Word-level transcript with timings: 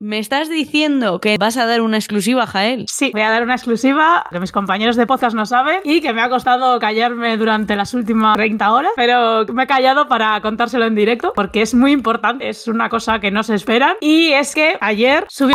¿Me 0.00 0.20
estás 0.20 0.48
diciendo 0.48 1.20
que 1.20 1.38
vas 1.38 1.56
a 1.56 1.66
dar 1.66 1.80
una 1.80 1.96
exclusiva, 1.96 2.46
Jael? 2.46 2.86
Sí, 2.88 3.10
voy 3.12 3.22
a 3.22 3.30
dar 3.30 3.42
una 3.42 3.54
exclusiva 3.54 4.24
que 4.30 4.38
mis 4.38 4.52
compañeros 4.52 4.94
de 4.94 5.08
podcast 5.08 5.34
no 5.34 5.44
saben 5.44 5.80
y 5.82 6.00
que 6.00 6.12
me 6.12 6.22
ha 6.22 6.28
costado 6.28 6.78
callarme 6.78 7.36
durante 7.36 7.74
las 7.74 7.94
últimas 7.94 8.36
30 8.36 8.72
horas, 8.72 8.92
pero 8.94 9.44
me 9.52 9.64
he 9.64 9.66
callado 9.66 10.06
para 10.06 10.40
contárselo 10.40 10.86
en 10.86 10.94
directo 10.94 11.32
porque 11.34 11.62
es 11.62 11.74
muy 11.74 11.90
importante, 11.90 12.48
es 12.48 12.68
una 12.68 12.88
cosa 12.88 13.18
que 13.18 13.32
no 13.32 13.42
se 13.42 13.56
esperan 13.56 13.96
y 14.00 14.30
es 14.30 14.54
que 14.54 14.78
ayer 14.80 15.26
subí... 15.28 15.52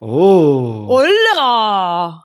¡Oh! 0.00 0.86
¡Hola! 0.88 2.24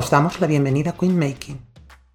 Os 0.00 0.08
damos 0.08 0.40
la 0.40 0.46
bienvenida 0.46 0.92
a 0.92 0.96
Queen 0.96 1.18
Making, 1.18 1.60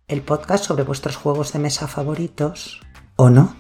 el 0.08 0.24
podcast 0.24 0.66
sobre 0.66 0.82
vuestros 0.82 1.18
juegos 1.18 1.54
de 1.54 1.60
mesa 1.60 1.88
favoritos, 1.88 2.82
¿o 3.16 3.30
no? 3.30 3.56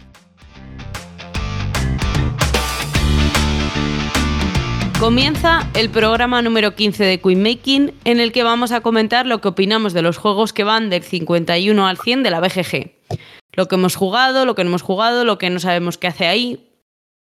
Comienza 4.99 5.69
el 5.75 5.91
programa 5.91 6.41
número 6.41 6.73
15 6.73 7.03
de 7.03 7.21
Queen 7.21 7.43
Making, 7.43 7.93
en 8.03 8.19
el 8.19 8.31
que 8.31 8.41
vamos 8.41 8.71
a 8.71 8.81
comentar 8.81 9.27
lo 9.27 9.41
que 9.41 9.49
opinamos 9.49 9.93
de 9.93 10.01
los 10.01 10.17
juegos 10.17 10.53
que 10.53 10.63
van 10.63 10.89
del 10.89 11.03
51 11.03 11.85
al 11.85 11.99
100 11.99 12.23
de 12.23 12.31
la 12.31 12.39
BGG. 12.39 12.93
Lo 13.51 13.67
que 13.67 13.75
hemos 13.75 13.95
jugado, 13.95 14.45
lo 14.45 14.55
que 14.55 14.63
no 14.63 14.69
hemos 14.71 14.81
jugado, 14.81 15.23
lo 15.23 15.37
que 15.37 15.51
no 15.51 15.59
sabemos 15.59 15.99
qué 15.99 16.07
hace 16.07 16.25
ahí. 16.25 16.71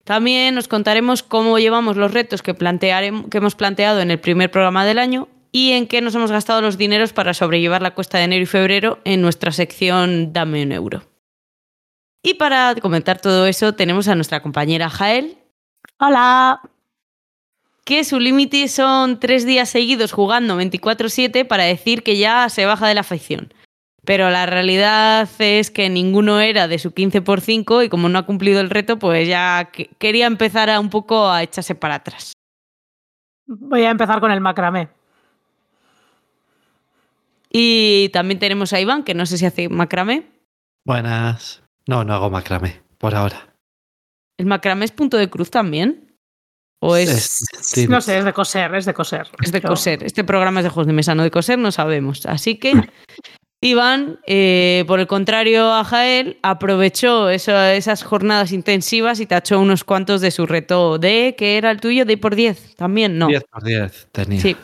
También 0.04 0.58
os 0.58 0.68
contaremos 0.68 1.22
cómo 1.22 1.58
llevamos 1.58 1.96
los 1.96 2.12
retos 2.12 2.42
que, 2.42 2.54
que 2.54 3.38
hemos 3.38 3.54
planteado 3.54 4.00
en 4.02 4.10
el 4.10 4.20
primer 4.20 4.50
programa 4.50 4.84
del 4.84 4.98
año 4.98 5.28
y 5.52 5.72
en 5.72 5.86
qué 5.86 6.00
nos 6.00 6.14
hemos 6.14 6.32
gastado 6.32 6.62
los 6.62 6.78
dineros 6.78 7.12
para 7.12 7.34
sobrellevar 7.34 7.82
la 7.82 7.94
cuesta 7.94 8.18
de 8.18 8.24
enero 8.24 8.42
y 8.42 8.46
febrero 8.46 8.98
en 9.04 9.20
nuestra 9.20 9.52
sección 9.52 10.32
Dame 10.32 10.62
un 10.62 10.72
euro. 10.72 11.02
Y 12.22 12.34
para 12.34 12.74
comentar 12.76 13.20
todo 13.20 13.46
eso 13.46 13.74
tenemos 13.74 14.08
a 14.08 14.14
nuestra 14.14 14.40
compañera 14.42 14.88
Jael, 14.88 15.36
Hola. 15.98 16.60
que 17.84 18.04
su 18.04 18.18
límite 18.20 18.68
son 18.68 19.18
tres 19.20 19.44
días 19.44 19.68
seguidos 19.68 20.12
jugando 20.12 20.56
24-7 20.58 21.46
para 21.46 21.64
decir 21.64 22.02
que 22.02 22.16
ya 22.16 22.48
se 22.48 22.64
baja 22.64 22.86
de 22.88 22.94
la 22.94 23.00
afición. 23.02 23.52
Pero 24.04 24.30
la 24.30 24.46
realidad 24.46 25.28
es 25.38 25.70
que 25.70 25.88
ninguno 25.88 26.40
era 26.40 26.66
de 26.66 26.78
su 26.80 26.92
15 26.92 27.22
por 27.22 27.40
5 27.40 27.82
y 27.84 27.88
como 27.88 28.08
no 28.08 28.18
ha 28.18 28.26
cumplido 28.26 28.60
el 28.60 28.70
reto, 28.70 28.98
pues 28.98 29.28
ya 29.28 29.70
que- 29.72 29.90
quería 29.98 30.26
empezar 30.26 30.70
a 30.70 30.80
un 30.80 30.90
poco 30.90 31.28
a 31.28 31.42
echarse 31.42 31.74
para 31.76 31.96
atrás. 31.96 32.32
Voy 33.46 33.82
a 33.84 33.90
empezar 33.90 34.20
con 34.20 34.30
el 34.32 34.40
macramé. 34.40 34.88
Y 37.52 38.08
también 38.10 38.38
tenemos 38.38 38.72
a 38.72 38.80
Iván, 38.80 39.04
que 39.04 39.14
no 39.14 39.26
sé 39.26 39.36
si 39.38 39.44
hace 39.46 39.68
macramé. 39.68 40.26
Buenas. 40.86 41.62
No, 41.86 42.04
no 42.04 42.14
hago 42.14 42.30
macramé, 42.30 42.80
por 42.98 43.14
ahora. 43.14 43.54
¿El 44.38 44.46
macramé 44.46 44.84
es 44.86 44.92
punto 44.92 45.16
de 45.18 45.28
cruz 45.28 45.50
también? 45.50 46.16
¿O 46.80 46.96
es, 46.96 47.10
Es- 47.10 47.46
sí, 47.60 47.86
No 47.86 48.00
sé, 48.00 48.18
es 48.18 48.24
de 48.24 48.32
coser, 48.32 48.74
es 48.74 48.86
de 48.86 48.94
coser. 48.94 49.28
es 49.42 49.52
de 49.52 49.60
Yo- 49.60 49.68
coser? 49.68 50.02
Este 50.02 50.24
programa 50.24 50.60
es 50.60 50.64
de 50.64 50.70
juegos 50.70 50.86
de 50.86 50.92
mesa, 50.92 51.14
no 51.14 51.22
de 51.22 51.30
coser, 51.30 51.58
no 51.58 51.70
sabemos. 51.70 52.26
Así 52.26 52.56
que 52.56 52.72
Iván, 53.62 54.18
eh, 54.26 54.84
por 54.88 54.98
el 54.98 55.06
contrario 55.06 55.72
a 55.72 55.84
Jael, 55.84 56.38
aprovechó 56.42 57.28
eso- 57.30 57.56
esas 57.64 58.02
jornadas 58.02 58.50
intensivas 58.50 59.20
y 59.20 59.26
tachó 59.26 59.60
unos 59.60 59.84
cuantos 59.84 60.20
de 60.20 60.30
su 60.32 60.46
reto 60.46 60.98
de, 60.98 61.36
que 61.38 61.58
era 61.58 61.70
el 61.70 61.80
tuyo, 61.80 62.04
de 62.04 62.16
por 62.16 62.34
10 62.34 62.74
también, 62.74 63.18
¿no? 63.18 63.28
10 63.28 63.44
por 63.44 63.62
10 63.62 64.08
tenía. 64.10 64.40
Sí. 64.40 64.56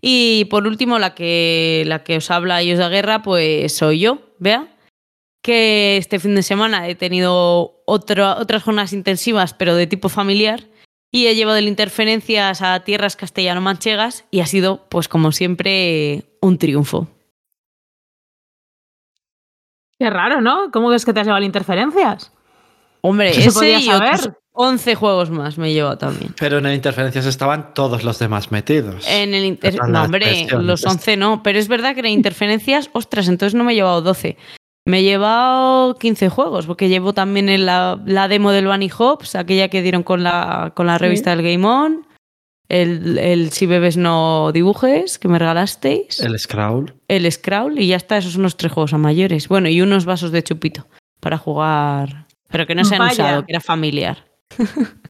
Y 0.00 0.46
por 0.46 0.66
último, 0.66 0.98
la 0.98 1.14
que, 1.14 1.84
la 1.86 2.02
que 2.04 2.16
os 2.16 2.30
habla 2.30 2.62
y 2.62 2.72
os 2.72 2.78
da 2.78 2.88
guerra, 2.88 3.22
pues 3.22 3.76
soy 3.76 4.00
yo, 4.00 4.18
vea. 4.38 4.76
Que 5.42 5.96
este 5.96 6.18
fin 6.18 6.34
de 6.34 6.42
semana 6.42 6.88
he 6.88 6.94
tenido 6.94 7.82
otro- 7.86 8.36
otras 8.38 8.62
jornadas 8.62 8.92
intensivas, 8.92 9.54
pero 9.54 9.74
de 9.74 9.86
tipo 9.86 10.08
familiar. 10.08 10.64
Y 11.12 11.26
he 11.26 11.34
llevado 11.34 11.58
el 11.58 11.66
interferencias 11.68 12.62
a 12.62 12.80
tierras 12.84 13.16
castellano-manchegas 13.16 14.24
y 14.30 14.40
ha 14.40 14.46
sido, 14.46 14.86
pues 14.88 15.08
como 15.08 15.32
siempre, 15.32 16.24
un 16.40 16.56
triunfo. 16.58 17.08
Qué 19.98 20.08
raro, 20.08 20.40
¿no? 20.40 20.70
¿Cómo 20.72 20.92
es 20.92 21.04
que 21.04 21.12
te 21.12 21.20
has 21.20 21.26
llevado 21.26 21.44
interferencias? 21.44 22.32
Hombre, 23.02 23.30
ese 23.30 23.52
podía 23.52 23.80
saber. 23.80 24.36
11 24.60 24.94
juegos 24.94 25.30
más 25.30 25.58
me 25.58 25.70
he 25.70 25.72
llevado 25.72 25.98
también. 25.98 26.34
Pero 26.38 26.58
en 26.58 26.66
interferencias 26.72 27.26
estaban 27.26 27.72
todos 27.74 28.04
los 28.04 28.18
demás 28.18 28.50
metidos. 28.52 29.04
En 29.08 29.34
el 29.34 29.44
inter- 29.44 29.76
No, 29.88 30.02
hombre, 30.04 30.46
los 30.50 30.84
11 30.84 31.16
no, 31.16 31.42
pero 31.42 31.58
es 31.58 31.68
verdad 31.68 31.94
que 31.94 32.00
en 32.00 32.06
interferencias, 32.08 32.90
ostras, 32.92 33.28
entonces 33.28 33.54
no 33.54 33.64
me 33.64 33.72
he 33.72 33.74
llevado 33.76 34.02
12. 34.02 34.36
Me 34.86 35.00
he 35.00 35.02
llevado 35.02 35.94
15 35.96 36.28
juegos, 36.30 36.66
porque 36.66 36.88
llevo 36.88 37.12
también 37.12 37.48
en 37.48 37.66
la, 37.66 38.00
la 38.06 38.28
demo 38.28 38.50
del 38.50 38.66
Bunny 38.66 38.90
Hops, 38.96 39.34
aquella 39.36 39.68
que 39.68 39.82
dieron 39.82 40.02
con 40.02 40.22
la, 40.22 40.72
con 40.74 40.86
la 40.86 40.96
Sí. 40.98 41.02
revista 41.04 41.30
del 41.36 41.42
Game 41.42 41.66
On, 41.66 42.06
el, 42.68 43.18
el 43.18 43.50
Si 43.50 43.66
bebes 43.66 43.96
no 43.96 44.50
dibujes, 44.52 45.18
que 45.18 45.28
me 45.28 45.38
regalasteis, 45.38 46.20
el, 46.20 46.32
El 46.34 46.38
Scrawl. 46.38 46.94
Scrawl, 47.30 47.78
y 47.78 47.88
ya 47.88 47.96
está, 47.96 48.16
esos 48.16 48.32
son 48.32 48.42
los 48.42 48.56
tres 48.56 48.72
juegos 48.72 48.92
a 48.94 48.98
mayores. 48.98 49.48
Bueno, 49.48 49.68
y 49.68 49.80
unos 49.82 50.04
vasos 50.04 50.32
de 50.32 50.42
chupito 50.42 50.86
para 51.20 51.36
jugar, 51.36 52.26
pero 52.48 52.66
que 52.66 52.74
no 52.74 52.84
se 52.84 52.94
han 52.94 53.00
Vaya. 53.00 53.12
usado, 53.24 53.44
que 53.46 53.52
era 53.52 53.60
familiar. 53.60 54.24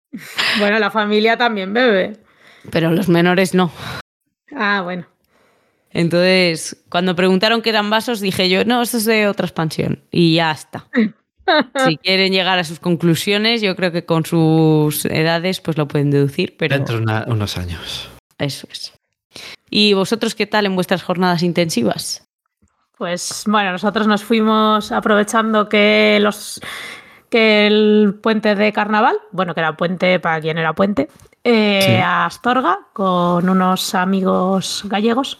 Bueno, 0.58 0.78
la 0.80 0.90
familia 0.90 1.36
también 1.36 1.72
bebe. 1.72 2.16
Pero 2.70 2.90
los 2.90 3.08
menores 3.08 3.54
no. 3.54 3.70
Ah, 4.54 4.80
bueno. 4.82 5.06
Entonces, 5.92 6.82
cuando 6.88 7.14
preguntaron 7.14 7.62
qué 7.62 7.70
eran 7.70 7.90
vasos, 7.90 8.20
dije 8.20 8.48
yo, 8.48 8.64
no, 8.64 8.82
esto 8.82 8.96
es 8.96 9.04
de 9.04 9.28
otra 9.28 9.46
expansión. 9.46 10.02
Y 10.10 10.34
ya 10.34 10.50
está. 10.50 10.88
si 11.86 11.96
quieren 11.98 12.32
llegar 12.32 12.58
a 12.58 12.64
sus 12.64 12.80
conclusiones, 12.80 13.62
yo 13.62 13.76
creo 13.76 13.92
que 13.92 14.04
con 14.04 14.24
sus 14.26 15.04
edades 15.04 15.60
pues 15.60 15.78
lo 15.78 15.86
pueden 15.88 16.10
deducir, 16.10 16.56
pero 16.56 16.74
Dentro 16.76 16.96
de 16.96 17.02
una- 17.02 17.24
unos 17.28 17.56
años. 17.56 18.10
eso 18.38 18.66
es. 18.70 18.92
¿Y 19.70 19.94
vosotros 19.94 20.34
qué 20.34 20.46
tal 20.46 20.66
en 20.66 20.74
vuestras 20.74 21.02
jornadas 21.04 21.42
intensivas? 21.44 22.24
Pues 22.98 23.44
bueno, 23.46 23.70
nosotros 23.72 24.06
nos 24.08 24.24
fuimos 24.24 24.90
aprovechando 24.92 25.68
que 25.68 26.18
los 26.20 26.60
que 27.30 27.66
el 27.66 28.18
puente 28.22 28.54
de 28.54 28.72
carnaval, 28.72 29.16
bueno, 29.30 29.54
que 29.54 29.60
era 29.60 29.76
puente 29.76 30.18
para 30.20 30.40
quien 30.40 30.58
era 30.58 30.74
puente, 30.74 31.08
eh, 31.44 31.80
Sí. 31.84 31.94
a 31.96 32.26
Astorga 32.26 32.80
con 32.92 33.48
unos 33.48 33.94
amigos 33.94 34.82
gallegos. 34.86 35.38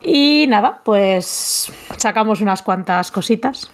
Y 0.00 0.46
nada, 0.48 0.80
pues 0.84 1.72
sacamos 1.96 2.40
unas 2.40 2.62
cuantas 2.62 3.10
cositas. 3.10 3.70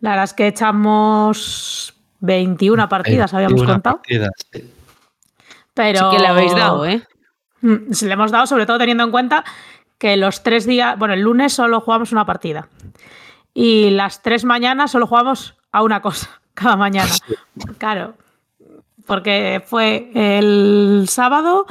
La 0.00 0.10
verdad 0.10 0.24
es 0.24 0.34
que 0.34 0.46
echamos 0.48 1.94
21 2.20 2.88
partidas, 2.88 3.34
habíamos 3.34 3.54
21 3.60 3.72
contado. 3.74 3.96
partidas, 3.98 4.30
sí. 4.52 4.72
Pero 5.74 6.10
Sí 6.10 6.16
que 6.16 6.22
le 6.22 6.28
habéis 6.28 6.54
dado, 6.54 6.86
¿eh? 6.86 7.02
Mm, 7.60 7.92
Se 7.92 8.06
le 8.06 8.12
hemos 8.14 8.30
dado, 8.30 8.46
sobre 8.46 8.66
todo 8.66 8.78
teniendo 8.78 9.04
en 9.04 9.10
cuenta 9.10 9.44
que 9.98 10.16
los 10.16 10.42
tres 10.44 10.64
días, 10.66 10.96
bueno, 10.98 11.14
el 11.14 11.20
lunes 11.22 11.52
solo 11.52 11.80
jugamos 11.80 12.12
una 12.12 12.24
partida. 12.24 12.68
Y 13.54 13.90
las 13.90 14.22
tres 14.22 14.44
mañanas 14.44 14.92
solo 14.92 15.06
jugamos 15.08 15.56
a 15.72 15.82
una 15.82 16.00
cosa 16.00 16.40
cada 16.54 16.76
mañana. 16.76 17.10
Claro. 17.78 18.14
Porque 19.06 19.62
fue 19.64 20.10
el 20.14 21.06
sábado, 21.08 21.66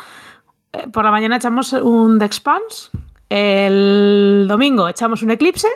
eh, 0.73 0.87
por 0.91 1.05
la 1.05 1.11
mañana 1.11 1.37
echamos 1.37 1.71
un 1.73 2.17
The 2.17 2.25
Expanse, 2.25 2.89
el 3.29 4.45
domingo 4.47 4.87
echamos 4.87 5.21
un 5.21 5.31
Eclipse 5.31 5.67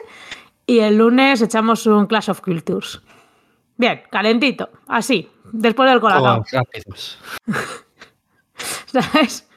y 0.66 0.80
el 0.80 0.98
lunes 0.98 1.42
echamos 1.42 1.86
un 1.86 2.08
Clash 2.08 2.32
of 2.32 2.42
Cultures. 2.42 3.02
Bien, 3.78 4.02
calentito, 4.12 4.70
así, 4.88 5.30
después 5.52 5.90
del 5.90 6.00
colacao. 6.00 6.42
Oh. 6.42 7.54
¿Sabes? 8.86 9.48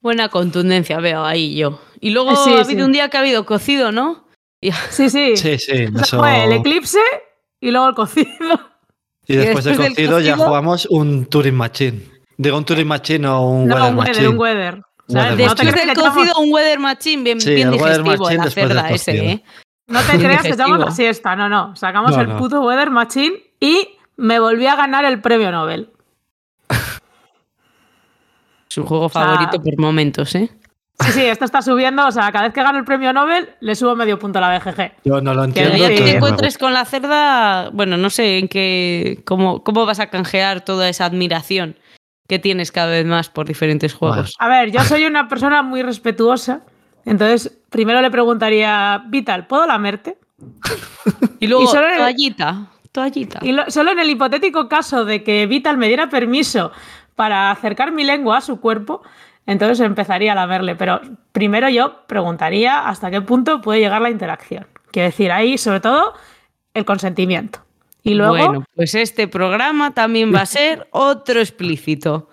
Buena 0.00 0.28
contundencia 0.28 0.98
veo 1.00 1.24
ahí 1.24 1.56
yo. 1.56 1.80
Y 2.00 2.10
luego 2.10 2.34
Sí, 2.36 2.50
ha 2.50 2.60
habido 2.60 2.80
sí. 2.80 2.82
un 2.82 2.92
día 2.92 3.08
que 3.08 3.16
ha 3.16 3.20
habido 3.20 3.44
cocido, 3.44 3.90
¿no? 3.92 4.27
Y- 4.60 4.72
Sí, 4.90 5.10
sí. 5.10 5.36
Sí, 5.36 5.58
sí. 5.58 5.84
O 5.86 5.92
sea, 5.92 6.02
eso- 6.02 6.18
Fue 6.18 6.44
el 6.44 6.52
eclipse 6.52 6.98
y 7.60 7.70
luego 7.70 7.88
el 7.88 7.94
cocido. 7.94 8.28
Y 9.30 9.36
después 9.36 9.62
del 9.64 9.76
después 9.76 9.94
del 9.94 10.06
cocido 10.06 10.20
ya 10.20 10.32
cocido- 10.32 10.46
jugamos 10.46 10.86
un 10.86 11.26
Turing 11.26 11.54
Machine. 11.54 12.00
Digo, 12.38 12.56
un 12.56 12.64
Turing 12.64 12.86
Machine 12.88 13.26
o 13.28 13.46
un 13.48 13.66
No, 13.68 13.74
Weather 13.74 13.90
un 13.90 13.96
Machine. 13.96 14.28
weather, 14.28 14.74
un 15.08 15.16
weather. 15.16 15.36
Después 15.36 15.74
del 15.74 15.94
cocido, 15.94 16.34
un 16.38 16.52
weather 16.52 16.78
machine 16.78 17.22
bien, 17.24 17.40
Sí, 17.40 17.54
bien 17.54 17.68
el 17.68 17.74
weather 17.74 18.02
digestivo, 18.02 18.24
machine 18.24 18.44
la 18.44 18.50
cerda 18.50 18.90
ese. 18.90 19.16
¿eh? 19.32 19.44
No 19.86 20.00
te 20.00 20.18
creas 20.18 20.42
que 20.42 20.48
echamos 20.48 20.78
la 20.78 20.90
siesta, 20.92 21.36
no, 21.36 21.48
no. 21.50 21.76
Sacamos 21.76 22.12
No, 22.16 22.22
el 22.22 22.28
no. 22.28 22.38
puto 22.38 22.62
Weather 22.62 22.90
Machine 22.90 23.34
y 23.60 23.98
me 24.16 24.38
volví 24.40 24.66
a 24.66 24.76
ganar 24.76 25.04
el 25.04 25.20
premio 25.20 25.50
Nobel. 25.52 25.90
Su 28.68 28.84
juego 28.86 29.08
sea, 29.08 29.22
favorito 29.24 29.62
por 29.62 29.78
momentos, 29.78 30.34
¿eh? 30.34 30.50
Sí, 31.00 31.12
sí, 31.12 31.22
esto 31.24 31.44
está 31.44 31.62
subiendo. 31.62 32.06
O 32.06 32.10
sea, 32.10 32.32
cada 32.32 32.44
vez 32.46 32.52
que 32.54 32.62
gano 32.62 32.78
el 32.78 32.84
premio 32.84 33.12
Nobel, 33.12 33.50
le 33.60 33.74
subo 33.76 33.94
medio 33.94 34.18
punto 34.18 34.38
a 34.38 34.42
la 34.42 34.58
BGG. 34.58 34.92
Yo 35.04 35.20
no 35.20 35.32
lo 35.32 35.42
Que 35.42 35.46
entiendo. 35.62 35.72
el 35.72 35.78
día 35.78 35.88
que 35.90 36.02
te 36.10 36.16
encuentres 36.16 36.58
con 36.58 36.72
la 36.72 36.84
cerda, 36.84 37.70
bueno, 37.72 37.96
no 37.96 38.10
sé 38.10 38.38
en 38.38 38.48
qué, 38.48 39.20
cómo, 39.24 39.62
cómo 39.62 39.86
vas 39.86 40.00
a 40.00 40.08
canjear 40.08 40.64
toda 40.64 40.88
esa 40.88 41.04
admiración 41.04 41.76
que 42.28 42.38
tienes 42.38 42.72
cada 42.72 42.88
vez 42.88 43.06
más 43.06 43.28
por 43.30 43.46
diferentes 43.46 43.94
juegos. 43.94 44.34
A 44.38 44.48
ver, 44.48 44.70
yo 44.70 44.80
soy 44.84 45.04
una 45.06 45.28
persona 45.28 45.62
muy 45.62 45.82
respetuosa. 45.82 46.62
Entonces, 47.04 47.56
primero 47.70 48.02
le 48.02 48.10
preguntaría, 48.10 49.02
Vital, 49.06 49.46
¿puedo 49.46 49.66
lamerte? 49.66 50.18
Y 51.40 51.46
luego, 51.46 51.64
y 51.64 51.66
solo 51.68 51.86
en 51.86 51.92
el- 51.92 51.98
toallita, 51.98 52.66
toallita. 52.92 53.38
Y 53.42 53.52
lo- 53.52 53.70
solo 53.70 53.92
en 53.92 54.00
el 54.00 54.10
hipotético 54.10 54.68
caso 54.68 55.04
de 55.04 55.22
que 55.22 55.46
Vital 55.46 55.78
me 55.78 55.86
diera 55.88 56.08
permiso 56.10 56.70
para 57.14 57.50
acercar 57.50 57.92
mi 57.92 58.04
lengua 58.04 58.38
a 58.38 58.40
su 58.40 58.60
cuerpo, 58.60 59.02
entonces 59.48 59.80
empezaría 59.80 60.32
a 60.32 60.34
lamerle. 60.34 60.76
Pero 60.76 61.00
primero 61.32 61.68
yo 61.70 62.06
preguntaría 62.06 62.86
hasta 62.86 63.10
qué 63.10 63.22
punto 63.22 63.60
puede 63.62 63.80
llegar 63.80 64.02
la 64.02 64.10
interacción. 64.10 64.66
Quiero 64.92 65.06
decir, 65.08 65.32
ahí 65.32 65.56
sobre 65.56 65.80
todo 65.80 66.12
el 66.74 66.84
consentimiento. 66.84 67.60
Y 68.02 68.14
luego, 68.14 68.36
Bueno, 68.36 68.64
pues 68.74 68.94
este 68.94 69.26
programa 69.26 69.92
también 69.92 70.32
va 70.34 70.42
a 70.42 70.46
ser 70.46 70.86
otro 70.92 71.40
explícito. 71.40 72.28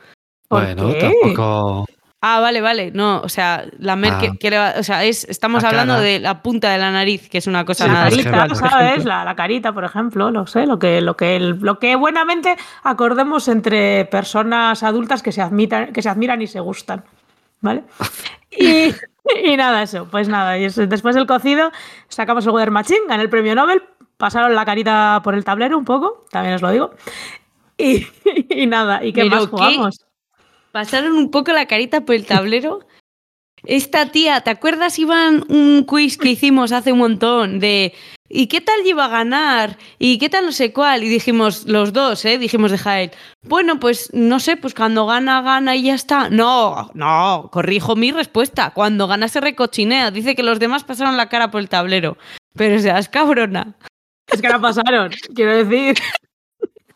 ¿por 0.49 0.63
Bueno, 0.63 0.89
qué? 0.93 0.99
tampoco. 1.23 1.85
Ah, 2.21 2.39
vale, 2.39 2.59
vale. 2.61 2.89
No, 2.91 3.21
o 3.21 3.29
sea, 3.29 3.65
la 3.77 3.95
mer 3.95 4.13
Ah. 4.15 4.19
que, 4.19 4.37
que 4.39 4.49
le 4.49 4.57
va- 4.57 4.73
o 4.79 4.83
sea, 4.83 5.03
es, 5.03 5.25
estamos 5.29 5.61
La 5.61 5.69
hablando 5.69 5.93
cara. 5.95 6.05
de 6.05 6.19
la 6.19 6.41
punta 6.41 6.71
de 6.71 6.79
la 6.79 6.89
nariz, 6.91 7.29
que 7.29 7.37
es 7.37 7.45
una 7.45 7.65
cosa 7.65 7.85
la 7.85 7.93
nada 7.93 8.09
carita, 8.09 8.55
¿sabes? 8.55 8.89
ejemplo. 8.91 9.09
La, 9.11 9.23
la 9.25 9.35
carita, 9.35 9.73
por 9.73 9.83
ejemplo, 9.83 10.31
lo 10.31 10.47
sé, 10.47 10.65
lo 10.65 10.79
que, 10.79 11.01
lo 11.01 11.15
que, 11.15 11.39
lo 11.39 11.77
que 11.77 11.95
buenamente 11.95 12.55
acordemos 12.83 13.47
entre 13.47 14.05
personas 14.05 14.81
adultas 14.81 15.21
que 15.21 15.31
se 15.31 15.41
admitan, 15.41 15.93
que 15.93 16.01
se 16.01 16.09
admiran 16.09 16.41
y 16.41 16.47
se 16.47 16.59
gustan. 16.59 17.03
¿Vale? 17.61 17.83
Y, 18.57 18.93
y 19.43 19.57
nada, 19.57 19.83
eso, 19.83 20.07
pues 20.09 20.29
nada. 20.29 20.57
y 20.57 20.63
eso, 20.65 20.85
después 20.87 21.13
del 21.13 21.25
cocido, 21.27 21.71
sacamos 22.07 22.45
el 22.45 22.51
Weather 22.51 22.71
Machine, 22.71 22.99
gané 23.09 23.23
el 23.23 23.29
premio 23.29 23.53
Nobel, 23.53 23.83
pasaron 24.15 24.55
la 24.55 24.63
carita 24.63 25.19
por 25.25 25.35
el 25.35 25.43
tablero 25.43 25.77
un 25.77 25.83
poco, 25.83 26.23
también 26.31 26.55
os 26.55 26.61
lo 26.61 26.69
digo. 26.71 26.91
Y, 27.77 28.07
y 28.49 28.65
nada, 28.67 29.03
¿y 29.03 29.11
qué 29.11 29.23
Pero 29.23 29.35
más 29.35 29.43
qué- 29.45 29.49
jugamos? 29.49 30.04
Pasaron 30.75 31.13
un 31.13 31.31
poco 31.31 31.53
la 31.53 31.67
carita 31.67 32.01
por 32.01 32.15
el 32.15 32.25
tablero. 32.25 32.85
Esta 33.63 34.11
tía, 34.11 34.41
¿te 34.41 34.49
acuerdas, 34.49 34.99
Iván, 34.99 35.45
un 35.47 35.85
quiz 35.85 36.17
que 36.17 36.31
hicimos 36.31 36.73
hace 36.73 36.91
un 36.91 36.99
montón 36.99 37.61
de 37.61 37.93
¿y 38.27 38.47
qué 38.47 38.59
tal 38.59 38.83
lleva 38.83 39.05
a 39.05 39.07
ganar? 39.07 39.77
¿Y 39.99 40.17
qué 40.17 40.27
tal 40.27 40.43
no 40.43 40.51
sé 40.51 40.73
cuál? 40.73 41.05
Y 41.05 41.07
dijimos 41.07 41.63
los 41.63 41.93
dos, 41.93 42.25
¿eh? 42.25 42.37
Dijimos 42.37 42.71
de 42.71 42.77
Jael, 42.77 43.11
bueno, 43.43 43.79
pues 43.79 44.13
no 44.13 44.41
sé, 44.41 44.57
pues 44.57 44.73
cuando 44.73 45.05
gana, 45.05 45.41
gana 45.41 45.77
y 45.77 45.83
ya 45.83 45.93
está. 45.93 46.29
No, 46.29 46.91
no, 46.93 47.47
corrijo 47.53 47.95
mi 47.95 48.11
respuesta. 48.11 48.71
Cuando 48.71 49.07
gana 49.07 49.29
se 49.29 49.39
recochinea. 49.39 50.11
Dice 50.11 50.35
que 50.35 50.43
los 50.43 50.59
demás 50.59 50.83
pasaron 50.83 51.15
la 51.15 51.29
cara 51.29 51.51
por 51.51 51.61
el 51.61 51.69
tablero. 51.69 52.17
Pero 52.53 52.81
seas 52.81 53.07
cabrona. 53.07 53.77
Es 54.27 54.41
que 54.41 54.49
la 54.49 54.59
pasaron, 54.59 55.13
quiero 55.33 55.55
decir. 55.65 55.95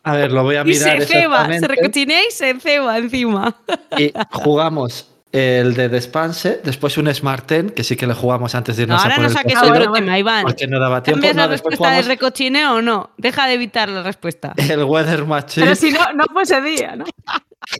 A 0.02 0.14
ver, 0.16 0.32
lo 0.32 0.42
voy 0.42 0.56
a 0.56 0.62
Y 0.62 0.64
mirar 0.64 1.00
se 1.02 1.06
ceba, 1.06 1.46
se 1.58 1.68
recochinea 1.68 2.20
y 2.26 2.30
se 2.30 2.54
ceba 2.60 2.96
encima. 2.98 3.54
Y 3.98 4.12
jugamos 4.30 5.06
el 5.32 5.74
de 5.74 5.88
Despanse, 5.88 6.60
después 6.64 6.96
un 6.98 7.12
Smart 7.14 7.46
Ten, 7.46 7.70
que 7.70 7.84
sí 7.84 7.94
que 7.96 8.06
le 8.06 8.14
jugamos 8.14 8.54
antes 8.54 8.76
de 8.76 8.86
No, 8.86 8.94
irnos 8.94 9.00
a 9.04 9.08
ahora 9.14 9.22
no 9.22 9.30
saques 9.30 9.54
Ah, 9.56 9.66
otro 9.66 9.92
tema, 9.92 10.18
Iván. 10.18 10.42
porque 10.42 10.66
no 10.66 10.80
daba 10.80 11.02
tiempo. 11.02 11.16
¿Cambias 11.18 11.36
No, 11.36 11.42
la 11.42 11.48
respuesta 11.48 11.90
de 11.92 12.02
recochineo 12.02 12.76
o 12.76 12.82
no? 12.82 13.10
Deja 13.16 13.46
de 13.46 13.54
evitar 13.54 13.88
la 13.90 14.02
respuesta. 14.02 14.54
el 14.56 14.82
Weather 14.84 15.24
Machine. 15.26 15.66
Pero 15.66 15.76
si 15.76 15.92
no, 15.92 16.00
no 16.14 16.24
fue 16.32 16.42
ese 16.42 16.60
día, 16.62 16.96
¿no? 16.96 17.04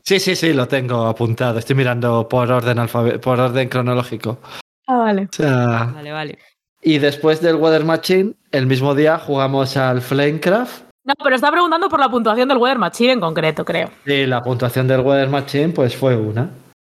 Sí, 0.05 0.21
sí, 0.21 0.37
sí, 0.37 0.53
lo 0.53 0.69
tengo 0.69 1.07
apuntado. 1.07 1.59
Estoy 1.59 1.75
mirando 1.75 2.29
por 2.29 2.53
orden 2.53 2.79
alfabe- 2.79 3.19
por 3.19 3.41
orden 3.41 3.69
cronológico. 3.69 4.39
Ah, 4.87 4.97
vale. 4.99 5.23
O 5.23 5.29
sea, 5.35 5.91
Vale, 5.95 6.13
vale. 6.13 6.39
y 6.83 6.99
después 6.99 7.41
del 7.41 7.57
Weather 7.57 7.85
Machine, 7.85 8.35
el 8.53 8.67
mismo 8.67 8.95
día 8.95 9.19
jugamos 9.19 9.77
al 9.77 10.03
Flamecraft. 10.03 10.83
No, 11.19 11.25
pero 11.25 11.35
está 11.37 11.51
preguntando 11.51 11.89
por 11.89 11.99
la 11.99 12.09
puntuación 12.09 12.49
del 12.49 12.59
Weather 12.59 12.79
Machine 12.79 13.13
en 13.13 13.21
concreto, 13.21 13.65
creo. 13.65 13.91
Y 14.07 14.27
la 14.27 14.41
puntuación 14.43 14.87
del 14.87 15.01
Weather 15.01 15.29
Machine, 15.29 15.71
pues 15.71 15.97
fue 15.97 16.15
una 16.17 16.51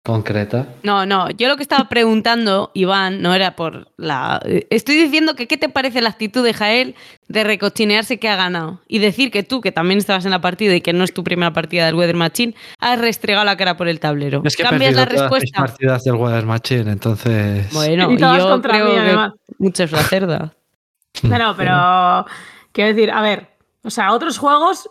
concreta. 0.04 0.66
No, 0.82 1.04
no, 1.06 1.30
yo 1.30 1.48
lo 1.48 1.56
que 1.56 1.62
estaba 1.62 1.88
preguntando, 1.88 2.70
Iván, 2.74 3.22
no 3.22 3.34
era 3.34 3.56
por 3.56 3.88
la... 3.96 4.40
Estoy 4.70 4.96
diciendo 4.96 5.34
que 5.34 5.48
qué 5.48 5.56
te 5.56 5.68
parece 5.70 6.00
la 6.02 6.10
actitud 6.10 6.44
de 6.44 6.52
Jael 6.52 6.94
de 7.26 7.42
recochinearse 7.42 8.18
que 8.18 8.28
ha 8.28 8.36
ganado 8.36 8.80
y 8.86 8.98
decir 8.98 9.30
que 9.30 9.42
tú, 9.42 9.62
que 9.62 9.72
también 9.72 9.98
estabas 9.98 10.26
en 10.26 10.30
la 10.30 10.40
partida 10.42 10.74
y 10.76 10.82
que 10.82 10.92
no 10.92 11.02
es 11.04 11.14
tu 11.14 11.24
primera 11.24 11.52
partida 11.54 11.86
del 11.86 11.94
Weather 11.96 12.16
Machine, 12.16 12.54
has 12.78 13.00
restregado 13.00 13.46
la 13.46 13.56
cara 13.56 13.76
por 13.78 13.88
el 13.88 13.98
tablero. 13.98 14.42
Es 14.44 14.56
que 14.56 14.62
he 14.62 14.66
¿Cambias 14.66 14.92
perdido 14.94 15.00
la 15.00 15.06
todas 15.06 15.30
mis 15.32 15.40
respuesta? 15.50 15.60
partidas 15.60 16.04
del 16.04 16.14
Weather 16.16 16.44
Machine, 16.46 16.90
entonces. 16.92 17.72
Bueno, 17.72 18.10
Y 18.12 18.18
yo 18.18 18.48
contra 18.50 18.74
creo 18.74 18.86
mí, 18.86 18.92
que 18.92 18.98
además. 19.00 19.32
mucho 19.58 19.82
es 19.84 19.92
la 19.92 20.02
cerda. 20.02 20.54
No, 21.22 21.38
no, 21.38 21.56
pero 21.56 22.26
quiero 22.72 22.92
decir, 22.92 23.10
a 23.12 23.22
ver, 23.22 23.46
o 23.84 23.90
sea, 23.90 24.12
otros 24.12 24.38
juegos 24.38 24.88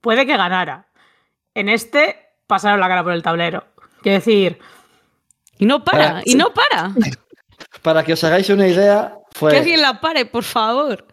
puede 0.00 0.26
que 0.26 0.36
ganara. 0.36 0.86
En 1.54 1.68
este 1.68 2.16
pasaron 2.46 2.80
la 2.80 2.88
cara 2.88 3.02
por 3.02 3.12
el 3.12 3.22
tablero. 3.22 3.64
Quiero 4.02 4.18
decir, 4.18 4.58
Y 5.58 5.66
no 5.66 5.84
para, 5.84 6.20
y 6.24 6.32
sí. 6.32 6.36
no 6.36 6.52
para. 6.52 6.92
Para 7.82 8.04
que 8.04 8.12
os 8.12 8.22
hagáis 8.24 8.48
una 8.50 8.66
idea, 8.68 9.16
Que 9.32 9.38
fue 9.38 9.56
alguien 9.56 9.80
la 9.80 10.00
pare, 10.00 10.26
por 10.26 10.44
favor. 10.44 11.06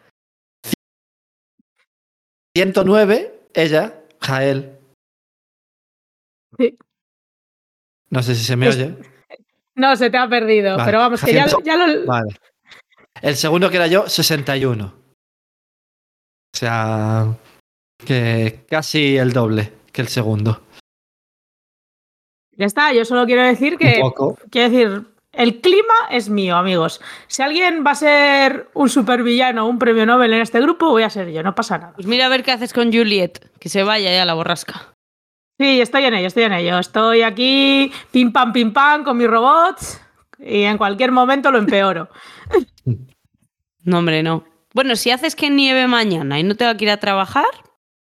109, 2.55 3.49
ella, 3.53 3.93
Jael. 4.21 4.77
Sí. 6.57 6.77
No 8.09 8.21
sé 8.23 8.35
si 8.35 8.43
se 8.43 8.55
me 8.55 8.67
Es- 8.67 8.75
oye. 8.75 8.97
no, 9.75 9.95
se 9.95 10.09
te 10.09 10.17
ha 10.17 10.27
perdido, 10.27 10.75
Vale, 10.77 10.85
pero 10.85 10.99
vamos, 10.99 11.21
que 11.23 11.33
ya, 11.33 11.45
ya 11.63 11.75
lo... 11.77 12.05
Vale. 12.05 12.35
El 13.21 13.35
segundo 13.35 13.69
que 13.69 13.77
era 13.77 13.87
yo, 13.87 14.07
61. 14.09 14.93
O 16.53 16.57
sea, 16.57 17.27
que 18.05 18.65
casi 18.69 19.17
el 19.17 19.33
doble 19.33 19.73
que 19.91 20.01
el 20.01 20.07
segundo. 20.07 20.61
Ya 22.51 22.65
está, 22.65 22.91
yo 22.93 23.05
solo 23.05 23.25
quiero 23.25 23.43
decir 23.43 23.77
que... 23.77 23.95
Un 23.95 24.01
poco. 24.01 24.37
Quiero 24.49 24.69
decir, 24.69 25.07
el 25.31 25.61
clima 25.61 25.93
es 26.09 26.29
mío, 26.29 26.57
amigos. 26.57 26.99
Si 27.27 27.41
alguien 27.41 27.83
va 27.85 27.91
a 27.91 27.95
ser 27.95 28.69
un 28.73 28.89
supervillano 28.89 29.65
o 29.65 29.69
un 29.69 29.79
premio 29.79 30.05
Nobel 30.05 30.33
en 30.33 30.41
este 30.41 30.59
grupo, 30.59 30.89
voy 30.89 31.03
a 31.03 31.09
ser 31.09 31.29
yo, 31.31 31.43
no 31.43 31.55
pasa 31.55 31.77
nada. 31.77 31.93
Pues 31.93 32.07
mira 32.07 32.25
a 32.25 32.29
ver 32.29 32.43
qué 32.43 32.51
haces 32.51 32.73
con 32.73 32.91
Juliet, 32.91 33.49
que 33.59 33.69
se 33.69 33.83
vaya 33.83 34.11
ya 34.11 34.23
a 34.23 34.25
la 34.25 34.33
borrasca. 34.33 34.93
Sí, 35.57 35.79
estoy 35.81 36.05
en 36.05 36.13
ello, 36.15 36.27
estoy 36.27 36.43
en 36.43 36.53
ello. 36.53 36.79
Estoy 36.79 37.21
aquí, 37.21 37.91
pim 38.11 38.31
pam, 38.31 38.51
pim 38.51 38.73
pam, 38.73 39.03
con 39.03 39.17
mis 39.17 39.29
robots 39.29 40.01
y 40.39 40.63
en 40.63 40.77
cualquier 40.77 41.11
momento 41.11 41.51
lo 41.51 41.57
empeoro. 41.57 42.09
No, 43.85 43.99
hombre, 43.99 44.21
no. 44.21 44.43
Bueno, 44.79 44.95
si 44.95 45.11
haces 45.11 45.35
que 45.35 45.49
nieve 45.49 45.87
mañana 45.87 46.39
y 46.39 46.43
no 46.43 46.55
tengo 46.55 46.77
que 46.77 46.85
ir 46.85 46.89
a 46.89 46.95
trabajar, 46.95 47.43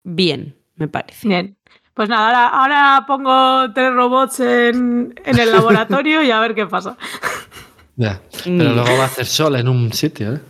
bien, 0.04 0.56
me 0.76 0.88
parece. 0.88 1.28
Bien. 1.28 1.58
Pues 1.96 2.08
nada, 2.08 2.28
ahora, 2.28 2.50
ahora 2.50 3.06
pongo 3.08 3.74
tres 3.74 3.92
robots 3.96 4.42
en, 4.42 5.20
en 5.26 5.40
el 5.40 5.52
laboratorio 5.52 6.22
y 6.22 6.30
a 6.30 6.40
ver 6.40 6.54
qué 6.54 6.68
pasa. 6.68 6.96
Ya. 7.96 8.22
Pero 8.44 8.76
luego 8.76 8.96
va 8.96 9.06
a 9.06 9.08
hacer 9.08 9.26
sol 9.26 9.56
en 9.56 9.68
un 9.68 9.92
sitio, 9.92 10.36
¿eh? 10.36 10.42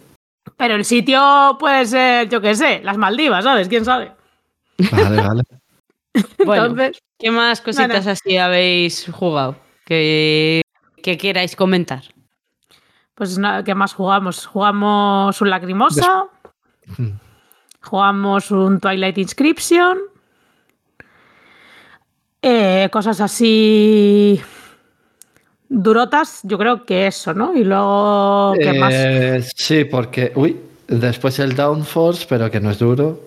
Pero 0.57 0.75
el 0.75 0.83
sitio 0.83 1.55
puede 1.57 1.85
ser, 1.85 2.27
yo 2.27 2.41
qué 2.41 2.55
sé, 2.55 2.81
las 2.83 2.97
Maldivas, 2.97 3.45
¿sabes? 3.45 3.69
¿Quién 3.69 3.85
sabe? 3.85 4.11
Vale, 4.91 5.21
vale. 5.21 5.43
Bueno, 6.45 6.65
Entonces, 6.65 7.01
¿qué 7.17 7.31
más 7.31 7.61
cositas 7.61 8.03
Bueno. 8.03 8.11
así 8.11 8.35
habéis 8.35 9.09
jugado 9.13 9.55
que, 9.85 10.61
que 11.01 11.17
queráis 11.17 11.55
comentar? 11.55 12.03
Pues 13.17 13.37
nada, 13.39 13.63
¿qué 13.63 13.73
más 13.73 13.93
jugamos? 13.95 14.45
Jugamos 14.45 15.41
un 15.41 15.49
Lacrimosa, 15.49 16.25
Mm. 16.97 17.09
jugamos 17.81 18.51
un 18.51 18.79
Twilight 18.79 19.17
Inscription, 19.17 19.97
eh, 22.41 22.87
cosas 22.91 23.19
así 23.19 24.39
durotas, 25.69 26.39
yo 26.43 26.57
creo 26.57 26.85
que 26.85 27.07
eso, 27.07 27.33
¿no? 27.33 27.53
Y 27.55 27.63
luego, 27.63 28.53
¿qué 28.59 28.73
más? 28.79 28.93
Eh, 28.93 29.43
sí, 29.55 29.83
porque. 29.85 30.31
Uy, 30.35 30.57
después 30.87 31.39
el 31.39 31.55
Downforce, 31.55 32.25
pero 32.29 32.49
que 32.49 32.59
no 32.59 32.69
es 32.71 32.79
duro. 32.79 33.19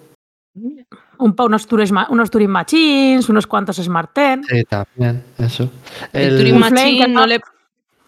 Un, 1.18 1.34
pa- 1.34 1.44
unos, 1.44 1.66
Turing, 1.66 1.90
unos 2.08 2.30
Turing 2.30 2.48
Machines, 2.48 3.28
unos 3.28 3.46
cuantos 3.46 3.76
Smart 3.76 4.10
Ten. 4.14 4.42
Sí, 4.44 4.64
también, 4.64 5.22
eso. 5.36 5.68
El, 6.14 6.22
El- 6.32 6.38
Turing 6.38 6.58
Machine 6.58 7.08
no- 7.08 7.26
le, 7.26 7.40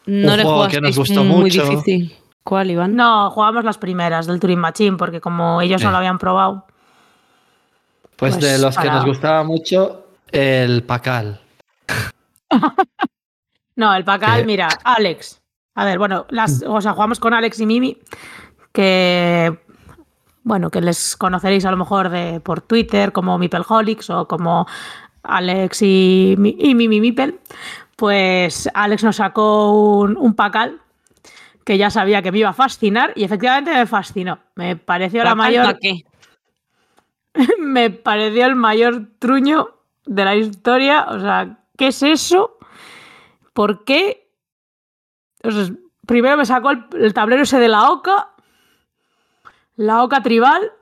no 0.07 0.31
Un 0.33 0.37
le 0.37 0.43
juego 0.43 0.69
que 0.69 0.81
nos 0.81 0.97
gustó 0.99 1.25
muy 1.25 1.43
mucho. 1.43 1.65
difícil. 1.69 2.17
¿Cuál, 2.45 2.71
Iván? 2.73 2.97
No, 2.97 3.31
jugamos 3.31 3.65
las 3.65 3.79
primeras 3.79 4.27
del 4.27 4.41
Turing 4.41 4.59
Machine, 4.59 4.97
porque 4.97 5.21
como 5.21 5.61
ellos 5.63 5.81
no 5.83 5.89
Sí. 5.89 5.93
lo 5.93 5.99
habían 5.99 6.19
probado. 6.19 6.65
Pues, 8.17 8.37
Pues 8.37 8.41
de 8.41 8.59
los 8.59 8.77
que 8.77 8.89
nos 8.89 9.05
gustaba 9.05 9.43
mucho, 9.45 10.07
el 10.31 10.83
Pacal. 10.85 11.41
No, 13.75 13.95
el 13.95 14.05
Pacal, 14.05 14.41
¿Qué? 14.41 14.47
mira, 14.47 14.69
Alex. 14.85 15.41
A 15.75 15.87
ver, 15.87 15.99
bueno, 15.99 16.27
las, 16.29 16.63
o 16.67 16.79
sea, 16.83 16.93
jugamos 16.93 17.19
con 17.19 17.33
Alex 17.33 17.59
y 17.61 17.67
Mimi, 17.67 17.99
que 18.73 19.59
bueno, 20.45 20.71
que 20.71 20.83
les 20.83 21.17
conoceréis 21.17 21.65
a 21.65 21.71
lo 21.71 21.79
mejor 21.79 22.11
de 22.11 22.41
por 22.41 22.61
Twitter 22.61 23.13
como 23.13 23.39
Mipelholics 23.39 24.11
o 24.11 24.29
como 24.29 24.67
Alex 25.23 25.81
y, 25.83 26.37
y 26.59 26.75
Mimi 26.75 27.01
Mipel. 27.01 27.41
Pues 28.03 28.69
Alex 28.75 29.05
nos 29.05 29.15
sacó 29.15 30.01
un, 30.01 30.17
un 30.17 30.35
pacal 30.35 30.81
que 31.65 31.79
ya 31.79 31.89
sabía 31.89 32.21
que 32.21 32.33
me 32.33 32.39
iba 32.39 32.49
a 32.49 32.53
fascinar 32.53 33.13
y 33.15 33.23
efectivamente 33.23 33.71
me 33.73 33.87
fascinó. 33.87 34.41
Me 34.57 34.75
pareció 34.75 35.23
la 35.23 35.37
¿Pacal 35.37 35.37
mayor. 35.37 35.79
qué? 35.81 36.05
me 37.61 37.91
pareció 37.91 38.47
el 38.47 38.57
mayor 38.57 39.07
truño 39.21 39.69
de 40.05 40.25
la 40.25 40.35
historia. 40.35 41.07
O 41.11 41.21
sea, 41.21 41.61
¿qué 41.79 41.87
es 41.87 42.03
eso? 42.03 42.59
¿Por 43.53 43.85
qué? 43.85 44.29
O 45.45 45.53
sea, 45.53 45.73
primero 46.05 46.37
me 46.37 46.45
sacó 46.45 46.73
el, 46.73 46.85
el 46.95 47.15
tablero 47.15 47.45
ese 47.45 47.61
de 47.61 47.69
la 47.69 47.89
oca, 47.89 48.31
la 49.77 50.03
oca 50.03 50.25
tribal. 50.25 50.73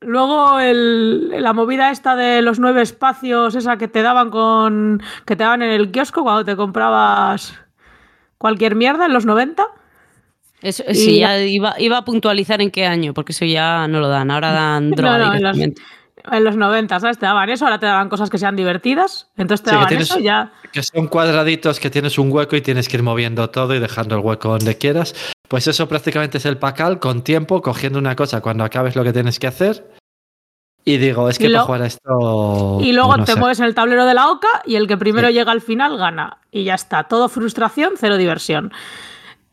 Luego 0.00 0.60
el- 0.60 1.30
la 1.42 1.52
movida 1.52 1.90
esta 1.90 2.16
de 2.16 2.42
los 2.42 2.58
nueve 2.58 2.82
espacios, 2.82 3.54
esa 3.54 3.78
que 3.78 3.88
te 3.88 4.02
daban 4.02 4.30
con. 4.30 5.02
que 5.24 5.36
te 5.36 5.44
daban 5.44 5.62
en 5.62 5.70
el 5.70 5.90
kiosco 5.90 6.22
cuando 6.22 6.44
te 6.44 6.54
comprabas 6.56 7.54
cualquier 8.38 8.74
mierda 8.74 9.06
en 9.06 9.12
los 9.14 9.24
90. 9.24 9.64
Eso, 10.62 10.82
Y 10.88 10.94
sí, 10.94 11.18
ya- 11.20 11.38
iba, 11.42 11.74
iba 11.78 11.98
a 11.98 12.04
puntualizar 12.04 12.60
en 12.60 12.70
qué 12.70 12.86
año, 12.86 13.14
porque 13.14 13.32
eso 13.32 13.44
ya 13.44 13.88
no 13.88 14.00
lo 14.00 14.08
dan. 14.08 14.30
Ahora 14.30 14.52
dan 14.52 14.90
No, 14.90 14.96
droga 14.96 15.18
no, 15.18 15.24
en 15.34 15.42
los, 15.42 15.56
directamente. 15.56 15.82
en 16.32 16.44
los 16.44 16.56
90, 16.56 17.00
¿sabes? 17.00 17.18
Te 17.18 17.26
daban 17.26 17.48
eso, 17.50 17.64
ahora 17.64 17.78
te 17.78 17.86
daban 17.86 18.08
cosas 18.08 18.28
que 18.30 18.38
sean 18.38 18.56
divertidas. 18.56 19.30
Entonces 19.36 19.64
te 19.64 19.70
Sí, 19.70 19.76
daban 19.76 19.88
tienes- 19.88 20.10
eso 20.10 20.18
y 20.18 20.24
ya. 20.24 20.52
Que 20.72 20.82
son 20.82 21.08
cuadraditos 21.08 21.78
que 21.80 21.88
tienes 21.90 22.18
un 22.18 22.30
hueco 22.32 22.56
y 22.56 22.60
tienes 22.62 22.88
que 22.88 22.96
ir 22.96 23.02
moviendo 23.02 23.48
todo 23.50 23.74
y 23.74 23.78
dejando 23.80 24.14
el 24.16 24.20
hueco 24.22 24.48
donde 24.50 24.76
quieras. 24.76 25.14
Pues 25.48 25.66
eso 25.68 25.88
prácticamente 25.88 26.38
es 26.38 26.46
el 26.46 26.58
pacal 26.58 26.98
con 26.98 27.22
tiempo, 27.22 27.62
cogiendo 27.62 27.98
una 27.98 28.16
cosa 28.16 28.40
cuando 28.40 28.64
acabes 28.64 28.96
lo 28.96 29.04
que 29.04 29.12
tienes 29.12 29.38
que 29.38 29.46
hacer. 29.46 29.88
Y 30.84 30.98
digo, 30.98 31.28
es 31.28 31.38
que 31.38 31.48
lo- 31.48 31.58
para 31.58 31.64
jugar 31.66 31.82
a 31.82 31.86
esto. 31.86 32.78
Y 32.80 32.92
luego 32.92 33.16
no 33.16 33.24
te 33.24 33.32
sé. 33.32 33.38
mueves 33.38 33.58
en 33.58 33.66
el 33.66 33.74
tablero 33.74 34.04
de 34.06 34.14
la 34.14 34.28
oca 34.30 34.48
y 34.64 34.76
el 34.76 34.86
que 34.86 34.96
primero 34.96 35.28
Sí. 35.28 35.34
llega 35.34 35.50
al 35.52 35.60
final 35.60 35.96
gana. 35.96 36.38
Y 36.52 36.64
ya 36.64 36.74
está. 36.74 37.04
Todo 37.04 37.28
frustración, 37.28 37.94
cero 37.96 38.16
diversión. 38.16 38.72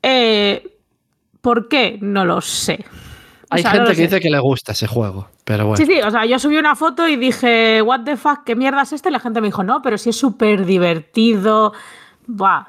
Eh, 0.01 0.77
¿Por 1.41 1.67
qué? 1.67 1.97
No 2.01 2.23
lo 2.25 2.39
sé. 2.41 2.85
O 3.51 3.55
Hay 3.55 3.61
sea, 3.61 3.71
gente 3.71 3.89
que 3.89 3.95
sé. 3.95 4.01
dice 4.03 4.19
que 4.19 4.29
le 4.29 4.39
gusta 4.39 4.71
ese 4.71 4.87
juego, 4.87 5.27
pero 5.43 5.67
bueno. 5.67 5.77
Sí, 5.77 5.85
sí, 5.85 6.01
o 6.01 6.09
sea, 6.09 6.25
yo 6.25 6.39
subí 6.39 6.57
una 6.57 6.75
foto 6.75 7.07
y 7.07 7.17
dije, 7.17 7.81
what 7.83 8.01
the 8.03 8.17
fuck, 8.17 8.43
¿qué 8.45 8.55
mierda 8.55 8.81
es 8.81 8.93
este? 8.93 9.09
Y 9.09 9.11
la 9.11 9.19
gente 9.19 9.41
me 9.41 9.47
dijo, 9.47 9.63
no, 9.63 9.81
pero 9.81 9.97
sí 9.97 10.09
es 10.09 10.17
súper 10.17 10.65
divertido. 10.65 11.73
Buah, 12.25 12.65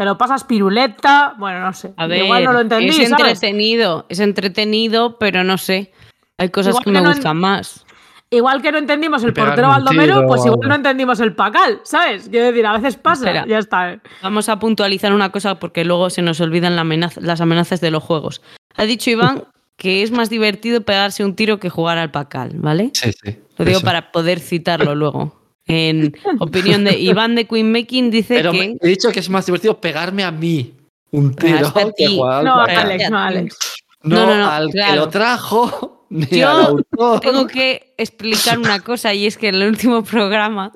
te 0.00 0.06
lo 0.06 0.16
pasas 0.16 0.44
piruleta. 0.44 1.34
Bueno, 1.36 1.60
no 1.60 1.74
sé. 1.74 1.92
A 1.98 2.06
ver, 2.06 2.24
Igual 2.24 2.42
no 2.44 2.54
lo 2.54 2.60
entendí, 2.60 2.86
es 2.88 2.94
¿sabes? 3.10 3.10
entretenido, 3.10 4.06
es 4.08 4.18
entretenido, 4.20 5.18
pero 5.18 5.44
no 5.44 5.58
sé. 5.58 5.92
Hay 6.38 6.48
cosas 6.48 6.70
Igual 6.70 6.84
que 6.84 6.90
que 6.90 6.94
me 6.94 7.00
no 7.02 7.10
en- 7.10 7.16
gustan 7.16 7.36
más. 7.36 7.84
Igual 8.30 8.62
que 8.62 8.72
no 8.72 8.78
entendimos 8.78 9.22
el 9.24 9.34
portero 9.34 9.68
Baldomero, 9.68 10.26
pues 10.26 10.46
igual 10.46 10.66
no 10.70 10.74
entendimos 10.76 11.20
el 11.20 11.34
pacal, 11.34 11.80
¿sabes? 11.82 12.30
Quiero 12.30 12.46
decir, 12.46 12.64
a 12.64 12.78
veces 12.78 12.96
pasa, 12.96 13.26
Espera. 13.26 13.44
ya 13.46 13.58
está. 13.58 14.00
Vamos 14.22 14.48
a 14.48 14.58
puntualizar 14.58 15.12
una 15.12 15.30
cosa 15.32 15.56
porque 15.58 15.84
luego 15.84 16.08
se 16.08 16.22
nos 16.22 16.40
olvidan 16.40 16.76
la 16.76 16.80
amenaza- 16.82 17.20
las 17.20 17.42
amenazas 17.42 17.82
de 17.82 17.90
los 17.90 18.02
juegos. 18.02 18.40
Ha 18.76 18.84
dicho 18.84 19.10
Iván 19.10 19.44
que 19.76 20.02
es 20.02 20.12
más 20.12 20.30
divertido 20.30 20.80
pegarse 20.80 21.26
un 21.26 21.34
tiro 21.36 21.60
que 21.60 21.68
jugar 21.68 21.98
al 21.98 22.10
pacal, 22.10 22.52
¿vale? 22.54 22.90
Sí, 22.94 23.10
sí. 23.12 23.38
Lo 23.58 23.66
digo 23.66 23.78
eso. 23.78 23.84
para 23.84 24.12
poder 24.12 24.40
citarlo 24.40 24.94
luego. 24.94 25.39
En 25.72 26.16
opinión 26.40 26.84
de 26.84 26.98
Iván 26.98 27.34
de 27.36 27.46
Queen 27.46 27.70
Making 27.70 28.10
dice 28.10 28.34
Pero 28.34 28.50
que 28.52 28.76
he 28.80 28.88
dicho 28.88 29.10
que 29.12 29.20
es 29.20 29.30
más 29.30 29.46
divertido 29.46 29.80
pegarme 29.80 30.24
a 30.24 30.30
mí 30.32 30.74
un 31.12 31.34
tiro 31.34 31.56
Pegarte 31.72 31.80
a 31.80 31.84
que 31.86 31.92
ti. 32.06 32.16
jugar 32.16 32.38
al 32.38 32.44
No. 32.44 32.60
Alex, 32.60 33.10
no, 33.10 33.18
Alex. 33.18 33.58
No, 34.02 34.26
No, 34.26 34.36
no, 34.36 34.50
al 34.50 34.70
que 34.72 34.96
lo 34.96 35.08
trajo, 35.08 36.06
ni 36.10 36.26
Yo 36.26 36.48
al 36.50 36.66
autor. 36.66 37.20
tengo 37.20 37.46
que 37.46 37.94
explicar 37.98 38.58
una 38.58 38.80
cosa 38.80 39.14
y 39.14 39.26
es 39.26 39.36
que 39.38 39.48
en 39.48 39.56
el 39.56 39.68
último 39.68 40.02
programa 40.02 40.72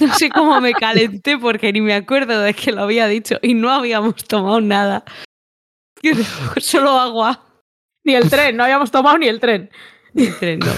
no 0.00 0.14
sé 0.14 0.28
cómo 0.30 0.60
me 0.60 0.72
calenté 0.72 1.38
porque 1.38 1.72
ni 1.72 1.80
me 1.80 1.94
acuerdo 1.94 2.40
de 2.40 2.52
que 2.54 2.72
lo 2.72 2.82
había 2.82 3.06
dicho 3.06 3.38
y 3.42 3.54
no 3.54 3.70
habíamos 3.70 4.16
tomado 4.24 4.60
nada. 4.60 5.04
Solo 6.58 6.98
agua. 6.98 7.44
Ni 8.04 8.14
el 8.14 8.28
tren, 8.28 8.56
no 8.56 8.64
habíamos 8.64 8.90
tomado 8.90 9.16
ni 9.18 9.28
el 9.28 9.38
tren. 9.38 9.70
Tren, 10.40 10.58
no. 10.58 10.72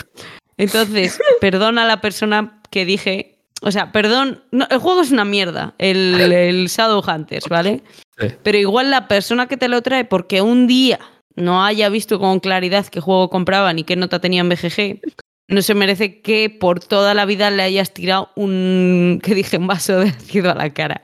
Entonces, 0.58 1.18
perdona 1.40 1.84
a 1.84 1.86
la 1.86 2.00
persona 2.00 2.60
que 2.70 2.84
dije. 2.84 3.33
O 3.64 3.72
sea, 3.72 3.92
perdón. 3.92 4.42
no, 4.50 4.66
el 4.70 4.78
juego 4.78 5.00
es 5.00 5.10
una 5.10 5.24
mierda, 5.24 5.74
el, 5.78 6.20
el 6.20 6.66
Shadow 6.68 7.02
Hunters, 7.02 7.48
¿vale? 7.48 7.82
Sí. 8.18 8.26
Pero 8.42 8.58
igual 8.58 8.90
la 8.90 9.08
persona 9.08 9.48
que 9.48 9.56
te 9.56 9.68
lo 9.68 9.80
trae, 9.80 10.04
porque 10.04 10.42
un 10.42 10.66
día 10.66 11.00
no 11.34 11.64
haya 11.64 11.88
visto 11.88 12.20
con 12.20 12.40
claridad 12.40 12.86
qué 12.86 13.00
juego 13.00 13.30
compraba 13.30 13.72
ni 13.72 13.82
qué 13.82 13.96
nota 13.96 14.20
tenía 14.20 14.42
en 14.42 14.50
BGG, 14.50 15.00
no 15.48 15.62
se 15.62 15.74
merece 15.74 16.20
que 16.20 16.50
por 16.50 16.80
toda 16.80 17.14
la 17.14 17.24
vida 17.24 17.50
le 17.50 17.62
hayas 17.62 17.92
tirado 17.92 18.30
un, 18.36 19.20
que 19.22 19.34
dije, 19.34 19.56
un 19.56 19.66
vaso 19.66 19.98
de 19.98 20.08
ácido 20.10 20.50
a 20.50 20.54
la 20.54 20.72
cara. 20.72 21.02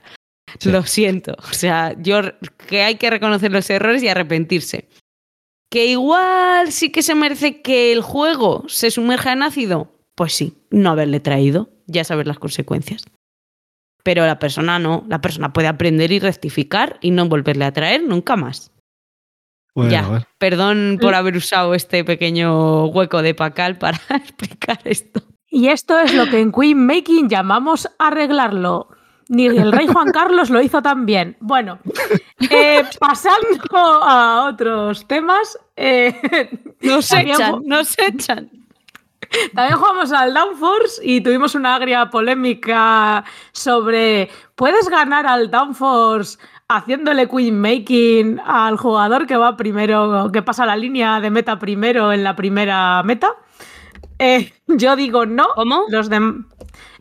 Sí. 0.59 0.71
Lo 0.71 0.83
siento. 0.83 1.35
O 1.49 1.53
sea, 1.53 1.95
yo 1.97 2.21
que 2.67 2.83
hay 2.83 2.95
que 2.95 3.09
reconocer 3.09 3.51
los 3.51 3.69
errores 3.69 4.03
y 4.03 4.07
arrepentirse. 4.07 4.87
Que 5.71 5.87
igual 5.87 6.71
sí 6.71 6.91
que 6.91 7.01
se 7.01 7.15
merece 7.15 7.61
que 7.61 7.91
el 7.91 8.01
juego 8.01 8.65
se 8.67 8.91
sumerja 8.91 9.33
en 9.33 9.43
ácido. 9.43 9.91
Pues 10.15 10.33
sí, 10.33 10.53
no 10.69 10.91
haberle 10.91 11.21
traído. 11.21 11.69
Ya 11.91 12.03
sabes 12.03 12.27
las 12.27 12.39
consecuencias. 12.39 13.03
Pero 14.03 14.25
la 14.25 14.39
persona 14.39 14.79
no. 14.79 15.05
La 15.07 15.21
persona 15.21 15.53
puede 15.53 15.67
aprender 15.67 16.11
y 16.11 16.19
rectificar 16.19 16.97
y 17.01 17.11
no 17.11 17.27
volverle 17.27 17.65
a 17.65 17.73
traer 17.73 18.03
nunca 18.03 18.35
más. 18.35 18.71
Bueno, 19.75 19.91
ya. 19.91 20.07
bueno. 20.07 20.25
Perdón 20.37 20.97
por 20.99 21.13
haber 21.13 21.37
usado 21.37 21.73
este 21.73 22.03
pequeño 22.03 22.87
hueco 22.87 23.21
de 23.21 23.35
pacal 23.35 23.77
para 23.77 23.99
explicar 24.09 24.79
esto. 24.85 25.21
Y 25.47 25.67
esto 25.67 25.99
es 25.99 26.13
lo 26.13 26.27
que 26.27 26.39
en 26.39 26.51
Queen 26.51 26.85
Making 26.85 27.29
llamamos 27.29 27.89
arreglarlo. 27.99 28.89
Ni 29.27 29.45
el 29.45 29.71
rey 29.71 29.87
Juan 29.87 30.11
Carlos 30.13 30.49
lo 30.49 30.61
hizo 30.61 30.81
tan 30.81 31.05
bien. 31.05 31.37
Bueno, 31.39 31.79
eh, 32.49 32.83
pasando 32.99 33.63
a 33.73 34.49
otros 34.49 35.07
temas, 35.07 35.57
eh, 35.75 36.49
Nos 36.81 37.11
echan, 37.13 37.61
nos 37.65 37.97
echan. 37.97 38.60
También 39.55 39.77
jugamos 39.77 40.11
al 40.11 40.33
Downforce 40.33 41.01
y 41.03 41.21
tuvimos 41.21 41.55
una 41.55 41.75
agria 41.75 42.09
polémica 42.09 43.23
sobre 43.51 44.29
¿puedes 44.55 44.89
ganar 44.89 45.25
al 45.27 45.49
Downforce 45.49 46.37
haciéndole 46.67 47.27
Queen 47.27 47.59
Making 47.59 48.39
al 48.45 48.77
jugador 48.77 49.27
que 49.27 49.35
va 49.35 49.57
primero, 49.57 50.29
que 50.31 50.41
pasa 50.41 50.65
la 50.65 50.75
línea 50.75 51.19
de 51.19 51.29
meta 51.29 51.59
primero 51.59 52.13
en 52.13 52.23
la 52.23 52.35
primera 52.35 53.03
meta? 53.03 53.35
Eh, 54.19 54.53
yo 54.67 54.95
digo 54.95 55.25
no. 55.25 55.47
¿Cómo? 55.55 55.85
Los 55.89 56.09
de, 56.09 56.17
en 56.17 56.45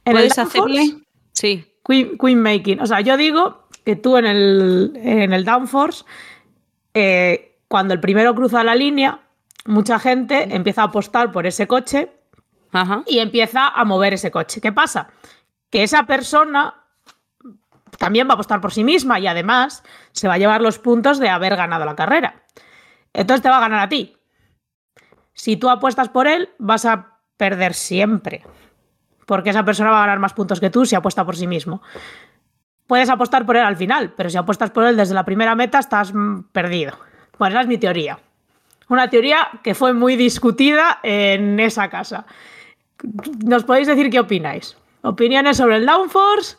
¿Puedes 0.05 0.39
hacerle? 0.39 0.99
Sí. 1.33 1.65
Queen, 1.85 2.17
Queen 2.19 2.43
Making. 2.43 2.81
O 2.81 2.87
sea, 2.87 3.01
yo 3.01 3.17
digo 3.17 3.67
que 3.85 3.97
tú 3.97 4.17
en 4.17 4.27
el, 4.27 4.93
en 4.97 5.33
el 5.33 5.45
Downforce, 5.45 6.05
eh, 6.95 7.59
cuando 7.69 7.95
el 7.95 8.01
primero 8.01 8.35
cruza 8.35 8.65
la 8.65 8.75
línea, 8.75 9.21
mucha 9.67 9.99
gente 9.99 10.55
empieza 10.55 10.83
a 10.83 10.87
apostar 10.87 11.33
por 11.33 11.47
ese 11.47 11.67
coche 11.67 12.11
Y 13.07 13.19
empieza 13.19 13.69
a 13.69 13.85
mover 13.85 14.15
ese 14.15 14.31
coche. 14.31 14.61
¿Qué 14.61 14.73
pasa? 14.73 15.09
Que 15.71 15.83
esa 15.83 16.05
persona 16.05 16.75
también 17.99 18.27
va 18.27 18.33
a 18.33 18.35
apostar 18.35 18.61
por 18.61 18.73
sí 18.73 18.85
misma 18.85 19.19
y 19.21 19.27
además 19.27 19.83
se 20.13 20.29
va 20.29 20.35
a 20.35 20.39
llevar 20.39 20.61
los 20.61 20.79
puntos 20.79 21.19
de 21.19 21.29
haber 21.29 21.57
ganado 21.57 21.85
la 21.85 21.97
carrera. 21.97 22.43
Entonces 23.13 23.43
te 23.43 23.49
va 23.49 23.59
a 23.59 23.61
ganar 23.61 23.81
a 23.81 23.89
ti. 23.89 24.17
Si 25.35 25.57
tú 25.57 25.69
apuestas 25.69 26.09
por 26.09 26.27
él, 26.27 26.51
vas 26.59 26.85
a 26.85 27.19
perder 27.37 27.75
siempre. 27.75 28.45
Porque 29.27 29.51
esa 29.51 29.65
persona 29.65 29.91
va 29.91 29.99
a 29.99 30.07
ganar 30.07 30.19
más 30.19 30.33
puntos 30.33 30.61
que 30.61 30.71
tú 30.71 30.87
si 30.87 30.95
apuesta 30.95 31.25
por 31.25 31.37
sí 31.37 31.47
mismo. 31.47 31.83
Puedes 32.87 33.09
apostar 33.09 33.47
por 33.47 33.57
él 33.57 33.65
al 33.65 33.77
final, 33.77 34.13
pero 34.17 34.31
si 34.31 34.37
apuestas 34.37 34.71
por 34.71 34.85
él 34.85 34.97
desde 34.97 35.15
la 35.15 35.25
primera 35.25 35.55
meta, 35.55 35.79
estás 35.79 36.13
mm, 36.13 36.45
perdido. 36.53 36.99
Bueno, 37.39 37.55
esa 37.55 37.63
es 37.63 37.69
mi 37.69 37.79
teoría. 37.79 38.19
Una 38.89 39.09
teoría 39.09 39.49
que 39.63 39.75
fue 39.75 39.93
muy 39.93 40.17
discutida 40.17 40.99
en 41.03 41.61
esa 41.61 41.89
casa. 41.89 42.27
¿Nos 43.45 43.65
podéis 43.65 43.87
decir 43.87 44.11
qué 44.11 44.21
opináis? 44.21 44.77
Opiniones 45.03 45.57
sobre 45.57 45.77
el 45.77 45.87
Downforce. 45.87 46.57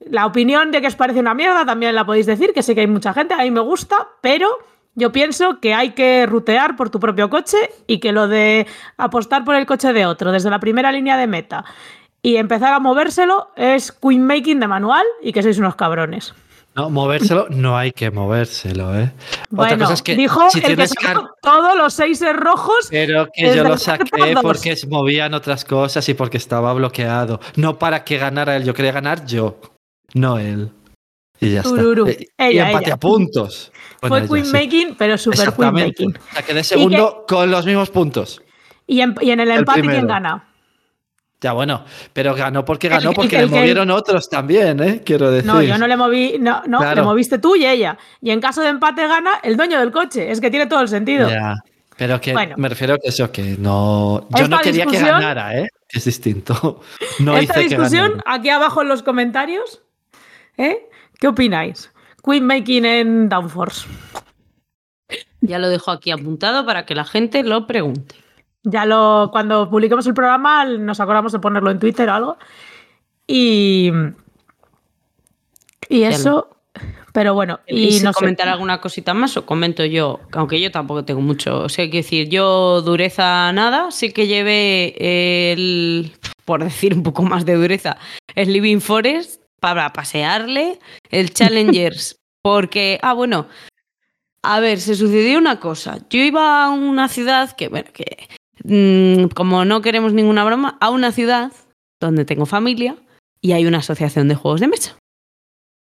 La 0.00 0.26
opinión 0.26 0.70
de 0.70 0.80
que 0.80 0.86
os 0.88 0.96
parece 0.96 1.20
una 1.20 1.34
mierda 1.34 1.64
también 1.64 1.94
la 1.94 2.04
podéis 2.04 2.26
decir, 2.26 2.52
que 2.52 2.62
sé 2.62 2.74
que 2.74 2.82
hay 2.82 2.86
mucha 2.86 3.14
gente, 3.14 3.34
a 3.34 3.38
mí 3.38 3.50
me 3.50 3.60
gusta, 3.60 4.08
pero 4.20 4.58
yo 4.94 5.12
pienso 5.12 5.60
que 5.60 5.74
hay 5.74 5.90
que 5.90 6.26
rutear 6.26 6.76
por 6.76 6.90
tu 6.90 7.00
propio 7.00 7.30
coche 7.30 7.70
y 7.86 7.98
que 7.98 8.12
lo 8.12 8.28
de 8.28 8.66
apostar 8.96 9.44
por 9.44 9.54
el 9.56 9.66
coche 9.66 9.92
de 9.92 10.06
otro 10.06 10.30
desde 10.30 10.50
la 10.50 10.60
primera 10.60 10.92
línea 10.92 11.16
de 11.16 11.26
meta 11.26 11.64
y 12.22 12.36
empezar 12.36 12.72
a 12.72 12.80
movérselo 12.80 13.50
es 13.56 13.92
queen 13.92 14.26
making 14.26 14.60
de 14.60 14.66
manual 14.66 15.04
y 15.22 15.32
que 15.32 15.42
sois 15.42 15.58
unos 15.58 15.76
cabrones. 15.76 16.32
No, 16.76 16.90
movérselo 16.90 17.46
no 17.50 17.76
hay 17.76 17.92
que 17.92 18.10
movérselo, 18.10 18.98
¿eh? 18.98 19.12
Otra 19.12 19.46
Bueno, 19.50 19.78
cosa 19.78 19.94
es 19.94 20.02
que 20.02 20.16
dijo 20.16 20.50
si 20.50 20.58
el 20.58 20.62
que 20.62 20.66
tienes 20.68 20.90
sacó 21.00 21.28
todos 21.40 21.76
los 21.76 21.94
seis 21.94 22.20
rojos 22.34 22.88
Pero 22.90 23.28
que 23.32 23.54
yo 23.54 23.62
lo 23.62 23.74
el 23.74 23.78
saqué 23.78 24.34
porque 24.42 24.74
se 24.74 24.88
movían 24.88 25.34
otras 25.34 25.64
cosas 25.64 26.08
y 26.08 26.14
porque 26.14 26.36
estaba 26.36 26.72
bloqueado. 26.72 27.38
No 27.56 27.78
para 27.78 28.02
que 28.02 28.18
ganara 28.18 28.56
él. 28.56 28.64
Yo 28.64 28.74
quería 28.74 28.90
ganar 28.92 29.24
yo, 29.24 29.60
no 30.14 30.38
él. 30.38 30.70
Y 31.40 31.52
ya 31.52 31.62
Tururú. 31.62 32.06
está. 32.06 32.24
Eh, 32.38 32.52
y 32.54 32.58
empate 32.58 32.86
ella. 32.86 32.94
a 32.94 32.98
puntos. 32.98 33.70
Bueno, 34.00 34.26
fue 34.26 34.42
queen 34.42 34.46
sí. 34.46 34.52
making, 34.52 34.94
pero 34.96 35.16
super 35.16 35.52
queen 35.54 35.72
making. 35.72 36.18
Sea, 36.32 36.42
quedé 36.42 36.64
segundo 36.64 37.24
con 37.28 37.50
los 37.50 37.66
mismos 37.66 37.90
puntos. 37.90 38.42
Y 38.86 39.00
en, 39.00 39.14
y 39.20 39.30
en 39.30 39.40
el 39.40 39.50
El 39.50 39.58
empate, 39.60 39.80
¿quién 39.80 39.90
primero. 39.92 40.08
gana? 40.08 40.48
Ya 41.44 41.52
bueno, 41.52 41.84
pero 42.14 42.34
ganó 42.34 42.64
porque 42.64 42.88
ganó, 42.88 43.10
El- 43.10 43.14
porque 43.16 43.36
el 43.38 43.50
le 43.50 43.56
movieron 43.58 43.90
otros 43.90 44.30
también, 44.30 44.82
¿eh? 44.82 45.02
Quiero 45.04 45.30
decir. 45.30 45.46
No, 45.46 45.60
yo 45.60 45.76
no 45.76 45.86
le 45.86 45.94
moví, 45.94 46.36
no, 46.40 46.62
no, 46.66 46.78
Claro. 46.78 47.02
le 47.02 47.02
moviste 47.02 47.38
tú 47.38 47.54
y 47.54 47.66
ella. 47.66 47.98
Y 48.22 48.30
en 48.30 48.40
caso 48.40 48.62
de 48.62 48.68
empate 48.70 49.06
gana 49.06 49.40
el 49.42 49.54
dueño 49.58 49.78
del 49.78 49.92
coche. 49.92 50.30
Es 50.30 50.40
que 50.40 50.48
tiene 50.50 50.66
todo 50.66 50.80
el 50.80 50.88
sentido. 50.88 51.28
Ya, 51.28 51.56
Pero 51.98 52.18
que 52.18 52.32
Bueno. 52.32 52.54
me 52.56 52.70
refiero 52.70 52.94
a 52.94 52.98
que 52.98 53.08
eso, 53.08 53.30
que 53.30 53.56
no. 53.58 54.26
Yo 54.38 54.48
no 54.48 54.58
quería 54.60 54.86
que 54.86 54.98
ganara, 54.98 55.54
¿eh? 55.60 55.68
Es 55.90 56.06
distinto. 56.06 56.80
No 57.20 57.36
Esta 57.36 57.60
hice 57.60 57.68
que 57.68 57.76
discusión, 57.76 58.22
aquí 58.24 58.48
abajo 58.48 58.80
en 58.80 58.88
los 58.88 59.02
comentarios, 59.02 59.82
¿eh? 60.56 60.88
¿Qué 61.20 61.28
opináis? 61.28 61.92
Queen 62.24 62.46
Making 62.46 62.84
en 62.86 63.28
Downforce. 63.28 63.86
Ya 65.42 65.58
lo 65.58 65.68
dejo 65.68 65.90
aquí 65.90 66.10
apuntado 66.10 66.64
para 66.64 66.86
que 66.86 66.94
la 66.94 67.04
gente 67.04 67.42
lo 67.42 67.66
pregunte. 67.66 68.14
Ya 68.64 68.86
lo, 68.86 69.28
cuando 69.30 69.68
publiquemos 69.68 70.06
el 70.06 70.14
programa, 70.14 70.64
nos 70.64 70.98
acordamos 70.98 71.32
de 71.32 71.38
ponerlo 71.38 71.70
en 71.70 71.78
Twitter 71.78 72.08
o 72.08 72.12
algo. 72.12 72.38
Y. 73.26 73.92
Y 75.88 76.02
eso. 76.04 76.48
Pero 77.12 77.32
bueno, 77.32 77.60
¿Y 77.68 77.84
y 77.84 77.92
si 77.92 78.04
no 78.04 78.12
sé. 78.12 78.18
comentar 78.18 78.48
alguna 78.48 78.80
cosita 78.80 79.14
más 79.14 79.36
o 79.36 79.46
comento 79.46 79.84
yo? 79.84 80.18
Aunque 80.32 80.60
yo 80.60 80.72
tampoco 80.72 81.04
tengo 81.04 81.20
mucho. 81.20 81.60
O 81.60 81.68
sea, 81.68 81.84
hay 81.84 81.90
que 81.90 81.98
decir, 81.98 82.28
yo 82.28 82.82
dureza 82.82 83.52
nada, 83.52 83.92
sí 83.92 84.12
que 84.12 84.26
llevé 84.26 84.96
el. 85.52 86.12
Por 86.44 86.64
decir 86.64 86.92
un 86.92 87.04
poco 87.04 87.22
más 87.22 87.46
de 87.46 87.54
dureza, 87.54 87.96
el 88.34 88.52
Living 88.52 88.80
Forest 88.80 89.40
para 89.60 89.92
pasearle, 89.92 90.80
el 91.10 91.30
Challengers, 91.34 92.18
porque. 92.42 92.98
Ah, 93.00 93.12
bueno. 93.12 93.46
A 94.42 94.60
ver, 94.60 94.80
se 94.80 94.94
sucedió 94.94 95.38
una 95.38 95.60
cosa. 95.60 96.00
Yo 96.10 96.20
iba 96.20 96.64
a 96.64 96.70
una 96.70 97.08
ciudad 97.08 97.52
que, 97.52 97.68
bueno, 97.68 97.90
que. 97.92 98.28
Mm, 98.64 99.26
como 99.34 99.64
no 99.64 99.80
queremos 99.80 100.12
ninguna 100.12 100.44
broma, 100.44 100.76
a 100.80 100.90
una 100.90 101.12
ciudad 101.12 101.52
donde 102.00 102.24
tengo 102.24 102.46
familia 102.46 102.96
y 103.40 103.52
hay 103.52 103.66
una 103.66 103.78
asociación 103.78 104.28
de 104.28 104.34
juegos 104.34 104.60
de 104.60 104.68
mesa. 104.68 104.98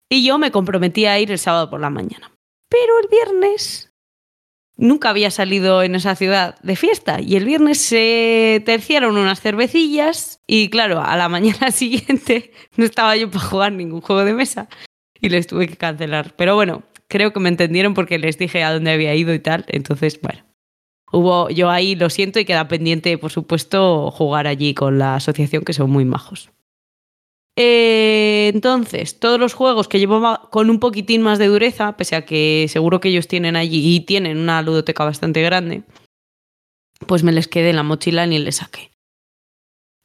Y 0.09 0.25
yo 0.25 0.37
me 0.37 0.51
comprometí 0.51 1.05
a 1.05 1.19
ir 1.19 1.31
el 1.31 1.39
sábado 1.39 1.69
por 1.69 1.79
la 1.79 1.89
mañana. 1.89 2.31
Pero 2.69 2.99
el 3.01 3.07
viernes 3.09 3.91
nunca 4.77 5.09
había 5.09 5.31
salido 5.31 5.83
en 5.83 5.95
esa 5.95 6.15
ciudad 6.15 6.59
de 6.61 6.75
fiesta. 6.75 7.19
Y 7.21 7.35
el 7.35 7.45
viernes 7.45 7.79
se 7.79 8.61
terciaron 8.65 9.17
unas 9.17 9.41
cervecillas. 9.41 10.39
Y 10.47 10.69
claro, 10.69 11.01
a 11.01 11.15
la 11.17 11.29
mañana 11.35 11.71
siguiente 11.71 12.51
no 12.75 12.85
estaba 12.85 13.15
yo 13.15 13.29
para 13.29 13.45
jugar 13.45 13.71
ningún 13.71 14.01
juego 14.01 14.23
de 14.23 14.33
mesa. 14.33 14.69
Y 15.19 15.29
les 15.29 15.47
tuve 15.47 15.67
que 15.67 15.77
cancelar. 15.77 16.35
Pero 16.35 16.55
bueno, 16.55 16.83
creo 17.07 17.33
que 17.33 17.39
me 17.39 17.49
entendieron 17.49 17.93
porque 17.93 18.19
les 18.19 18.37
dije 18.37 18.63
a 18.63 18.73
dónde 18.73 18.91
había 18.91 19.15
ido 19.15 19.33
y 19.33 19.39
tal. 19.39 19.65
Entonces, 19.67 20.19
bueno. 20.21 20.44
Hubo, 21.11 21.49
yo 21.49 21.69
ahí 21.69 21.95
lo 21.95 22.09
siento 22.09 22.39
y 22.39 22.45
queda 22.45 22.67
pendiente, 22.67 23.17
por 23.17 23.31
supuesto, 23.31 24.11
jugar 24.11 24.47
allí 24.47 24.73
con 24.73 24.97
la 24.99 25.15
asociación, 25.15 25.63
que 25.63 25.73
son 25.73 25.89
muy 25.89 26.05
majos. 26.05 26.49
Eh, 27.57 28.51
entonces, 28.53 29.19
todos 29.19 29.39
los 29.39 29.53
juegos 29.53 29.87
que 29.87 29.99
llevaba 29.99 30.49
con 30.51 30.69
un 30.69 30.79
poquitín 30.79 31.21
más 31.21 31.39
de 31.39 31.47
dureza, 31.47 31.95
pese 31.95 32.15
a 32.15 32.25
que 32.25 32.65
seguro 32.69 32.99
que 32.99 33.09
ellos 33.09 33.27
tienen 33.27 33.55
allí 33.55 33.95
y 33.95 34.01
tienen 34.01 34.37
una 34.37 34.61
ludoteca 34.61 35.05
bastante 35.05 35.41
grande, 35.41 35.83
pues 37.07 37.23
me 37.23 37.31
les 37.31 37.47
quedé 37.47 37.69
en 37.69 37.77
la 37.77 37.83
mochila 37.83 38.25
ni 38.25 38.39
les 38.39 38.57
saqué. 38.57 38.91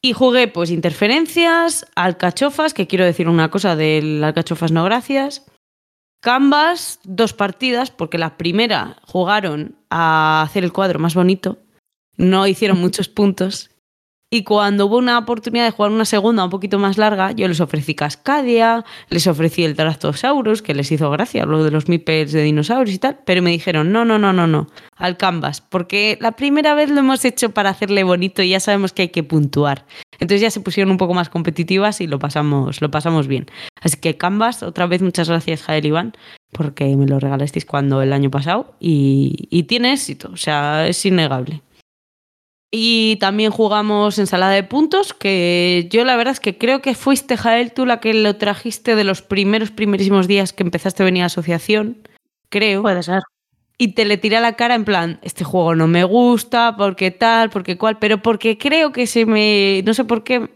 Y 0.02 0.12
jugué 0.12 0.48
pues 0.48 0.70
interferencias, 0.70 1.86
alcachofas, 1.94 2.72
que 2.72 2.86
quiero 2.86 3.04
decir 3.04 3.28
una 3.28 3.50
cosa 3.50 3.76
del 3.76 4.22
alcachofas 4.22 4.72
no 4.72 4.84
gracias, 4.84 5.44
Canvas, 6.20 7.00
dos 7.04 7.32
partidas, 7.32 7.90
porque 7.90 8.18
la 8.18 8.36
primera 8.36 8.98
jugaron 9.06 9.76
a 9.88 10.42
hacer 10.42 10.64
el 10.64 10.72
cuadro 10.72 10.98
más 10.98 11.14
bonito, 11.14 11.58
no 12.16 12.46
hicieron 12.46 12.78
muchos 12.78 13.08
puntos. 13.08 13.70
Y 14.32 14.44
cuando 14.44 14.86
hubo 14.86 14.96
una 14.96 15.18
oportunidad 15.18 15.64
de 15.64 15.72
jugar 15.72 15.90
una 15.90 16.04
segunda 16.04 16.44
un 16.44 16.50
poquito 16.50 16.78
más 16.78 16.98
larga, 16.98 17.32
yo 17.32 17.48
les 17.48 17.60
ofrecí 17.60 17.96
Cascadia, 17.96 18.84
les 19.08 19.26
ofrecí 19.26 19.64
el 19.64 19.74
Taractosaurus, 19.74 20.62
que 20.62 20.72
les 20.72 20.92
hizo 20.92 21.10
gracia, 21.10 21.44
lo 21.46 21.64
de 21.64 21.72
los 21.72 21.88
mipels 21.88 22.30
de 22.30 22.42
dinosaurios 22.42 22.94
y 22.94 23.00
tal, 23.00 23.18
pero 23.26 23.42
me 23.42 23.50
dijeron, 23.50 23.90
no, 23.90 24.04
no, 24.04 24.20
no, 24.20 24.32
no, 24.32 24.46
no, 24.46 24.68
al 24.94 25.16
Canvas, 25.16 25.60
porque 25.60 26.16
la 26.20 26.30
primera 26.30 26.74
vez 26.74 26.90
lo 26.90 27.00
hemos 27.00 27.24
hecho 27.24 27.50
para 27.50 27.70
hacerle 27.70 28.04
bonito 28.04 28.40
y 28.40 28.50
ya 28.50 28.60
sabemos 28.60 28.92
que 28.92 29.02
hay 29.02 29.08
que 29.08 29.24
puntuar. 29.24 29.84
Entonces 30.20 30.42
ya 30.42 30.50
se 30.52 30.60
pusieron 30.60 30.92
un 30.92 30.98
poco 30.98 31.12
más 31.12 31.28
competitivas 31.28 32.00
y 32.00 32.06
lo 32.06 32.20
pasamos, 32.20 32.80
lo 32.80 32.88
pasamos 32.88 33.26
bien. 33.26 33.46
Así 33.80 33.96
que 33.96 34.16
Canvas, 34.16 34.62
otra 34.62 34.86
vez 34.86 35.02
muchas 35.02 35.28
gracias 35.28 35.62
Jael 35.62 35.86
Iván, 35.86 36.12
porque 36.52 36.84
me 36.96 37.08
lo 37.08 37.18
regalasteis 37.18 37.64
cuando 37.64 38.00
el 38.00 38.12
año 38.12 38.30
pasado 38.30 38.76
y, 38.78 39.48
y 39.50 39.64
tiene 39.64 39.92
éxito, 39.92 40.30
o 40.32 40.36
sea, 40.36 40.86
es 40.86 41.04
innegable. 41.04 41.62
Y 42.72 43.16
también 43.16 43.50
jugamos 43.50 44.18
ensalada 44.18 44.52
de 44.52 44.62
puntos, 44.62 45.12
que 45.12 45.88
yo 45.90 46.04
la 46.04 46.16
verdad 46.16 46.32
es 46.32 46.40
que 46.40 46.56
creo 46.56 46.80
que 46.80 46.94
fuiste, 46.94 47.36
Jael, 47.36 47.72
tú 47.72 47.84
la 47.84 47.98
que 47.98 48.14
lo 48.14 48.36
trajiste 48.36 48.94
de 48.94 49.02
los 49.02 49.22
primeros, 49.22 49.72
primerísimos 49.72 50.28
días 50.28 50.52
que 50.52 50.62
empezaste 50.62 51.02
a 51.02 51.06
venir 51.06 51.24
a 51.24 51.26
asociación, 51.26 52.06
creo. 52.48 52.82
Puede 52.82 53.02
ser. 53.02 53.22
Y 53.76 53.94
te 53.94 54.04
le 54.04 54.18
tiré 54.18 54.36
a 54.36 54.40
la 54.40 54.54
cara 54.54 54.74
en 54.74 54.84
plan, 54.84 55.18
este 55.22 55.42
juego 55.42 55.74
no 55.74 55.88
me 55.88 56.04
gusta, 56.04 56.76
porque 56.76 57.10
tal, 57.10 57.50
porque 57.50 57.76
cual, 57.78 57.98
pero 57.98 58.22
porque 58.22 58.58
creo 58.58 58.92
que 58.92 59.06
se 59.06 59.26
me, 59.26 59.82
no 59.84 59.94
sé 59.94 60.04
por 60.04 60.22
qué, 60.22 60.48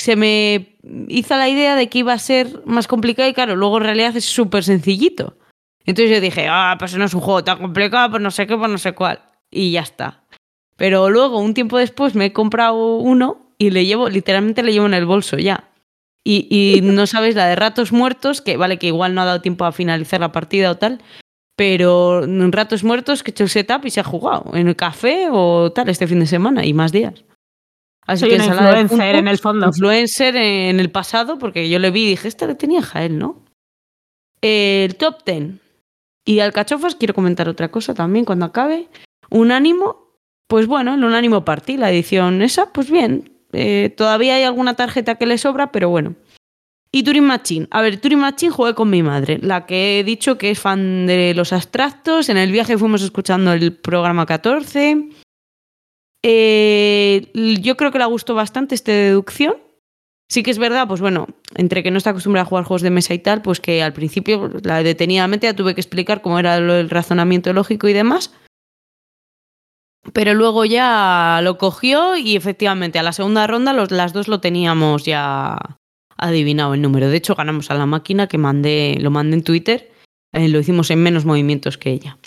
se 0.00 0.16
me 0.16 0.78
hizo 1.08 1.36
la 1.36 1.48
idea 1.48 1.76
de 1.76 1.90
que 1.90 1.98
iba 1.98 2.14
a 2.14 2.18
ser 2.18 2.62
más 2.64 2.88
complicado 2.88 3.28
y 3.28 3.34
claro, 3.34 3.54
luego 3.54 3.76
en 3.76 3.84
realidad 3.84 4.16
es 4.16 4.24
súper 4.24 4.64
sencillito. 4.64 5.36
Entonces 5.84 6.10
yo 6.10 6.20
dije, 6.20 6.46
ah, 6.48 6.76
pues 6.78 6.96
no 6.96 7.04
es 7.04 7.14
un 7.14 7.20
juego 7.20 7.44
tan 7.44 7.58
complicado, 7.58 8.10
pues 8.10 8.22
no 8.22 8.30
sé 8.30 8.46
qué, 8.46 8.56
pues 8.56 8.70
no 8.70 8.78
sé 8.78 8.92
cuál. 8.92 9.20
Y 9.50 9.72
ya 9.72 9.82
está. 9.82 10.19
Pero 10.80 11.10
luego, 11.10 11.40
un 11.40 11.52
tiempo 11.52 11.76
después, 11.76 12.14
me 12.14 12.24
he 12.24 12.32
comprado 12.32 12.96
uno 12.96 13.52
y 13.58 13.68
le 13.68 13.84
llevo, 13.84 14.08
literalmente 14.08 14.62
le 14.62 14.72
llevo 14.72 14.86
en 14.86 14.94
el 14.94 15.04
bolso 15.04 15.36
ya. 15.36 15.68
Y, 16.24 16.46
y 16.48 16.80
no 16.82 17.06
sabes 17.06 17.34
la 17.34 17.48
de 17.48 17.54
ratos 17.54 17.92
muertos, 17.92 18.40
que 18.40 18.56
vale 18.56 18.78
que 18.78 18.86
igual 18.86 19.14
no 19.14 19.20
ha 19.20 19.26
dado 19.26 19.42
tiempo 19.42 19.66
a 19.66 19.72
finalizar 19.72 20.20
la 20.20 20.32
partida 20.32 20.70
o 20.70 20.78
tal, 20.78 21.02
pero 21.54 22.24
en 22.24 22.50
ratos 22.50 22.82
muertos 22.82 23.22
que 23.22 23.30
he 23.30 23.32
hecho 23.32 23.44
el 23.44 23.50
setup 23.50 23.84
y 23.84 23.90
se 23.90 24.00
ha 24.00 24.04
jugado 24.04 24.52
en 24.54 24.68
el 24.68 24.74
café 24.74 25.28
o 25.30 25.70
tal 25.70 25.90
este 25.90 26.06
fin 26.06 26.20
de 26.20 26.26
semana 26.26 26.64
y 26.64 26.72
más 26.72 26.92
días. 26.92 27.26
Así 28.06 28.20
Soy 28.20 28.36
una 28.36 28.44
ensalada 28.44 28.74
de 28.76 28.80
influencer 28.80 29.16
en 29.16 29.28
el 29.28 29.38
fondo. 29.38 29.66
Influencer 29.66 30.36
en 30.36 30.80
el 30.80 30.90
pasado, 30.90 31.36
porque 31.36 31.68
yo 31.68 31.78
le 31.78 31.90
vi 31.90 32.04
y 32.04 32.08
dije, 32.08 32.26
esta 32.26 32.46
le 32.46 32.54
tenía 32.54 32.80
Jael, 32.80 33.18
¿no? 33.18 33.44
El 34.40 34.96
top 34.96 35.26
10. 35.26 35.60
Y 36.24 36.40
alcachofas, 36.40 36.94
quiero 36.94 37.12
comentar 37.12 37.50
otra 37.50 37.70
cosa 37.70 37.92
también 37.92 38.24
cuando 38.24 38.46
acabe. 38.46 38.88
Unánimo, 39.28 40.09
pues 40.50 40.66
bueno, 40.66 40.94
el 40.96 41.04
Unánimo 41.04 41.44
Party, 41.44 41.76
la 41.76 41.92
edición 41.92 42.42
esa, 42.42 42.72
pues 42.72 42.90
bien. 42.90 43.30
Eh, 43.52 43.94
todavía 43.96 44.34
hay 44.34 44.42
alguna 44.42 44.74
tarjeta 44.74 45.14
que 45.14 45.24
le 45.24 45.38
sobra, 45.38 45.70
pero 45.70 45.88
bueno. 45.88 46.16
Y 46.90 47.04
Turing 47.04 47.24
Machine. 47.24 47.68
A 47.70 47.80
ver, 47.80 48.00
Turing 48.00 48.18
Machine 48.18 48.50
jugué 48.50 48.74
con 48.74 48.90
mi 48.90 49.00
madre, 49.00 49.38
la 49.40 49.64
que 49.64 50.00
he 50.00 50.04
dicho 50.04 50.38
que 50.38 50.50
es 50.50 50.58
fan 50.58 51.06
de 51.06 51.34
los 51.36 51.52
abstractos. 51.52 52.28
En 52.28 52.36
el 52.36 52.50
viaje 52.50 52.76
fuimos 52.76 53.00
escuchando 53.02 53.52
el 53.52 53.76
programa 53.76 54.26
14. 54.26 55.10
Eh, 56.24 57.30
yo 57.62 57.76
creo 57.76 57.92
que 57.92 57.98
le 58.00 58.04
gustó 58.06 58.34
bastante 58.34 58.74
este 58.74 58.90
deducción. 58.90 59.54
Sí 60.28 60.42
que 60.42 60.50
es 60.50 60.58
verdad, 60.58 60.88
pues 60.88 61.00
bueno, 61.00 61.28
entre 61.54 61.84
que 61.84 61.92
no 61.92 61.98
está 61.98 62.10
acostumbrada 62.10 62.42
a 62.42 62.48
jugar 62.48 62.64
juegos 62.64 62.82
de 62.82 62.90
mesa 62.90 63.14
y 63.14 63.20
tal, 63.20 63.40
pues 63.40 63.60
que 63.60 63.84
al 63.84 63.92
principio, 63.92 64.50
la 64.64 64.82
detenidamente, 64.82 65.46
ya 65.46 65.54
tuve 65.54 65.74
que 65.74 65.80
explicar 65.80 66.22
cómo 66.22 66.40
era 66.40 66.56
el 66.56 66.90
razonamiento 66.90 67.52
lógico 67.52 67.86
y 67.86 67.92
demás. 67.92 68.32
Pero 70.12 70.34
luego 70.34 70.64
ya 70.64 71.40
lo 71.42 71.58
cogió 71.58 72.16
y 72.16 72.36
efectivamente 72.36 72.98
a 72.98 73.02
la 73.02 73.12
segunda 73.12 73.46
ronda 73.46 73.72
los, 73.72 73.90
las 73.90 74.12
dos 74.12 74.28
lo 74.28 74.40
teníamos 74.40 75.04
ya 75.04 75.58
adivinado 76.16 76.74
el 76.74 76.82
número. 76.82 77.08
De 77.08 77.16
hecho, 77.16 77.34
ganamos 77.34 77.70
a 77.70 77.74
la 77.74 77.86
máquina 77.86 78.26
que 78.26 78.38
mandé, 78.38 78.96
lo 79.00 79.10
mandé 79.10 79.36
en 79.36 79.44
Twitter. 79.44 79.92
eh, 80.32 80.48
lo 80.48 80.60
hicimos 80.60 80.90
en 80.90 81.02
menos 81.02 81.24
movimientos 81.24 81.76
que 81.76 81.90
ella. 81.90 82.18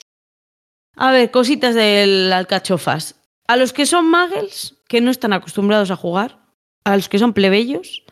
A 0.96 1.12
ver, 1.12 1.32
cositas 1.32 1.76
del 1.76 2.32
alcachofas. 2.32 3.16
A 3.48 3.58
los 3.58 3.74
que 3.74 3.86
son 3.86 4.10
muggles, 4.10 4.76
que 4.88 5.02
no 5.02 5.12
están 5.12 5.34
acostumbrados 5.34 5.92
a 5.92 5.96
jugar, 5.96 6.40
a 6.86 6.96
los 6.96 7.10
que 7.10 7.20
son 7.20 7.34
plebeyos, 7.34 8.04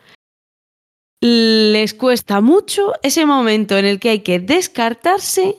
les 1.20 1.94
cuesta 1.94 2.40
mucho 2.40 2.92
ese 3.02 3.24
momento 3.26 3.78
en 3.78 3.84
el 3.84 4.00
que 4.00 4.10
hay 4.10 4.20
que 4.20 4.40
descartarse 4.40 5.56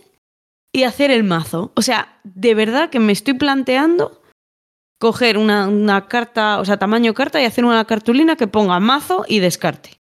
y 0.74 0.84
hacer 0.84 1.12
el 1.12 1.24
mazo. 1.24 1.72
O 1.76 1.82
sea, 1.82 2.20
de 2.24 2.56
verdad 2.56 2.90
que 2.90 3.00
me 3.00 3.14
estoy 3.14 3.36
planteando 3.36 4.22
coger 5.00 5.38
una, 5.38 5.68
una 5.68 6.08
carta, 6.08 6.60
o 6.60 6.66
sea, 6.66 6.78
tamaño 6.78 7.14
carta 7.14 7.42
y 7.42 7.46
hacer 7.46 7.64
una 7.64 7.86
cartulina 7.86 8.36
que 8.36 8.48
ponga 8.48 8.80
mazo 8.80 9.24
y 9.28 9.40
descarte. 9.40 10.00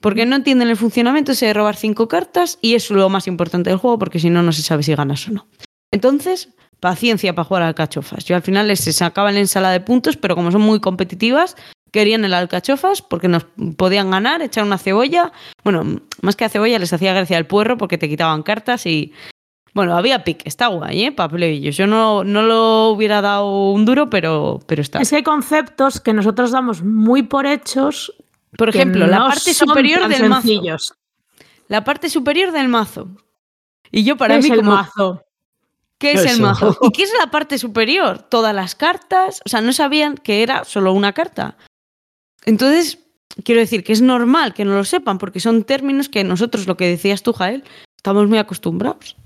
Porque 0.00 0.26
no 0.26 0.36
entienden 0.36 0.68
el 0.68 0.76
funcionamiento 0.76 1.32
ese 1.32 1.46
de 1.46 1.54
robar 1.54 1.76
cinco 1.76 2.08
cartas 2.08 2.58
y 2.60 2.74
es 2.74 2.90
lo 2.90 3.08
más 3.08 3.26
importante 3.26 3.70
del 3.70 3.78
juego 3.78 3.98
porque 3.98 4.18
si 4.18 4.30
no, 4.30 4.42
no 4.42 4.52
se 4.52 4.62
sabe 4.62 4.82
si 4.82 4.94
ganas 4.94 5.28
o 5.28 5.32
no. 5.32 5.46
Entonces, 5.92 6.50
paciencia 6.80 7.34
para 7.34 7.44
jugar 7.44 7.62
al 7.62 7.68
alcachofas. 7.68 8.24
Yo 8.24 8.36
al 8.36 8.42
final 8.42 8.68
les 8.68 8.80
sacaba 8.80 9.32
la 9.32 9.40
ensalada 9.40 9.72
de 9.72 9.80
puntos, 9.80 10.16
pero 10.16 10.34
como 10.34 10.50
son 10.50 10.62
muy 10.62 10.80
competitivas, 10.80 11.56
querían 11.92 12.24
el 12.24 12.34
alcachofas 12.34 13.02
porque 13.02 13.28
nos 13.28 13.46
podían 13.76 14.10
ganar, 14.10 14.42
echar 14.42 14.64
una 14.64 14.78
cebolla. 14.78 15.32
Bueno, 15.62 16.00
más 16.20 16.36
que 16.36 16.44
a 16.44 16.48
cebolla 16.48 16.78
les 16.78 16.92
hacía 16.92 17.14
gracia 17.14 17.38
el 17.38 17.46
puerro 17.46 17.78
porque 17.78 17.98
te 17.98 18.08
quitaban 18.08 18.42
cartas 18.42 18.84
y, 18.86 19.12
Bueno, 19.74 19.96
había 19.96 20.22
pick, 20.22 20.42
está 20.44 20.66
guay, 20.66 21.04
¿eh? 21.04 21.12
Para 21.12 21.30
plebillos. 21.30 21.76
Yo 21.76 21.86
no, 21.86 22.24
no 22.24 22.42
lo 22.42 22.88
hubiera 22.90 23.22
dado 23.22 23.70
un 23.70 23.84
duro, 23.84 24.10
pero, 24.10 24.60
pero 24.66 24.82
está. 24.82 25.00
Es 25.00 25.10
que 25.10 25.16
hay 25.16 25.22
conceptos 25.22 26.00
que 26.00 26.12
nosotros 26.12 26.50
damos 26.50 26.82
muy 26.82 27.22
por 27.22 27.46
hechos. 27.46 28.12
Por 28.58 28.68
ejemplo, 28.68 29.06
la 29.06 29.28
parte 29.28 29.54
superior 29.54 30.08
del 30.08 30.28
mazo. 30.28 30.42
sencillos. 30.42 30.94
La 31.68 31.84
parte 31.84 32.10
superior 32.10 32.52
del 32.52 32.68
mazo. 32.68 33.08
Y 33.90 34.04
yo 34.04 34.16
para 34.18 34.34
¿Qué 34.34 34.40
mí 34.40 34.46
es 34.46 34.52
el 34.52 34.58
como, 34.58 34.72
mazo? 34.72 35.22
¿Qué 35.96 36.12
es 36.12 36.24
el 36.26 36.42
mazo? 36.42 36.76
¿Y 36.82 36.90
qué 36.90 37.04
es 37.04 37.12
la 37.18 37.30
parte 37.30 37.56
superior? 37.56 38.18
Todas 38.18 38.54
las 38.54 38.74
cartas. 38.74 39.40
O 39.46 39.48
sea, 39.48 39.62
no 39.62 39.72
sabían 39.72 40.16
que 40.16 40.42
era 40.42 40.64
solo 40.64 40.92
una 40.92 41.14
carta. 41.14 41.56
Entonces, 42.44 42.98
quiero 43.42 43.62
decir 43.62 43.84
que 43.84 43.94
es 43.94 44.02
normal 44.02 44.52
que 44.52 44.66
no 44.66 44.74
lo 44.74 44.84
sepan, 44.84 45.16
porque 45.16 45.40
son 45.40 45.64
términos 45.64 46.10
que 46.10 46.24
nosotros, 46.24 46.66
lo 46.66 46.76
que 46.76 46.88
decías 46.88 47.22
tú, 47.22 47.32
Jael, 47.32 47.64
estamos 47.96 48.28
muy 48.28 48.36
acostumbrados. 48.36 49.16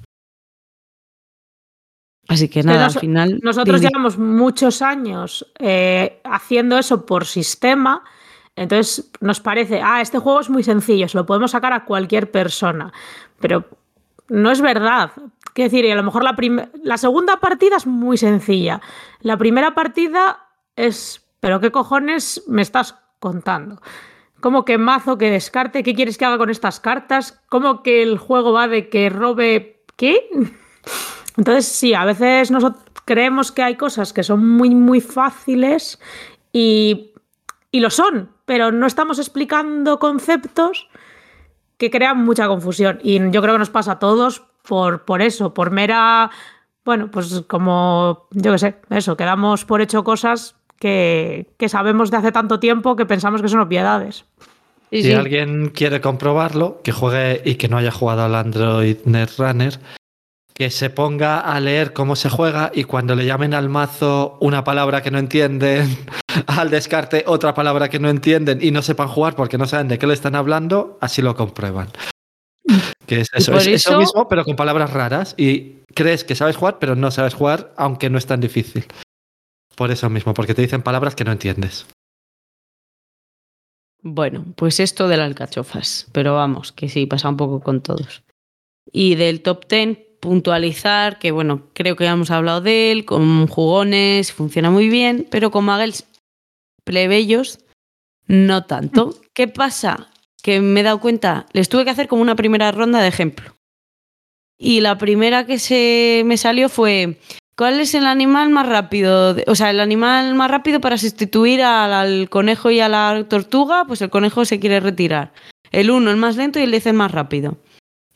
Así 2.29 2.49
que 2.49 2.63
nada, 2.63 2.87
al 2.87 2.93
final. 2.93 3.41
Nosotros 3.43 3.81
llevamos 3.81 4.19
muchos 4.19 4.83
años 4.83 5.47
eh, 5.59 6.21
haciendo 6.25 6.79
eso 6.79 7.07
por 7.07 7.25
sistema. 7.25 8.03
Entonces 8.57 9.11
nos 9.21 9.41
parece, 9.41 9.81
ah, 9.83 10.01
este 10.01 10.19
juego 10.19 10.41
es 10.41 10.51
muy 10.51 10.63
sencillo, 10.63 11.09
se 11.09 11.19
lo 11.19 11.27
podemos 11.27 11.51
sacar 11.51 11.73
a 11.73 11.85
cualquier 11.85 12.31
persona. 12.31 12.93
Pero 13.39 13.67
no 14.29 14.51
es 14.51 14.61
verdad. 14.61 15.13
Quiero 15.53 15.71
decir, 15.71 15.85
y 15.85 15.91
a 15.91 15.95
lo 15.95 16.03
mejor 16.03 16.25
la, 16.25 16.37
la 16.83 16.97
segunda 16.97 17.39
partida 17.39 17.77
es 17.77 17.87
muy 17.87 18.17
sencilla. 18.17 18.81
La 19.21 19.37
primera 19.37 19.75
partida 19.75 20.49
es, 20.75 21.27
pero 21.41 21.61
¿qué 21.61 21.71
cojones 21.71 22.43
me 22.49 22.63
estás 22.63 22.97
contando? 23.21 23.81
¿Cómo 24.41 24.65
que 24.65 24.79
mazo, 24.79 25.17
que 25.17 25.31
descarte? 25.31 25.83
¿Qué 25.83 25.95
quieres 25.95 26.19
que 26.19 26.25
haga 26.25 26.39
con 26.39 26.51
estas 26.51 26.81
cartas? 26.81 27.41
¿Cómo 27.49 27.83
que 27.83 28.03
el 28.03 28.19
juego 28.19 28.53
va 28.53 28.69
de 28.69 28.89
que 28.89 29.09
robe 29.11 29.85
qué? 29.97 30.29
Entonces, 31.37 31.67
sí, 31.67 31.95
a 31.95 32.05
veces 32.05 32.51
nosotros 32.51 32.83
creemos 33.05 33.53
que 33.53 33.63
hay 33.63 33.77
cosas 33.77 34.13
que 34.13 34.23
son 34.23 34.49
muy, 34.49 34.75
muy 34.75 35.01
fáciles 35.01 35.99
y, 36.53 37.13
y 37.71 37.81
lo 37.81 37.91
son, 37.91 38.31
pero 38.45 38.73
no 38.73 38.87
estamos 38.87 39.19
explicando 39.19 39.99
conceptos 39.99 40.89
que 41.79 41.91
crean 41.91 42.25
mucha 42.25 42.49
confusión. 42.49 42.99
Y 43.03 43.19
yo 43.31 43.43
creo 43.43 43.55
que 43.55 43.59
nos 43.59 43.71
pasa 43.71 43.93
a 43.93 43.99
todos 43.99 44.43
por, 44.67 45.05
por 45.05 45.23
eso, 45.23 45.55
por 45.55 45.71
mera. 45.71 46.31
Bueno, 46.85 47.11
pues 47.11 47.43
como, 47.49 48.29
yo 48.31 48.53
qué 48.53 48.59
sé, 48.59 48.77
eso, 48.91 49.17
que 49.17 49.25
damos 49.25 49.65
por 49.65 49.81
hecho 49.81 50.05
cosas 50.05 50.57
que, 50.79 51.47
que 51.59 51.69
sabemos 51.69 52.11
de 52.11 52.19
hace 52.19 52.33
tanto 52.33 52.61
tiempo 52.61 52.97
que 52.97 53.07
pensamos 53.07 53.43
que 53.43 53.49
son 53.49 53.61
obviedades. 53.61 54.25
Si 54.91 55.03
sí. 55.03 55.13
alguien 55.13 55.71
quiere 55.71 56.01
comprobarlo, 56.01 56.81
que 56.83 56.93
juegue 56.93 57.43
y 57.45 57.57
que 57.57 57.69
no 57.69 57.77
haya 57.77 57.91
jugado 57.91 58.23
al 58.23 58.35
Android 58.37 58.99
Netrunner, 59.05 59.81
que 60.57 60.71
se 60.71 60.89
ponga 60.89 61.41
a 61.41 61.61
leer 61.61 61.93
cómo 61.93 62.17
se 62.17 62.31
juega 62.31 62.73
y 62.75 62.85
cuando 62.85 63.15
le 63.15 63.27
llamen 63.27 63.53
al 63.53 63.69
mazo 63.69 64.39
una 64.41 64.65
palabra 64.65 65.03
que 65.03 65.11
no 65.11 65.19
entienden, 65.19 65.87
al 66.47 66.71
descarte 66.71 67.25
otra 67.27 67.53
palabra 67.53 67.91
que 67.91 67.99
no 67.99 68.09
entienden 68.09 68.61
y 68.63 68.71
no 68.71 68.81
sepan 68.81 69.09
jugar 69.09 69.37
porque 69.37 69.59
no 69.59 69.67
saben 69.67 69.89
de 69.89 69.99
qué 69.99 70.07
le 70.07 70.15
están 70.15 70.35
hablando, 70.35 70.97
así 71.03 71.21
lo 71.21 71.37
comprueban. 71.37 71.89
Que 73.07 73.21
es 73.21 73.29
eso, 73.35 73.55
es 73.55 73.67
eso 73.67 73.91
eso- 73.91 73.99
mismo, 73.99 74.29
pero 74.29 74.45
con 74.45 74.57
palabras 74.57 74.95
raras. 74.95 75.35
Y 75.37 75.83
crees 75.95 76.25
que 76.25 76.35
sabes 76.35 76.57
jugar, 76.57 76.79
pero 76.79 76.97
no 76.97 77.11
sabes 77.11 77.35
jugar, 77.35 77.75
aunque 77.77 78.09
no 78.09 78.17
es 78.17 78.25
tan 78.25 78.41
difícil. 78.41 78.87
Por 79.77 79.91
eso 79.91 80.09
mismo, 80.09 80.33
porque 80.33 80.55
te 80.55 80.63
dicen 80.63 80.81
palabras 80.81 81.15
que 81.15 81.25
no 81.25 81.33
entiendes. 81.33 81.87
Bueno, 84.03 84.47
pues 84.57 84.81
esto 84.81 85.07
de 85.07 85.19
las 85.19 85.27
alcachofas, 85.27 86.09
pero 86.13 86.35
vamos, 86.35 86.73
que 86.73 86.89
sí, 86.89 87.05
pasa 87.05 87.29
un 87.29 87.37
poco 87.37 87.61
con 87.61 87.83
todos. 87.83 88.23
Y 88.91 89.17
del 89.17 89.43
top 89.43 89.67
10, 89.69 89.99
puntualizar 90.21 91.19
que, 91.19 91.31
bueno, 91.31 91.63
creo 91.73 91.97
que 91.97 92.05
ya 92.05 92.13
hemos 92.13 92.31
hablado 92.31 92.61
de 92.61 92.93
él, 92.93 93.05
con 93.05 93.47
jugones, 93.47 94.33
funciona 94.33 94.71
muy 94.71 94.89
bien, 94.89 95.27
pero 95.31 95.51
con 95.51 95.65
Muggles 95.65 96.07
plebeyos, 96.85 97.59
no 98.27 98.65
tanto. 98.65 99.15
¿Qué 99.35 99.49
pasa? 99.49 100.09
Que 100.43 100.61
me 100.61 100.81
he 100.81 100.83
dado 100.83 101.01
cuenta, 101.01 101.47
les 101.53 101.69
tuve 101.69 101.85
que 101.85 101.91
hacer 101.91 102.09
como 102.09 102.23
una 102.23 102.37
primera 102.37 102.71
ronda 102.73 103.01
de 103.01 103.09
ejemplo. 103.09 103.53
Y 104.59 104.81
la 104.81 104.97
primera 104.99 105.45
que 105.47 105.59
se 105.59 106.23
me 106.25 106.37
salió 106.39 106.69
fue, 106.69 107.19
¿cuál 107.57 107.79
es 107.81 107.95
el 107.95 108.07
animal 108.07 108.49
más 108.51 108.67
rápido? 108.69 109.35
de- 109.35 109.45
O 109.49 109.55
sea, 109.55 109.71
el 109.71 109.81
animal 109.81 110.35
más 110.35 110.51
rápido 110.51 110.81
para 110.81 110.97
sustituir 110.97 111.63
al, 111.63 111.93
al 111.93 112.31
conejo 112.31 112.71
y 112.71 112.81
a 112.81 112.89
la 112.89 113.25
tortuga, 113.29 113.85
pues 113.87 114.01
el 114.03 114.11
conejo 114.11 114.45
se 114.45 114.59
quiere 114.59 114.81
retirar. 114.81 115.33
El 115.73 115.91
uno 115.91 116.11
el 116.11 116.17
más 116.17 116.37
lento 116.37 116.59
y 116.59 116.63
el 116.63 116.71
10 116.71 116.87
el 116.87 116.95
más 116.95 117.11
rápido. 117.13 117.59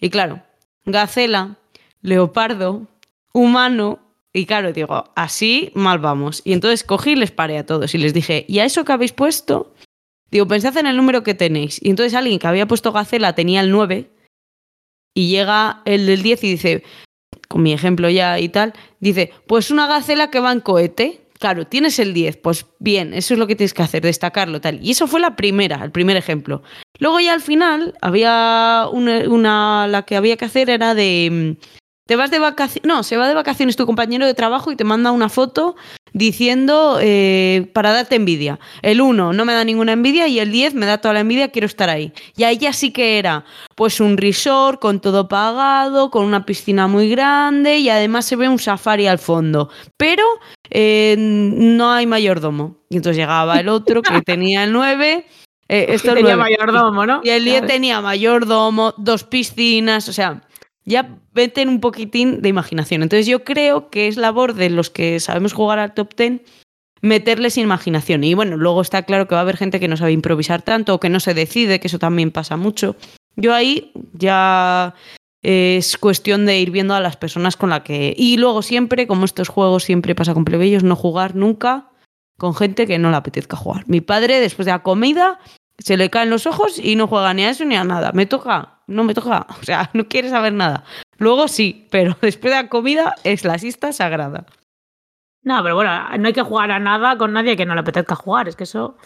Y 0.00 0.08
claro, 0.08 0.40
gacela, 0.86 1.58
leopardo, 2.02 2.86
humano. 3.32 3.98
Y 4.32 4.46
claro, 4.46 4.72
digo, 4.72 5.10
así 5.16 5.72
mal 5.74 5.98
vamos. 5.98 6.42
Y 6.44 6.52
entonces 6.52 6.84
cogí 6.84 7.12
y 7.12 7.16
les 7.16 7.30
paré 7.32 7.58
a 7.58 7.66
todos 7.66 7.94
y 7.94 7.98
les 7.98 8.14
dije, 8.14 8.44
¿y 8.48 8.60
a 8.60 8.64
eso 8.64 8.84
que 8.84 8.92
habéis 8.92 9.12
puesto? 9.12 9.74
Digo, 10.30 10.46
pensad 10.46 10.76
en 10.76 10.86
el 10.86 10.96
número 10.96 11.22
que 11.24 11.34
tenéis. 11.34 11.80
Y 11.82 11.90
entonces 11.90 12.14
alguien 12.14 12.38
que 12.38 12.46
había 12.46 12.66
puesto 12.68 12.92
gacela 12.92 13.34
tenía 13.34 13.60
el 13.60 13.70
9 13.72 14.10
y 15.14 15.28
llega 15.30 15.82
el 15.84 16.06
del 16.06 16.22
10 16.22 16.44
y 16.44 16.50
dice, 16.52 16.84
con 17.48 17.62
mi 17.62 17.72
ejemplo 17.72 18.08
ya 18.08 18.38
y 18.38 18.48
tal, 18.48 18.72
dice, 19.00 19.32
pues 19.48 19.72
una 19.72 19.88
gacela 19.88 20.30
que 20.30 20.38
va 20.40 20.52
en 20.52 20.60
cohete. 20.60 21.26
Claro, 21.40 21.66
tienes 21.66 21.98
el 21.98 22.12
10, 22.12 22.36
pues 22.36 22.66
bien, 22.80 23.14
eso 23.14 23.32
es 23.32 23.40
lo 23.40 23.46
que 23.46 23.56
tienes 23.56 23.72
que 23.72 23.82
hacer, 23.82 24.02
destacarlo 24.02 24.60
tal. 24.60 24.78
Y 24.84 24.90
eso 24.90 25.06
fue 25.06 25.20
la 25.20 25.36
primera, 25.36 25.82
el 25.82 25.90
primer 25.90 26.18
ejemplo. 26.18 26.62
Luego 26.98 27.18
ya 27.18 27.32
al 27.32 27.40
final 27.40 27.94
había 28.02 28.86
una, 28.92 29.26
una- 29.28 29.86
la 29.88 30.02
que 30.02 30.16
había 30.16 30.36
que 30.36 30.44
hacer 30.44 30.68
era 30.68 30.94
de 30.94 31.56
mm, 31.58 31.64
te 32.10 32.16
vas 32.16 32.32
de 32.32 32.40
vacaciones, 32.40 32.82
no, 32.88 33.04
se 33.04 33.16
va 33.16 33.28
de 33.28 33.34
vacaciones 33.34 33.76
tu 33.76 33.86
compañero 33.86 34.26
de 34.26 34.34
trabajo 34.34 34.72
y 34.72 34.74
te 34.74 34.82
manda 34.82 35.12
una 35.12 35.28
foto 35.28 35.76
diciendo 36.12 36.98
eh, 37.00 37.70
para 37.72 37.92
darte 37.92 38.16
envidia. 38.16 38.58
El 38.82 39.00
1 39.00 39.32
no 39.32 39.44
me 39.44 39.52
da 39.52 39.62
ninguna 39.62 39.92
envidia 39.92 40.26
y 40.26 40.40
el 40.40 40.50
10 40.50 40.74
me 40.74 40.86
da 40.86 40.98
toda 40.98 41.14
la 41.14 41.20
envidia, 41.20 41.52
quiero 41.52 41.66
estar 41.66 41.88
ahí. 41.88 42.12
Y 42.36 42.42
ahí 42.42 42.58
ya 42.58 42.72
sí 42.72 42.90
que 42.90 43.20
era 43.20 43.44
pues 43.76 44.00
un 44.00 44.16
resort 44.16 44.80
con 44.80 44.98
todo 44.98 45.28
pagado, 45.28 46.10
con 46.10 46.24
una 46.24 46.44
piscina 46.44 46.88
muy 46.88 47.08
grande 47.08 47.78
y 47.78 47.88
además 47.88 48.24
se 48.24 48.34
ve 48.34 48.48
un 48.48 48.58
safari 48.58 49.06
al 49.06 49.20
fondo. 49.20 49.70
Pero 49.96 50.24
eh, 50.68 51.14
no 51.16 51.92
hay 51.92 52.08
mayordomo. 52.08 52.78
Y 52.88 52.96
entonces 52.96 53.18
llegaba 53.18 53.60
el 53.60 53.68
otro 53.68 54.02
que 54.02 54.20
tenía 54.26 54.64
el 54.64 54.72
9. 54.72 55.26
eh, 55.68 55.86
esto 55.90 56.12
Tenía 56.12 56.34
9. 56.34 56.56
mayordomo, 56.58 57.06
¿no? 57.06 57.20
Y 57.22 57.30
el 57.30 57.44
10 57.44 57.58
Claro. 57.58 57.66
tenía 57.72 58.00
mayordomo, 58.00 58.94
dos 58.98 59.22
piscinas, 59.22 60.08
o 60.08 60.12
sea, 60.12 60.42
ya 60.84 61.16
meten 61.34 61.68
un 61.68 61.80
poquitín 61.80 62.42
de 62.42 62.48
imaginación. 62.48 63.02
Entonces 63.02 63.26
yo 63.26 63.44
creo 63.44 63.90
que 63.90 64.08
es 64.08 64.16
labor 64.16 64.54
de 64.54 64.70
los 64.70 64.90
que 64.90 65.20
sabemos 65.20 65.52
jugar 65.52 65.78
al 65.78 65.94
top 65.94 66.14
10 66.16 66.40
meterles 67.02 67.56
imaginación. 67.56 68.24
Y 68.24 68.34
bueno, 68.34 68.56
luego 68.56 68.82
está 68.82 69.02
claro 69.04 69.26
que 69.26 69.34
va 69.34 69.40
a 69.40 69.42
haber 69.42 69.56
gente 69.56 69.80
que 69.80 69.88
no 69.88 69.96
sabe 69.96 70.12
improvisar 70.12 70.62
tanto 70.62 70.94
o 70.94 71.00
que 71.00 71.08
no 71.08 71.20
se 71.20 71.34
decide, 71.34 71.80
que 71.80 71.88
eso 71.88 71.98
también 71.98 72.30
pasa 72.30 72.56
mucho. 72.56 72.96
Yo 73.36 73.54
ahí 73.54 73.92
ya 74.12 74.94
es 75.42 75.96
cuestión 75.96 76.44
de 76.44 76.58
ir 76.58 76.70
viendo 76.70 76.94
a 76.94 77.00
las 77.00 77.16
personas 77.16 77.56
con 77.56 77.70
la 77.70 77.82
que... 77.82 78.14
Y 78.16 78.36
luego 78.36 78.62
siempre, 78.62 79.06
como 79.06 79.24
estos 79.24 79.48
juegos 79.48 79.84
siempre 79.84 80.14
pasa 80.14 80.34
con 80.34 80.44
plebeyos, 80.44 80.82
no 80.82 80.96
jugar 80.96 81.34
nunca 81.34 81.86
con 82.36 82.54
gente 82.54 82.86
que 82.86 82.98
no 82.98 83.10
le 83.10 83.16
apetezca 83.16 83.56
jugar. 83.56 83.84
Mi 83.86 84.00
padre, 84.00 84.40
después 84.40 84.66
de 84.66 84.72
la 84.72 84.82
comida, 84.82 85.38
se 85.78 85.96
le 85.96 86.10
caen 86.10 86.30
los 86.30 86.46
ojos 86.46 86.78
y 86.78 86.96
no 86.96 87.06
juega 87.06 87.32
ni 87.34 87.44
a 87.44 87.50
eso 87.50 87.64
ni 87.64 87.76
a 87.76 87.84
nada. 87.84 88.12
¿Me 88.12 88.26
toca? 88.26 88.79
No 88.90 89.04
me 89.04 89.14
toca. 89.14 89.46
O 89.60 89.62
sea, 89.64 89.88
no 89.92 90.06
quiere 90.08 90.28
saber 90.30 90.52
nada. 90.52 90.84
Luego 91.18 91.48
sí, 91.48 91.86
pero 91.90 92.16
después 92.22 92.52
de 92.54 92.62
la 92.62 92.68
comida 92.68 93.14
es 93.24 93.44
la 93.44 93.58
siesta 93.58 93.92
sagrada. 93.92 94.46
No, 95.42 95.62
pero 95.62 95.74
bueno, 95.76 95.90
no 96.18 96.26
hay 96.26 96.32
que 96.34 96.42
jugar 96.42 96.70
a 96.70 96.78
nada 96.78 97.16
con 97.16 97.32
nadie 97.32 97.56
que 97.56 97.64
no 97.64 97.74
le 97.74 97.80
apetezca 97.80 98.14
jugar. 98.14 98.48
Es 98.48 98.56
que 98.56 98.64
eso. 98.64 98.96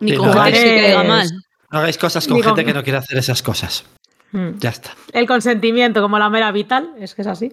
Ni 0.00 0.12
Sí, 0.12 0.16
con 0.16 0.28
no, 0.30 0.44
que 0.44 0.92
es- 0.92 1.08
mal. 1.08 1.28
No 1.70 1.78
hagáis 1.80 1.98
cosas 1.98 2.26
con 2.28 2.42
gente 2.42 2.64
que 2.64 2.72
no 2.72 2.82
quiere 2.84 2.98
hacer 2.98 3.18
esas 3.18 3.42
cosas. 3.42 3.84
mm. 4.32 4.58
Ya 4.58 4.70
está. 4.70 4.90
El 5.12 5.26
consentimiento 5.26 6.00
como 6.00 6.18
la 6.18 6.30
mera 6.30 6.52
vital, 6.52 6.94
es 6.98 7.14
que 7.14 7.22
es 7.22 7.28
así. 7.28 7.52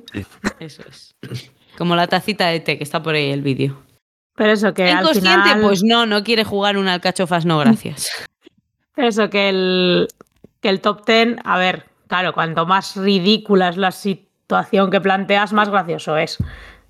Eso 0.59 0.83
es. 0.87 1.15
Como 1.77 1.95
la 1.95 2.07
tacita 2.07 2.47
de 2.47 2.59
té 2.59 2.77
que 2.77 2.83
está 2.83 3.01
por 3.01 3.15
ahí 3.15 3.31
el 3.31 3.41
vídeo. 3.41 3.81
Pero 4.35 4.51
eso 4.51 4.73
que 4.73 4.83
al 4.91 5.01
¿Inconsciente? 5.01 5.29
final. 5.49 5.61
Pues 5.61 5.83
no, 5.83 6.05
no 6.05 6.23
quiere 6.23 6.43
jugar 6.43 6.77
un 6.77 6.87
alcachofas, 6.87 7.45
no, 7.45 7.57
gracias. 7.59 8.09
Eso 8.97 9.29
que 9.29 9.49
el, 9.49 10.07
que 10.61 10.69
el 10.69 10.79
top 10.81 11.05
10, 11.05 11.37
a 11.43 11.57
ver, 11.57 11.85
claro, 12.07 12.33
cuanto 12.33 12.65
más 12.65 12.95
ridícula 12.95 13.69
es 13.69 13.77
la 13.77 13.91
situación 13.91 14.89
que 14.89 15.01
planteas, 15.01 15.53
más 15.53 15.69
gracioso 15.69 16.17
es. 16.17 16.37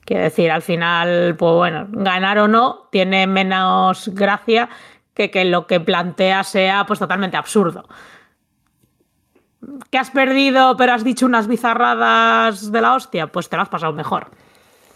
Quiero 0.06 0.24
decir, 0.24 0.52
al 0.52 0.62
final, 0.62 1.36
pues 1.38 1.54
bueno, 1.54 1.88
ganar 1.90 2.40
o 2.40 2.48
no 2.48 2.90
tiene 2.92 3.28
menos 3.28 4.10
gracia 4.10 4.70
que 5.14 5.30
que 5.32 5.46
lo 5.46 5.68
que 5.68 5.80
planteas 5.80 6.48
sea 6.48 6.86
pues 6.86 7.00
totalmente 7.00 7.38
absurdo. 7.38 7.88
¿Que 9.90 9.98
has 9.98 10.10
perdido 10.10 10.76
pero 10.76 10.94
has 10.94 11.04
dicho 11.04 11.26
unas 11.26 11.48
bizarradas 11.48 12.72
de 12.72 12.82
la 12.82 12.96
hostia? 12.96 13.28
Pues 13.28 13.48
te 13.48 13.56
lo 13.56 13.62
has 13.62 13.70
pasado 13.70 13.94
mejor. 13.94 14.32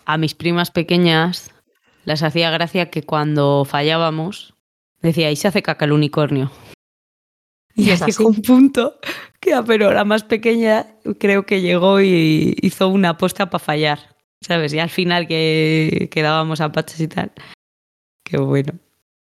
A 0.06 0.18
mis 0.18 0.34
primas 0.34 0.72
pequeñas 0.72 1.52
las 2.04 2.24
hacía 2.24 2.50
gracia 2.52 2.90
que 2.90 3.04
cuando 3.04 3.66
fallábamos 3.66 4.56
decía, 5.02 5.30
y 5.32 5.36
se 5.36 5.48
hace 5.48 5.62
caca 5.62 5.86
el 5.86 5.92
unicornio. 5.92 6.52
Y 7.76 7.90
es 7.92 8.02
hasta 8.02 8.06
así. 8.06 8.24
un 8.24 8.42
punto 8.42 9.00
Ya, 9.46 9.64
pero 9.64 9.92
la 9.92 10.06
más 10.06 10.24
pequeña 10.24 10.88
creo 11.20 11.46
que 11.46 11.62
llegó 11.62 12.02
y 12.02 12.56
hizo 12.62 12.88
una 12.90 13.10
apuesta 13.10 13.50
para 13.50 13.64
fallar, 13.64 14.00
¿sabes? 14.42 14.74
Y 14.74 14.80
al 14.80 14.90
final 14.90 15.28
que 15.28 16.10
quedábamos 16.12 16.62
a 16.62 16.72
paches 16.72 17.00
y 17.02 17.08
tal. 17.08 17.32
Qué 18.24 18.38
bueno. 18.38 18.74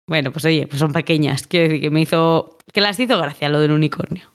Bueno, 0.07 0.31
pues 0.31 0.45
oye, 0.45 0.67
pues 0.67 0.79
son 0.79 0.93
pequeñas. 0.93 1.47
Quiero 1.47 1.67
decir 1.67 1.81
que 1.81 1.89
me 1.89 2.01
hizo. 2.01 2.57
que 2.73 2.81
las 2.81 2.99
hizo 2.99 3.17
gracia 3.17 3.49
lo 3.49 3.59
del 3.59 3.71
unicornio. 3.71 4.32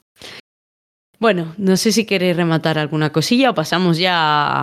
Bueno, 1.19 1.53
no 1.57 1.75
sé 1.75 1.91
si 1.91 2.05
queréis 2.05 2.37
rematar 2.37 2.77
alguna 2.79 3.09
cosilla 3.11 3.49
o 3.49 3.53
pasamos 3.53 3.97
ya 3.97 4.15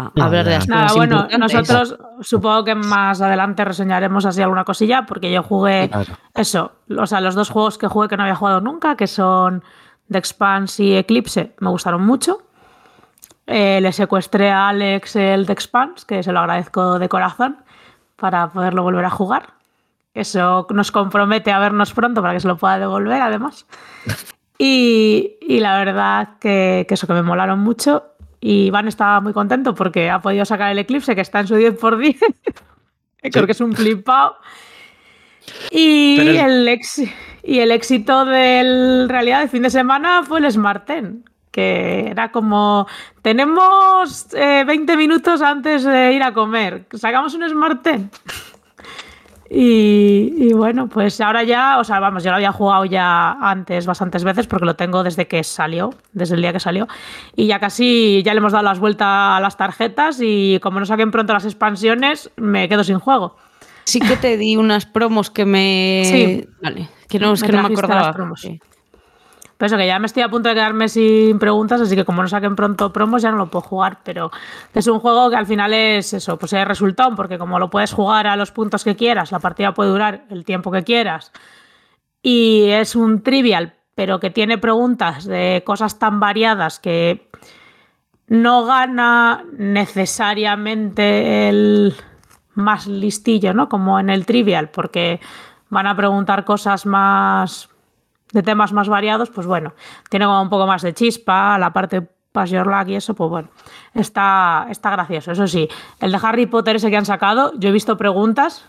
a 0.07 0.13
No, 0.15 0.25
hablar 0.25 0.45
de 0.47 0.51
las 0.53 0.69
nada. 0.69 0.83
Nada, 0.85 0.93
cosas 0.95 0.97
bueno, 0.97 1.17
importantes. 1.31 1.69
nosotros 1.69 1.99
supongo 2.27 2.65
que 2.65 2.75
más 2.75 3.21
adelante 3.21 3.63
reseñaremos 3.65 4.25
así 4.25 4.41
alguna 4.41 4.65
cosilla, 4.65 5.05
porque 5.05 5.31
yo 5.31 5.43
jugué 5.43 5.91
Claro. 5.91 6.15
eso, 6.35 6.73
o 6.99 7.07
sea, 7.07 7.21
los 7.21 7.35
dos 7.35 7.51
juegos 7.51 7.77
que 7.77 7.89
jugué 7.89 8.09
que 8.09 8.17
no 8.17 8.23
había 8.23 8.35
jugado 8.37 8.63
nunca, 8.63 8.97
que 8.97 9.07
son 9.07 9.63
The 10.11 10.17
Expanse 10.19 10.83
y 10.83 10.97
Eclipse, 10.97 11.55
me 11.61 11.69
gustaron 11.69 12.07
mucho. 12.07 12.39
Eh, 13.47 13.81
le 13.83 13.93
secuestré 13.93 14.51
a 14.51 14.69
Alex 14.71 15.15
el 15.17 15.45
The 15.47 15.53
Expanse, 15.53 16.07
que 16.07 16.23
se 16.23 16.33
lo 16.33 16.41
agradezco 16.41 16.99
de 16.99 17.09
corazón, 17.11 17.59
para 18.17 18.49
poderlo 18.51 18.83
volver 18.83 19.05
a 19.05 19.11
jugar. 19.11 19.53
Eso 20.15 20.67
nos 20.71 20.91
compromete 20.91 21.53
a 21.53 21.59
vernos 21.59 21.93
pronto 21.93 22.23
para 22.23 22.33
que 22.33 22.41
se 22.41 22.49
lo 22.49 22.57
pueda 22.57 22.79
devolver, 22.79 23.21
además. 23.21 23.67
Y, 24.59 25.37
y 25.41 25.61
la 25.61 25.79
verdad 25.79 26.31
que, 26.41 26.87
que 26.89 26.95
eso, 26.95 27.07
que 27.07 27.13
me 27.13 27.23
molaron 27.23 27.61
mucho. 27.61 28.05
Y 28.41 28.67
Iván 28.67 28.89
estaba 28.89 29.21
muy 29.21 29.33
contento 29.33 29.75
porque 29.75 30.09
ha 30.11 30.21
podido 30.21 30.45
sacar 30.45 30.71
el 30.73 30.79
Eclipse, 30.79 31.15
que 31.15 31.21
está 31.21 31.41
en 31.41 31.47
su 31.49 31.57
10x10. 31.57 32.17
Creo 33.33 33.47
que 33.47 33.53
es 33.53 33.61
un 33.61 33.75
flipado. 33.75 34.37
Y 35.71 36.17
Pero 36.19 36.31
el, 36.47 36.69
ex- 36.69 37.03
y 37.43 37.59
el 37.61 37.71
éxito 37.73 38.25
del 38.25 39.09
realidad 39.09 39.41
de 39.41 39.49
fin 39.49 39.63
de 39.63 39.71
semana 39.71 40.23
fue 40.25 40.41
el 40.41 40.51
Smart 40.51 40.85
Ten, 40.87 41.25
que 41.51 42.09
era 42.09 42.31
como, 42.33 42.87
tenemos 43.23 44.33
eh, 44.35 44.65
20 44.67 44.97
minutos 44.97 45.43
antes 45.43 45.85
de 45.85 46.13
ir 46.13 46.23
a 46.23 46.33
comer, 46.35 46.87
sacamos 46.95 47.35
un 47.35 47.49
Smart 47.49 47.83
Ten. 47.83 48.11
Y, 49.49 50.33
y 50.39 50.53
bueno, 50.55 50.89
pues 50.89 51.21
ahora 51.21 51.45
ya, 51.45 51.79
o 51.79 51.85
sea, 51.85 52.01
vamos, 52.01 52.25
yo 52.25 52.31
lo 52.31 52.37
había 52.37 52.53
jugado 52.53 52.85
ya 52.85 53.33
antes 53.33 53.87
bastantes 53.87 54.25
veces 54.25 54.47
porque 54.47 54.67
lo 54.67 54.75
tengo 54.75 55.03
desde 55.05 55.29
que 55.29 55.45
salió, 55.45 55.95
desde 56.13 56.35
el 56.35 56.43
día 56.43 56.53
que 56.53 56.61
salió. 56.61 56.89
Y 57.37 57.47
ya 57.47 57.61
casi, 57.61 58.23
ya 58.25 58.35
le 58.35 58.39
hemos 58.39 58.53
dado 58.53 58.65
las 58.65 58.81
vueltas 58.81 59.07
a 59.09 59.41
las 59.41 59.57
tarjetas 59.57 60.19
y 60.21 60.59
como 60.61 60.81
no 60.81 60.87
saquen 60.87 61.11
pronto 61.11 61.33
las 61.33 61.45
expansiones, 61.45 62.31
me 62.37 62.69
quedo 62.69 62.83
sin 62.83 62.99
juego. 62.99 63.37
Sí 63.85 64.01
que 64.01 64.17
te 64.17 64.37
di 64.37 64.57
unas 64.57 64.85
promos 64.85 65.31
que 65.31 65.45
me. 65.45 66.03
Sí. 66.07 66.49
Vale. 66.61 66.89
Que 67.09 67.21
no, 67.21 67.33
Me 67.35 67.41
que 67.41 67.53
no 67.53 67.63
me 67.69 67.73
acordaba. 67.75 68.03
las 68.07 68.17
promos. 68.17 68.41
Sí. 68.41 68.61
Pero 69.57 69.67
eso, 69.67 69.77
que 69.77 69.87
ya 69.87 69.99
me 69.99 70.07
estoy 70.07 70.23
a 70.23 70.29
punto 70.29 70.49
de 70.51 70.55
quedarme 70.55 70.89
sin 70.89 71.39
preguntas, 71.39 71.81
así 71.81 71.97
que 71.97 72.05
como 72.05 72.23
no 72.23 72.29
saquen 72.29 72.57
pronto 72.57 72.93
promos 72.93 73.23
ya 73.23 73.31
no 73.31 73.39
lo 73.39 73.51
puedo 73.51 73.63
jugar, 73.63 74.01
pero 74.05 74.31
es 74.75 74.87
un 74.87 75.01
juego 75.01 75.31
que 75.31 75.37
al 75.37 75.47
final 75.47 75.73
es 75.73 76.13
eso, 76.13 76.39
pues 76.39 76.53
es 76.53 76.69
resultado, 76.69 77.15
porque 77.17 77.39
como 77.39 77.59
lo 77.59 77.71
puedes 77.71 77.93
jugar 77.93 78.27
a 78.27 78.37
los 78.37 78.51
puntos 78.51 78.85
que 78.85 78.97
quieras, 78.97 79.33
la 79.33 79.39
partida 79.39 79.73
puede 79.73 79.91
durar 79.91 80.25
el 80.29 80.45
tiempo 80.45 80.71
que 80.71 80.85
quieras, 80.85 81.33
y 82.23 82.65
es 82.69 82.97
un 82.97 83.23
trivial, 83.23 83.75
pero 83.95 84.21
que 84.21 84.31
tiene 84.31 84.59
preguntas 84.59 85.25
de 85.25 85.63
cosas 85.65 85.99
tan 85.99 86.21
variadas 86.21 86.79
que 86.79 87.31
no 88.29 88.65
gana 88.67 89.45
necesariamente 89.57 91.49
el 91.49 91.95
más 92.55 92.87
listillo, 92.87 93.55
¿no? 93.55 93.69
Como 93.69 93.99
en 94.01 94.11
el 94.11 94.27
trivial, 94.27 94.69
porque 94.69 95.21
van 95.71 95.87
a 95.87 95.97
preguntar 95.97 96.45
cosas 96.45 96.85
más 96.85 97.71
de 98.33 98.43
temas 98.43 98.73
más 98.73 98.89
variados, 98.89 99.31
pues 99.31 99.47
bueno, 99.47 99.75
tiene 100.11 100.27
como 100.27 100.43
un 100.43 100.49
poco 100.51 100.67
más 100.67 100.83
de 100.83 100.93
chispa, 100.95 101.59
la 101.59 101.73
parte 101.73 102.03
Pass 102.33 102.51
Your 102.51 102.67
Luck 102.67 102.89
y 102.89 102.97
eso, 102.97 103.15
pues 103.15 103.31
bueno, 103.31 103.49
está, 103.95 104.67
está 104.71 104.91
gracioso. 104.91 105.33
Eso 105.33 105.47
sí, 105.47 105.69
el 106.01 106.13
de 106.13 106.19
Harry 106.23 106.47
Potter 106.47 106.77
ese 106.77 106.91
que 106.91 106.97
han 106.97 107.07
sacado, 107.07 107.53
yo 107.57 107.69
he 107.69 107.73
visto 107.73 107.97
preguntas 107.97 108.67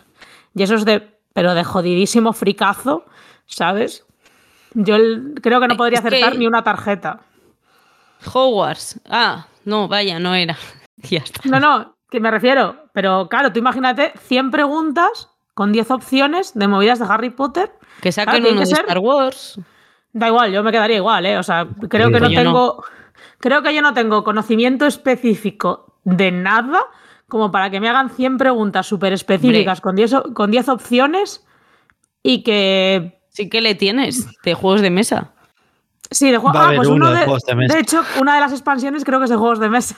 y 0.55 0.63
eso 0.63 0.75
es 0.75 0.85
de, 0.85 1.19
pero 1.33 1.53
de 1.53 1.63
jodidísimo 1.63 2.31
fricazo, 2.33 3.05
¿sabes? 3.45 4.05
Yo 4.73 4.95
el- 4.95 5.35
creo 5.41 5.59
que 5.59 5.67
no 5.67 5.75
podría 5.77 6.01
que- 6.01 6.07
acertar 6.07 6.37
ni 6.37 6.47
una 6.47 6.63
tarjeta. 6.63 7.21
Hogwarts. 8.33 8.99
Ah, 9.09 9.47
no, 9.65 9.87
vaya, 9.87 10.19
no 10.19 10.33
era. 10.35 10.57
ya 10.97 11.19
está. 11.19 11.41
No, 11.49 11.59
no, 11.59 11.95
que 12.09 12.19
me 12.19 12.31
refiero, 12.31 12.85
pero 12.93 13.27
claro, 13.29 13.51
tú 13.51 13.59
imagínate 13.59 14.13
100 14.27 14.51
preguntas 14.51 15.29
con 15.57 15.71
10 15.71 15.89
opciones 15.89 16.53
de 16.53 16.67
movidas 16.67 16.99
de 16.99 17.05
Harry 17.09 17.31
Potter. 17.31 17.71
Que 17.99 18.11
Claro, 18.11 18.31
saquen 18.31 18.43
uno 18.45 18.53
que 18.53 18.59
de 18.59 18.65
ser- 18.67 18.81
Star 18.81 18.99
Wars. 18.99 19.59
Da 20.13 20.27
igual, 20.27 20.51
yo 20.51 20.61
me 20.61 20.71
quedaría 20.71 20.97
igual, 20.97 21.25
¿eh? 21.25 21.35
O 21.39 21.41
sea, 21.41 21.67
creo 21.89 22.07
Sí, 22.09 22.13
que 22.13 22.19
no 22.19 22.29
tengo. 22.29 22.83
Creo 23.39 23.63
que 23.63 23.73
yo 23.73 23.81
no 23.81 23.95
tengo 23.95 24.23
conocimiento 24.23 24.85
específico 24.85 25.95
de 26.03 26.31
nada 26.31 26.79
como 27.27 27.49
para 27.51 27.71
que 27.71 27.79
me 27.79 27.89
hagan 27.89 28.11
100 28.11 28.37
preguntas 28.37 28.85
súper 28.85 29.13
específicas 29.13 29.81
con 29.81 29.95
10, 29.95 30.13
o- 30.13 30.33
con 30.35 30.51
10 30.51 30.69
opciones 30.69 31.43
y 32.21 32.43
que. 32.43 33.19
Sí 33.29 33.49
que 33.49 33.59
le 33.61 33.73
tienes 33.73 34.27
de 34.43 34.53
juegos 34.53 34.81
de 34.81 34.91
mesa. 34.91 35.33
Sí, 36.11 36.29
de 36.29 36.37
juegos. 36.37 36.61
Ah, 36.61 36.71
pues 36.75 36.87
uno 36.87 36.97
uno 36.97 37.09
de 37.09 37.17
de. 37.17 37.23
juegos 37.25 37.43
de 37.45 37.55
mesa. 37.55 37.73
de 37.73 37.79
hecho, 37.81 38.03
una 38.21 38.35
de 38.35 38.41
las 38.41 38.51
expansiones 38.51 39.03
creo 39.03 39.17
que 39.19 39.23
es 39.25 39.31
de 39.31 39.37
juegos 39.37 39.59
de 39.59 39.69
mesa. 39.69 39.95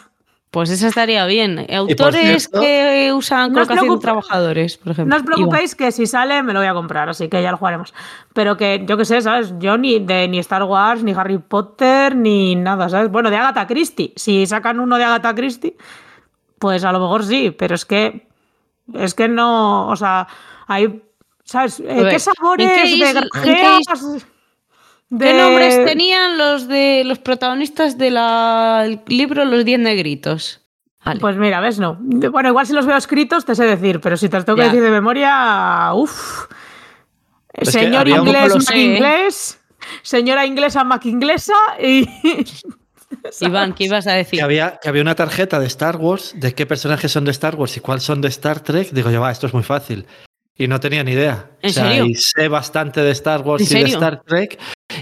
Pues 0.52 0.72
esa 0.72 0.88
estaría 0.88 1.26
bien. 1.28 1.68
Autores 1.72 2.50
cierto, 2.50 2.62
que 2.62 3.12
usan 3.14 3.50
no 3.50 3.54
colocación 3.54 3.86
de 3.86 3.90
preocupe- 3.92 4.02
trabajadores, 4.02 4.78
por 4.78 4.92
ejemplo. 4.94 5.16
No 5.16 5.18
os 5.22 5.24
preocupéis 5.24 5.76
que 5.76 5.92
si 5.92 6.08
sale 6.08 6.42
me 6.42 6.54
lo 6.54 6.60
voy 6.60 6.68
a 6.68 6.74
comprar, 6.74 7.08
así 7.08 7.30
que 7.30 7.44
ya 7.44 7.52
lo 7.52 7.58
jugaremos. 7.58 7.94
Pero 8.34 8.58
que 8.58 8.84
yo 8.88 8.98
qué 8.98 9.06
sé, 9.06 9.22
¿sabes? 9.22 9.54
Yo 9.60 9.78
ni 9.78 10.00
de 10.00 10.28
ni 10.28 10.40
Star 10.40 10.64
Wars, 10.64 11.04
ni 11.04 11.12
Harry 11.12 11.38
Potter, 11.38 12.16
ni 12.16 12.56
nada, 12.56 12.90
¿sabes? 12.90 13.12
Bueno, 13.12 13.30
de 13.30 13.38
Agatha 13.38 13.68
Christie. 13.68 14.12
Si 14.16 14.48
sacan 14.48 14.80
uno 14.80 14.98
de 14.98 15.04
Agatha 15.04 15.36
Christie, 15.36 15.78
pues 16.58 16.84
a 16.84 16.92
lo 16.92 17.00
mejor 17.00 17.24
sí, 17.24 17.52
pero 17.52 17.76
es 17.76 17.86
que. 17.86 18.28
Es 18.96 19.14
que 19.14 19.28
no. 19.28 19.88
O 19.88 19.96
sea, 19.96 20.28
hay. 20.68 21.04
¿Sabes? 21.44 21.80
Eh, 21.80 21.86
¿Qué 21.86 22.14
¿en 22.14 22.20
sabores 22.20 22.70
qué 22.72 23.14
de 23.14 23.30
en 25.12 25.18
qué 25.18 25.26
de- 25.26 25.34
nombres 25.34 25.86
tenían 25.86 26.38
los 26.38 26.68
de 26.68 27.04
los 27.06 27.20
protagonistas 27.20 27.98
del 27.98 28.16
libro 29.08 29.46
Los 29.46 29.66
Diez 29.66 29.80
Negritos? 29.80 30.62
Vale. 31.06 31.20
Pues 31.20 31.38
mira, 31.38 31.60
¿ves? 31.62 31.80
No. 31.80 31.98
Bueno, 32.00 32.50
igual 32.50 32.68
si 32.68 32.74
los 32.74 32.86
veo 32.86 32.98
escritos 32.98 33.46
te 33.46 33.56
sé 33.56 33.64
decir, 33.66 34.02
pero 34.02 34.18
si 34.18 34.28
te 34.30 34.36
los 34.36 34.46
tengo 34.46 34.58
que 34.58 34.66
decir 34.66 34.82
de 34.82 34.92
memoria, 34.92 35.92
uff. 35.94 36.46
Señor 37.62 38.08
inglés, 38.08 38.54
Mac 38.54 38.62
sé, 38.62 38.76
¿eh? 38.76 38.84
inglés. 38.84 39.60
Señora 40.04 40.46
inglesa, 40.46 40.84
Mac 40.84 41.06
inglesa. 41.06 41.54
Y. 41.82 42.08
Iván, 43.42 43.74
¿qué 43.74 43.86
ibas 43.86 44.06
a 44.08 44.14
decir? 44.14 44.38
Que 44.40 44.44
había, 44.44 44.78
que 44.82 44.88
había 44.88 45.02
una 45.02 45.16
tarjeta 45.16 45.60
de 45.60 45.66
Star 45.68 45.98
Wars, 45.98 46.34
de 46.36 46.54
qué 46.54 46.66
personajes 46.66 47.12
son 47.12 47.26
de 47.26 47.32
Star 47.32 47.56
Wars 47.56 47.76
y 47.76 47.80
cuáles 47.80 48.04
son 48.04 48.22
de 48.22 48.28
Star 48.28 48.60
Trek. 48.60 48.92
Digo 48.92 49.10
yo, 49.10 49.22
va, 49.22 49.32
esto 49.32 49.48
es 49.48 49.54
muy 49.54 49.64
fácil. 49.64 50.06
Y 50.56 50.68
no 50.68 50.80
tenía 50.80 51.04
ni 51.04 51.14
idea. 51.14 51.50
¿En 51.62 51.70
o 51.72 51.74
sea, 51.74 51.88
serio? 51.88 52.06
Y 52.06 52.16
sé 52.16 52.48
bastante 52.50 53.02
de 53.02 53.12
Star 53.12 53.42
Wars 53.42 53.72
¿En 53.72 53.78
y 53.78 53.84
de? 53.84 53.90
Star 53.90 54.22
Trek. 54.22 54.60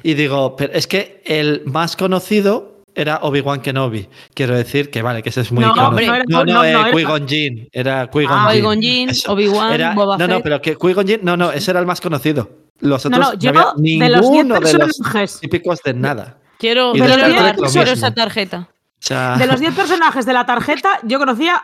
Y 0.08 0.14
digo, 0.14 0.56
pero 0.56 0.72
es 0.72 0.88
que 0.88 1.22
el 1.26 1.64
más 1.66 1.98
conocido 1.98 2.84
era 2.96 3.20
Obi-Wan 3.24 3.60
Kenobi. 3.62 4.08
Quiero 4.34 4.56
decir 4.56 4.90
que 4.90 5.02
vale, 5.02 5.22
que 5.22 5.28
ese 5.30 5.42
es 5.42 5.52
muy 5.52 5.66
No, 5.66 5.72
conocido. 5.74 5.90
hombre, 6.14 6.24
no 6.30 6.40
no, 6.40 6.46
no, 6.46 6.54
no, 6.54 6.64
eh, 6.64 6.72
no 6.72 6.80
era- 6.88 6.92
Qui-Gon 6.94 7.28
Jinn. 7.28 7.70
Era 7.74 8.10
Qui-Gon 8.10 8.74
Ah, 8.74 8.76
Jinn. 8.80 9.10
Eso. 9.10 9.34
Obi-Wan, 9.34 9.74
Era- 9.74 9.94
Boba 9.94 10.18
No, 10.18 10.28
no, 10.28 10.40
pero 10.42 10.62
que 10.62 10.78
Qui-Gon 10.78 11.06
Jinn, 11.06 11.20
no, 11.24 11.36
no, 11.36 11.52
ese 11.52 11.72
era 11.72 11.82
el 11.82 11.86
más 11.86 12.00
conocido. 12.00 12.50
Los 12.80 13.04
No, 13.06 13.18
otros 13.18 13.34
no, 13.34 13.40
yo 13.40 13.50
había 13.50 13.62
de 13.62 13.66
los 13.68 13.82
10 13.82 14.00
ninguno 14.32 14.56
de 14.56 14.62
los 14.62 14.72
personajes. 14.78 15.40
típicos 15.42 15.82
de 15.84 15.94
nada. 15.94 16.38
Quiero, 16.58 16.94
de 16.94 17.00
quiero 17.00 17.14
Star 17.16 17.30
llevar- 17.30 17.44
Trek 17.52 17.60
lo 17.60 17.68
quiero 17.70 17.92
mismo. 17.92 18.08
esa 18.08 18.16
tarjeta. 18.16 18.70
O 18.70 18.76
sea, 19.00 19.38
De 19.38 19.46
los 19.48 19.60
10 19.60 19.76
personajes 19.76 20.26
de 20.26 20.32
la 20.34 20.46
tarjeta, 20.46 21.00
yo 21.04 21.20
conocía 21.20 21.62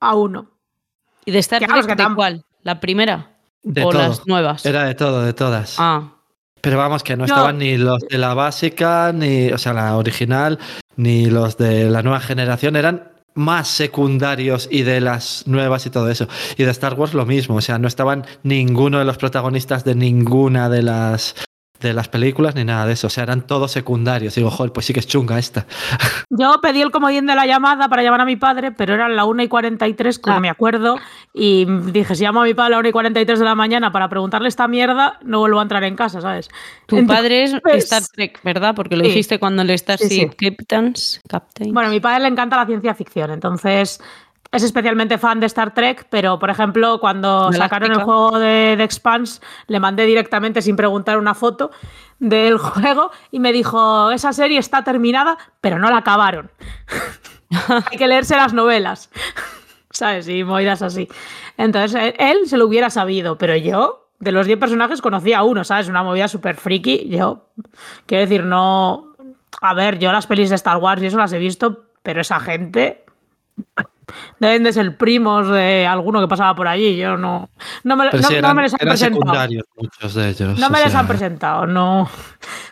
a 0.00 0.14
uno. 0.16 0.50
¿Y 1.24 1.30
de 1.30 1.38
Star 1.38 1.60
Trek 1.64 1.96
de 1.96 2.14
cuál? 2.14 2.44
¿La 2.62 2.78
primera? 2.78 3.38
de 3.62 3.84
¿O 3.84 3.88
todo. 3.90 4.02
las 4.02 4.26
nuevas? 4.26 4.66
Era 4.66 4.84
de 4.84 4.94
todo, 4.94 5.22
de 5.22 5.32
todas. 5.32 5.76
Ah, 5.78 6.12
Pero 6.60 6.78
vamos, 6.78 7.02
que 7.02 7.16
no 7.16 7.24
estaban 7.24 7.58
ni 7.58 7.76
los 7.76 8.00
de 8.02 8.18
la 8.18 8.34
básica, 8.34 9.12
ni, 9.12 9.50
o 9.50 9.58
sea, 9.58 9.72
la 9.72 9.96
original, 9.96 10.58
ni 10.96 11.26
los 11.26 11.56
de 11.56 11.88
la 11.88 12.02
nueva 12.02 12.20
generación. 12.20 12.76
Eran 12.76 13.10
más 13.34 13.68
secundarios 13.68 14.68
y 14.70 14.82
de 14.82 15.00
las 15.00 15.46
nuevas 15.46 15.86
y 15.86 15.90
todo 15.90 16.10
eso. 16.10 16.28
Y 16.56 16.64
de 16.64 16.70
Star 16.70 16.94
Wars 16.94 17.14
lo 17.14 17.26
mismo. 17.26 17.56
O 17.56 17.60
sea, 17.60 17.78
no 17.78 17.88
estaban 17.88 18.26
ninguno 18.42 18.98
de 18.98 19.04
los 19.04 19.16
protagonistas 19.16 19.84
de 19.84 19.94
ninguna 19.94 20.68
de 20.68 20.82
las 20.82 21.34
de 21.80 21.92
las 21.94 22.08
películas 22.08 22.54
ni 22.54 22.64
nada 22.64 22.86
de 22.86 22.92
eso. 22.92 23.06
O 23.06 23.10
sea, 23.10 23.24
eran 23.24 23.42
todos 23.46 23.72
secundarios. 23.72 24.36
Y 24.36 24.40
digo, 24.40 24.50
joder, 24.50 24.72
pues 24.72 24.86
sí 24.86 24.92
que 24.92 25.00
es 25.00 25.06
chunga 25.06 25.38
esta. 25.38 25.66
Yo 26.30 26.60
pedí 26.62 26.80
el 26.82 26.90
comodín 26.90 27.26
de 27.26 27.34
la 27.34 27.46
llamada 27.46 27.88
para 27.88 28.02
llamar 28.02 28.20
a 28.20 28.24
mi 28.24 28.36
padre, 28.36 28.72
pero 28.72 28.94
eran 28.94 29.16
la 29.16 29.24
1 29.24 29.42
y 29.42 29.48
43, 29.48 30.18
como 30.18 30.36
Ah. 30.36 30.40
me 30.40 30.48
acuerdo. 30.50 30.98
Y 31.34 31.64
dije, 31.64 32.14
si 32.14 32.24
llamo 32.24 32.42
a 32.42 32.44
mi 32.44 32.54
padre 32.54 32.68
a 32.74 32.76
la 32.76 32.78
1 32.80 32.88
y 32.88 32.92
43 32.92 33.38
de 33.38 33.44
la 33.44 33.54
mañana 33.54 33.90
para 33.92 34.08
preguntarle 34.08 34.48
esta 34.48 34.68
mierda, 34.68 35.18
no 35.22 35.40
vuelvo 35.40 35.58
a 35.58 35.62
entrar 35.62 35.84
en 35.84 35.96
casa, 35.96 36.20
¿sabes? 36.20 36.48
tu 36.86 36.96
Entonces- 36.96 37.16
padre 37.18 37.42
es 37.44 37.84
Star 37.84 38.02
Trek, 38.14 38.40
¿verdad? 38.42 38.74
Porque 38.74 38.96
lo 38.96 39.04
Sí. 39.04 39.10
dijiste 39.10 39.38
cuando 39.38 39.62
el 39.62 39.68
Sí, 39.68 39.78
Starship 39.78 40.08
sí. 40.08 40.28
Captains. 40.56 41.20
Captain. 41.28 41.72
Bueno, 41.72 41.88
a 41.88 41.92
mi 41.92 42.00
padre 42.00 42.20
le 42.22 42.28
encanta 42.28 42.56
la 42.56 42.66
ciencia 42.66 42.94
ficción, 42.94 43.30
entonces 43.30 44.00
es 44.52 44.62
especialmente 44.64 45.16
fan 45.18 45.38
de 45.38 45.46
Star 45.46 45.74
Trek, 45.74 46.06
pero 46.10 46.38
por 46.38 46.50
ejemplo, 46.50 46.98
cuando 46.98 47.52
sacaron 47.52 47.92
el 47.92 48.02
juego 48.02 48.38
de, 48.38 48.74
de 48.76 48.84
Expanse, 48.84 49.40
le 49.68 49.78
mandé 49.78 50.06
directamente 50.06 50.60
sin 50.60 50.74
preguntar 50.74 51.18
una 51.18 51.34
foto 51.34 51.70
del 52.18 52.58
juego 52.58 53.10
y 53.30 53.38
me 53.38 53.52
dijo, 53.52 54.10
esa 54.10 54.32
serie 54.32 54.58
está 54.58 54.82
terminada, 54.82 55.38
pero 55.60 55.78
no 55.78 55.90
la 55.90 55.98
acabaron. 55.98 56.50
Hay 57.90 57.98
que 57.98 58.08
leerse 58.08 58.36
las 58.36 58.52
novelas. 58.52 59.10
¿Sabes? 59.90 60.28
Y 60.28 60.44
movidas 60.44 60.82
así. 60.82 61.08
Entonces, 61.56 62.14
él 62.18 62.46
se 62.46 62.56
lo 62.56 62.66
hubiera 62.66 62.90
sabido, 62.90 63.38
pero 63.38 63.56
yo, 63.56 64.08
de 64.20 64.30
los 64.30 64.46
10 64.46 64.58
personajes, 64.60 65.02
conocía 65.02 65.38
a 65.38 65.42
uno, 65.42 65.64
¿sabes? 65.64 65.88
Una 65.88 66.04
movida 66.04 66.28
súper 66.28 66.56
friki. 66.56 67.08
Yo, 67.08 67.48
quiero 68.06 68.22
decir, 68.22 68.44
no... 68.44 69.16
A 69.60 69.74
ver, 69.74 69.98
yo 69.98 70.12
las 70.12 70.28
pelis 70.28 70.48
de 70.48 70.54
Star 70.54 70.76
Wars 70.76 71.02
y 71.02 71.06
eso 71.06 71.18
las 71.18 71.32
he 71.32 71.38
visto, 71.38 71.86
pero 72.04 72.20
esa 72.20 72.38
gente 72.38 73.04
deben 74.40 74.64
de 74.64 74.72
ser 74.72 74.96
primos 74.96 75.48
de 75.48 75.86
alguno 75.86 76.20
que 76.20 76.28
pasaba 76.28 76.54
por 76.54 76.66
allí. 76.68 76.96
Yo 76.96 77.16
no. 77.16 77.48
No 77.84 77.96
me, 77.96 78.04
no- 78.06 78.54
me 78.54 78.62
les 78.62 78.74
han 78.74 78.78
presentado. 78.80 78.98
secundarios 78.98 79.64
muchos 79.76 80.14
de 80.14 80.28
ellos. 80.30 80.58
No 80.58 80.70
me 80.70 80.78
les 80.80 80.90
sea, 80.90 81.00
han 81.00 81.06
presentado, 81.06 81.66
no. 81.66 82.08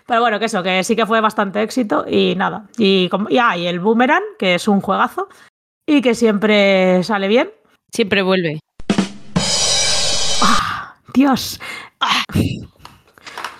Pero 0.06 0.20
bueno, 0.20 0.38
que 0.38 0.46
eso, 0.46 0.62
que 0.62 0.82
sí 0.84 0.96
que 0.96 1.06
fue 1.06 1.20
bastante 1.20 1.62
éxito 1.62 2.04
y 2.08 2.34
nada. 2.36 2.64
Y, 2.76 3.08
ah, 3.40 3.56
y 3.56 3.66
el 3.66 3.80
Boomerang, 3.80 4.22
que 4.38 4.54
es 4.54 4.66
un 4.68 4.80
juegazo 4.80 5.28
y 5.86 6.00
que 6.02 6.14
siempre 6.14 7.02
sale 7.04 7.28
bien. 7.28 7.50
Siempre 7.92 8.22
vuelve. 8.22 8.60
Dios, 11.14 11.58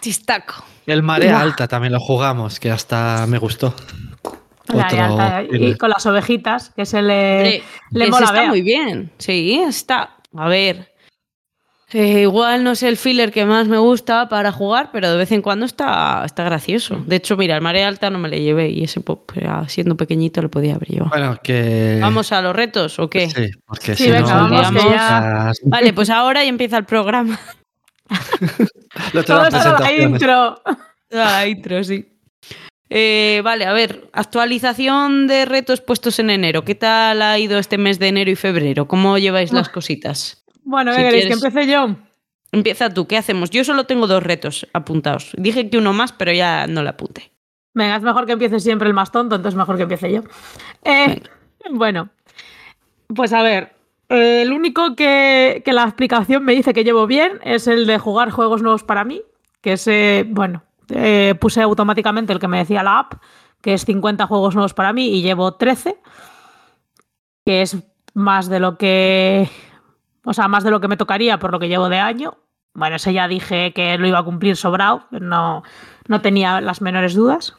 Chistaco. 0.00 0.64
El 0.86 1.02
Marea. 1.02 1.40
Alta 1.40 1.66
también 1.66 1.92
lo 1.92 1.98
jugamos, 2.00 2.60
que 2.60 2.70
hasta 2.70 3.26
me 3.26 3.38
gustó. 3.38 3.74
La 4.76 4.86
Otro 4.86 4.96
lealtad. 4.96 5.44
y 5.50 5.74
con 5.76 5.90
las 5.90 6.04
ovejitas, 6.06 6.70
que 6.70 6.84
se 6.86 7.02
le, 7.02 7.62
le 7.90 8.06
mola 8.08 8.26
está 8.26 8.46
muy 8.46 8.62
bien. 8.62 9.10
Sí, 9.18 9.60
está. 9.66 10.16
A 10.36 10.48
ver. 10.48 10.92
eh, 11.92 12.20
igual 12.20 12.64
no 12.64 12.72
es 12.72 12.82
el 12.82 12.98
filler 12.98 13.32
que 13.32 13.46
más 13.46 13.66
me 13.66 13.78
gusta 13.78 14.28
para 14.28 14.52
jugar, 14.52 14.90
pero 14.92 15.10
de 15.10 15.16
vez 15.16 15.32
en 15.32 15.40
cuando 15.40 15.64
está, 15.64 16.22
está 16.26 16.44
gracioso. 16.44 17.02
De 17.06 17.16
hecho, 17.16 17.34
mira, 17.38 17.54
el 17.54 17.62
Marea 17.62 17.88
Alta 17.88 18.10
no 18.10 18.18
me 18.18 18.28
le 18.28 18.42
llevé 18.42 18.68
y 18.68 18.84
ese 18.84 19.00
pop, 19.00 19.30
siendo 19.68 19.96
pequeñito 19.96 20.42
lo 20.42 20.50
podía 20.50 20.74
haber 20.74 20.88
llevado. 20.88 21.10
Bueno, 21.10 21.38
que. 21.42 21.98
¿Vamos 22.00 22.30
a 22.32 22.42
los 22.42 22.54
retos 22.54 22.98
o 22.98 23.08
qué? 23.08 23.30
Sí, 23.30 23.50
porque 23.66 23.96
Sí, 23.96 24.04
si 24.04 24.10
venga, 24.10 24.34
no. 24.34 24.50
vamos, 24.50 24.82
que 24.84 24.90
ya- 24.90 25.52
Vale, 25.64 25.92
pues 25.94 26.10
ahora 26.10 26.42
ya 26.42 26.50
empieza 26.50 26.76
el 26.76 26.84
programa. 26.84 27.38
Lo 29.12 29.22
la 29.22 29.92
intro. 29.92 30.60
La 31.10 31.46
intro, 31.46 31.82
sí. 31.84 32.06
Eh, 32.90 33.40
vale, 33.44 33.66
a 33.66 33.72
ver, 33.72 34.08
actualización 34.12 35.26
de 35.26 35.44
retos 35.44 35.80
puestos 35.80 36.18
en 36.18 36.30
enero. 36.30 36.64
¿Qué 36.64 36.74
tal 36.74 37.20
ha 37.22 37.38
ido 37.38 37.58
este 37.58 37.76
mes 37.78 37.98
de 37.98 38.08
enero 38.08 38.30
y 38.30 38.36
febrero? 38.36 38.88
¿Cómo 38.88 39.18
lleváis 39.18 39.52
las 39.52 39.68
cositas? 39.68 40.42
Bueno, 40.64 40.92
Si 40.92 40.98
¿qué 40.98 41.04
queréis? 41.04 41.24
quieres- 41.26 41.40
Que 41.42 41.48
empiece 41.48 41.72
yo. 41.72 41.96
Empieza 42.50 42.88
tú, 42.94 43.06
¿qué 43.06 43.18
hacemos? 43.18 43.50
Yo 43.50 43.62
solo 43.62 43.84
tengo 43.84 44.06
dos 44.06 44.22
retos 44.22 44.66
apuntados. 44.72 45.32
Dije 45.36 45.68
que 45.68 45.76
uno 45.76 45.92
más, 45.92 46.12
pero 46.12 46.32
ya 46.32 46.66
no 46.66 46.82
le 46.82 46.88
apunté. 46.88 47.30
Venga, 47.74 47.96
es 47.96 48.02
mejor 48.02 48.24
que 48.24 48.32
empiece 48.32 48.58
siempre 48.58 48.88
el 48.88 48.94
más 48.94 49.12
tonto, 49.12 49.36
entonces 49.36 49.56
mejor 49.56 49.76
que 49.76 49.82
empiece 49.82 50.10
yo. 50.10 50.22
Eh, 50.84 51.20
bueno, 51.70 52.08
pues 53.14 53.34
a 53.34 53.42
ver, 53.42 53.74
eh, 54.08 54.40
el 54.42 54.52
único 54.52 54.96
que, 54.96 55.60
que 55.62 55.72
la 55.74 55.84
explicación 55.84 56.42
me 56.42 56.54
dice 56.54 56.72
que 56.72 56.84
llevo 56.84 57.06
bien 57.06 57.38
es 57.44 57.66
el 57.66 57.86
de 57.86 57.98
jugar 57.98 58.30
juegos 58.30 58.62
nuevos 58.62 58.82
para 58.82 59.04
mí, 59.04 59.20
que 59.60 59.74
es, 59.74 59.86
eh, 59.86 60.24
bueno, 60.26 60.62
eh, 60.90 61.34
puse 61.40 61.62
automáticamente 61.62 62.32
el 62.32 62.38
que 62.38 62.48
me 62.48 62.58
decía 62.58 62.82
la 62.82 63.00
app, 63.00 63.14
que 63.60 63.74
es 63.74 63.84
50 63.84 64.26
juegos 64.26 64.54
nuevos 64.54 64.74
para 64.74 64.92
mí 64.92 65.08
y 65.08 65.22
llevo 65.22 65.54
13, 65.54 66.00
que 67.44 67.62
es 67.62 67.76
más 68.14 68.48
de 68.48 68.60
lo 68.60 68.78
que, 68.78 69.48
o 70.24 70.32
sea, 70.32 70.48
más 70.48 70.64
de 70.64 70.70
lo 70.70 70.80
que 70.80 70.88
me 70.88 70.96
tocaría 70.96 71.38
por 71.38 71.52
lo 71.52 71.58
que 71.58 71.68
llevo 71.68 71.88
de 71.88 71.98
año. 71.98 72.38
Bueno, 72.74 72.96
ese 72.96 73.12
ya 73.12 73.26
dije 73.26 73.72
que 73.72 73.98
lo 73.98 74.06
iba 74.06 74.18
a 74.18 74.24
cumplir 74.24 74.56
sobrado, 74.56 75.04
no, 75.10 75.62
no 76.06 76.20
tenía 76.20 76.60
las 76.60 76.80
menores 76.80 77.14
dudas. 77.14 77.56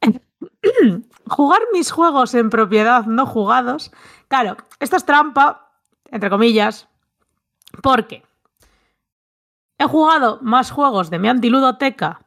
Jugar 1.28 1.60
mis 1.72 1.90
juegos 1.90 2.34
en 2.34 2.50
propiedad 2.50 3.06
no 3.06 3.26
jugados. 3.26 3.90
Claro, 4.28 4.56
esta 4.80 4.96
es 4.96 5.04
trampa, 5.04 5.70
entre 6.10 6.30
comillas, 6.30 6.88
porque 7.82 8.22
he 9.78 9.84
jugado 9.84 10.38
más 10.42 10.70
juegos 10.70 11.10
de 11.10 11.18
mi 11.18 11.28
antiludoteca, 11.28 12.20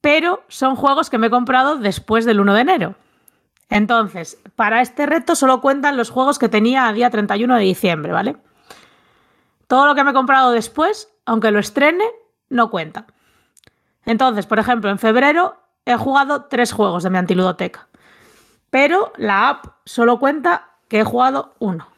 pero 0.00 0.44
son 0.48 0.76
juegos 0.76 1.10
que 1.10 1.18
me 1.18 1.26
he 1.26 1.30
comprado 1.30 1.76
después 1.76 2.24
del 2.24 2.40
1 2.40 2.54
de 2.54 2.60
enero. 2.60 2.94
Entonces, 3.68 4.38
para 4.56 4.80
este 4.80 5.06
reto 5.06 5.34
solo 5.34 5.60
cuentan 5.60 5.96
los 5.96 6.10
juegos 6.10 6.38
que 6.38 6.48
tenía 6.48 6.88
a 6.88 6.92
día 6.92 7.10
31 7.10 7.56
de 7.56 7.62
diciembre, 7.62 8.12
¿vale? 8.12 8.36
Todo 9.66 9.86
lo 9.86 9.94
que 9.94 10.04
me 10.04 10.12
he 10.12 10.14
comprado 10.14 10.52
después, 10.52 11.12
aunque 11.26 11.50
lo 11.50 11.58
estrene, 11.58 12.04
no 12.48 12.70
cuenta. 12.70 13.06
Entonces, 14.06 14.46
por 14.46 14.58
ejemplo, 14.58 14.88
en 14.90 14.98
febrero 14.98 15.60
he 15.84 15.96
jugado 15.96 16.44
tres 16.44 16.72
juegos 16.72 17.02
de 17.02 17.10
mi 17.10 17.18
antiludoteca, 17.18 17.88
pero 18.70 19.12
la 19.16 19.50
app 19.50 19.66
solo 19.84 20.18
cuenta 20.18 20.70
que 20.88 21.00
he 21.00 21.04
jugado 21.04 21.54
uno. 21.58 21.88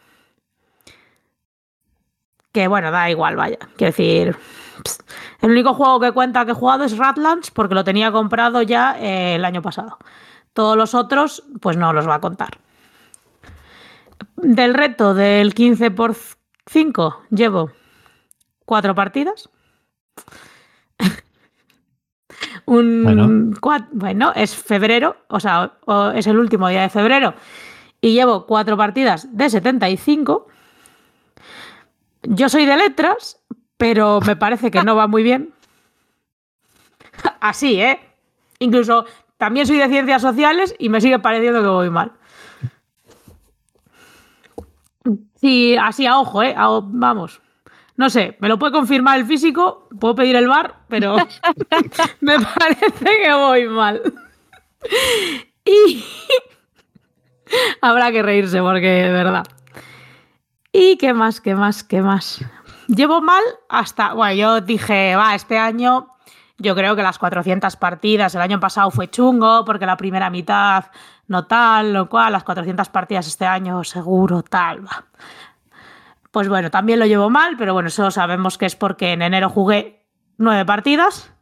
Que 2.52 2.66
bueno, 2.68 2.90
da 2.90 3.10
igual, 3.10 3.36
vaya. 3.36 3.58
Quiero 3.76 3.90
decir, 3.92 4.36
el 5.40 5.50
único 5.50 5.74
juego 5.74 6.00
que 6.00 6.12
cuenta 6.12 6.44
que 6.44 6.50
he 6.52 6.54
jugado 6.54 6.84
es 6.84 6.96
Ratlands 6.98 7.50
porque 7.50 7.74
lo 7.74 7.84
tenía 7.84 8.10
comprado 8.12 8.62
ya 8.62 8.96
eh, 8.98 9.36
el 9.36 9.44
año 9.44 9.62
pasado. 9.62 9.98
Todos 10.52 10.76
los 10.76 10.94
otros, 10.94 11.44
pues 11.60 11.76
no 11.76 11.92
los 11.92 12.08
va 12.08 12.16
a 12.16 12.20
contar. 12.20 12.58
Del 14.36 14.74
reto 14.74 15.14
del 15.14 15.54
15 15.54 15.90
por 15.92 16.16
5 16.66 17.22
llevo 17.30 17.70
cuatro 18.64 18.94
partidas. 18.94 19.48
Un 22.66 23.02
Bueno. 23.60 23.88
bueno, 23.92 24.32
es 24.34 24.54
febrero, 24.54 25.16
o 25.28 25.40
sea, 25.40 25.72
o- 25.86 26.10
es 26.10 26.26
el 26.26 26.38
último 26.38 26.68
día 26.68 26.82
de 26.82 26.88
febrero 26.88 27.34
y 28.00 28.12
llevo 28.12 28.46
cuatro 28.46 28.76
partidas 28.76 29.28
de 29.36 29.50
75. 29.50 30.46
Yo 32.22 32.48
soy 32.48 32.66
de 32.66 32.76
letras, 32.76 33.42
pero 33.76 34.20
me 34.20 34.36
parece 34.36 34.70
que 34.70 34.82
no 34.82 34.94
va 34.94 35.06
muy 35.06 35.22
bien. 35.22 35.54
Así, 37.40 37.80
¿eh? 37.80 37.98
Incluso 38.58 39.06
también 39.36 39.66
soy 39.66 39.78
de 39.78 39.88
ciencias 39.88 40.20
sociales 40.20 40.74
y 40.78 40.88
me 40.88 41.00
sigue 41.00 41.18
pareciendo 41.18 41.62
que 41.62 41.68
voy 41.68 41.90
mal. 41.90 42.12
Sí, 45.40 45.76
así 45.76 46.06
a 46.06 46.18
ojo, 46.18 46.42
¿eh? 46.42 46.54
Vamos. 46.56 47.40
No 47.96 48.08
sé, 48.10 48.36
me 48.40 48.48
lo 48.48 48.58
puede 48.58 48.72
confirmar 48.72 49.18
el 49.18 49.26
físico, 49.26 49.88
puedo 49.98 50.14
pedir 50.14 50.36
el 50.36 50.48
bar, 50.48 50.74
pero 50.88 51.16
me 52.20 52.38
parece 52.38 53.04
que 53.22 53.32
voy 53.34 53.68
mal. 53.68 54.02
Y 55.64 56.04
habrá 57.80 58.10
que 58.10 58.22
reírse 58.22 58.60
porque 58.60 58.86
de 58.86 59.10
verdad. 59.10 59.44
¿Y 60.72 60.96
qué 60.98 61.12
más, 61.12 61.40
qué 61.40 61.54
más, 61.54 61.82
qué 61.82 62.00
más? 62.00 62.44
Llevo 62.86 63.20
mal 63.20 63.42
hasta, 63.68 64.14
bueno, 64.14 64.34
yo 64.34 64.60
dije, 64.60 65.16
va, 65.16 65.34
este 65.34 65.58
año 65.58 66.14
yo 66.58 66.74
creo 66.74 66.94
que 66.94 67.02
las 67.02 67.18
400 67.18 67.76
partidas, 67.76 68.34
el 68.34 68.42
año 68.42 68.60
pasado 68.60 68.90
fue 68.90 69.08
chungo 69.08 69.64
porque 69.64 69.86
la 69.86 69.96
primera 69.96 70.30
mitad 70.30 70.86
no 71.26 71.46
tal, 71.46 71.92
lo 71.92 72.08
cual, 72.08 72.32
las 72.32 72.44
400 72.44 72.88
partidas 72.90 73.26
este 73.26 73.46
año 73.46 73.82
seguro 73.84 74.42
tal, 74.42 74.86
va. 74.86 75.06
Pues 76.30 76.48
bueno, 76.48 76.70
también 76.70 76.98
lo 76.98 77.06
llevo 77.06 77.30
mal, 77.30 77.56
pero 77.56 77.72
bueno, 77.72 77.88
eso 77.88 78.10
sabemos 78.10 78.58
que 78.58 78.66
es 78.66 78.76
porque 78.76 79.12
en 79.12 79.22
enero 79.22 79.48
jugué 79.48 80.06
nueve 80.36 80.64
partidas. 80.64 81.32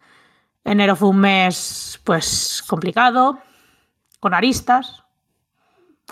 Enero 0.64 0.96
fue 0.96 1.08
un 1.08 1.18
mes, 1.18 2.00
pues, 2.04 2.62
complicado, 2.66 3.38
con 4.20 4.34
aristas, 4.34 5.02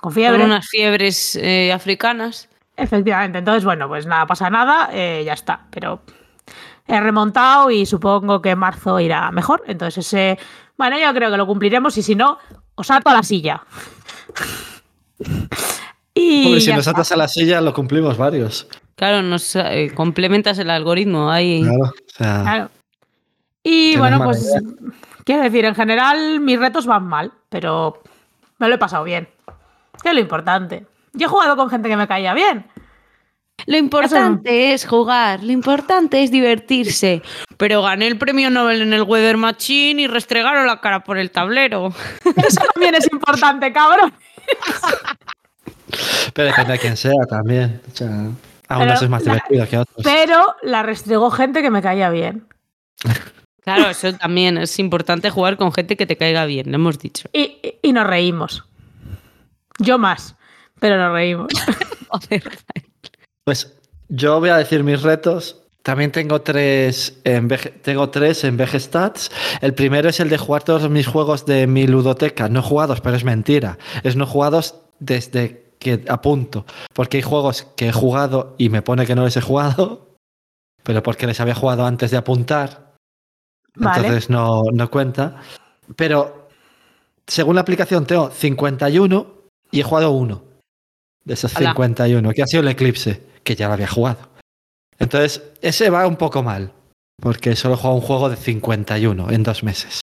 con 0.00 0.12
fiebre. 0.12 0.38
Con 0.38 0.50
unas 0.50 0.66
fiebres 0.68 1.36
eh, 1.36 1.72
africanas. 1.72 2.48
Efectivamente, 2.76 3.38
entonces, 3.38 3.64
bueno, 3.64 3.88
pues 3.88 4.06
nada, 4.06 4.26
pasa 4.26 4.50
nada, 4.50 4.90
eh, 4.92 5.22
ya 5.24 5.32
está. 5.32 5.66
Pero 5.70 6.02
he 6.86 7.00
remontado 7.00 7.70
y 7.70 7.86
supongo 7.86 8.42
que 8.42 8.50
en 8.50 8.58
marzo 8.58 9.00
irá 9.00 9.30
mejor. 9.30 9.62
Entonces, 9.66 10.06
ese, 10.06 10.38
bueno, 10.76 10.98
yo 10.98 11.12
creo 11.14 11.30
que 11.30 11.36
lo 11.36 11.46
cumpliremos 11.46 11.96
y 11.96 12.02
si 12.02 12.14
no, 12.14 12.38
os 12.74 12.90
ato 12.90 13.08
a 13.08 13.14
la 13.14 13.22
silla. 13.22 13.62
y 16.14 16.46
Hombre, 16.46 16.60
si 16.60 16.72
nos 16.72 16.86
atas 16.86 17.10
a 17.12 17.16
la 17.16 17.28
silla, 17.28 17.60
lo 17.60 17.72
cumplimos 17.72 18.18
varios. 18.18 18.68
Claro, 18.94 19.22
nos 19.22 19.56
eh, 19.56 19.92
complementas 19.94 20.58
el 20.58 20.70
algoritmo 20.70 21.30
ahí. 21.30 21.62
Claro. 21.62 21.84
O 21.84 21.92
sea, 22.06 22.42
Claro. 22.42 22.70
Y 23.68 23.96
bueno, 23.96 24.22
pues 24.22 24.48
quiero 25.24 25.42
decir, 25.42 25.64
en 25.64 25.74
general 25.74 26.38
mis 26.38 26.56
retos 26.56 26.86
van 26.86 27.04
mal, 27.04 27.32
pero 27.48 28.00
me 28.58 28.68
lo 28.68 28.76
he 28.76 28.78
pasado 28.78 29.02
bien. 29.02 29.28
Que 30.00 30.10
es 30.10 30.14
lo 30.14 30.20
importante. 30.20 30.86
Yo 31.16 31.26
he 31.26 31.28
jugado 31.30 31.56
con 31.56 31.68
gente 31.70 31.88
que 31.88 31.96
me 31.96 32.06
caía 32.06 32.32
bien. 32.34 32.66
Lo 33.66 33.76
importante 33.78 34.72
es 34.74 34.86
jugar, 34.86 35.42
lo 35.42 35.50
importante 35.50 36.22
es 36.22 36.30
divertirse. 36.30 37.22
Pero 37.56 37.82
gané 37.82 38.06
el 38.06 38.16
premio 38.18 38.48
Nobel 38.50 38.82
en 38.82 38.92
el 38.92 39.02
Weather 39.02 39.36
Machine 39.38 40.02
y 40.02 40.06
restregaron 40.06 40.66
la 40.66 40.80
cara 40.80 41.02
por 41.02 41.18
el 41.18 41.30
tablero. 41.30 41.92
Eso 42.36 42.60
también 42.74 42.94
es 42.94 43.08
importante, 43.10 43.72
cabrón. 43.72 44.12
Pero 46.34 46.48
depende 46.48 46.72
de 46.74 46.78
quién 46.78 46.96
sea 46.96 47.14
también. 47.28 47.80
O 47.92 47.96
sea, 47.96 48.08
a 48.68 48.78
unos 48.78 48.86
Pero 48.94 49.04
es 49.04 49.08
más 49.08 49.24
la- 49.24 49.32
divertido 49.34 49.68
que 49.68 49.76
a 49.76 49.80
otros. 49.82 50.04
Pero 50.04 50.54
la 50.62 50.82
restregó 50.82 51.30
gente 51.30 51.62
que 51.62 51.70
me 51.70 51.82
caía 51.82 52.10
bien. 52.10 52.46
Claro, 53.62 53.88
eso 53.88 54.12
también 54.14 54.58
es 54.58 54.78
importante 54.78 55.30
jugar 55.30 55.56
con 55.56 55.72
gente 55.72 55.96
que 55.96 56.06
te 56.06 56.16
caiga 56.16 56.44
bien, 56.44 56.70
lo 56.70 56.76
hemos 56.76 56.98
dicho. 56.98 57.28
Y, 57.32 57.58
y- 57.62 57.78
y 57.82 57.92
nos 57.92 58.06
reímos. 58.06 58.64
Yo 59.78 59.98
más, 59.98 60.36
pero 60.80 60.98
nos 60.98 61.12
reímos. 61.12 61.52
Pues 63.44 63.76
yo 64.08 64.40
voy 64.40 64.48
a 64.48 64.56
decir 64.56 64.82
mis 64.82 65.02
retos. 65.02 65.62
También 65.82 66.10
tengo 66.10 66.40
tres 66.40 67.20
en 67.22 67.48
tengo 67.82 68.10
tres 68.10 68.42
en. 68.42 69.30
El 69.60 69.72
primero 69.74 70.08
es 70.08 70.18
el 70.18 70.28
de 70.28 70.36
jugar 70.36 70.64
todos 70.64 70.90
mis 70.90 71.06
juegos 71.06 71.46
de 71.46 71.68
mi 71.68 71.86
ludoteca, 71.86 72.48
no 72.48 72.62
jugados, 72.62 73.00
pero 73.00 73.14
es 73.14 73.22
mentira. 73.22 73.78
Es 74.02 74.16
no 74.16 74.26
jugados 74.26 74.74
desde 74.98 75.74
que 75.78 76.04
apunto. 76.08 76.66
Porque 76.92 77.18
hay 77.18 77.22
juegos 77.22 77.68
que 77.76 77.88
he 77.88 77.92
jugado 77.92 78.56
y 78.58 78.68
me 78.68 78.82
pone 78.82 79.06
que 79.06 79.14
no 79.14 79.24
les 79.24 79.36
he 79.36 79.40
jugado, 79.40 80.16
pero 80.82 81.04
porque 81.04 81.28
les 81.28 81.38
había 81.38 81.54
jugado 81.54 81.86
antes 81.86 82.10
de 82.10 82.16
apuntar. 82.16 82.94
Vale. 83.76 84.08
Entonces 84.08 84.28
no, 84.28 84.64
no 84.72 84.90
cuenta. 84.90 85.40
Pero 85.94 86.48
según 87.28 87.54
la 87.54 87.60
aplicación 87.60 88.06
tengo 88.06 88.30
51 88.30 89.34
y 89.70 89.80
he 89.80 89.84
jugado 89.84 90.10
uno 90.10 90.45
de 91.26 91.34
esos 91.34 91.54
Ala. 91.56 91.72
51, 91.72 92.30
que 92.30 92.42
ha 92.42 92.46
sido 92.46 92.62
el 92.62 92.68
Eclipse, 92.68 93.20
que 93.42 93.54
ya 93.54 93.66
lo 93.66 93.74
había 93.74 93.88
jugado. 93.88 94.30
Entonces, 94.98 95.42
ese 95.60 95.90
va 95.90 96.06
un 96.06 96.16
poco 96.16 96.42
mal, 96.42 96.72
porque 97.20 97.54
solo 97.56 97.74
he 97.74 97.76
jugado 97.76 97.96
un 97.96 98.00
juego 98.00 98.30
de 98.30 98.36
51 98.36 99.30
en 99.30 99.42
dos 99.42 99.62
meses. 99.62 100.00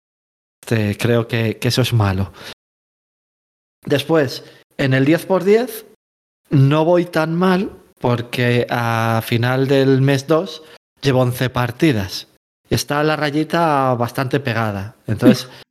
Este, 0.63 0.97
creo 0.97 1.27
que, 1.27 1.59
que 1.59 1.69
eso 1.69 1.83
es 1.83 1.93
malo. 1.93 2.33
Después, 3.85 4.45
en 4.77 4.95
el 4.95 5.07
10x10 5.07 5.87
no 6.51 6.85
voy 6.85 7.07
tan 7.07 7.35
mal 7.35 7.71
porque 7.99 8.67
a 8.69 9.23
final 9.25 9.69
del 9.69 10.03
mes 10.03 10.27
2 10.27 10.63
llevo 11.01 11.23
11 11.23 11.51
partidas. 11.51 12.29
Está 12.69 13.03
la 13.03 13.17
rayita 13.17 13.95
bastante 13.95 14.41
pegada. 14.41 14.97
Entonces, 15.07 15.49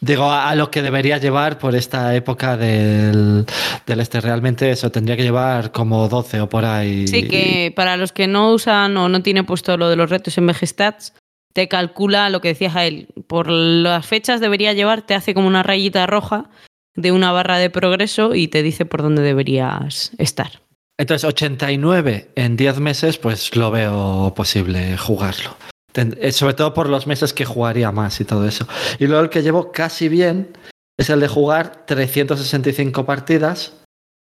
digo 0.00 0.24
a, 0.24 0.50
a 0.50 0.54
lo 0.54 0.70
que 0.70 0.82
debería 0.82 1.18
llevar 1.18 1.58
por 1.58 1.74
esta 1.74 2.14
época 2.14 2.56
del, 2.56 3.46
del 3.86 4.00
este. 4.00 4.20
Realmente 4.20 4.70
eso 4.70 4.90
tendría 4.90 5.16
que 5.16 5.22
llevar 5.22 5.72
como 5.72 6.08
12 6.08 6.40
o 6.40 6.48
por 6.48 6.64
ahí. 6.64 7.08
Sí, 7.08 7.28
que 7.28 7.72
para 7.74 7.96
los 7.96 8.12
que 8.12 8.26
no 8.26 8.52
usan 8.52 8.96
o 8.96 9.08
no 9.08 9.22
tienen 9.22 9.46
puesto 9.46 9.76
lo 9.76 9.88
de 9.88 9.96
los 9.96 10.10
retos 10.10 10.38
en 10.38 10.46
VGStats, 10.46 11.14
te 11.52 11.68
calcula 11.68 12.30
lo 12.30 12.40
que 12.40 12.48
decías 12.48 12.76
a 12.76 12.84
él. 12.84 13.08
Por 13.26 13.48
las 13.48 14.06
fechas 14.06 14.40
debería 14.40 14.72
llevar, 14.72 15.02
te 15.02 15.14
hace 15.14 15.34
como 15.34 15.48
una 15.48 15.62
rayita 15.62 16.06
roja 16.06 16.50
de 16.94 17.12
una 17.12 17.32
barra 17.32 17.58
de 17.58 17.70
progreso 17.70 18.34
y 18.34 18.48
te 18.48 18.62
dice 18.62 18.84
por 18.84 19.02
dónde 19.02 19.22
deberías 19.22 20.12
estar. 20.18 20.62
Entonces, 20.98 21.24
89 21.24 22.30
en 22.34 22.56
10 22.56 22.80
meses, 22.80 23.18
pues 23.18 23.54
lo 23.54 23.70
veo 23.70 24.32
posible 24.34 24.96
jugarlo. 24.96 25.56
Eh, 25.98 26.32
Sobre 26.32 26.54
todo 26.54 26.72
por 26.74 26.88
los 26.88 27.06
meses 27.06 27.32
que 27.32 27.44
jugaría 27.44 27.90
más 27.92 28.20
y 28.20 28.24
todo 28.24 28.46
eso. 28.46 28.66
Y 28.98 29.06
luego 29.06 29.22
el 29.24 29.30
que 29.30 29.42
llevo 29.42 29.72
casi 29.72 30.08
bien 30.08 30.56
es 30.96 31.10
el 31.10 31.20
de 31.20 31.28
jugar 31.28 31.84
365 31.86 33.04
partidas, 33.04 33.72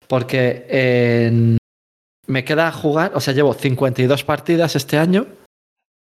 porque 0.07 0.65
en- 0.69 1.57
me 2.27 2.43
queda 2.43 2.71
jugar, 2.71 3.11
o 3.15 3.19
sea, 3.19 3.33
llevo 3.33 3.53
52 3.53 4.23
partidas 4.23 4.75
este 4.75 4.97
año 4.97 5.27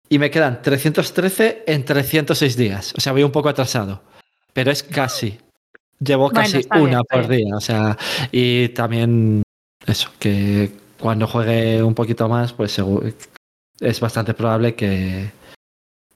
y 0.09 0.19
me 0.19 0.31
quedan 0.31 0.61
313 0.63 1.65
en 1.67 1.85
306 1.85 2.57
días. 2.57 2.93
O 2.97 3.01
sea, 3.01 3.13
voy 3.13 3.23
un 3.23 3.33
poco 3.33 3.49
atrasado, 3.49 4.03
pero 4.53 4.71
es 4.71 4.83
casi. 4.83 5.39
Llevo 5.99 6.31
casi 6.31 6.59
una 6.83 7.03
por 7.05 7.29
día, 7.29 7.55
o 7.57 7.61
sea, 7.61 7.97
y 8.33 8.69
también 8.71 9.43
eso, 9.87 10.11
que 10.19 10.73
cuando 10.99 11.27
juegue 11.27 11.83
un 11.83 11.95
poquito 11.95 12.29
más, 12.29 12.53
pues 12.55 12.79
es 13.81 14.01
bastante 14.01 14.35
probable 14.35 14.75
que, 14.75 15.31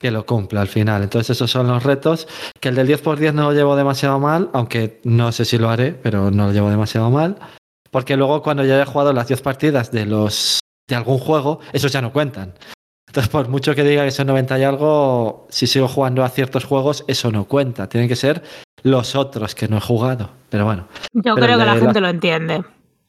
que 0.05 0.11
lo 0.11 0.23
cumpla 0.23 0.61
al 0.61 0.67
final. 0.67 1.01
Entonces 1.01 1.35
esos 1.35 1.49
son 1.49 1.65
los 1.65 1.81
retos, 1.81 2.27
que 2.59 2.69
el 2.69 2.75
del 2.75 2.87
10x10 2.87 3.33
no 3.33 3.49
lo 3.49 3.53
llevo 3.53 3.75
demasiado 3.75 4.19
mal, 4.19 4.51
aunque 4.53 5.01
no 5.03 5.31
sé 5.31 5.45
si 5.45 5.57
lo 5.57 5.67
haré, 5.67 5.93
pero 5.93 6.29
no 6.29 6.45
lo 6.45 6.53
llevo 6.53 6.69
demasiado 6.69 7.09
mal, 7.09 7.37
porque 7.89 8.15
luego 8.15 8.43
cuando 8.43 8.63
ya 8.63 8.75
haya 8.75 8.85
jugado 8.85 9.13
las 9.13 9.27
10 9.29 9.41
partidas 9.41 9.91
de 9.91 10.05
los 10.05 10.59
de 10.87 10.95
algún 10.95 11.17
juego, 11.17 11.59
esos 11.73 11.91
ya 11.91 12.03
no 12.03 12.13
cuentan. 12.13 12.53
Entonces, 13.07 13.31
por 13.31 13.49
mucho 13.49 13.73
que 13.73 13.83
diga 13.83 14.05
que 14.05 14.11
son 14.11 14.27
90 14.27 14.59
y 14.59 14.63
algo, 14.63 15.47
si 15.49 15.65
sigo 15.65 15.87
jugando 15.87 16.23
a 16.23 16.29
ciertos 16.29 16.65
juegos, 16.65 17.03
eso 17.07 17.31
no 17.31 17.45
cuenta. 17.45 17.89
Tienen 17.89 18.07
que 18.07 18.15
ser 18.15 18.43
los 18.83 19.15
otros 19.15 19.55
que 19.55 19.67
no 19.67 19.77
he 19.77 19.81
jugado. 19.81 20.29
Pero 20.51 20.65
bueno, 20.65 20.87
Yo 21.13 21.33
Pero 21.33 21.47
creo 21.47 21.57
que 21.57 21.65
la 21.65 21.77
gente 21.77 21.99
lo 21.99 22.09
entiende. 22.09 22.63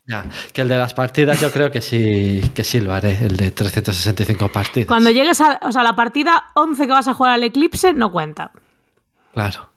Ya, 0.06 0.24
que 0.52 0.62
el 0.62 0.68
de 0.68 0.78
las 0.78 0.94
partidas 0.94 1.40
yo 1.40 1.50
creo 1.50 1.70
que 1.70 1.80
sí, 1.80 2.40
que 2.54 2.62
sí 2.64 2.80
lo 2.80 2.92
haré, 2.92 3.18
el 3.24 3.36
de 3.36 3.50
365 3.50 4.50
partidas. 4.52 4.86
Cuando 4.86 5.10
llegues 5.10 5.40
a 5.40 5.58
o 5.62 5.72
sea, 5.72 5.82
la 5.82 5.96
partida 5.96 6.52
11 6.54 6.86
que 6.86 6.92
vas 6.92 7.08
a 7.08 7.14
jugar 7.14 7.32
al 7.32 7.42
Eclipse, 7.42 7.92
no 7.92 8.12
cuenta. 8.12 8.52
Claro. 9.32 9.70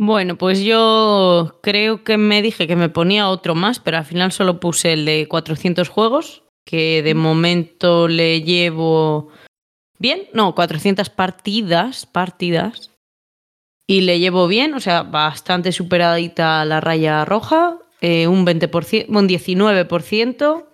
Bueno, 0.00 0.36
pues 0.36 0.60
yo 0.60 1.58
creo 1.60 2.04
que 2.04 2.18
me 2.18 2.40
dije 2.40 2.68
que 2.68 2.76
me 2.76 2.88
ponía 2.88 3.28
otro 3.28 3.56
más, 3.56 3.80
pero 3.80 3.96
al 3.98 4.04
final 4.04 4.30
solo 4.30 4.60
puse 4.60 4.92
el 4.92 5.04
de 5.04 5.26
400 5.28 5.88
juegos, 5.88 6.44
que 6.64 7.02
de 7.02 7.14
momento 7.14 8.06
le 8.06 8.42
llevo 8.42 9.30
bien, 9.98 10.28
no, 10.32 10.54
400 10.54 11.10
partidas, 11.10 12.06
partidas, 12.06 12.92
y 13.90 14.02
le 14.02 14.20
llevo 14.20 14.46
bien, 14.46 14.74
o 14.74 14.80
sea, 14.80 15.02
bastante 15.02 15.72
superadita 15.72 16.62
la 16.66 16.80
raya 16.80 17.24
roja, 17.24 17.78
eh, 18.02 18.28
un 18.28 18.46
20%, 18.46 19.06
un 19.08 19.26
19%, 19.26 20.64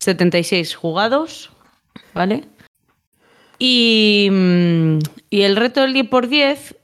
76 0.00 0.74
jugados, 0.74 1.50
¿vale? 2.12 2.44
Y, 3.60 4.28
mm, 4.30 4.98
y 5.30 5.42
el 5.42 5.56
reto 5.56 5.82
del 5.82 5.92
10 5.92 6.08
por 6.08 6.28
10 6.28 6.76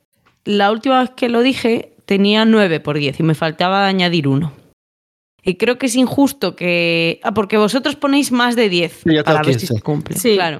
la 0.44 0.70
última 0.70 1.00
vez 1.00 1.10
que 1.10 1.28
lo 1.28 1.42
dije 1.42 1.92
tenía 2.06 2.44
9 2.44 2.80
por 2.80 2.98
10 2.98 3.18
y 3.20 3.22
me 3.22 3.34
faltaba 3.34 3.86
añadir 3.86 4.28
uno. 4.28 4.52
Y 5.42 5.56
creo 5.56 5.76
que 5.76 5.86
es 5.86 5.96
injusto 5.96 6.54
que... 6.56 7.20
Ah, 7.22 7.34
porque 7.34 7.58
vosotros 7.58 7.96
ponéis 7.96 8.32
más 8.32 8.56
de 8.56 8.68
10 8.68 9.00
Sí, 9.04 9.10
para 9.24 9.42
ver 9.42 9.54
si 9.54 9.66
15. 9.66 9.74
se 9.74 9.80
cumple. 9.80 10.16
Sí. 10.16 10.34
Claro. 10.34 10.58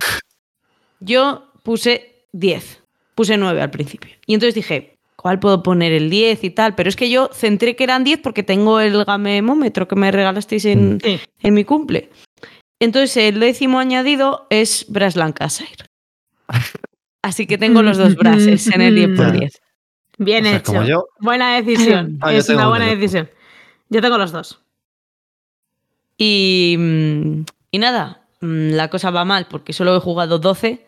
Yo 1.01 1.53
puse 1.63 2.27
10. 2.33 2.83
Puse 3.15 3.37
9 3.37 3.63
al 3.63 3.71
principio. 3.71 4.11
Y 4.27 4.35
entonces 4.35 4.55
dije, 4.55 4.94
¿cuál 5.25 5.41
puedo 5.41 5.63
poner 5.63 5.91
el 5.93 6.11
10 6.11 6.45
y 6.45 6.51
tal? 6.51 6.75
Pero 6.75 6.91
es 6.91 6.97
que 6.97 7.09
yo 7.09 7.31
centré 7.33 7.77
que 7.77 7.85
eran 7.85 8.05
10 8.05 8.21
porque 8.21 8.43
tengo 8.43 8.79
el 8.79 9.07
gamemómetro 9.07 9.89
que 9.89 9.97
me 9.97 10.13
regalasteis 10.13 10.67
en, 10.67 11.01
Sí. 11.03 11.19
en 11.41 11.55
mi 11.55 11.65
cumple. 11.65 12.11
Entonces 12.79 13.17
el 13.17 13.41
décimo 13.41 13.79
añadido 13.79 14.47
es 14.51 14.85
Brass 14.91 15.17
Lancashire. 15.17 15.87
Así 17.23 17.47
que 17.47 17.57
tengo 17.57 17.81
los 17.81 17.97
dos 17.97 18.17
brases 18.17 18.67
en 18.67 18.83
el 18.83 18.97
10 18.97 19.17
por 19.17 19.33
10. 19.33 19.63
Bien 20.19 20.45
O 20.45 20.49
sea, 20.51 20.57
hecho. 20.59 20.85
yo. 20.85 21.07
Buena 21.21 21.57
decisión. 21.57 22.19
Ah, 22.21 22.35
es 22.35 22.47
una 22.51 22.69
buena 22.69 22.85
decisión. 22.85 23.31
Yo 23.89 24.03
tengo 24.03 24.19
los 24.19 24.31
dos. 24.31 24.61
Y, 26.19 26.77
mm, 26.79 27.45
y 27.71 27.79
nada, 27.79 28.27
mm, 28.43 28.73
la 28.73 28.89
cosa 28.91 29.11
va 29.11 29.25
mal 29.25 29.47
porque 29.51 29.73
solo 29.73 29.97
he 29.97 30.01
jugado 30.01 30.39
12. 30.39 30.85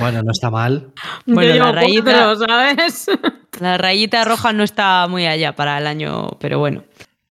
Bueno, 0.00 0.22
no 0.22 0.30
está 0.32 0.50
mal. 0.50 0.92
Bueno, 1.26 1.54
Yo 1.54 1.64
la 1.64 1.72
rayita- 1.72 2.36
¿sabes? 2.36 3.06
La 3.60 3.78
rayita 3.78 4.24
roja 4.24 4.52
no 4.52 4.62
está 4.62 5.06
muy 5.08 5.24
allá 5.26 5.56
para 5.56 5.78
el 5.78 5.86
año, 5.86 6.28
pero 6.40 6.58
bueno. 6.58 6.84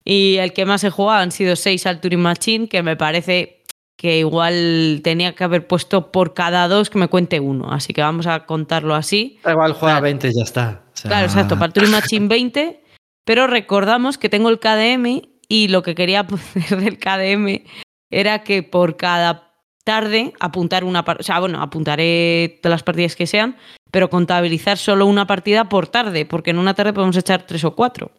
Y 0.03 0.37
el 0.37 0.53
que 0.55 0.65
más 0.65 0.83
he 0.85 0.89
jugado 0.91 1.21
han 1.21 1.31
sido 1.31 1.57
6 1.57 1.85
al 1.87 2.01
Turing 2.01 2.21
Machine, 2.21 2.69
que 2.69 2.83
me 2.83 2.97
parece 2.97 3.65
que 3.97 4.19
igual 4.21 5.01
tenía 5.05 5.35
que 5.35 5.45
haber 5.45 5.67
puesto 5.67 6.11
por 6.13 6.33
cada 6.33 6.69
dos 6.69 6.89
que 6.91 6.99
me 6.99 7.09
cuente 7.09 7.39
uno. 7.41 7.71
Así 7.71 7.93
que 7.93 8.01
vamos 8.03 8.27
a 8.27 8.47
contarlo 8.47 8.95
así. 8.95 9.39
Igual 9.47 9.73
juega 9.75 9.95
Claro. 9.97 10.05
20 10.05 10.29
y 10.29 10.33
ya 10.39 10.43
está. 10.45 10.83
O 10.95 10.97
sea, 10.97 11.09
Claro, 11.11 11.27
exacto, 11.27 11.55
para 11.57 11.67
el 11.67 11.73
Turing 11.75 11.91
Machine 11.91 12.29
20, 12.29 12.83
pero 13.25 13.47
recordamos 13.47 14.17
que 14.17 14.29
tengo 14.31 14.49
el 14.49 14.59
KDM 14.59 15.23
y 15.49 15.69
lo 15.69 15.83
que 15.83 15.95
quería 15.95 16.27
poner 16.27 16.81
del 16.81 16.99
KDM 16.99 17.65
era 18.11 18.43
que 18.43 18.63
por 18.63 18.97
cada 18.97 19.46
tarde 19.87 20.33
apuntar 20.41 20.83
una 20.85 21.05
partida, 21.05 21.23
o 21.23 21.25
sea, 21.25 21.41
bueno, 21.41 21.63
apuntaré 21.63 22.59
todas 22.61 22.75
las 22.75 22.83
partidas 22.83 23.15
que 23.15 23.27
sean, 23.29 23.57
pero 23.93 24.11
contabilizar 24.11 24.77
solo 24.79 25.07
una 25.07 25.27
partida 25.29 25.69
por 25.69 25.87
tarde, 25.87 26.27
porque 26.27 26.51
en 26.51 26.59
una 26.59 26.75
tarde 26.75 26.93
podemos 26.93 27.17
echar 27.17 27.47
tres 27.47 27.65
o 27.65 27.75
cuatro. 27.77 28.11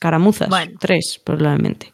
Caramuzas, 0.00 0.48
Bueno. 0.48 0.72
tres 0.80 1.20
probablemente. 1.22 1.92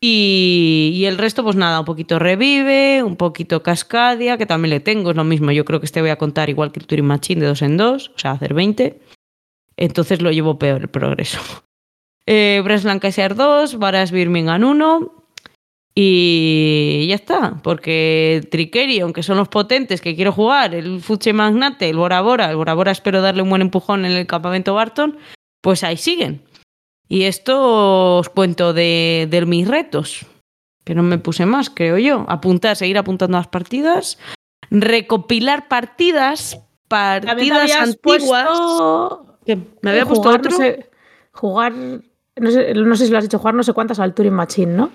Y, 0.00 0.92
y 0.94 1.06
el 1.06 1.18
resto, 1.18 1.42
pues 1.42 1.56
nada, 1.56 1.80
un 1.80 1.84
poquito 1.84 2.20
revive, 2.20 3.02
un 3.02 3.16
poquito 3.16 3.64
cascadia, 3.64 4.38
que 4.38 4.46
también 4.46 4.70
le 4.70 4.80
tengo, 4.80 5.10
es 5.10 5.16
lo 5.16 5.24
mismo. 5.24 5.50
Yo 5.50 5.64
creo 5.64 5.80
que 5.80 5.86
este 5.86 6.00
voy 6.00 6.10
a 6.10 6.16
contar 6.16 6.48
igual 6.50 6.70
que 6.70 6.78
el 6.78 6.86
Turing 6.86 7.04
Machine 7.04 7.40
de 7.40 7.48
dos 7.48 7.62
en 7.62 7.76
dos, 7.76 8.12
o 8.14 8.18
sea, 8.18 8.30
hacer 8.30 8.54
20. 8.54 9.00
Entonces 9.76 10.22
lo 10.22 10.30
llevo 10.30 10.58
peor 10.58 10.82
el 10.82 10.88
progreso. 10.88 11.38
Eh, 12.30 12.62
Lancashire 12.84 13.34
2, 13.34 13.78
Varas 13.78 14.12
Birmingham 14.12 14.62
1. 14.62 15.17
Y 16.00 17.06
ya 17.08 17.16
está, 17.16 17.56
porque 17.60 18.46
Trickeri, 18.52 19.00
aunque 19.00 19.24
son 19.24 19.36
los 19.36 19.48
potentes 19.48 20.00
que 20.00 20.14
quiero 20.14 20.30
jugar, 20.30 20.72
el 20.72 21.00
Fuche 21.00 21.32
Magnate, 21.32 21.88
el 21.88 21.96
Bora 21.96 22.20
Bora, 22.20 22.48
el 22.50 22.56
Bora 22.56 22.74
Bora 22.74 22.92
espero 22.92 23.20
darle 23.20 23.42
un 23.42 23.48
buen 23.50 23.62
empujón 23.62 24.04
en 24.04 24.12
el 24.12 24.24
campamento 24.24 24.74
Barton, 24.74 25.18
pues 25.60 25.82
ahí 25.82 25.96
siguen. 25.96 26.40
Y 27.08 27.24
esto 27.24 28.18
os 28.18 28.28
cuento 28.28 28.72
de, 28.72 29.26
de 29.28 29.44
mis 29.44 29.66
retos, 29.66 30.24
que 30.84 30.94
no 30.94 31.02
me 31.02 31.18
puse 31.18 31.46
más, 31.46 31.68
creo 31.68 31.98
yo. 31.98 32.24
Apuntar, 32.28 32.76
seguir 32.76 32.96
apuntando 32.96 33.36
las 33.36 33.48
partidas, 33.48 34.20
recopilar 34.70 35.66
partidas, 35.66 36.60
partidas 36.86 37.72
antiguas. 37.82 38.44
puesto- 38.44 39.38
me 39.82 39.90
había 39.90 40.06
puesto 40.06 40.22
jugar, 40.22 40.38
otro. 40.40 40.50
No 40.52 40.56
sé, 40.58 40.90
jugar, 41.32 41.72
no 41.72 42.50
sé, 42.52 42.72
no 42.74 42.94
sé 42.94 43.06
si 43.06 43.10
lo 43.10 43.18
has 43.18 43.24
dicho, 43.24 43.38
jugar 43.40 43.54
no 43.56 43.64
sé 43.64 43.72
cuántas 43.72 43.98
al 43.98 44.14
Turing 44.14 44.32
Machine, 44.32 44.74
¿no? 44.74 44.90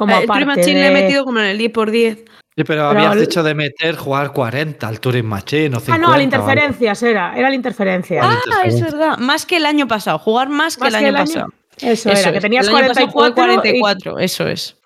Como 0.00 0.18
el 0.18 0.26
Turing 0.26 0.46
Machine 0.46 0.80
le 0.80 0.86
he 0.86 0.94
de- 0.94 1.02
metido 1.02 1.24
como 1.24 1.38
en 1.40 1.46
el 1.46 1.58
10x10. 1.58 2.16
Sí, 2.16 2.24
pero, 2.56 2.66
Pero 2.66 2.82
habías 2.88 3.14
el- 3.14 3.20
dicho 3.20 3.42
de 3.42 3.54
meter 3.54 3.96
jugar 3.96 4.32
40 4.32 4.88
al 4.88 4.98
Turing 5.00 5.24
Machine 5.26 5.76
o 5.76 5.80
50. 5.80 5.94
Ah, 5.94 5.98
no, 5.98 6.06
al 6.06 6.10
o 6.10 6.14
algo. 6.14 6.24
interferencias 6.24 7.02
era, 7.02 7.36
era 7.36 7.48
la 7.48 7.54
interferencia. 7.54 8.20
Ah, 8.24 8.38
es 8.38 8.46
interferencia. 8.74 8.84
verdad. 8.98 9.18
Más 9.18 9.46
que 9.46 9.56
el 9.56 9.66
año 9.66 9.86
pasado. 9.86 10.18
Jugar 10.18 10.48
más, 10.48 10.76
que 10.76 10.84
Más 10.84 10.94
el 10.94 11.00
que 11.00 11.06
año 11.06 11.08
el 11.08 11.16
año- 11.16 11.26
pasado. 11.26 11.46
Eso, 11.76 12.10
Eso 12.10 12.20
era, 12.20 12.30
que 12.32 12.36
es. 12.38 12.42
tenías 12.42 12.66
El 12.68 12.74
año 12.74 12.88
pasado 12.88 13.06
jugué 13.08 13.32
44, 13.32 13.70
y- 13.76 13.80
44, 13.80 14.18
eso 14.18 14.46
es. 14.48 14.76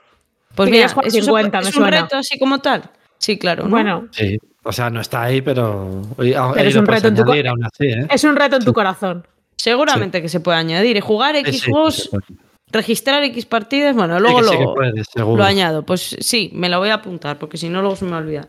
Pues 0.55 0.67
mira, 0.69 0.77
querías 0.77 0.93
jugar 0.93 1.07
eso 1.09 1.17
es 1.17 1.23
un- 1.23 1.27
50, 1.27 1.59
es, 1.59 1.65
me 1.65 1.69
un 1.69 1.73
suena. 1.75 2.01
reto 2.03 2.17
así 2.17 2.39
como 2.39 2.59
tal. 2.61 2.83
Sí, 3.19 3.39
claro. 3.39 3.65
¿no? 3.65 3.71
Bueno, 3.71 4.09
Sí, 4.13 4.39
o 4.63 4.73
sea, 4.73 4.91
no 4.91 5.01
está 5.01 5.23
ahí, 5.23 5.41
pero. 5.41 6.03
Pero 6.17 6.55
es 6.57 6.77
un 6.77 6.87
reto 6.87 7.09
en 7.09 7.15
tu 7.17 7.23
así, 7.23 7.87
¿eh? 7.87 8.07
es 8.11 8.25
un 8.25 8.37
reto 8.37 8.57
en 8.57 8.65
tu 8.65 8.73
corazón. 8.73 9.27
Seguramente 9.57 10.21
que 10.21 10.29
se 10.29 10.41
puede 10.41 10.59
añadir. 10.59 10.97
Y 10.97 11.01
jugar 11.01 11.35
Sí, 11.37 11.41
X 11.41 11.61
sí, 11.63 11.71
juegos, 11.71 11.95
sí, 11.95 12.09
sí. 12.29 12.35
Registrar 12.75 13.23
X 13.25 13.47
partidas, 13.47 13.95
bueno, 13.95 14.17
Sí, 14.17 14.23
luego 14.23 14.41
lo, 14.43 14.49
sí 14.53 14.59
que 14.59 14.65
puedes, 14.75 15.07
seguro. 15.13 15.39
lo 15.39 15.45
añado. 15.45 15.83
Pues 15.85 16.17
sí, 16.21 16.51
me 16.53 16.69
lo 16.69 16.79
voy 16.79 16.91
a 16.91 16.95
apuntar, 16.95 17.39
porque 17.39 17.57
si 17.57 17.69
no, 17.71 17.81
luego 17.81 17.97
se 17.97 18.05
me 18.05 18.17
olvida. 18.17 18.49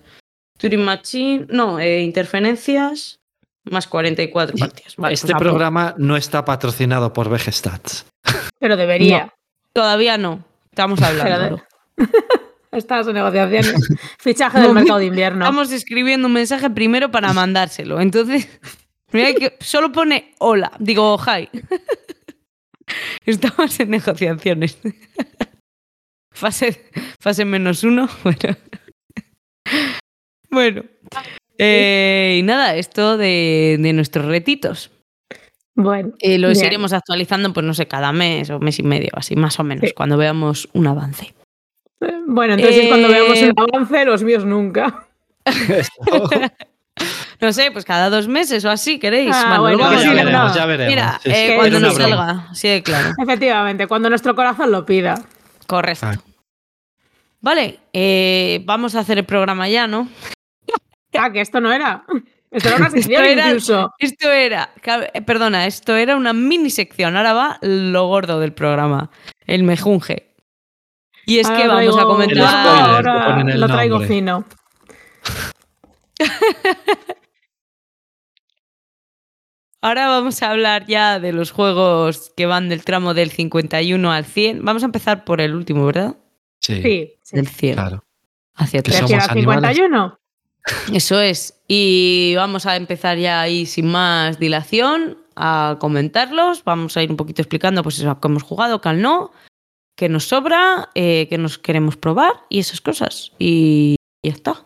Turing 0.57 0.84
Machine, 0.84 1.45
no, 1.49 1.80
eh, 1.80 2.01
interferencias, 2.01 3.19
más 3.65 3.88
44 3.88 4.55
partidas. 4.57 4.95
Vale, 4.97 5.13
este 5.13 5.28
pues 5.28 5.36
apunto. 5.36 5.49
programa 5.49 5.95
no 5.97 6.15
está 6.17 6.43
patrocinado 6.45 7.13
por 7.13 7.30
Vegestats. 7.30 8.05
Pero 8.59 8.76
debería. 8.78 9.34
Todavía 9.73 10.17
no. 10.17 10.43
Estamos 10.71 11.01
hablando. 11.01 11.61
Estás 12.71 13.07
en 13.07 13.13
negociaciones. 13.13 13.73
Fichaje 14.19 14.59
del 14.59 14.67
No, 14.67 14.73
mercado 14.73 14.99
de 14.99 15.05
invierno. 15.05 15.45
Estamos 15.45 15.71
escribiendo 15.71 16.28
un 16.28 16.34
mensaje 16.34 16.69
primero 16.69 17.09
para 17.09 17.32
mandárselo. 17.32 18.01
Entonces, 18.01 18.49
mira 19.13 19.34
que 19.34 19.55
solo 19.61 19.91
pone 19.93 20.34
hola. 20.39 20.71
Digo, 20.80 21.17
hi. 21.17 21.49
Estamos 23.26 23.80
en 23.80 23.90
negociaciones. 23.92 24.78
Fase, 26.34 26.92
fase 27.22 27.46
menos 27.46 27.84
uno. 27.84 28.10
Bueno. 28.24 28.58
Bueno. 30.52 30.84
Eh, 31.58 32.38
y 32.40 32.44
nada, 32.44 32.76
esto 32.76 33.16
de, 33.18 33.78
de 33.80 33.94
nuestros 33.94 34.26
retitos. 34.26 34.92
Bueno, 35.76 36.14
Eh, 36.20 36.38
lo 36.38 36.50
Bien. 36.50 36.66
iremos 36.66 36.92
actualizando, 36.94 37.52
pues 37.54 37.66
no 37.66 37.74
sé, 37.74 37.88
cada 37.88 38.12
mes 38.12 38.50
o 38.50 38.60
mes 38.60 38.80
y 38.80 38.84
medio, 38.84 39.10
así 39.14 39.36
más 39.38 39.60
o 39.60 39.64
menos, 39.64 39.90
Sí. 39.90 39.94
cuando 39.96 40.18
veamos 40.18 40.68
un 40.74 40.88
avance. 40.88 41.34
eh, 42.02 42.22
bueno, 42.28 42.54
entonces 42.56 42.84
Eh, 42.86 42.88
cuando 42.90 43.08
veamos 43.08 43.38
el 43.42 43.54
avance, 43.56 44.06
los 44.06 44.24
míos 44.24 44.46
nunca. 44.46 45.08
No 47.42 47.52
sé, 47.54 47.72
pues 47.72 47.86
cada 47.86 48.10
dos 48.10 48.28
meses 48.28 48.64
o 48.66 48.70
así, 48.70 48.98
¿queréis? 49.00 49.32
Ah, 49.36 49.58
Bueno, 49.60 49.78
bueno, 49.78 49.94
ya 49.94 50.00
digo. 50.02 50.14
veremos, 50.14 50.50
no. 50.50 50.56
ya 50.56 50.66
veremos. 50.66 50.90
Mira, 50.90 51.20
Sí, 51.24 51.30
eh, 51.34 51.56
cuando 51.58 51.80
nos 51.80 51.96
salga, 51.96 52.48
sí, 52.54 52.82
claro. 52.84 53.10
Efectivamente, 53.22 53.88
cuando 53.88 54.10
nuestro 54.10 54.36
corazón 54.36 54.72
lo 54.72 54.86
pida. 54.86 55.16
Correcto. 55.68 56.06
Ah. 56.08 56.16
Vale, 57.42 57.80
eh, 57.94 58.62
vamos 58.66 58.96
a 58.96 59.00
hacer 59.02 59.18
el 59.18 59.26
programa 59.26 59.68
ya, 59.70 59.86
¿no? 59.88 60.08
Ah, 61.18 61.32
que 61.32 61.42
esto 61.42 61.60
no 61.62 61.72
era. 61.72 62.04
Esto 62.52 62.70
era 62.70 62.78
una 62.78 62.88
Esto 62.88 62.98
sección 63.02 63.24
era, 63.26 63.48
incluso. 63.48 63.94
esto 64.00 64.32
era, 64.32 64.70
eh, 65.14 65.22
perdona, 65.22 65.66
esto 65.68 65.96
era 65.96 66.16
una 66.16 66.34
mini 66.34 66.70
sección. 66.70 67.16
Ahora 67.18 67.34
va 67.34 67.58
lo 67.62 68.08
gordo 68.08 68.40
del 68.40 68.54
programa, 68.54 69.12
el 69.46 69.64
mejunje. 69.64 70.34
Y 71.28 71.40
es 71.40 71.50
que 71.50 71.68
vamos 71.68 71.98
a 71.98 72.04
comentar. 72.04 72.38
El 72.38 72.48
spoiler, 72.48 73.08
Ahora 73.10 73.44
lo 73.44 73.68
traigo 73.68 73.96
nombre. 74.00 74.08
fino. 74.16 74.46
Ahora 79.86 80.08
vamos 80.08 80.42
a 80.42 80.50
hablar 80.50 80.88
ya 80.88 81.20
de 81.20 81.32
los 81.32 81.52
juegos 81.52 82.32
que 82.36 82.48
van 82.48 82.70
del 82.70 82.84
tramo 82.84 83.14
del 83.14 83.30
51 83.30 84.12
al 84.12 84.26
100. 84.26 84.66
Vamos 84.66 84.82
a 84.82 84.88
empezar 84.88 85.24
por 85.26 85.42
el 85.42 85.54
último, 85.54 85.86
¿verdad? 85.86 86.16
Sí, 86.60 86.82
Sí, 86.82 87.14
sí. 87.22 87.36
Del 87.36 87.48
100 87.48 87.74
claro. 87.76 88.04
hacia 88.56 88.82
Que 88.82 88.90
¿De 88.90 88.98
atrás. 88.98 89.12
somos 89.12 89.24
aquí 89.26 89.40
era 89.42 89.54
animales. 89.54 89.78
51? 89.78 90.20
Eso 90.92 91.22
es. 91.22 91.62
Y 91.68 92.34
vamos 92.36 92.66
a 92.66 92.78
empezar 92.78 93.20
ya 93.20 93.42
ahí 93.42 93.68
sin 93.68 93.86
más 93.86 94.40
dilación 94.40 95.20
a 95.36 95.78
comentarlos. 95.80 96.64
Vamos 96.64 96.98
a 96.98 97.04
ir 97.04 97.12
un 97.12 97.18
poquito 97.18 97.44
explicando 97.44 97.84
pues 97.84 98.00
eso, 98.00 98.20
qué 98.20 98.28
hemos 98.28 98.42
jugado, 98.42 98.82
qué 98.82 98.92
no, 98.94 99.30
qué 99.96 100.10
nos 100.10 100.24
sobra, 100.28 100.90
eh, 100.96 101.28
qué 101.30 101.38
nos 101.38 101.60
queremos 101.60 101.96
probar 101.96 102.34
y 102.50 102.58
esas 102.58 102.82
cosas. 102.82 103.34
Y 103.38 103.98
ya 104.24 104.32
está. 104.32 104.66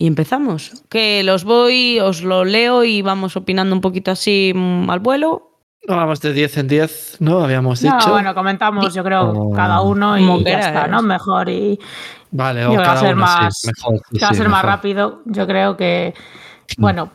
Y 0.00 0.06
empezamos. 0.06 0.82
Que 0.88 1.22
los 1.22 1.44
voy, 1.44 2.00
os 2.00 2.22
lo 2.22 2.46
leo 2.46 2.84
y 2.84 3.02
vamos 3.02 3.36
opinando 3.36 3.74
un 3.74 3.82
poquito 3.82 4.10
así 4.10 4.50
mm, 4.54 4.88
al 4.88 4.98
vuelo. 5.00 5.58
No, 5.86 5.94
vamos 5.96 6.22
de 6.22 6.32
10 6.32 6.56
en 6.56 6.68
10, 6.68 7.16
¿no? 7.20 7.40
Habíamos 7.44 7.82
No, 7.82 7.98
dicho. 7.98 8.10
bueno, 8.10 8.34
comentamos, 8.34 8.94
yo 8.94 9.04
creo, 9.04 9.30
Oh. 9.30 9.52
cada 9.52 9.82
uno 9.82 10.16
y 10.18 10.24
Como 10.26 10.40
ya 10.40 10.58
está, 10.60 10.86
¿no? 10.86 11.02
Mejor 11.02 11.50
y 11.50 11.78
Vale, 12.30 12.64
o 12.64 12.70
que 12.70 12.76
va 12.78 12.82
a 12.82 12.86
cada 12.86 13.00
ser 13.00 13.14
uno, 13.14 13.20
más- 13.26 13.58
sí, 13.58 13.66
mejor. 13.66 13.98
sí, 14.10 14.18
que 14.18 14.24
va 14.24 14.30
a 14.30 14.34
ser 14.34 14.48
más 14.48 14.64
rápido. 14.64 15.20
Yo 15.26 15.46
creo 15.46 15.76
que, 15.76 16.14
bueno, 16.78 17.10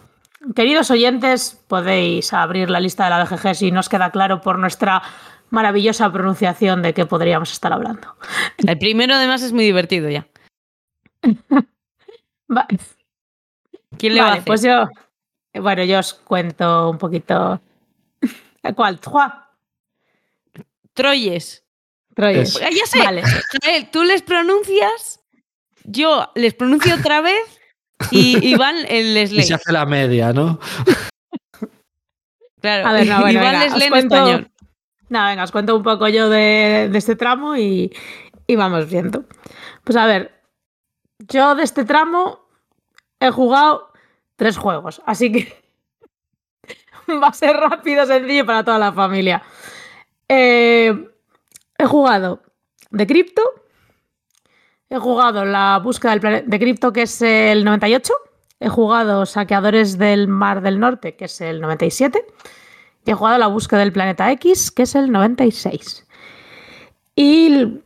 queridos 0.56 0.92
oyentes, 0.92 1.60
podéis 1.68 2.34
abrir 2.34 2.70
la 2.70 2.80
lista 2.80 3.06
de 3.06 3.10
la 3.10 3.24
BGG 3.26 3.56
si 3.56 3.72
nos 3.72 3.90
queda 3.90 4.12
claro 4.12 4.42
por 4.42 4.60
nuestra 4.60 5.02
maravillosa 5.50 6.12
pronunciación 6.12 6.84
de 6.84 6.94
qué 6.94 7.08
podríamos 7.08 7.52
estar 7.52 7.74
hablando. 7.74 8.16
El 8.58 8.78
primero 8.78 9.16
además 9.16 9.42
es 9.42 9.54
muy 9.54 9.64
divertido 9.64 10.08
ya. 10.10 10.28
Va- 12.50 12.68
¿Quién 13.98 14.14
le 14.16 14.20
va 14.22 14.28
a 14.28 14.30
vale, 14.30 14.40
hacer? 14.42 14.48
pues 14.48 14.62
yo, 14.62 14.90
bueno, 15.62 15.84
yo 15.84 16.00
os 16.00 16.14
cuento 16.14 16.90
un 16.90 16.98
poquito. 16.98 17.62
¿Cuál? 18.76 19.00
Trois. 19.00 19.32
Troyes. 20.94 21.64
Troyes. 22.16 22.62
Ah, 22.62 22.70
Ya 22.72 22.86
sé. 22.86 23.00
Vale. 23.00 23.24
Jael, 23.64 23.90
tú 23.92 24.04
les 24.04 24.22
pronuncias, 24.22 25.22
yo 25.84 26.32
les 26.36 26.54
pronuncio 26.54 26.96
otra 26.96 27.22
vez 27.22 27.44
y 28.12 28.38
Iván 28.48 28.84
les 28.84 29.32
Y 29.32 29.36
lee. 29.36 29.44
se 29.44 29.54
hace 29.56 29.72
la 29.72 29.86
media, 29.86 30.34
¿no? 30.34 30.60
Claro, 32.62 32.88
A 32.88 32.94
ver, 32.94 33.06
no, 33.08 33.20
bueno, 33.22 33.40
Iván 33.40 33.52
venga, 33.60 33.66
les 33.66 33.76
lee 33.78 33.84
en 33.86 33.90
cuento- 33.92 34.16
español. 34.16 34.52
Nada, 35.10 35.30
venga, 35.30 35.44
os 35.44 35.52
cuento 35.52 35.76
un 35.76 35.84
poco 35.84 36.08
yo 36.08 36.30
de, 36.30 36.90
de 36.92 36.98
este 36.98 37.16
tramo 37.16 37.56
y, 37.56 37.96
y 38.48 38.56
vamos 38.56 38.90
viendo. 38.90 39.26
Pues 39.84 39.96
a 39.98 40.08
ver, 40.08 40.35
yo 41.20 41.56
de 41.56 41.64
este 41.64 41.86
tramo 41.86 42.40
he 43.20 43.32
jugado 43.32 43.92
tres 44.36 44.58
juegos, 44.58 45.02
así 45.06 45.32
que 45.32 45.64
va 47.22 47.28
a 47.28 47.34
ser 47.34 47.56
rápido, 47.56 48.06
sencillo 48.06 48.46
para 48.46 48.64
toda 48.64 48.80
la 48.80 48.94
familia. 48.94 49.42
Eh, 50.28 51.08
he 51.78 51.86
jugado 51.86 52.42
de 52.92 53.08
cripto, 53.08 53.42
he 54.90 54.98
jugado 54.98 55.46
la 55.46 55.80
búsqueda 55.80 56.12
del 56.12 56.22
planeta 56.22 56.46
de 56.48 56.60
cripto, 56.60 56.94
que 56.94 57.04
es 57.04 57.22
el 57.22 57.64
98, 57.64 58.14
he 58.60 58.70
jugado 58.70 59.26
saqueadores 59.26 59.98
del 59.98 60.28
Mar 60.28 60.62
del 60.62 60.80
Norte, 60.80 61.16
que 61.16 61.26
es 61.26 61.42
el 61.42 61.62
97. 61.62 62.26
Y 63.06 63.12
he 63.12 63.14
jugado 63.14 63.38
la 63.38 63.48
búsqueda 63.48 63.82
del 63.82 63.92
planeta 63.94 64.32
X, 64.32 64.72
que 64.72 64.84
es 64.84 64.96
el 64.96 65.12
96. 65.12 66.08
Y 67.16 67.82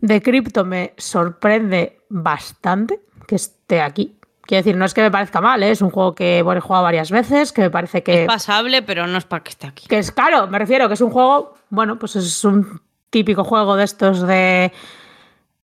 de 0.00 0.22
cripto 0.22 0.64
me 0.64 0.94
sorprende 0.96 2.00
bastante 2.08 3.00
que 3.26 3.34
esté 3.36 3.80
aquí. 3.80 4.14
Quiero 4.42 4.60
decir, 4.64 4.76
no 4.76 4.86
es 4.86 4.94
que 4.94 5.02
me 5.02 5.10
parezca 5.10 5.40
mal, 5.42 5.62
¿eh? 5.62 5.70
es 5.70 5.82
un 5.82 5.90
juego 5.90 6.14
que 6.14 6.40
bueno, 6.42 6.58
he 6.58 6.62
jugado 6.62 6.84
varias 6.84 7.10
veces, 7.10 7.52
que 7.52 7.60
me 7.62 7.70
parece 7.70 8.02
que, 8.02 8.22
Es 8.22 8.26
pasable, 8.26 8.80
pero 8.82 9.06
no 9.06 9.18
es 9.18 9.24
para 9.26 9.42
que 9.44 9.50
esté 9.50 9.66
aquí. 9.66 9.86
que 9.86 9.98
es 9.98 10.10
caro. 10.10 10.46
Me 10.46 10.58
refiero 10.58 10.88
que 10.88 10.94
es 10.94 11.00
un 11.02 11.10
juego, 11.10 11.54
bueno, 11.68 11.98
pues 11.98 12.16
es 12.16 12.42
un 12.44 12.80
típico 13.10 13.44
juego 13.44 13.76
de 13.76 13.84
estos 13.84 14.26
de... 14.26 14.72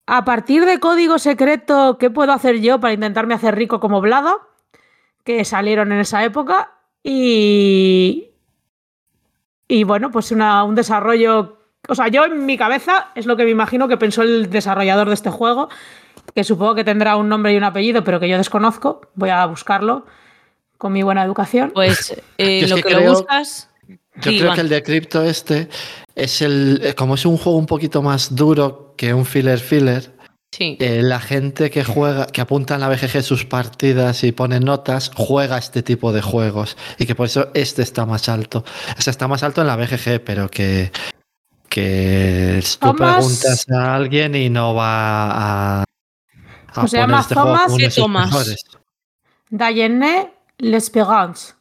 A 0.07 0.25
partir 0.25 0.65
de 0.65 0.79
código 0.81 1.19
secreto, 1.19 1.99
¿qué 1.99 2.09
puedo 2.09 2.33
hacer 2.33 2.61
yo 2.61 2.79
para 2.81 2.95
intentarme 2.95 3.35
hacer 3.35 3.57
rico 3.57 3.79
como 3.81 4.01
Blada? 4.01 4.37
Que 5.25 5.45
salieron 5.45 5.93
en 5.93 5.99
esa 5.99 6.25
época. 6.25 6.73
Y. 7.03 8.31
Y 9.69 9.85
bueno, 9.85 10.11
pues 10.11 10.31
una- 10.33 10.65
un 10.65 10.75
desarrollo. 10.75 11.58
O 11.89 11.95
sea, 11.95 12.09
yo 12.09 12.25
en 12.25 12.45
mi 12.47 12.57
cabeza 12.59 13.09
es 13.15 13.27
lo 13.27 13.37
que 13.37 13.45
me 13.45 13.51
imagino 13.51 13.89
que 13.89 13.97
pensó 13.97 14.23
el 14.23 14.51
desarrollador 14.51 15.09
de 15.09 15.15
este 15.15 15.31
juego, 15.31 15.69
que 16.35 16.45
supongo 16.45 16.75
que 16.75 16.85
tendrá 16.85 17.17
un 17.17 17.29
nombre 17.29 17.53
y 17.53 17.57
un 17.57 17.65
apellido, 17.65 18.05
pero 18.05 18.21
que 18.21 18.29
yo 18.29 18.37
desconozco. 18.37 19.01
Voy 19.15 19.31
a 19.31 19.45
buscarlo 19.47 20.05
con 20.77 20.93
mi 20.93 21.03
buena 21.03 21.25
educación. 21.25 21.71
Pues 21.75 22.15
eh, 22.39 22.67
lo 22.69 22.77
que 22.77 22.91
lo 22.91 23.03
buscas. 23.13 23.71
Yo 24.21 24.31
Sí, 24.33 24.39
creo 24.41 24.53
que 24.55 24.61
el 24.61 24.69
de 24.69 24.83
cripto 24.83 25.23
este 25.23 25.69
es 26.15 26.43
el. 26.43 26.81
eh, 26.85 26.95
Como 26.95 27.15
es 27.15 27.25
un 27.25 27.37
juego 27.39 27.57
un 27.59 27.67
poquito 27.67 28.03
más 28.03 28.35
duro 28.35 28.95
que 28.97 29.15
un 29.15 29.25
filler 29.25 29.59
filler, 29.61 30.13
Sí. 30.53 30.77
eh, 30.81 31.03
la 31.03 31.21
gente 31.21 31.71
que 31.71 31.85
juega, 31.85 32.27
que 32.27 32.41
apunta 32.41 32.75
en 32.75 32.81
la 32.81 32.89
BGG 32.89 33.23
sus 33.23 33.45
partidas 33.45 34.25
y 34.25 34.33
pone 34.33 34.61
notas, 34.61 35.11
juega 35.15 35.57
este 35.59 35.83
tipo 35.83 36.13
de 36.13 36.21
juegos. 36.21 36.77
Y 36.99 37.07
que 37.07 37.15
por 37.15 37.27
eso 37.27 37.49
este 37.55 37.83
está 37.83 38.07
más 38.07 38.29
alto. 38.29 38.65
O 38.99 39.01
sea, 39.01 39.11
está 39.11 39.29
más 39.29 39.43
alto 39.43 39.61
en 39.61 39.67
la 39.69 39.77
BGG, 39.77 40.21
pero 40.25 40.49
que, 40.51 40.91
que 41.69 42.61
tú 42.81 42.89
Thomas- 42.89 43.17
preguntas 43.17 43.67
a 43.71 43.95
alguien 43.95 44.35
y 44.35 44.49
no 44.51 44.75
va 44.75 45.31
a, 45.31 45.83
a 45.83 45.85
Pues 46.75 46.91
se 46.91 46.97
llama 46.99 47.21
este 47.21 47.35
Thomas 47.35 47.73
sus 47.73 47.95
Thomas. 47.95 48.55
Dayenne 49.51 50.33
L'Espérance. 50.59 51.55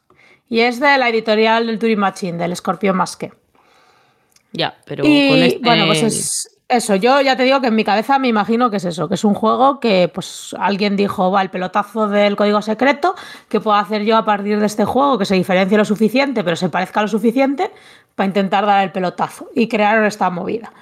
Y 0.48 0.60
es 0.60 0.80
de 0.80 0.96
la 0.98 1.08
editorial 1.08 1.66
del 1.66 1.78
Turing 1.78 1.98
Machine, 1.98 2.38
del 2.38 2.52
Escorpión 2.52 2.96
Masque. 2.96 3.32
Ya, 4.52 4.78
pero 4.86 5.04
y 5.06 5.28
con 5.28 5.38
este. 5.38 5.58
bueno, 5.62 5.86
pues 5.86 6.02
es 6.02 6.57
eso. 6.68 6.94
Yo 6.96 7.20
ya 7.20 7.36
te 7.36 7.44
digo 7.44 7.60
que 7.60 7.68
en 7.68 7.74
mi 7.74 7.84
cabeza 7.84 8.18
me 8.18 8.28
imagino 8.28 8.70
que 8.70 8.76
es 8.76 8.84
eso, 8.84 9.08
que 9.08 9.14
es 9.14 9.24
un 9.24 9.34
juego 9.34 9.80
que 9.80 10.10
pues 10.12 10.54
alguien 10.58 10.96
dijo, 10.96 11.30
va, 11.30 11.42
el 11.42 11.50
pelotazo 11.50 12.08
del 12.08 12.36
código 12.36 12.60
secreto, 12.62 13.14
que 13.48 13.60
puedo 13.60 13.76
hacer 13.76 14.02
yo 14.04 14.16
a 14.16 14.24
partir 14.24 14.60
de 14.60 14.66
este 14.66 14.84
juego 14.84 15.18
que 15.18 15.24
se 15.24 15.34
diferencie 15.34 15.78
lo 15.78 15.84
suficiente, 15.84 16.44
pero 16.44 16.56
se 16.56 16.68
parezca 16.68 17.00
lo 17.02 17.08
suficiente 17.08 17.72
para 18.14 18.26
intentar 18.26 18.66
dar 18.66 18.82
el 18.84 18.92
pelotazo 18.92 19.48
y 19.54 19.68
crear 19.68 20.02
esta 20.04 20.28
movida. 20.30 20.72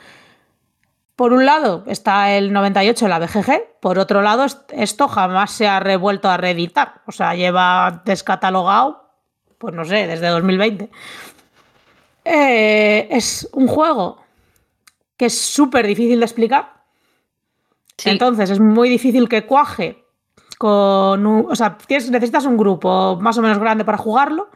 Por 1.15 1.33
un 1.33 1.47
lado 1.47 1.83
está 1.87 2.33
el 2.33 2.53
98 2.53 3.07
en 3.07 3.11
la 3.11 3.19
BGG, 3.19 3.63
por 3.81 3.99
otro 3.99 4.21
lado 4.21 4.45
est- 4.45 4.71
esto 4.73 5.09
jamás 5.09 5.51
se 5.51 5.67
ha 5.67 5.81
revuelto 5.81 6.29
a 6.29 6.37
reeditar, 6.37 7.01
o 7.07 7.13
sea, 7.13 7.35
lleva 7.35 8.03
descatalogado, 8.05 9.05
pues 9.57 9.73
no 9.73 9.85
sé, 9.87 10.07
desde 10.07 10.29
2020. 10.29 10.91
Eh, 12.25 13.09
es 13.11 13.49
un 13.53 13.67
juego 13.69 14.19
que 15.17 15.27
es 15.27 15.41
súper 15.41 15.87
difícil 15.87 16.19
de 16.21 16.27
explicar, 16.27 16.75
Sí. 17.99 18.11
entonces 18.11 18.51
es 18.51 18.61
muy 18.61 18.89
difícil 18.91 19.29
que 19.29 19.47
cuaje 19.47 20.05
con 20.59 21.27
un, 21.27 21.47
o 21.51 21.55
sea, 21.57 21.79
tienes- 21.79 22.11
necesitas 22.11 22.45
un 22.47 22.57
grupo 22.57 23.19
más 23.21 23.37
o 23.39 23.43
menos 23.43 23.59
grande 23.59 23.85
para 23.85 23.99
jugarlo 23.99 24.51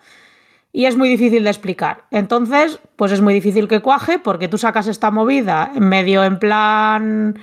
y 0.72 0.84
es 0.86 0.96
muy 0.96 1.08
difícil 1.08 1.42
de 1.44 1.50
explicar. 1.50 2.04
Entonces, 2.11 2.78
pues 2.96 3.12
es 3.12 3.20
muy 3.20 3.32
difícil 3.34 3.66
que 3.68 3.80
cuaje 3.80 4.18
porque 4.18 4.48
tú 4.48 4.56
sacas 4.58 4.86
esta 4.86 5.11
movida 5.11 5.72
en 5.74 5.88
medio 5.88 6.22
en 6.24 6.38
plan 6.38 7.38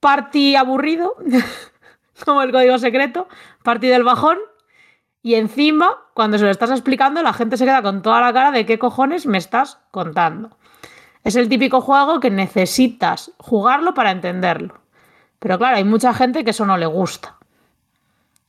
party 0.00 0.56
aburrido, 0.56 1.16
como 2.24 2.42
el 2.42 2.52
código 2.52 2.78
secreto, 2.78 3.28
party 3.62 3.86
del 3.88 4.04
bajón. 4.04 4.38
Y 5.22 5.36
encima, 5.36 5.96
cuando 6.12 6.36
se 6.36 6.44
lo 6.44 6.50
estás 6.50 6.70
explicando, 6.70 7.22
la 7.22 7.32
gente 7.32 7.56
se 7.56 7.64
queda 7.64 7.80
con 7.82 8.02
toda 8.02 8.20
la 8.20 8.32
cara 8.32 8.50
de 8.50 8.66
qué 8.66 8.78
cojones 8.78 9.24
me 9.26 9.38
estás 9.38 9.78
contando. 9.90 10.56
Es 11.24 11.36
el 11.36 11.48
típico 11.48 11.80
juego 11.80 12.20
que 12.20 12.30
necesitas 12.30 13.32
jugarlo 13.38 13.94
para 13.94 14.10
entenderlo. 14.10 14.80
Pero 15.38 15.58
claro, 15.58 15.76
hay 15.76 15.84
mucha 15.84 16.12
gente 16.14 16.44
que 16.44 16.50
eso 16.50 16.66
no 16.66 16.76
le 16.76 16.86
gusta. 16.86 17.36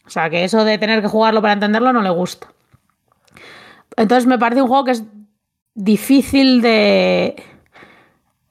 O 0.05 0.09
sea, 0.09 0.29
que 0.29 0.43
eso 0.43 0.63
de 0.63 0.77
tener 0.77 1.01
que 1.01 1.07
jugarlo 1.07 1.41
para 1.41 1.53
entenderlo 1.53 1.91
no 1.93 2.01
le 2.01 2.09
gusta. 2.09 2.47
Entonces 3.95 4.27
me 4.27 4.37
parece 4.37 4.61
un 4.61 4.67
juego 4.67 4.83
que 4.83 4.91
es 4.91 5.03
difícil 5.73 6.61
de, 6.61 7.41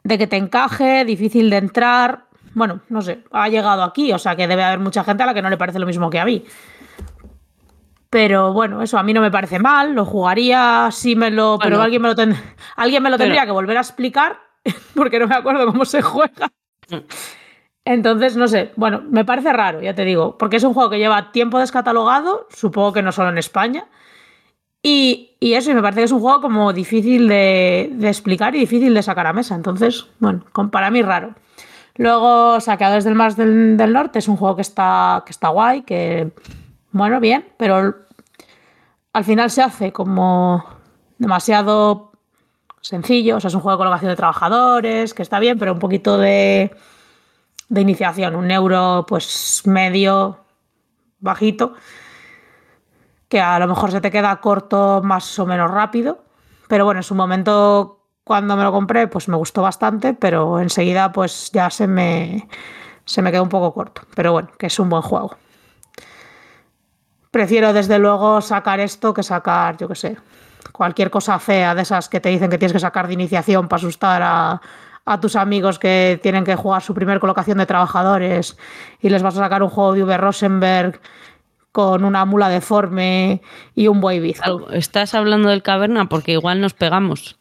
de 0.02 0.18
que 0.18 0.26
te 0.26 0.36
encaje, 0.36 1.04
difícil 1.04 1.50
de 1.50 1.58
entrar. 1.58 2.24
Bueno, 2.54 2.80
no 2.88 3.02
sé, 3.02 3.24
ha 3.30 3.48
llegado 3.48 3.82
aquí, 3.82 4.12
o 4.12 4.18
sea 4.18 4.36
que 4.36 4.48
debe 4.48 4.64
haber 4.64 4.78
mucha 4.78 5.04
gente 5.04 5.22
a 5.22 5.26
la 5.26 5.34
que 5.34 5.42
no 5.42 5.50
le 5.50 5.56
parece 5.56 5.78
lo 5.78 5.86
mismo 5.86 6.08
que 6.08 6.20
a 6.20 6.24
mí. 6.24 6.44
Pero 8.14 8.52
bueno, 8.52 8.80
eso 8.80 8.96
a 8.96 9.02
mí 9.02 9.12
no 9.12 9.20
me 9.20 9.32
parece 9.32 9.58
mal, 9.58 9.92
lo 9.92 10.04
jugaría 10.04 10.88
si 10.92 11.16
me 11.16 11.32
lo. 11.32 11.58
pero 11.60 11.82
alguien 11.82 12.00
me 12.00 12.06
lo, 12.06 12.14
ten- 12.14 12.36
alguien 12.76 13.02
me 13.02 13.10
lo 13.10 13.16
Pero- 13.16 13.24
tendría 13.26 13.44
que 13.44 13.50
volver 13.50 13.76
a 13.76 13.80
explicar, 13.80 14.38
porque 14.94 15.18
no 15.18 15.26
me 15.26 15.34
acuerdo 15.34 15.66
cómo 15.66 15.84
se 15.84 16.00
juega. 16.00 16.52
Mm. 16.90 16.96
Entonces, 17.86 18.36
no 18.36 18.46
sé, 18.46 18.70
bueno, 18.76 19.02
me 19.10 19.24
parece 19.24 19.52
raro, 19.52 19.82
ya 19.82 19.96
te 19.96 20.04
digo, 20.04 20.38
porque 20.38 20.58
es 20.58 20.62
un 20.62 20.74
juego 20.74 20.90
que 20.90 20.98
lleva 20.98 21.32
tiempo 21.32 21.58
descatalogado, 21.58 22.46
supongo 22.50 22.92
que 22.92 23.02
no 23.02 23.10
solo 23.10 23.30
en 23.30 23.38
España. 23.38 23.84
Y, 24.80 25.36
y 25.40 25.54
eso, 25.54 25.72
y 25.72 25.74
me 25.74 25.82
parece 25.82 26.02
que 26.02 26.04
es 26.04 26.12
un 26.12 26.20
juego 26.20 26.40
como 26.40 26.72
difícil 26.72 27.26
de, 27.26 27.90
de 27.94 28.08
explicar 28.08 28.54
y 28.54 28.60
difícil 28.60 28.94
de 28.94 29.02
sacar 29.02 29.26
a 29.26 29.32
mesa. 29.32 29.56
Entonces, 29.56 30.06
bueno, 30.20 30.44
para 30.70 30.88
mí 30.92 31.02
raro. 31.02 31.34
Luego, 31.96 32.60
Saqueadores 32.60 33.02
del 33.02 33.16
Mar 33.16 33.34
del, 33.34 33.76
del 33.76 33.92
Norte 33.92 34.20
es 34.20 34.28
un 34.28 34.36
juego 34.36 34.54
que 34.54 34.62
está, 34.62 35.24
que 35.26 35.32
está 35.32 35.48
guay, 35.48 35.82
que, 35.82 36.30
bueno, 36.92 37.18
bien, 37.18 37.44
pero 37.56 38.03
al 39.14 39.24
final 39.24 39.48
se 39.48 39.62
hace 39.62 39.92
como 39.92 40.64
demasiado 41.18 42.12
sencillo. 42.80 43.36
O 43.36 43.40
sea, 43.40 43.48
es 43.48 43.54
un 43.54 43.60
juego 43.60 43.78
de 43.78 43.80
colocación 43.80 44.10
de 44.10 44.16
trabajadores, 44.16 45.14
que 45.14 45.22
está 45.22 45.38
bien, 45.38 45.58
pero 45.58 45.72
un 45.72 45.78
poquito 45.78 46.18
de, 46.18 46.74
de 47.68 47.80
iniciación. 47.80 48.34
Un 48.34 48.50
euro, 48.50 49.06
pues 49.08 49.62
medio, 49.66 50.40
bajito, 51.20 51.74
que 53.28 53.40
a 53.40 53.58
lo 53.60 53.68
mejor 53.68 53.92
se 53.92 54.00
te 54.00 54.10
queda 54.10 54.40
corto 54.40 55.00
más 55.02 55.38
o 55.38 55.46
menos 55.46 55.70
rápido. 55.70 56.24
Pero 56.68 56.84
bueno, 56.84 56.98
en 56.98 57.04
su 57.04 57.14
momento, 57.14 58.00
cuando 58.24 58.56
me 58.56 58.64
lo 58.64 58.72
compré, 58.72 59.06
pues 59.06 59.28
me 59.28 59.36
gustó 59.36 59.62
bastante, 59.62 60.12
pero 60.12 60.58
enseguida, 60.58 61.12
pues 61.12 61.52
ya 61.52 61.70
se 61.70 61.86
me, 61.86 62.48
se 63.04 63.22
me 63.22 63.30
quedó 63.30 63.44
un 63.44 63.48
poco 63.48 63.72
corto. 63.72 64.02
Pero 64.16 64.32
bueno, 64.32 64.48
que 64.58 64.66
es 64.66 64.78
un 64.80 64.88
buen 64.88 65.02
juego. 65.02 65.36
Prefiero 67.34 67.72
desde 67.72 67.98
luego 67.98 68.40
sacar 68.40 68.78
esto 68.78 69.12
que 69.12 69.24
sacar, 69.24 69.76
yo 69.76 69.88
qué 69.88 69.96
sé, 69.96 70.16
cualquier 70.70 71.10
cosa 71.10 71.40
fea 71.40 71.74
de 71.74 71.82
esas 71.82 72.08
que 72.08 72.20
te 72.20 72.28
dicen 72.28 72.48
que 72.48 72.58
tienes 72.58 72.72
que 72.72 72.78
sacar 72.78 73.08
de 73.08 73.14
iniciación 73.14 73.66
para 73.66 73.78
asustar 73.78 74.22
a, 74.22 75.20
tus 75.20 75.34
amigos 75.34 75.80
que 75.80 76.20
tienen 76.22 76.44
que 76.44 76.54
jugar 76.54 76.80
su 76.80 76.94
primer 76.94 77.18
colocación 77.18 77.58
de 77.58 77.66
trabajadores 77.66 78.56
y 79.00 79.08
les 79.08 79.24
vas 79.24 79.36
a 79.36 79.40
sacar 79.40 79.64
un 79.64 79.68
juego 79.68 79.94
de 79.94 80.04
V. 80.04 80.16
Rosenberg 80.16 81.00
con 81.72 82.04
una 82.04 82.24
mula 82.24 82.48
deforme 82.48 83.42
y 83.74 83.88
un 83.88 84.00
buey 84.00 84.20
bizco. 84.20 84.70
Estás 84.70 85.16
hablando 85.16 85.48
del 85.48 85.64
caverna 85.64 86.08
porque 86.08 86.30
igual 86.30 86.60
nos 86.60 86.72
pegamos. 86.72 87.36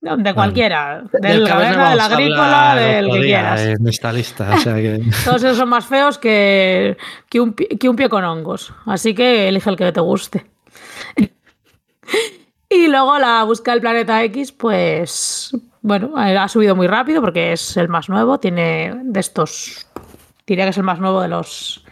De 0.00 0.32
cualquiera, 0.32 1.02
Del 1.12 1.40
del 1.40 1.46
caverna 1.46 1.90
de 1.90 1.96
la 1.96 2.04
agrícola, 2.06 2.74
del 2.74 3.10
que 3.10 3.20
quieras. 3.20 3.60
En 3.60 3.86
esta 3.86 4.10
lista, 4.10 4.54
o 4.54 4.58
sea 4.58 4.74
que... 4.76 5.02
Todos 5.26 5.44
esos 5.44 5.58
son 5.58 5.68
más 5.68 5.84
feos 5.84 6.16
que, 6.16 6.96
que, 7.28 7.38
un, 7.38 7.52
pie, 7.52 7.68
que 7.68 7.86
un 7.86 7.96
pie 7.96 8.08
con 8.08 8.24
hongos. 8.24 8.72
Así 8.86 9.14
que 9.14 9.48
elige 9.48 9.68
el 9.68 9.76
que 9.76 9.92
te 9.92 10.00
guste. 10.00 10.46
y 12.70 12.86
luego 12.86 13.18
la 13.18 13.44
búsqueda 13.44 13.74
del 13.74 13.82
planeta 13.82 14.24
X, 14.24 14.52
pues 14.52 15.54
bueno, 15.82 16.12
ha 16.16 16.48
subido 16.48 16.74
muy 16.74 16.86
rápido 16.86 17.20
porque 17.20 17.52
es 17.52 17.76
el 17.76 17.88
más 17.88 18.08
nuevo. 18.08 18.40
Tiene 18.40 19.02
de 19.04 19.20
estos, 19.20 19.86
diría 20.46 20.64
que 20.64 20.70
es 20.70 20.78
el 20.78 20.84
más 20.84 20.98
nuevo 20.98 21.20
de 21.20 21.28
los 21.28 21.84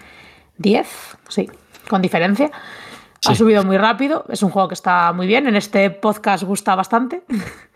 10, 0.57 1.19
sí, 1.29 1.51
con 1.91 2.01
diferencia. 2.01 2.51
Ha 3.27 3.35
subido 3.35 3.65
muy 3.65 3.77
rápido. 3.77 4.25
Es 4.29 4.43
un 4.43 4.51
juego 4.51 4.69
que 4.69 4.75
está 4.75 5.13
muy 5.13 5.27
bien. 5.27 5.47
En 5.47 5.57
este 5.57 5.91
podcast 5.91 6.45
gusta 6.45 6.75
bastante. 6.75 7.25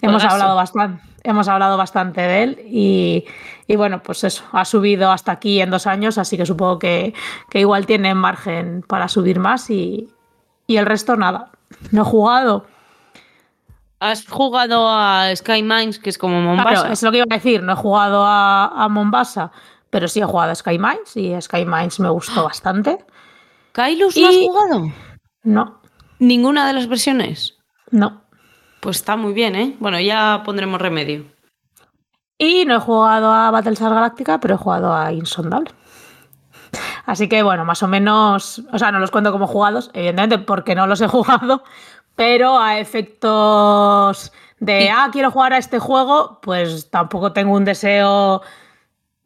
hemos 0.00 0.24
hablado 0.24 0.56
bastante. 0.56 1.02
Hemos 1.22 1.48
hablado 1.48 1.78
bastante 1.78 2.20
de 2.20 2.42
él 2.42 2.60
y, 2.66 3.24
y 3.66 3.76
bueno, 3.76 4.02
pues 4.02 4.24
eso, 4.24 4.44
ha 4.52 4.66
subido 4.66 5.10
hasta 5.10 5.32
aquí 5.32 5.58
en 5.62 5.70
dos 5.70 5.86
años, 5.86 6.18
así 6.18 6.36
que 6.36 6.44
supongo 6.44 6.78
que, 6.78 7.14
que 7.48 7.60
igual 7.60 7.86
tiene 7.86 8.14
margen 8.14 8.84
para 8.86 9.08
subir 9.08 9.38
más 9.38 9.70
y, 9.70 10.10
y 10.66 10.76
el 10.76 10.84
resto 10.84 11.16
nada. 11.16 11.50
No 11.92 12.02
he 12.02 12.04
jugado. 12.04 12.66
¿Has 14.00 14.26
jugado 14.26 14.86
a 14.86 15.34
Sky 15.34 15.62
Mines, 15.62 15.98
que 15.98 16.10
es 16.10 16.18
como 16.18 16.42
Mombasa? 16.42 16.68
Claro, 16.68 16.92
es 16.92 17.02
lo 17.02 17.10
que 17.10 17.16
iba 17.18 17.26
a 17.30 17.34
decir, 17.34 17.62
no 17.62 17.72
he 17.72 17.76
jugado 17.76 18.22
a, 18.26 18.66
a 18.66 18.88
Mombasa, 18.90 19.50
pero 19.88 20.08
sí 20.08 20.20
he 20.20 20.24
jugado 20.24 20.50
a 20.50 20.54
Sky 20.54 20.78
Mines 20.78 21.16
y 21.16 21.40
Sky 21.40 21.64
Mines 21.64 22.00
me 22.00 22.10
gustó 22.10 22.44
bastante. 22.44 23.02
¿Kailus 23.72 24.14
no 24.16 24.28
has 24.28 24.36
jugado? 24.36 24.92
No, 25.42 25.80
¿Ninguna 26.18 26.66
de 26.66 26.74
las 26.74 26.86
versiones? 26.86 27.56
no. 27.90 28.23
Pues 28.84 28.96
está 28.96 29.16
muy 29.16 29.32
bien, 29.32 29.56
¿eh? 29.56 29.76
Bueno, 29.80 29.98
ya 29.98 30.42
pondremos 30.44 30.78
remedio. 30.78 31.24
Y 32.36 32.66
no 32.66 32.76
he 32.76 32.80
jugado 32.80 33.32
a 33.32 33.50
Battlestar 33.50 33.94
Galactica, 33.94 34.38
pero 34.38 34.56
he 34.56 34.58
jugado 34.58 34.92
a 34.94 35.10
Insondable. 35.10 35.70
Así 37.06 37.26
que 37.26 37.42
bueno, 37.42 37.64
más 37.64 37.82
o 37.82 37.88
menos, 37.88 38.60
o 38.70 38.78
sea, 38.78 38.92
no 38.92 38.98
los 38.98 39.10
cuento 39.10 39.32
como 39.32 39.46
jugados, 39.46 39.90
evidentemente, 39.94 40.36
porque 40.36 40.74
no 40.74 40.86
los 40.86 41.00
he 41.00 41.08
jugado, 41.08 41.64
pero 42.14 42.58
a 42.58 42.78
efectos 42.78 44.32
de, 44.60 44.90
ah, 44.90 45.08
quiero 45.10 45.30
jugar 45.30 45.54
a 45.54 45.58
este 45.58 45.78
juego, 45.78 46.40
pues 46.42 46.90
tampoco 46.90 47.32
tengo 47.32 47.54
un 47.54 47.64
deseo 47.64 48.42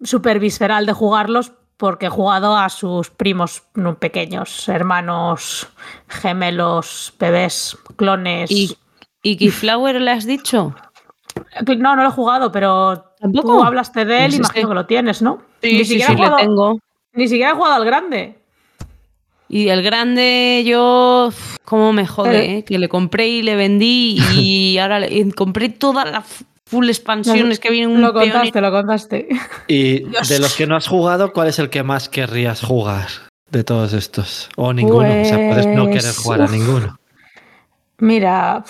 súper 0.04 0.38
visceral 0.38 0.86
de 0.86 0.92
jugarlos, 0.92 1.50
porque 1.76 2.06
he 2.06 2.10
jugado 2.10 2.56
a 2.56 2.68
sus 2.68 3.10
primos 3.10 3.64
no, 3.74 3.98
pequeños, 3.98 4.68
hermanos, 4.68 5.66
gemelos, 6.06 7.12
bebés, 7.18 7.76
clones. 7.96 8.52
¿Y, 8.52 8.78
y 9.30 9.36
Keyflower 9.36 10.00
le 10.00 10.10
has 10.10 10.26
dicho? 10.26 10.74
No, 11.78 11.96
no 11.96 12.02
lo 12.02 12.08
he 12.08 12.12
jugado, 12.12 12.50
pero 12.52 13.12
¿Tampoco? 13.20 13.48
tú 13.58 13.62
hablaste 13.64 14.04
de 14.04 14.16
él, 14.24 14.30
Pues 14.30 14.32
es 14.34 14.38
imagino 14.40 14.68
que- 14.68 14.68
que 14.70 14.74
lo 14.74 14.86
tienes, 14.86 15.22
¿no? 15.22 15.38
Sí, 15.62 15.72
ni, 15.72 15.78
sí, 15.78 15.84
siquiera 16.00 16.14
sí, 16.14 16.20
le 16.22 16.36
tengo. 16.44 16.78
ni 17.14 17.28
siquiera 17.28 17.50
he 17.52 17.54
jugado 17.54 17.74
al 17.76 17.84
grande. 17.84 18.38
Y 19.48 19.68
el 19.68 19.82
grande, 19.82 20.62
yo, 20.66 21.30
cómo 21.64 21.92
me 21.92 22.06
jode, 22.06 22.58
¿eh? 22.58 22.64
Que 22.64 22.78
le 22.78 22.88
compré 22.88 23.28
y 23.28 23.42
le 23.42 23.56
vendí 23.56 24.18
y 24.34 24.76
ahora 24.78 25.00
le- 25.00 25.12
y 25.14 25.30
compré 25.32 25.68
toda 25.70 26.04
la 26.04 26.18
f- 26.18 26.44
full 26.66 26.86
expansiones 26.88 27.58
que 27.58 27.70
vienen 27.70 27.90
un 27.96 28.02
Lo 28.02 28.10
y- 28.10 28.12
contaste, 28.30 28.60
lo 28.60 28.70
contaste. 28.70 29.28
Y 29.68 30.00
Dios. 30.04 30.28
de 30.28 30.38
los 30.38 30.54
que 30.54 30.66
no 30.66 30.76
has 30.76 30.86
jugado, 30.86 31.32
¿cuál 31.32 31.48
es 31.48 31.58
el 31.58 31.70
que 31.70 31.82
más 31.82 32.08
querrías 32.10 32.60
jugar 32.62 33.06
de 33.50 33.64
todos 33.64 33.94
estos? 33.94 34.50
O 34.56 34.72
ninguno. 34.74 35.08
O 35.08 35.24
sea, 35.24 35.36
puedes 35.48 35.66
no 35.66 35.86
querer 35.86 36.02
Pues, 36.02 36.18
jugar 36.18 36.42
a 36.42 36.44
uf. 36.44 36.50
ninguno. 36.50 36.98
Mira, 37.98 38.64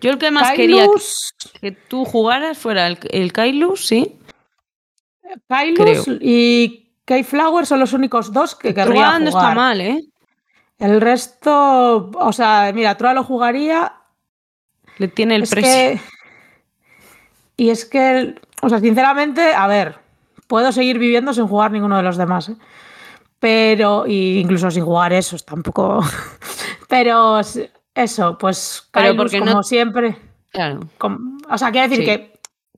Yo 0.00 0.10
el 0.10 0.18
que 0.18 0.30
más 0.30 0.52
quería 0.52 0.84
Kailus, 0.84 1.34
que 1.60 1.72
tú 1.72 2.04
jugaras 2.04 2.58
fuera 2.58 2.86
el, 2.86 2.98
el 3.10 3.32
Kailus, 3.32 3.86
sí. 3.86 4.18
Kailus 5.48 6.04
creo. 6.04 6.18
y 6.20 6.92
Keyflower 7.04 7.66
son 7.66 7.80
los 7.80 7.92
únicos 7.92 8.32
dos 8.32 8.54
que 8.54 8.74
querría 8.74 8.84
Trua 8.84 9.06
jugar. 9.06 9.20
no 9.22 9.28
está 9.28 9.54
mal, 9.54 9.80
¿eh? 9.80 10.00
El 10.78 11.00
resto, 11.00 12.10
o 12.14 12.32
sea, 12.32 12.70
mira, 12.74 12.96
Troa 12.96 13.14
lo 13.14 13.24
jugaría. 13.24 13.94
Le 14.98 15.08
tiene 15.08 15.36
el 15.36 15.44
es 15.44 15.50
precio. 15.50 15.70
que. 15.70 16.00
Y 17.56 17.70
es 17.70 17.84
que, 17.84 18.34
o 18.62 18.68
sea, 18.68 18.80
sinceramente, 18.80 19.54
a 19.54 19.66
ver, 19.66 19.98
puedo 20.46 20.72
seguir 20.72 20.98
viviendo 20.98 21.32
sin 21.32 21.46
jugar 21.46 21.70
ninguno 21.70 21.96
de 21.96 22.02
los 22.02 22.16
demás. 22.16 22.48
¿eh? 22.48 22.56
Pero, 23.38 24.06
y 24.06 24.38
incluso 24.38 24.70
sin 24.70 24.84
jugar 24.84 25.12
esos 25.12 25.44
tampoco. 25.44 26.00
Pero 26.88 27.40
eso, 27.94 28.36
pues, 28.38 28.88
Pero 28.92 29.16
porque 29.16 29.40
no- 29.40 29.46
como 29.46 29.62
siempre. 29.62 30.16
Claro. 30.50 30.80
o 31.50 31.58
sea, 31.58 31.70
quiero 31.72 31.88
decir 31.88 32.04
Sí. 32.04 32.10
que, 32.10 32.32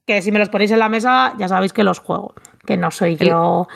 que 0.06 0.22
si 0.22 0.32
me 0.32 0.38
los 0.38 0.48
ponéis 0.48 0.70
en 0.70 0.78
la 0.78 0.88
mesa, 0.88 1.34
ya 1.38 1.46
sabéis 1.48 1.72
que 1.72 1.84
los 1.84 1.98
juego. 1.98 2.34
Que 2.64 2.76
no 2.76 2.90
soy 2.90 3.16
El- 3.20 3.28
yo. 3.28 3.68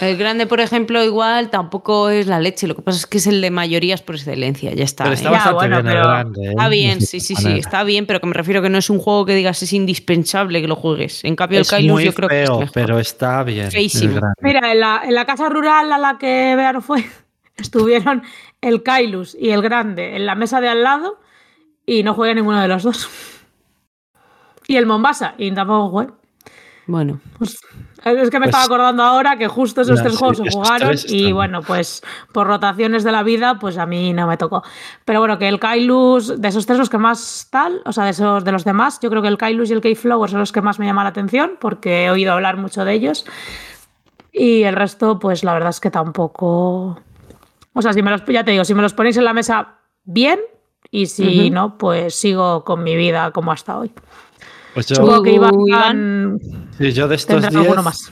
El 0.00 0.16
grande, 0.16 0.46
por 0.46 0.60
ejemplo, 0.60 1.04
igual 1.04 1.50
tampoco 1.50 2.08
es 2.08 2.26
la 2.26 2.40
leche. 2.40 2.66
Lo 2.66 2.74
que 2.74 2.80
pasa 2.80 2.96
es 2.98 3.06
que 3.06 3.18
es 3.18 3.26
el 3.26 3.42
de 3.42 3.50
mayorías 3.50 4.00
por 4.00 4.14
excelencia. 4.14 4.72
Ya 4.72 4.84
está. 4.84 5.04
Pero 5.04 5.12
¿eh? 5.12 5.16
está 5.16 5.28
Ya, 5.30 5.34
bastante 5.36 5.54
bueno, 5.56 5.76
bien 5.76 5.86
el 5.88 5.92
pero- 5.92 6.08
grande. 6.08 6.40
¿eh? 6.46 6.48
Está 6.50 6.68
bien, 6.68 7.00
sí, 7.02 7.20
sí, 7.20 7.34
sí, 7.36 7.58
está 7.58 7.84
bien, 7.84 8.06
pero 8.06 8.18
que 8.20 8.26
me 8.26 8.32
refiero 8.32 8.62
que 8.62 8.70
no 8.70 8.78
es 8.78 8.88
un 8.88 8.98
juego 8.98 9.26
que 9.26 9.34
digas 9.34 9.62
es 9.62 9.72
indispensable 9.74 10.62
que 10.62 10.68
lo 10.68 10.76
juegues. 10.76 11.22
En 11.24 11.36
cambio, 11.36 11.58
el 11.58 11.62
Es 11.62 11.70
Kailus 11.70 11.92
muy 11.92 12.04
yo 12.04 12.14
creo 12.14 12.28
que 12.30 12.42
es 12.44 12.48
feo, 12.48 12.60
mejor. 12.60 12.72
pero 12.72 12.98
está 12.98 13.42
bien. 13.44 13.66
el 13.66 13.72
Feísimo. 13.72 14.20
Mira, 14.40 14.72
en 14.72 14.80
la, 14.80 15.02
en 15.04 15.14
la 15.14 15.26
casa 15.26 15.50
rural 15.50 15.92
a 15.92 15.98
la 15.98 16.16
que 16.18 16.54
Bea 16.56 16.72
no 16.72 16.80
fue, 16.80 17.04
estuvieron 17.58 18.22
el 18.60 18.82
Kailus 18.82 19.34
y 19.38 19.50
el 19.50 19.62
grande 19.62 20.16
en 20.16 20.26
la 20.26 20.34
mesa 20.34 20.60
de 20.60 20.68
al 20.68 20.82
lado 20.82 21.18
y 21.86 22.02
no 22.02 22.14
jugué 22.14 22.34
ninguno 22.34 22.60
de 22.60 22.68
los 22.68 22.82
dos. 22.82 23.08
Y 24.66 24.76
el 24.76 24.86
Mombasa, 24.86 25.34
y 25.38 25.50
tampoco 25.52 25.88
jugué. 25.90 26.08
Bueno, 26.86 27.20
Pues, 27.38 27.58
es 28.04 28.30
que 28.30 28.38
me 28.40 28.46
Pues- 28.46 28.48
estaba 28.48 28.64
acordando 28.64 29.02
ahora 29.04 29.36
que 29.36 29.46
justo 29.46 29.82
esos 29.82 30.00
tres 30.00 30.12
sí, 30.14 30.18
juegos 30.18 30.38
se 30.38 30.50
jugaron 30.50 30.90
y 30.92 30.94
están- 31.18 31.34
bueno, 31.34 31.62
pues 31.62 32.02
por 32.32 32.46
rotaciones 32.46 33.04
de 33.04 33.12
la 33.12 33.22
vida, 33.22 33.58
pues 33.60 33.78
a 33.78 33.86
mí 33.86 34.12
no 34.12 34.26
me 34.26 34.36
tocó. 34.36 34.62
Pero 35.04 35.20
bueno, 35.20 35.38
que 35.38 35.46
el 35.48 35.60
Kailus, 35.60 36.40
de 36.40 36.48
esos 36.48 36.66
tres 36.66 36.78
los 36.78 36.88
que 36.90 36.98
más 36.98 37.46
tal, 37.50 37.80
o 37.84 37.92
sea, 37.92 38.04
de 38.04 38.10
esos 38.10 38.42
de 38.44 38.52
los 38.52 38.64
demás, 38.64 38.98
yo 39.00 39.10
creo 39.10 39.22
que 39.22 39.28
el 39.28 39.38
Kailus 39.38 39.70
y 39.70 39.74
el 39.74 39.80
Keyflower 39.80 40.30
son 40.30 40.40
los 40.40 40.50
que 40.52 40.62
más 40.62 40.78
me 40.78 40.86
llaman 40.86 41.04
la 41.04 41.10
atención 41.10 41.52
porque 41.60 42.06
he 42.06 42.10
oído 42.10 42.32
hablar 42.32 42.56
mucho 42.56 42.84
de 42.84 42.92
ellos. 42.94 43.24
Y 44.32 44.62
el 44.64 44.74
resto, 44.74 45.18
pues 45.18 45.44
la 45.44 45.52
verdad 45.52 45.70
es 45.70 45.80
que 45.80 45.90
tampoco. 45.90 47.00
O 47.72 47.82
sea, 47.82 47.92
si 47.92 48.02
me 48.02 48.10
los, 48.10 48.24
ya 48.26 48.44
te 48.44 48.50
digo, 48.50 48.64
si 48.64 48.74
me 48.74 48.82
los 48.82 48.94
ponéis 48.94 49.16
en 49.16 49.24
la 49.24 49.32
mesa, 49.32 49.78
bien. 50.04 50.40
Y 50.90 51.06
si 51.06 51.50
no, 51.50 51.78
pues 51.78 52.14
sigo 52.16 52.64
con 52.64 52.82
mi 52.82 52.96
vida 52.96 53.30
como 53.30 53.52
hasta 53.52 53.78
hoy. 53.78 53.92
Pues 54.74 54.86
yo, 54.86 54.96
Supongo 54.96 55.22
que 55.22 55.32
Iván, 55.32 55.54
Iván. 55.66 56.38
sí, 56.78 56.92
yo 56.92 57.06
de 57.06 57.14
estos 57.16 57.42
10, 57.42 57.54
alguno 57.54 57.82
más. 57.82 58.10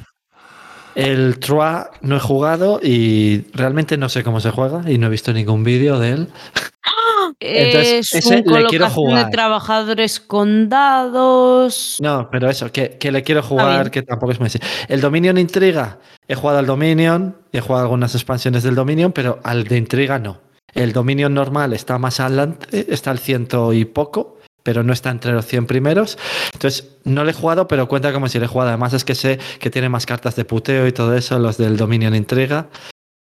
el 0.94 1.38
Troa 1.40 1.90
no 2.02 2.16
he 2.16 2.20
jugado 2.20 2.78
y 2.82 3.46
realmente 3.52 3.96
no 3.96 4.08
sé 4.08 4.22
cómo 4.22 4.40
se 4.40 4.50
juega 4.50 4.88
y 4.90 4.98
no 4.98 5.06
he 5.08 5.10
visto 5.10 5.32
ningún 5.32 5.64
vídeo 5.64 5.98
de 5.98 6.10
él. 6.12 6.28
Entonces, 7.40 8.14
es 8.14 8.26
ese 8.26 8.28
un 8.28 8.36
le 8.36 8.42
quiero 8.44 8.86
colocación 8.86 8.88
de 8.88 8.92
jugar. 8.92 9.30
trabajadores 9.30 10.20
con 10.20 10.68
dados. 10.68 11.98
No, 12.00 12.28
pero 12.30 12.50
eso, 12.50 12.72
que, 12.72 12.98
que 12.98 13.12
le 13.12 13.22
quiero 13.22 13.42
jugar, 13.42 13.90
que 13.90 14.02
tampoco 14.02 14.32
es 14.32 14.40
muy 14.40 14.48
así. 14.48 14.58
El 14.88 15.00
Dominion 15.00 15.38
Intriga, 15.38 15.98
he 16.26 16.34
jugado 16.34 16.58
al 16.58 16.66
Dominion, 16.66 17.36
he 17.52 17.60
jugado 17.60 17.84
algunas 17.84 18.14
expansiones 18.14 18.64
del 18.64 18.74
Dominion, 18.74 19.12
pero 19.12 19.38
al 19.44 19.64
de 19.64 19.76
Intriga 19.76 20.18
no. 20.18 20.40
El 20.74 20.92
Dominion 20.92 21.32
normal 21.32 21.72
está 21.72 21.98
más 21.98 22.20
adelante, 22.20 22.86
está 22.92 23.10
al 23.10 23.18
ciento 23.18 23.72
y 23.72 23.84
poco, 23.84 24.38
pero 24.62 24.82
no 24.82 24.92
está 24.92 25.10
entre 25.10 25.32
los 25.32 25.46
100 25.46 25.66
primeros. 25.66 26.18
Entonces, 26.52 26.98
no 27.04 27.24
le 27.24 27.30
he 27.30 27.34
jugado, 27.34 27.68
pero 27.68 27.88
cuenta 27.88 28.12
como 28.12 28.28
si 28.28 28.38
le 28.38 28.44
he 28.44 28.48
jugado. 28.48 28.70
Además, 28.70 28.92
es 28.92 29.04
que 29.04 29.14
sé 29.14 29.38
que 29.60 29.70
tiene 29.70 29.88
más 29.88 30.06
cartas 30.06 30.36
de 30.36 30.44
puteo 30.44 30.86
y 30.86 30.92
todo 30.92 31.14
eso, 31.16 31.38
los 31.38 31.56
del 31.56 31.76
Dominion 31.76 32.14
Intriga, 32.14 32.68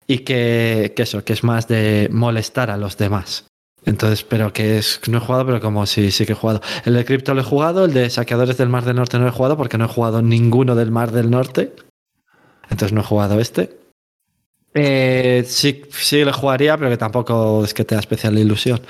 y 0.08 0.20
que, 0.20 0.94
que 0.96 1.04
eso, 1.04 1.24
que 1.24 1.34
es 1.34 1.44
más 1.44 1.68
de 1.68 2.10
molestar 2.12 2.72
a 2.72 2.78
los 2.78 2.98
demás. 2.98 3.49
Entonces, 3.86 4.24
pero 4.24 4.54
que 4.54 4.78
es, 4.78 5.02
no 5.08 5.18
he 5.18 5.22
jugado, 5.22 5.46
pero 5.46 5.62
como 5.62 5.86
sí, 5.86 6.12
sí 6.12 6.26
que 6.26 6.34
he 6.34 6.36
jugado. 6.36 6.62
El 6.86 6.94
de 6.94 7.06
Crypto 7.06 7.34
lo 7.34 7.42
he 7.42 7.44
jugado, 7.44 7.86
el 7.86 7.94
de 7.94 8.10
Saqueadores 8.10 8.58
del 8.58 8.70
Mar 8.70 8.86
del 8.86 8.96
Norte 8.96 9.18
no 9.20 9.28
he 9.28 9.32
jugado 9.32 9.58
porque 9.58 9.78
no 9.78 9.86
he 9.86 9.88
jugado 9.88 10.22
ninguno 10.22 10.76
del 10.76 10.92
Mar 10.92 11.12
del 11.12 11.30
Norte. 11.30 11.74
Entonces 12.70 12.94
no 12.94 13.02
he 13.02 13.06
jugado 13.06 13.40
este. 13.40 13.78
Eh, 14.74 15.44
sí, 15.48 15.82
sí 15.92 16.24
lo 16.24 16.34
jugaría, 16.34 16.78
pero 16.78 16.90
que 16.90 16.98
tampoco 16.98 17.64
es 17.64 17.74
que 17.74 17.86
tenga 17.86 18.02
especial 18.02 18.38
ilusión. 18.38 18.82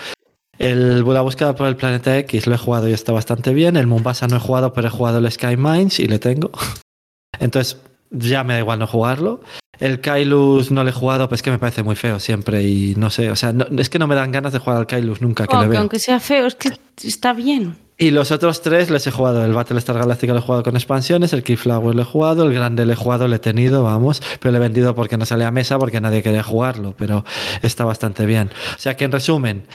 El 0.57 1.05
La 1.05 1.21
búsqueda 1.21 1.55
por 1.55 1.67
el 1.67 1.77
planeta 1.77 2.17
X 2.17 2.45
lo 2.45 2.55
he 2.55 2.57
jugado 2.57 2.89
y 2.89 2.93
está 2.93 3.13
bastante 3.13 3.53
bien. 3.53 3.77
El 3.77 3.87
Mombasa 3.87 4.27
no 4.27 4.35
he 4.35 4.39
jugado, 4.41 4.73
pero 4.73 4.87
he 4.89 4.91
jugado 4.91 5.19
el 5.19 5.31
Sky 5.31 5.55
Mines 5.55 5.99
y 5.99 6.07
le 6.07 6.19
tengo. 6.19 6.51
Entonces 7.39 7.77
ya 8.11 8.43
me 8.43 8.53
da 8.53 8.59
igual 8.59 8.79
no 8.79 8.87
jugarlo. 8.87 9.41
El 9.79 10.01
Kailus 10.01 10.71
no 10.71 10.83
le 10.83 10.89
he 10.89 10.93
jugado, 10.93 11.29
pues 11.29 11.41
que 11.41 11.51
me 11.51 11.57
parece 11.59 11.83
muy 11.83 11.95
feo 11.95 12.19
siempre 12.19 12.63
y 12.63 12.95
no 12.97 13.09
sé, 13.09 13.31
o 13.31 13.35
sea, 13.37 13.53
no- 13.53 13.65
es 13.79 13.89
que 13.89 13.97
no 13.97 14.07
me 14.07 14.15
dan 14.15 14.31
ganas 14.31 14.51
de 14.51 14.59
jugar 14.59 14.77
al 14.77 14.87
Kailus 14.87 15.21
nunca 15.21 15.47
que 15.47 15.55
Oh, 15.55 15.61
le 15.61 15.67
veo. 15.69 15.79
aunque 15.79 15.99
sea 15.99 16.19
feo, 16.19 16.47
es 16.47 16.55
que 16.55 16.73
está 17.03 17.31
bien. 17.33 17.77
Y 17.97 18.11
los 18.11 18.31
otros 18.31 18.61
tres 18.61 18.89
les 18.89 19.05
he 19.07 19.11
jugado. 19.11 19.43
El 19.45 19.53
Battlestar 19.53 19.97
Galactica 19.97 20.31
lo 20.33 20.39
he 20.39 20.41
jugado 20.41 20.63
con 20.63 20.75
expansiones, 20.75 21.31
el 21.33 21.43
Keyflower 21.43 21.95
lo 21.95 22.01
he 22.01 22.05
jugado, 22.05 22.43
el 22.45 22.53
Grande 22.53 22.85
lo 22.85 22.93
he 22.93 22.95
jugado, 22.95 23.27
lo 23.27 23.35
he 23.35 23.39
tenido, 23.39 23.83
vamos, 23.83 24.21
pero 24.39 24.51
lo 24.51 24.57
he 24.57 24.61
vendido 24.61 24.95
porque 24.95 25.17
no 25.17 25.25
sale 25.25 25.43
a 25.45 25.51
mesa, 25.51 25.77
porque 25.79 25.99
nadie 26.01 26.23
quería 26.23 26.43
jugarlo, 26.43 26.93
pero 26.97 27.23
está 27.61 27.83
bastante 27.85 28.25
bien. 28.25 28.51
O 28.75 28.79
sea 28.79 28.95
que 28.97 29.05
en 29.05 29.11
resumen, 29.11 29.65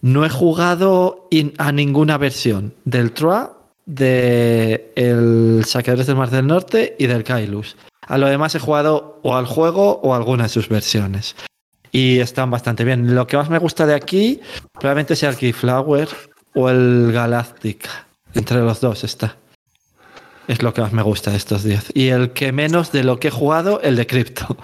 no 0.00 0.24
he 0.26 0.30
jugado 0.30 1.28
a 1.58 1.72
ninguna 1.72 2.16
versión 2.18 2.74
del 2.84 3.12
Troa, 3.12 3.63
de 3.86 4.92
el 4.96 5.64
Saqueadores 5.64 6.06
del 6.06 6.16
Mar 6.16 6.30
del 6.30 6.46
Norte 6.46 6.96
y 6.98 7.06
del 7.06 7.24
Kailus. 7.24 7.76
A 8.06 8.18
lo 8.18 8.26
demás 8.28 8.54
he 8.54 8.58
jugado 8.58 9.20
o 9.22 9.36
al 9.36 9.46
juego 9.46 10.00
o 10.02 10.14
alguna 10.14 10.44
de 10.44 10.48
sus 10.48 10.68
versiones. 10.68 11.36
Y 11.90 12.20
están 12.20 12.50
bastante 12.50 12.84
bien. 12.84 13.14
Lo 13.14 13.26
que 13.26 13.36
más 13.36 13.48
me 13.50 13.58
gusta 13.58 13.86
de 13.86 13.94
aquí 13.94 14.40
probablemente 14.72 15.16
sea 15.16 15.30
el 15.30 15.36
Keyflower 15.36 16.08
o 16.54 16.68
el 16.68 17.12
Galactica. 17.12 18.06
Entre 18.34 18.58
los 18.58 18.80
dos 18.80 19.04
está. 19.04 19.36
Es 20.48 20.62
lo 20.62 20.74
que 20.74 20.82
más 20.82 20.92
me 20.92 21.02
gusta 21.02 21.30
de 21.30 21.36
estos 21.36 21.62
10. 21.62 21.92
Y 21.94 22.08
el 22.08 22.32
que 22.32 22.52
menos 22.52 22.92
de 22.92 23.04
lo 23.04 23.18
que 23.18 23.28
he 23.28 23.30
jugado, 23.30 23.80
el 23.80 23.96
de 23.96 24.06
Crypto. 24.06 24.56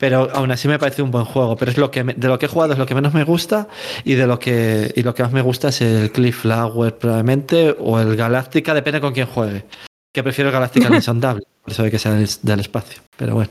Pero 0.00 0.30
aún 0.34 0.50
así 0.50 0.66
me 0.66 0.78
parece 0.78 1.02
un 1.02 1.10
buen 1.10 1.26
juego. 1.26 1.56
Pero 1.56 1.70
es 1.70 1.76
lo 1.76 1.90
que 1.90 2.02
me- 2.04 2.14
de 2.14 2.26
lo 2.26 2.38
que 2.38 2.46
he 2.46 2.48
jugado 2.48 2.72
es 2.72 2.78
lo 2.78 2.86
que 2.86 2.94
menos 2.94 3.12
me 3.12 3.22
gusta. 3.22 3.68
Y 4.02 4.14
de 4.14 4.26
lo 4.26 4.38
que 4.38 4.90
y 4.96 5.02
lo 5.02 5.14
que 5.14 5.22
más 5.22 5.30
me 5.32 5.42
gusta 5.42 5.68
es 5.68 5.82
el 5.82 6.10
Clifflower 6.10 6.96
probablemente. 6.96 7.76
O 7.78 8.00
el 8.00 8.16
Galactica, 8.16 8.72
depende 8.72 9.00
con 9.02 9.12
quién 9.12 9.26
juegue. 9.26 9.66
Que 10.12 10.22
prefiero 10.22 10.48
el 10.48 10.54
Galactica 10.54 10.88
al 10.88 10.94
insondable. 11.02 11.42
Por 11.62 11.72
eso 11.72 11.82
de 11.82 11.90
que 11.90 11.98
sea 11.98 12.12
del, 12.14 12.26
del 12.42 12.60
espacio. 12.60 13.02
Pero 13.18 13.34
bueno. 13.34 13.50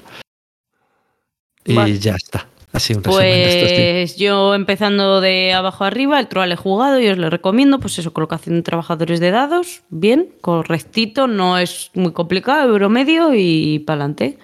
Y 1.66 1.76
Vale. 1.76 2.00
ya 2.00 2.16
está. 2.16 2.48
Así 2.72 2.94
un 2.94 3.04
resumen 3.04 3.26
de 3.28 3.60
estos 3.60 3.78
10. 3.78 4.12
Pues 4.12 4.16
yo 4.20 4.54
empezando 4.56 5.22
de 5.22 5.54
abajo 5.54 5.84
arriba, 5.86 6.20
el 6.20 6.28
Troll 6.28 6.52
he 6.52 6.56
jugado 6.56 7.00
y 7.00 7.08
os 7.10 7.18
lo 7.18 7.30
recomiendo, 7.30 7.80
pues 7.80 7.98
eso, 8.00 8.14
colocación 8.14 8.56
de 8.56 8.62
trabajadores 8.62 9.20
de 9.20 9.32
dados, 9.32 9.82
bien, 9.90 10.30
correctito, 10.42 11.28
no 11.28 11.58
es 11.58 11.90
muy 11.96 12.12
complicado, 12.14 12.70
euro 12.70 12.90
medio 12.90 13.34
y 13.34 13.80
para 13.80 13.96
adelante. 14.04 14.38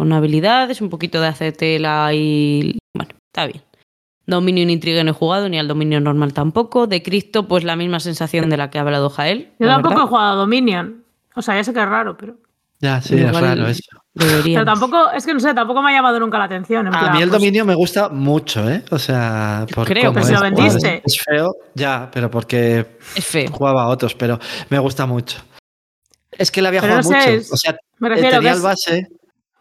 Con 0.00 0.14
habilidades, 0.14 0.80
un 0.80 0.88
poquito 0.88 1.20
de 1.20 1.26
acetela 1.26 2.08
y... 2.14 2.78
Bueno, 2.96 3.12
está 3.26 3.44
bien. 3.44 3.62
Dominion 4.26 4.70
Intrigue 4.70 5.04
no 5.04 5.10
he 5.10 5.12
jugado, 5.12 5.46
ni 5.50 5.58
al 5.58 5.68
Dominio 5.68 6.00
normal 6.00 6.32
tampoco. 6.32 6.86
De 6.86 7.02
Cristo, 7.02 7.46
pues 7.46 7.64
la 7.64 7.76
misma 7.76 8.00
sensación 8.00 8.48
de 8.48 8.56
la 8.56 8.70
que 8.70 8.78
ha 8.78 8.80
hablado 8.80 9.10
Jael. 9.10 9.50
Yo 9.58 9.66
la 9.66 9.74
tampoco 9.74 9.90
verdad. 9.96 10.04
he 10.06 10.08
jugado 10.08 10.32
a 10.32 10.34
Dominion. 10.36 11.04
O 11.34 11.42
sea, 11.42 11.54
ya 11.56 11.64
sé 11.64 11.74
que 11.74 11.80
es 11.80 11.86
raro, 11.86 12.16
pero. 12.16 12.36
Ya, 12.80 13.02
sí, 13.02 13.14
es 13.14 13.30
raro 13.38 13.66
eso. 13.66 13.82
Deberíamos. 14.14 14.44
Pero 14.44 14.64
tampoco, 14.64 15.10
es 15.10 15.26
que 15.26 15.34
no 15.34 15.40
sé, 15.40 15.52
tampoco 15.52 15.82
me 15.82 15.90
ha 15.90 15.92
llamado 15.92 16.18
nunca 16.18 16.38
la 16.38 16.44
atención. 16.44 16.86
en 16.86 16.94
A 16.94 16.98
plan, 17.00 17.12
mí 17.16 17.22
el 17.22 17.28
pues, 17.28 17.38
dominio 17.38 17.66
me 17.66 17.74
gusta 17.74 18.08
mucho, 18.08 18.70
¿eh? 18.70 18.82
O 18.90 18.98
sea, 18.98 19.66
por 19.74 19.86
creo 19.86 20.14
cómo 20.14 20.20
que 20.20 20.24
si 20.24 20.32
es, 20.32 20.40
lo 20.40 20.42
vendiste. 20.44 21.02
Es 21.04 21.18
feo, 21.22 21.54
ya, 21.74 22.08
pero 22.10 22.30
porque 22.30 22.86
Es 23.14 23.26
feo. 23.26 23.50
jugaba 23.52 23.82
a 23.82 23.88
otros, 23.88 24.14
pero 24.14 24.38
me 24.70 24.78
gusta 24.78 25.04
mucho. 25.04 25.40
Es 26.30 26.50
que 26.50 26.62
le 26.62 26.68
había 26.68 26.80
Pero 26.80 26.94
jugado 27.02 27.10
no 27.18 27.20
sé, 27.22 27.36
mucho. 27.36 27.52
O 27.52 27.56
sea, 27.58 27.76
Me 27.98 28.08
refiero 28.08 28.30
que 28.30 28.36
tenía 28.36 28.50
es- 28.52 28.56
el 28.56 28.62
base 28.62 29.06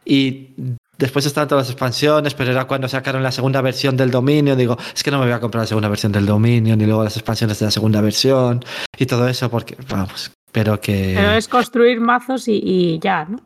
y 0.10 0.50
después 0.98 1.26
estaban 1.26 1.48
todas 1.48 1.66
las 1.68 1.72
expansiones, 1.72 2.34
pero 2.34 2.52
era 2.52 2.66
cuando 2.66 2.88
sacaron 2.88 3.22
la 3.24 3.32
segunda 3.32 3.62
versión 3.62 3.96
del 3.96 4.12
dominio. 4.12 4.56
Digo, 4.56 4.78
es 4.94 5.04
que 5.04 5.12
no 5.12 5.20
me 5.20 5.26
voy 5.26 5.34
a 5.34 5.40
comprar 5.40 5.64
la 5.64 5.68
segunda 5.68 5.88
versión 5.88 6.12
del 6.12 6.26
dominio, 6.26 6.76
ni 6.76 6.86
luego 6.86 7.04
las 7.04 7.16
expansiones 7.16 7.60
de 7.60 7.66
la 7.66 7.72
segunda 7.72 8.02
versión 8.02 8.64
y 8.98 9.06
todo 9.06 9.28
eso, 9.28 9.50
porque, 9.50 9.78
vamos, 9.90 10.32
pero 10.52 10.82
que. 10.82 11.14
Pero 11.16 11.32
es 11.34 11.48
construir 11.48 12.02
mazos 12.02 12.48
y, 12.48 12.60
y 12.64 13.00
ya, 13.00 13.26
¿no? 13.26 13.40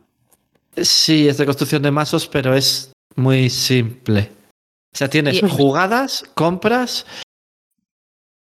Sí, 0.76 1.28
es 1.28 1.36
de 1.38 1.44
construcción 1.46 1.82
de 1.82 1.90
mazos, 1.90 2.26
pero 2.26 2.54
es 2.54 2.92
muy 3.14 3.50
simple. 3.50 4.32
O 4.92 4.96
sea, 4.96 5.08
tienes 5.08 5.42
Y- 5.42 5.48
jugadas, 5.48 6.24
compras 6.34 7.04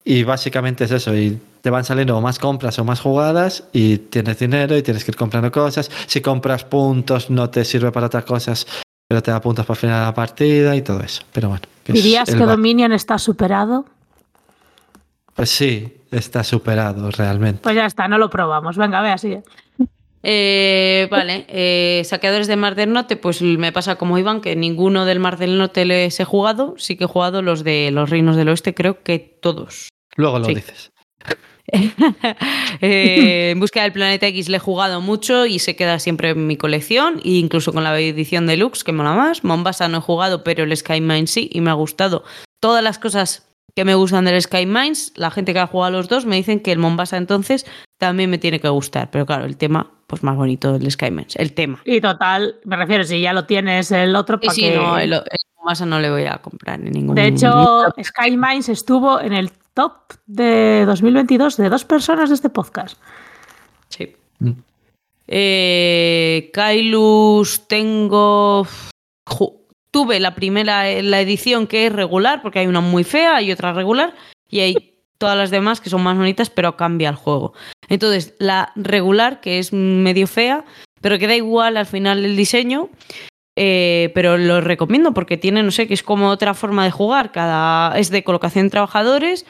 Y 0.04 0.22
básicamente 0.22 0.84
es 0.84 0.90
eso, 0.92 1.14
y 1.16 1.38
te 1.66 1.70
van 1.70 1.84
saliendo 1.84 2.16
o 2.16 2.20
más 2.20 2.38
compras 2.38 2.78
o 2.78 2.84
más 2.84 3.00
jugadas 3.00 3.64
y 3.72 3.98
tienes 3.98 4.38
dinero 4.38 4.76
y 4.76 4.84
tienes 4.84 5.02
que 5.02 5.10
ir 5.10 5.16
comprando 5.16 5.50
cosas. 5.50 5.90
Si 6.06 6.20
compras 6.20 6.62
puntos 6.62 7.28
no 7.28 7.50
te 7.50 7.64
sirve 7.64 7.90
para 7.90 8.06
otras 8.06 8.24
cosas, 8.24 8.68
pero 9.08 9.20
te 9.20 9.32
da 9.32 9.40
puntos 9.40 9.66
para 9.66 9.74
el 9.74 9.80
final 9.80 9.98
de 9.98 10.06
la 10.06 10.14
partida 10.14 10.76
y 10.76 10.82
todo 10.82 11.00
eso. 11.00 11.24
Pero 11.32 11.48
bueno. 11.48 11.62
¿Dirías 11.88 12.32
que 12.32 12.36
Dominion 12.36 12.92
está 12.92 13.18
superado? 13.18 13.84
Pues 15.34 15.50
sí, 15.50 15.92
está 16.12 16.44
superado 16.44 17.10
realmente. 17.10 17.62
Pues 17.64 17.74
ya 17.74 17.86
está, 17.86 18.06
no 18.06 18.16
lo 18.16 18.30
probamos. 18.30 18.76
Venga, 18.76 19.00
vea, 19.02 19.18
sigue. 19.18 19.42
Eh, 20.22 21.08
vale, 21.10 21.46
eh, 21.48 22.02
saqueadores 22.04 22.46
de 22.46 22.54
Mar 22.54 22.76
del 22.76 22.92
Norte, 22.92 23.16
pues 23.16 23.42
me 23.42 23.72
pasa 23.72 23.96
como 23.96 24.18
Iván, 24.18 24.40
que 24.40 24.54
ninguno 24.54 25.04
del 25.04 25.18
Mar 25.18 25.36
del 25.36 25.58
Norte 25.58 25.84
les 25.84 26.20
he 26.20 26.24
jugado. 26.24 26.74
Sí 26.78 26.94
que 26.96 27.04
he 27.04 27.08
jugado 27.08 27.42
los 27.42 27.64
de 27.64 27.90
los 27.90 28.08
Reinos 28.08 28.36
del 28.36 28.50
Oeste, 28.50 28.72
creo 28.72 29.02
que 29.02 29.18
todos. 29.18 29.88
Luego 30.14 30.38
lo 30.38 30.44
Sí. 30.44 30.54
dices. 30.54 30.92
Eh, 32.80 33.50
en 33.52 33.60
busca 33.60 33.82
del 33.82 33.92
planeta 33.92 34.26
X 34.26 34.50
le 34.50 34.58
he 34.58 34.60
jugado 34.60 35.00
mucho 35.00 35.46
y 35.46 35.58
se 35.58 35.76
queda 35.76 35.98
siempre 35.98 36.30
en 36.30 36.46
mi 36.46 36.56
colección, 36.56 37.20
e 37.24 37.30
incluso 37.30 37.72
con 37.72 37.84
la 37.84 37.98
edición 37.98 38.46
deluxe, 38.46 38.84
que 38.84 38.92
mola 38.92 39.14
más. 39.14 39.44
Mombasa 39.44 39.88
no 39.88 39.98
he 39.98 40.00
jugado, 40.00 40.44
pero 40.44 40.64
el 40.64 40.76
Sky 40.76 41.00
Mines 41.00 41.30
sí, 41.30 41.48
y 41.52 41.62
me 41.62 41.70
ha 41.70 41.74
gustado. 41.74 42.24
Todas 42.60 42.84
las 42.84 42.98
cosas 42.98 43.46
que 43.74 43.84
me 43.84 43.94
gustan 43.94 44.24
del 44.24 44.40
Sky 44.40 44.66
Mines, 44.66 45.12
la 45.16 45.30
gente 45.30 45.52
que 45.52 45.60
ha 45.60 45.66
jugado 45.66 45.94
a 45.94 45.98
los 45.98 46.08
dos 46.08 46.24
me 46.24 46.36
dicen 46.36 46.60
que 46.60 46.72
el 46.72 46.78
Mombasa 46.78 47.18
entonces 47.18 47.66
también 47.98 48.30
me 48.30 48.38
tiene 48.38 48.58
que 48.58 48.68
gustar. 48.68 49.10
Pero 49.10 49.26
claro, 49.26 49.44
el 49.44 49.56
tema, 49.56 49.90
pues 50.06 50.22
más 50.22 50.36
bonito 50.36 50.78
del 50.78 50.90
Sky 50.90 51.10
Mines, 51.10 51.36
el 51.36 51.52
tema. 51.52 51.80
Y 51.84 52.00
total, 52.00 52.56
me 52.64 52.76
refiero, 52.76 53.04
si 53.04 53.20
ya 53.20 53.32
lo 53.32 53.44
tienes 53.44 53.90
el 53.92 54.16
otro, 54.16 54.40
para 54.40 54.54
que... 54.54 54.76
no, 54.76 54.98
el, 54.98 55.12
el 55.12 55.22
Mombasa 55.58 55.84
no 55.84 56.00
le 56.00 56.10
voy 56.10 56.24
a 56.24 56.38
comprar 56.38 56.80
en 56.80 56.92
ningún 56.92 57.14
De 57.14 57.26
hecho, 57.26 57.86
Sky 58.02 58.36
Mines 58.36 58.68
estuvo 58.68 59.20
en 59.20 59.32
el 59.32 59.50
top 59.76 60.14
de 60.26 60.84
2022 60.86 61.58
de 61.58 61.68
dos 61.68 61.84
personas 61.84 62.30
de 62.30 62.34
este 62.34 62.48
podcast. 62.48 62.98
Sí. 63.90 64.16
Eh, 65.28 66.50
Kailus 66.52 67.68
tengo. 67.68 68.66
Tuve 69.90 70.18
la 70.18 70.34
primera, 70.34 70.90
la 71.02 71.20
edición 71.20 71.66
que 71.66 71.86
es 71.86 71.92
regular, 71.92 72.40
porque 72.42 72.60
hay 72.60 72.66
una 72.66 72.80
muy 72.80 73.04
fea 73.04 73.42
y 73.42 73.52
otra 73.52 73.72
regular, 73.72 74.14
y 74.48 74.60
hay 74.60 74.94
todas 75.18 75.36
las 75.36 75.50
demás 75.50 75.80
que 75.80 75.90
son 75.90 76.02
más 76.02 76.16
bonitas, 76.16 76.50
pero 76.50 76.76
cambia 76.76 77.10
el 77.10 77.16
juego. 77.16 77.52
Entonces, 77.88 78.34
la 78.38 78.72
regular, 78.76 79.40
que 79.40 79.58
es 79.58 79.72
medio 79.72 80.26
fea, 80.26 80.64
pero 81.00 81.18
que 81.18 81.26
da 81.26 81.36
igual 81.36 81.76
al 81.76 81.86
final 81.86 82.24
el 82.24 82.36
diseño, 82.36 82.90
eh, 83.56 84.10
pero 84.14 84.36
lo 84.36 84.60
recomiendo 84.60 85.12
porque 85.12 85.38
tiene, 85.38 85.62
no 85.62 85.70
sé, 85.70 85.86
que 85.86 85.94
es 85.94 86.02
como 86.02 86.28
otra 86.28 86.52
forma 86.52 86.84
de 86.84 86.90
jugar. 86.90 87.32
Cada, 87.32 87.98
es 87.98 88.10
de 88.10 88.24
colocación 88.24 88.66
de 88.66 88.70
trabajadores, 88.70 89.46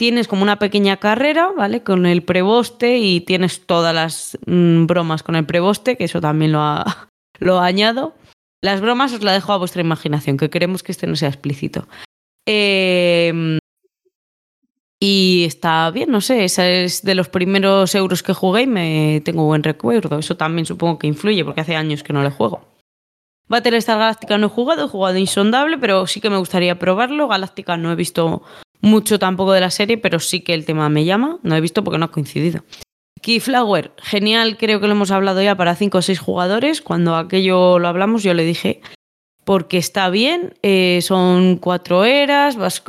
tienes 0.00 0.28
como 0.28 0.42
una 0.42 0.58
pequeña 0.58 0.96
carrera, 0.96 1.50
¿vale? 1.54 1.82
Con 1.82 2.06
el 2.06 2.22
preboste 2.22 2.96
y 2.96 3.20
tienes 3.20 3.66
todas 3.66 3.94
las 3.94 4.38
mm, 4.46 4.86
bromas 4.86 5.22
con 5.22 5.36
el 5.36 5.44
preboste, 5.44 5.98
que 5.98 6.04
eso 6.04 6.22
también 6.22 6.52
lo, 6.52 6.60
ha- 6.62 7.08
lo 7.38 7.60
añado. 7.60 8.14
Las 8.62 8.80
bromas 8.80 9.12
os 9.12 9.22
la 9.22 9.34
dejo 9.34 9.52
a 9.52 9.58
vuestra 9.58 9.82
imaginación, 9.82 10.38
que 10.38 10.48
queremos 10.48 10.82
que 10.82 10.92
este 10.92 11.06
no 11.06 11.16
sea 11.16 11.28
explícito. 11.28 11.86
Eh, 12.48 13.58
y 14.98 15.44
está 15.46 15.90
bien, 15.90 16.10
no 16.10 16.22
sé, 16.22 16.44
esa 16.44 16.66
es 16.66 17.02
de 17.02 17.14
los 17.14 17.28
primeros 17.28 17.94
euros 17.94 18.22
que 18.22 18.32
jugué 18.32 18.62
y 18.62 18.66
me 18.66 19.20
tengo 19.22 19.44
buen 19.44 19.62
recuerdo. 19.62 20.18
Eso 20.18 20.38
también 20.38 20.64
supongo 20.64 20.98
que 20.98 21.08
influye, 21.08 21.44
porque 21.44 21.60
hace 21.60 21.76
años 21.76 22.02
que 22.02 22.14
no 22.14 22.22
le 22.22 22.30
juego. 22.30 22.64
Battlestar 23.48 23.98
Galáctica 23.98 24.38
no 24.38 24.46
he 24.46 24.50
jugado, 24.50 24.86
he 24.86 24.88
jugado 24.88 25.18
Insondable, 25.18 25.76
pero 25.76 26.06
sí 26.06 26.22
que 26.22 26.30
me 26.30 26.38
gustaría 26.38 26.78
probarlo. 26.78 27.28
Galáctica 27.28 27.76
no 27.76 27.92
he 27.92 27.96
visto 27.96 28.42
mucho 28.80 29.18
tampoco 29.18 29.52
de 29.52 29.60
la 29.60 29.70
serie, 29.70 29.98
pero 29.98 30.20
sí 30.20 30.40
que 30.40 30.54
el 30.54 30.64
tema 30.64 30.88
me 30.88 31.04
llama. 31.04 31.38
No 31.42 31.56
he 31.56 31.60
visto 31.60 31.84
porque 31.84 31.98
no 31.98 32.06
ha 32.06 32.12
coincidido. 32.12 32.64
Keyflower, 33.22 33.92
genial, 33.98 34.56
creo 34.56 34.80
que 34.80 34.86
lo 34.86 34.92
hemos 34.92 35.10
hablado 35.10 35.42
ya 35.42 35.56
para 35.56 35.74
5 35.74 35.98
o 35.98 36.02
6 36.02 36.18
jugadores. 36.18 36.80
Cuando 36.80 37.16
aquello 37.16 37.78
lo 37.78 37.88
hablamos, 37.88 38.22
yo 38.22 38.32
le 38.32 38.44
dije, 38.44 38.80
porque 39.44 39.78
está 39.78 40.10
bien, 40.10 40.54
eh, 40.62 41.00
son 41.02 41.56
cuatro 41.56 42.04
eras, 42.04 42.54
vas 42.54 42.82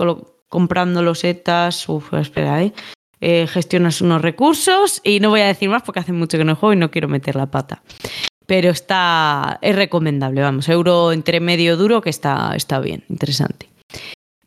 comprando 0.48 1.02
losetas, 1.02 1.90
uf, 1.90 2.14
espera, 2.14 2.62
eh, 2.62 2.72
eh, 3.20 3.48
gestionas 3.48 4.02
unos 4.02 4.22
recursos 4.22 5.02
y 5.04 5.20
no 5.22 5.30
voy 5.30 5.42
a 5.42 5.48
decir 5.48 5.70
más 5.70 5.82
porque 5.82 6.02
hace 6.02 6.14
mucho 6.14 6.38
que 6.38 6.44
no 6.44 6.56
juego 6.56 6.74
y 6.74 6.78
no 6.78 6.92
quiero 6.92 7.08
meter 7.08 7.36
la 7.36 7.50
pata. 7.50 7.82
Pero 8.46 8.70
está, 8.70 9.58
es 9.64 9.76
recomendable, 9.76 10.42
vamos, 10.42 10.70
euro 10.70 11.12
entre 11.14 11.40
medio 11.40 11.78
duro 11.78 12.02
que 12.02 12.12
está, 12.12 12.56
está 12.56 12.80
bien, 12.80 13.06
interesante. 13.10 13.71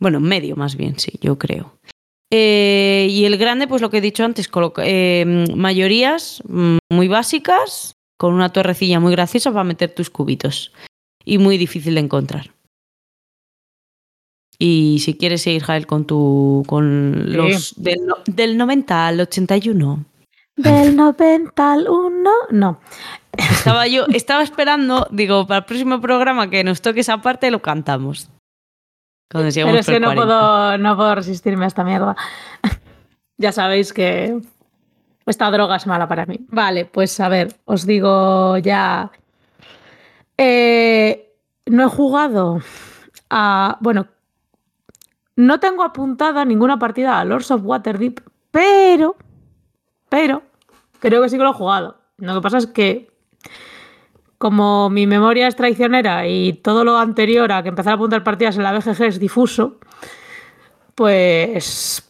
Bueno, 0.05 0.21
medio 0.21 0.55
más 0.55 0.77
bien, 0.77 0.99
sí, 0.99 1.13
yo 1.23 1.39
creo. 1.39 1.79
Eh, 2.31 3.07
y 3.09 3.25
el 3.25 3.39
grande, 3.39 3.67
pues 3.67 3.81
lo 3.81 3.89
que 3.89 3.99
he 3.99 4.01
dicho 4.03 4.23
antes, 4.23 4.49
coloca- 4.49 4.83
eh, 4.85 5.47
mayorías 5.57 6.43
mm, 6.47 6.77
muy 6.91 7.09
básicas, 7.09 7.95
con 8.19 8.35
una 8.35 8.53
torrecilla 8.53 9.01
muy 9.01 9.13
graciosa 9.13 9.51
para 9.51 9.65
meter 9.65 9.95
tus 9.95 10.11
cubitos. 10.11 10.75
Y 11.25 11.39
muy 11.39 11.57
difícil 11.57 11.95
de 11.95 12.01
encontrar. 12.01 12.51
Y 14.59 14.99
si 15.01 15.15
quieres 15.17 15.41
seguir, 15.41 15.63
Jael, 15.63 15.87
con 15.87 16.05
tu. 16.05 16.65
con 16.67 17.33
los 17.33 17.75
del, 17.83 17.97
del 18.27 18.59
90 18.59 19.07
al 19.07 19.21
81. 19.21 20.05
Del 20.57 20.95
90 20.97 21.73
al 21.73 21.89
1, 21.89 22.31
no. 22.51 22.79
Estaba 23.33 23.87
yo, 23.89 24.05
estaba 24.13 24.43
esperando, 24.43 25.09
digo, 25.11 25.47
para 25.47 25.61
el 25.61 25.65
próximo 25.65 25.99
programa 26.03 26.51
que 26.51 26.63
nos 26.63 26.83
toque 26.83 27.01
esa 27.01 27.23
parte 27.23 27.51
lo 27.51 27.63
cantamos. 27.63 28.29
Cuando 29.31 29.51
Pero 29.53 29.79
es 29.79 29.87
que 29.87 30.01
no 30.01 30.09
40. 30.09 30.15
puedo, 30.15 30.79
no 30.79 30.97
puedo 30.97 31.15
resistirme 31.15 31.65
a 31.65 31.69
esta 31.69 31.85
mierda. 31.85 32.17
ya 33.37 33.53
sabéis 33.53 33.93
que 33.93 34.41
esta 35.27 35.51
droga 35.51 35.77
es 35.77 35.87
mala 35.87 36.07
para 36.07 36.27
mí. 36.27 36.41
Vale, 36.49 36.85
pues 36.85 37.19
a 37.21 37.29
ver, 37.29 37.57
os 37.65 37.87
digo 37.87 38.59
ya. 38.59 39.11
Eh, 40.37 41.33
no 41.67 41.85
he 41.85 41.89
jugado 41.89 42.61
a. 43.31 43.79
Bueno, 43.81 44.07
no 45.37 45.61
tengo 45.61 45.83
apuntada 45.83 46.45
ninguna 46.45 46.79
partida 46.79 47.19
a 47.19 47.25
Lords 47.25 47.51
of 47.51 47.63
Waterdeep, 47.65 48.21
pero. 48.51 49.17
Pero. 50.09 50.43
Creo 51.01 51.23
que 51.23 51.29
sí 51.29 51.37
que 51.37 51.43
lo 51.43 51.51
he 51.51 51.55
jugado. 51.55 51.99
Lo 52.19 52.35
que 52.35 52.41
pasa 52.41 52.59
es 52.59 52.67
que. 52.67 53.11
Como 54.45 54.91
mi 54.91 55.07
memoria 55.07 55.49
es 55.49 55.57
traicionera 55.57 56.27
y 56.29 56.53
todo 56.53 56.85
lo 56.85 56.99
anterior 56.99 57.51
a 57.51 57.63
que 57.63 57.71
empezar 57.71 57.93
a 57.93 57.95
apuntar 57.95 58.23
partidas 58.23 58.59
en 58.59 58.63
la 58.65 58.75
BGG 58.75 59.03
es 59.05 59.19
difuso, 59.19 59.79
pues. 60.95 62.07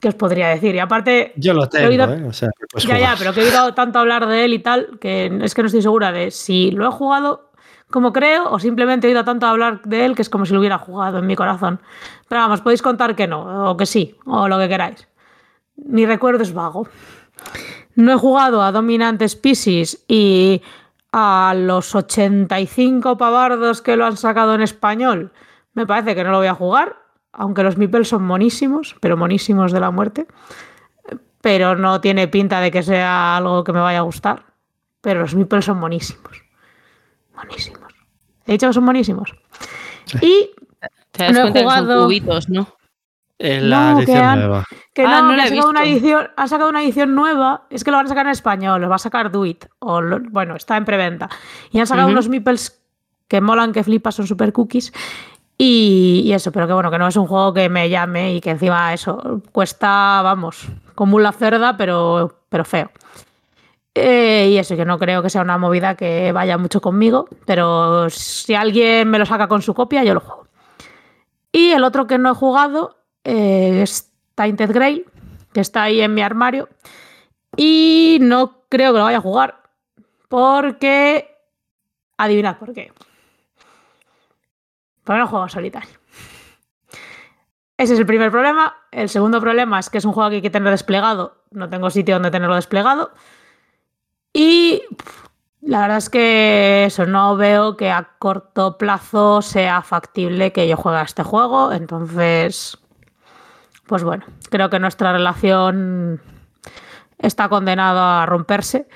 ¿Qué 0.00 0.06
os 0.06 0.14
podría 0.14 0.46
decir? 0.50 0.76
Y 0.76 0.78
aparte, 0.78 1.32
Yo 1.34 1.54
lo 1.54 1.64
He 1.64 1.66
tengo, 1.66 1.88
oído- 1.88 2.14
¿eh? 2.14 2.24
O 2.24 2.32
sea, 2.32 2.50
ya, 2.86 3.00
ya, 3.00 3.14
pero 3.18 3.32
que 3.34 3.40
he 3.40 3.44
oído 3.46 3.74
tanto 3.74 3.98
hablar 3.98 4.28
de 4.28 4.44
él 4.44 4.52
y 4.54 4.60
tal, 4.60 4.96
que 5.00 5.26
es 5.42 5.54
que 5.56 5.62
no 5.62 5.66
estoy 5.66 5.82
segura 5.82 6.12
de 6.12 6.30
si 6.30 6.70
lo 6.70 6.86
he 6.86 6.92
jugado 6.92 7.50
como 7.90 8.12
creo 8.12 8.48
o 8.52 8.60
simplemente 8.60 9.08
he 9.08 9.10
oído 9.10 9.24
tanto 9.24 9.46
hablar 9.46 9.82
de 9.82 10.04
él 10.04 10.14
que 10.14 10.22
es 10.22 10.30
como 10.30 10.46
si 10.46 10.52
lo 10.52 10.60
hubiera 10.60 10.78
jugado 10.78 11.18
en 11.18 11.26
mi 11.26 11.34
corazón. 11.34 11.80
Pero 12.28 12.42
vamos, 12.42 12.60
podéis 12.60 12.80
contar 12.80 13.16
que 13.16 13.26
no, 13.26 13.72
o 13.72 13.76
que 13.76 13.86
sí, 13.86 14.14
o 14.24 14.46
lo 14.46 14.56
que 14.56 14.68
queráis. 14.68 15.08
Mi 15.74 16.06
recuerdo 16.06 16.44
es 16.44 16.54
vago. 16.54 16.86
No 17.96 18.12
he 18.12 18.16
jugado 18.16 18.62
a 18.62 18.70
Dominant 18.70 19.20
Species 19.26 20.04
y 20.06 20.62
a 21.12 21.54
los 21.56 21.94
85 21.94 23.16
pavardos 23.16 23.82
que 23.82 23.96
lo 23.96 24.04
han 24.06 24.16
sacado 24.16 24.54
en 24.54 24.62
español. 24.62 25.32
Me 25.74 25.86
parece 25.86 26.14
que 26.14 26.24
no 26.24 26.30
lo 26.30 26.38
voy 26.38 26.46
a 26.48 26.54
jugar, 26.54 26.96
aunque 27.32 27.62
los 27.62 27.76
Mipels 27.76 28.08
son 28.08 28.24
monísimos, 28.24 28.96
pero 29.00 29.16
monísimos 29.16 29.72
de 29.72 29.80
la 29.80 29.90
muerte 29.90 30.26
pero 31.40 31.76
no 31.76 32.00
tiene 32.00 32.26
pinta 32.26 32.60
de 32.60 32.72
que 32.72 32.82
sea 32.82 33.36
algo 33.36 33.62
que 33.62 33.72
me 33.72 33.78
vaya 33.78 34.00
a 34.00 34.02
gustar. 34.02 34.44
Pero 35.00 35.20
los 35.20 35.36
meeples 35.36 35.64
son 35.66 35.78
monísimos. 35.78 36.42
Monísimos. 37.34 37.94
He 38.44 38.52
dicho 38.52 38.66
que 38.66 38.72
son 38.72 38.84
monísimos. 38.84 39.32
Y 40.20 40.50
Te 41.12 41.22
das 41.24 41.32
no 41.32 41.38
he 41.38 41.42
cuenta 41.42 41.60
que 41.60 41.64
son 41.64 41.84
jugado- 41.84 42.04
cubitos, 42.06 42.48
¿no? 42.48 42.66
En 43.40 43.70
la 43.70 43.90
No, 43.92 43.96
que 43.98 44.02
edición 44.04 44.24
han- 44.24 44.38
nueva. 44.40 44.64
que 44.92 45.02
Ah, 45.04 45.08
no, 45.20 45.22
no 45.22 45.30
que 45.30 45.36
la 45.36 45.42
han 45.42 45.46
he 45.46 45.50
sacado, 45.50 45.70
una 45.70 45.82
edición, 45.84 46.28
han 46.36 46.48
sacado 46.48 46.70
una 46.70 46.82
edición 46.82 47.14
nueva. 47.14 47.62
Es 47.70 47.84
que 47.84 47.90
lo 47.92 47.96
van 47.98 48.06
a 48.06 48.08
sacar 48.08 48.26
en 48.26 48.32
español, 48.32 48.80
lo 48.80 48.88
va 48.88 48.96
a 48.96 48.98
sacar 48.98 49.30
Duit. 49.30 49.64
O 49.78 50.00
lo- 50.00 50.18
bueno, 50.30 50.56
está 50.56 50.76
en 50.76 50.84
preventa. 50.84 51.28
Y 51.70 51.78
han 51.78 51.86
sacado 51.86 52.08
unos 52.08 52.28
meeples 52.28 52.82
que 53.28 53.40
molan, 53.40 53.72
que 53.72 53.84
flipas, 53.84 54.14
son 54.16 54.26
super 54.26 54.52
cookies. 54.52 54.92
Y, 55.56 56.22
y 56.24 56.32
eso, 56.32 56.50
pero 56.52 56.66
que 56.66 56.72
bueno, 56.72 56.90
que 56.90 56.98
no 56.98 57.06
es 57.08 57.16
un 57.16 57.26
juego 57.26 57.52
que 57.52 57.68
me 57.68 57.88
llame 57.90 58.34
y 58.34 58.40
que 58.40 58.50
encima 58.50 58.92
eso 58.94 59.42
cuesta, 59.52 60.20
vamos, 60.22 60.66
como 60.94 61.16
una 61.16 61.32
cerda, 61.32 61.76
pero, 61.76 62.42
pero 62.48 62.64
feo. 62.64 62.90
Eh, 63.94 64.50
y 64.52 64.58
eso, 64.58 64.76
que 64.76 64.84
no 64.84 64.98
creo 64.98 65.22
que 65.22 65.30
sea 65.30 65.42
una 65.42 65.58
movida 65.58 65.96
que 65.96 66.30
vaya 66.30 66.56
mucho 66.58 66.80
conmigo, 66.80 67.28
pero 67.44 68.08
si 68.10 68.54
alguien 68.54 69.08
me 69.10 69.18
lo 69.18 69.26
saca 69.26 69.48
con 69.48 69.60
su 69.60 69.74
copia, 69.74 70.04
yo 70.04 70.14
lo 70.14 70.20
juego. 70.20 70.46
Y 71.50 71.70
el 71.70 71.82
otro 71.82 72.06
que 72.06 72.18
no 72.18 72.30
he 72.30 72.34
jugado 72.34 72.97
eh, 73.24 73.84
Tainted 74.34 74.72
Grail, 74.72 75.06
que 75.52 75.60
está 75.60 75.84
ahí 75.84 76.00
en 76.00 76.14
mi 76.14 76.22
armario. 76.22 76.68
Y 77.56 78.18
no 78.20 78.62
creo 78.68 78.92
que 78.92 78.98
lo 78.98 79.04
vaya 79.04 79.18
a 79.18 79.22
jugar, 79.22 79.62
porque... 80.28 81.34
Adivinad 82.16 82.58
por 82.58 82.72
qué. 82.72 82.92
Porque 85.04 85.20
no 85.20 85.28
juego 85.28 85.48
solitario. 85.48 85.98
Ese 87.76 87.94
es 87.94 88.00
el 88.00 88.06
primer 88.06 88.32
problema. 88.32 88.76
El 88.90 89.08
segundo 89.08 89.40
problema 89.40 89.78
es 89.78 89.88
que 89.88 89.98
es 89.98 90.04
un 90.04 90.12
juego 90.12 90.30
que 90.30 90.36
hay 90.36 90.42
que 90.42 90.50
tener 90.50 90.70
desplegado. 90.70 91.44
No 91.52 91.70
tengo 91.70 91.90
sitio 91.90 92.16
donde 92.16 92.32
tenerlo 92.32 92.56
desplegado. 92.56 93.12
Y 94.32 94.82
la 95.60 95.82
verdad 95.82 95.98
es 95.98 96.10
que 96.10 96.84
eso 96.86 97.06
no 97.06 97.36
veo 97.36 97.76
que 97.76 97.90
a 97.90 98.16
corto 98.18 98.78
plazo 98.78 99.42
sea 99.42 99.82
factible 99.82 100.52
que 100.52 100.66
yo 100.66 100.76
juegue 100.76 100.98
a 100.98 101.02
este 101.02 101.22
juego. 101.22 101.72
Entonces, 101.72 102.76
pues 103.88 104.04
bueno, 104.04 104.24
creo 104.50 104.70
que 104.70 104.78
nuestra 104.78 105.12
relación 105.12 106.20
está 107.18 107.48
condenada 107.48 108.22
a 108.22 108.26
romperse. 108.26 108.86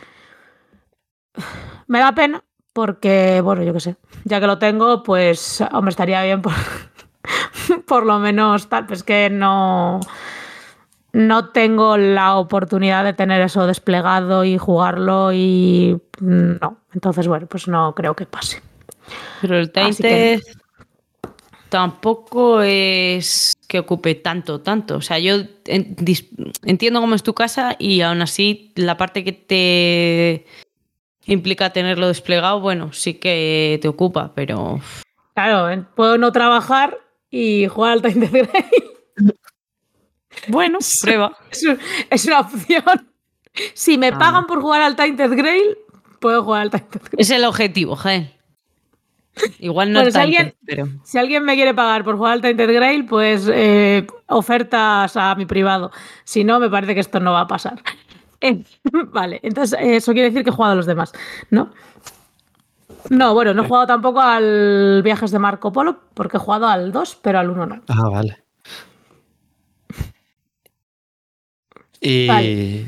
Me 1.89 1.99
da 1.99 2.13
pena 2.13 2.45
porque, 2.73 3.41
bueno, 3.41 3.63
yo 3.63 3.73
qué 3.73 3.81
sé, 3.81 3.97
ya 4.25 4.39
que 4.39 4.47
lo 4.47 4.59
tengo, 4.59 5.03
pues, 5.03 5.63
hombre, 5.73 5.91
estaría 5.91 6.23
bien 6.23 6.43
por, 6.43 6.53
por 7.87 8.07
lo 8.07 8.19
menos 8.19 8.69
tal, 8.69 8.87
pues 8.87 9.03
que 9.03 9.31
no, 9.31 10.01
no 11.13 11.49
tengo 11.49 11.97
la 11.97 12.37
oportunidad 12.37 13.03
de 13.03 13.15
tener 13.15 13.41
eso 13.41 13.67
desplegado 13.67 14.45
y 14.45 14.59
jugarlo 14.59 15.33
y 15.33 16.01
no. 16.21 16.79
Entonces, 16.93 17.27
bueno, 17.27 17.47
pues 17.47 17.67
no 17.67 17.95
creo 17.95 18.15
que 18.15 18.27
pase. 18.27 18.63
Pero 19.41 19.59
el 19.59 19.73
Tainted 19.73 20.43
tampoco 21.73 22.61
es 22.61 23.55
que 23.67 23.79
ocupe 23.79 24.15
tanto, 24.15 24.61
tanto. 24.61 24.97
O 24.97 25.01
sea, 25.01 25.19
yo 25.19 25.37
entiendo 25.65 27.01
cómo 27.01 27.15
es 27.15 27.23
tu 27.23 27.33
casa 27.33 27.77
y 27.79 28.03
aún 28.03 28.21
así 28.21 28.73
la 28.77 28.99
parte 28.99 29.25
que 29.25 29.33
te 29.33 30.45
implica 31.25 31.73
tenerlo 31.73 32.09
desplegado, 32.09 32.61
bueno, 32.61 32.93
sí 32.93 33.15
que 33.15 33.79
te 33.81 33.89
ocupa, 33.89 34.33
pero... 34.35 34.81
Claro, 35.35 35.87
puedo 35.95 36.19
no 36.19 36.31
trabajar 36.31 36.99
y 37.31 37.67
jugar 37.69 37.93
al 37.93 38.01
Grail. 38.03 38.49
Bueno, 40.49 40.79
prueba. 41.03 41.37
Es, 42.11 42.27
una 42.27 42.41
opción. 42.41 43.09
Si 43.75 43.97
me 43.97 44.09
ah. 44.09 44.19
pagan 44.19 44.47
por 44.47 44.61
jugar 44.61 44.83
al 44.83 44.97
Tainted 44.97 45.31
Grail, 45.37 45.79
puedo 46.21 46.43
jugar 46.43 46.63
al 46.63 46.71
Tainted 46.71 47.01
Grail. 47.01 47.21
Es 47.21 47.31
el 47.31 47.45
objetivo, 47.45 47.95
Jael. 47.95 48.33
Igual 49.59 49.93
no 49.93 50.01
es 50.01 50.13
si 50.13 50.21
alguien, 50.21 50.55
pero... 50.67 50.89
si 51.05 51.19
alguien 51.19 51.45
me 51.45 51.55
quiere 51.55 51.73
pagar 51.75 52.05
por 52.05 52.17
jugar 52.17 52.35
al 52.35 52.41
Tainted 52.43 52.73
Grail, 52.73 53.07
pues 53.07 53.49
eh, 53.53 54.07
ofertas 54.29 55.17
a 55.17 55.35
mi 55.35 55.47
privado. 55.47 55.91
Si 56.25 56.45
no, 56.45 56.61
me 56.61 56.69
parece 56.69 56.95
que 56.95 57.01
esto 57.01 57.21
no 57.21 57.33
va 57.33 57.41
a 57.43 57.47
pasar. 57.47 57.83
Eh, 58.45 58.65
vale, 59.13 59.39
entonces 59.45 59.79
eso 59.81 60.11
quiere 60.13 60.31
decir 60.31 60.43
que 60.43 60.51
he 60.51 60.53
jugado 60.53 60.73
a 60.73 60.75
los 60.75 60.87
demás, 60.87 61.13
¿no? 61.51 61.71
No, 63.09 63.35
bueno, 63.35 63.55
no 63.55 63.63
he 63.63 63.69
jugado 63.69 63.87
tampoco 63.87 64.21
al 64.21 65.01
Viajes 65.05 65.31
de 65.31 65.39
Marco 65.39 65.71
Polo, 65.71 66.01
porque 66.13 66.39
he 66.39 66.41
jugado 66.41 66.67
al 66.67 66.91
2, 66.91 67.21
pero 67.23 67.39
al 67.39 67.51
1 67.51 67.67
no. 67.67 67.83
Ah, 67.87 68.09
vale. 68.11 68.43
Y 72.01 72.87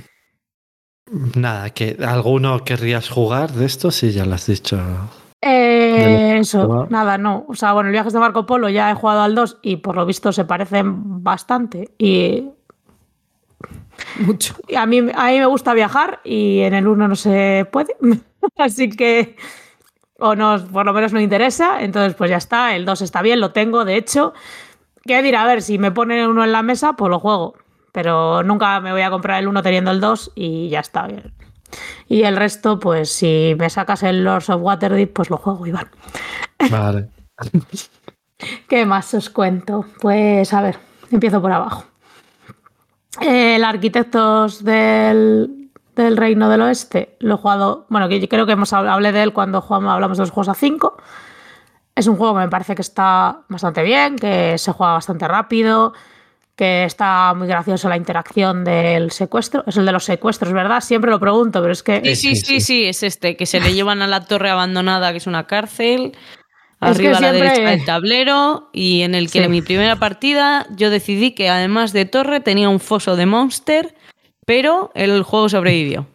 nada, 1.37 1.71
que 1.71 1.97
¿alguno 2.05 2.65
querrías 2.65 3.09
jugar 3.09 3.53
de 3.53 3.67
esto? 3.67 3.93
Sí, 3.93 4.11
ya 4.11 4.25
lo 4.25 4.35
has 4.35 4.47
dicho. 4.47 4.77
Eh, 5.41 6.24
eso, 6.45 6.87
nada, 6.89 7.19
no. 7.19 7.45
O 7.49 7.55
sea, 7.55 7.73
bueno, 7.73 7.89
el 7.89 7.93
Viajes 7.93 8.13
de 8.13 8.21
Marco 8.21 8.47
Polo 8.47 8.69
ya 8.69 8.91
he 8.91 8.95
jugado 8.95 9.23
al 9.23 9.35
2 9.35 9.59
y 9.63 9.77
por 9.77 9.97
lo 9.97 10.07
visto 10.07 10.33
se 10.33 10.45
parecen 10.45 11.23
bastante. 11.23 11.91
Y 11.99 12.51
mucho. 14.21 14.55
a 14.77 14.87
mí, 14.87 14.99
a 15.15 15.27
mí 15.27 15.39
me 15.39 15.47
gusta 15.47 15.75
viajar 15.75 16.21
y 16.25 16.61
en 16.61 16.75
el 16.75 16.87
1 16.87 17.09
no 17.09 17.17
se 17.17 17.67
puede. 17.71 17.97
Así 18.57 18.89
que 18.91 19.37
o 20.19 20.35
no, 20.35 20.65
por 20.73 20.87
lo 20.87 20.93
menos 20.93 21.13
no 21.13 21.21
interesa, 21.21 21.83
entonces 21.83 22.15
pues 22.15 22.31
ya 22.31 22.37
está, 22.37 22.75
el 22.77 22.85
2 22.85 23.03
está 23.03 23.21
bien, 23.23 23.41
lo 23.41 23.53
tengo, 23.53 23.85
de 23.85 23.97
hecho. 23.97 24.33
¿Qué 25.05 25.23
dirá? 25.23 25.43
A 25.43 25.47
ver, 25.47 25.61
si 25.61 25.79
me 25.79 25.91
ponen 25.91 26.27
uno 26.29 26.45
en 26.45 26.53
la 26.53 26.63
mesa, 26.63 26.95
pues 26.95 27.11
lo 27.11 27.21
juego. 27.21 27.55
Pero 27.93 28.43
nunca 28.43 28.81
me 28.81 28.93
voy 28.93 29.03
a 29.03 29.11
comprar 29.11 29.41
el 29.41 29.49
1 29.49 29.63
teniendo 29.63 29.91
el 29.91 30.01
2 30.01 30.33
y 30.35 30.69
ya 30.69 30.81
está. 30.81 31.07
bien. 31.07 31.33
Y 32.09 32.23
el 32.23 32.37
resto, 32.37 32.79
pues 32.79 33.11
si 33.11 33.55
me 33.59 33.71
sacas 33.71 34.03
el 34.03 34.25
Lords 34.25 34.51
of 34.51 34.63
Waterdeep, 34.63 35.13
pues 35.13 35.31
lo 35.31 35.37
juego, 35.37 35.67
Iván. 35.67 35.91
Vale. 36.71 37.09
¿Qué 38.69 38.87
más 38.87 39.15
os 39.15 39.31
cuento? 39.31 39.87
Pues 40.01 40.53
a 40.53 40.61
ver, 40.61 40.79
empiezo 41.11 41.41
por 41.41 41.53
abajo. 41.53 41.85
El 43.21 43.65
Arquitectos 43.65 44.65
del, 44.65 45.71
del 45.95 46.17
Reino 46.17 46.49
del 46.49 46.63
Oeste 46.63 47.17
lo 47.21 47.35
he 47.35 47.39
jugado, 47.39 47.87
bueno, 47.89 48.09
que 48.09 48.29
creo 48.29 48.47
que 48.47 48.53
hemos 48.53 48.73
hablé 48.73 49.13
de 49.13 49.23
él 49.23 49.33
cuando 49.33 49.61
jugamos, 49.61 49.93
hablamos 49.93 50.19
de 50.19 50.23
los 50.23 50.31
juegos 50.31 50.49
a 50.49 50.55
5. 50.55 50.97
Es 51.95 52.09
un 52.09 52.17
juego 52.17 52.35
que 52.35 52.41
me 52.41 52.49
parece 52.49 52.75
que 52.75 52.83
está 52.83 53.43
bastante 53.49 53.83
bien, 53.85 54.17
que 54.17 54.59
se 54.59 54.73
juega 54.73 54.95
bastante 54.95 55.29
rápido, 55.29 55.93
que 56.57 56.85
está 56.85 57.35
muy 57.35 57.49
gracioso 57.49 57.89
la 57.89 57.97
interacción 57.97 58.65
del 58.65 59.11
secuestro. 59.11 59.65
Es 59.67 59.77
el 59.77 59.87
de 59.87 59.93
los 59.93 60.05
secuestros, 60.05 60.53
¿verdad? 60.53 60.81
Siempre 60.81 61.11
lo 61.11 61.19
pregunto, 61.19 61.61
pero 61.61 61.73
es 61.73 61.83
que... 61.83 62.01
Sí, 62.15 62.35
sí, 62.35 62.37
sí, 62.37 62.61
sí, 62.61 62.85
es 62.85 63.03
este, 63.03 63.37
que 63.37 63.47
se 63.47 63.61
le 63.61 63.73
llevan 63.75 64.03
a 64.03 64.07
la 64.07 64.25
torre 64.25 64.51
abandonada, 64.51 65.11
que 65.13 65.19
es 65.19 65.27
una 65.27 65.47
cárcel. 65.47 66.13
Arriba 66.81 67.19
a 67.19 67.21
la 67.21 67.33
derecha 67.33 67.63
del 67.63 67.85
tablero 67.85 68.69
y 68.73 69.03
en 69.03 69.15
el 69.15 69.31
que 69.31 69.43
en 69.43 69.51
mi 69.51 69.63
primera 69.63 69.97
partida 69.97 70.67
yo 70.77 70.91
decidí 70.91 71.33
que 71.33 71.49
además 71.49 71.93
de 71.93 72.05
torre 72.05 72.41
tenía 72.41 72.69
un 72.69 72.79
foso 72.79 73.17
de 73.17 73.25
monster 73.25 73.95
pero 74.45 74.91
el 74.95 75.23
juego 75.23 75.49
sobrevivió. 75.49 76.07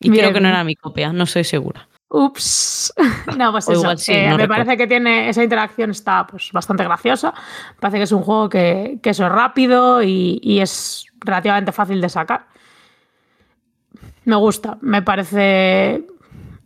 Y 0.00 0.10
creo 0.10 0.32
que 0.32 0.40
no 0.40 0.48
era 0.48 0.62
mi 0.62 0.76
copia, 0.76 1.12
no 1.12 1.26
soy 1.26 1.44
segura. 1.44 1.87
Ups. 2.08 2.92
No, 3.36 3.52
pues 3.52 3.68
eso. 3.68 3.92
Eh, 4.08 4.34
me 4.36 4.48
parece 4.48 4.76
que 4.76 4.86
tiene 4.86 5.28
esa 5.28 5.44
interacción 5.44 5.90
está 5.90 6.26
pues, 6.26 6.50
bastante 6.52 6.82
graciosa. 6.82 7.32
Parece 7.78 7.98
que 7.98 8.04
es 8.04 8.12
un 8.12 8.22
juego 8.22 8.48
que, 8.48 8.98
eso 9.02 9.26
es 9.26 9.32
rápido 9.32 10.02
y, 10.02 10.58
es 10.60 11.06
relativamente 11.20 11.70
fácil 11.70 12.00
de 12.00 12.08
sacar. 12.08 12.46
Me 14.24 14.36
gusta. 14.36 14.78
Me 14.80 15.02
parece. 15.02 16.04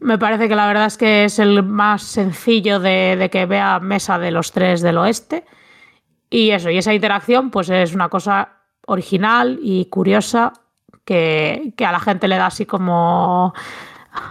Me 0.01 0.19
parece 0.19 0.49
que 0.49 0.57
la 0.57 0.67
verdad 0.67 0.87
es 0.87 0.97
que 0.97 1.25
es 1.25 1.39
el 1.39 1.63
más 1.63 2.03
sencillo 2.03 2.81
de, 2.81 3.17
de 3.17 3.31
que 3.31 3.47
vea 3.47 3.79
mesa 3.81 4.19
de 4.19 4.31
los 4.31 4.53
tres 4.53 4.81
del 4.81 4.99
oeste. 4.99 5.45
Y 6.31 6.51
eso, 6.51 6.71
y 6.71 6.79
esa 6.79 6.95
interacción, 6.95 7.51
pues 7.51 7.69
es 7.69 7.95
una 7.95 8.09
cosa 8.09 8.63
original 8.87 9.59
y 9.63 9.85
curiosa 9.87 10.55
que, 11.05 11.75
a 11.79 11.93
la 11.93 12.01
gente 12.01 12.29
le 12.29 12.37
da 12.37 12.47
así 12.47 12.67
como. 12.67 13.55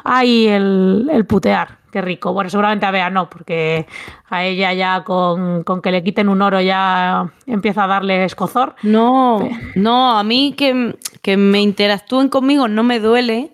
¡Ay, 0.03 0.47
el, 0.47 1.25
putear! 1.27 1.79
Qué 1.91 2.01
rico. 2.01 2.31
Bueno, 2.31 2.49
seguramente 2.49 2.85
a 2.85 2.91
Bea 2.91 3.09
no, 3.09 3.29
porque 3.29 3.85
a 4.29 4.45
ella 4.45 4.71
ya 4.73 5.03
con, 5.03 5.65
que 5.83 5.91
le 5.91 6.03
quiten 6.03 6.29
un 6.29 6.41
oro 6.41 6.61
ya 6.61 7.29
empieza 7.45 7.83
a 7.83 7.87
darle 7.87 8.23
escozor. 8.23 8.75
No, 8.81 9.39
no, 9.75 10.17
a 10.17 10.23
mí 10.23 10.53
que, 10.57 10.95
que 11.21 11.35
me 11.35 11.59
interactúen 11.59 12.29
conmigo 12.29 12.69
no 12.69 12.83
me 12.83 13.01
duele. 13.01 13.51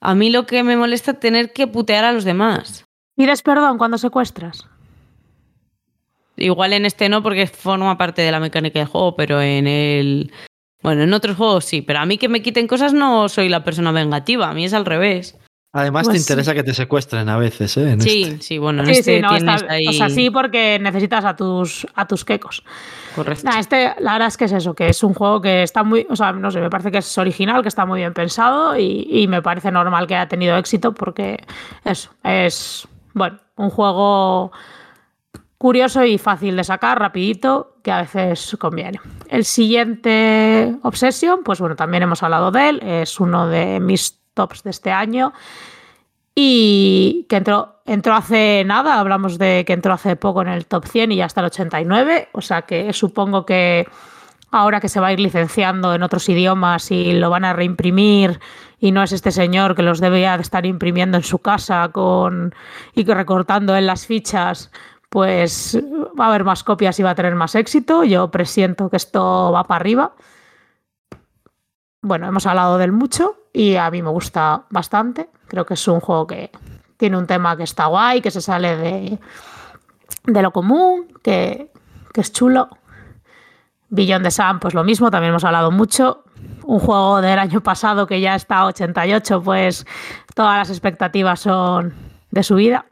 A 0.00 0.14
mí 0.14 0.30
lo 0.30 0.46
que 0.46 0.62
me 0.62 0.76
molesta 0.76 1.12
es 1.12 1.20
tener 1.20 1.52
que 1.52 1.66
putear 1.66 2.04
a 2.04 2.12
los 2.12 2.22
demás. 2.22 2.84
¿Pides 3.16 3.42
perdón 3.42 3.78
cuando 3.78 3.98
secuestras? 3.98 4.68
Igual 6.36 6.74
en 6.74 6.86
este 6.86 7.08
no, 7.08 7.22
porque 7.22 7.48
forma 7.48 7.98
parte 7.98 8.22
de 8.22 8.30
la 8.30 8.38
mecánica 8.38 8.78
del 8.78 8.88
juego, 8.88 9.16
pero 9.16 9.40
en 9.40 9.66
el 9.66 10.30
bueno, 10.82 11.02
en 11.02 11.12
otros 11.14 11.36
juegos 11.36 11.64
sí, 11.64 11.82
pero 11.82 11.98
a 11.98 12.06
mí 12.06 12.18
que 12.18 12.28
me 12.28 12.42
quiten 12.42 12.68
cosas 12.68 12.92
no 12.92 13.28
soy 13.28 13.48
la 13.48 13.64
persona 13.64 13.90
vengativa, 13.90 14.48
a 14.50 14.54
mí 14.54 14.64
es 14.64 14.74
al 14.74 14.84
revés. 14.84 15.36
Además 15.76 16.04
te 16.04 16.12
pues 16.12 16.22
interesa 16.22 16.54
que 16.54 16.62
te 16.62 16.72
secuestren 16.72 17.28
a 17.28 17.36
veces, 17.36 17.76
¿eh? 17.76 17.96
sí, 18.00 18.22
este. 18.22 18.42
sí, 18.42 18.58
bueno, 18.58 18.82
en 18.82 18.88
este 18.88 19.20
tienes 19.20 19.62
ahí... 19.68 19.86
O 19.86 19.92
sea, 19.92 20.08
sí, 20.08 20.30
porque 20.30 20.78
necesitas 20.80 21.24
a 21.26 21.36
tus, 21.36 21.86
a 21.94 22.06
tus 22.06 22.24
quecos. 22.24 22.64
Correcto. 23.14 23.50
este, 23.58 23.94
la 24.00 24.12
verdad 24.12 24.28
es 24.28 24.36
que 24.38 24.46
es 24.46 24.52
eso, 24.52 24.74
que 24.74 24.88
es 24.88 25.02
un 25.02 25.12
juego 25.12 25.42
que 25.42 25.62
está 25.62 25.82
muy, 25.82 26.06
o 26.08 26.16
sea, 26.16 26.32
no 26.32 26.50
sé, 26.50 26.60
me 26.60 26.70
parece 26.70 26.90
que 26.90 26.98
es 26.98 27.18
original, 27.18 27.60
que 27.60 27.68
está 27.68 27.84
muy 27.84 28.00
bien 28.00 28.14
pensado 28.14 28.78
y, 28.78 29.06
y 29.10 29.28
me 29.28 29.42
parece 29.42 29.70
normal 29.70 30.06
que 30.06 30.14
haya 30.14 30.28
tenido 30.28 30.56
éxito 30.56 30.94
porque 30.94 31.44
eso, 31.84 32.10
es, 32.24 32.88
bueno, 33.12 33.38
un 33.56 33.68
juego 33.68 34.52
curioso 35.58 36.04
y 36.04 36.18
fácil 36.18 36.56
de 36.56 36.64
sacar, 36.64 36.98
rapidito, 36.98 37.76
que 37.82 37.92
a 37.92 38.02
veces 38.02 38.56
conviene. 38.58 38.98
El 39.28 39.44
siguiente 39.44 40.74
Obsession, 40.82 41.40
pues 41.44 41.60
bueno, 41.60 41.76
también 41.76 42.02
hemos 42.02 42.22
hablado 42.22 42.50
de 42.50 42.68
él, 42.68 42.80
es 42.82 43.20
uno 43.20 43.48
de 43.48 43.80
mis 43.80 44.25
tops 44.36 44.62
de 44.62 44.70
este 44.70 44.92
año 44.92 45.32
y 46.36 47.26
que 47.28 47.36
entró, 47.36 47.80
entró 47.86 48.14
hace 48.14 48.62
nada, 48.64 49.00
hablamos 49.00 49.38
de 49.38 49.64
que 49.66 49.72
entró 49.72 49.94
hace 49.94 50.14
poco 50.14 50.42
en 50.42 50.48
el 50.48 50.66
top 50.66 50.84
100 50.86 51.12
y 51.12 51.16
ya 51.16 51.24
está 51.24 51.40
el 51.40 51.46
89, 51.46 52.28
o 52.32 52.42
sea 52.42 52.62
que 52.62 52.92
supongo 52.92 53.46
que 53.46 53.88
ahora 54.52 54.80
que 54.80 54.90
se 54.90 55.00
va 55.00 55.08
a 55.08 55.12
ir 55.12 55.20
licenciando 55.20 55.94
en 55.94 56.02
otros 56.02 56.28
idiomas 56.28 56.90
y 56.90 57.14
lo 57.14 57.30
van 57.30 57.46
a 57.46 57.54
reimprimir 57.54 58.38
y 58.78 58.92
no 58.92 59.02
es 59.02 59.12
este 59.12 59.32
señor 59.32 59.74
que 59.74 59.82
los 59.82 59.98
debe 59.98 60.26
estar 60.34 60.66
imprimiendo 60.66 61.16
en 61.16 61.24
su 61.24 61.38
casa 61.38 61.88
con 61.88 62.54
y 62.94 63.04
recortando 63.04 63.74
en 63.74 63.86
las 63.86 64.06
fichas 64.06 64.70
pues 65.08 65.78
va 66.18 66.26
a 66.26 66.28
haber 66.28 66.44
más 66.44 66.62
copias 66.62 66.98
y 67.00 67.02
va 67.02 67.10
a 67.10 67.14
tener 67.14 67.34
más 67.34 67.54
éxito. 67.54 68.04
Yo 68.04 68.30
presiento 68.30 68.90
que 68.90 68.96
esto 68.96 69.50
va 69.52 69.64
para 69.64 69.80
arriba. 69.80 70.12
Bueno, 72.02 72.28
hemos 72.28 72.46
hablado 72.46 72.76
del 72.76 72.92
mucho 72.92 73.45
y 73.56 73.76
a 73.76 73.90
mí 73.90 74.02
me 74.02 74.10
gusta 74.10 74.64
bastante. 74.68 75.30
Creo 75.48 75.64
que 75.64 75.74
es 75.74 75.88
un 75.88 76.00
juego 76.00 76.26
que 76.26 76.50
tiene 76.98 77.16
un 77.16 77.26
tema 77.26 77.56
que 77.56 77.62
está 77.62 77.86
guay, 77.86 78.20
que 78.20 78.30
se 78.30 78.42
sale 78.42 78.76
de, 78.76 79.18
de 80.24 80.42
lo 80.42 80.52
común, 80.52 81.06
que, 81.22 81.70
es 82.12 82.32
chulo. 82.32 82.68
Beyond 83.88 84.24
the 84.24 84.30
Sun, 84.30 84.58
pues 84.60 84.74
lo 84.74 84.84
mismo, 84.84 85.10
también 85.10 85.30
hemos 85.30 85.44
hablado 85.44 85.70
mucho. 85.70 86.24
Un 86.64 86.80
juego 86.80 87.22
del 87.22 87.38
año 87.38 87.62
pasado 87.62 88.06
que 88.06 88.20
ya 88.20 88.34
está 88.34 88.58
a 88.58 88.66
88, 88.66 89.42
pues 89.42 89.86
todas 90.34 90.58
las 90.58 90.68
expectativas 90.68 91.40
son 91.40 91.94
de 92.30 92.42
su 92.42 92.56
vida. 92.56 92.84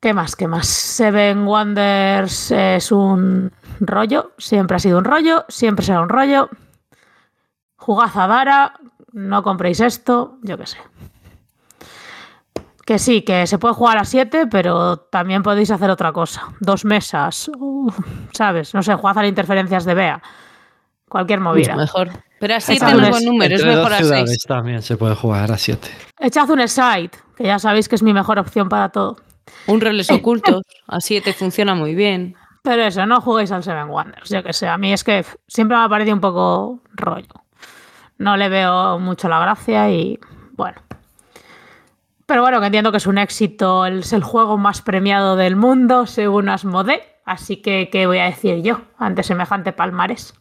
¿Qué 0.00 0.14
más? 0.14 0.36
¿Qué 0.36 0.48
más? 0.48 0.66
Seven 0.66 1.46
Wonders 1.46 2.50
es 2.50 2.90
un 2.92 3.52
rollo, 3.78 4.32
siempre 4.38 4.76
ha 4.76 4.80
sido 4.80 4.96
un 4.96 5.04
rollo, 5.04 5.44
siempre 5.48 5.84
será 5.84 6.00
un 6.00 6.08
rollo. 6.08 6.48
Jugad 7.80 8.10
a 8.14 8.26
Dara, 8.26 8.74
no 9.12 9.42
compréis 9.42 9.80
esto, 9.80 10.36
yo 10.42 10.58
qué 10.58 10.66
sé. 10.66 10.76
Que 12.84 12.98
sí, 12.98 13.22
que 13.22 13.46
se 13.46 13.58
puede 13.58 13.74
jugar 13.74 13.96
a 13.96 14.04
7, 14.04 14.48
pero 14.48 14.98
también 14.98 15.42
podéis 15.42 15.70
hacer 15.70 15.88
otra 15.88 16.12
cosa. 16.12 16.48
Dos 16.60 16.84
mesas, 16.84 17.50
uh, 17.56 17.90
¿sabes? 18.32 18.74
No 18.74 18.82
sé, 18.82 18.94
jugad 18.94 19.16
a 19.16 19.22
las 19.22 19.30
interferencias 19.30 19.86
de 19.86 19.94
Bea. 19.94 20.22
Cualquier 21.08 21.40
movida. 21.40 21.74
Mejor. 21.74 22.10
Pero 22.38 22.54
a 22.54 22.60
7 22.60 22.84
Echad 22.84 22.96
no 22.98 23.02
es 23.02 23.10
buen 23.10 23.24
número, 23.24 23.56
es 23.56 23.64
mejor 23.64 23.90
dos 23.90 23.92
a 23.92 23.96
ciudades 23.98 24.30
6. 24.30 24.44
también 24.46 24.82
se 24.82 24.96
puede 24.98 25.14
jugar 25.14 25.50
a 25.50 25.56
7. 25.56 25.88
Echad 26.18 26.50
un 26.50 26.68
side, 26.68 27.10
que 27.34 27.44
ya 27.44 27.58
sabéis 27.58 27.88
que 27.88 27.94
es 27.94 28.02
mi 28.02 28.12
mejor 28.12 28.38
opción 28.38 28.68
para 28.68 28.90
todo. 28.90 29.16
Un 29.66 29.80
reles 29.80 30.10
ocultos, 30.10 30.62
a 30.86 31.00
7 31.00 31.32
funciona 31.32 31.74
muy 31.74 31.94
bien. 31.94 32.36
Pero 32.62 32.82
eso, 32.82 33.06
no 33.06 33.22
juguéis 33.22 33.50
al 33.52 33.62
Seven 33.62 33.88
Wonders, 33.88 34.28
yo 34.28 34.42
que 34.42 34.52
sé. 34.52 34.68
A 34.68 34.76
mí 34.76 34.92
es 34.92 35.02
que 35.02 35.24
siempre 35.48 35.78
me 35.78 35.84
ha 35.84 35.88
parecido 35.88 36.14
un 36.14 36.20
poco 36.20 36.80
rollo. 36.92 37.40
No 38.20 38.36
le 38.36 38.50
veo 38.50 38.98
mucho 38.98 39.30
la 39.30 39.40
gracia 39.40 39.90
y 39.90 40.20
bueno. 40.52 40.78
Pero 42.26 42.42
bueno, 42.42 42.60
que 42.60 42.66
entiendo 42.66 42.90
que 42.90 42.98
es 42.98 43.06
un 43.06 43.16
éxito, 43.16 43.86
es 43.86 44.12
el 44.12 44.22
juego 44.22 44.58
más 44.58 44.82
premiado 44.82 45.36
del 45.36 45.56
mundo 45.56 46.04
según 46.04 46.50
Asmodee. 46.50 47.02
Así 47.24 47.62
que, 47.62 47.88
¿qué 47.90 48.06
voy 48.06 48.18
a 48.18 48.26
decir 48.26 48.62
yo 48.62 48.82
ante 48.98 49.22
semejante 49.22 49.72
palmarés? 49.72 50.34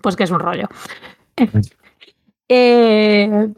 Pues 0.00 0.14
que 0.14 0.22
es 0.22 0.30
un 0.30 0.38
rollo. 0.38 0.68
Eh, 2.48 3.52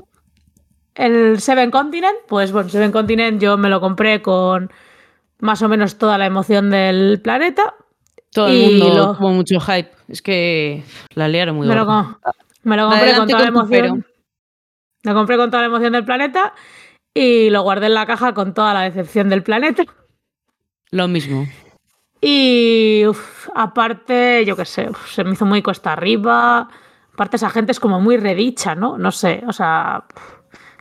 el 0.95 1.41
Seven 1.41 1.71
Continent, 1.71 2.17
pues 2.29 2.51
bueno, 2.51 2.71
Seven 2.71 2.93
Continent 2.93 3.41
yo 3.41 3.59
me 3.59 3.69
lo 3.69 3.81
compré 3.81 4.23
con 4.23 4.73
más 5.39 5.61
o 5.61 5.69
menos 5.69 5.99
toda 5.99 6.17
la 6.17 6.27
emoción 6.27 6.71
del 6.71 7.21
planeta. 7.23 7.75
Todo 8.33 8.49
el 8.49 8.63
mundo 8.81 8.95
lo- 8.95 9.17
tuvo 9.17 9.31
mucho 9.31 9.61
hype. 9.61 9.91
Es 10.09 10.23
que 10.23 10.83
la 11.15 11.29
liaron 11.29 11.57
muy 11.57 11.67
com- 11.87 11.87
me 12.65 12.77
lo 12.77 12.89
compré 12.89 13.15
con 13.17 13.29
toda 13.29 13.41
la 13.45 13.53
con 13.53 13.63
emoción. 13.85 14.07
Lo 15.05 15.15
compré 15.15 15.37
con 15.37 15.51
toda 15.51 15.63
la 15.63 15.67
emoción 15.67 15.93
del 15.93 16.05
planeta 16.05 16.55
y 17.15 17.51
lo 17.51 17.63
guardé 17.63 17.87
en 17.87 17.95
la 17.95 18.07
caja 18.07 18.33
con 18.35 18.55
toda 18.55 18.73
la 18.73 18.83
decepción 18.83 19.29
del 19.29 19.43
planeta. 19.43 19.83
Lo 20.91 21.09
mismo. 21.09 21.47
Y 22.21 23.05
uf, 23.07 23.49
aparte, 23.55 24.45
yo 24.47 24.55
qué 24.57 24.65
sé, 24.65 24.89
uf, 24.89 25.11
se 25.13 25.25
me 25.25 25.33
hizo 25.33 25.45
muy 25.45 25.61
cuesta 25.61 25.93
arriba. 25.93 26.69
Aparte, 27.13 27.37
esa 27.37 27.51
gente 27.51 27.73
es 27.73 27.81
como 27.81 28.01
muy 28.01 28.17
redicha, 28.17 28.75
¿no? 28.75 28.97
No 28.97 29.11
sé, 29.11 29.43
o 29.47 29.53
sea, 29.53 30.05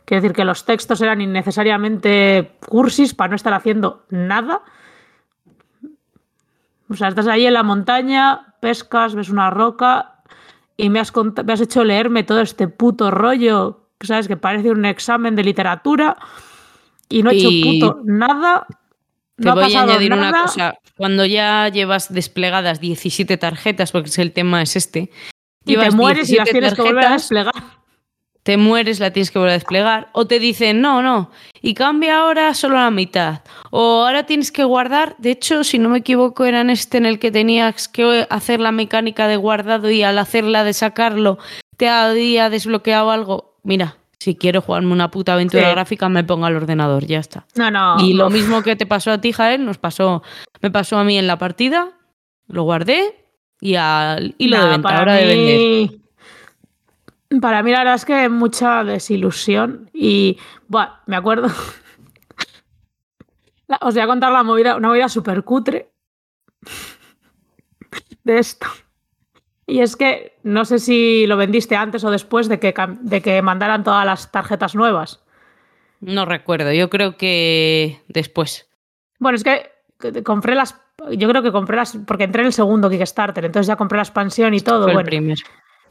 quiero 0.04 0.22
decir 0.22 0.34
que 0.36 0.44
los 0.44 0.64
textos 0.64 1.00
eran 1.00 1.20
innecesariamente 1.20 2.52
cursis 2.68 3.12
para 3.14 3.30
no 3.30 3.36
estar 3.36 3.52
haciendo 3.54 4.04
nada. 4.10 4.62
O 6.92 6.96
sea, 6.96 7.08
estás 7.08 7.26
ahí 7.26 7.46
en 7.46 7.54
la 7.54 7.62
montaña, 7.62 8.54
pescas, 8.60 9.14
ves 9.14 9.30
una 9.30 9.50
roca 9.50 10.16
y 10.76 10.90
me 10.90 11.00
has, 11.00 11.12
me 11.44 11.52
has 11.52 11.60
hecho 11.60 11.84
leerme 11.84 12.22
todo 12.22 12.40
este 12.40 12.68
puto 12.68 13.10
rollo, 13.10 13.88
¿sabes? 14.00 14.28
Que 14.28 14.36
parece 14.36 14.70
un 14.70 14.84
examen 14.84 15.34
de 15.34 15.44
literatura 15.44 16.16
y 17.08 17.22
no 17.22 17.30
he 17.30 17.36
hecho 17.36 17.48
puto 17.62 18.00
nada. 18.04 18.66
Te 19.36 19.44
No 19.44 19.52
ha 19.52 19.54
voy 19.54 19.74
a 19.74 19.82
añadir 19.82 20.10
nada. 20.10 20.28
una 20.28 20.42
cosa. 20.42 20.74
Cuando 20.96 21.24
ya 21.24 21.68
llevas 21.68 22.12
desplegadas 22.12 22.80
17 22.80 23.36
tarjetas, 23.38 23.90
porque 23.90 24.10
el 24.20 24.32
tema 24.32 24.62
es 24.62 24.76
este, 24.76 25.10
Y 25.64 25.76
te 25.76 25.90
mueres 25.92 26.28
y 26.30 26.36
las 26.36 26.50
17 26.50 26.52
tienes 26.52 26.74
que 26.74 26.82
volver 26.82 27.06
a 27.06 27.12
desplegar. 27.12 27.54
Te 28.42 28.56
mueres, 28.56 28.98
la 29.00 29.12
tienes 29.12 29.30
que 29.30 29.38
volver 29.38 29.50
a 29.52 29.54
desplegar, 29.54 30.08
o 30.12 30.26
te 30.26 30.38
dicen, 30.40 30.80
no, 30.80 31.00
no, 31.02 31.30
y 31.60 31.74
cambia 31.74 32.18
ahora 32.18 32.54
solo 32.54 32.74
la 32.76 32.90
mitad, 32.90 33.40
o 33.70 34.04
ahora 34.04 34.24
tienes 34.24 34.50
que 34.50 34.64
guardar, 34.64 35.14
de 35.18 35.30
hecho, 35.30 35.62
si 35.64 35.78
no 35.78 35.88
me 35.88 35.98
equivoco, 35.98 36.44
era 36.44 36.60
en 36.60 36.70
este 36.70 36.98
en 36.98 37.06
el 37.06 37.18
que 37.18 37.30
tenías 37.30 37.88
que 37.88 38.26
hacer 38.30 38.60
la 38.60 38.72
mecánica 38.72 39.28
de 39.28 39.36
guardado 39.36 39.90
y 39.90 40.02
al 40.02 40.18
hacerla 40.18 40.64
de 40.64 40.72
sacarlo 40.72 41.38
te 41.76 41.88
había 41.88 42.50
desbloqueado 42.50 43.10
algo. 43.10 43.56
Mira, 43.64 43.96
si 44.18 44.36
quiero 44.36 44.60
jugarme 44.60 44.92
una 44.92 45.10
puta 45.10 45.32
aventura 45.34 45.64
Sí. 45.64 45.70
gráfica, 45.70 46.08
me 46.08 46.22
pongo 46.22 46.46
al 46.46 46.54
ordenador, 46.56 47.06
ya 47.06 47.18
está. 47.18 47.46
No, 47.56 47.70
no. 47.70 47.96
Y 48.04 48.12
lo 48.12 48.30
mismo 48.30 48.62
que 48.62 48.76
te 48.76 48.86
pasó 48.86 49.10
a 49.10 49.20
ti, 49.20 49.32
Jael, 49.32 49.64
nos 49.64 49.78
pasó, 49.78 50.22
me 50.60 50.70
pasó 50.70 50.98
a 50.98 51.04
mí 51.04 51.18
en 51.18 51.26
la 51.26 51.38
partida, 51.38 51.90
lo 52.48 52.62
guardé 52.64 53.24
y 53.60 53.74
al 53.76 54.34
hilo 54.38 54.56
de 54.56 54.62
Nada, 54.62 54.72
venta, 54.72 54.88
para 54.88 55.02
hora 55.02 55.14
de 55.14 55.26
vender. 55.26 56.00
Para 57.40 57.62
mí, 57.62 57.70
la 57.70 57.78
verdad 57.78 57.94
es 57.94 58.04
que 58.04 58.28
mucha 58.28 58.84
desilusión. 58.84 59.90
Y, 59.92 60.38
bueno, 60.68 60.92
me 61.06 61.16
acuerdo. 61.16 61.48
Os 63.80 63.94
voy 63.94 64.02
a 64.02 64.06
contar 64.06 64.32
la 64.32 64.42
movida, 64.42 64.76
una 64.76 64.88
movida 64.88 65.08
súper 65.08 65.44
cutre 65.44 65.90
de 68.24 68.38
esto. 68.38 68.66
Y 69.66 69.80
es 69.80 69.96
que 69.96 70.38
no 70.42 70.64
sé 70.64 70.78
si 70.78 71.26
lo 71.26 71.36
vendiste 71.36 71.76
antes 71.76 72.04
o 72.04 72.10
después 72.10 72.48
de 72.48 72.60
que, 72.60 72.74
de 73.00 73.22
que 73.22 73.40
mandaran 73.40 73.84
todas 73.84 74.04
las 74.04 74.30
tarjetas 74.30 74.74
nuevas. 74.74 75.24
No 76.00 76.26
recuerdo, 76.26 76.72
yo 76.72 76.90
creo 76.90 77.16
que 77.16 78.02
después. 78.08 78.68
Bueno, 79.18 79.36
es 79.36 79.44
que 79.44 79.70
compré 80.24 80.56
las. 80.56 80.78
Yo 81.12 81.28
creo 81.28 81.42
que 81.42 81.52
compré 81.52 81.76
las. 81.76 81.96
Porque 82.06 82.24
entré 82.24 82.42
en 82.42 82.48
el 82.48 82.52
segundo 82.52 82.90
Kickstarter, 82.90 83.44
entonces 83.44 83.68
ya 83.68 83.76
compré 83.76 83.96
la 83.96 84.02
expansión 84.02 84.52
y 84.52 84.60
todo. 84.60 84.82
Fue 84.82 84.90
el 84.90 84.96
Bueno, 84.96 85.06
primer. 85.06 85.38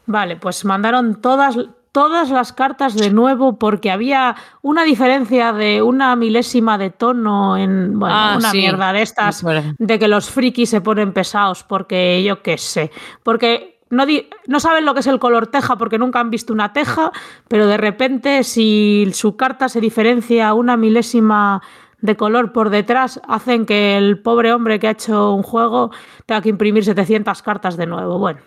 Vale, 0.05 0.35
pues 0.35 0.65
mandaron 0.65 1.21
todas, 1.21 1.57
todas 1.91 2.29
las 2.29 2.53
cartas 2.53 2.95
de 2.95 3.11
nuevo 3.11 3.57
porque 3.57 3.91
había 3.91 4.35
una 4.61 4.83
diferencia 4.83 5.53
de 5.53 5.81
una 5.81 6.15
milésima 6.15 6.77
de 6.77 6.89
tono 6.89 7.57
en 7.57 7.99
bueno, 7.99 8.15
Ah, 8.15 8.35
una 8.37 8.51
sí, 8.51 8.57
mierda 8.57 8.93
de 8.93 9.01
estas 9.03 9.43
de 9.77 9.99
que 9.99 10.07
los 10.07 10.29
frikis 10.29 10.69
se 10.69 10.81
ponen 10.81 11.13
pesados 11.13 11.63
porque 11.63 12.23
yo 12.23 12.41
qué 12.41 12.57
sé, 12.57 12.91
porque 13.23 13.79
no, 13.89 14.05
di- 14.05 14.27
no 14.47 14.59
saben 14.59 14.85
lo 14.85 14.93
que 14.93 15.01
es 15.01 15.07
el 15.07 15.19
color 15.19 15.47
teja 15.47 15.75
porque 15.77 15.97
nunca 15.99 16.19
han 16.19 16.29
visto 16.29 16.51
una 16.53 16.71
teja, 16.73 17.11
pero 17.47 17.67
de 17.67 17.77
repente 17.77 18.43
si 18.43 19.09
su 19.13 19.35
carta 19.35 19.67
se 19.69 19.81
diferencia 19.81 20.53
una 20.53 20.77
milésima 20.77 21.61
de 21.99 22.15
color 22.17 22.51
por 22.51 22.69
detrás, 22.71 23.21
hacen 23.27 23.65
que 23.65 23.95
el 23.97 24.19
pobre 24.19 24.51
hombre 24.53 24.79
que 24.79 24.87
ha 24.87 24.91
hecho 24.91 25.33
un 25.33 25.43
juego 25.43 25.91
tenga 26.25 26.41
que 26.41 26.49
imprimir 26.49 26.83
700 26.83 27.41
cartas 27.43 27.77
de 27.77 27.85
nuevo. 27.85 28.17
Bueno, 28.17 28.39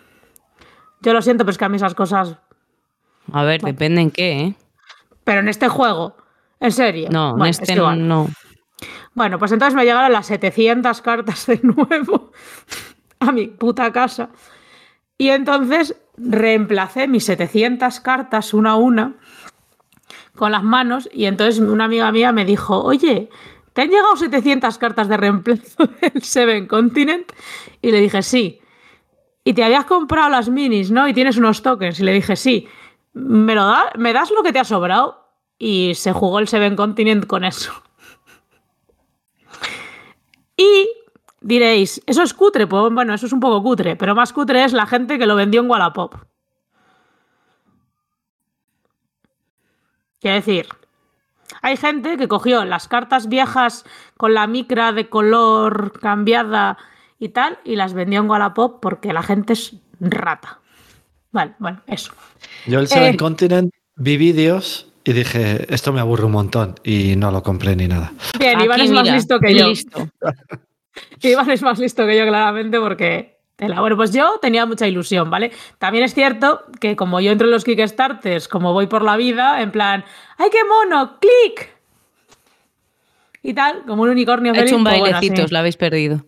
yo 1.01 1.13
lo 1.13 1.21
siento, 1.21 1.43
pero 1.43 1.51
es 1.51 1.57
que 1.57 1.65
a 1.65 1.69
mí 1.69 1.77
esas 1.77 1.95
cosas... 1.95 2.37
A 3.31 3.43
ver, 3.43 3.61
depende 3.61 4.01
en 4.01 4.11
qué, 4.11 4.39
¿eh? 4.41 4.55
Pero 5.23 5.39
en 5.39 5.49
este 5.49 5.67
juego, 5.67 6.15
en 6.59 6.71
serio. 6.71 7.09
No, 7.11 7.31
Bueno, 7.31 7.45
en 7.45 7.49
es 7.51 7.59
este 7.59 7.73
igual. 7.73 8.07
no. 8.07 8.27
Bueno, 9.13 9.39
pues 9.39 9.51
entonces 9.51 9.75
me 9.75 9.83
llegaron 9.85 10.11
las 10.11 10.27
700 10.27 11.01
cartas 11.01 11.45
de 11.47 11.59
nuevo 11.63 12.31
a 13.19 13.31
mi 13.31 13.47
puta 13.47 13.91
casa. 13.91 14.29
Y 15.17 15.29
entonces 15.29 15.95
reemplacé 16.17 17.07
mis 17.07 17.25
700 17.25 17.99
cartas 18.01 18.53
una 18.53 18.71
a 18.71 18.75
una 18.75 19.15
con 20.35 20.51
las 20.51 20.63
manos 20.63 21.09
y 21.13 21.25
entonces 21.25 21.59
una 21.59 21.85
amiga 21.85 22.11
mía 22.11 22.31
me 22.33 22.43
dijo, 22.45 22.83
oye, 22.83 23.29
¿te 23.73 23.83
han 23.83 23.89
llegado 23.89 24.17
700 24.17 24.77
cartas 24.77 25.07
de 25.07 25.17
reemplazo 25.17 25.87
del 26.01 26.21
Seven 26.21 26.67
Continent? 26.67 27.31
Y 27.81 27.91
le 27.91 28.01
dije, 28.01 28.21
sí. 28.21 28.59
Y 29.47 29.53
te 29.53 29.63
habías 29.63 29.85
comprado 29.85 30.27
las 30.29 30.49
minis, 30.49 30.89
¿no? 30.89 31.07
Y 31.07 31.13
tienes 31.13 31.37
unos 31.37 31.61
tokens. 31.61 31.99
Y 31.99 32.03
le 32.03 32.11
dije, 32.13 32.35
sí. 32.35 32.67
¿Me, 33.13 33.53
lo 33.53 33.65
da, 33.65 33.91
¿Me 33.95 34.11
das 34.11 34.31
lo 34.31 34.41
que 34.41 34.51
te 34.51 34.59
ha 34.59 34.63
sobrado? 34.63 35.29
Y 35.59 35.93
se 35.93 36.11
jugó 36.11 36.39
el 36.39 36.47
Seven 36.47 36.75
Continent 36.75 37.27
con 37.27 37.45
eso. 37.45 37.71
Y 40.57 40.89
diréis, 41.41 42.01
¿eso 42.07 42.23
es 42.23 42.33
cutre? 42.33 42.65
Pues 42.65 42.91
bueno, 42.91 43.13
eso 43.13 43.27
es 43.27 43.33
un 43.33 43.39
poco 43.39 43.61
cutre, 43.61 43.95
pero 43.95 44.15
más 44.15 44.33
cutre 44.33 44.63
es 44.63 44.73
la 44.73 44.87
gente 44.87 45.19
que 45.19 45.27
lo 45.27 45.35
vendió 45.35 45.61
en 45.61 45.69
Wallapop. 45.69 46.15
Quiero 50.19 50.35
decir, 50.37 50.67
hay 51.61 51.77
gente 51.77 52.17
que 52.17 52.27
cogió 52.27 52.65
las 52.65 52.87
cartas 52.87 53.29
viejas 53.29 53.85
con 54.17 54.33
la 54.33 54.47
micra 54.47 54.91
de 54.91 55.07
color 55.07 55.99
cambiada 55.99 56.77
y 57.19 57.29
tal, 57.29 57.59
y 57.63 57.75
las 57.75 57.93
vendió 57.93 58.19
en 58.19 58.29
Wallapop 58.29 58.79
porque 58.81 59.13
la 59.13 59.23
gente 59.23 59.53
es 59.53 59.75
rata. 59.99 60.59
Vale, 61.31 61.53
bueno, 61.59 61.81
eso. 61.87 62.13
Yo 62.65 62.79
el 62.79 62.87
Seven 62.87 63.15
Eh. 63.15 63.17
Continent 63.17 63.73
vi 63.95 64.17
vídeos 64.17 64.87
y 65.03 65.13
dije, 65.13 65.65
esto 65.73 65.93
me 65.93 65.99
aburre 65.99 66.25
un 66.25 66.31
montón 66.31 66.75
y 66.83 67.15
no 67.15 67.31
lo 67.31 67.43
compré 67.43 67.75
ni 67.75 67.87
nada. 67.87 68.11
Bien, 68.39 68.59
Iván 68.59 68.79
Aquí, 68.79 68.87
es 68.89 68.93
más 68.93 69.03
mira, 69.03 69.15
listo 69.15 69.39
que 69.39 69.53
yo. 69.55 69.67
listo. 69.67 70.09
Iván 71.21 71.49
es 71.51 71.61
más 71.61 71.79
listo 71.79 72.05
que 72.05 72.17
yo, 72.17 72.25
claramente, 72.25 72.79
porque. 72.79 73.37
tela. 73.55 73.79
Bueno, 73.81 73.95
pues 73.97 74.11
yo 74.13 74.37
tenía 74.41 74.65
mucha 74.65 74.87
ilusión, 74.87 75.29
¿vale? 75.29 75.51
También 75.77 76.03
es 76.05 76.13
cierto 76.13 76.63
que 76.79 76.95
como 76.95 77.19
yo 77.21 77.31
entro 77.31 77.47
en 77.47 77.51
los 77.51 77.63
Kickstarters, 77.63 78.47
como 78.47 78.73
voy 78.73 78.87
por 78.87 79.01
la 79.03 79.15
vida, 79.17 79.61
en 79.61 79.71
plan, 79.71 80.03
¡ay, 80.37 80.49
qué 80.51 80.59
mono! 80.63 81.19
¡Clic! 81.19 81.69
Y 83.43 83.53
tal, 83.53 83.83
como 83.85 84.03
un 84.03 84.09
unicornio 84.09 84.53
feliz. 84.55 84.69
hecho 84.69 84.77
un 84.77 84.83
pues 84.83 84.99
bueno, 84.99 85.13
bailecito, 85.13 85.35
sí. 85.37 85.41
os 85.43 85.51
la 85.51 85.59
habéis 85.59 85.77
perdido. 85.77 86.25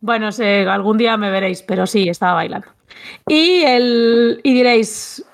Bueno, 0.00 0.32
sé, 0.32 0.66
algún 0.68 0.96
día 0.96 1.16
me 1.16 1.30
veréis, 1.30 1.62
pero 1.62 1.86
sí, 1.86 2.08
estaba 2.08 2.34
bailando. 2.34 2.68
Y, 3.26 3.62
el, 3.62 4.40
y 4.42 4.54
diréis, 4.54 5.24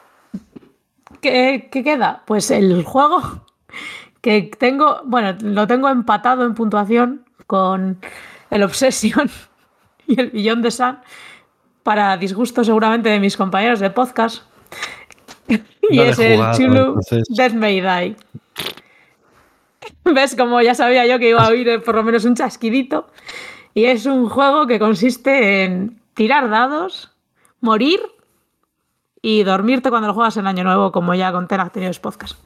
¿qué, 1.21 1.69
¿qué 1.71 1.85
queda? 1.85 2.23
Pues 2.27 2.51
el 2.51 2.83
juego 2.85 3.47
que 4.21 4.51
tengo, 4.59 5.01
bueno, 5.05 5.37
lo 5.41 5.67
tengo 5.67 5.89
empatado 5.89 6.45
en 6.45 6.55
puntuación 6.55 7.25
con 7.47 7.99
el 8.51 8.63
Obsession 8.63 9.31
y 10.07 10.21
el 10.21 10.31
Billón 10.31 10.63
de 10.63 10.71
Sun, 10.71 10.99
para 11.83 12.17
disgusto 12.17 12.65
seguramente 12.65 13.09
de 13.09 13.21
mis 13.21 13.37
compañeros 13.37 13.81
de 13.81 13.91
podcast. 13.91 14.43
y 15.49 15.97
No 15.97 16.03
es 16.03 16.19
el 16.19 16.41
Chulu 16.57 16.77
entonces. 16.77 17.29
Death 17.29 17.53
May 17.53 17.81
Die. 17.81 18.17
¿Ves? 20.05 20.35
Como 20.37 20.61
ya 20.63 20.75
sabía 20.75 21.07
yo 21.07 21.19
que 21.19 21.31
iba 21.31 21.45
a 21.45 21.49
oír 21.49 21.83
por 21.85 21.95
lo 21.95 22.03
menos 22.03 22.25
un 22.25 22.35
chasquidito. 22.35 23.09
Y 23.77 23.85
es 23.85 24.07
un 24.07 24.31
juego 24.31 24.67
que 24.67 24.79
consiste 24.79 25.65
en 25.65 26.01
tirar 26.15 26.49
dados, 26.49 27.11
morir 27.61 28.01
y 29.21 29.43
dormirte 29.43 29.91
cuando 29.91 30.09
lo 30.09 30.15
juegas 30.15 30.39
en 30.39 30.47
Año 30.47 30.65
Nuevo, 30.65 30.91
como 30.93 31.15
ya 31.15 31.31
conté 31.31 31.57
en 31.57 31.61
anteriores 31.61 31.99
podcasts. 32.01 32.39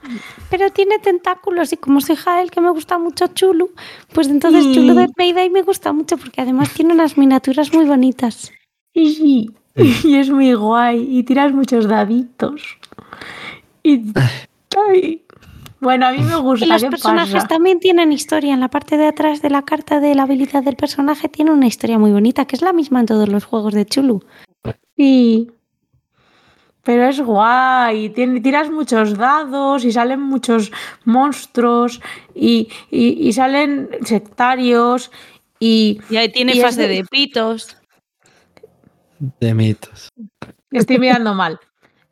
Pero 0.50 0.70
tiene 0.72 0.98
tentáculos 0.98 1.72
y 1.72 1.76
como 1.76 2.00
soy 2.00 2.16
Jael, 2.16 2.50
que 2.50 2.60
me 2.60 2.70
gusta 2.70 2.98
mucho 2.98 3.28
Chulu, 3.28 3.70
pues 4.12 4.26
entonces 4.26 4.64
Y- 4.64 4.74
Chulu 4.74 4.94
de 4.94 5.08
Mayday 5.16 5.50
me 5.50 5.62
gusta 5.62 5.92
mucho 5.92 6.16
porque 6.16 6.40
además 6.40 6.74
tiene 6.74 6.94
unas 6.94 7.16
miniaturas 7.16 7.72
muy 7.72 7.84
bonitas. 7.84 8.50
Y 8.92 9.14
sí, 9.14 9.50
y 9.76 10.16
es 10.16 10.30
muy 10.30 10.52
guay. 10.54 11.16
Y 11.16 11.22
tiras 11.22 11.52
muchos 11.52 11.86
daditos. 11.86 12.76
Y. 13.84 14.02
Ay. 14.88 15.22
Bueno, 15.80 16.06
a 16.06 16.12
mí 16.12 16.18
me 16.22 16.36
gusta. 16.36 16.66
Y 16.66 16.68
los 16.68 16.82
¿qué 16.82 16.90
personajes 16.90 17.34
pasa? 17.34 17.48
también 17.48 17.80
tienen 17.80 18.12
historia. 18.12 18.52
En 18.54 18.60
la 18.60 18.68
parte 18.68 18.96
de 18.98 19.06
atrás 19.06 19.40
de 19.42 19.50
la 19.50 19.62
carta 19.64 19.98
de 20.00 20.14
la 20.14 20.24
habilidad 20.24 20.62
del 20.62 20.76
personaje 20.76 21.28
tiene 21.28 21.50
una 21.52 21.66
historia 21.66 21.98
muy 21.98 22.12
bonita, 22.12 22.44
que 22.44 22.56
es 22.56 22.62
la 22.62 22.72
misma 22.72 23.00
en 23.00 23.06
todos 23.06 23.28
los 23.28 23.44
juegos 23.44 23.72
de 23.74 23.86
Chulu. 23.86 24.22
Sí. 24.96 25.50
Pero 26.82 27.04
es 27.08 27.20
guay. 27.20 28.10
tiene- 28.10 28.40
tiras 28.40 28.70
muchos 28.70 29.16
dados 29.16 29.84
y 29.84 29.92
salen 29.92 30.20
muchos 30.20 30.70
monstruos 31.04 32.00
y, 32.34 32.68
y- 32.90 33.28
y 33.28 33.32
salen 33.32 33.88
sectarios. 34.04 35.10
Y 35.58 36.00
Y 36.10 36.16
ahí 36.16 36.30
tiene 36.32 36.56
Y 36.56 36.60
fase 36.60 36.82
de- 36.82 36.88
de 36.88 37.04
pitos. 37.04 37.76
De 39.40 39.52
mitos. 39.54 40.08
estoy 40.70 40.98
mirando 40.98 41.34
mal. 41.34 41.58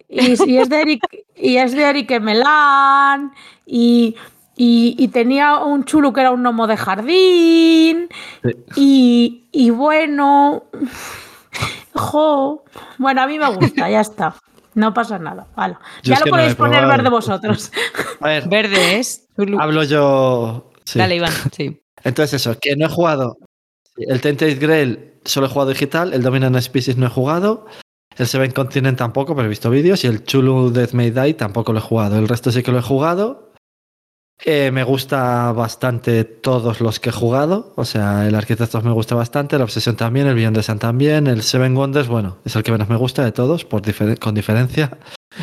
Y, 0.08 0.50
y 0.50 0.58
es 0.58 0.68
de 0.68 0.80
Eric, 0.80 1.02
y 1.36 1.56
es 1.58 1.72
de 1.72 1.82
Eric 1.82 2.20
Melán. 2.20 3.32
Y, 3.66 4.16
y- 4.56 4.94
y 4.98 5.08
tenía 5.08 5.58
un 5.58 5.84
chulo 5.84 6.12
que 6.12 6.20
era 6.22 6.30
un 6.30 6.42
gnomo 6.42 6.66
de 6.66 6.76
jardín. 6.76 8.08
Sí. 8.42 8.50
Y, 8.76 9.48
y 9.52 9.70
bueno. 9.70 10.64
Jo. 11.94 12.64
Bueno, 12.98 13.22
a 13.22 13.26
mí 13.26 13.38
me 13.38 13.48
gusta, 13.54 13.90
ya 13.90 14.00
está. 14.00 14.34
No 14.74 14.94
pasa 14.94 15.18
nada. 15.18 15.46
Hala. 15.56 15.80
Yo 16.02 16.14
Ya 16.14 16.20
lo 16.20 16.26
no 16.26 16.30
podéis 16.30 16.54
poner 16.54 16.86
verde 16.86 17.08
vosotros. 17.10 17.72
A 18.20 18.28
ver, 18.28 18.48
Verde 18.48 18.98
es 18.98 19.26
Chulu. 19.36 19.60
hablo 19.60 19.82
yo. 19.82 20.70
sí. 20.84 20.98
Dale, 20.98 21.16
Iván, 21.16 21.32
sí. 21.52 21.80
Entonces, 22.04 22.34
eso, 22.40 22.56
que 22.60 22.76
no 22.76 22.86
he 22.86 22.88
jugado. 22.88 23.36
El 23.96 24.20
Tainted 24.20 24.60
Grail 24.60 25.14
solo 25.24 25.46
he 25.46 25.50
jugado 25.50 25.70
digital, 25.70 26.14
el 26.14 26.22
Dominant 26.22 26.56
Species 26.60 26.96
no 26.96 27.06
he 27.06 27.10
jugado, 27.10 27.66
el 28.18 28.26
Seven 28.26 28.50
Continent 28.50 28.98
tampoco, 28.98 29.34
pero 29.34 29.46
he 29.46 29.48
visto 29.48 29.70
vídeos, 29.70 30.04
y 30.04 30.08
el 30.08 30.24
Chulu 30.24 30.70
Death 30.70 30.92
May 30.92 31.10
Die 31.10 31.34
tampoco 31.34 31.72
lo 31.72 31.78
he 31.78 31.82
jugado. 31.82 32.18
El 32.18 32.28
resto 32.28 32.50
sí 32.52 32.62
que 32.62 32.72
lo 32.72 32.78
he 32.78 32.82
jugado. 32.82 33.48
Eh, 34.44 34.70
me 34.70 34.84
gusta 34.84 35.50
bastante 35.52 36.22
todos 36.24 36.80
los 36.80 37.00
que 37.00 37.10
he 37.10 37.12
jugado. 37.12 37.72
O 37.76 37.84
sea, 37.84 38.26
el 38.28 38.34
Arquitectos 38.34 38.84
me 38.84 38.92
gusta 38.92 39.14
bastante, 39.14 39.58
la 39.58 39.64
Obsesión 39.64 39.96
también, 39.96 40.26
el 40.26 40.34
Beyond 40.34 40.56
the 40.56 40.62
Sun 40.62 40.78
también, 40.78 41.26
el 41.26 41.42
Seven 41.42 41.76
Wonders, 41.76 42.08
bueno, 42.08 42.38
es 42.44 42.54
el 42.54 42.62
que 42.62 42.72
menos 42.72 42.88
me 42.88 42.96
gusta 42.96 43.24
de 43.24 43.32
todos, 43.32 43.64
por 43.64 43.82
con 44.18 44.34
diferencia. 44.34 44.98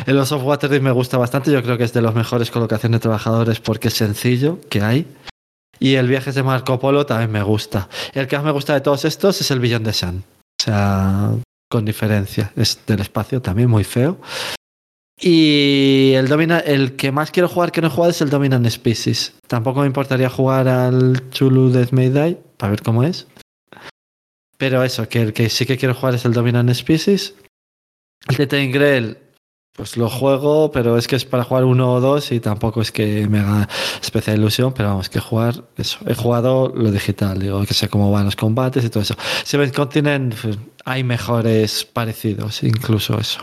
El 0.06 0.16
Lost 0.16 0.32
of 0.32 0.44
Waterdeep 0.44 0.82
me 0.82 0.90
gusta 0.90 1.18
bastante, 1.18 1.50
yo 1.50 1.62
creo 1.62 1.78
que 1.78 1.84
es 1.84 1.92
de 1.92 2.02
los 2.02 2.14
mejores 2.14 2.50
colocaciones 2.50 3.00
de 3.00 3.02
trabajadores 3.02 3.60
porque 3.60 3.88
es 3.88 3.94
sencillo 3.94 4.58
que 4.68 4.82
hay. 4.82 5.06
Y 5.78 5.94
el 5.94 6.08
Viajes 6.08 6.34
de 6.34 6.42
Marco 6.42 6.78
Polo 6.80 7.04
también 7.04 7.30
me 7.30 7.42
gusta. 7.42 7.88
El 8.14 8.26
que 8.26 8.36
más 8.36 8.44
me 8.44 8.50
gusta 8.50 8.72
de 8.72 8.80
todos 8.80 9.04
estos 9.04 9.40
es 9.40 9.50
el 9.50 9.60
Beyond 9.60 9.84
the 9.84 9.92
Sun. 9.92 10.24
O 10.58 10.62
sea, 10.62 11.30
con 11.68 11.84
diferencia. 11.84 12.52
Es 12.56 12.80
del 12.86 13.00
espacio 13.00 13.42
también 13.42 13.68
muy 13.68 13.84
feo. 13.84 14.20
Y 15.18 16.12
el, 16.14 16.30
el 16.66 16.96
que 16.96 17.10
más 17.10 17.30
quiero 17.30 17.48
jugar 17.48 17.72
que 17.72 17.80
no 17.80 17.86
he 17.86 17.90
jugado 17.90 18.10
es 18.10 18.20
el 18.20 18.28
Dominant 18.28 18.68
Species. 18.68 19.34
Tampoco 19.46 19.80
me 19.80 19.86
importaría 19.86 20.28
jugar 20.28 20.68
al 20.68 21.30
Chulu 21.30 21.70
Death 21.70 21.92
May 21.92 22.10
Die 22.10 22.38
para 22.58 22.70
ver 22.70 22.82
cómo 22.82 23.02
es. 23.02 23.26
Pero 24.58 24.82
eso, 24.82 25.08
que 25.08 25.22
el 25.22 25.32
que 25.32 25.48
sí 25.48 25.64
que 25.64 25.78
quiero 25.78 25.94
jugar 25.94 26.14
es 26.14 26.24
el 26.24 26.32
Dominant 26.32 26.72
Species. 26.72 27.34
El 28.28 28.36
de 28.36 28.46
Ten 28.46 28.72
Grail, 28.72 29.18
pues 29.76 29.96
lo 29.96 30.08
juego, 30.08 30.70
pero 30.72 30.96
es 30.96 31.06
que 31.06 31.16
es 31.16 31.24
para 31.24 31.44
jugar 31.44 31.64
uno 31.64 31.92
o 31.92 32.00
dos 32.00 32.32
y 32.32 32.40
tampoco 32.40 32.80
es 32.80 32.90
que 32.90 33.28
me 33.28 33.40
haga 33.40 33.68
especial 34.00 34.38
ilusión, 34.38 34.72
pero 34.72 34.88
vamos, 34.88 35.10
que 35.10 35.20
jugar 35.20 35.64
eso. 35.76 35.98
He 36.06 36.14
jugado 36.14 36.72
lo 36.74 36.90
digital, 36.90 37.38
digo, 37.38 37.64
que 37.64 37.74
sé 37.74 37.88
cómo 37.88 38.10
van 38.10 38.24
los 38.24 38.36
combates 38.36 38.84
y 38.84 38.88
todo 38.88 39.02
eso. 39.02 39.14
Seven 39.44 39.70
Continent, 39.70 40.34
pues, 40.40 40.58
hay 40.84 41.04
mejores 41.04 41.84
parecidos, 41.84 42.62
incluso 42.62 43.18
eso. 43.18 43.42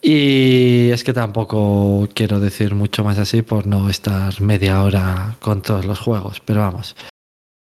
Y 0.00 0.90
es 0.90 1.02
que 1.02 1.12
tampoco 1.12 2.08
quiero 2.14 2.38
decir 2.38 2.74
mucho 2.74 3.02
más 3.02 3.18
así 3.18 3.42
por 3.42 3.66
no 3.66 3.88
estar 3.88 4.40
media 4.40 4.82
hora 4.82 5.36
con 5.40 5.62
todos 5.62 5.86
los 5.86 5.98
juegos, 5.98 6.40
pero 6.44 6.60
vamos, 6.60 6.94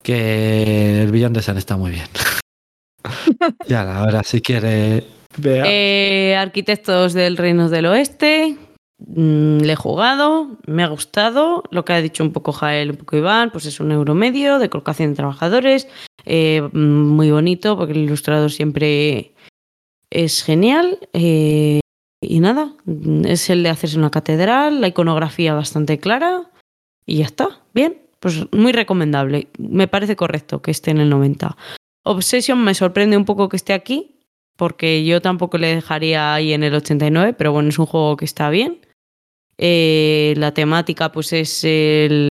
que 0.02 1.04
el 1.04 1.12
Beyond 1.12 1.36
de 1.36 1.42
Sun 1.44 1.58
está 1.58 1.78
muy 1.78 1.92
bien. 1.92 2.08
y 3.68 3.74
ahora, 3.74 4.24
si 4.24 4.42
quiere. 4.42 5.19
Eh, 5.66 6.36
Arquitectos 6.36 7.14
del 7.14 7.38
Reino 7.38 7.70
del 7.70 7.86
Oeste. 7.88 8.58
mm, 9.00 9.60
le 9.60 9.74
he 9.74 9.76
jugado, 9.76 10.58
me 10.66 10.84
ha 10.84 10.88
gustado. 10.88 11.64
Lo 11.72 11.86
que 11.86 11.94
ha 11.94 12.02
dicho 12.02 12.24
un 12.24 12.34
poco 12.34 12.52
Jael, 12.52 12.92
un 12.92 12.98
poco 12.98 13.16
Iván, 13.18 13.50
pues 13.52 13.66
es 13.66 13.80
un 13.80 13.92
euro 13.92 14.14
medio 14.16 14.60
de 14.60 14.70
colocación 14.70 15.12
de 15.12 15.16
trabajadores. 15.16 15.88
eh, 16.26 16.62
mm, 16.74 16.78
muy 16.78 17.32
bonito, 17.32 17.78
porque 17.78 17.94
el 17.94 18.00
ilustrador 18.00 18.52
siempre 18.52 19.34
es 20.10 20.44
genial. 20.44 21.00
eh, 21.14 21.80
y 22.22 22.42
nada, 22.42 22.74
es 23.24 23.50
el 23.50 23.64
de 23.64 23.70
hacerse 23.70 23.98
una 23.98 24.12
catedral, 24.12 24.82
la 24.82 24.90
iconografía 24.90 25.54
bastante 25.54 26.00
clara. 26.00 26.52
Y 27.06 27.18
ya 27.20 27.26
está, 27.26 27.62
bien. 27.74 27.98
Pues 28.20 28.52
muy 28.52 28.74
recomendable. 28.74 29.48
Me 29.58 29.88
parece 29.88 30.18
correcto 30.18 30.62
que 30.62 30.72
esté 30.72 30.92
en 30.92 30.98
el 30.98 31.10
90. 31.10 31.56
Obsession 32.04 32.62
me 32.62 32.74
sorprende 32.74 33.16
un 33.16 33.24
poco 33.24 33.48
que 33.48 33.56
esté 33.56 33.72
aquí, 33.72 34.19
porque 34.60 35.04
yo 35.06 35.22
tampoco 35.22 35.58
le 35.58 35.74
dejaría 35.76 36.34
ahí 36.36 36.52
en 36.54 36.64
el 36.64 36.76
89, 36.76 37.34
pero 37.38 37.54
bueno, 37.54 37.70
es 37.70 37.80
un 37.80 37.86
juego 37.88 38.18
que 38.18 38.26
está 38.26 38.50
bien. 38.50 38.80
Eh, 39.58 40.34
la 40.38 40.54
temática 40.54 41.12
pues 41.12 41.34
es 41.34 41.64
el- 41.64 42.28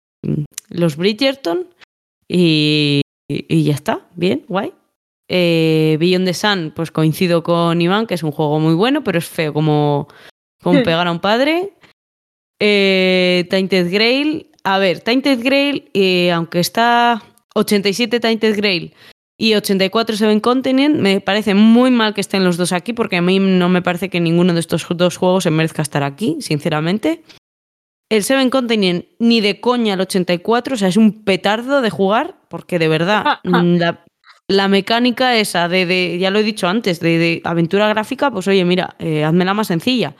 los 0.68 0.96
Bridgerton 0.96 1.68
y, 2.28 3.00
y 3.28 3.62
ya 3.64 3.74
está, 3.74 4.06
bien, 4.16 4.44
guay. 4.48 4.72
Eh, 5.28 5.96
Beyond 6.00 6.26
the 6.26 6.34
Sun, 6.34 6.72
pues 6.74 6.90
coincido 6.90 7.42
con 7.42 7.80
Iván, 7.80 8.06
que 8.06 8.14
es 8.14 8.22
un 8.22 8.32
juego 8.32 8.58
muy 8.60 8.74
bueno, 8.74 9.02
pero 9.04 9.18
es 9.18 9.26
feo 9.28 9.52
como, 9.52 10.08
como 10.62 10.78
Sí. 10.80 10.84
pegar 10.84 11.06
a 11.06 11.12
un 11.12 11.20
padre. 11.20 11.72
Eh, 12.60 13.46
Tainted 13.50 13.92
Grail, 13.92 14.50
a 14.64 14.78
ver, 14.78 15.00
Tainted 15.00 15.42
Grail, 15.44 15.90
eh, 15.94 16.30
aunque 16.32 16.58
está 16.60 17.22
87 17.54 18.18
Tainted 18.20 18.56
Grail 18.56 18.94
y 19.38 19.54
84 19.54 20.16
Seven 20.16 20.40
Continent, 20.40 20.96
me 20.96 21.20
parece 21.20 21.54
muy 21.54 21.90
mal 21.90 22.14
que 22.14 22.20
estén 22.22 22.44
los 22.44 22.56
dos 22.56 22.72
aquí, 22.72 22.92
porque 22.92 23.16
a 23.16 23.22
mí 23.22 23.38
no 23.38 23.68
me 23.68 23.82
parece 23.82 24.08
que 24.08 24.20
ninguno 24.20 24.54
de 24.54 24.60
estos 24.60 24.86
dos 24.88 25.16
juegos 25.16 25.44
se 25.44 25.50
merezca 25.50 25.82
estar 25.82 26.02
aquí, 26.02 26.36
sinceramente. 26.40 27.22
El 28.10 28.22
Seven 28.22 28.50
Continent 28.50 29.04
ni 29.18 29.40
de 29.40 29.60
coña 29.60 29.94
el 29.94 30.00
84, 30.00 30.74
o 30.74 30.76
sea, 30.78 30.88
es 30.88 30.96
un 30.96 31.24
petardo 31.24 31.82
de 31.82 31.90
jugar, 31.90 32.36
porque 32.48 32.78
de 32.78 32.88
verdad, 32.88 33.24
la, 33.42 34.04
la 34.48 34.68
mecánica 34.68 35.36
esa 35.36 35.68
de, 35.68 35.86
de- 35.86 36.18
ya 36.18 36.30
lo 36.30 36.38
he 36.38 36.42
dicho 36.44 36.68
antes, 36.68 37.00
de, 37.00 37.18
de 37.18 37.40
aventura 37.44 37.88
gráfica, 37.88 38.30
pues 38.30 38.46
oye, 38.48 38.64
mira, 38.64 38.94
eh, 39.00 39.24
házmela 39.24 39.54
más 39.54 39.66
sencilla. 39.66 40.14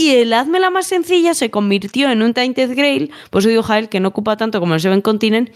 Y 0.00 0.10
el 0.16 0.32
házmela 0.32 0.70
más 0.70 0.86
sencilla 0.86 1.34
se 1.34 1.50
convirtió 1.50 2.10
en 2.10 2.22
un 2.22 2.32
Tainted 2.32 2.74
Grail, 2.76 3.10
pues 3.30 3.44
digo, 3.44 3.62
Jael, 3.62 3.88
que 3.88 4.00
no 4.00 4.08
ocupa 4.08 4.36
tanto 4.36 4.58
como 4.60 4.74
el 4.74 4.80
Seven 4.80 5.00
Continent, 5.02 5.50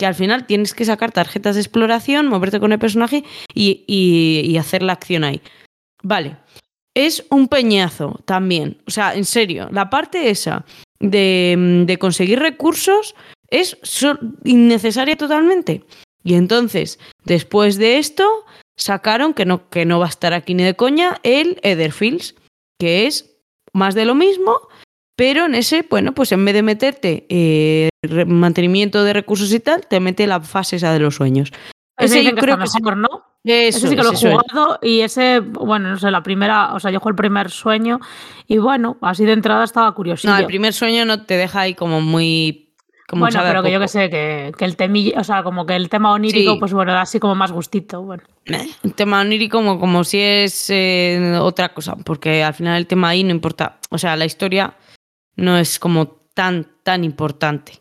que 0.00 0.06
al 0.06 0.14
final 0.14 0.46
tienes 0.46 0.72
que 0.72 0.86
sacar 0.86 1.12
tarjetas 1.12 1.56
de 1.56 1.60
exploración, 1.60 2.26
moverte 2.26 2.58
con 2.58 2.72
el 2.72 2.78
personaje 2.78 3.22
y, 3.54 3.84
y- 3.86 4.56
hacer 4.56 4.82
la 4.82 4.94
acción 4.94 5.24
ahí. 5.24 5.42
Vale. 6.02 6.38
Es 6.94 7.26
un 7.28 7.48
peñazo 7.48 8.18
también. 8.24 8.78
O 8.86 8.90
sea, 8.90 9.14
en 9.14 9.26
serio, 9.26 9.68
la 9.70 9.90
parte 9.90 10.30
esa 10.30 10.64
de, 11.00 11.84
de 11.86 11.98
conseguir 11.98 12.38
recursos 12.38 13.14
es 13.50 13.76
innecesaria 14.44 15.16
totalmente. 15.16 15.84
Y 16.24 16.34
entonces, 16.34 16.98
después 17.24 17.76
de 17.76 17.98
esto, 17.98 18.26
sacaron, 18.78 19.34
que 19.34 19.44
no, 19.44 19.68
que 19.68 19.84
no 19.84 19.98
va 19.98 20.06
a 20.06 20.08
estar 20.16 20.32
aquí 20.32 20.54
ni 20.54 20.64
de 20.64 20.76
coña, 20.76 21.20
el 21.24 21.60
Etherfields, 21.62 22.34
que 22.78 23.06
es 23.06 23.36
más 23.74 23.94
de 23.94 24.06
lo 24.06 24.14
mismo, 24.14 24.58
pero 25.20 25.44
en 25.44 25.54
ese, 25.54 25.84
bueno, 25.90 26.12
pues 26.14 26.32
en 26.32 26.42
vez 26.46 26.54
de 26.54 26.62
meterte 26.62 27.26
eh, 27.28 27.90
mantenimiento 28.26 29.04
de 29.04 29.12
recursos 29.12 29.52
y 29.52 29.60
tal, 29.60 29.86
te 29.86 30.00
mete 30.00 30.26
la 30.26 30.40
fase 30.40 30.76
esa 30.76 30.94
de 30.94 30.98
los 30.98 31.16
sueños. 31.16 31.52
Ese, 31.98 32.20
Ese 32.20 32.24
yo 32.30 32.34
que 32.34 32.40
creo 32.40 32.56
que 32.56 32.66
sí. 32.66 32.78
mejor, 32.80 32.96
¿no? 32.96 33.08
Eso 33.44 33.78
ese 33.78 33.88
sí 33.88 33.96
que 33.96 34.02
lo 34.02 34.12
he 34.12 34.14
eso 34.14 34.28
es. 34.28 34.34
jugado 34.34 34.78
y 34.80 35.00
ese, 35.02 35.40
bueno, 35.40 35.90
no 35.90 35.98
sé, 35.98 36.10
la 36.10 36.22
primera, 36.22 36.72
o 36.72 36.80
sea, 36.80 36.90
yo 36.90 37.00
jugué 37.00 37.10
el 37.10 37.16
primer 37.16 37.50
sueño 37.50 38.00
y 38.48 38.56
bueno, 38.56 38.96
así 39.02 39.26
de 39.26 39.32
entrada 39.32 39.62
estaba 39.64 39.92
curiosillo. 39.94 40.32
No, 40.32 40.38
el 40.38 40.46
primer 40.46 40.72
sueño 40.72 41.04
no 41.04 41.26
te 41.26 41.36
deja 41.36 41.60
ahí 41.60 41.74
como 41.74 42.00
muy. 42.00 42.72
Como 43.06 43.24
bueno, 43.26 43.40
pero 43.42 43.62
que 43.62 43.72
yo 43.72 43.78
que 43.80 43.88
sé, 43.88 44.08
que, 44.08 44.52
que 44.56 44.64
el 44.64 44.76
temilla, 44.76 45.20
o 45.20 45.24
sea, 45.24 45.42
como 45.42 45.66
que 45.66 45.76
el 45.76 45.90
tema 45.90 46.12
onírico, 46.14 46.52
Sí. 46.54 46.58
pues 46.60 46.72
bueno, 46.72 46.92
da 46.92 47.02
así 47.02 47.20
como 47.20 47.34
más 47.34 47.52
gustito. 47.52 48.00
Bueno, 48.00 48.22
Eh, 48.46 48.68
El 48.84 48.94
tema 48.94 49.20
onírico 49.20 49.58
como, 49.58 49.78
como 49.78 50.02
si 50.04 50.18
es 50.20 50.70
eh, 50.70 51.36
otra 51.38 51.74
cosa, 51.74 51.96
porque 51.96 52.42
al 52.42 52.54
final 52.54 52.78
el 52.78 52.86
tema 52.86 53.10
ahí 53.10 53.22
no 53.22 53.32
importa. 53.32 53.80
O 53.90 53.98
sea, 53.98 54.16
la 54.16 54.24
historia 54.24 54.72
no 55.40 55.58
es 55.58 55.78
como 55.78 56.06
tan, 56.34 56.66
tan 56.82 57.04
importante. 57.04 57.80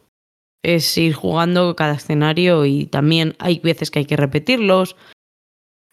Es 0.63 0.97
ir 0.97 1.13
jugando 1.13 1.75
cada 1.75 1.93
escenario 1.93 2.65
y 2.65 2.85
también 2.85 3.35
hay 3.39 3.59
veces 3.59 3.91
que 3.91 3.99
hay 3.99 4.05
que 4.05 4.17
repetirlos. 4.17 4.95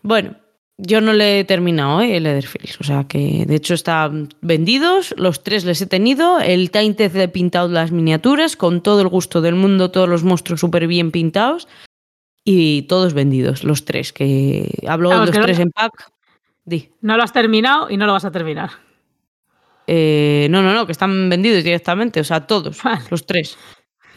Bueno, 0.03 0.37
yo 0.79 1.01
no 1.01 1.13
le 1.13 1.41
he 1.41 1.45
terminado 1.45 2.01
¿eh? 2.01 2.17
el 2.17 2.25
Leatherfields, 2.25 2.81
o 2.81 2.85
sea 2.85 3.05
que 3.05 3.45
de 3.47 3.55
hecho 3.55 3.75
están 3.75 4.29
vendidos, 4.43 5.15
los 5.17 5.43
tres 5.43 5.65
les 5.65 5.81
he 5.81 5.87
tenido, 5.87 6.39
el 6.41 6.71
Tainted 6.71 7.15
he 7.17 7.29
pintado 7.29 7.69
las 7.69 7.93
miniaturas 7.93 8.57
con 8.57 8.83
todo 8.83 9.01
el 9.01 9.09
gusto 9.09 9.41
del 9.41 9.55
mundo, 9.55 9.91
todos 9.91 10.09
los 10.09 10.23
monstruos 10.25 10.61
súper 10.61 10.87
bien 10.87 11.13
pintados 11.13 11.67
y 12.45 12.83
todos 12.83 13.15
vendidos, 13.15 13.65
los 13.65 13.85
tres, 13.85 14.13
que 14.13 14.69
hablo 14.87 15.11
de 15.11 15.17
los 15.17 15.33
no- 15.35 15.43
tres 15.43 15.59
en 15.61 15.71
pack. 15.71 16.11
Di. 16.65 16.91
no 17.01 17.17
lo 17.17 17.23
has 17.23 17.33
terminado 17.33 17.89
y 17.91 17.97
no 17.97 18.07
lo 18.07 18.13
vas 18.13 18.25
a 18.25 18.33
terminar. 18.33 18.71
Eh, 19.87 20.49
no, 20.51 20.63
no, 20.63 20.75
no, 20.75 20.87
que 20.87 20.93
están 20.93 21.29
vendidos 21.29 21.63
directamente, 21.63 22.21
o 22.21 22.25
sea, 22.25 22.47
todos, 22.47 22.79
los 23.11 23.27
tres. 23.27 23.57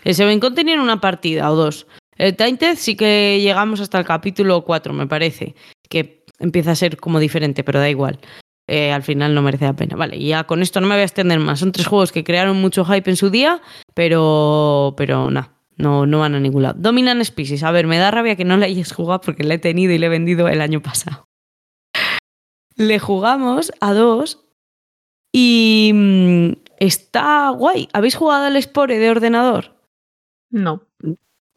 El 0.03 0.15
Seven 0.15 0.39
Con 0.39 0.55
tenían 0.55 0.79
una 0.79 1.01
partida 1.01 1.51
o 1.51 1.55
dos. 1.55 1.87
El 2.15 2.35
Tainted 2.35 2.75
sí 2.75 2.95
que 2.95 3.39
llegamos 3.41 3.79
hasta 3.79 3.97
el 3.99 4.05
capítulo 4.05 4.63
4, 4.65 4.93
me 4.93 5.07
parece, 5.07 5.55
que 5.89 6.25
empieza 6.39 6.71
a 6.71 6.75
ser 6.75 6.97
como 6.97 7.19
diferente, 7.19 7.63
pero 7.63 7.79
da 7.79 7.89
igual. 7.89 8.19
Eh, 8.67 8.91
al 8.91 9.03
final 9.03 9.33
no 9.33 9.41
merece 9.41 9.65
la 9.65 9.75
pena. 9.75 9.95
Vale, 9.95 10.17
y 10.17 10.27
ya 10.27 10.43
con 10.43 10.61
esto 10.61 10.79
no 10.79 10.87
me 10.87 10.95
voy 10.95 11.01
a 11.01 11.05
extender 11.05 11.39
más. 11.39 11.59
Son 11.59 11.71
tres 11.71 11.87
juegos 11.87 12.11
que 12.11 12.23
crearon 12.23 12.61
mucho 12.61 12.85
hype 12.85 13.09
en 13.09 13.15
su 13.15 13.29
día, 13.29 13.61
pero, 13.95 14.93
pero 14.97 15.31
nada, 15.31 15.55
no, 15.77 16.05
no 16.05 16.19
van 16.19 16.35
a 16.35 16.39
ningún 16.39 16.63
lado. 16.63 16.75
Dominan 16.77 17.23
Species, 17.23 17.63
a 17.63 17.71
ver, 17.71 17.87
me 17.87 17.97
da 17.97 18.11
rabia 18.11 18.35
que 18.35 18.45
no 18.45 18.57
le 18.57 18.65
hayas 18.65 18.91
jugado 18.91 19.21
porque 19.21 19.43
le 19.43 19.55
he 19.55 19.59
tenido 19.59 19.93
y 19.93 19.97
le 19.97 20.05
he 20.05 20.09
vendido 20.09 20.47
el 20.49 20.61
año 20.61 20.81
pasado. 20.81 21.25
Le 22.75 22.99
jugamos 22.99 23.73
a 23.81 23.93
dos 23.93 24.48
y 25.31 25.91
mm, 25.93 26.51
está 26.79 27.49
guay. 27.49 27.87
¿Habéis 27.93 28.15
jugado 28.15 28.45
al 28.45 28.61
Spore 28.61 28.97
de 28.99 29.09
ordenador? 29.09 29.75
No. 30.51 30.83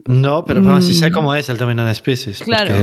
No, 0.04 0.44
pero 0.44 0.60
bueno, 0.62 0.82
sí 0.82 0.94
sé 0.94 1.10
Mm. 1.10 1.12
cómo 1.12 1.34
es 1.34 1.48
el 1.48 1.58
Dominant 1.58 1.94
Species. 1.94 2.42
Claro. 2.42 2.74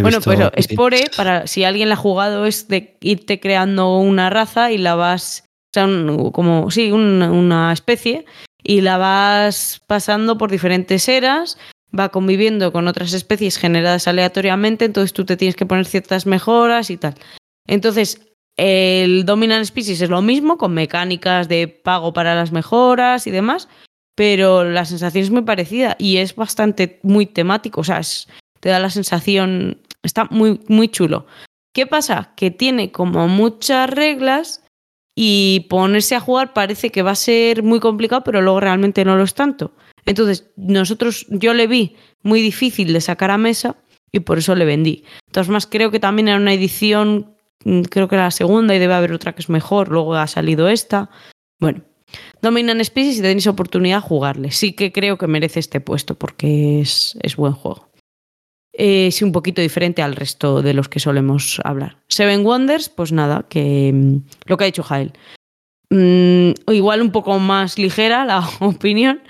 Bueno, 0.00 0.20
pues 0.22 0.38
vídeos. 0.38 0.52
Spore, 0.60 1.04
para 1.16 1.46
si 1.46 1.62
alguien 1.62 1.88
la 1.90 1.94
ha 1.94 1.98
jugado, 1.98 2.46
es 2.46 2.68
de 2.68 2.96
irte 3.02 3.38
creando 3.38 3.98
una 3.98 4.30
raza 4.30 4.72
y 4.72 4.78
la 4.78 4.94
vas. 4.94 5.44
O 5.46 5.74
sea, 5.74 5.84
un- 5.84 6.30
como. 6.32 6.70
Sí, 6.70 6.90
un- 6.90 7.22
una 7.22 7.70
especie. 7.72 8.24
Y 8.62 8.80
la 8.80 8.96
vas 8.96 9.82
pasando 9.86 10.38
por 10.38 10.50
diferentes 10.50 11.06
eras. 11.08 11.58
Va 11.96 12.08
conviviendo 12.08 12.72
con 12.72 12.88
otras 12.88 13.12
especies 13.12 13.58
generadas 13.58 14.08
aleatoriamente. 14.08 14.86
Entonces 14.86 15.12
tú 15.12 15.26
te 15.26 15.36
tienes 15.36 15.56
que 15.56 15.66
poner 15.66 15.84
ciertas 15.84 16.24
mejoras 16.24 16.88
y 16.88 16.96
tal. 16.96 17.14
Entonces, 17.68 18.22
el 18.56 19.24
Dominant 19.24 19.64
Species 19.64 20.00
es 20.00 20.10
lo 20.10 20.22
mismo, 20.22 20.58
con 20.58 20.74
mecánicas 20.74 21.48
de 21.48 21.68
pago 21.68 22.12
para 22.12 22.34
las 22.34 22.52
mejoras 22.52 23.26
y 23.26 23.30
demás. 23.30 23.68
Pero 24.16 24.64
la 24.64 24.84
sensación 24.84 25.24
es 25.24 25.30
muy 25.30 25.42
parecida 25.42 25.96
y 25.98 26.18
es 26.18 26.36
bastante 26.36 27.00
muy 27.02 27.26
temático. 27.26 27.80
O 27.80 27.84
sea, 27.84 28.00
te 28.60 28.68
da 28.68 28.78
la 28.78 28.90
sensación. 28.90 29.82
Está 30.02 30.26
muy, 30.30 30.60
muy 30.68 30.88
chulo. 30.88 31.26
¿Qué 31.74 31.86
pasa? 31.86 32.32
Que 32.36 32.52
tiene 32.52 32.92
como 32.92 33.26
muchas 33.26 33.90
reglas 33.90 34.62
y 35.16 35.66
ponerse 35.68 36.14
a 36.14 36.20
jugar 36.20 36.52
parece 36.52 36.90
que 36.90 37.02
va 37.02 37.12
a 37.12 37.16
ser 37.16 37.62
muy 37.62 37.80
complicado, 37.80 38.22
pero 38.24 38.40
luego 38.40 38.60
realmente 38.60 39.04
no 39.04 39.16
lo 39.16 39.24
es 39.24 39.34
tanto. 39.34 39.72
Entonces, 40.06 40.50
nosotros, 40.56 41.26
yo 41.30 41.54
le 41.54 41.66
vi 41.66 41.96
muy 42.22 42.40
difícil 42.42 42.92
de 42.92 43.00
sacar 43.00 43.30
a 43.30 43.38
mesa 43.38 43.76
y 44.12 44.20
por 44.20 44.38
eso 44.38 44.54
le 44.54 44.64
vendí. 44.64 45.04
Entonces, 45.26 45.50
más 45.50 45.66
creo 45.66 45.90
que 45.90 46.00
también 46.00 46.28
era 46.28 46.36
una 46.36 46.52
edición, 46.52 47.33
creo 47.90 48.08
que 48.08 48.14
era 48.14 48.24
la 48.24 48.30
segunda 48.30 48.74
y 48.74 48.78
debe 48.78 48.94
haber 48.94 49.12
otra 49.12 49.34
que 49.34 49.42
es 49.42 49.48
mejor, 49.48 49.88
luego 49.88 50.14
ha 50.14 50.26
salido 50.26 50.68
esta. 50.68 51.10
Bueno, 51.60 51.82
Dominan 52.42 52.84
Species 52.84 53.18
y 53.18 53.22
tenéis 53.22 53.46
oportunidad 53.46 53.98
de 53.98 54.08
jugarle. 54.08 54.50
Sí 54.50 54.72
que 54.72 54.92
creo 54.92 55.18
que 55.18 55.26
merece 55.26 55.60
este 55.60 55.80
puesto 55.80 56.14
porque 56.14 56.80
es, 56.80 57.16
es 57.22 57.36
buen 57.36 57.52
juego. 57.52 57.88
Eh, 58.76 59.10
sí, 59.12 59.24
un 59.24 59.32
poquito 59.32 59.62
diferente 59.62 60.02
al 60.02 60.16
resto 60.16 60.60
de 60.60 60.74
los 60.74 60.88
que 60.88 60.98
solemos 60.98 61.60
hablar. 61.64 61.98
Seven 62.08 62.44
Wonders, 62.44 62.88
pues 62.88 63.12
nada, 63.12 63.46
que 63.48 63.92
mm, 63.94 64.16
lo 64.46 64.56
que 64.56 64.64
ha 64.64 64.66
dicho 64.66 64.82
Jael. 64.82 65.12
Mm, 65.90 66.72
igual 66.72 67.00
un 67.00 67.12
poco 67.12 67.38
más 67.38 67.78
ligera 67.78 68.24
la 68.24 68.40
opinión. 68.60 69.22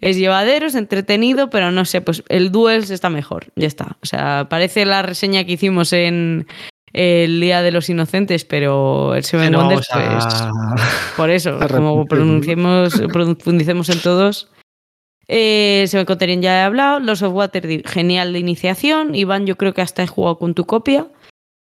Es 0.00 0.16
llevadero, 0.16 0.66
es 0.66 0.74
entretenido, 0.74 1.50
pero 1.50 1.70
no 1.70 1.84
sé, 1.84 2.00
pues 2.00 2.22
el 2.28 2.52
Duels 2.52 2.90
está 2.90 3.10
mejor. 3.10 3.52
Ya 3.56 3.66
está. 3.66 3.98
O 4.02 4.06
sea, 4.06 4.46
parece 4.48 4.86
la 4.86 5.02
reseña 5.02 5.44
que 5.44 5.52
hicimos 5.52 5.92
en 5.92 6.46
el 6.92 7.40
Día 7.40 7.62
de 7.62 7.70
los 7.72 7.88
Inocentes, 7.88 8.44
pero 8.44 9.14
el 9.14 9.24
Seven 9.24 9.52
no 9.52 9.58
Wonders, 9.60 9.88
pues. 9.92 10.06
a- 10.08 10.74
Por 11.16 11.30
eso, 11.30 11.58
como 11.68 12.06
profundicemos 12.06 13.88
en 13.88 14.00
todos. 14.00 14.48
Eh, 15.32 15.84
se 15.86 15.96
me 15.96 16.06
contarían 16.06 16.42
ya 16.42 16.60
he 16.60 16.62
hablado. 16.62 16.98
Los 16.98 17.22
of 17.22 17.32
Water, 17.34 17.86
genial 17.86 18.32
de 18.32 18.40
iniciación. 18.40 19.14
Iván, 19.14 19.46
yo 19.46 19.56
creo 19.56 19.72
que 19.74 19.80
hasta 19.82 20.02
he 20.02 20.06
jugado 20.08 20.38
con 20.38 20.54
tu 20.54 20.64
copia. 20.64 21.06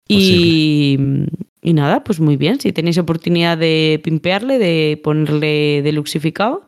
Y, 0.07 0.97
y 1.61 1.73
nada, 1.73 2.03
pues 2.03 2.19
muy 2.19 2.37
bien. 2.37 2.59
Si 2.61 2.71
tenéis 2.71 2.97
oportunidad 2.97 3.57
de 3.57 3.99
pimpearle, 4.03 4.57
de 4.59 4.99
ponerle 5.03 5.81
deluxificado, 5.83 6.65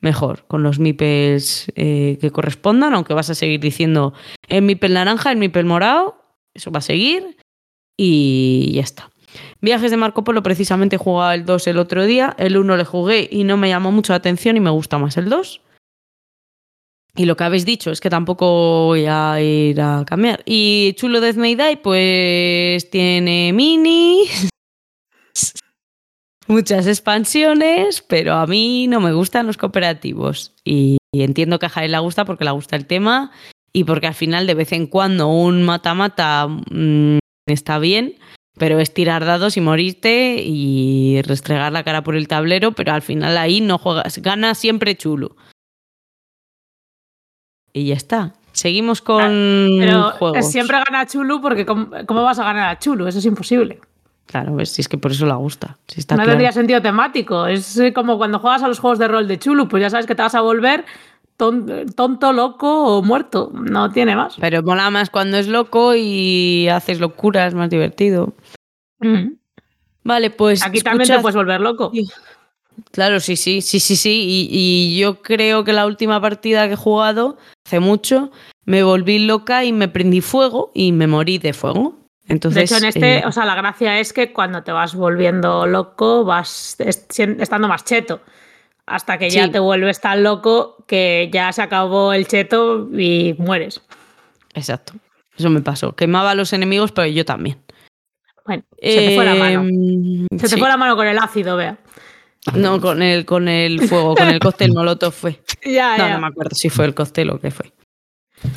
mejor. 0.00 0.44
Con 0.48 0.62
los 0.62 0.78
mipels 0.78 1.70
eh, 1.76 2.16
que 2.20 2.30
correspondan, 2.30 2.94
aunque 2.94 3.14
vas 3.14 3.28
a 3.30 3.34
seguir 3.34 3.60
diciendo 3.60 4.14
el 4.48 4.62
mipel 4.62 4.94
naranja, 4.94 5.30
el 5.30 5.36
mipel 5.38 5.66
morado. 5.66 6.16
Eso 6.54 6.70
va 6.70 6.78
a 6.78 6.82
seguir. 6.82 7.36
Y 7.96 8.72
ya 8.74 8.82
está. 8.82 9.10
Viajes 9.60 9.90
de 9.90 9.96
Marco 9.96 10.24
Polo, 10.24 10.42
precisamente 10.42 10.96
he 10.96 10.98
jugado 10.98 11.32
el 11.32 11.44
2 11.44 11.66
el 11.66 11.78
otro 11.78 12.04
día. 12.04 12.34
El 12.38 12.56
1 12.56 12.76
le 12.76 12.84
jugué 12.84 13.28
y 13.30 13.44
no 13.44 13.56
me 13.56 13.68
llamó 13.68 13.92
mucho 13.92 14.12
la 14.12 14.18
atención 14.18 14.56
y 14.56 14.60
me 14.60 14.70
gusta 14.70 14.98
más 14.98 15.16
el 15.16 15.28
2. 15.28 15.60
Y 17.16 17.24
lo 17.24 17.36
que 17.36 17.44
habéis 17.44 17.66
dicho 17.66 17.90
es 17.90 18.00
que 18.00 18.08
tampoco 18.08 18.86
voy 18.86 19.06
a 19.06 19.40
ir 19.40 19.80
a 19.80 20.04
cambiar. 20.06 20.42
Y 20.46 20.94
Chulo 20.96 21.20
Death 21.20 21.36
May 21.36 21.56
Die, 21.56 21.76
pues 21.76 22.88
tiene 22.88 23.52
minis, 23.52 24.48
muchas 26.46 26.86
expansiones, 26.86 28.02
pero 28.02 28.34
a 28.34 28.46
mí 28.46 28.86
no 28.86 29.00
me 29.00 29.12
gustan 29.12 29.46
los 29.46 29.56
cooperativos. 29.56 30.54
Y, 30.64 30.98
entiendo 31.12 31.58
que 31.58 31.66
a 31.66 31.70
Jael 31.70 31.92
le 31.92 31.98
gusta 31.98 32.24
porque 32.24 32.44
le 32.44 32.52
gusta 32.52 32.76
el 32.76 32.86
tema 32.86 33.32
y 33.72 33.84
porque 33.84 34.06
al 34.06 34.14
final 34.14 34.46
de 34.46 34.54
vez 34.54 34.72
en 34.72 34.86
cuando 34.86 35.28
un 35.28 35.62
mata-mata 35.64 36.46
mm, 36.48 37.18
está 37.52 37.78
bien, 37.78 38.16
pero 38.58 38.78
es 38.78 38.92
tirar 38.92 39.24
dados 39.24 39.56
y 39.56 39.60
morirte 39.60 40.42
y 40.44 41.22
restregar 41.22 41.72
la 41.72 41.84
cara 41.84 42.02
por 42.02 42.16
el 42.16 42.28
tablero, 42.28 42.72
pero 42.72 42.92
al 42.92 43.02
final 43.02 43.36
ahí 43.38 43.60
no 43.60 43.78
juegas, 43.78 44.18
gana 44.18 44.54
siempre 44.54 44.96
chulo. 44.96 45.36
Y 47.72 47.86
ya 47.86 47.94
está. 47.94 48.34
Seguimos 48.52 49.00
con 49.00 49.76
Pero 49.78 50.10
juegos. 50.12 50.50
siempre 50.50 50.76
gana 50.84 51.06
Chulu 51.06 51.40
porque 51.40 51.64
¿cómo, 51.64 51.88
cómo 52.06 52.24
vas 52.24 52.38
a 52.38 52.44
ganar 52.44 52.68
a 52.68 52.78
Chulu? 52.78 53.06
Eso 53.06 53.20
es 53.20 53.24
imposible. 53.24 53.80
Claro, 54.26 54.54
ves, 54.54 54.70
si 54.70 54.80
es 54.82 54.88
que 54.88 54.98
por 54.98 55.10
eso 55.12 55.26
la 55.26 55.36
gusta. 55.36 55.76
Si 55.88 56.00
está 56.00 56.14
no 56.14 56.18
claro. 56.18 56.32
tendría 56.32 56.52
sentido 56.52 56.80
temático. 56.82 57.46
Es 57.46 57.76
eh, 57.78 57.92
como 57.92 58.16
cuando 58.18 58.38
juegas 58.38 58.62
a 58.62 58.68
los 58.68 58.78
juegos 58.78 58.98
de 58.98 59.08
rol 59.08 59.26
de 59.26 59.38
Chulu, 59.38 59.68
pues 59.68 59.80
ya 59.80 59.90
sabes 59.90 60.06
que 60.06 60.14
te 60.14 60.22
vas 60.22 60.34
a 60.34 60.40
volver 60.40 60.84
tonto, 61.96 62.32
loco 62.32 62.96
o 62.98 63.02
muerto. 63.02 63.50
No 63.54 63.90
tiene 63.90 64.14
más. 64.14 64.36
Pero 64.38 64.62
mola 64.62 64.90
más 64.90 65.10
cuando 65.10 65.36
es 65.38 65.48
loco 65.48 65.94
y 65.96 66.68
haces 66.68 67.00
locuras, 67.00 67.54
más 67.54 67.70
divertido. 67.70 68.34
Mm. 69.00 69.32
Vale, 70.04 70.30
pues. 70.30 70.62
Aquí 70.62 70.80
también 70.80 71.08
te 71.08 71.18
puedes 71.18 71.36
volver 71.36 71.60
loco. 71.60 71.90
Claro, 72.92 73.20
sí, 73.20 73.36
sí, 73.36 73.60
sí, 73.62 73.80
sí, 73.80 73.96
sí. 73.96 74.22
Y, 74.22 74.48
y 74.50 74.98
yo 74.98 75.22
creo 75.22 75.64
que 75.64 75.72
la 75.72 75.86
última 75.86 76.20
partida 76.20 76.66
que 76.66 76.74
he 76.74 76.76
jugado, 76.76 77.36
hace 77.66 77.80
mucho, 77.80 78.30
me 78.64 78.82
volví 78.82 79.18
loca 79.18 79.64
y 79.64 79.72
me 79.72 79.88
prendí 79.88 80.20
fuego 80.20 80.70
y 80.74 80.92
me 80.92 81.06
morí 81.06 81.38
de 81.38 81.52
fuego. 81.52 81.96
Entonces, 82.28 82.70
de 82.70 82.76
hecho, 82.76 82.76
en 82.76 82.88
este, 82.88 83.18
eh, 83.18 83.22
o 83.26 83.32
sea, 83.32 83.44
la 83.44 83.56
gracia 83.56 83.98
es 83.98 84.12
que 84.12 84.32
cuando 84.32 84.62
te 84.62 84.70
vas 84.70 84.94
volviendo 84.94 85.66
loco, 85.66 86.24
vas 86.24 86.76
est- 86.78 87.18
estando 87.18 87.66
más 87.66 87.84
cheto. 87.84 88.20
Hasta 88.86 89.18
que 89.18 89.30
ya 89.30 89.44
Sí. 89.46 89.50
te 89.52 89.58
vuelves 89.58 90.00
tan 90.00 90.22
loco 90.22 90.84
que 90.88 91.28
ya 91.32 91.52
se 91.52 91.62
acabó 91.62 92.12
el 92.12 92.26
cheto 92.26 92.88
y 92.96 93.34
mueres. 93.38 93.82
exacto. 94.54 94.94
Eso 95.38 95.48
me 95.48 95.60
pasó. 95.62 95.94
Quemaba 95.94 96.32
a 96.32 96.34
los 96.34 96.52
enemigos, 96.52 96.92
pero 96.92 97.06
yo 97.06 97.24
también. 97.24 97.58
Bueno, 98.44 98.62
se 98.82 98.96
te 99.08 99.14
fue 99.14 99.24
la 99.24 99.34
mano. 99.36 99.60
Em, 99.62 100.26
Se 100.38 100.48
te 100.48 100.56
fue 100.58 100.68
la 100.68 100.76
mano 100.76 100.96
con 100.96 101.06
el 101.06 101.16
ácido, 101.18 101.56
vea. 101.56 101.78
No, 102.54 102.80
con 102.80 103.02
el, 103.02 103.24
con 103.24 103.48
el 103.48 103.80
fuego, 103.88 104.14
con 104.16 104.28
el 104.28 104.38
cóctel 104.40 104.72
molotov 104.72 105.12
fue. 105.12 105.40
Ya, 105.64 105.96
No, 105.96 106.08
ya. 106.08 106.14
no 106.14 106.20
me 106.22 106.26
acuerdo 106.26 106.54
si 106.56 106.68
fue 106.68 106.84
el 106.84 106.94
cóctel 106.94 107.30
o 107.30 107.38
qué 107.40 107.50
fue. 107.52 107.72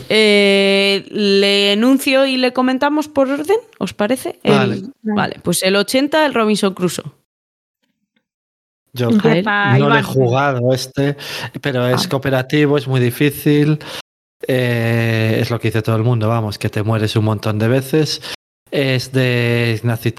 Eh, 0.10 1.06
le 1.10 1.74
enuncio 1.74 2.26
y 2.26 2.38
le 2.38 2.54
comentamos 2.54 3.08
por 3.08 3.30
orden, 3.30 3.58
¿os 3.80 3.94
parece? 3.94 4.40
El- 4.44 4.54
Vale. 4.58 4.82
vale, 5.04 5.36
pues 5.44 5.62
el 5.64 5.76
80, 5.76 6.26
el 6.26 6.34
Robinson 6.34 6.74
Crusoe. 6.74 7.06
Yo 8.94 9.10
no 9.10 9.90
lo 9.90 9.96
he 9.98 10.04
jugado 10.04 10.72
este, 10.74 11.18
pero 11.62 11.88
es 11.88 12.06
Ah. 12.06 12.10
cooperativo, 12.10 12.78
es 12.78 12.88
muy 12.88 13.00
difícil. 13.00 13.80
eh, 14.46 15.38
es 15.40 15.50
lo 15.50 15.58
que 15.58 15.70
dice 15.70 15.82
todo 15.82 15.96
el 15.96 16.04
mundo, 16.04 16.28
vamos, 16.28 16.58
que 16.58 16.68
te 16.70 16.84
mueres 16.84 17.16
un 17.16 17.24
montón 17.24 17.58
de 17.58 17.70
veces. 17.70 18.22
Es 18.70 19.12
de 19.14 19.80
Ignacy 19.80 20.12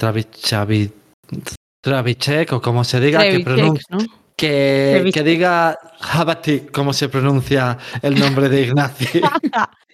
Travicek, 1.82 2.52
o 2.52 2.62
como 2.62 2.84
se 2.84 3.00
diga, 3.00 3.20
que, 3.20 3.40
Trevicek, 3.40 3.64
pronun- 3.64 3.80
¿no? 3.90 3.98
que, 4.34 5.10
que 5.12 5.22
diga 5.22 5.78
Habati, 6.00 6.60
cómo 6.72 6.92
se 6.94 7.10
pronuncia 7.10 7.76
el 8.00 8.18
nombre 8.18 8.48
de 8.48 8.62
Ignacy. 8.62 9.20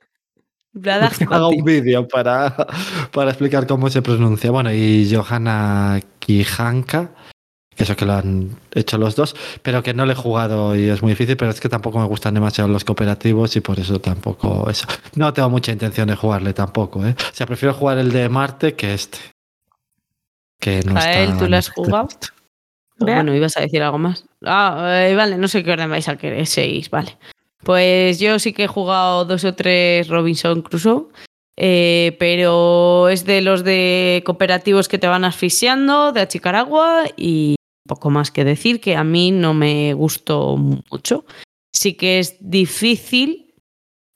Haga 1.28 1.48
un 1.48 1.64
vídeo 1.64 2.06
para, 2.06 2.54
para 3.12 3.30
explicar 3.30 3.66
cómo 3.66 3.90
se 3.90 4.00
pronuncia. 4.02 4.52
Bueno, 4.52 4.72
y 4.72 5.10
Johanna 5.12 6.00
Kijanka, 6.20 7.10
que 7.74 7.84
eso 7.84 7.96
que 7.96 8.04
lo 8.04 8.14
han 8.14 8.58
hecho 8.74 8.98
los 8.98 9.16
dos, 9.16 9.34
pero 9.62 9.82
que 9.82 9.94
no 9.94 10.04
le 10.04 10.12
he 10.12 10.16
jugado 10.16 10.74
y 10.76 10.88
es 10.88 11.02
muy 11.02 11.12
difícil, 11.12 11.36
pero 11.36 11.50
es 11.50 11.60
que 11.60 11.68
tampoco 11.68 11.98
me 11.98 12.06
gustan 12.06 12.34
demasiado 12.34 12.68
los 12.68 12.84
cooperativos 12.84 13.56
y 13.56 13.60
por 13.60 13.78
eso 13.78 14.00
tampoco 14.00 14.68
eso. 14.68 14.86
No 15.14 15.32
tengo 15.32 15.50
mucha 15.50 15.72
intención 15.72 16.08
de 16.08 16.16
jugarle 16.16 16.52
tampoco, 16.52 17.06
¿eh? 17.06 17.14
O 17.18 17.34
sea, 17.34 17.46
prefiero 17.46 17.74
jugar 17.74 17.98
el 17.98 18.12
de 18.12 18.28
Marte 18.28 18.74
que 18.74 18.94
este. 18.94 19.18
Que 20.58 20.82
no 20.84 20.94
Jael, 20.94 21.30
está 21.30 21.38
¿tú 21.38 21.48
lo 21.48 21.56
has 21.56 21.68
este 21.68 21.80
jugado? 21.80 22.08
Vea. 22.98 23.14
bueno, 23.14 23.34
ibas 23.34 23.56
a 23.56 23.60
decir 23.60 23.82
algo 23.82 23.98
más. 23.98 24.26
Ah, 24.44 25.06
eh, 25.08 25.14
vale, 25.14 25.38
no 25.38 25.48
sé 25.48 25.64
qué 25.64 25.72
orden 25.72 25.88
vais 25.88 26.08
a 26.08 26.16
querer. 26.16 26.46
Seis, 26.46 26.90
vale. 26.90 27.16
Pues 27.62 28.18
yo 28.18 28.38
sí 28.38 28.52
que 28.52 28.64
he 28.64 28.68
jugado 28.68 29.24
dos 29.24 29.44
o 29.44 29.54
tres 29.54 30.08
Robinson 30.08 30.62
Crusoe, 30.62 31.08
eh, 31.56 32.16
pero 32.18 33.08
es 33.08 33.24
de 33.24 33.42
los 33.42 33.64
de 33.64 34.22
cooperativos 34.24 34.88
que 34.88 34.98
te 34.98 35.06
van 35.06 35.24
asfixiando, 35.24 36.12
de 36.12 36.20
achicar 36.20 36.56
agua 36.56 37.04
y 37.16 37.56
poco 37.90 38.08
más 38.08 38.30
que 38.30 38.44
decir, 38.44 38.80
que 38.80 38.94
a 38.94 39.02
mí 39.02 39.32
no 39.32 39.52
me 39.52 39.94
gustó 39.94 40.56
mucho. 40.56 41.24
Sí 41.72 41.94
que 41.94 42.20
es 42.20 42.36
difícil, 42.38 43.52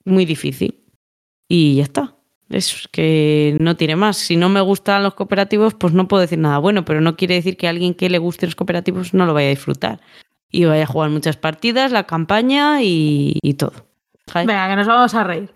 muy 0.05 0.25
difícil. 0.25 0.79
Y 1.49 1.77
ya 1.77 1.83
está. 1.83 2.15
Es 2.51 2.89
que 2.93 3.57
no 3.59 3.77
tiene 3.77 3.97
más. 3.97 4.17
Si 4.17 4.37
no 4.37 4.49
me 4.49 4.61
gustan 4.61 5.03
los 5.03 5.15
cooperativos, 5.15 5.75
pues 5.75 5.93
no 5.93 6.07
puedo 6.07 6.21
decir 6.21 6.39
nada 6.39 6.59
bueno, 6.59 6.85
pero 6.85 7.01
no 7.01 7.17
quiere 7.17 7.35
decir 7.35 7.57
que 7.57 7.67
alguien 7.67 7.95
que 7.95 8.09
le 8.09 8.19
guste 8.19 8.47
los 8.47 8.55
cooperativos 8.55 9.13
no 9.13 9.27
lo 9.27 9.35
vaya 9.35 9.49
a 9.49 9.51
disfrutar. 9.51 10.01
Y 10.53 10.67
vaya 10.67 10.85
a 10.85 10.87
jugar 10.87 11.11
muchas 11.11 11.37
partidas, 11.37 11.91
la 11.91 12.05
campaña 12.05 12.79
y, 12.81 13.57
todo. 13.59 13.73
Venga, 14.35 14.69
que 14.69 14.77
nos 14.77 14.87
vamos 14.87 15.15
a 15.17 15.25
reír. 15.25 15.53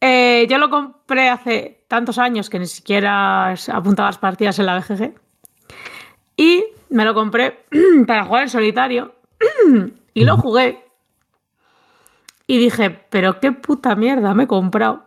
Eh, 0.00 0.46
yo 0.48 0.58
lo 0.58 0.70
compré 0.70 1.28
hace 1.28 1.84
tantos 1.88 2.16
años 2.16 2.48
que 2.48 2.60
ni 2.60 2.66
siquiera 2.66 3.52
apuntaba 3.72 4.08
las 4.08 4.18
partidas 4.18 4.56
en 4.60 4.66
la 4.66 4.78
BGG. 4.78 5.14
Y 6.36 6.64
me 6.90 7.04
lo 7.04 7.14
compré 7.14 7.64
para 8.06 8.24
jugar 8.24 8.42
en 8.42 8.50
solitario. 8.50 9.14
y 10.14 10.24
lo 10.24 10.36
jugué. 10.36 10.84
Y 12.46 12.58
dije, 12.58 12.90
pero 12.90 13.40
qué 13.40 13.52
puta 13.52 13.94
mierda 13.94 14.34
me 14.34 14.44
he 14.44 14.46
comprado. 14.46 15.04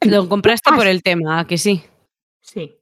Lo 0.00 0.28
compraste 0.28 0.72
por 0.72 0.86
el 0.86 1.02
tema, 1.02 1.40
¿a 1.40 1.46
que 1.46 1.58
sí. 1.58 1.84
Sí. 2.40 2.78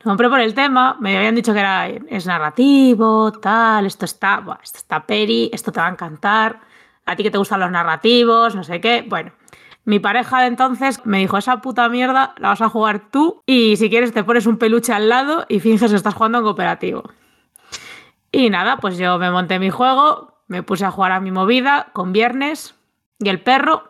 Lo 0.00 0.10
compré 0.10 0.28
por 0.28 0.40
el 0.40 0.54
tema, 0.54 0.96
me 1.00 1.16
habían 1.16 1.34
dicho 1.34 1.52
que 1.52 1.58
era, 1.58 1.88
es 1.88 2.26
narrativo, 2.26 3.32
tal, 3.32 3.86
esto 3.86 4.04
está, 4.04 4.40
buah, 4.40 4.58
esto 4.62 4.78
está 4.78 5.04
peri, 5.04 5.50
esto 5.52 5.72
te 5.72 5.80
va 5.80 5.88
a 5.88 5.90
encantar, 5.90 6.60
a 7.04 7.16
ti 7.16 7.22
que 7.22 7.30
te 7.30 7.38
gustan 7.38 7.60
los 7.60 7.70
narrativos, 7.70 8.54
no 8.54 8.62
sé 8.62 8.80
qué. 8.80 9.04
Bueno, 9.06 9.32
mi 9.88 10.00
pareja 10.00 10.42
de 10.42 10.48
entonces 10.48 11.00
me 11.06 11.18
dijo, 11.18 11.38
esa 11.38 11.62
puta 11.62 11.88
mierda 11.88 12.34
la 12.36 12.50
vas 12.50 12.60
a 12.60 12.68
jugar 12.68 13.10
tú 13.10 13.42
y 13.46 13.78
si 13.78 13.88
quieres 13.88 14.12
te 14.12 14.22
pones 14.22 14.44
un 14.44 14.58
peluche 14.58 14.92
al 14.92 15.08
lado 15.08 15.46
y 15.48 15.60
finges 15.60 15.90
que 15.90 15.96
estás 15.96 16.12
jugando 16.12 16.36
en 16.36 16.44
cooperativo. 16.44 17.04
Y 18.30 18.50
nada, 18.50 18.76
pues 18.76 18.98
yo 18.98 19.18
me 19.18 19.30
monté 19.30 19.58
mi 19.58 19.70
juego, 19.70 20.42
me 20.46 20.62
puse 20.62 20.84
a 20.84 20.90
jugar 20.90 21.12
a 21.12 21.20
mi 21.20 21.30
movida 21.30 21.88
con 21.94 22.12
viernes 22.12 22.74
y 23.18 23.30
el 23.30 23.40
perro. 23.40 23.88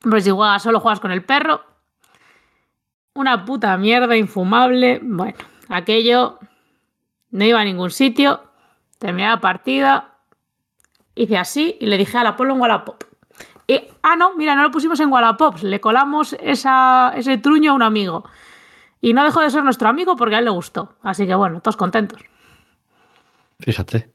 Pues 0.00 0.22
si 0.22 0.30
solo 0.30 0.78
juegas 0.78 1.00
con 1.00 1.10
el 1.10 1.24
perro, 1.24 1.64
una 3.14 3.44
puta 3.44 3.76
mierda 3.78 4.16
infumable. 4.16 5.00
Bueno, 5.02 5.38
aquello 5.68 6.38
no 7.32 7.44
iba 7.44 7.60
a 7.60 7.64
ningún 7.64 7.90
sitio. 7.90 8.44
Terminé 9.00 9.26
la 9.26 9.40
partida. 9.40 10.18
Hice 11.16 11.36
así 11.36 11.76
y 11.80 11.86
le 11.86 11.98
dije 11.98 12.16
a 12.16 12.22
la 12.22 12.36
ponlo 12.36 12.54
en 12.54 12.60
Wallapop. 12.60 13.09
Y, 13.70 13.80
ah, 14.02 14.16
no, 14.16 14.34
mira, 14.34 14.56
no 14.56 14.64
lo 14.64 14.72
pusimos 14.72 14.98
en 14.98 15.12
Wallapop. 15.12 15.62
Le 15.62 15.80
colamos 15.80 16.34
esa, 16.40 17.12
ese 17.14 17.38
truño 17.38 17.70
a 17.70 17.74
un 17.74 17.82
amigo. 17.82 18.24
Y 19.00 19.12
no 19.12 19.22
dejó 19.22 19.42
de 19.42 19.50
ser 19.50 19.62
nuestro 19.62 19.88
amigo 19.88 20.16
porque 20.16 20.34
a 20.34 20.38
él 20.40 20.46
le 20.46 20.50
gustó. 20.50 20.96
Así 21.04 21.24
que 21.24 21.36
bueno, 21.36 21.60
todos 21.60 21.76
contentos. 21.76 22.20
Fíjate. 23.60 24.10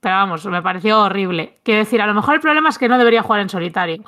Pero 0.00 0.16
vamos, 0.16 0.44
me 0.46 0.60
pareció 0.60 1.02
horrible. 1.02 1.60
Quiero 1.62 1.78
decir, 1.78 2.02
a 2.02 2.06
lo 2.08 2.14
mejor 2.14 2.34
el 2.34 2.40
problema 2.40 2.68
es 2.68 2.76
que 2.76 2.88
no 2.88 2.98
debería 2.98 3.22
jugar 3.22 3.42
en 3.42 3.48
solitario. 3.48 4.02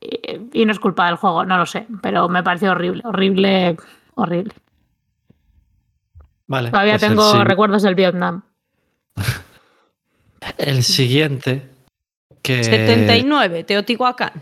Y, 0.00 0.62
y 0.62 0.64
no 0.64 0.72
es 0.72 0.80
culpa 0.80 1.04
del 1.08 1.16
juego, 1.16 1.44
no 1.44 1.58
lo 1.58 1.66
sé. 1.66 1.86
Pero 2.00 2.26
me 2.30 2.42
pareció 2.42 2.70
horrible, 2.70 3.02
horrible, 3.04 3.76
horrible. 4.14 4.54
Vale. 6.46 6.70
Todavía 6.70 6.94
pues 6.94 7.02
tengo 7.02 7.44
recuerdos 7.44 7.82
del 7.82 7.94
Vietnam. 7.94 8.44
El 10.56 10.84
siguiente. 10.84 11.75
Que... 12.46 12.62
79, 12.62 13.64
Teotihuacán. 13.64 14.32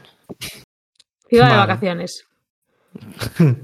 Ciudad 1.26 1.50
de 1.50 1.56
vacaciones. 1.56 2.26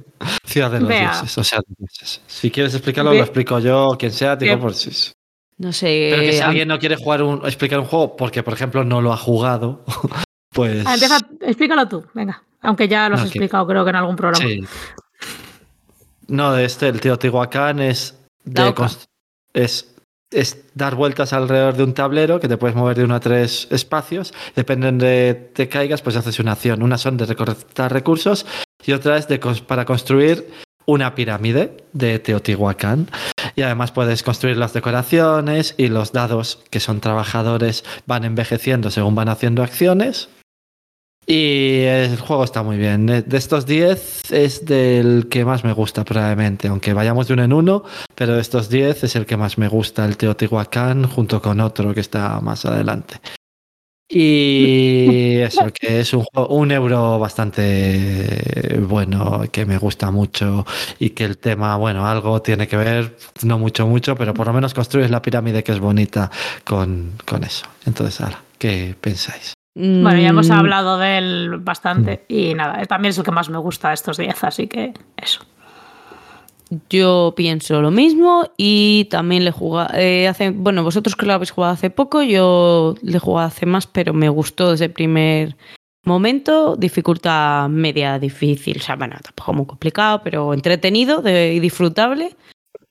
Ciudad 0.45 0.71
de 0.71 0.81
los 0.81 0.89
Vea. 0.89 1.13
dioses, 1.13 1.39
o 1.39 1.45
sea, 1.45 1.61
dioses. 1.79 2.23
Si 2.27 2.51
quieres 2.51 2.75
explicarlo, 2.75 3.11
Ve- 3.11 3.19
lo 3.19 3.23
explico 3.23 3.59
yo, 3.59 3.97
quien 3.99 4.13
sea, 4.13 4.37
digo 4.37 4.59
por 4.59 4.75
si. 4.75 5.13
No 5.59 5.73
sé. 5.73 6.09
Pero 6.11 6.23
que 6.23 6.33
si 6.33 6.41
alguien 6.41 6.69
no 6.69 6.79
quiere 6.79 6.97
jugar 6.97 7.23
un, 7.23 7.45
explicar 7.47 7.79
un 7.81 7.85
juego 7.85 8.17
porque, 8.17 8.43
por 8.43 8.55
ejemplo, 8.55 8.83
no 8.83 9.03
lo 9.03 9.13
ha 9.13 9.17
jugado, 9.19 9.85
pues. 10.55 10.87
Ah, 10.87 10.95
empieza, 10.95 11.19
explícalo 11.43 11.87
tú, 11.87 12.07
venga. 12.15 12.43
Aunque 12.63 12.89
ya 12.89 13.09
lo 13.09 13.17
has 13.17 13.25
explicado, 13.25 13.67
creo 13.67 13.85
que 13.85 13.91
en 13.91 13.97
algún 13.97 14.17
programa. 14.17 14.47
Sí. 14.47 14.63
No, 16.29 16.53
de 16.53 16.65
este, 16.65 16.89
el 16.89 17.01
Teotihuacán 17.01 17.81
es, 17.81 18.19
de 18.45 18.75
es, 19.53 19.95
es 20.31 20.65
dar 20.75 20.95
vueltas 20.95 21.33
alrededor 21.33 21.77
de 21.77 21.85
un 21.85 21.95
tablero 21.95 22.39
que 22.41 22.49
te 22.49 22.57
puedes 22.57 22.77
mover 22.77 22.97
de 22.97 23.05
uno 23.05 23.17
a 23.17 23.21
tres 23.21 23.67
espacios. 23.71 24.33
Dependen 24.55 24.99
de 24.99 25.51
te 25.55 25.69
caigas, 25.69 26.03
pues 26.03 26.17
haces 26.17 26.39
una 26.39 26.53
acción. 26.53 26.83
Una 26.83 26.99
son 26.99 27.17
de 27.17 27.27
recolectar 27.27 27.93
recursos 27.93 28.47
y 28.85 28.93
otra 28.93 29.17
es 29.17 29.29
de, 29.29 29.39
para 29.67 29.85
construir 29.85 30.49
una 30.87 31.15
pirámide 31.15 31.77
de 31.93 32.19
Teotihuacán. 32.19 33.09
Y 33.57 33.63
además 33.63 33.91
puedes 33.93 34.23
construir 34.23 34.57
las 34.57 34.73
decoraciones 34.73 35.75
y 35.77 35.89
los 35.89 36.13
dados 36.13 36.63
que 36.71 36.81
son 36.81 37.01
trabajadores 37.01 37.85
van 38.07 38.25
envejeciendo 38.25 38.91
según 38.91 39.15
van 39.15 39.29
haciendo 39.29 39.63
acciones. 39.63 40.29
Y 41.27 41.83
el 41.83 42.19
juego 42.19 42.45
está 42.45 42.63
muy 42.63 42.77
bien. 42.77 43.07
De 43.07 43.23
de 43.23 43.37
estos 43.39 43.67
10 43.67 44.33
es 44.33 44.65
del 44.65 45.29
que 45.29 45.45
más 45.45 45.65
me 45.65 45.73
gusta 45.73 46.05
probablemente, 46.05 46.69
aunque 46.69 46.93
vayamos 46.93 47.29
de 47.29 47.35
uno 47.35 47.45
en 47.45 47.53
uno, 47.53 47.85
pero 48.15 48.35
de 48.35 48.41
estos 48.41 48.69
10 48.69 49.05
es 49.05 49.17
el 49.17 49.27
que 49.27 49.37
más 49.37 49.59
me 49.59 49.69
gusta, 49.69 50.05
el 50.05 50.17
Teotihuacán, 50.17 51.07
junto 51.07 51.41
con 51.41 51.61
otro 51.61 51.95
que 51.95 52.01
está 52.01 52.41
más 52.41 52.65
adelante. 52.67 53.21
Y 54.09 55.37
eso, 55.39 55.67
que 55.73 56.01
es 56.01 56.13
un, 56.15 56.27
un 56.35 56.73
euro 56.73 57.19
bastante 57.21 58.79
bueno, 58.81 59.43
que 59.53 59.65
me 59.65 59.79
gusta 59.79 60.11
mucho 60.11 60.67
y 60.99 61.11
que 61.11 61.25
el 61.25 61.39
tema, 61.39 61.77
bueno, 61.77 62.07
algo 62.07 62.43
tiene 62.43 62.67
que 62.67 62.77
ver, 62.77 63.17
no 63.43 63.59
mucho, 63.59 63.87
mucho, 63.87 64.17
pero 64.17 64.35
por 64.35 64.49
lo 64.49 64.53
menos 64.53 64.75
construyes 64.75 65.11
la 65.13 65.23
pirámide 65.23 65.63
que 65.63 65.73
es 65.73 65.79
bonita 65.79 66.29
con, 66.65 67.13
con 67.25 67.45
eso. 67.45 67.67
Entonces, 67.87 68.21
ahora, 68.21 68.43
¿qué 68.59 68.97
pensáis? 69.01 69.55
Bueno, 70.03 70.21
ya 70.21 70.29
hemos 70.29 70.49
Mm, 70.49 70.53
hablado 70.53 70.99
de 70.99 71.19
él 71.19 71.51
bastante. 71.61 72.25
Y 72.29 72.55
nada, 72.55 72.85
también 72.87 73.11
es 73.11 73.19
el 73.19 73.25
que 73.25 73.31
más 73.31 73.49
me 73.49 73.59
gusta 73.59 73.89
de 73.89 73.95
estos 73.95 74.17
10, 74.19 74.45
así 74.45 74.67
que 74.67 74.93
eso. 75.17 75.41
Yo 76.89 77.35
pienso 77.37 77.81
lo 77.83 77.91
mismo 77.91 78.45
y 78.57 79.07
también 79.11 79.45
le 79.45 79.51
jugué 79.51 79.87
eh, 79.95 80.29
hace, 80.29 80.51
bueno, 80.51 80.85
vosotros 80.85 81.17
que 81.17 81.27
lo 81.27 81.33
habéis 81.33 81.51
jugado 81.51 81.73
hace 81.73 81.91
poco, 81.91 82.23
yo 82.23 82.95
le 83.03 83.17
he 83.17 83.21
jugado 83.21 83.49
hace 83.49 83.67
más, 83.67 83.89
pero 83.89 84.15
me 84.15 84.29
gustó 84.29 84.71
desde 84.71 84.85
el 84.85 84.93
primer 84.93 85.57
momento, 86.05 86.77
dificultad 86.77 87.69
media 87.69 88.21
difícil, 88.21 88.77
o 88.79 88.83
sea, 88.83 88.95
bueno, 88.95 89.17
tampoco 89.21 89.53
muy 89.53 89.67
complicado, 89.67 90.21
pero 90.23 90.55
entretenido 90.55 91.23
de- 91.23 91.55
y 91.55 91.61
disfrutable. 91.61 92.37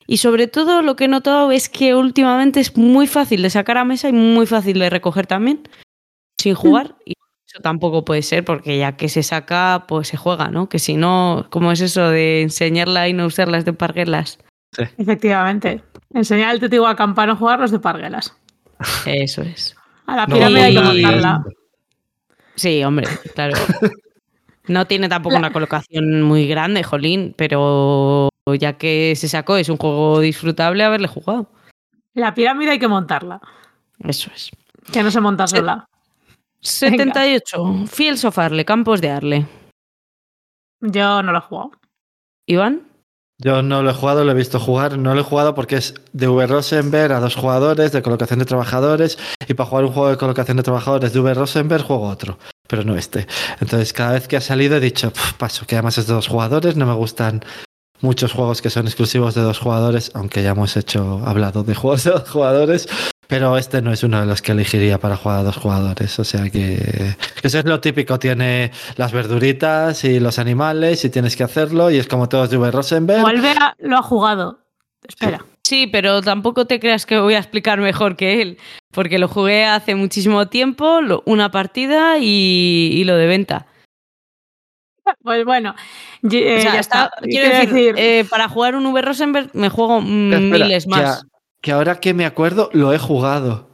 Y 0.08 0.18
sobre 0.18 0.48
todo 0.48 0.82
lo 0.82 0.96
que 0.98 1.06
he 1.06 1.08
notado 1.08 1.52
es 1.52 1.70
que 1.70 1.96
últimamente 1.96 2.60
es 2.60 2.76
muy 2.76 3.08
fácil 3.08 3.42
de 3.44 3.50
sacar 3.50 3.78
a 3.78 3.86
mesa 3.86 4.10
y 4.10 4.12
muy 4.14 4.46
fácil 4.46 4.78
de 4.80 4.90
recoger 4.90 5.26
también, 5.26 5.62
sin 6.40 6.56
jugar. 6.56 6.96
Y 7.06 7.14
eso 7.48 7.62
tampoco 7.62 8.06
puede 8.06 8.22
ser, 8.22 8.46
porque 8.46 8.78
ya 8.78 8.96
que 8.96 9.10
se 9.10 9.24
saca, 9.24 9.86
pues 9.88 10.08
se 10.08 10.18
juega, 10.18 10.50
¿no? 10.50 10.70
Que 10.70 10.80
si 10.80 10.96
no, 10.96 11.48
¿cómo 11.50 11.72
es 11.72 11.82
eso 11.82 12.10
de 12.10 12.42
enseñarla 12.42 13.08
y 13.08 13.14
no 13.14 13.26
usarlas 13.26 13.66
de 13.66 13.74
parguelas? 13.74 14.40
Efectivamente. 14.98 15.84
Enseñar 16.14 16.54
el 16.54 16.60
Teotihuacán 16.60 17.14
para 17.16 17.34
no 17.34 17.40
jugar 17.40 17.60
los 17.60 17.72
de 17.72 17.80
Parguelas. 17.80 18.36
Eso 19.06 19.42
es. 19.42 19.76
A 20.06 20.16
la 20.16 20.28
No, 20.28 20.36
pirámide 20.36 20.62
hay 20.62 20.74
que 20.74 20.82
montarla. 20.82 21.44
Sí, 22.56 22.84
hombre, 22.84 23.08
claro. 23.36 23.56
No 24.68 24.86
tiene 24.86 25.10
tampoco 25.10 25.36
una 25.36 25.52
colocación 25.52 26.22
muy 26.22 26.48
grande, 26.48 26.84
Jolín, 26.84 27.34
pero 27.36 28.30
ya 28.60 28.74
que 28.74 29.16
se 29.16 29.28
sacó, 29.28 29.58
es 29.58 29.68
un 29.68 29.78
juego 29.78 30.20
disfrutable 30.20 30.84
haberle 30.84 31.08
jugado. 31.08 31.50
La 32.14 32.36
pirámide 32.36 32.72
hay 32.72 32.80
que 32.80 32.88
montarla. 32.88 33.42
Eso 34.04 34.30
es. 34.36 34.52
Que 34.94 35.02
no 35.02 35.10
se 35.10 35.22
monta 35.22 35.48
sola. 35.48 35.88
78. 36.62 37.88
Fields 37.88 38.26
of 38.26 38.38
Arle, 38.38 38.66
Campos 38.66 39.02
de 39.02 39.10
Arle. 39.10 39.48
Yo 40.82 41.24
no 41.24 41.32
lo 41.32 41.38
he 41.40 41.42
jugado. 41.42 41.72
¿Iván? 42.48 42.88
Yo 43.42 43.62
no 43.62 43.82
lo 43.82 43.92
he 43.92 43.94
jugado, 43.94 44.26
lo 44.26 44.32
he 44.32 44.36
visto 44.36 44.60
jugar. 44.60 44.98
No 44.98 45.14
lo 45.14 45.22
he 45.22 45.24
jugado 45.24 45.56
porque 45.56 45.78
es 45.78 45.94
de 46.12 46.28
V. 46.28 46.46
Rosenberg 46.48 47.14
a 47.14 47.20
dos 47.22 47.36
jugadores, 47.36 47.94
de 47.94 48.02
colocación 48.02 48.40
de 48.40 48.46
trabajadores. 48.46 49.18
Y 49.48 49.54
para 49.54 49.70
jugar 49.70 49.86
un 49.86 49.92
juego 49.94 50.10
de 50.10 50.18
colocación 50.18 50.58
de 50.58 50.64
trabajadores 50.64 51.14
de 51.14 51.20
V. 51.22 51.34
Rosenberg, 51.34 51.84
juego 51.84 52.08
otro, 52.08 52.38
pero 52.68 52.84
no 52.84 52.96
este. 52.96 53.28
Entonces, 53.62 53.94
cada 53.94 54.14
vez 54.14 54.28
que 54.28 54.36
ha 54.36 54.42
salido 54.42 54.76
he 54.76 54.82
dicho, 54.82 55.12
"Pf, 55.12 55.36
paso, 55.38 55.66
que 55.66 55.76
además 55.76 55.98
es 55.98 56.08
de 56.08 56.14
dos 56.14 56.28
jugadores. 56.28 56.76
No 56.76 56.86
me 56.86 56.94
gustan 56.94 57.42
muchos 58.02 58.34
juegos 58.34 58.62
que 58.62 58.70
son 58.70 58.88
exclusivos 58.88 59.36
de 59.36 59.42
dos 59.42 59.60
jugadores, 59.60 60.12
aunque 60.16 60.44
ya 60.44 60.52
hemos 60.52 60.76
hecho, 60.76 61.22
hablado 61.26 61.64
de 61.64 61.76
juegos 61.76 62.04
de 62.04 62.12
dos 62.12 62.30
jugadores. 62.30 62.90
Pero 63.30 63.58
este 63.58 63.84
no 63.84 63.94
es 63.94 64.02
uno 64.02 64.20
de 64.20 64.26
los 64.26 64.42
que 64.42 64.54
elegiría 64.54 64.98
para 64.98 65.16
jugar 65.16 65.42
a 65.42 65.44
dos 65.44 65.56
jugadores. 65.58 66.18
O 66.18 66.24
sea 66.24 66.50
que 66.50 67.16
eso 67.44 67.60
es 67.60 67.66
lo 67.66 67.80
típico. 67.80 68.18
Tiene 68.18 68.72
las 68.98 69.12
verduritas 69.12 70.04
y 70.04 70.20
los 70.20 70.40
animales 70.40 71.06
y 71.06 71.12
tienes 71.12 71.36
que 71.36 71.44
hacerlo. 71.44 71.92
Y 71.92 71.98
es 71.98 72.08
como 72.08 72.28
todos 72.28 72.50
de 72.50 72.58
V. 72.58 72.72
Rosenberg. 72.72 73.22
Volvera 73.22 73.76
lo 73.78 73.98
ha 73.98 74.02
jugado. 74.02 74.60
Espera. 75.08 75.46
Sí, 75.64 75.86
pero 75.86 76.24
tampoco 76.24 76.66
te 76.66 76.80
creas 76.80 77.06
que 77.06 77.20
voy 77.20 77.36
a 77.36 77.38
explicar 77.38 77.80
mejor 77.80 78.16
que 78.16 78.42
él, 78.42 78.58
porque 78.92 79.20
lo 79.20 79.28
jugué 79.28 79.66
hace 79.66 79.94
muchísimo 79.94 80.48
tiempo, 80.48 81.00
lo- 81.02 81.22
una 81.28 81.52
partida 81.52 82.18
y, 82.18 82.90
y 82.96 83.04
lo 83.04 83.16
de 83.16 83.28
venta. 83.28 83.68
Pues 85.24 85.46
bueno, 85.46 85.76
eh, 86.32 86.58
O 86.58 86.62
sea, 86.62 86.74
ya 86.74 86.80
está- 86.80 87.06
está. 87.06 87.22
quiero 87.22 87.56
decir, 87.56 87.94
eh, 87.98 88.26
para 88.30 88.50
jugar 88.50 88.76
un 88.76 88.86
V 88.88 89.02
Rosenberg 89.04 89.50
me 89.54 89.70
juego 89.70 90.00
Espera, 90.00 90.40
miles 90.40 90.88
más. 90.88 91.26
Que, 91.62 91.72
ahora 91.72 92.00
que 92.00 92.14
me 92.14 92.26
acuerdo, 92.26 92.70
lo 92.74 92.94
he 92.94 92.98
jugado. 93.00 93.68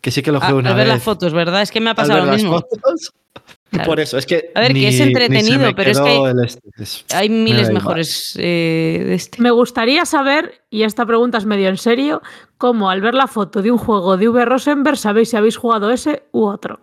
Que 0.00 0.10
sí 0.10 0.22
que 0.22 0.32
lo 0.32 0.38
Ah, 0.42 0.46
jugué 0.48 0.58
una 0.58 0.70
al 0.70 0.76
ver 0.76 0.86
vez. 0.86 0.94
las 0.96 1.02
fotos, 1.02 1.32
¿verdad? 1.32 1.62
Es 1.62 1.70
que 1.70 1.80
me 1.80 1.88
ha 1.88 1.92
Al 1.92 1.96
pasado 1.96 2.14
ver 2.18 2.24
lo 2.26 2.32
las 2.32 2.42
mismo. 2.42 2.60
fotos, 2.60 3.12
Claro. 3.70 3.88
Por 3.88 4.00
eso, 4.00 4.18
es 4.18 4.26
que. 4.26 4.50
A 4.54 4.60
ver, 4.60 4.74
que 4.74 4.88
es 4.88 5.00
entretenido, 5.00 5.74
pero 5.74 5.90
es 5.92 5.98
que 5.98 6.32
este- 6.44 6.82
es- 6.82 7.04
Hay 7.14 7.30
miles 7.30 7.70
mejores 7.72 8.34
eh, 8.38 9.02
de 9.06 9.14
este. 9.14 9.40
Me 9.40 9.50
gustaría 9.50 10.04
saber, 10.04 10.60
y 10.68 10.82
esta 10.82 11.06
pregunta 11.06 11.38
es 11.38 11.46
medio 11.46 11.70
en 11.70 11.78
serio, 11.78 12.20
cómo 12.58 12.90
al 12.90 13.00
ver 13.00 13.14
la 13.14 13.28
foto 13.28 13.62
de 13.62 13.70
un 13.70 13.78
juego 13.78 14.18
de 14.18 14.28
V. 14.28 14.44
Rosenberg 14.44 14.98
sabéis 14.98 15.30
si 15.30 15.38
habéis 15.38 15.56
jugado 15.56 15.90
ese 15.90 16.24
u 16.32 16.44
otro. 16.44 16.80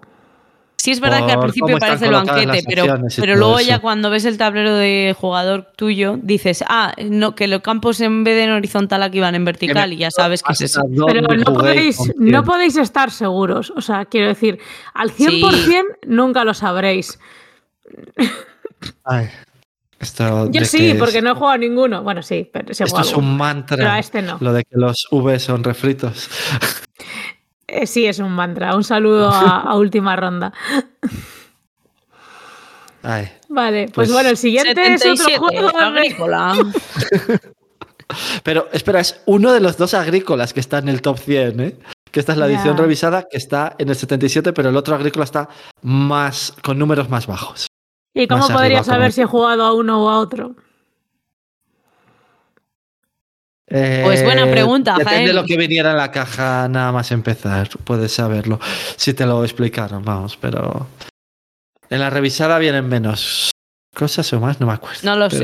Sí, 0.82 0.92
es 0.92 1.02
verdad 1.02 1.26
que 1.26 1.34
al 1.34 1.42
principio 1.42 1.78
parece 1.78 2.06
el 2.06 2.14
banquete, 2.14 2.64
pero, 2.66 2.86
pero 3.18 3.36
luego 3.36 3.60
eso. 3.60 3.68
ya 3.68 3.80
cuando 3.80 4.10
ves 4.10 4.24
el 4.24 4.38
tablero 4.38 4.74
de 4.76 5.14
jugador 5.18 5.74
tuyo, 5.76 6.18
dices, 6.22 6.64
ah, 6.70 6.94
no, 7.04 7.36
que 7.36 7.50
los 7.50 7.60
campos 7.60 8.00
en 8.00 8.24
vez 8.24 8.38
de 8.38 8.46
en 8.46 8.52
horizontal 8.52 9.04
aquí 9.04 9.20
van 9.20 9.36
en 9.36 9.44
vertical 9.44 9.92
y 9.92 9.98
ya 9.98 10.10
sabes 10.10 10.42
que 10.42 10.54
es 10.54 10.62
eso. 10.62 10.82
Pero 11.06 11.22
no 11.22 11.54
podéis, 11.54 12.00
no 12.16 12.46
podéis 12.46 12.78
estar 12.78 13.12
seguros. 13.12 13.74
O 13.76 13.82
sea, 13.82 14.06
quiero 14.06 14.30
decir, 14.30 14.60
al 14.94 15.12
100% 15.12 15.84
nunca 16.08 16.46
lo 16.46 16.54
sabréis. 16.54 17.20
Ay, 19.04 19.28
esto 20.00 20.50
Yo 20.50 20.64
sí, 20.64 20.94
que 20.94 20.96
porque 20.96 21.18
es- 21.18 21.24
no 21.26 21.32
he 21.32 21.34
jugado 21.34 21.56
a 21.56 21.58
ninguno. 21.58 22.04
Bueno, 22.04 22.24
sí, 22.24 22.50
pero 22.54 22.74
sí 22.74 22.84
he 22.84 22.86
Esto 22.86 23.02
es 23.02 23.14
un 23.14 23.36
mantra. 23.36 23.76
Pero 23.76 23.90
a 23.90 24.00
este 24.00 24.22
no. 24.22 24.38
Lo 24.40 24.54
de 24.54 24.64
que 24.64 24.78
los 24.78 25.08
V 25.12 25.40
son 25.40 25.62
refritos. 25.62 26.30
Eh, 27.72 27.88
sí, 27.88 28.06
es 28.06 28.20
un 28.20 28.32
mantra. 28.32 28.76
Un 28.76 28.84
saludo 28.84 29.30
a, 29.30 29.62
a 29.62 29.76
última 29.78 30.16
ronda. 30.16 30.52
Ay. 33.02 33.30
Vale, 33.48 33.84
pues, 33.86 33.94
Pues 33.94 34.12
bueno, 34.12 34.30
el 34.30 34.38
siguiente 34.38 34.72
es 34.72 35.02
77, 35.02 35.40
otro 35.40 35.70
juego. 35.70 35.80
agrícola. 35.80 36.54
Pero 38.44 38.68
espera, 38.74 39.00
es 39.00 39.22
uno 39.28 39.54
de 39.54 39.60
los 39.60 39.78
dos 39.78 39.94
agrícolas 39.94 40.52
que 40.54 40.60
está 40.60 40.80
en 40.80 40.90
el 40.90 41.02
top 41.02 41.18
100, 41.20 41.60
¿eh? 41.60 41.76
Que 42.12 42.20
esta 42.20 42.32
es 42.32 42.40
la 42.40 42.48
edición 42.48 42.76
revisada 42.76 43.24
que 43.30 43.38
está 43.38 43.76
en 43.78 43.88
el 43.90 43.96
77, 43.96 44.52
pero 44.52 44.70
el 44.70 44.76
otro 44.78 44.96
agrícola 44.96 45.26
está 45.26 45.48
más 45.84 46.56
con 46.64 46.80
números 46.80 47.08
más 47.08 47.28
bajos. 47.28 47.68
¿Y 48.16 48.26
cómo 48.28 48.48
podría 48.48 48.80
arriba, 48.80 48.84
saber 48.84 49.02
como- 49.02 49.12
si 49.12 49.22
he 49.22 49.26
jugado 49.26 49.64
a 49.64 49.74
uno 49.76 50.04
o 50.04 50.10
a 50.10 50.18
otro? 50.20 50.56
Pues 53.70 54.24
buena 54.24 54.48
Eh, 54.48 54.52
pregunta, 54.52 54.96
Depende 54.98 55.28
de 55.28 55.34
lo 55.34 55.46
que 55.46 55.56
viniera 55.58 55.92
en 55.92 55.98
la 55.98 56.12
caja 56.12 56.68
nada 56.68 56.92
más 56.92 57.12
empezar, 57.12 57.70
puedes 57.84 58.12
saberlo. 58.14 58.60
Si 58.96 59.14
te 59.14 59.26
lo 59.26 59.44
explicaron, 59.44 60.04
vamos, 60.04 60.38
pero. 60.38 60.88
En 61.90 62.00
la 62.00 62.10
revisada 62.10 62.58
vienen 62.60 62.88
menos 62.88 63.52
cosas 63.96 64.32
o 64.34 64.40
más, 64.40 64.60
no 64.60 64.68
me 64.68 64.74
acuerdo. 64.74 65.00
No 65.04 65.16
lo 65.16 65.30
sé. 65.30 65.44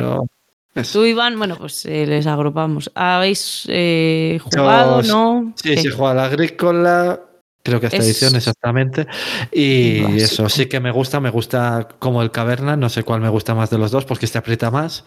eso. 0.75 0.99
Tú, 0.99 1.05
Iván, 1.05 1.37
bueno, 1.37 1.55
pues 1.57 1.85
eh, 1.85 2.05
les 2.05 2.27
agrupamos. 2.27 2.91
¿Habéis 2.95 3.65
eh, 3.69 4.39
jugado? 4.43 5.01
¿No? 5.03 5.53
Sí, 5.55 5.75
¿Qué? 5.75 5.81
sí, 5.81 5.89
juega 5.89 6.11
a 6.11 6.15
la 6.15 6.25
agrícola. 6.25 7.19
Creo 7.63 7.79
que 7.79 7.87
esta 7.87 7.97
Es- 7.97 8.05
edición 8.05 8.35
exactamente. 8.35 9.07
Y 9.51 10.17
eso 10.21 10.49
sí 10.49 10.65
que 10.67 10.79
me 10.79 10.91
gusta. 10.91 11.19
Me 11.19 11.29
gusta 11.29 11.87
como 11.99 12.21
el 12.21 12.29
caverna. 12.31 12.75
No 12.75 12.89
sé 12.89 13.03
cuál 13.03 13.21
me 13.21 13.29
gusta 13.29 13.55
más 13.55 13.69
de 13.69 13.77
los 13.77 13.89
dos 13.91 14.05
porque 14.05 14.25
este 14.25 14.37
aprieta 14.37 14.69
más. 14.69 15.05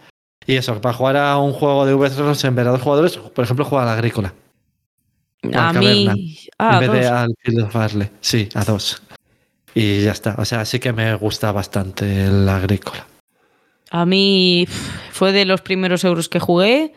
Y 0.49 0.57
eso, 0.57 0.81
para 0.81 0.95
jugar 0.95 1.19
a 1.19 1.37
un 1.37 1.53
juego 1.53 1.85
de 1.85 1.93
V 1.93 2.07
en 2.07 2.55
vez 2.55 2.65
de 2.65 2.71
dos 2.71 2.81
jugadores, 2.81 3.19
por 3.19 3.45
ejemplo, 3.45 3.67
juega 3.67 3.83
a 3.83 3.87
la 3.87 3.93
agrícola. 3.93 4.33
A 5.53 5.69
al 5.69 5.79
mí. 5.79 6.07
Caverna. 6.07 6.15
Ah, 6.59 6.73
en 6.73 6.81
vez 6.81 6.91
de 6.91 7.03
dos. 7.03 7.11
al 7.11 7.35
Field 7.43 7.63
of 7.65 7.77
Arle. 7.77 8.11
Sí, 8.23 8.49
a 8.55 8.65
dos. 8.65 9.03
Y 9.75 10.05
ya 10.05 10.13
está. 10.13 10.37
O 10.39 10.47
sea, 10.47 10.65
sí 10.65 10.79
que 10.79 10.95
me 10.95 11.15
gusta 11.17 11.53
bastante 11.53 12.25
el 12.25 12.49
agrícola. 12.49 13.07
A 13.91 14.07
mí 14.07 14.67
fue 15.13 15.33
de 15.33 15.45
los 15.45 15.61
primeros 15.61 16.03
euros 16.05 16.31
que 16.31 16.41
jugué. 16.41 16.95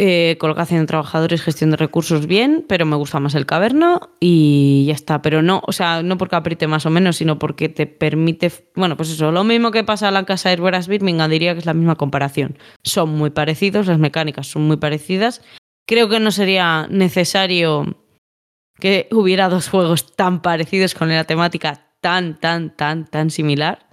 Eh, 0.00 0.36
colocación 0.38 0.78
de 0.78 0.86
trabajadores, 0.86 1.42
gestión 1.42 1.72
de 1.72 1.76
recursos 1.76 2.28
bien, 2.28 2.64
pero 2.68 2.86
me 2.86 2.94
gusta 2.94 3.18
más 3.18 3.34
el 3.34 3.46
caverna 3.46 4.00
y 4.20 4.84
ya 4.86 4.94
está. 4.94 5.22
Pero 5.22 5.42
no, 5.42 5.60
o 5.66 5.72
sea, 5.72 6.04
no 6.04 6.16
porque 6.16 6.36
apriete 6.36 6.68
más 6.68 6.86
o 6.86 6.90
menos, 6.90 7.16
sino 7.16 7.40
porque 7.40 7.68
te 7.68 7.88
permite. 7.88 8.52
Bueno, 8.76 8.96
pues 8.96 9.10
eso, 9.10 9.32
lo 9.32 9.42
mismo 9.42 9.72
que 9.72 9.82
pasa 9.82 10.06
en 10.06 10.14
la 10.14 10.24
casa 10.24 10.50
de 10.50 10.52
Herberas 10.52 10.86
Birmingham, 10.86 11.28
diría 11.28 11.52
que 11.52 11.58
es 11.58 11.66
la 11.66 11.74
misma 11.74 11.96
comparación. 11.96 12.56
Son 12.84 13.08
muy 13.08 13.30
parecidos, 13.30 13.88
las 13.88 13.98
mecánicas 13.98 14.46
son 14.46 14.68
muy 14.68 14.76
parecidas. 14.76 15.42
Creo 15.84 16.08
que 16.08 16.20
no 16.20 16.30
sería 16.30 16.86
necesario 16.88 17.96
que 18.78 19.08
hubiera 19.10 19.48
dos 19.48 19.68
juegos 19.68 20.14
tan 20.14 20.42
parecidos 20.42 20.94
con 20.94 21.08
la 21.08 21.24
temática 21.24 21.88
tan, 22.00 22.38
tan, 22.38 22.76
tan, 22.76 23.04
tan 23.04 23.30
similar. 23.30 23.88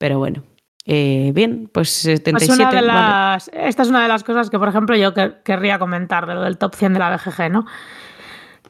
Pero 0.00 0.18
bueno, 0.18 0.42
eh, 0.84 1.30
bien, 1.34 1.70
pues 1.72 1.88
Es 2.06 2.18
77. 2.22 2.52
una 2.62 2.70
de 2.70 2.74
vale. 2.76 2.86
las, 2.88 3.50
esta 3.52 3.82
es 3.82 3.88
una 3.88 4.02
de 4.02 4.08
las 4.08 4.24
cosas 4.24 4.50
que, 4.50 4.58
por 4.58 4.68
ejemplo, 4.68 4.96
yo 4.96 5.14
que- 5.14 5.34
querría 5.44 5.78
comentar 5.78 6.26
de 6.26 6.34
lo 6.34 6.42
del 6.42 6.58
top 6.58 6.74
100 6.74 6.92
de 6.94 6.98
la 6.98 7.14
BGG, 7.16 7.50
¿no? 7.52 7.66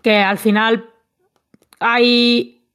Que 0.03 0.17
al 0.19 0.39
final 0.39 0.91
hay 1.81 2.67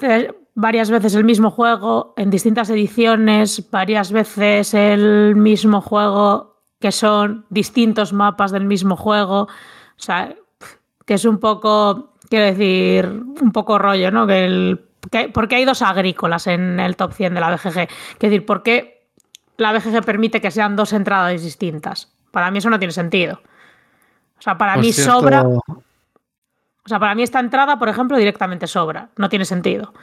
eh, 0.00 0.32
varias 0.54 0.90
veces 0.90 1.14
el 1.14 1.24
mismo 1.24 1.50
juego 1.50 2.14
en 2.16 2.30
distintas 2.30 2.70
ediciones, 2.70 3.68
varias 3.70 4.12
veces 4.12 4.74
el 4.74 5.34
mismo 5.36 5.80
juego 5.80 6.62
que 6.80 6.92
son 6.92 7.46
distintos 7.50 8.12
mapas 8.12 8.52
del 8.52 8.64
mismo 8.66 8.96
juego. 8.96 9.42
O 9.42 9.48
sea, 9.96 10.34
que 11.06 11.14
es 11.14 11.24
un 11.24 11.38
poco, 11.38 12.14
quiero 12.28 12.44
decir, 12.46 13.06
un 13.40 13.52
poco 13.52 13.78
rollo, 13.78 14.10
¿no? 14.10 14.26
Que 14.26 14.44
el, 14.44 14.80
que, 15.10 15.28
porque 15.28 15.56
hay 15.56 15.64
dos 15.64 15.82
agrícolas 15.82 16.46
en 16.46 16.80
el 16.80 16.96
top 16.96 17.12
100 17.12 17.34
de 17.34 17.40
la 17.40 17.50
BGG. 17.50 17.72
Quiero 17.72 17.88
decir, 18.18 18.46
¿por 18.46 18.62
qué 18.62 19.08
la 19.56 19.72
BGG 19.72 20.04
permite 20.04 20.40
que 20.40 20.50
sean 20.50 20.76
dos 20.76 20.92
entradas 20.92 21.42
distintas? 21.42 22.12
Para 22.30 22.50
mí 22.50 22.58
eso 22.58 22.70
no 22.70 22.78
tiene 22.78 22.92
sentido. 22.92 23.40
O 24.38 24.42
sea, 24.42 24.58
para 24.58 24.74
Por 24.74 24.82
mí 24.82 24.92
cierto, 24.92 25.12
sobra. 25.12 25.42
O 25.42 26.88
sea, 26.88 26.98
para 26.98 27.14
mí 27.14 27.22
esta 27.22 27.40
entrada, 27.40 27.78
por 27.78 27.88
ejemplo, 27.88 28.16
directamente 28.16 28.66
sobra. 28.66 29.08
No 29.16 29.28
tiene 29.28 29.44
sentido. 29.44 29.94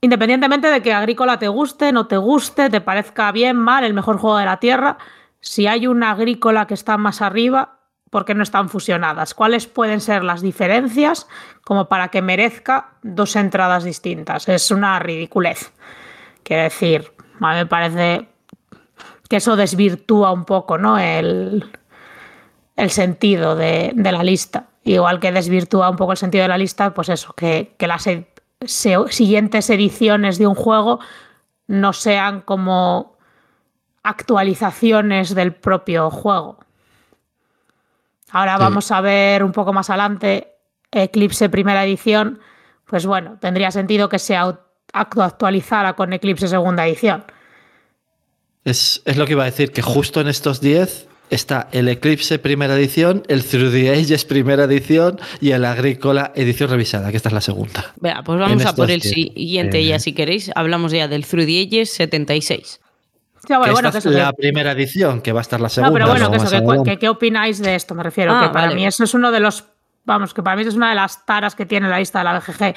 Independientemente 0.00 0.68
de 0.68 0.82
que 0.82 0.92
Agrícola 0.92 1.38
te 1.38 1.48
guste, 1.48 1.92
no 1.92 2.06
te 2.06 2.16
guste, 2.16 2.70
te 2.70 2.80
parezca 2.80 3.30
bien, 3.30 3.56
mal, 3.56 3.84
el 3.84 3.94
mejor 3.94 4.18
juego 4.18 4.38
de 4.38 4.46
la 4.46 4.58
Tierra, 4.58 4.98
si 5.40 5.66
hay 5.66 5.86
una 5.86 6.10
Agrícola 6.10 6.66
que 6.66 6.74
está 6.74 6.96
más 6.96 7.22
arriba, 7.22 7.78
¿por 8.12 8.26
qué 8.26 8.34
no 8.34 8.42
están 8.42 8.68
fusionadas? 8.68 9.32
¿Cuáles 9.32 9.66
pueden 9.66 10.02
ser 10.02 10.22
las 10.22 10.42
diferencias 10.42 11.26
como 11.64 11.88
para 11.88 12.08
que 12.08 12.20
merezca 12.20 12.90
dos 13.02 13.36
entradas 13.36 13.84
distintas? 13.84 14.46
Es 14.50 14.70
una 14.70 14.98
ridiculez. 14.98 15.72
Quiero 16.42 16.64
decir, 16.64 17.10
a 17.40 17.52
mí 17.52 17.56
me 17.56 17.64
parece 17.64 18.28
que 19.30 19.36
eso 19.36 19.56
desvirtúa 19.56 20.30
un 20.30 20.44
poco 20.44 20.76
¿no? 20.76 20.98
el, 20.98 21.64
el 22.76 22.90
sentido 22.90 23.56
de, 23.56 23.92
de 23.94 24.12
la 24.12 24.22
lista. 24.22 24.66
Igual 24.84 25.18
que 25.18 25.32
desvirtúa 25.32 25.88
un 25.88 25.96
poco 25.96 26.12
el 26.12 26.18
sentido 26.18 26.42
de 26.42 26.48
la 26.48 26.58
lista, 26.58 26.92
pues 26.92 27.08
eso, 27.08 27.32
que, 27.32 27.74
que 27.78 27.86
las 27.86 28.06
siguientes 28.66 29.70
ediciones 29.70 30.36
de 30.36 30.46
un 30.46 30.54
juego 30.54 31.00
no 31.66 31.94
sean 31.94 32.42
como 32.42 33.16
actualizaciones 34.02 35.34
del 35.34 35.54
propio 35.54 36.10
juego. 36.10 36.58
Ahora 38.32 38.56
Sí. 38.56 38.60
vamos 38.62 38.90
a 38.90 39.00
ver 39.00 39.44
un 39.44 39.52
poco 39.52 39.72
más 39.72 39.88
adelante 39.90 40.48
Eclipse 40.90 41.48
primera 41.48 41.84
edición, 41.84 42.40
pues 42.86 43.06
bueno, 43.06 43.38
tendría 43.40 43.70
sentido 43.70 44.08
que 44.08 44.18
se, 44.18 44.36
actualizara 44.92 45.94
con 45.94 46.12
Eclipse 46.12 46.48
segunda 46.48 46.86
edición. 46.86 47.24
Es, 48.64 49.00
es 49.06 49.16
lo 49.16 49.24
que 49.26 49.32
iba 49.32 49.42
a 49.42 49.46
decir, 49.46 49.72
que 49.72 49.80
justo 49.82 50.20
en 50.20 50.28
estos 50.28 50.60
10 50.60 51.08
está 51.30 51.68
el 51.72 51.88
Eclipse 51.88 52.38
primera 52.38 52.74
edición, 52.76 53.22
el 53.28 53.42
Through 53.42 53.72
the 53.72 53.90
Ages 53.90 54.26
primera 54.26 54.64
edición 54.64 55.18
y 55.40 55.52
el 55.52 55.64
Agrícola 55.64 56.30
edición 56.34 56.68
revisada, 56.68 57.10
que 57.10 57.16
esta 57.16 57.30
es 57.30 57.32
la 57.32 57.40
segunda. 57.40 57.94
Vea, 58.00 58.22
pues 58.22 58.38
vamos 58.38 58.60
En 58.60 58.68
a 58.68 58.74
por 58.74 58.90
el 58.90 59.00
diez. 59.00 59.14
siguiente 59.14 59.78
Eh. 59.80 59.86
ya, 59.86 59.98
si 59.98 60.12
queréis. 60.12 60.50
Hablamos 60.54 60.92
ya 60.92 61.08
del 61.08 61.24
Through 61.24 61.46
the 61.46 61.62
Ages 61.62 61.90
76. 61.94 62.81
Sí, 63.46 63.54
bueno, 63.54 63.64
Que 63.64 63.70
bueno, 63.72 63.88
esta 63.88 64.00
que 64.00 64.08
es 64.08 64.14
la 64.14 64.30
que- 64.30 64.36
primera 64.36 64.72
edición, 64.72 65.20
que 65.20 65.32
va 65.32 65.40
a 65.40 65.42
estar 65.42 65.60
la 65.60 65.68
segunda. 65.68 65.90
No, 65.90 65.94
pero 65.94 66.06
bueno, 66.06 66.18
luego 66.20 66.30
que 66.32 66.36
eso, 66.36 66.44
más 66.44 66.50
que, 66.52 66.56
adelante. 66.58 66.90
que- 66.92 66.98
¿qué 66.98 67.08
opináis 67.08 67.58
de 67.60 67.74
esto? 67.74 67.94
Me 67.94 68.02
refiero, 68.04 68.32
Ah, 68.34 68.42
que 68.46 68.48
para 68.52 68.66
vale. 68.66 68.74
mí 68.76 68.86
eso 68.86 69.02
es 69.02 69.14
uno 69.14 69.32
de 69.32 69.40
los, 69.40 69.64
vamos, 70.04 70.32
que 70.32 70.42
para 70.44 70.54
mí 70.54 70.62
eso 70.62 70.70
es 70.70 70.76
una 70.76 70.90
de 70.90 70.94
las 70.94 71.26
taras 71.26 71.54
que 71.56 71.66
tiene 71.66 71.88
la 71.88 71.98
lista 71.98 72.20
de 72.20 72.24
la 72.24 72.34
BGG, 72.38 72.74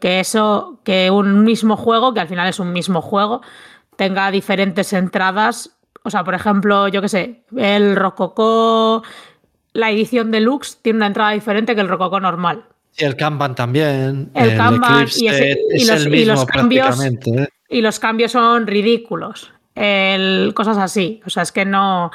que 0.00 0.20
eso, 0.20 0.80
que 0.84 1.10
un 1.10 1.44
mismo 1.44 1.76
juego, 1.76 2.14
que 2.14 2.20
al 2.20 2.28
final 2.28 2.48
es 2.48 2.58
un 2.58 2.72
mismo 2.72 3.02
juego, 3.02 3.42
tenga 3.96 4.30
diferentes 4.30 4.92
entradas, 4.94 5.76
o 6.02 6.10
sea, 6.10 6.24
por 6.24 6.34
ejemplo, 6.34 6.88
yo 6.88 7.02
qué 7.02 7.08
sé, 7.10 7.42
el 7.56 7.94
Rococó, 7.96 9.02
la 9.74 9.90
edición 9.90 10.30
deluxe 10.30 10.78
tiene 10.80 10.98
una 10.98 11.08
entrada 11.08 11.32
diferente 11.32 11.74
que 11.74 11.82
el 11.82 11.88
Rococó 11.88 12.20
normal. 12.20 12.64
Y 12.98 13.04
el 13.04 13.16
Kanban 13.16 13.54
también. 13.54 14.30
El 14.32 14.56
Kanban 14.56 15.02
Eclipse 15.02 15.24
y 15.24 15.28
ese- 15.28 15.58
y 15.74 15.84
los- 15.84 16.00
el 16.00 16.06
y 16.08 16.10
mismo 16.10 16.32
los 16.32 16.46
cambios- 16.46 17.04
¿eh? 17.04 17.48
y 17.68 17.82
los 17.82 17.98
cambios 17.98 18.32
son 18.32 18.66
ridículos. 18.66 19.52
El- 19.76 20.52
cosas 20.54 20.78
así. 20.78 21.20
O 21.26 21.30
sea, 21.30 21.44
es 21.44 21.52
que 21.52 21.64
no. 21.64 22.10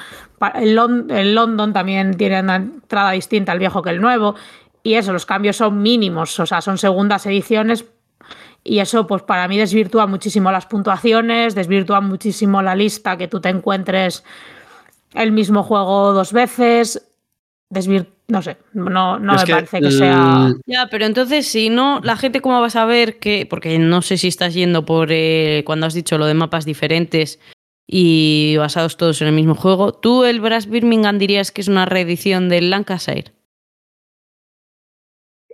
El, 0.55 0.77
el 1.09 1.35
London 1.35 1.71
también 1.71 2.15
tiene 2.17 2.41
una 2.41 2.57
entrada 2.57 3.11
distinta 3.11 3.53
al 3.53 3.59
viejo 3.59 3.81
que 3.81 3.91
el 3.91 4.01
nuevo. 4.01 4.35
Y 4.83 4.95
eso, 4.95 5.13
los 5.13 5.25
cambios 5.25 5.57
son 5.57 5.81
mínimos. 5.81 6.37
O 6.39 6.45
sea, 6.45 6.59
son 6.59 6.77
segundas 6.77 7.25
ediciones. 7.27 7.85
Y 8.63 8.79
eso, 8.79 9.07
pues 9.07 9.23
para 9.23 9.47
mí, 9.47 9.57
desvirtúa 9.57 10.05
muchísimo 10.07 10.51
las 10.51 10.65
puntuaciones, 10.65 11.55
desvirtúa 11.55 12.01
muchísimo 12.01 12.61
la 12.61 12.75
lista 12.75 13.17
que 13.17 13.27
tú 13.27 13.39
te 13.39 13.49
encuentres 13.49 14.23
el 15.13 15.31
mismo 15.31 15.63
juego 15.63 16.13
dos 16.13 16.33
veces. 16.33 17.07
Desvir 17.71 18.05
no 18.27 18.41
sé, 18.41 18.57
no, 18.73 19.17
me 19.19 19.43
que 19.45 19.51
parece 19.53 19.79
que 19.81 19.91
sea. 19.91 20.53
Ya, 20.65 20.87
pero 20.91 21.05
entonces, 21.05 21.47
si 21.47 21.69
no, 21.69 21.99
la 22.03 22.15
gente, 22.15 22.39
¿cómo 22.39 22.61
va 22.61 22.67
a 22.67 22.69
saber 22.69 23.17
que.? 23.19 23.45
Porque 23.49 23.77
no 23.79 24.01
sé 24.01 24.17
si 24.17 24.27
estás 24.29 24.53
yendo 24.53 24.85
por. 24.85 25.09
eh, 25.11 25.63
cuando 25.65 25.85
has 25.87 25.93
dicho 25.93 26.17
lo 26.17 26.25
de 26.25 26.33
mapas 26.33 26.63
diferentes 26.65 27.39
y 27.87 28.55
basados 28.57 28.95
todos 28.95 29.21
en 29.21 29.27
el 29.29 29.33
mismo 29.33 29.55
juego. 29.55 29.93
¿Tú, 29.93 30.23
el 30.23 30.39
Brass 30.39 30.67
Birmingham, 30.69 31.17
dirías 31.17 31.51
que 31.51 31.59
es 31.61 31.67
una 31.67 31.85
reedición 31.85 32.47
del 32.47 32.69
Lancashire? 32.69 33.33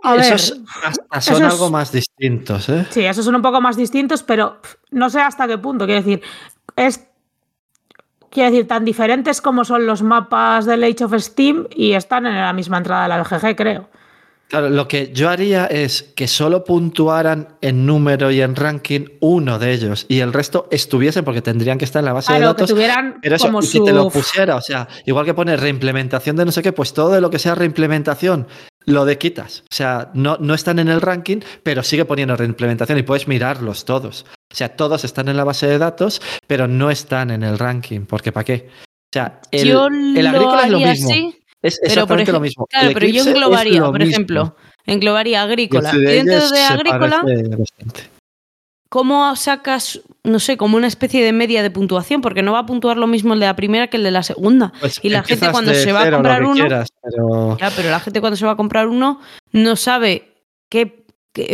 A 0.03 0.13
ver, 0.13 0.33
Esos 0.33 0.59
hasta 0.83 1.21
son 1.21 1.43
esos- 1.43 1.53
algo 1.53 1.69
más 1.71 1.91
distintos, 1.91 2.69
¿eh? 2.69 2.85
Sí, 2.91 3.03
esos 3.05 3.25
son 3.25 3.35
un 3.35 3.41
poco 3.41 3.59
más 3.61 3.75
distintos, 3.75 4.21
pero 4.23 4.59
no 4.91 5.09
sé 5.09 5.19
hasta 5.19 5.47
qué 5.47 5.57
punto. 5.57 5.85
Quiero 5.85 6.01
decir, 6.03 6.21
es. 6.75 7.07
Quiero 8.29 8.51
decir, 8.51 8.67
tan 8.67 8.85
diferentes 8.85 9.41
como 9.41 9.65
son 9.65 9.85
los 9.85 10.01
mapas 10.01 10.65
del 10.65 10.83
Age 10.83 11.05
of 11.05 11.13
Steam 11.17 11.67
y 11.75 11.93
están 11.93 12.25
en 12.25 12.35
la 12.35 12.53
misma 12.53 12.77
entrada 12.77 13.03
de 13.03 13.09
la 13.09 13.23
BGG, 13.23 13.55
creo. 13.55 13.89
Claro, 14.47 14.69
lo 14.69 14.87
que 14.87 15.11
yo 15.13 15.29
haría 15.29 15.65
es 15.65 16.03
que 16.15 16.25
solo 16.27 16.63
puntuaran 16.63 17.49
en 17.59 17.85
número 17.85 18.31
y 18.31 18.41
en 18.41 18.55
ranking 18.55 19.05
uno 19.19 19.59
de 19.59 19.73
ellos 19.73 20.05
y 20.07 20.21
el 20.21 20.31
resto 20.31 20.69
estuviesen 20.71 21.25
porque 21.25 21.41
tendrían 21.41 21.77
que 21.77 21.83
estar 21.83 21.99
en 21.99 22.05
la 22.05 22.13
base 22.13 22.31
de 22.31 22.39
Claro, 22.39 22.55
que 22.55 22.61
datos. 22.61 22.73
tuvieran 22.73 23.19
Pero 23.21 23.35
eso, 23.35 23.47
como 23.47 23.61
y 23.61 23.67
que 23.67 23.81
te 23.81 23.91
lo 23.91 24.09
pusiera, 24.09 24.55
o 24.55 24.61
sea, 24.61 24.87
igual 25.05 25.25
que 25.25 25.33
pone 25.33 25.57
reimplementación 25.57 26.37
de 26.37 26.45
no 26.45 26.53
sé 26.53 26.61
qué, 26.63 26.71
pues 26.71 26.93
todo 26.93 27.11
de 27.11 27.19
lo 27.19 27.29
que 27.29 27.39
sea 27.39 27.55
reimplementación 27.55 28.47
lo 28.85 29.03
de 29.03 29.17
quitas. 29.17 29.63
O 29.69 29.75
sea, 29.75 30.11
no, 30.13 30.37
no 30.39 30.53
están 30.53 30.79
en 30.79 30.87
el 30.87 31.01
ranking, 31.01 31.39
pero 31.61 31.83
sigue 31.83 32.05
poniendo 32.05 32.37
reimplementación 32.37 32.97
y 32.97 33.03
puedes 33.03 33.27
mirarlos 33.27 33.83
todos. 33.83 34.25
O 34.57 34.59
sea, 34.59 34.75
todos 34.75 35.03
están 35.03 35.27
en 35.27 35.37
la 35.37 35.43
base 35.43 35.67
de 35.67 35.77
datos, 35.77 36.19
pero 36.47 36.67
no 36.67 36.89
están 36.89 37.29
en 37.29 37.43
el 37.43 37.59
ranking, 37.59 38.07
porque 38.07 38.31
¿para 38.31 38.43
qué? 38.43 38.67
O 38.85 39.13
sea, 39.13 39.39
el, 39.51 39.67
yo 39.67 39.85
el 39.85 40.15
lo 40.23 40.29
agrícola 40.29 40.63
es 40.63 40.71
lo 40.71 40.79
mismo. 40.79 41.09
así, 41.11 41.37
Es 41.61 41.79
exactamente 41.83 42.31
lo 42.31 42.39
mismo. 42.39 42.65
Claro, 42.65 42.89
pero 42.91 43.05
yo 43.05 43.21
englobaría, 43.23 43.79
lo 43.81 43.91
por 43.91 43.99
mismo. 43.99 44.09
ejemplo, 44.13 44.55
englobaría 44.87 45.31
Y 45.33 45.41
agrícola. 45.43 45.91
Y 45.93 45.99
dentro 45.99 46.49
de 46.49 46.59
agrícola. 46.63 47.23
¿Cómo 48.89 49.35
sacas, 49.35 50.01
no 50.23 50.39
sé, 50.39 50.57
como 50.57 50.75
una 50.77 50.87
especie 50.87 51.23
de 51.23 51.33
media 51.33 51.61
de 51.61 51.69
puntuación? 51.69 52.21
Porque 52.21 52.41
no 52.41 52.53
va 52.53 52.59
a 52.59 52.65
puntuar 52.65 52.97
lo 52.97 53.05
mismo 53.05 53.35
el 53.35 53.39
de 53.39 53.45
la 53.45 53.55
primera 53.55 53.87
que 53.91 53.97
el 53.97 54.03
de 54.03 54.11
la 54.11 54.23
segunda. 54.23 54.73
Pues 54.79 54.95
y 55.03 55.09
la 55.09 55.21
gente 55.23 55.51
cuando 55.51 55.71
se 55.75 55.91
va 55.91 56.01
a 56.01 56.11
comprar 56.11 56.43
uno, 56.43 56.53
quieras, 56.55 56.89
pero- 57.03 57.57
ya, 57.59 57.69
pero 57.75 57.91
la 57.91 57.99
gente 57.99 58.21
cuando 58.21 58.37
se 58.37 58.45
va 58.47 58.53
a 58.53 58.57
comprar 58.57 58.87
uno 58.87 59.19
no 59.51 59.75
sabe 59.75 60.33
qué- 60.71 61.05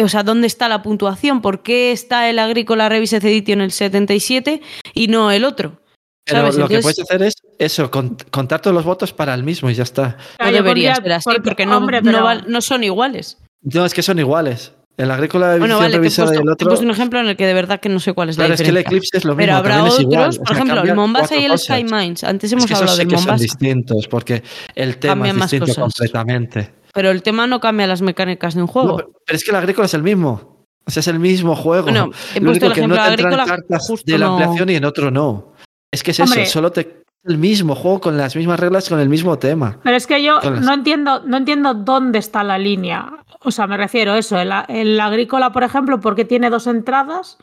o 0.04 0.08
sea, 0.10 0.24
dónde 0.24 0.48
está 0.48 0.70
la 0.70 0.82
puntuación, 0.84 1.42
por 1.42 1.64
qué 1.64 1.92
está 1.92 2.30
el 2.30 2.40
Agrícola 2.40 2.90
Revised 2.90 3.24
Edition 3.26 3.62
el 3.62 3.72
77 3.72 4.62
y 4.94 5.08
no 5.08 5.32
el 5.32 5.46
otro. 5.46 5.80
Pero 6.26 6.40
¿Sabes? 6.40 6.56
lo 6.56 6.68
que 6.70 6.80
puedes 6.80 7.00
hacer 7.00 7.22
es 7.24 7.34
eso, 7.60 7.92
cont- 7.92 8.24
contar 8.32 8.62
todos 8.62 8.74
los 8.74 8.86
votos 8.86 9.12
para 9.12 9.34
el 9.34 9.44
mismo 9.44 9.70
y 9.70 9.74
ya 9.74 9.84
está. 9.84 10.18
No 10.40 10.48
yo 10.50 10.54
debería 10.54 10.96
ser 10.96 11.12
así, 11.12 11.24
porque, 11.26 11.42
porque, 11.42 11.66
no, 11.66 11.78
hombre, 11.78 12.02
no 12.02 12.12
pero- 12.12 12.24
val- 12.24 12.46
no 12.48 12.62
son 12.62 12.84
iguales. 12.84 13.38
No, 13.62 13.86
es 13.86 13.94
que 13.94 14.02
son 14.04 14.20
iguales. 14.20 14.72
El 14.96 15.10
agrícola 15.10 15.54
de 15.54 15.60
Bueno, 15.60 15.80
vale, 15.80 15.90
te 15.90 15.98
he, 15.98 16.00
puesto, 16.02 16.24
el 16.24 16.30
te 16.30 16.36
he 16.36 16.52
otro. 16.52 16.68
puesto 16.68 16.86
un 16.86 16.92
ejemplo 16.92 17.20
en 17.20 17.28
el 17.28 17.36
que 17.36 17.48
de 17.48 17.54
verdad 17.56 17.80
que 17.80 17.90
no 17.90 18.00
sé 18.00 18.14
cuál 18.14 18.30
es 18.30 18.36
Claro, 18.36 18.50
la 18.50 18.56
es 18.56 18.62
que 18.62 18.68
el 18.70 18.76
diferencia. 18.76 18.96
Eclipse 18.98 19.18
es 19.18 19.26
lo 19.26 19.32
mismo. 19.32 19.42
Pero 19.42 19.56
habrá 19.58 19.84
otros, 19.84 20.00
igual, 20.02 20.30
o 20.30 20.38
por 20.38 20.48
sea, 20.48 20.56
ejemplo, 20.56 20.82
el 20.84 20.96
Mombasa 20.96 21.36
y 21.36 21.46
el 21.46 21.58
Sky. 21.58 21.84
Mines. 21.84 22.24
Antes 22.24 22.50
Es 22.50 22.54
hemos 22.54 22.66
esos 22.66 22.78
hablado 22.78 22.98
sí 22.98 23.04
del 23.04 23.08
que 23.10 23.18
son 23.18 23.38
distintos, 23.38 24.08
porque 24.08 24.44
el 24.76 24.98
tema 24.98 25.14
Cambian 25.16 25.36
es 25.38 25.42
distinto 25.52 25.66
cosas. 25.66 25.82
completamente. 25.84 26.70
Pero 26.94 27.12
el 27.12 27.22
tema 27.24 27.48
no 27.48 27.60
cambia 27.60 27.88
las 27.88 28.02
mecánicas 28.02 28.54
de 28.56 28.62
un 28.62 28.68
No, 28.68 28.72
juego. 28.74 28.96
pero, 28.98 29.12
pero 29.26 29.36
es 29.38 29.44
que 29.44 29.52
el 29.52 29.58
agrícola 29.58 29.86
es 29.86 29.94
el 29.94 30.04
mismo. 30.04 30.66
O 30.86 30.92
sea, 30.92 31.00
es 31.02 31.08
el 31.08 31.20
mismo 31.20 31.56
juego. 31.56 31.84
Bueno, 31.84 32.12
he 32.36 32.40
Lo 32.40 32.48
puesto 32.48 32.50
único 32.50 32.66
el 32.68 32.74
que 32.74 32.80
ejemplo 32.82 32.98
no 32.98 33.04
te 33.04 33.10
agrícola, 33.10 33.46
cartas 33.46 33.88
justo 33.88 34.12
de 34.12 34.18
la 34.18 34.26
no- 34.26 34.34
ampliación 34.38 34.70
y 34.70 34.76
en 34.76 34.86
otro 34.86 35.12
no. 35.12 35.54
Es 35.92 36.04
que 36.04 36.12
es 36.12 36.20
Hombre. 36.20 36.44
eso, 36.44 36.52
solo 36.54 36.72
te 36.72 37.04
el 37.26 37.38
mismo 37.38 37.74
juego 37.74 38.02
con 38.02 38.18
las 38.18 38.36
mismas 38.36 38.60
reglas, 38.60 38.90
con 38.90 39.00
el 39.00 39.08
mismo 39.08 39.40
tema. 39.40 39.80
Pero 39.82 39.96
es 39.96 40.06
que 40.08 40.22
yo 40.22 40.42
las- 40.42 40.60
no 40.60 40.74
entiendo, 40.74 41.22
no 41.26 41.38
entiendo 41.38 41.74
dónde 41.74 42.20
está 42.20 42.44
la 42.44 42.58
línea. 42.58 43.14
O 43.40 43.50
sea, 43.52 43.66
me 43.66 43.78
refiero 43.78 44.12
a 44.12 44.18
eso. 44.18 44.38
El, 44.38 44.52
el 44.68 45.00
agrícola, 45.00 45.54
por 45.54 45.64
ejemplo, 45.64 46.02
porque 46.02 46.26
tiene 46.26 46.50
dos 46.50 46.68
entradas, 46.68 47.38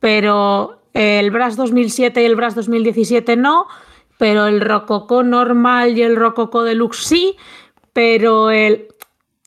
pero 0.00 0.80
el 0.94 1.30
Brass 1.30 1.56
2007 1.56 2.22
y 2.22 2.24
el 2.24 2.36
Brass 2.36 2.54
2017 2.54 3.36
no, 3.36 3.66
pero 4.18 4.46
el 4.46 4.60
Rococó 4.60 5.22
normal 5.22 5.96
y 5.98 6.02
el 6.02 6.16
Rococó 6.16 6.62
Deluxe 6.64 7.04
sí, 7.04 7.36
pero 7.92 8.50
el... 8.50 8.88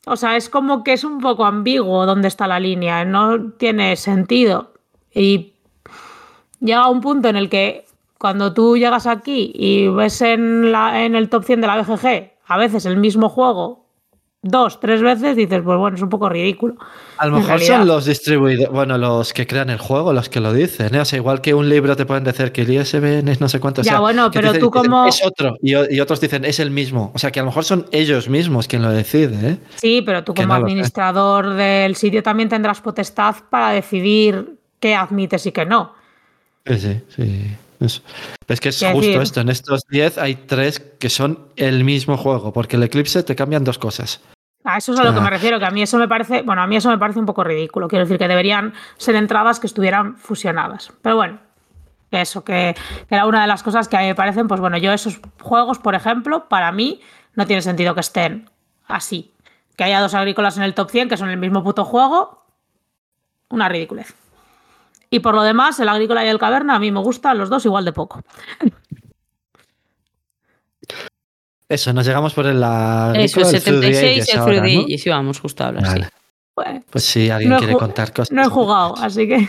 O 0.06 0.16
sea, 0.16 0.36
es 0.36 0.48
como 0.48 0.84
que 0.84 0.92
es 0.92 1.02
un 1.02 1.18
poco 1.18 1.44
ambiguo 1.44 2.06
dónde 2.06 2.28
está 2.28 2.46
la 2.46 2.60
línea, 2.60 3.04
no 3.04 3.52
tiene 3.52 3.96
sentido. 3.96 4.72
Y 5.12 5.54
llega 6.60 6.88
un 6.88 7.00
punto 7.00 7.28
en 7.28 7.36
el 7.36 7.48
que 7.48 7.86
cuando 8.18 8.54
tú 8.54 8.76
llegas 8.76 9.06
aquí 9.06 9.52
y 9.54 9.88
ves 9.88 10.22
en, 10.22 10.70
la, 10.70 11.04
en 11.04 11.16
el 11.16 11.28
top 11.28 11.44
100 11.44 11.60
de 11.60 11.66
la 11.66 11.82
BGG 11.82 12.32
a 12.46 12.56
veces 12.56 12.86
el 12.86 12.96
mismo 12.96 13.28
juego 13.28 13.85
dos, 14.48 14.80
tres 14.80 15.02
veces, 15.02 15.36
dices, 15.36 15.60
pues 15.64 15.78
bueno, 15.78 15.96
es 15.96 16.02
un 16.02 16.08
poco 16.08 16.28
ridículo. 16.28 16.74
A 17.18 17.26
lo 17.26 17.38
mejor 17.38 17.60
son 17.60 17.86
los 17.86 18.04
distribuidores, 18.04 18.68
bueno, 18.70 18.98
los 18.98 19.32
que 19.32 19.46
crean 19.46 19.70
el 19.70 19.78
juego, 19.78 20.12
los 20.12 20.28
que 20.28 20.40
lo 20.40 20.52
dicen. 20.52 20.94
¿eh? 20.94 21.00
O 21.00 21.04
sea, 21.04 21.16
igual 21.18 21.40
que 21.40 21.54
un 21.54 21.68
libro 21.68 21.96
te 21.96 22.04
pueden 22.04 22.24
decir 22.24 22.52
que 22.52 22.62
el 22.62 22.70
ISBN 22.72 23.28
es 23.30 23.40
no 23.40 23.48
sé 23.48 23.58
cuánto. 23.58 23.80
o 23.80 23.84
Ya, 23.84 23.92
sea, 23.92 24.00
bueno, 24.00 24.30
pero 24.30 24.48
dicen- 24.52 24.60
tú 24.60 24.70
dicen, 24.70 24.90
como- 24.90 25.06
Es 25.06 25.24
otro. 25.24 25.56
Y, 25.62 25.74
otros 26.00 26.20
dicen 26.20 26.44
es 26.44 26.60
el 26.60 26.70
mismo. 26.70 27.12
O 27.14 27.18
sea, 27.18 27.30
que 27.30 27.40
a 27.40 27.42
lo 27.42 27.46
mejor 27.48 27.64
son 27.64 27.86
ellos 27.92 28.28
mismos 28.28 28.68
quien 28.68 28.82
lo 28.82 28.90
decide. 28.90 29.50
¿eh? 29.52 29.58
Sí, 29.76 30.02
pero 30.04 30.24
tú 30.24 30.34
Que 30.34 30.42
como 30.42 30.54
no 30.58 30.60
administrador 30.64 31.54
del 31.54 31.96
sitio 31.96 32.22
también 32.22 32.48
tendrás 32.48 32.80
potestad 32.80 33.34
para 33.48 33.70
decidir 33.70 34.56
qué 34.78 34.94
admites 34.94 35.46
y 35.46 35.52
qué 35.52 35.64
no. 35.64 35.94
Sí, 36.66 36.78
sí, 36.78 37.00
sí. 37.16 37.46
Es, 37.78 38.02
es 38.48 38.60
que 38.60 38.68
es 38.70 38.76
justo 38.82 39.00
decir- 39.00 39.20
esto. 39.22 39.40
En 39.40 39.48
estos 39.50 39.82
10 39.88 40.18
hay 40.18 40.34
tres 40.34 40.80
que 40.80 41.08
son 41.10 41.48
el 41.56 41.84
mismo 41.84 42.16
juego, 42.16 42.52
porque 42.52 42.76
el 42.76 42.82
Eclipse 42.82 43.22
te 43.22 43.34
cambian 43.36 43.64
dos 43.64 43.78
cosas. 43.78 44.20
A 44.66 44.78
eso 44.78 44.94
es 44.94 44.98
a 44.98 45.04
lo 45.04 45.14
que 45.14 45.20
me 45.20 45.30
refiero, 45.30 45.60
que 45.60 45.64
a 45.64 45.70
mí 45.70 45.80
eso 45.80 45.96
me 45.96 46.08
parece, 46.08 46.42
bueno, 46.42 46.60
a 46.60 46.66
mí 46.66 46.74
eso 46.74 46.90
me 46.90 46.98
parece 46.98 47.20
un 47.20 47.24
poco 47.24 47.44
ridículo. 47.44 47.86
Quiero 47.86 48.04
decir 48.04 48.18
que 48.18 48.26
deberían 48.26 48.74
ser 48.96 49.14
entradas 49.14 49.60
que 49.60 49.68
estuvieran 49.68 50.16
fusionadas. 50.16 50.92
Pero 51.02 51.14
bueno, 51.14 51.38
eso, 52.10 52.42
que, 52.42 52.74
que 53.08 53.14
era 53.14 53.26
una 53.26 53.42
de 53.42 53.46
las 53.46 53.62
cosas 53.62 53.86
que 53.86 53.96
a 53.96 54.00
mí 54.00 54.06
me 54.06 54.16
parecen, 54.16 54.48
pues 54.48 54.60
bueno, 54.60 54.76
yo 54.76 54.92
esos 54.92 55.20
juegos, 55.40 55.78
por 55.78 55.94
ejemplo, 55.94 56.48
para 56.48 56.72
mí 56.72 57.00
no 57.34 57.46
tiene 57.46 57.62
sentido 57.62 57.94
que 57.94 58.00
estén 58.00 58.50
así. 58.88 59.32
Que 59.76 59.84
haya 59.84 60.00
dos 60.00 60.14
agrícolas 60.14 60.56
en 60.56 60.64
el 60.64 60.74
top 60.74 60.90
100 60.90 61.10
que 61.10 61.16
son 61.16 61.30
el 61.30 61.36
mismo 61.36 61.62
puto 61.62 61.84
juego, 61.84 62.44
una 63.50 63.68
ridiculez. 63.68 64.16
Y 65.10 65.20
por 65.20 65.36
lo 65.36 65.42
demás, 65.42 65.78
el 65.78 65.88
agrícola 65.88 66.24
y 66.24 66.28
el 66.28 66.40
caverna 66.40 66.74
a 66.74 66.78
mí 66.80 66.90
me 66.90 66.98
gustan 66.98 67.38
los 67.38 67.50
dos 67.50 67.64
igual 67.66 67.84
de 67.84 67.92
poco. 67.92 68.24
Eso, 71.68 71.92
nos 71.92 72.06
llegamos 72.06 72.32
por 72.32 72.46
el 72.46 72.58
Eso, 72.58 73.10
el 73.14 73.20
el 73.22 73.30
Through 73.32 73.50
the 73.50 73.60
76 73.60 74.22
Ages 74.22 74.28
el 74.34 74.40
Through 74.40 74.62
the. 74.62 74.76
Ages, 74.94 75.06
íbamos 75.06 75.40
justo 75.40 75.64
a 75.64 75.66
hablar, 75.68 75.82
Vale. 75.84 76.04
sí. 76.04 76.10
Pues, 76.54 76.82
Pues 76.90 77.04
si 77.04 77.28
alguien 77.30 77.50
no 77.50 77.58
quiere 77.58 77.74
contar 77.74 78.12
cosas. 78.12 78.32
no 78.32 78.42
he 78.42 78.48
jugado, 78.48 78.94
así 78.98 79.28
que... 79.28 79.48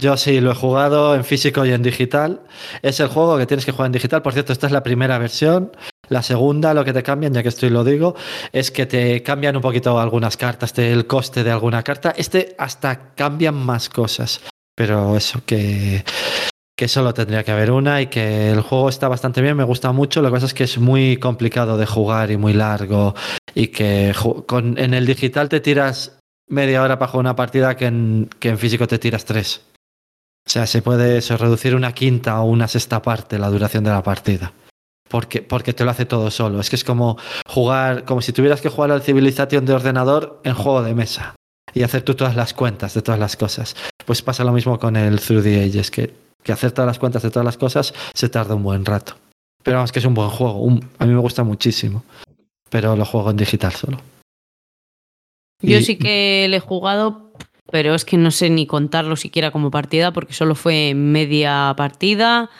Yo 0.00 0.16
sí, 0.16 0.40
lo 0.40 0.50
he 0.50 0.54
jugado 0.56 1.14
en 1.14 1.24
físico 1.24 1.64
y 1.64 1.70
en 1.72 1.82
digital. 1.82 2.40
Es 2.82 2.98
el 2.98 3.06
juego 3.06 3.38
que 3.38 3.46
tienes 3.46 3.64
que 3.64 3.70
jugar 3.70 3.86
en 3.86 3.92
digital. 3.92 4.22
Por 4.22 4.32
cierto, 4.32 4.52
esta 4.52 4.66
es 4.66 4.72
la 4.72 4.82
primera 4.82 5.18
versión. 5.18 5.70
La 6.08 6.22
segunda, 6.22 6.74
lo 6.74 6.84
que 6.84 6.92
te 6.92 7.04
cambian, 7.04 7.32
ya 7.32 7.42
que 7.44 7.48
estoy 7.48 7.70
lo 7.70 7.84
digo, 7.84 8.16
es 8.52 8.72
que 8.72 8.86
te 8.86 9.22
cambian 9.22 9.54
un 9.54 9.62
poquito 9.62 9.98
algunas 10.00 10.36
cartas, 10.36 10.76
el 10.78 11.06
coste 11.06 11.44
de 11.44 11.52
alguna 11.52 11.84
carta. 11.84 12.12
Este 12.16 12.56
hasta 12.58 13.14
cambian 13.14 13.54
más 13.54 13.88
cosas. 13.88 14.40
Pero 14.74 15.16
eso, 15.16 15.40
que, 15.46 16.04
que 16.76 16.88
solo 16.88 17.14
tendría 17.14 17.44
que 17.44 17.52
haber 17.52 17.70
una 17.70 18.02
y 18.02 18.08
que 18.08 18.50
el 18.50 18.60
juego 18.60 18.88
está 18.88 19.08
bastante 19.08 19.40
bien, 19.40 19.56
me 19.56 19.64
gusta 19.64 19.92
mucho. 19.92 20.22
Lo 20.22 20.32
que 20.32 20.44
es 20.44 20.54
que 20.54 20.64
es 20.64 20.78
muy 20.78 21.16
complicado 21.18 21.76
de 21.76 21.86
jugar 21.86 22.30
y 22.30 22.36
muy 22.36 22.52
largo. 22.52 23.14
Y 23.54 23.68
que 23.68 24.12
con, 24.46 24.76
en 24.78 24.94
el 24.94 25.06
digital 25.06 25.48
te 25.48 25.60
tiras 25.60 26.18
media 26.48 26.82
hora 26.82 26.98
para 26.98 27.10
jugar 27.10 27.26
una 27.26 27.36
partida 27.36 27.76
que 27.76 27.86
en, 27.86 28.28
físico 28.58 28.88
te 28.88 28.98
tiras 28.98 29.24
tres. 29.24 29.62
O 30.46 30.50
sea, 30.50 30.66
se 30.66 30.82
puede 30.82 31.20
reducir 31.20 31.74
una 31.74 31.92
quinta 31.92 32.40
o 32.40 32.46
una 32.46 32.68
sexta 32.68 33.00
parte 33.00 33.38
la 33.38 33.48
duración 33.48 33.84
de 33.84 33.90
la 33.90 34.02
partida. 34.02 34.52
Porque, 35.08 35.42
porque 35.42 35.72
te 35.72 35.84
lo 35.84 35.92
hace 35.92 36.06
todo 36.06 36.30
solo. 36.30 36.60
Es 36.60 36.70
que 36.70 36.76
es 36.76 36.84
como 36.84 37.16
jugar, 37.46 38.04
como 38.04 38.20
si 38.20 38.32
tuvieras 38.32 38.60
que 38.60 38.68
jugar 38.68 38.90
al 38.90 39.02
Civilization 39.02 39.64
de 39.64 39.74
ordenador 39.74 40.40
en 40.44 40.54
juego 40.54 40.82
de 40.82 40.94
mesa. 40.94 41.36
Y 41.72 41.82
hacer 41.82 42.02
tú 42.02 42.14
todas 42.14 42.36
las 42.36 42.52
cuentas 42.52 42.94
de 42.94 43.02
todas 43.02 43.20
las 43.20 43.36
cosas. 43.36 43.76
Pues 44.04 44.22
pasa 44.22 44.44
lo 44.44 44.52
mismo 44.52 44.78
con 44.78 44.96
el 44.96 45.20
Through 45.20 45.42
the 45.44 45.64
Ages, 45.64 45.90
que, 45.90 46.23
que 46.44 46.52
hacer 46.52 46.70
todas 46.72 46.86
las 46.86 46.98
cuentas 46.98 47.22
de 47.22 47.30
todas 47.30 47.44
las 47.44 47.56
cosas 47.56 47.92
se 48.12 48.28
tarda 48.28 48.54
un 48.54 48.62
buen 48.62 48.84
rato. 48.84 49.16
Pero 49.62 49.78
vamos, 49.78 49.90
que 49.90 49.98
es 49.98 50.04
un 50.04 50.14
buen 50.14 50.28
juego. 50.28 50.68
a 50.98 51.06
mí 51.06 51.12
me 51.12 51.20
gusta 51.20 51.42
muchísimo. 51.42 52.04
Pero 52.70 52.94
lo 52.94 53.04
juego 53.04 53.30
en 53.30 53.38
digital 53.38 53.72
solo. 53.72 53.98
Yo 55.62 55.80
sí 55.80 55.96
que 55.96 56.46
le 56.50 56.58
he 56.58 56.60
jugado, 56.60 57.32
pero 57.70 57.94
es 57.94 58.04
que 58.04 58.18
no 58.18 58.30
sé 58.30 58.50
ni 58.50 58.66
contarlo 58.66 59.16
siquiera 59.16 59.50
como 59.50 59.70
partida 59.70 60.12
porque 60.12 60.34
solo 60.34 60.54
fue 60.54 60.92
media 60.94 61.72
partida. 61.76 62.50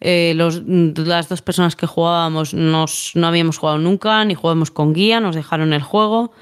Eh, 0.00 0.34
los, 0.34 0.62
las 0.66 1.28
dos 1.28 1.40
personas 1.40 1.76
que 1.76 1.86
jugábamos 1.86 2.52
nos, 2.52 3.12
no 3.14 3.26
habíamos 3.26 3.56
jugado 3.56 3.78
nunca, 3.78 4.22
ni 4.24 4.34
jugábamos 4.34 4.70
con 4.70 4.92
guía, 4.92 5.20
nos 5.20 5.34
dejaron 5.34 5.72
el 5.72 5.82
juego. 5.82 6.32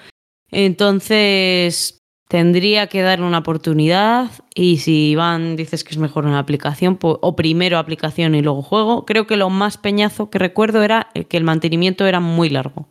Entonces 0.51 1.98
tendría 2.29 2.87
que 2.87 3.03
darle 3.03 3.27
una 3.27 3.39
oportunidad 3.39 4.31
y 4.55 4.79
si 4.79 5.11
Iván 5.11 5.57
dices 5.57 5.83
que 5.83 5.91
es 5.91 5.99
mejor 5.99 6.27
una 6.27 6.39
aplicación, 6.39 6.97
pues, 6.97 7.17
o 7.23 7.35
primero 7.35 7.79
aplicación 7.79 8.35
y 8.35 8.43
luego 8.43 8.63
juego, 8.63 9.07
creo 9.07 9.27
que 9.27 9.37
lo 9.37 9.51
más 9.51 9.79
peñazo 9.79 10.31
que 10.31 10.39
recuerdo 10.39 10.83
era 10.83 11.09
que 11.29 11.37
el 11.37 11.45
mantenimiento 11.45 12.07
era 12.07 12.21
muy 12.21 12.51
largo. 12.51 12.87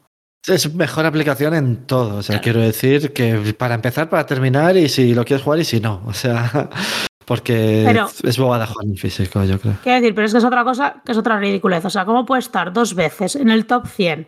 Es 0.47 0.73
mejor 0.73 1.05
aplicación 1.05 1.53
en 1.53 1.85
todo. 1.85 2.18
O 2.18 2.23
sea, 2.23 2.39
quiero 2.39 2.61
decir 2.61 3.14
que 3.14 3.53
para 3.57 3.76
empezar, 3.76 4.09
para 4.09 4.26
terminar, 4.26 4.77
y 4.77 4.88
si 4.88 5.14
lo 5.14 5.26
quieres 5.26 5.43
jugar 5.43 5.59
y 5.59 5.65
si 5.65 5.81
no. 5.81 6.01
O 6.05 6.14
sea, 6.14 6.69
porque 7.26 7.85
es 8.23 8.38
bobada 8.38 8.65
jugar 8.65 8.85
en 8.85 8.95
físico, 8.95 9.43
yo 9.43 9.59
creo. 9.59 9.76
Quiero 9.84 9.99
decir, 9.99 10.15
pero 10.15 10.26
es 10.26 10.31
que 10.31 10.38
es 10.38 10.45
otra 10.45 10.64
cosa 10.64 11.01
que 11.05 11.11
es 11.11 11.18
otra 11.18 11.38
ridiculez. 11.38 11.84
O 11.84 11.89
sea, 11.89 12.05
¿cómo 12.05 12.26
puede 12.26 12.39
estar 12.39 12.72
dos 12.72 12.95
veces 12.95 13.35
en 13.35 13.49
el 13.49 13.65
top 13.65 13.88
100 13.88 14.26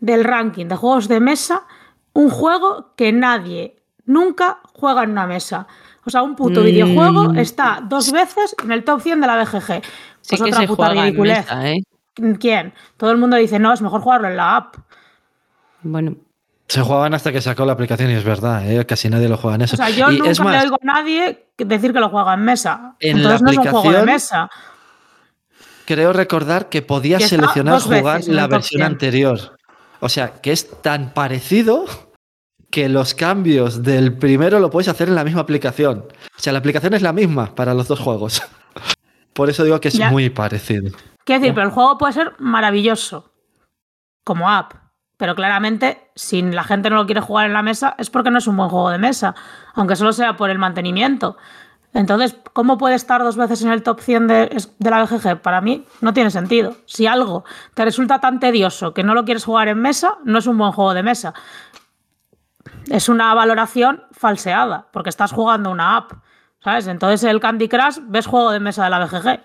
del 0.00 0.24
ranking 0.24 0.66
de 0.66 0.76
juegos 0.76 1.08
de 1.08 1.20
mesa 1.20 1.66
un 2.14 2.30
juego 2.30 2.94
que 2.96 3.12
nadie 3.12 3.79
nunca 4.10 4.58
juega 4.74 5.04
en 5.04 5.10
una 5.10 5.26
mesa? 5.26 5.66
O 6.04 6.10
sea, 6.10 6.22
un 6.22 6.34
puto 6.34 6.62
videojuego 6.62 7.30
mm. 7.30 7.38
está 7.38 7.82
dos 7.86 8.10
veces 8.10 8.54
en 8.62 8.72
el 8.72 8.84
top 8.84 9.00
100 9.00 9.20
de 9.20 9.26
la 9.26 9.42
BGG. 9.42 9.66
Pues 9.66 9.82
sí 10.22 10.36
que 10.36 10.42
otra 10.44 10.66
puta 10.66 10.88
ridiculez. 10.90 11.46
¿eh? 11.52 11.80
¿Quién? 12.38 12.72
Todo 12.96 13.12
el 13.12 13.18
mundo 13.18 13.36
dice, 13.36 13.58
no, 13.58 13.72
es 13.72 13.80
mejor 13.80 14.00
jugarlo 14.00 14.28
en 14.28 14.36
la 14.36 14.56
app. 14.56 14.76
Bueno. 15.82 16.16
Se 16.68 16.82
jugaban 16.82 17.14
hasta 17.14 17.32
que 17.32 17.40
sacó 17.40 17.64
la 17.64 17.72
aplicación 17.72 18.10
y 18.10 18.14
es 18.14 18.24
verdad, 18.24 18.68
¿eh? 18.70 18.84
casi 18.86 19.08
nadie 19.08 19.28
lo 19.28 19.36
juega 19.36 19.56
en 19.56 19.62
eso. 19.62 19.74
O 19.74 19.76
sea, 19.76 19.90
yo 19.90 20.10
nunca 20.10 20.52
le 20.52 20.58
oigo 20.60 20.76
a 20.80 20.84
nadie 20.84 21.46
decir 21.58 21.92
que 21.92 22.00
lo 22.00 22.10
juega 22.10 22.34
en 22.34 22.42
mesa. 22.42 22.94
Entonces 23.00 23.42
no 23.42 23.50
es 23.50 23.58
un 23.58 23.66
juego 23.66 23.92
de 23.92 24.04
mesa. 24.04 24.48
Creo 25.84 26.12
recordar 26.12 26.68
que 26.68 26.82
podías 26.82 27.24
seleccionar 27.28 27.80
jugar 27.80 28.22
la 28.26 28.46
versión 28.46 28.82
anterior. 28.82 29.56
O 29.98 30.08
sea, 30.08 30.40
que 30.40 30.52
es 30.52 30.80
tan 30.80 31.12
parecido 31.12 31.86
que 32.70 32.88
los 32.88 33.14
cambios 33.14 33.82
del 33.82 34.16
primero 34.16 34.60
lo 34.60 34.70
puedes 34.70 34.88
hacer 34.88 35.08
en 35.08 35.14
la 35.14 35.24
misma 35.24 35.40
aplicación. 35.40 36.04
O 36.36 36.40
sea, 36.40 36.52
la 36.52 36.60
aplicación 36.60 36.94
es 36.94 37.02
la 37.02 37.12
misma 37.12 37.54
para 37.54 37.74
los 37.74 37.88
dos 37.88 37.98
juegos. 37.98 38.42
Por 39.32 39.50
eso 39.50 39.64
digo 39.64 39.80
que 39.80 39.88
es 39.88 40.00
muy 40.10 40.30
parecido. 40.30 40.90
Quiero 41.24 41.40
decir, 41.40 41.54
pero 41.54 41.66
el 41.66 41.72
juego 41.72 41.98
puede 41.98 42.12
ser 42.12 42.32
maravilloso 42.38 43.32
como 44.24 44.50
app. 44.50 44.74
Pero 45.16 45.34
claramente, 45.34 46.10
si 46.14 46.40
la 46.40 46.64
gente 46.64 46.88
no 46.88 46.96
lo 46.96 47.06
quiere 47.06 47.20
jugar 47.20 47.46
en 47.46 47.52
la 47.52 47.62
mesa, 47.62 47.94
es 47.98 48.08
porque 48.08 48.30
no 48.30 48.38
es 48.38 48.46
un 48.46 48.56
buen 48.56 48.70
juego 48.70 48.90
de 48.90 48.98
mesa, 48.98 49.34
aunque 49.74 49.94
solo 49.94 50.12
sea 50.12 50.36
por 50.36 50.48
el 50.48 50.58
mantenimiento. 50.58 51.36
Entonces, 51.92 52.36
¿cómo 52.52 52.78
puede 52.78 52.94
estar 52.94 53.22
dos 53.22 53.36
veces 53.36 53.62
en 53.62 53.70
el 53.70 53.82
top 53.82 54.00
100 54.00 54.26
de, 54.28 54.66
la 54.78 55.02
BGG? 55.02 55.42
Para 55.42 55.60
mí 55.60 55.84
no 56.00 56.14
tiene 56.14 56.30
sentido. 56.30 56.76
Si 56.86 57.06
algo 57.06 57.44
te 57.74 57.84
resulta 57.84 58.20
tan 58.20 58.38
tedioso 58.38 58.94
que 58.94 59.02
no 59.02 59.14
lo 59.14 59.24
quieres 59.24 59.44
jugar 59.44 59.68
en 59.68 59.80
mesa, 59.80 60.18
no 60.24 60.38
es 60.38 60.46
un 60.46 60.56
buen 60.56 60.72
juego 60.72 60.94
de 60.94 61.02
mesa. 61.02 61.34
Es 62.90 63.08
una 63.08 63.32
valoración 63.34 64.02
falseada, 64.10 64.88
porque 64.92 65.10
estás 65.10 65.30
jugando 65.30 65.70
una 65.70 65.96
app. 65.96 66.12
¿Sabes? 66.58 66.88
Entonces 66.88 67.22
el 67.22 67.38
Candy 67.38 67.68
Crush 67.68 67.98
ves 68.02 68.26
juego 68.26 68.50
de 68.50 68.58
mesa 68.58 68.82
de 68.82 68.90
la 68.90 68.98
BGG. 68.98 69.40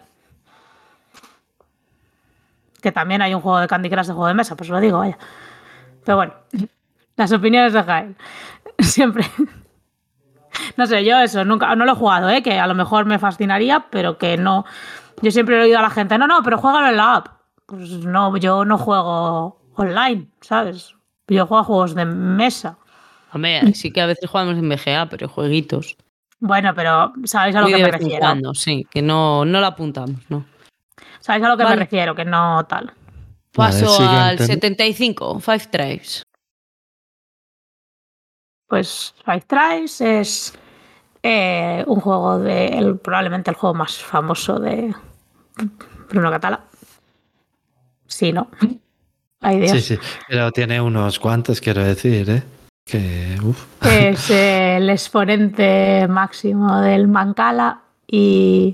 Que 2.81 2.91
también 2.91 3.21
hay 3.21 3.35
un 3.35 3.41
juego 3.41 3.59
de 3.59 3.67
Candy 3.67 3.89
Crush 3.89 4.07
de 4.07 4.13
juego 4.13 4.27
de 4.27 4.33
mesa, 4.33 4.55
pues 4.55 4.69
lo 4.69 4.79
digo, 4.79 4.97
vaya. 4.97 5.17
Pero 6.03 6.17
bueno, 6.17 6.33
las 7.15 7.31
opiniones 7.31 7.73
de 7.73 7.83
Jael. 7.83 8.15
Siempre. 8.79 9.25
No 10.75 10.87
sé, 10.87 11.05
yo 11.05 11.19
eso, 11.19 11.45
nunca, 11.45 11.75
no 11.75 11.85
lo 11.85 11.91
he 11.91 11.95
jugado, 11.95 12.29
¿eh? 12.29 12.41
que 12.41 12.59
a 12.59 12.65
lo 12.65 12.73
mejor 12.73 13.05
me 13.05 13.19
fascinaría, 13.19 13.85
pero 13.91 14.17
que 14.17 14.37
no. 14.37 14.65
Yo 15.21 15.29
siempre 15.29 15.57
he 15.57 15.61
oído 15.61 15.79
a 15.79 15.81
la 15.81 15.89
gente, 15.89 16.17
no, 16.17 16.27
no, 16.27 16.41
pero 16.43 16.57
juégalo 16.57 16.87
en 16.87 16.97
la 16.97 17.15
app. 17.15 17.27
Pues 17.67 17.89
no, 17.89 18.35
yo 18.37 18.65
no 18.65 18.77
juego 18.77 19.61
online, 19.75 20.29
¿sabes? 20.41 20.95
Yo 21.27 21.45
juego 21.45 21.61
a 21.61 21.63
juegos 21.63 21.95
de 21.95 22.05
mesa. 22.05 22.77
Hombre, 23.35 23.73
sí 23.73 23.91
que 23.91 23.99
a 23.99 24.05
veces 24.05 24.29
jugamos 24.29 24.57
en 24.57 24.69
BGA, 24.69 25.09
pero 25.09 25.27
jueguitos. 25.27 25.97
Bueno, 26.39 26.73
pero 26.73 27.11
sabéis 27.25 27.53
a 27.57 27.61
lo 27.61 27.67
que 27.67 27.77
me 27.77 27.91
refiero. 27.91 28.53
sí, 28.53 28.87
que 28.89 29.01
no, 29.01 29.43
no 29.43 29.59
lo 29.59 29.65
apuntamos, 29.67 30.21
¿no? 30.29 30.45
Sabéis 31.19 31.45
a 31.45 31.49
lo 31.49 31.57
que 31.57 31.65
me 31.65 31.75
refiero, 31.75 32.15
que 32.15 32.23
no 32.23 32.65
tal. 32.65 32.93
Paso 33.51 33.99
al 33.99 34.39
75, 34.39 35.41
Five 35.41 35.67
Tribes. 35.69 36.23
Pues 38.67 39.13
Five 39.25 39.41
Tribes 39.41 39.99
es 39.99 40.53
eh, 41.21 41.83
un 41.87 41.99
juego 41.99 42.39
de 42.39 42.97
probablemente 43.03 43.49
el 43.49 43.57
juego 43.57 43.73
más 43.73 43.97
famoso 43.97 44.59
de 44.59 44.95
Bruno 46.09 46.31
Catala. 46.31 46.63
Sí, 48.07 48.31
¿no? 48.31 48.49
Sí, 49.67 49.81
sí, 49.81 49.99
pero 50.29 50.51
tiene 50.51 50.79
unos 50.79 51.19
cuantos, 51.19 51.59
quiero 51.59 51.83
decir, 51.83 52.29
¿eh? 52.29 52.43
Es 53.81 54.29
el 54.29 54.89
exponente 54.91 56.07
máximo 56.07 56.81
del 56.81 57.07
Mancala 57.07 57.81
y 58.05 58.73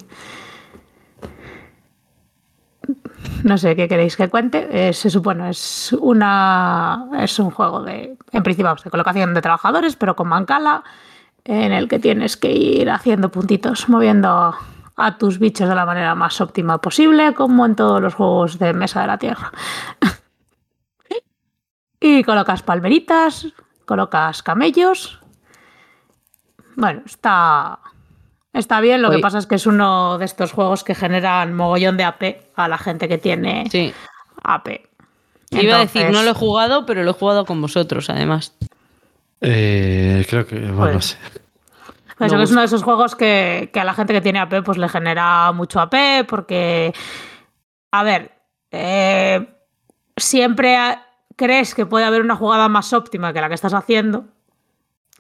no 3.43 3.57
sé 3.57 3.75
qué 3.75 3.88
queréis 3.88 4.17
que 4.17 4.29
cuente. 4.29 4.67
Eh, 4.69 4.93
se 4.93 5.09
supone 5.09 5.49
es 5.51 5.93
una 5.93 7.07
es 7.19 7.39
un 7.39 7.51
juego 7.51 7.83
de 7.83 8.17
en 8.31 8.43
principio 8.43 8.75
de 8.83 8.89
colocación 8.89 9.33
de 9.33 9.41
trabajadores, 9.41 9.95
pero 9.95 10.15
con 10.15 10.27
mancala 10.27 10.83
en 11.45 11.71
el 11.71 11.88
que 11.88 11.99
tienes 11.99 12.35
que 12.35 12.51
ir 12.51 12.89
haciendo 12.89 13.31
puntitos, 13.31 13.88
moviendo 13.88 14.53
a 14.97 15.17
tus 15.17 15.39
bichos 15.39 15.69
de 15.69 15.75
la 15.75 15.85
manera 15.85 16.15
más 16.15 16.39
óptima 16.41 16.79
posible, 16.79 17.33
como 17.33 17.65
en 17.65 17.75
todos 17.75 18.01
los 18.01 18.13
juegos 18.13 18.59
de 18.59 18.73
mesa 18.73 19.01
de 19.01 19.07
la 19.07 19.17
Tierra. 19.17 19.51
y 21.99 22.23
colocas 22.23 22.61
palmeritas, 22.61 23.47
colocas 23.91 24.41
camellos. 24.41 25.19
Bueno, 26.77 27.01
está 27.05 27.77
Está 28.53 28.81
bien, 28.81 29.01
lo 29.01 29.09
que 29.09 29.19
pasa 29.19 29.38
es 29.38 29.47
que 29.47 29.55
es 29.55 29.65
uno 29.65 30.18
de 30.18 30.26
estos 30.26 30.51
juegos 30.51 30.84
que 30.84 30.93
generan 30.93 31.53
mogollón 31.53 31.95
de 31.95 32.03
AP 32.03 32.23
a 32.55 32.68
la 32.68 32.77
gente 32.77 33.07
que 33.07 33.18
tiene 33.18 33.63
AP. 34.43 34.68
Iba 35.51 35.76
a 35.76 35.80
decir, 35.80 36.09
no 36.11 36.23
lo 36.23 36.31
he 36.31 36.34
jugado, 36.34 36.85
pero 36.85 37.03
lo 37.03 37.11
he 37.11 37.13
jugado 37.13 37.45
con 37.45 37.61
vosotros, 37.61 38.09
además. 38.09 38.53
Eh, 39.39 40.26
creo 40.30 40.45
que, 40.45 40.59
bueno, 40.59 40.76
pues, 40.76 40.93
no 40.95 41.01
sé. 41.01 41.18
Pues 42.18 42.34
es 42.34 42.51
uno 42.51 42.59
de 42.59 42.65
esos 42.65 42.84
juegos 42.84 43.15
que, 43.15 43.72
a 43.73 43.84
la 43.84 43.93
gente 43.93 44.13
que 44.13 44.22
tiene 44.22 44.39
AP 44.39 44.63
pues 44.63 44.77
le 44.77 44.89
genera 44.89 45.51
mucho 45.53 45.80
AP 45.80 46.26
porque, 46.27 46.93
a 47.91 48.03
ver, 48.03 48.31
eh, 48.69 49.47
siempre 50.15 50.77
crees 51.41 51.73
que 51.73 51.88
puede 51.88 52.05
haber 52.05 52.22
una 52.22 52.35
jugada 52.35 52.69
más 52.69 52.93
óptima 52.93 53.34
que 53.34 53.41
la 53.41 53.47
que 53.47 53.55
estás 53.55 53.73
haciendo 53.73 54.26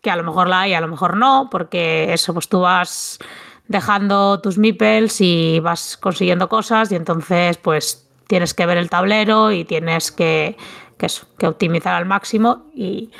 que 0.01 0.09
a 0.09 0.15
lo 0.15 0.23
mejor 0.23 0.47
la 0.47 0.61
hay, 0.61 0.73
a 0.73 0.81
lo 0.81 0.87
mejor 0.87 1.15
no, 1.15 1.47
porque 1.49 2.13
eso, 2.13 2.33
pues 2.33 2.49
tú 2.49 2.61
vas 2.61 3.19
dejando 3.67 4.39
tus 4.41 4.57
meeples 4.57 5.21
y 5.21 5.59
vas 5.59 5.97
consiguiendo 5.97 6.49
cosas 6.49 6.91
y 6.91 6.95
entonces 6.95 7.57
pues 7.57 8.07
tienes 8.27 8.53
que 8.53 8.65
ver 8.65 8.77
el 8.77 8.89
tablero 8.89 9.51
y 9.51 9.63
tienes 9.63 10.11
que, 10.11 10.57
que, 10.97 11.47
optimizar 11.47 11.93
al 11.93 12.05
máximo 12.05 12.65
y, 12.73 13.11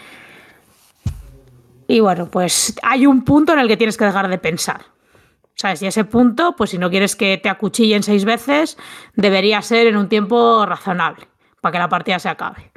y 1.87 1.99
bueno, 1.99 2.27
pues 2.29 2.75
hay 2.81 3.05
un 3.05 3.23
punto 3.23 3.53
en 3.53 3.59
el 3.59 3.67
que 3.67 3.77
tienes 3.77 3.97
que 3.97 4.05
dejar 4.05 4.27
de 4.27 4.37
pensar. 4.37 4.81
¿Sabes? 5.53 5.81
Y 5.83 5.85
ese 5.85 6.05
punto, 6.05 6.55
pues 6.55 6.71
si 6.71 6.79
no 6.79 6.89
quieres 6.89 7.15
que 7.15 7.37
te 7.37 7.47
acuchillen 7.49 8.01
seis 8.01 8.25
veces, 8.25 8.77
debería 9.15 9.61
ser 9.61 9.85
en 9.85 9.97
un 9.97 10.09
tiempo 10.09 10.65
razonable. 10.65 11.27
para 11.59 11.73
que 11.73 11.79
la 11.79 11.89
partida 11.89 12.17
se 12.17 12.29
acabe. 12.29 12.70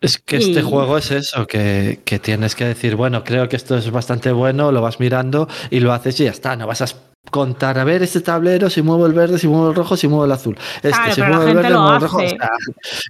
Es 0.00 0.18
que 0.18 0.36
este 0.36 0.60
Y- 0.60 0.62
juego 0.62 0.96
es 0.98 1.10
eso, 1.10 1.46
que, 1.46 2.00
que 2.04 2.18
tienes 2.18 2.54
que 2.54 2.64
decir, 2.64 2.94
bueno, 2.94 3.24
creo 3.24 3.48
que 3.48 3.56
esto 3.56 3.76
es 3.76 3.90
bastante 3.90 4.30
bueno, 4.32 4.70
lo 4.70 4.80
vas 4.80 5.00
mirando 5.00 5.48
y 5.70 5.80
lo 5.80 5.92
haces 5.92 6.20
y 6.20 6.24
ya 6.24 6.30
está. 6.30 6.54
No 6.54 6.66
vas 6.68 6.82
a 6.82 6.86
contar, 7.32 7.78
a 7.78 7.84
ver, 7.84 8.02
este 8.02 8.20
tablero, 8.20 8.70
si 8.70 8.80
muevo 8.80 9.04
el 9.06 9.12
verde, 9.12 9.38
si 9.38 9.48
muevo 9.48 9.70
el 9.70 9.74
rojo, 9.74 9.96
si 9.96 10.06
muevo 10.08 10.24
el 10.24 10.32
azul. 10.32 10.56
Este, 10.76 10.90
Claro, 10.90 11.14
si 11.14 11.20
muevo 11.22 11.42
el 11.42 11.54
verde, 11.56 11.70
muevo 11.74 11.94
el 11.96 12.00
rojo. 12.00 12.16
O 12.18 12.28
sea, 12.28 12.48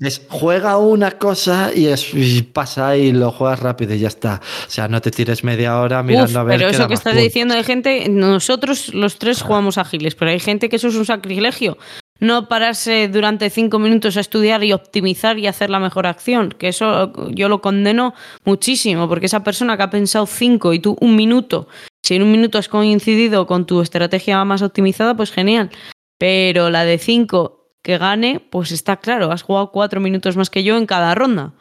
es, 0.00 0.22
juega 0.30 0.78
una 0.78 1.12
cosa 1.12 1.70
y, 1.74 1.86
es, 1.86 2.12
y 2.14 2.42
pasa 2.42 2.96
y 2.96 3.12
lo 3.12 3.30
juegas 3.32 3.60
rápido 3.60 3.94
y 3.94 3.98
ya 4.00 4.08
está. 4.08 4.40
O 4.66 4.70
sea, 4.70 4.88
no 4.88 5.00
te 5.02 5.10
tires 5.10 5.44
media 5.44 5.78
hora 5.78 6.02
mirando 6.02 6.30
Uf, 6.32 6.36
a 6.38 6.42
ver 6.42 6.56
pero 6.58 6.70
qué 6.70 6.76
eso 6.76 6.88
que 6.88 6.94
estás 6.94 7.12
puntos. 7.12 7.22
diciendo 7.24 7.54
de 7.54 7.64
gente, 7.64 8.08
nosotros 8.08 8.94
los 8.94 9.18
tres 9.18 9.42
jugamos 9.42 9.76
ágiles, 9.78 10.14
pero 10.14 10.30
hay 10.30 10.40
gente 10.40 10.68
que 10.70 10.76
eso 10.76 10.88
es 10.88 10.94
un 10.96 11.04
sacrilegio. 11.04 11.76
No 12.20 12.48
pararse 12.48 13.08
durante 13.08 13.48
cinco 13.48 13.78
minutos 13.78 14.16
a 14.16 14.20
estudiar 14.20 14.64
y 14.64 14.72
optimizar 14.72 15.38
y 15.38 15.46
hacer 15.46 15.70
la 15.70 15.78
mejor 15.78 16.06
acción, 16.06 16.50
que 16.50 16.68
eso 16.68 17.12
yo 17.30 17.48
lo 17.48 17.60
condeno 17.60 18.12
muchísimo, 18.44 19.08
porque 19.08 19.26
esa 19.26 19.44
persona 19.44 19.76
que 19.76 19.84
ha 19.84 19.90
pensado 19.90 20.26
cinco 20.26 20.72
y 20.72 20.80
tú 20.80 20.96
un 21.00 21.14
minuto, 21.14 21.68
si 22.02 22.16
en 22.16 22.22
un 22.22 22.32
minuto 22.32 22.58
has 22.58 22.68
coincidido 22.68 23.46
con 23.46 23.66
tu 23.66 23.80
estrategia 23.82 24.44
más 24.44 24.62
optimizada, 24.62 25.14
pues 25.16 25.30
genial. 25.30 25.70
Pero 26.18 26.70
la 26.70 26.84
de 26.84 26.98
cinco 26.98 27.68
que 27.82 27.98
gane, 27.98 28.40
pues 28.50 28.72
está 28.72 28.96
claro, 28.96 29.30
has 29.30 29.42
jugado 29.44 29.70
cuatro 29.70 30.00
minutos 30.00 30.36
más 30.36 30.50
que 30.50 30.64
yo 30.64 30.76
en 30.76 30.86
cada 30.86 31.14
ronda. 31.14 31.52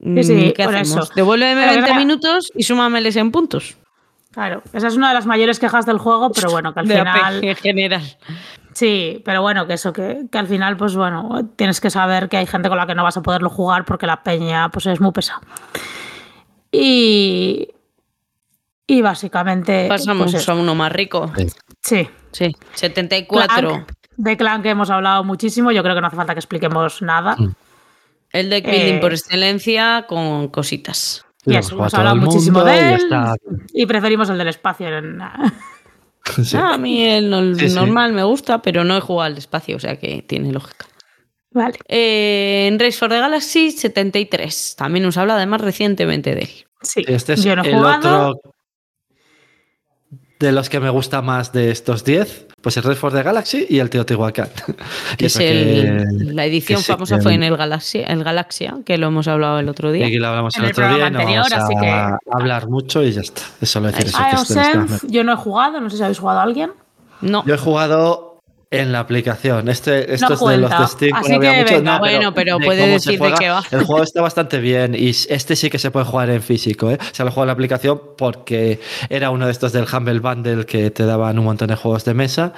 Sí, 0.00 0.24
sí, 0.24 0.32
Mm, 0.34 0.52
¿Qué 0.52 0.62
hacemos? 0.64 1.04
eso. 1.04 1.12
Devuélveme 1.14 1.60
Pero 1.62 1.72
20 1.74 1.90
era- 1.90 1.98
minutos 1.98 2.50
y 2.54 2.64
súmameles 2.64 3.16
en 3.16 3.30
puntos. 3.30 3.76
Claro, 4.32 4.62
esa 4.72 4.88
es 4.88 4.96
una 4.96 5.08
de 5.08 5.14
las 5.14 5.26
mayores 5.26 5.58
quejas 5.58 5.86
del 5.86 5.98
juego, 5.98 6.30
pero 6.32 6.50
bueno, 6.50 6.74
que 6.74 6.80
al 6.80 6.88
de 6.88 6.98
final. 6.98 7.44
en 7.44 7.56
general. 7.56 8.02
Sí, 8.74 9.20
pero 9.24 9.42
bueno, 9.42 9.66
que 9.66 9.74
eso, 9.74 9.92
que, 9.92 10.26
que 10.30 10.38
al 10.38 10.46
final, 10.46 10.76
pues 10.76 10.94
bueno, 10.96 11.50
tienes 11.56 11.80
que 11.80 11.90
saber 11.90 12.28
que 12.28 12.36
hay 12.38 12.46
gente 12.46 12.68
con 12.68 12.78
la 12.78 12.86
que 12.86 12.94
no 12.94 13.02
vas 13.02 13.16
a 13.16 13.22
poderlo 13.22 13.50
jugar 13.50 13.84
porque 13.84 14.06
la 14.06 14.22
peña, 14.22 14.70
pues 14.70 14.86
es 14.86 15.00
muy 15.00 15.12
pesada. 15.12 15.40
Y. 16.70 17.68
Y 18.86 19.02
básicamente. 19.02 19.86
Pasamos 19.88 20.32
pues 20.32 20.42
eso. 20.42 20.52
a 20.52 20.54
uno 20.54 20.74
más 20.74 20.92
rico. 20.92 21.30
Sí. 21.82 22.08
Sí, 22.30 22.56
74. 22.74 23.68
Clank, 23.68 23.92
de 24.16 24.36
Clan 24.38 24.62
que 24.62 24.70
hemos 24.70 24.88
hablado 24.90 25.22
muchísimo, 25.24 25.70
yo 25.70 25.82
creo 25.82 25.94
que 25.94 26.00
no 26.00 26.06
hace 26.06 26.16
falta 26.16 26.34
que 26.34 26.40
expliquemos 26.40 27.02
nada. 27.02 27.36
Mm. 27.38 27.54
El 28.30 28.48
deck 28.50 28.64
building 28.64 28.94
Eh, 28.94 28.98
por 29.00 29.12
excelencia 29.12 30.06
con 30.08 30.48
cositas. 30.48 31.26
Y 31.44 31.56
eso, 31.56 31.74
hemos 31.74 31.92
hablado 31.92 32.16
muchísimo 32.16 32.62
y 32.62 32.64
de 32.64 32.94
él. 32.94 33.00
está. 33.02 33.34
Y 33.74 33.84
preferimos 33.84 34.30
el 34.30 34.38
del 34.38 34.48
espacio. 34.48 34.88
en- 34.88 35.18
Sí. 36.44 36.56
Ah, 36.56 36.74
a 36.74 36.78
mí 36.78 37.04
el 37.04 37.28
no- 37.30 37.54
Sí, 37.54 37.68
sí. 37.68 37.74
normal 37.74 38.12
me 38.12 38.22
gusta, 38.22 38.62
pero 38.62 38.84
no 38.84 38.96
he 38.96 39.00
jugado 39.00 39.26
al 39.32 39.38
espacio, 39.38 39.76
o 39.76 39.80
sea 39.80 39.98
que 39.98 40.22
tiene 40.22 40.52
lógica. 40.52 40.86
Vale. 41.50 41.78
Eh, 41.88 42.66
en 42.68 42.78
Race 42.78 42.96
for 42.98 43.10
the 43.10 43.18
Galaxy 43.18 43.70
73. 43.72 44.74
También 44.76 45.04
nos 45.04 45.16
habla 45.18 45.34
además 45.36 45.60
recientemente 45.60 46.34
de 46.34 46.42
él. 46.42 46.50
Sí. 46.82 47.04
Este 47.06 47.34
es 47.34 47.44
yo 47.44 47.54
no 47.56 47.62
he 47.62 47.68
el 47.68 47.74
jugado. 47.76 48.30
otro 48.30 48.54
de 50.42 50.52
los 50.52 50.68
que 50.68 50.80
me 50.80 50.90
gusta 50.90 51.22
más 51.22 51.52
de 51.52 51.70
estos 51.70 52.04
10, 52.04 52.48
pues 52.60 52.76
el 52.76 52.82
Red 52.82 52.96
for 52.96 53.12
the 53.12 53.22
Galaxy 53.22 53.66
y 53.68 53.78
el 53.78 53.88
Teotihuacán. 53.88 54.48
Que 55.16 55.26
es 55.26 55.36
el- 55.36 56.06
que- 56.26 56.34
la 56.34 56.44
edición 56.44 56.80
que 56.80 56.84
famosa 56.92 57.16
que- 57.16 57.22
fue 57.22 57.34
en 57.34 57.42
el 57.44 57.56
Galaxia, 57.56 58.06
el 58.06 58.22
Galaxia, 58.24 58.74
que 58.84 58.98
lo 58.98 59.06
hemos 59.08 59.28
hablado 59.28 59.58
el 59.58 59.68
otro 59.68 59.90
día. 59.92 60.04
Y 60.04 60.08
aquí 60.08 60.18
lo 60.18 60.28
hablamos 60.28 60.54
En 60.56 60.62
el 60.62 60.66
el 60.66 60.72
otro 60.72 60.84
día, 60.84 60.90
programa 60.96 61.10
no 61.10 61.20
anterior, 61.20 61.46
vamos 61.50 61.64
así 61.76 61.86
a 61.86 62.18
hablar 62.30 62.68
mucho 62.68 63.02
y 63.02 63.12
ya 63.12 63.20
está. 63.22 63.42
Es 63.60 63.70
solo 63.70 63.86
decir 63.88 64.06
eso. 64.06 64.18
que 64.18 64.24
está- 64.40 64.62
Iosenf, 64.72 65.04
yo 65.08 65.24
no 65.24 65.32
he 65.32 65.36
jugado, 65.36 65.80
no 65.80 65.88
sé 65.90 65.96
si 65.96 66.02
habéis 66.02 66.18
jugado 66.18 66.40
a 66.40 66.42
alguien. 66.42 66.72
No, 67.20 67.44
Yo 67.46 67.54
he 67.54 67.58
jugado 67.58 68.31
en 68.72 68.90
la 68.90 69.00
aplicación. 69.00 69.68
Este, 69.68 70.14
esto 70.14 70.30
No 70.30 70.34
es 70.34 70.56
de 70.56 70.58
los 70.58 70.70
de 70.70 70.86
Steam. 70.86 71.14
Así 71.14 71.38
que. 71.38 71.82
Bueno, 71.98 72.34
pero 72.34 72.58
de 72.58 72.64
puede 72.64 72.86
decir 72.88 73.20
de 73.20 73.32
qué 73.34 73.50
va. 73.50 73.62
El 73.70 73.84
juego 73.84 74.02
está 74.02 74.22
bastante 74.22 74.58
bien 74.58 74.94
y 74.94 75.10
este 75.10 75.54
sí 75.54 75.70
que 75.70 75.78
se 75.78 75.90
puede 75.90 76.06
jugar 76.06 76.30
en 76.30 76.42
físico. 76.42 76.90
¿eh? 76.90 76.98
Se 77.12 77.22
lo 77.22 77.30
jugado 77.30 77.44
en 77.44 77.46
la 77.48 77.52
aplicación 77.52 78.00
porque 78.16 78.80
era 79.08 79.30
uno 79.30 79.46
de 79.46 79.52
estos 79.52 79.72
del 79.72 79.86
Humble 79.92 80.20
Bundle 80.20 80.64
que 80.64 80.90
te 80.90 81.04
daban 81.04 81.38
un 81.38 81.44
montón 81.44 81.68
de 81.68 81.76
juegos 81.76 82.04
de 82.04 82.14
mesa 82.14 82.54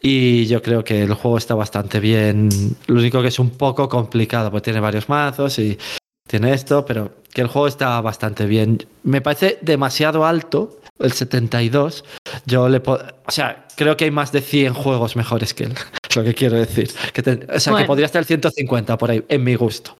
y 0.00 0.46
yo 0.46 0.62
creo 0.62 0.82
que 0.82 1.02
el 1.02 1.14
juego 1.14 1.36
está 1.36 1.54
bastante 1.54 2.00
bien. 2.00 2.48
Lo 2.86 2.98
único 2.98 3.20
que 3.20 3.28
es 3.28 3.38
un 3.38 3.50
poco 3.50 3.88
complicado 3.88 4.50
porque 4.50 4.64
tiene 4.64 4.80
varios 4.80 5.08
mazos 5.08 5.58
y 5.58 5.78
tiene 6.26 6.52
esto, 6.54 6.86
pero 6.86 7.10
que 7.32 7.42
el 7.42 7.48
juego 7.48 7.66
está 7.66 8.00
bastante 8.00 8.46
bien. 8.46 8.78
Me 9.02 9.20
parece 9.20 9.58
demasiado 9.62 10.24
alto, 10.24 10.79
el 11.00 11.12
72. 11.12 12.04
Yo 12.46 12.68
le 12.68 12.80
po- 12.80 12.98
o 13.26 13.30
sea, 13.30 13.66
creo 13.76 13.96
que 13.96 14.04
hay 14.04 14.10
más 14.10 14.32
de 14.32 14.40
100 14.40 14.74
juegos 14.74 15.16
mejores 15.16 15.54
que 15.54 15.64
él. 15.64 15.74
Es 16.08 16.16
lo 16.16 16.22
que 16.24 16.34
quiero 16.34 16.56
decir. 16.56 16.90
Que 17.12 17.22
te- 17.22 17.46
o 17.52 17.60
sea, 17.60 17.72
Bueno. 17.72 17.84
que 17.84 17.86
podría 17.88 18.06
estar 18.06 18.20
el 18.20 18.26
150 18.26 18.96
por 18.98 19.10
ahí, 19.10 19.24
en 19.28 19.42
mi 19.44 19.54
gusto. 19.54 19.96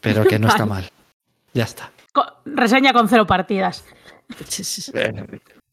Pero 0.00 0.24
que 0.24 0.38
no 0.38 0.48
está 0.48 0.66
mal. 0.66 0.88
Ya 1.52 1.64
está. 1.64 1.90
Reseña 2.44 2.92
con 2.92 3.08
cero 3.08 3.26
partidas. 3.26 3.84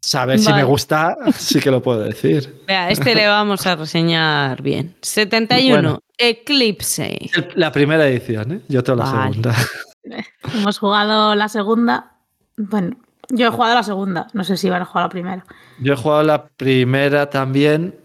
Saber 0.03 0.39
si 0.39 0.52
me 0.52 0.64
gusta, 0.64 1.15
sí 1.35 1.60
que 1.60 1.69
lo 1.69 1.81
puedo 1.81 1.99
decir. 1.99 2.64
Vea, 2.68 2.89
este 2.89 3.14
le 3.14 3.27
vamos 3.27 3.65
a 3.68 3.76
reseñar 3.76 4.61
bien. 4.61 4.95
71. 5.02 5.73
Bueno. 5.76 5.99
Eclipse. 6.18 7.30
La 7.56 7.72
primera 7.72 8.07
edición, 8.07 8.52
¿eh? 8.52 8.61
Yo 8.68 8.84
tengo 8.84 8.99
la 9.03 9.11
segunda. 9.11 9.56
Hemos 10.56 10.80
jugado 10.80 11.35
la 11.35 11.48
segunda. 11.49 12.14
Bueno, 12.57 12.98
yo 13.31 13.47
he 13.47 13.49
jugado 13.49 13.75
la 13.75 13.83
segunda. 13.83 14.27
No 14.33 14.43
sé 14.43 14.57
si 14.57 14.69
van 14.69 14.81
a 14.81 14.85
jugar 14.85 15.05
la 15.05 15.09
primera. 15.09 15.45
Yo 15.79 15.93
he 15.93 15.95
jugado 15.97 16.23
la 16.23 16.47
primera 16.47 17.29
también 17.29 17.95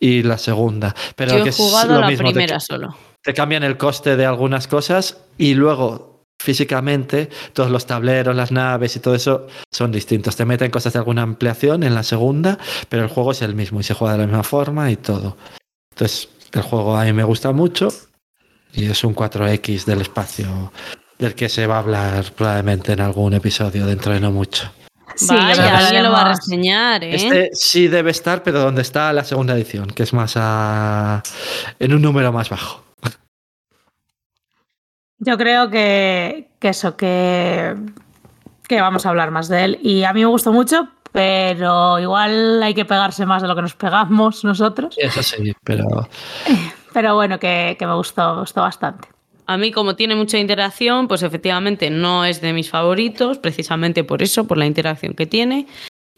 y 0.00 0.22
la 0.22 0.38
segunda. 0.38 0.94
Pero 1.16 1.32
Yo 1.36 1.42
que 1.42 1.48
he 1.48 1.50
es 1.50 1.56
jugado 1.56 1.94
lo 1.94 2.00
la 2.02 2.08
mismo, 2.08 2.28
te- 2.28 2.34
primera 2.34 2.60
solo. 2.60 2.96
te 3.22 3.34
cambian 3.34 3.62
el 3.64 3.76
coste 3.76 4.16
de 4.16 4.24
algunas 4.26 4.68
cosas 4.68 5.18
y 5.36 5.54
luego 5.54 6.22
físicamente 6.40 7.28
todos 7.52 7.68
los 7.70 7.84
tableros, 7.86 8.36
las 8.36 8.52
naves 8.52 8.94
y 8.94 9.00
todo 9.00 9.14
eso 9.16 9.48
son 9.72 9.90
distintos. 9.90 10.36
Te 10.36 10.44
meten 10.44 10.70
cosas 10.70 10.92
de 10.92 11.00
alguna 11.00 11.22
ampliación 11.22 11.82
en 11.82 11.94
la 11.96 12.04
segunda, 12.04 12.58
pero 12.88 13.02
el 13.02 13.08
juego 13.08 13.32
es 13.32 13.42
el 13.42 13.54
mismo 13.56 13.80
y 13.80 13.82
se 13.82 13.94
juega 13.94 14.12
de 14.12 14.20
la 14.20 14.26
misma 14.26 14.44
forma 14.44 14.90
y 14.90 14.96
todo. 14.96 15.36
Entonces, 15.90 16.28
el 16.52 16.62
juego 16.62 16.96
a 16.96 17.04
mí 17.04 17.12
me 17.12 17.24
gusta 17.24 17.50
mucho 17.52 17.88
y 18.72 18.84
es 18.86 19.02
un 19.02 19.14
4X 19.16 19.84
del 19.84 20.00
espacio 20.02 20.72
del 21.18 21.34
que 21.34 21.48
se 21.48 21.66
va 21.66 21.76
a 21.76 21.78
hablar 21.80 22.24
probablemente 22.32 22.92
en 22.92 23.00
algún 23.00 23.34
episodio 23.34 23.86
dentro 23.86 24.12
de 24.12 24.20
no 24.20 24.30
mucho. 24.30 24.70
Sí, 25.16 25.34
Vaya, 25.34 25.78
alguien 25.78 26.04
lo 26.04 26.12
va 26.12 26.22
a 26.22 26.28
reseñar, 26.28 27.02
¿eh? 27.02 27.14
Este 27.14 27.50
sí 27.52 27.88
debe 27.88 28.12
estar, 28.12 28.44
pero 28.44 28.60
donde 28.60 28.82
está 28.82 29.12
la 29.12 29.24
segunda 29.24 29.54
edición, 29.54 29.88
que 29.88 30.04
es 30.04 30.12
más 30.12 30.34
a... 30.36 31.22
en 31.80 31.92
un 31.92 32.02
número 32.02 32.32
más 32.32 32.48
bajo. 32.50 32.84
Yo 35.18 35.36
creo 35.36 35.70
que, 35.70 36.50
que 36.60 36.68
eso, 36.68 36.96
que, 36.96 37.74
que 38.68 38.80
vamos 38.80 39.04
a 39.04 39.08
hablar 39.08 39.32
más 39.32 39.48
de 39.48 39.64
él. 39.64 39.78
Y 39.82 40.04
a 40.04 40.12
mí 40.12 40.20
me 40.20 40.26
gustó 40.26 40.52
mucho, 40.52 40.88
pero 41.10 41.98
igual 41.98 42.62
hay 42.62 42.74
que 42.74 42.84
pegarse 42.84 43.26
más 43.26 43.42
de 43.42 43.48
lo 43.48 43.56
que 43.56 43.62
nos 43.62 43.74
pegamos 43.74 44.44
nosotros. 44.44 44.94
Eso 44.96 45.22
sí, 45.24 45.52
pero 45.64 46.08
Pero 46.92 47.14
bueno, 47.14 47.38
que, 47.38 47.76
que 47.78 47.86
me 47.86 47.94
gustó, 47.94 48.34
me 48.34 48.40
gustó 48.40 48.62
bastante. 48.62 49.08
A 49.50 49.56
mí, 49.56 49.72
como 49.72 49.96
tiene 49.96 50.14
mucha 50.14 50.38
interacción, 50.38 51.08
pues 51.08 51.22
efectivamente 51.22 51.88
no 51.88 52.26
es 52.26 52.42
de 52.42 52.52
mis 52.52 52.68
favoritos, 52.68 53.38
precisamente 53.38 54.04
por 54.04 54.22
eso, 54.22 54.46
por 54.46 54.58
la 54.58 54.66
interacción 54.66 55.14
que 55.14 55.24
tiene. 55.24 55.66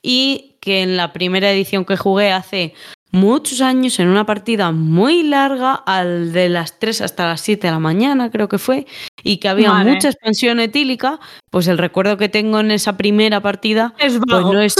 Y 0.03 0.57
que 0.61 0.83
en 0.83 0.97
la 0.97 1.13
primera 1.13 1.49
edición 1.53 1.85
que 1.85 1.97
jugué 1.97 2.33
hace 2.33 2.75
muchos 3.13 3.61
años, 3.61 4.01
en 4.01 4.09
una 4.09 4.27
partida 4.27 4.73
muy 4.73 5.23
larga, 5.23 5.75
al 5.75 6.33
de 6.33 6.49
las 6.49 6.81
3 6.81 7.03
hasta 7.03 7.29
las 7.29 7.41
7 7.41 7.69
de 7.69 7.73
la 7.73 7.79
mañana, 7.79 8.33
creo 8.33 8.49
que 8.49 8.59
fue, 8.59 8.85
y 9.23 9.37
que 9.37 9.49
había 9.49 9.71
Vale. 9.71 9.93
mucha 9.93 10.09
expansión 10.09 10.59
etílica, 10.59 11.21
pues 11.51 11.69
el 11.69 11.79
recuerdo 11.79 12.17
que 12.17 12.29
tengo 12.29 12.59
en 12.59 12.73
esa 12.73 12.97
primera 12.97 13.41
partida 13.41 13.95
Es 13.99 14.19
pues 14.29 14.43
no 14.43 14.61
es. 14.61 14.75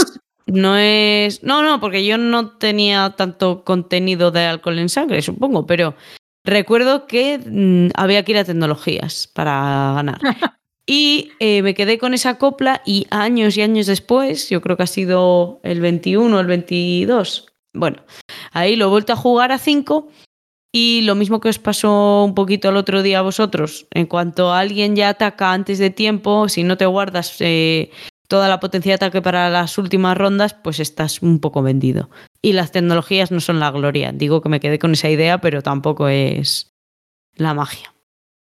No 0.47 0.75
es. 0.75 1.41
No, 1.43 1.61
no, 1.63 1.79
porque 1.79 2.03
yo 2.05 2.17
no 2.17 2.49
tenía 2.57 3.11
tanto 3.15 3.63
contenido 3.63 4.31
de 4.31 4.45
alcohol 4.45 4.79
en 4.79 4.89
sangre, 4.89 5.21
supongo, 5.21 5.65
pero 5.65 5.95
recuerdo 6.43 7.07
que 7.07 7.37
mm, 7.37 7.91
había 7.95 8.23
que 8.23 8.31
ir 8.33 8.37
a 8.37 8.45
tecnologías 8.45 9.27
para 9.27 9.93
ganar. 9.95 10.19
Y 10.87 11.31
eh, 11.39 11.61
me 11.61 11.73
quedé 11.73 11.97
con 11.97 12.13
esa 12.13 12.37
copla 12.37 12.81
y 12.85 13.07
años 13.11 13.55
y 13.55 13.61
años 13.61 13.85
después, 13.85 14.49
yo 14.49 14.61
creo 14.61 14.75
que 14.75 14.83
ha 14.83 14.87
sido 14.87 15.61
el 15.63 15.79
21 15.79 16.35
o 16.35 16.39
el 16.39 16.47
22, 16.47 17.45
bueno, 17.73 18.03
ahí 18.51 18.75
lo 18.75 18.85
he 18.85 18.89
vuelto 18.89 19.13
a 19.13 19.15
jugar 19.15 19.51
a 19.51 19.57
5 19.57 20.09
y 20.73 21.01
lo 21.03 21.15
mismo 21.15 21.39
que 21.39 21.49
os 21.49 21.59
pasó 21.59 22.23
un 22.23 22.33
poquito 22.33 22.69
el 22.69 22.77
otro 22.77 23.03
día 23.03 23.19
a 23.19 23.21
vosotros, 23.21 23.87
en 23.91 24.05
cuanto 24.05 24.53
alguien 24.53 24.95
ya 24.95 25.09
ataca 25.09 25.53
antes 25.53 25.79
de 25.79 25.91
tiempo, 25.91 26.49
si 26.49 26.63
no 26.63 26.77
te 26.77 26.85
guardas 26.85 27.37
eh, 27.39 27.91
toda 28.27 28.49
la 28.49 28.59
potencia 28.59 28.91
de 28.91 28.95
ataque 28.95 29.21
para 29.21 29.49
las 29.49 29.77
últimas 29.77 30.17
rondas, 30.17 30.53
pues 30.53 30.79
estás 30.79 31.21
un 31.21 31.39
poco 31.39 31.61
vendido. 31.61 32.09
Y 32.43 32.53
las 32.53 32.71
tecnologías 32.71 33.31
no 33.31 33.39
son 33.39 33.59
la 33.59 33.69
gloria. 33.71 34.11
Digo 34.11 34.41
que 34.41 34.49
me 34.49 34.59
quedé 34.59 34.79
con 34.79 34.93
esa 34.93 35.09
idea, 35.09 35.39
pero 35.39 35.61
tampoco 35.61 36.07
es 36.07 36.71
la 37.35 37.53
magia. 37.53 37.93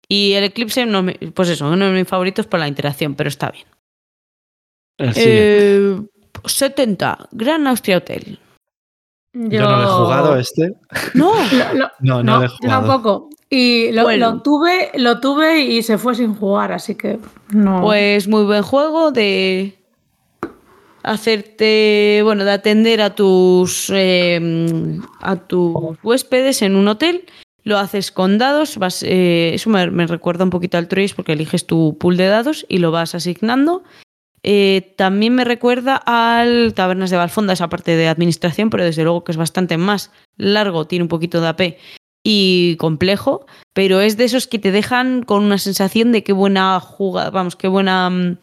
Y 0.07 0.33
el 0.33 0.43
Eclipse, 0.45 0.85
no 0.85 1.03
me- 1.03 1.13
pues 1.33 1.49
eso, 1.49 1.67
uno 1.69 1.85
de 1.85 1.91
mis 1.91 2.07
favoritos 2.07 2.47
por 2.47 2.59
la 2.59 2.67
interacción, 2.67 3.15
pero 3.15 3.27
está 3.27 3.51
bien. 3.51 3.67
Eh, 4.99 5.99
70, 6.45 7.27
Gran 7.31 7.67
Austria 7.67 7.97
Hotel. 7.97 8.39
Yo 9.33 9.61
no 9.61 9.77
lo 9.77 9.83
he 9.83 9.85
jugado 9.85 10.35
este. 10.37 10.73
No, 11.13 11.31
Lo- 11.51 11.73
lo- 11.73 11.91
No, 11.99 12.23
no, 12.23 12.23
no, 12.23 12.39
lo 12.39 12.45
he 12.45 12.47
jugado. 12.47 12.81
tampoco. 12.87 13.29
Y 13.49 13.91
lo, 13.93 14.03
Bueno. 14.03 14.31
lo 14.33 14.41
tuve, 14.41 14.91
lo 14.95 15.19
tuve 15.19 15.61
y 15.61 15.81
se 15.83 15.97
fue 15.97 16.15
sin 16.15 16.35
jugar, 16.35 16.71
así 16.71 16.95
que 16.95 17.19
no. 17.51 17.81
Pues 17.81 18.27
muy 18.27 18.43
buen 18.43 18.61
juego 18.63 19.11
de 19.11 19.78
hacerte, 21.03 22.21
bueno, 22.23 22.45
de 22.45 22.51
atender 22.51 23.01
a 23.01 23.15
tus 23.15 23.89
eh, 23.93 24.99
a 25.21 25.35
tus 25.35 25.97
huéspedes 26.03 26.61
en 26.61 26.75
un 26.75 26.87
hotel. 26.87 27.25
Lo 27.63 27.77
haces 27.77 28.11
con 28.11 28.37
dados, 28.37 28.77
vas, 28.77 29.03
eh, 29.03 29.53
eso 29.53 29.69
me, 29.69 29.85
recuerda 30.07 30.43
un 30.43 30.49
poquito 30.49 30.77
al 30.77 30.87
Trace 30.87 31.13
porque 31.15 31.33
eliges 31.33 31.67
tu 31.67 31.97
pool 31.97 32.17
de 32.17 32.27
dados 32.27 32.65
y 32.69 32.79
lo 32.79 32.91
vas 32.91 33.15
asignando. 33.15 33.83
Eh, 34.41 34.93
también 34.97 35.35
me 35.35 35.43
recuerda 35.43 35.97
al 35.97 36.73
Tabernas 36.73 37.09
de 37.09 37.17
Valfonda, 37.17 37.53
esa 37.53 37.67
parte 37.67 37.97
de 37.97 38.07
administración, 38.07 38.69
pero 38.69 38.85
desde 38.85 39.03
luego 39.03 39.23
que 39.23 39.33
es 39.33 39.37
bastante 39.37 39.77
más 39.77 40.11
largo, 40.37 40.87
tiene 40.87 41.03
un 41.03 41.09
poquito 41.09 41.41
de 41.41 41.47
AP 41.47 41.61
y 42.23 42.77
complejo, 42.77 43.45
pero 43.73 43.99
es 43.99 44.17
de 44.17 44.25
esos 44.25 44.47
que 44.47 44.59
te 44.59 44.71
dejan 44.71 45.23
con 45.23 45.43
una 45.43 45.57
sensación 45.57 46.11
de 46.11 46.23
qué 46.23 46.31
buena 46.31 46.79
jugada, 46.79 47.29
vamos, 47.29 47.55
qué 47.57 47.67
buena, 47.67 48.37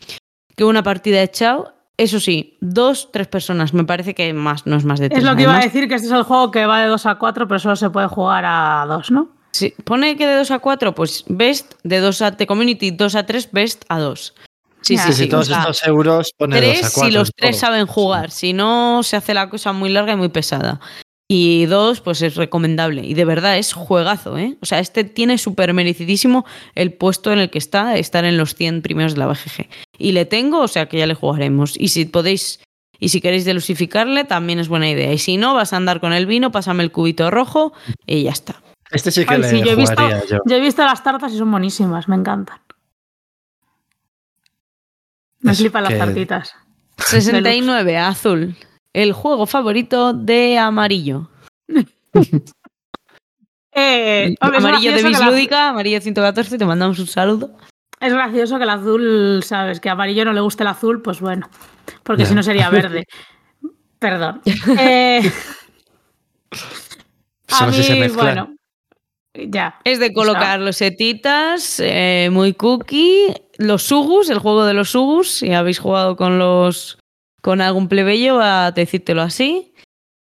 qué 0.55 0.65
buena 0.65 0.83
partida 0.83 1.21
he 1.21 1.25
echado. 1.25 1.76
Eso 1.99 2.21
sí, 2.21 2.59
dos, 2.61 3.11
tres 3.11 3.27
personas, 3.27 3.73
me 3.73 3.85
parece 3.85 4.15
que 4.15 4.33
más, 4.35 4.67
no 4.67 4.77
es 4.77 4.85
más 4.85 5.01
de 5.01 5.09
tres. 5.09 5.21
es 5.21 5.25
lo 5.25 5.35
que 5.35 5.43
iba 5.43 5.57
a 5.57 5.61
decir, 5.63 5.89
que 5.89 5.95
este 5.95 6.07
es 6.09 6.13
el 6.13 6.25
juego 6.25 6.51
que 6.51 6.67
va 6.67 6.81
de 6.83 6.89
2 6.89 7.07
a 7.07 7.15
4, 7.15 7.49
pero 7.49 7.59
solo 7.59 7.75
se 7.77 7.89
puede 7.89 8.07
jugar 8.09 8.45
a 8.47 8.85
2, 8.87 9.11
¿no? 9.13 9.29
si 9.53 9.71
pone 9.71 10.17
que 10.19 10.27
de 10.27 10.37
2 10.37 10.51
a 10.51 10.59
4, 10.59 10.95
pues 10.95 11.25
best, 11.29 11.73
de 11.83 12.01
2 12.01 12.21
a 12.23 12.31
de 12.33 12.47
community, 12.47 12.91
2 12.91 13.15
a 13.15 13.25
3, 13.25 13.51
best 13.53 13.85
a 13.89 13.99
2. 13.99 14.35
Sí, 14.83 14.99
sí, 14.99 15.05
Sí, 15.07 15.13
sí. 15.15 15.23
si 15.25 15.29
todos 15.31 15.47
o 15.47 15.51
sea, 15.51 15.61
estos 15.61 15.83
euros 15.87 16.31
pone 16.37 16.59
tres 16.59 16.83
dos 16.83 16.87
a 16.87 16.91
si 16.91 17.01
cuatro 17.01 17.19
los 17.19 17.31
tres 17.35 17.51
todo. 17.53 17.61
saben 17.61 17.87
jugar, 17.87 18.31
si 18.31 18.53
no 18.53 19.03
se 19.03 19.17
hace 19.17 19.33
la 19.35 19.49
cosa 19.49 19.73
muy 19.73 19.89
larga 19.89 20.13
y 20.13 20.17
muy 20.17 20.29
pesada. 20.29 20.79
Y 21.29 21.67
dos, 21.67 22.01
pues 22.01 22.23
es 22.23 22.37
recomendable. 22.37 23.05
Y 23.05 23.15
de 23.15 23.25
verdad 23.25 23.59
es 23.59 23.73
juegazo, 23.73 24.39
¿eh? 24.39 24.57
O 24.61 24.67
sea, 24.67 24.79
este 24.79 25.03
tiene 25.03 25.39
súper 25.39 25.75
merecidísimo 25.75 26.47
el 26.77 26.93
puesto 26.93 27.33
en 27.33 27.41
el 27.41 27.51
que 27.51 27.59
está, 27.59 27.97
estar 27.97 28.25
en 28.25 28.37
los 28.37 28.55
100 28.55 28.83
primeros 28.83 29.15
de 29.15 29.19
la 29.19 29.27
BGG. 29.27 29.69
Y 29.99 30.13
le 30.13 30.25
tengo, 30.25 30.61
o 30.61 30.69
sea 30.69 30.87
que 30.87 30.99
ya 30.99 31.07
le 31.07 31.15
jugaremos. 31.15 31.75
Y 31.77 31.89
si 31.89 32.05
podéis, 32.05 32.61
y 33.01 33.09
si 33.09 33.21
queréis 33.21 33.45
delusificarle, 33.45 34.23
también 34.25 34.61
es 34.61 34.69
buena 34.69 34.89
idea. 34.89 35.13
Y 35.13 35.19
si 35.19 35.37
no, 35.37 35.55
vas 35.55 35.73
a 35.73 35.79
andar 35.79 36.01
con 36.01 36.13
el 36.13 36.27
vino, 36.27 36.53
pásame 36.53 36.85
el 36.85 36.93
cubito 36.93 37.29
rojo 37.31 37.73
y 38.07 38.23
ya 38.23 38.31
está. 38.31 38.63
Este 38.93 39.11
sí 39.11 39.27
que 39.27 39.35
Ay, 39.35 39.41
le 39.41 39.51
sí, 39.51 39.63
yo 39.65 39.73
he, 39.73 39.75
visto, 39.75 40.09
yo. 40.29 40.39
yo 40.47 40.57
he 40.57 40.61
visto 40.61 40.85
las 40.85 41.03
tartas 41.03 41.33
y 41.33 41.39
son 41.39 41.51
buenísimas, 41.51 42.07
me 42.07 42.15
encantan. 42.15 42.61
Me 45.41 45.53
Es 45.53 45.59
flipan 45.59 45.83
las 45.83 45.99
tartitas. 45.99 46.55
69, 46.99 47.99
azul. 47.99 48.57
El 48.97 49.13
juego 49.13 49.45
favorito 49.45 50.15
de 50.15 50.57
amarillo. 50.59 51.29
Eh, 53.79 54.35
hombre, 54.41 54.57
amarillo 54.57 54.91
de 54.93 55.03
que 55.03 55.11
la- 55.11 55.19
Bislúdica, 55.19 55.69
amarillo 55.69 56.01
114, 56.01 56.57
te 56.57 56.65
mandamos 56.65 56.99
un 56.99 57.07
saludo. 57.07 57.55
Es 58.01 58.11
gracioso 58.11 58.57
que 58.57 58.63
el 58.65 58.71
azul, 58.71 59.43
¿sabes? 59.45 59.81
Que 59.81 59.91
a 59.91 59.93
amarillo 59.93 60.25
no 60.25 60.33
le 60.33 60.41
guste 60.41 60.63
el 60.63 60.69
azul, 60.69 61.03
pues 61.03 61.21
bueno. 61.21 61.51
Porque 62.03 62.25
si 62.25 62.35
no 62.35 62.43
sería 62.43 62.71
verde. 62.71 63.05
Perdón. 63.99 64.41
Eh, 64.79 65.31
a 67.53 67.71
se 67.71 67.95
mí, 67.95 68.09
bueno. 68.15 68.57
Ya. 69.35 69.79
Es 69.85 69.99
de 69.99 70.15
colocar 70.15 70.59
los 70.59 70.77
setitas, 70.77 71.79
eh, 71.85 72.31
muy 72.33 72.55
cookie, 72.55 73.35
los 73.59 73.83
sugus, 73.83 74.31
el 74.31 74.39
juego 74.39 74.65
de 74.65 74.73
los 74.73 74.89
sugus, 74.89 75.31
si 75.33 75.53
habéis 75.53 75.81
jugado 75.81 76.17
con 76.17 76.39
los 76.39 76.99
con 77.43 77.61
algún 77.61 77.89
plebeyo 77.89 78.37
va 78.37 78.67
a 78.67 78.73
decírtelo 78.73 79.23
así. 79.23 79.73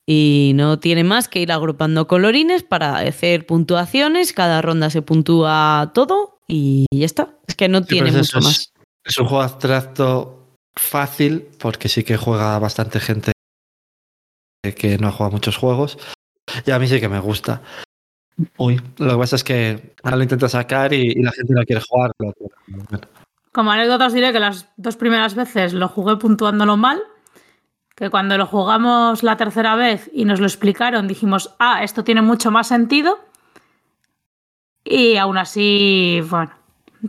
Y 0.09 0.53
no 0.55 0.79
tiene 0.79 1.03
más 1.03 1.29
que 1.29 1.41
ir 1.41 1.51
agrupando 1.51 2.07
colorines 2.07 2.63
para 2.63 2.99
hacer 2.99 3.45
puntuaciones, 3.45 4.33
cada 4.33 4.63
ronda 4.63 4.89
se 4.89 5.03
puntúa 5.03 5.91
todo 5.95 6.39
y 6.47 6.87
ya 6.95 7.07
está. 7.07 7.35
Es 7.49 7.57
que 7.57 7.69
no 7.69 7.81
Sí, 7.81 7.87
tiene 7.89 8.11
pero 8.11 8.19
mucho 8.21 8.41
más. 8.41 8.73
es, 9.05 9.19
un 9.19 9.27
juego 9.27 9.43
abstracto 9.43 10.55
fácil, 10.77 11.49
porque 11.59 11.89
sí 11.89 12.05
que 12.05 12.17
juega 12.17 12.57
bastante 12.61 13.01
gente 13.01 13.33
que 14.77 14.97
no 14.99 15.09
ha 15.09 15.13
jugado 15.13 15.33
muchos 15.33 15.57
juegos. 15.57 15.99
Y 16.65 16.71
a 16.71 16.79
mí 16.79 16.87
sí 16.87 17.01
que 17.01 17.09
me 17.09 17.19
gusta. 17.19 17.63
Uy, 18.59 18.81
lo 18.99 19.13
que 19.13 19.19
pasa 19.19 19.37
es 19.37 19.43
que 19.45 19.95
ahora 20.05 20.19
lo 20.19 20.23
intento 20.23 20.49
sacar 20.49 20.93
y, 20.93 21.01
y 21.13 21.23
la 21.23 21.33
gente 21.33 21.53
no 21.53 21.65
quiere 21.65 21.83
jugarlo. 21.89 22.15
pero 22.19 22.51
bueno. 22.69 23.09
Como 23.57 23.73
anécdota 23.73 24.05
os 24.05 24.13
diré 24.13 24.35
que 24.35 24.39
las 24.39 24.69
dos 24.77 25.01
primeras 25.01 25.35
veces 25.35 25.73
lo 25.73 25.89
jugué 25.89 26.17
puntuándolo 26.17 26.77
mal. 26.77 27.01
Que 27.95 28.11
cuando 28.11 28.37
lo 28.37 28.45
jugamos 28.45 29.23
la 29.23 29.39
tercera 29.39 29.75
vez 29.77 30.11
y 30.13 30.27
nos 30.27 30.41
lo 30.41 30.47
explicaron, 30.47 31.09
dijimos, 31.09 31.57
ah, 31.59 31.83
esto 31.83 32.05
tiene 32.05 32.21
mucho 32.21 32.51
más 32.51 32.67
sentido. 32.67 33.19
Y 34.85 35.17
aún 35.17 35.39
así, 35.39 36.21
bueno, 36.29 36.53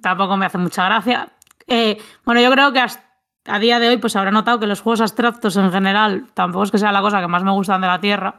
tampoco 0.01 0.37
me 0.37 0.45
hace 0.45 0.57
mucha 0.57 0.85
gracia. 0.85 1.33
Eh, 1.67 1.97
bueno, 2.23 2.39
yo 2.39 2.49
creo 2.49 2.71
que 2.71 2.79
a 2.79 3.59
día 3.59 3.79
de 3.79 3.89
hoy 3.89 3.97
pues 3.97 4.15
habrá 4.15 4.31
notado 4.31 4.57
que 4.57 4.67
los 4.67 4.79
juegos 4.79 5.01
abstractos 5.01 5.57
en 5.57 5.69
general 5.69 6.27
tampoco 6.33 6.63
es 6.63 6.71
que 6.71 6.77
sea 6.77 6.93
la 6.93 7.01
cosa 7.01 7.19
que 7.19 7.27
más 7.27 7.43
me 7.43 7.51
gustan 7.51 7.81
de 7.81 7.87
la 7.87 7.99
Tierra. 7.99 8.35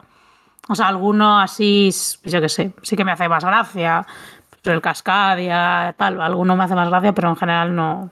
O 0.71 0.75
sea, 0.75 0.89
alguno 0.89 1.39
así, 1.39 1.91
yo 2.25 2.41
qué 2.41 2.49
sé, 2.49 2.73
sí 2.81 2.97
que 2.97 3.05
me 3.05 3.13
hace 3.13 3.29
más 3.29 3.45
gracia. 3.45 4.07
El 4.65 4.81
Cascadia, 4.81 5.95
tal, 5.97 6.21
alguno 6.21 6.57
me 6.57 6.65
hace 6.65 6.75
más 6.75 6.89
gracia, 6.89 7.15
pero 7.15 7.31
en 7.31 7.37
general 7.37 7.75
no, 7.75 8.11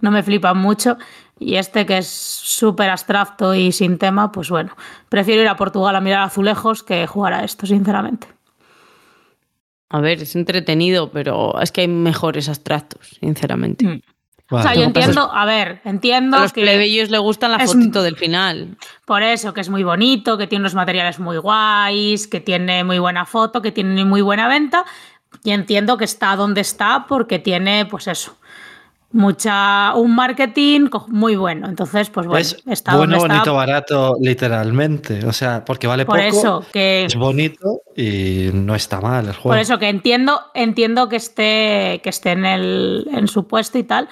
no 0.00 0.10
me 0.10 0.22
flipan 0.22 0.58
mucho. 0.58 0.96
Y 1.38 1.56
este 1.56 1.84
que 1.84 1.98
es 1.98 2.08
súper 2.08 2.88
abstracto 2.90 3.54
y 3.54 3.72
sin 3.72 3.98
tema, 3.98 4.32
pues 4.32 4.48
bueno, 4.48 4.74
prefiero 5.08 5.42
ir 5.42 5.48
a 5.48 5.56
Portugal 5.56 5.94
a 5.94 6.00
mirar 6.00 6.22
azulejos 6.22 6.82
que 6.82 7.06
jugar 7.06 7.34
a 7.34 7.44
esto, 7.44 7.66
sinceramente. 7.66 8.26
A 9.88 10.00
ver, 10.00 10.22
es 10.22 10.34
entretenido, 10.34 11.10
pero 11.10 11.60
es 11.60 11.70
que 11.70 11.82
hay 11.82 11.88
mejores 11.88 12.48
abstractos, 12.48 13.18
sinceramente. 13.20 13.86
Mm. 13.86 14.00
O 14.48 14.62
sea, 14.62 14.74
yo 14.74 14.84
entiendo, 14.84 15.28
a 15.32 15.44
ver, 15.44 15.80
entiendo 15.84 16.36
A 16.36 16.42
los 16.42 16.52
que 16.52 16.62
plebeyos 16.62 17.10
le 17.10 17.18
gustan 17.18 17.50
la 17.50 17.58
fotito 17.58 18.02
del 18.02 18.16
final. 18.16 18.76
por 19.04 19.24
eso, 19.24 19.52
que 19.52 19.60
es 19.60 19.68
muy 19.68 19.82
bonito, 19.82 20.38
que 20.38 20.46
tiene 20.46 20.62
unos 20.62 20.74
materiales 20.74 21.18
muy 21.18 21.36
guays, 21.38 22.28
que 22.28 22.40
tiene 22.40 22.84
muy 22.84 23.00
buena 23.00 23.26
foto, 23.26 23.60
que 23.60 23.72
tiene 23.72 24.04
muy 24.04 24.22
buena 24.22 24.46
venta. 24.46 24.84
Y 25.44 25.50
entiendo 25.50 25.96
que 25.96 26.04
está 26.04 26.34
donde 26.36 26.60
está 26.60 27.06
porque 27.08 27.38
tiene, 27.38 27.86
pues 27.86 28.08
eso, 28.08 28.36
mucha 29.12 29.94
un 29.94 30.14
marketing 30.14 30.88
muy 31.08 31.36
bueno. 31.36 31.68
Entonces, 31.68 32.10
pues 32.10 32.26
bueno, 32.26 32.40
es 32.40 32.62
está 32.66 32.96
bueno, 32.96 33.12
donde 33.12 33.28
bonito, 33.28 33.50
está. 33.50 33.52
barato, 33.52 34.16
literalmente. 34.20 35.24
O 35.26 35.32
sea, 35.32 35.64
porque 35.64 35.86
vale 35.86 36.04
Por 36.04 36.18
poco, 36.18 36.38
eso, 36.38 36.64
que 36.72 37.04
es 37.04 37.16
bonito 37.16 37.80
y 37.96 38.50
no 38.52 38.74
está 38.74 39.00
mal 39.00 39.26
el 39.26 39.32
juego. 39.32 39.50
Por 39.50 39.58
eso 39.58 39.78
que 39.78 39.88
entiendo, 39.88 40.40
entiendo 40.54 41.08
que 41.08 41.16
esté, 41.16 42.00
que 42.02 42.10
esté 42.10 42.32
en, 42.32 42.44
el, 42.44 43.08
en 43.12 43.28
su 43.28 43.46
puesto 43.46 43.78
y 43.78 43.84
tal, 43.84 44.08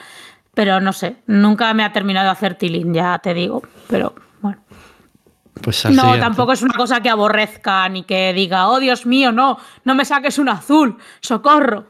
pero 0.54 0.80
no 0.80 0.92
sé, 0.92 1.16
nunca 1.26 1.72
me 1.74 1.84
ha 1.84 1.92
terminado 1.92 2.26
de 2.26 2.32
hacer 2.32 2.54
tilín, 2.54 2.94
ya 2.94 3.18
te 3.18 3.34
digo, 3.34 3.62
pero. 3.88 4.14
Pues 5.62 5.85
No, 5.86 6.02
tampoco 6.20 6.52
es 6.52 6.62
una 6.62 6.74
cosa 6.74 7.01
que 7.01 7.09
aborrezca 7.10 7.89
ni 7.89 8.02
que 8.02 8.32
diga, 8.32 8.68
oh 8.68 8.81
Dios 8.81 9.06
mío, 9.06 9.32
no, 9.32 9.59
no 9.85 9.94
me 9.94 10.05
saques 10.05 10.39
un 10.39 10.48
azul, 10.48 10.97
socorro. 11.20 11.86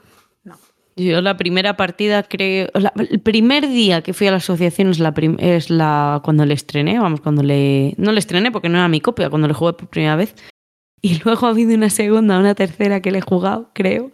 Yo 0.97 1.21
la 1.21 1.37
primera 1.37 1.77
partida 1.77 2.23
creo, 2.23 2.69
la- 2.75 2.93
el 2.97 3.19
primer 3.21 3.67
día 3.69 4.03
que 4.03 4.13
fui 4.13 4.29
a 4.29 4.31
la 4.31 4.37
asociación 4.37 4.91
es 4.91 5.01
la 5.01 5.13
prim- 5.13 5.37
es 5.41 5.69
la 5.69 6.21
cuando 6.23 6.47
le 6.47 6.55
estrené, 6.55 7.01
vamos, 7.01 7.21
cuando 7.21 7.43
le 7.43 7.95
no 7.99 8.13
le 8.13 8.21
estrené 8.21 8.53
porque 8.53 8.69
no 8.69 8.79
era 8.79 8.87
mi 8.87 9.01
copia, 9.01 9.29
cuando 9.29 9.49
le 9.49 9.55
jugué 9.55 9.73
por 9.73 9.89
primera 9.89 10.15
vez. 10.15 10.37
Y 11.03 11.21
luego 11.25 11.47
ha 11.47 11.51
habido 11.51 11.75
una 11.75 11.91
segunda, 11.91 12.39
una 12.39 12.55
tercera 12.55 13.01
que 13.01 13.11
le 13.11 13.19
he 13.19 13.23
jugado, 13.23 13.71
creo, 13.75 14.13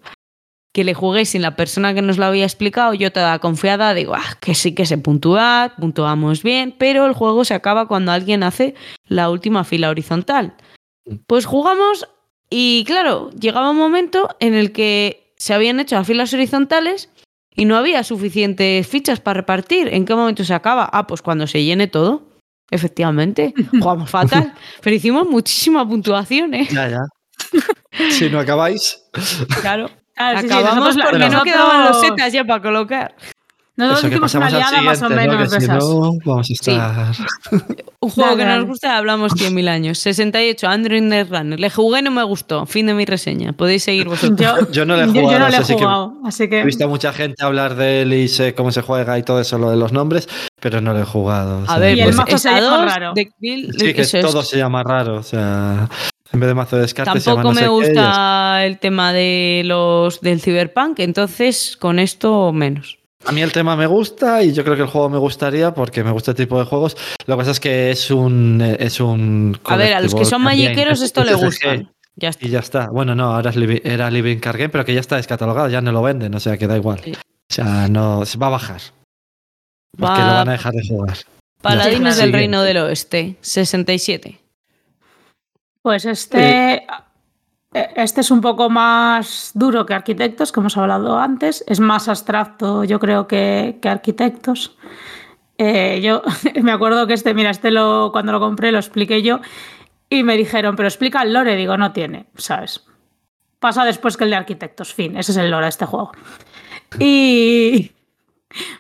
que 0.73 0.85
le 0.85 0.95
jugué 0.95 1.25
sin 1.25 1.43
la 1.43 1.57
persona 1.57 1.95
que 1.95 2.03
nos 2.03 2.19
lo 2.19 2.27
había 2.27 2.45
explicado, 2.45 2.95
yo 2.95 3.11
toda 3.11 3.39
confiada 3.41 3.93
digo, 3.93 4.15
ah, 4.15 4.37
que 4.41 4.55
sí 4.55 4.75
que 4.75 4.87
se 4.87 4.99
puntúa, 4.99 5.75
puntuamos 5.79 6.43
bien, 6.43 6.75
pero 6.79 7.07
el 7.07 7.13
juego 7.13 7.45
se 7.45 7.55
acaba 7.55 7.89
cuando 7.89 8.13
alguien 8.13 8.43
hace 8.43 8.75
la 9.07 9.31
última 9.31 9.65
fila 9.65 9.91
horizontal. 9.91 10.55
Pues 11.27 11.45
jugamos 11.45 12.09
y 12.51 12.85
claro, 12.85 13.31
llegaba 13.31 13.71
un 13.71 13.79
momento 13.79 14.29
en 14.39 14.55
el 14.55 14.73
que 14.73 15.35
se 15.37 15.55
habían 15.55 15.81
hecho 15.81 15.97
las 15.97 16.07
filas 16.07 16.33
horizontales 16.35 17.09
y 17.55 17.65
no 17.65 17.77
había 17.77 18.05
suficientes 18.05 18.87
fichas 18.87 19.21
para 19.21 19.41
repartir. 19.41 19.89
¿En 19.89 20.05
qué 20.05 20.15
momento 20.15 20.45
se 20.45 20.55
acaba? 20.55 20.89
Ah, 20.93 21.07
pues 21.07 21.23
cuando 21.23 21.47
se 21.47 21.65
llene 21.65 21.89
todo. 21.89 22.29
Efectivamente, 22.71 23.53
jugamos 23.73 24.09
fatal, 24.09 24.55
pero 24.81 24.95
hicimos 24.95 25.29
muchísima 25.29 25.89
puntuación, 25.89 26.55
¿eh? 26.55 26.69
Ya, 26.71 26.89
ya. 26.89 27.01
si 28.11 28.31
no 28.31 28.39
acabáis. 28.39 29.03
Claro. 29.61 29.91
Claro, 30.21 30.41
sí, 30.41 30.49
sí, 30.49 30.53
Acabamos 30.55 30.85
nosotros- 30.85 31.05
porque 31.11 31.19
no 31.19 31.25
nosotros- 31.31 31.45
quedaban 31.55 31.85
los 31.87 32.01
setas 32.01 32.33
ya 32.33 32.45
para 32.45 32.63
colocar. 32.63 33.15
Nosotros 33.77 33.99
Eso 34.01 34.09
que 34.11 34.15
hicimos 34.17 34.35
una 34.35 34.47
al 34.47 34.53
liada 34.53 34.83
más 34.83 35.03
o 35.03 35.09
siguiente, 35.09 35.27
¿no? 35.27 35.33
menos 35.33 35.49
Que 35.49 35.55
de 35.55 35.61
si 35.63 35.69
no, 35.69 36.21
vamos 36.27 36.51
a 36.51 36.53
estar. 36.53 37.07
Un 38.01 38.11
juego 38.11 38.37
que 38.37 38.45
nos 38.45 38.67
gusta, 38.67 38.97
hablamos 38.99 39.33
100.000 39.33 39.69
años. 39.69 39.99
68, 39.99 40.69
Android 40.69 41.01
Netrunner. 41.01 41.59
Le 41.59 41.71
jugué, 41.71 42.03
no 42.03 42.11
me 42.11 42.23
gustó. 42.25 42.67
Fin 42.67 42.87
de 42.87 42.95
mi 42.95 43.07
reseña. 43.07 43.53
Podéis 43.55 43.83
seguir 43.85 44.07
vosotros. 44.09 44.39
Yo, 44.39 44.71
Yo 44.71 44.85
no 44.85 44.97
le 44.97 45.05
he 45.05 45.07
yo- 45.07 45.13
yo 45.15 45.21
jugado, 45.23 45.39
no 45.39 45.49
le 45.49 45.57
he 45.57 45.59
así 45.61 45.73
que- 45.75 45.79
jugado, 45.83 46.15
así 46.27 46.49
que 46.51 46.61
He 46.61 46.65
visto 46.65 46.85
a 46.85 46.89
mucha 46.89 47.13
gente 47.15 47.43
hablar 47.43 47.75
de 47.75 48.03
él 48.03 48.13
y 48.13 48.29
sé 48.29 48.55
cómo 48.55 48.71
se 48.71 48.83
juega 48.83 49.17
y 49.19 49.23
todo 49.23 49.41
eso, 49.41 49.57
lo 49.57 49.71
de 49.71 49.77
los 49.79 49.93
nombres, 49.93 50.29
pero 50.61 50.83
no 50.83 50.93
lo 50.93 51.01
he 51.01 51.05
jugado. 51.07 51.61
o 51.61 51.63
A 51.63 51.67
sea, 51.67 51.79
ver, 51.79 51.97
Y 51.97 52.01
el 52.01 52.05
pues 52.07 52.17
mazo 52.17 52.37
se 52.39 52.51
llama 52.51 52.83
A2, 52.83 52.85
raro. 52.87 53.13
deck 53.15 53.33
build, 53.39 53.79
Sí, 53.81 53.95
que 53.95 54.03
eso 54.03 54.19
es. 54.19 54.27
todo 54.27 54.43
se 54.43 54.59
llama 54.59 54.83
raro. 54.83 55.17
O 55.17 55.23
sea, 55.23 55.89
En 56.33 56.41
vez 56.41 56.49
de 56.49 56.55
mazo 56.55 56.77
de 56.77 56.83
descarte 56.83 57.21
Tampoco 57.21 57.43
no 57.43 57.53
me 57.53 57.67
gusta 57.69 58.65
el 58.65 58.79
tema 58.79 59.13
de 59.13 59.63
los 59.65 60.21
del 60.21 60.41
Cyberpunk, 60.41 61.01
entonces 61.01 61.77
con 61.77 61.99
esto 61.99 62.53
menos. 62.53 62.99
A 63.27 63.33
mí 63.33 63.43
el 63.43 63.53
tema 63.53 63.77
me 63.77 63.87
gusta 63.87 64.43
y 64.43 64.53
yo 64.53 64.63
creo 64.65 64.77
que 64.77 64.83
el 64.83 64.89
juego 64.89 65.11
me 65.11 65.19
gustaría 65.19 65.75
porque 65.75 66.03
me 66.05 66.11
gusta 66.11 66.31
este 66.31 66.45
tipo 66.45 66.59
de 66.59 66.65
juegos. 66.65 66.97
Lo 67.27 67.35
que 67.35 67.39
pasa 67.39 67.51
es 67.51 67.61
que 67.61 67.91
es 67.91 68.11
un 68.11 68.61
es 68.79 69.01
un 69.01 69.59
A 69.65 69.77
ver, 69.77 69.93
a 69.95 70.01
los 70.01 70.15
que 70.15 70.25
son 70.25 70.43
también. 70.45 70.69
malliqueros 70.71 71.03
esto 71.03 71.25
le 71.25 71.35
gusta. 71.35 71.77
Ya 72.17 72.29
está. 72.31 72.47
Y 72.47 72.51
ya 72.51 72.59
está. 72.61 72.89
Bueno, 72.91 73.15
no, 73.15 73.35
ahora 73.35 73.51
es 73.51 73.57
Living- 73.57 73.81
era 73.85 74.11
Living 74.11 74.39
Card 74.39 74.57
Game, 74.59 74.69
pero 74.71 74.85
que 74.85 74.95
ya 74.95 75.01
está 75.01 75.17
descatalogado, 75.17 75.69
ya 75.69 75.81
no 75.81 75.91
lo 75.93 76.01
venden, 76.03 76.35
o 76.35 76.41
sea 76.41 76.57
que 76.57 76.67
da 76.67 76.77
igual. 76.77 77.01
Sí. 77.05 77.13
O 77.13 77.53
sea, 77.55 77.89
no, 77.89 78.25
se 78.25 78.39
va 78.39 78.47
a 78.49 78.51
bajar. 78.51 78.81
Porque 79.99 80.21
Va- 80.21 80.27
lo 80.29 80.33
van 80.35 80.49
a 80.49 80.53
dejar 80.53 80.73
de 80.75 80.87
jugar. 80.87 81.17
Paladines 81.61 82.17
del. 82.17 82.33
Reino 82.33 82.63
del 82.63 82.79
Oeste, 82.79 83.37
67. 83.41 84.39
Pues 85.83 86.05
este, 86.05 86.87
eh, 87.73 87.89
este 87.95 88.21
es 88.21 88.31
un 88.31 88.41
poco 88.41 88.69
más 88.69 89.53
duro 89.55 89.87
que 89.87 89.95
Arquitectos, 89.95 90.53
que 90.53 90.61
hemos 90.61 90.77
hablado 90.77 91.19
antes. 91.19 91.65
Es 91.67 91.81
más 91.81 92.09
abstracto, 92.09 92.85
yo 92.85 92.99
creo, 92.99 93.27
que, 93.27 93.79
que 93.81 93.89
Arquitectos. 93.89 94.77
Eh, 95.57 96.01
yo 96.03 96.23
me 96.63 96.73
acuerdo 96.73 97.07
que 97.07 97.15
este, 97.15 97.35
mira, 97.35 97.51
este 97.51 97.71
lo, 97.71 98.11
cuando 98.13 98.33
lo 98.33 98.41
compré 98.41 98.73
lo 98.73 98.79
expliqué 98.79 99.23
yo 99.23 99.41
y 100.09 100.23
me 100.25 100.37
dijeron, 100.37 100.75
pero 100.77 100.89
explica 100.89 101.23
el 101.23 101.33
lore. 101.33 101.57
Digo, 101.57 101.77
no 101.77 101.93
tiene, 101.93 102.27
¿sabes? 102.37 102.85
Pasa 103.59 103.85
después 103.85 104.17
que 104.17 104.25
el 104.25 104.31
de 104.31 104.37
Arquitectos, 104.37 104.93
fin. 104.93 105.17
Ese 105.17 105.33
es 105.33 105.39
el 105.39 105.51
lore 105.51 105.67
de 105.67 105.71
este 105.71 105.87
juego. 105.87 106.13
Y. 106.99 107.93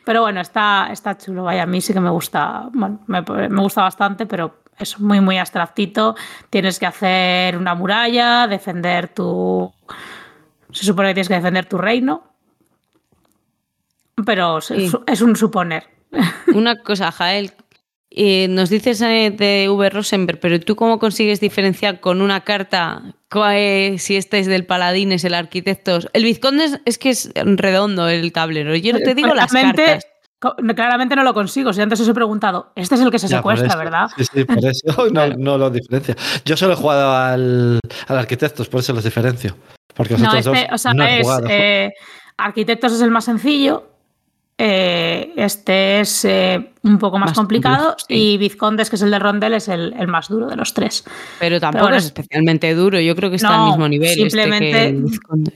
Pero 0.04 0.22
bueno, 0.22 0.40
está, 0.40 0.88
está 0.90 1.16
chulo. 1.16 1.44
Vaya, 1.44 1.62
a 1.62 1.66
mí 1.66 1.80
sí 1.80 1.92
que 1.92 2.00
me 2.00 2.10
gusta. 2.10 2.68
Bueno, 2.72 3.04
me, 3.06 3.20
me 3.22 3.62
gusta 3.62 3.82
bastante, 3.82 4.26
pero 4.26 4.59
es 4.80 4.98
muy, 4.98 5.20
muy 5.20 5.38
abstractito. 5.38 6.16
Tienes 6.50 6.78
que 6.78 6.86
hacer 6.86 7.56
una 7.56 7.74
muralla, 7.74 8.46
defender 8.46 9.08
tu. 9.08 9.72
Se 10.72 10.84
supone 10.84 11.08
que 11.08 11.14
tienes 11.14 11.28
que 11.28 11.34
defender 11.34 11.66
tu 11.66 11.78
reino. 11.78 12.24
Pero 14.26 14.58
es, 14.58 14.66
Sí. 14.66 14.90
es 15.06 15.20
un 15.22 15.36
suponer. 15.36 15.84
Una 16.54 16.82
cosa, 16.82 17.10
Jael. 17.12 17.52
eh, 18.10 18.48
nos 18.48 18.68
dices 18.70 19.00
eh, 19.02 19.30
de 19.30 19.68
V. 19.70 19.90
Rosenberg, 19.90 20.40
pero 20.40 20.58
¿tú 20.60 20.74
cómo 20.76 20.98
consigues 20.98 21.38
diferenciar 21.40 22.00
con 22.00 22.20
una 22.20 22.40
carta 22.42 23.02
si 23.98 24.16
este 24.16 24.40
es 24.40 24.46
del 24.48 24.66
paladín, 24.66 25.12
es 25.12 25.22
el 25.24 25.34
arquitecto? 25.34 26.00
El 26.12 26.24
vizconde 26.24 26.64
es, 26.64 26.80
es 26.84 26.98
que 26.98 27.10
es 27.10 27.30
redondo 27.34 28.08
el 28.08 28.32
tablero. 28.32 28.74
Yo 28.74 28.92
no 28.92 28.98
te 28.98 29.14
digo 29.14 29.32
las 29.34 29.52
cartas. 29.52 30.04
Claramente 30.40 31.14
no 31.16 31.22
lo 31.22 31.34
consigo. 31.34 31.72
Si 31.72 31.80
antes 31.82 32.00
os 32.00 32.08
he 32.08 32.14
preguntado, 32.14 32.72
este 32.74 32.94
es 32.94 33.00
el 33.02 33.10
que 33.10 33.18
se 33.18 33.28
Ya, 33.28 33.36
secuestra, 33.38 33.68
eso. 33.68 33.78
¿verdad? 33.78 34.08
Sí, 34.16 34.24
sí, 34.24 34.44
por 34.44 34.58
eso 34.64 35.06
no, 35.12 35.26
no 35.36 35.58
lo 35.58 35.68
diferencia. 35.70 36.16
Yo 36.44 36.56
solo 36.56 36.72
he 36.72 36.76
jugado 36.76 37.12
al, 37.14 37.78
al 38.08 38.18
Arquitectos, 38.18 38.68
por 38.68 38.80
eso 38.80 38.92
los 38.94 39.04
diferencio. 39.04 39.54
Porque 39.94 40.14
los 40.14 40.22
No, 40.22 40.28
otros 40.28 40.46
este, 40.46 40.66
dos 40.70 40.74
o 40.74 40.78
sea, 40.78 40.94
no 40.94 41.04
he 41.04 41.20
es, 41.20 41.22
jugado. 41.26 41.46
eh, 41.50 41.92
Arquitectos 42.38 42.92
es 42.94 43.00
el 43.02 43.10
más 43.10 43.24
sencillo. 43.26 43.86
eh, 44.62 45.32
este 45.36 46.00
es 46.00 46.24
eh, 46.24 46.72
un 46.82 46.98
poco 46.98 47.18
más, 47.18 47.30
Más 47.30 47.36
complicado. 47.38 47.96
sí. 48.08 48.14
Y 48.34 48.38
Vizcondes, 48.38 48.88
que 48.90 48.96
es 48.96 49.02
el 49.02 49.10
de 49.10 49.18
Rondel, 49.18 49.54
es 49.54 49.68
el, 49.68 49.94
el 49.98 50.06
más 50.08 50.28
duro 50.28 50.46
de 50.48 50.56
los 50.56 50.72
tres. 50.74 51.04
Pero 51.38 51.58
tampoco 51.60 51.84
bueno, 51.84 51.96
es 51.98 52.04
es- 52.04 52.08
especialmente 52.08 52.74
duro. 52.74 52.98
Yo 53.00 53.14
creo 53.16 53.28
que 53.30 53.36
está 53.36 53.48
No, 53.50 53.64
al 53.64 53.68
mismo 53.70 53.88
nivel. 53.88 54.08
este 54.10 54.22
que 54.22 54.30
simplemente- 54.30 54.86
el 54.88 55.02
vizconde. 55.02 55.52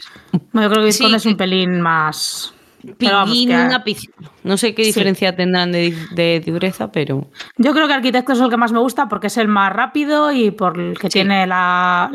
Bueno, 0.52 0.68
yo 0.68 0.70
creo 0.74 0.84
que 0.84 0.92
Sí, 0.92 0.98
Vizcondes 1.04 1.20
es 1.20 1.22
que- 1.24 1.28
un 1.30 1.36
pelín 1.36 1.80
más. 1.80 2.52
Que- 2.98 3.06
una. 3.06 3.82
No 4.42 4.56
sé 4.56 4.74
qué 4.74 4.82
Sí. 4.84 4.88
diferencia 4.90 5.34
tendrán 5.34 5.72
de, 5.72 5.94
de 6.12 6.40
dureza, 6.44 6.90
pero. 6.92 7.28
Yo 7.56 7.72
creo 7.72 7.86
que 7.86 7.94
Arquitectos 7.94 8.38
es 8.38 8.44
el 8.44 8.50
que 8.50 8.56
más 8.56 8.72
me 8.72 8.78
gusta 8.80 9.08
porque 9.08 9.28
es 9.28 9.36
el 9.36 9.48
más 9.48 9.72
rápido 9.72 10.32
y 10.32 10.50
por 10.50 10.78
el 10.78 10.98
que 10.98 11.08
Sí. 11.08 11.14
tiene 11.20 11.46
la, 11.46 12.10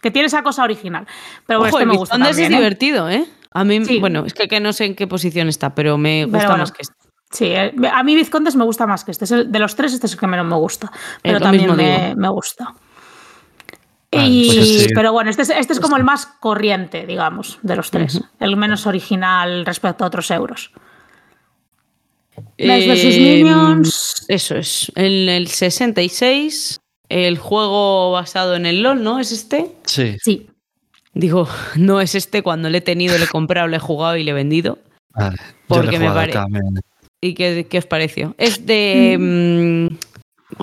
que 0.00 0.10
tiene 0.10 0.26
esa 0.26 0.42
cosa 0.42 0.64
original. 0.64 1.06
Pero 1.46 1.60
bueno, 1.60 1.70
Ojo, 1.70 1.78
este 1.78 1.86
me 1.92 1.96
gusta 1.96 2.18
también, 2.18 2.30
es 2.32 2.38
¿eh? 2.38 2.56
divertido, 2.56 3.08
¿eh? 3.10 3.24
A 3.52 3.64
mí, 3.64 3.84
Sí. 3.84 3.98
bueno, 4.00 4.24
es 4.26 4.34
que, 4.34 4.48
que 4.48 4.60
no 4.60 4.72
sé 4.72 4.86
en 4.86 4.94
qué 4.94 5.06
posición 5.06 5.48
está, 5.48 5.74
pero 5.74 5.98
me 5.98 6.24
gusta 6.24 6.38
bueno, 6.46 6.56
más 6.58 6.72
que 6.72 6.82
este. 6.82 6.94
Sí, 7.30 7.46
eh, 7.46 7.72
a 7.90 8.02
mí 8.02 8.14
Vizcondes 8.14 8.56
me 8.56 8.64
gusta 8.64 8.86
más 8.86 9.04
que 9.04 9.10
este. 9.12 9.44
De 9.44 9.58
los 9.58 9.74
tres, 9.74 9.94
este 9.94 10.06
es 10.06 10.12
el 10.14 10.18
que 10.18 10.26
menos 10.26 10.46
me 10.46 10.56
gusta. 10.56 10.90
Pero 11.22 11.40
también 11.40 11.74
me 12.16 12.28
gusta. 12.28 12.74
Vale, 14.12 14.28
Y- 14.28 14.46
pues 14.54 14.68
sí. 14.84 14.86
Pero 14.94 15.12
bueno, 15.12 15.30
este 15.30 15.42
es, 15.42 15.50
este 15.50 15.72
es 15.72 15.80
como 15.80 15.96
el 15.96 16.04
más 16.04 16.26
corriente, 16.26 17.06
digamos, 17.06 17.58
de 17.62 17.76
los 17.76 17.90
tres. 17.90 18.20
El 18.40 18.56
menos 18.56 18.86
original 18.86 19.64
respecto 19.64 20.04
a 20.04 20.08
otros 20.08 20.30
euros. 20.30 20.70
Knights 22.58 22.86
vs. 22.86 23.04
Eh, 23.04 23.18
Minions. 23.42 24.24
Eso 24.28 24.56
es. 24.56 24.92
En 24.94 25.28
el 25.28 25.48
66, 25.48 26.78
el 27.08 27.38
juego 27.38 28.12
basado 28.12 28.54
en 28.54 28.66
el 28.66 28.82
LOL, 28.82 29.02
¿no? 29.02 29.18
¿Es 29.18 29.32
este? 29.32 29.72
Sí. 29.84 30.16
Sí. 30.22 30.48
Digo, 31.14 31.48
no 31.76 32.00
es 32.00 32.14
este 32.14 32.42
cuando 32.42 32.68
le 32.70 32.78
he 32.78 32.82
tenido, 32.82 33.16
le 33.18 33.24
he 33.24 33.28
comprado, 33.28 33.68
le 33.68 33.76
he 33.76 33.80
jugado 33.80 34.16
y 34.16 34.24
le 34.24 34.30
he 34.30 34.34
vendido. 34.34 34.78
Vale. 35.14 35.36
Yo 35.38 35.44
Porque 35.68 35.98
me 35.98 36.08
jugado 36.08 36.14
pare- 36.20 36.32
también. 36.32 36.64
¿Y 37.20 37.34
qué, 37.34 37.66
qué 37.70 37.78
os 37.78 37.86
pareció? 37.86 38.34
Es 38.38 38.66
de. 38.66 39.16
mm, 39.18 39.86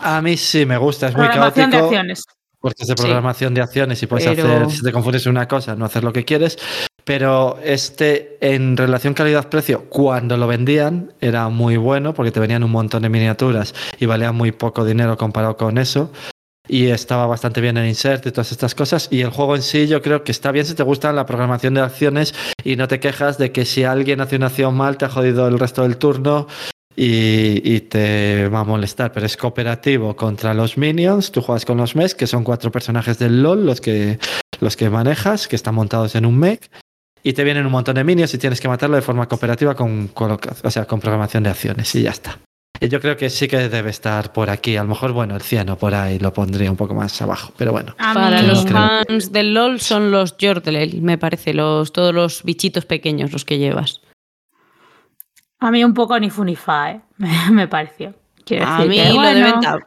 A 0.02 0.22
mí 0.22 0.36
sí 0.38 0.66
me 0.66 0.78
gusta, 0.78 1.08
es 1.08 1.16
muy 1.16 1.26
Programación 1.26 1.70
de 1.70 1.78
caótico. 1.78 1.86
acciones. 2.00 2.24
Porque 2.62 2.84
es 2.84 2.88
de 2.90 2.96
Sí. 2.98 3.04
programación 3.04 3.54
de 3.54 3.62
acciones 3.62 4.02
y 4.04 4.08
puedes 4.08 4.28
Pero- 4.28 4.44
hacer, 4.44 4.72
si 4.72 4.82
te 4.84 4.92
confundes 4.92 5.26
en 5.26 5.32
una 5.32 5.48
cosa, 5.48 5.76
no 5.76 5.86
hacer 5.86 6.04
lo 6.04 6.12
que 6.12 6.26
quieres. 6.26 6.58
Pero 7.06 7.58
este, 7.64 8.38
en 8.42 8.76
relación 8.78 9.14
calidad-precio, 9.14 9.86
cuando 9.90 10.38
lo 10.38 10.46
vendían, 10.46 11.14
era 11.22 11.50
muy 11.50 11.78
bueno 11.78 12.14
porque 12.14 12.32
te 12.32 12.40
venían 12.40 12.64
un 12.64 12.72
montón 12.72 13.02
de 13.04 13.10
miniaturas 13.10 13.74
y 14.00 14.06
valía 14.06 14.32
muy 14.32 14.52
poco 14.52 14.84
dinero 14.86 15.18
comparado 15.18 15.58
con 15.58 15.78
eso. 15.78 16.12
Y 16.68 16.88
estaba 16.88 17.26
bastante 17.26 17.62
bien 17.62 17.78
en 17.78 17.88
insert 17.88 18.28
y 18.28 18.32
todas 18.32 18.52
estas 18.52 18.76
cosas. 18.76 19.08
Y 19.10 19.22
el 19.22 19.32
juego 19.32 19.56
en 19.56 19.64
sí, 19.64 19.88
yo 19.88 20.04
creo 20.04 20.24
que 20.24 20.32
está 20.32 20.52
bien 20.52 20.68
si 20.68 20.76
te 20.76 20.84
gusta 20.84 21.12
la 21.12 21.26
programación 21.26 21.74
de 21.74 21.82
acciones 21.82 22.36
y 22.64 22.76
no 22.76 22.88
te 22.88 23.00
quejas 23.00 23.40
de 23.40 23.52
que 23.52 23.66
si 23.66 23.86
alguien 23.86 24.22
hace 24.22 24.36
una 24.36 24.48
acción 24.48 24.76
mal, 24.76 24.98
te 24.98 25.06
ha 25.06 25.10
jodido 25.10 25.48
el 25.48 25.58
resto 25.58 25.82
del 25.82 25.98
turno 25.98 26.46
y, 26.96 27.62
y 27.76 27.82
te 27.82 28.48
va 28.50 28.62
a 28.62 28.64
molestar. 28.64 29.12
Pero 29.12 29.26
es 29.26 29.38
cooperativo 29.38 30.16
contra 30.16 30.54
los 30.54 30.78
minions. 30.78 31.32
Tú 31.32 31.42
juegas 31.42 31.66
con 31.66 31.78
los 31.78 31.96
mechs, 31.96 32.16
que 32.16 32.28
son 32.28 32.44
cuatro 32.44 32.72
personajes 32.72 33.20
del 33.20 33.42
LOL, 33.42 33.66
los 33.66 33.82
que, 33.82 34.20
los 34.60 34.76
que 34.76 34.90
manejas, 34.90 35.48
que 35.48 35.56
están 35.56 35.76
montados 35.76 36.16
en 36.16 36.26
un 36.26 36.38
mech. 36.38 36.70
Y 37.22 37.34
te 37.34 37.44
vienen 37.44 37.66
un 37.66 37.72
montón 37.72 37.96
de 37.96 38.04
minions 38.04 38.34
y 38.34 38.38
tienes 38.38 38.62
que 38.62 38.68
matarlo 38.68 38.96
de 38.96 39.02
forma 39.02 39.28
cooperativa 39.28 39.76
con, 39.76 40.10
o 40.16 40.72
sea, 40.72 40.86
con 40.86 41.00
programación 41.00 41.44
de 41.44 41.50
acciones 41.50 41.94
y 41.96 42.04
ya 42.04 42.12
está. 42.12 42.40
Y 42.82 42.88
Yo 42.88 43.02
creo 43.02 43.18
que 43.18 43.30
sí 43.30 43.48
que 43.50 43.68
debe 43.68 43.90
estar 43.90 44.32
por 44.32 44.50
aquí. 44.50 44.78
A 44.78 44.84
lo 44.84 44.90
mejor, 44.90 45.12
bueno, 45.12 45.36
el 45.36 45.42
cieno 45.42 45.78
por 45.78 45.94
ahí 45.94 46.18
lo 46.18 46.32
pondría 46.32 46.72
un 46.72 46.78
poco 46.78 46.94
más 46.94 47.22
abajo. 47.22 47.52
Pero 47.58 47.74
bueno. 47.74 47.94
Para 47.98 48.42
los 48.42 48.64
creo. 48.64 48.78
fans 48.78 49.32
del 49.34 49.54
LOL 49.54 49.82
son 49.82 50.12
los 50.12 50.36
Jordlel, 50.40 51.02
me 51.02 51.18
parece, 51.18 51.54
los, 51.54 51.92
todos 51.92 52.14
los 52.14 52.44
bichitos 52.44 52.86
pequeños 52.86 53.34
los 53.34 53.44
que 53.44 53.58
llevas. 53.58 54.02
A 55.60 55.72
mí 55.72 55.84
un 55.84 55.94
poco 55.94 56.20
ni 56.20 56.30
fu 56.30 56.44
ni 56.44 56.56
fa, 56.56 56.92
¿eh? 56.92 57.02
me, 57.18 57.52
me 57.52 57.68
pareció. 57.68 58.14
Quiero 58.46 58.66
A 58.68 58.78
decir 58.78 58.90
mí 58.90 58.98
que, 58.98 59.14
lo 59.14 59.22
de 59.22 59.44
venta. 59.44 59.76
o 59.76 59.80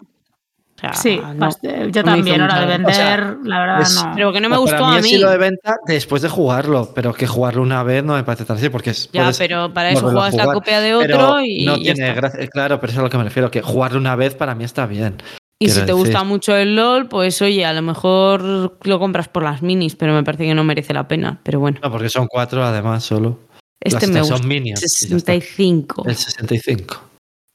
sea, 0.81 0.93
Sí, 0.95 1.21
no. 1.37 1.47
bast- 1.47 1.91
yo 1.93 2.05
también, 2.05 2.41
mucha 2.41 2.57
hora 2.57 2.61
de 2.61 2.67
vender, 2.67 2.91
O 2.91 2.95
sea, 2.95 3.37
la 3.45 3.61
verdad 3.61 3.81
es- 3.83 3.95
no. 4.05 4.13
Pero 4.15 4.33
que 4.33 4.41
no 4.41 4.49
me 4.49 4.57
Para 4.57 4.61
gustó 4.61 4.87
mí 4.89 4.97
a 4.97 5.01
mí. 5.01 5.19
lo 5.19 5.31
de 5.31 5.39
venta 5.39 5.77
después 5.87 6.23
de 6.23 6.29
jugarlo, 6.29 6.91
pero 6.95 7.13
que 7.15 7.27
jugarlo 7.27 7.63
una 7.63 7.83
vez 7.83 8.03
no 8.05 8.15
me 8.15 8.25
parece 8.25 8.45
tan 8.45 8.57
así, 8.57 8.69
porque 8.69 8.91
es, 8.91 9.11
Ya, 9.13 9.31
pero 9.39 9.73
para 9.73 9.91
eso 9.91 10.03
juegas 10.11 10.35
la 10.35 10.53
copia 10.53 10.81
de 10.81 10.97
Pero 11.01 11.19
otro 11.19 11.41
y. 11.45 11.65
no 11.65 11.79
tiene 11.79 12.13
gracia. 12.15 12.47
Claro, 12.49 12.81
pero 12.81 12.91
eso 12.91 12.99
es 12.99 13.01
a 13.01 13.05
lo 13.05 13.11
que 13.11 13.19
me 13.19 13.25
refiero, 13.25 13.51
que 13.51 13.63
jugarlo 13.63 13.99
una 13.99 14.17
vez 14.17 14.35
para 14.35 14.55
mí 14.55 14.65
está 14.65 14.87
bien. 14.87 15.17
Y 15.59 15.69
si 15.69 15.75
te 15.77 15.81
decir. 15.83 15.95
gusta 15.95 16.25
mucho 16.25 16.57
el 16.57 16.75
LOL, 16.75 17.07
pues 17.09 17.41
oye, 17.41 17.65
a 17.65 17.73
lo 17.73 17.83
mejor 17.83 18.43
lo 18.83 18.99
compras 18.99 19.29
por 19.29 19.45
las 19.45 19.63
minis, 19.63 19.95
pero 19.95 20.13
me 20.13 20.25
parece 20.25 20.45
que 20.45 20.55
no 20.57 20.65
merece 20.65 20.93
la 20.93 21.07
pena. 21.07 21.39
Pero 21.45 21.61
bueno, 21.61 21.79
No, 21.81 21.91
porque 21.93 22.09
son 22.09 22.27
cuatro 22.27 22.65
además 22.65 23.05
solo. 23.05 23.39
Este 23.85 24.07
me 24.07 24.21
gusta. 24.21 24.39
son 24.39 24.49
minions. 24.49 24.81
y 24.81 25.09
ya 25.09 25.17
está. 25.17 25.33
65. 25.33 26.05
El 26.07 26.17
65. 26.17 27.03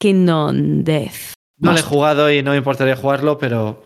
Kingdom 0.00 0.84
Death. 0.84 1.34
No 1.58 1.72
le 1.72 1.80
he 1.80 1.82
jugado 1.82 2.30
y 2.30 2.42
no 2.42 2.52
me 2.52 2.58
importaría 2.58 2.96
jugarlo, 2.96 3.38
pero 3.38 3.82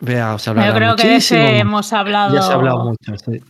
vea, 0.00 0.34
os 0.34 0.48
hablará 0.48 0.68
Yo 0.68 0.74
creo 0.74 0.96
que 0.96 1.06
de 1.08 1.16
ese 1.16 1.58
hemos 1.58 1.92
hablado. 1.92 2.34
Ya 2.34 2.42
se 2.42 2.52
ha 2.52 2.54
hablado 2.54 2.84
mucho. 2.84 3.16
sí. 3.24 3.40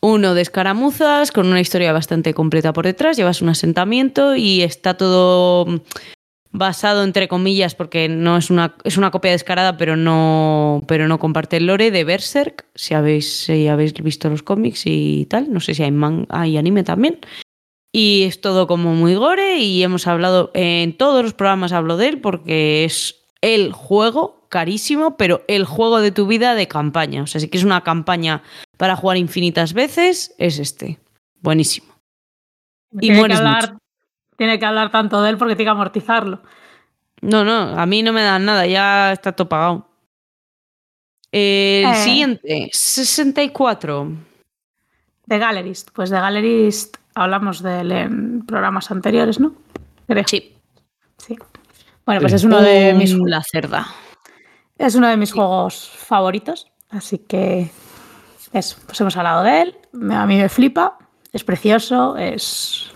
Uno 0.00 0.34
de 0.34 0.42
escaramuzas, 0.42 1.32
con 1.32 1.46
una 1.46 1.60
historia 1.60 1.92
bastante 1.92 2.34
completa 2.34 2.72
por 2.72 2.84
detrás. 2.84 3.16
Llevas 3.16 3.40
un 3.42 3.48
asentamiento 3.48 4.36
y 4.36 4.62
está 4.62 4.96
todo 4.96 5.80
basado, 6.52 7.04
entre 7.04 7.28
comillas, 7.28 7.74
porque 7.74 8.08
no 8.08 8.36
es 8.36 8.50
una, 8.50 8.74
es 8.84 8.96
una 8.96 9.10
copia 9.10 9.30
descarada, 9.30 9.76
pero 9.76 9.96
no, 9.96 10.82
pero 10.88 11.08
no 11.08 11.18
comparte 11.18 11.58
el 11.58 11.66
lore 11.66 11.90
de 11.90 12.04
Berserk. 12.04 12.66
Si 12.74 12.94
habéis, 12.94 13.44
si 13.44 13.68
habéis 13.68 13.92
visto 13.94 14.28
los 14.30 14.42
cómics 14.42 14.82
y 14.86 15.26
tal. 15.26 15.52
No 15.52 15.60
sé 15.60 15.74
si 15.74 15.82
hay, 15.82 15.90
man- 15.92 16.26
hay 16.30 16.56
anime 16.56 16.82
también. 16.82 17.20
Y 17.92 18.24
es 18.24 18.40
todo 18.40 18.66
como 18.66 18.94
muy 18.94 19.14
gore 19.14 19.58
y 19.58 19.82
hemos 19.82 20.06
hablado, 20.06 20.50
en 20.54 20.96
todos 20.96 21.22
los 21.22 21.34
programas 21.34 21.72
hablo 21.72 21.96
de 21.96 22.08
él 22.08 22.20
porque 22.20 22.84
es 22.84 23.22
el 23.40 23.72
juego 23.72 24.46
carísimo, 24.48 25.16
pero 25.16 25.42
el 25.48 25.64
juego 25.64 26.00
de 26.00 26.10
tu 26.10 26.26
vida 26.26 26.54
de 26.54 26.68
campaña. 26.68 27.22
O 27.22 27.26
sea, 27.26 27.40
si 27.40 27.48
quieres 27.48 27.64
una 27.64 27.82
campaña 27.82 28.42
para 28.76 28.96
jugar 28.96 29.16
infinitas 29.16 29.72
veces, 29.72 30.34
es 30.38 30.58
este. 30.58 30.98
Buenísimo. 31.40 31.94
Y 33.00 33.10
mueres 33.12 33.38
hablar, 33.38 33.78
tiene 34.36 34.58
que 34.58 34.66
hablar 34.66 34.90
tanto 34.90 35.20
de 35.22 35.30
él 35.30 35.38
porque 35.38 35.56
tiene 35.56 35.66
que 35.68 35.72
amortizarlo. 35.72 36.42
No, 37.22 37.44
no, 37.44 37.78
a 37.78 37.86
mí 37.86 38.02
no 38.02 38.12
me 38.12 38.22
dan 38.22 38.44
nada, 38.44 38.66
ya 38.66 39.12
está 39.12 39.32
todo 39.32 39.48
pagado. 39.48 39.88
El 41.32 41.86
Eh. 41.86 41.94
siguiente, 42.04 42.70
64. 42.72 44.12
The 45.26 45.38
Gallerist. 45.38 45.90
Pues 45.92 46.10
The 46.10 46.16
Gallerist 46.20 46.96
hablamos 47.14 47.62
de 47.62 47.80
él 47.80 47.92
en 47.92 48.46
programas 48.46 48.90
anteriores, 48.90 49.40
¿no? 49.40 49.54
Creo. 50.06 50.24
Sí. 50.26 50.54
Sí. 51.18 51.36
Bueno, 52.04 52.20
pues 52.20 52.34
es 52.34 52.44
uno 52.44 52.60
de 52.60 52.94
mis, 52.94 53.12
La 53.14 53.42
cerda. 53.42 53.86
es 54.78 54.94
uno 54.94 55.08
de 55.08 55.16
mis 55.16 55.32
juegos 55.32 55.88
favoritos. 55.96 56.70
Así 56.90 57.18
que 57.18 57.70
eso, 58.52 58.76
pues 58.86 59.00
hemos 59.00 59.16
hablado 59.16 59.42
de 59.42 59.62
él. 59.62 59.76
A 60.12 60.26
mí 60.26 60.36
me 60.36 60.48
flipa. 60.48 60.98
Es 61.32 61.42
precioso, 61.42 62.16
es 62.16 62.92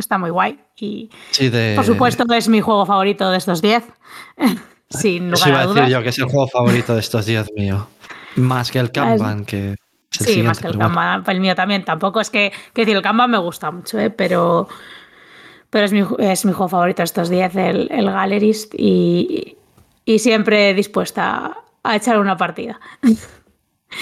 está 0.00 0.18
muy 0.18 0.30
guay. 0.30 0.58
Y 0.76 1.10
Sí, 1.30 1.48
de... 1.48 1.74
por 1.76 1.84
supuesto 1.84 2.24
es 2.34 2.48
mi 2.48 2.60
juego 2.60 2.86
favorito 2.86 3.30
de 3.30 3.38
estos 3.38 3.62
10. 3.62 3.84
Sin 4.88 5.32
Eso 5.32 5.46
lugar 5.46 5.48
iba 5.48 5.58
a 5.58 5.62
a 5.62 5.74
decir 5.74 5.92
yo, 5.92 6.02
que 6.02 6.08
es 6.10 6.18
el 6.18 6.24
juego 6.26 6.48
favorito 6.48 6.94
de 6.94 7.00
estos 7.00 7.26
días 7.26 7.48
mío. 7.56 7.86
Más 8.36 8.70
que 8.70 8.78
el 8.78 8.90
Kanban, 8.90 9.44
que 9.44 9.76
es 10.12 10.20
el 10.20 10.26
Sí, 10.26 10.42
más 10.42 10.58
que 10.58 10.66
el 10.66 10.74
pero 10.74 10.88
bueno. 10.88 11.00
Kanban, 11.00 11.24
el 11.34 11.40
mío 11.40 11.54
también. 11.54 11.84
Tampoco 11.84 12.20
es 12.20 12.30
que, 12.30 12.52
que 12.74 12.82
decir, 12.82 12.96
el 12.96 13.02
Kanban 13.02 13.30
me 13.30 13.38
gusta 13.38 13.70
mucho, 13.70 13.98
¿eh? 13.98 14.10
pero, 14.10 14.68
pero 15.70 15.84
es, 15.86 15.92
mi, 15.92 16.04
es 16.18 16.44
mi 16.44 16.52
juego 16.52 16.68
favorito 16.68 17.00
de 17.02 17.04
estos 17.04 17.30
10, 17.30 17.56
el, 17.56 17.88
el 17.90 18.10
Gallerist, 18.10 18.74
y, 18.76 19.56
y 20.04 20.18
siempre 20.18 20.74
dispuesta 20.74 21.56
a 21.82 21.96
echar 21.96 22.18
una 22.18 22.36
partida. 22.36 22.80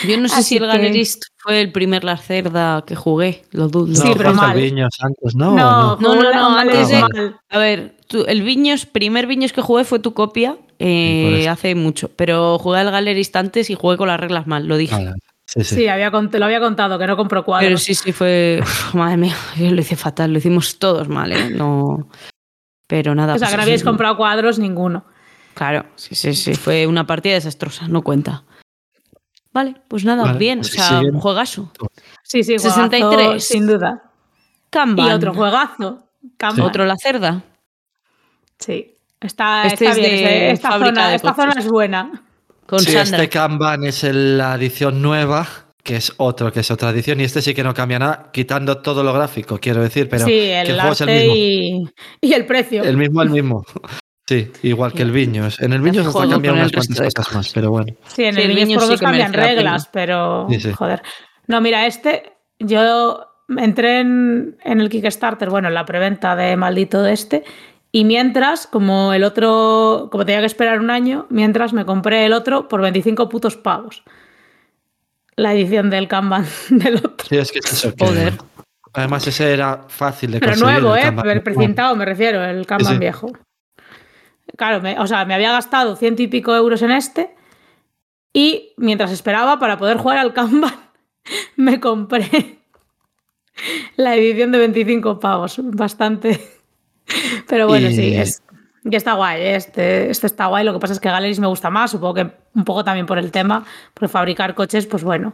Yo 0.07 0.19
no 0.19 0.29
sé 0.29 0.35
Así 0.37 0.45
si 0.45 0.57
el 0.57 0.63
que- 0.63 0.67
Galerist 0.69 1.25
fue 1.37 1.61
el 1.61 1.73
primer 1.73 2.05
La 2.05 2.17
cerda 2.17 2.85
que 2.87 2.95
jugué. 2.97 3.43
Lo 3.53 3.69
dudo. 3.69 3.87
No, 3.89 3.95
Sí, 3.95 4.13
pero 4.17 4.33
mal. 4.35 4.57
Viños 4.57 4.95
antes, 5.01 5.35
¿no? 5.35 5.51
¿O 5.53 5.57
No, 5.57 5.97
No, 6.01 6.15
no, 6.33 6.57
antes 6.59 6.89
de-. 6.89 7.35
A 7.51 7.59
ver, 7.59 7.97
tú- 8.07 8.25
el 8.27 8.43
Viños, 8.43 8.87
primer 8.87 9.27
Viños 9.27 9.53
que 9.53 9.61
jugué 9.63 9.85
fue 9.85 9.99
tu 9.99 10.15
copia 10.15 10.57
eh, 10.79 11.47
hace 11.49 11.75
mucho, 11.75 12.11
pero 12.17 12.59
jugué 12.59 12.81
al 12.81 12.91
Galerist 12.91 13.37
antes 13.37 13.69
y 13.69 13.75
jugué 13.75 13.97
con 13.99 14.09
las 14.09 14.19
reglas 14.19 14.47
mal, 14.47 14.67
lo 14.67 14.77
dije. 14.77 14.95
Vale, 14.95 15.13
Sí, 15.47 15.65
sí. 15.65 15.75
Sí, 15.75 15.89
había, 15.89 16.11
lo 16.11 16.45
había 16.45 16.61
contado, 16.61 16.97
que 16.97 17.09
no 17.09 17.17
compro 17.17 17.45
cuadros. 17.45 17.67
Pero 17.67 17.77
sí, 17.79 17.95
sí, 17.97 18.13
fue. 18.13 18.61
Uf, 18.63 18.95
madre 18.95 19.17
mía, 19.17 19.35
yo 19.59 19.69
lo 19.73 19.81
hice 19.81 19.97
fatal, 19.97 20.33
lo 20.33 20.39
hicimos 20.39 20.79
todos 20.79 21.09
mal, 21.09 21.33
¿eh? 21.33 21.51
No. 21.51 22.09
Pero 22.87 23.15
nada. 23.17 23.35
o 23.35 23.39
sea, 23.39 23.47
pues 23.49 23.51
que 23.51 23.57
no 23.57 23.63
habíais 23.65 23.83
comprado 23.83 24.17
cuadros 24.17 24.59
ninguno. 24.61 25.05
Claro, 25.55 25.87
sí, 25.97 26.15
sí, 26.15 26.35
sí. 26.35 26.55
Fue 26.55 26.87
una 26.87 27.05
partida 27.07 27.35
desastrosa, 27.35 27.89
no 27.89 28.03
cuenta. 28.03 28.45
Vale, 29.53 29.75
pues 29.89 30.05
nada, 30.05 30.23
Vale, 30.25 30.39
bien. 30.39 30.61
pues 30.61 30.71
o 30.73 30.75
sea, 30.75 30.89
siguiente. 30.89 31.21
juegazo. 31.21 31.73
Sí, 32.23 32.43
sí, 32.45 32.59
63. 32.59 33.43
63. 33.43 33.45
sin 33.45 33.67
duda. 33.67 34.03
Kanban. 34.71 35.09
Y 35.09 35.11
otro 35.13 35.35
juegazo. 35.35 36.05
Kanban. 36.37 36.67
Otro 36.67 36.85
la 36.85 36.97
cerda. 36.97 37.43
Sí. 38.59 38.95
Está, 39.21 39.65
Este 39.67 39.85
está 39.87 39.91
es 39.91 39.97
bien. 39.97 40.11
de 40.11 40.17
ese- 40.25 40.51
esta 40.53 40.79
zona, 40.79 41.09
de 41.09 41.15
esta 41.17 41.35
zona 41.35 41.53
es 41.59 41.69
buena. 41.69 42.23
Con 42.67 42.79
Sí, 42.81 42.93
Sandra. 42.93 43.17
este 43.19 43.29
Kanban 43.29 43.85
es 43.85 44.05
el- 44.05 44.39
la 44.39 44.55
edición 44.55 45.03
nueva, 45.03 45.47
que 45.83 45.97
es 45.97 46.13
otro, 46.19 46.53
que 46.53 46.61
es 46.61 46.71
otra 46.71 46.91
edición, 46.91 47.21
y 47.21 47.25
este 47.25 47.43
sí 47.43 47.53
que 47.53 47.65
no 47.65 47.75
cambia 47.75 47.99
nada, 47.99 48.31
quitando 48.33 48.79
todo 48.79 49.03
lo 49.03 49.13
gráfico, 49.13 49.59
quiero 49.59 49.83
decir, 49.83 50.09
pero 50.09 50.25
sí, 50.25 50.31
que 50.31 50.61
el, 50.61 50.69
el 50.71 50.75
juego 50.77 50.93
es 50.93 51.01
el 51.01 51.09
mismo. 51.09 51.35
y, 51.35 51.91
y 52.21 52.33
el 52.35 52.47
precio. 52.47 52.83
El 52.85 52.97
mismo, 52.97 53.21
el 53.23 53.31
mismo. 53.31 53.65
Sí, 54.31 54.49
igual 54.63 54.93
que 54.93 55.03
el 55.03 55.11
Viños. 55.11 55.59
En 55.61 55.73
el 55.73 55.81
Viños 55.83 56.07
hasta 56.07 56.21
cambian 56.29 56.55
el 56.55 56.61
unas 56.61 56.73
cuantas 56.73 57.15
cosas 57.15 57.35
más, 57.35 57.53
pero 57.53 57.71
bueno. 57.71 57.93
Sí, 58.07 58.23
en 58.25 58.35
Sí, 58.37 58.41
el 58.43 58.51
el 58.51 58.57
Viños 58.57 58.85
por 58.85 58.97
sí 58.97 59.05
cambian 59.05 59.33
reglas, 59.33 59.89
pero 59.93 60.47
Sí, 60.49 60.61
sí. 60.61 60.73
joder. 60.73 61.03
No, 61.49 61.61
mira, 61.61 61.85
este, 61.87 62.35
yo 62.61 63.27
entré 63.57 63.99
en, 63.99 64.57
en 64.63 64.81
el 64.81 64.89
Kickstarter, 64.89 65.51
bueno, 65.51 65.67
en 65.67 65.75
la 65.75 65.85
preventa 65.85 66.37
de 66.37 66.57
maldito 66.57 67.03
de 67.03 67.13
este, 67.13 67.43
y 67.91 68.05
mientras, 68.05 68.69
como 68.69 69.13
el 69.15 69.25
otro, 69.25 70.09
como 70.13 70.25
tenía 70.25 70.39
que 70.39 70.47
esperar 70.47 70.79
un 70.79 70.91
año, 70.91 71.27
mientras 71.29 71.73
me 71.73 71.85
compré 71.85 72.25
el 72.25 72.33
otro 72.33 72.69
por 72.69 72.81
25 72.83 73.29
putos 73.29 73.57
pavos. 73.57 74.05
La 75.35 75.55
edición 75.55 75.91
del 75.91 76.07
Kanban 76.07 76.47
del 76.71 76.99
otro. 76.99 77.27
Sí, 77.29 77.37
es 77.37 77.51
que 77.51 77.59
es 77.59 77.73
eso. 77.73 77.93
que- 77.97 78.05
Joder. 78.07 78.35
Además, 78.93 79.27
ese 79.27 79.53
era 79.53 79.87
fácil 79.89 80.31
de 80.31 80.39
Pero 80.41 80.53
conseguir. 80.53 80.83
nuevo, 80.83 80.95
el 80.97 81.03
¿eh? 81.29 81.33
El 81.33 81.43
precintado 81.43 81.97
me 81.97 82.05
refiero, 82.05 82.45
el 82.45 82.65
Kanban 82.67 82.93
sí. 82.95 82.99
viejo. 83.01 83.33
Claro, 84.57 84.81
me- 84.81 84.99
o 84.99 85.07
sea, 85.07 85.25
me 85.25 85.35
había 85.35 85.53
gastado 85.53 85.97
ciento 85.97 86.23
y 86.23 86.27
pico 86.29 86.55
euros 86.55 86.83
en 86.83 86.91
este 86.91 87.35
y 88.33 88.73
mientras 88.77 89.11
esperaba 89.11 89.59
para 89.59 89.77
poder 89.79 89.97
jugar 89.99 90.19
al 90.19 90.33
Kanban, 90.33 90.75
me 91.57 91.81
compré 91.81 92.59
la 93.97 94.15
edición 94.17 94.53
de 94.53 94.59
25 94.59 95.19
pavos. 95.21 95.57
Bastante. 95.63 96.41
Pero 97.49 97.67
bueno, 97.69 97.89
Y- 97.89 97.95
sí, 97.95 98.15
es, 98.17 98.43
y 98.85 98.95
está 98.97 99.15
guay. 99.15 99.43
Este, 99.43 100.11
este 100.11 100.27
está 100.27 100.47
guay. 100.47 100.65
Lo 100.65 100.73
que 100.73 100.79
pasa 100.79 100.93
es 100.95 101.01
que 101.01 101.09
Galeris 101.11 101.41
me 101.41 101.47
gusta 101.49 101.71
más, 101.71 101.91
supongo 101.91 102.15
que 102.15 102.31
un 102.55 102.65
poco 102.65 102.85
también 102.85 103.07
por 103.07 103.19
el 103.19 103.31
tema, 103.31 103.65
porque 103.95 104.09
fabricar 104.09 104.55
coches, 104.55 104.87
pues 104.87 105.03
bueno, 105.05 105.33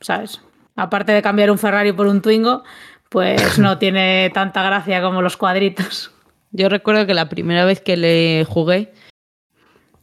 ¿sabes? 0.00 0.40
Aparte 0.76 1.12
de 1.12 1.22
cambiar 1.22 1.50
un 1.50 1.58
Ferrari 1.58 1.92
por 1.92 2.06
un 2.06 2.20
Twingo, 2.20 2.62
pues 3.08 3.58
no 3.58 3.78
tiene 3.78 4.30
tanta 4.34 4.62
gracia 4.62 5.00
como 5.02 5.22
los 5.22 5.36
cuadritos. 5.36 6.10
Yo 6.54 6.68
recuerdo 6.68 7.04
que 7.04 7.14
la 7.14 7.28
primera 7.28 7.64
vez 7.64 7.80
que 7.80 7.96
le 7.96 8.46
jugué 8.48 8.92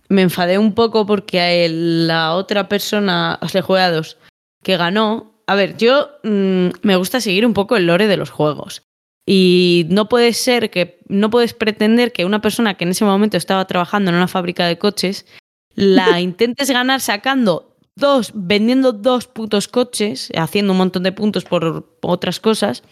me 0.09 0.21
enfadé 0.21 0.57
un 0.57 0.73
poco 0.73 1.05
porque 1.05 1.39
a 1.39 1.51
él- 1.51 2.07
la 2.07 2.35
otra 2.35 2.67
persona, 2.67 3.39
o 3.41 3.47
sea, 3.47 3.61
le 3.61 3.65
jugué 3.65 3.79
a 3.81 3.91
dos, 3.91 4.17
que 4.61 4.75
ganó. 4.75 5.41
A 5.47 5.55
ver, 5.55 5.77
yo 5.77 6.09
mm, 6.23 6.67
me 6.81 6.97
gusta 6.97 7.21
seguir 7.21 7.45
un 7.45 7.53
poco 7.53 7.77
el 7.77 7.87
lore 7.87 8.07
de 8.07 8.17
los 8.17 8.29
juegos. 8.29 8.83
Y 9.25 9.85
no 9.89 10.09
puede 10.09 10.33
ser 10.33 10.69
que, 10.69 10.99
no 11.07 11.29
puedes 11.29 11.53
pretender 11.53 12.11
que 12.11 12.25
una 12.25 12.41
persona 12.41 12.73
que 12.73 12.83
en 12.83 12.91
ese 12.91 13.05
momento 13.05 13.37
estaba 13.37 13.65
trabajando 13.65 14.09
en 14.11 14.17
una 14.17 14.27
fábrica 14.27 14.65
de 14.67 14.77
coches 14.77 15.25
la 15.73 16.19
intentes 16.19 16.69
ganar 16.69 16.99
sacando 16.99 17.77
dos, 17.95 18.31
vendiendo 18.33 18.91
dos 18.91 19.27
putos 19.27 19.69
coches, 19.69 20.31
haciendo 20.35 20.73
un 20.73 20.79
montón 20.79 21.03
de 21.03 21.13
puntos 21.13 21.45
por 21.45 21.87
otras 22.01 22.41
cosas, 22.41 22.83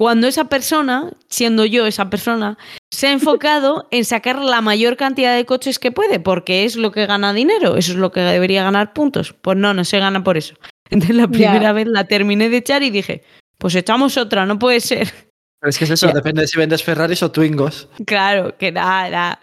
cuando 0.00 0.28
esa 0.28 0.44
persona, 0.46 1.10
siendo 1.28 1.66
yo 1.66 1.84
esa 1.84 2.08
persona, 2.08 2.56
se 2.90 3.08
ha 3.08 3.12
enfocado 3.12 3.86
en 3.90 4.06
sacar 4.06 4.38
la 4.38 4.62
mayor 4.62 4.96
cantidad 4.96 5.36
de 5.36 5.44
coches 5.44 5.78
que 5.78 5.92
puede, 5.92 6.18
porque 6.18 6.64
es 6.64 6.76
lo 6.76 6.90
que 6.90 7.04
gana 7.04 7.34
dinero, 7.34 7.76
eso 7.76 7.92
es 7.92 7.98
lo 7.98 8.10
que 8.10 8.20
debería 8.20 8.64
ganar 8.64 8.94
puntos. 8.94 9.34
Pues 9.34 9.58
no, 9.58 9.74
no 9.74 9.84
se 9.84 9.98
gana 9.98 10.24
por 10.24 10.38
eso. 10.38 10.54
Entonces 10.90 11.14
la 11.14 11.28
primera 11.28 11.74
vez 11.74 11.86
la 11.86 12.04
terminé 12.04 12.48
de 12.48 12.56
echar 12.56 12.82
y 12.82 12.88
dije, 12.88 13.24
pues 13.58 13.74
echamos 13.74 14.16
otra, 14.16 14.46
no 14.46 14.58
puede 14.58 14.80
ser. 14.80 15.12
Pero 15.60 15.68
es 15.70 15.78
que 15.78 15.84
es 15.84 15.90
eso, 15.90 16.06
Ya. 16.08 16.14
depende 16.14 16.40
de 16.40 16.46
si 16.48 16.58
vendes 16.58 16.82
Ferraris 16.82 17.22
o 17.22 17.30
Twingos. 17.30 17.88
Claro, 18.06 18.56
que 18.56 18.72
nada. 18.72 19.38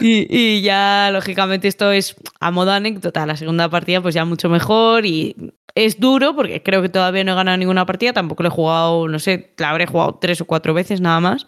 Y, 0.00 0.26
y 0.28 0.60
ya, 0.62 1.10
lógicamente, 1.12 1.68
esto 1.68 1.92
es 1.92 2.16
a 2.40 2.50
modo 2.50 2.72
anécdota. 2.72 3.24
La 3.26 3.36
segunda 3.36 3.68
partida, 3.68 4.00
pues 4.00 4.14
ya 4.14 4.24
mucho 4.24 4.48
mejor. 4.48 5.06
Y 5.06 5.36
es 5.76 6.00
duro, 6.00 6.34
porque 6.34 6.62
creo 6.64 6.82
que 6.82 6.88
todavía 6.88 7.22
no 7.22 7.32
he 7.32 7.34
ganado 7.36 7.56
ninguna 7.58 7.86
partida. 7.86 8.12
Tampoco 8.12 8.42
le 8.42 8.48
he 8.48 8.52
jugado, 8.52 9.06
no 9.06 9.18
sé, 9.20 9.54
la 9.56 9.70
habré 9.70 9.86
jugado 9.86 10.18
tres 10.20 10.40
o 10.40 10.46
cuatro 10.46 10.74
veces 10.74 11.00
nada 11.00 11.20
más. 11.20 11.46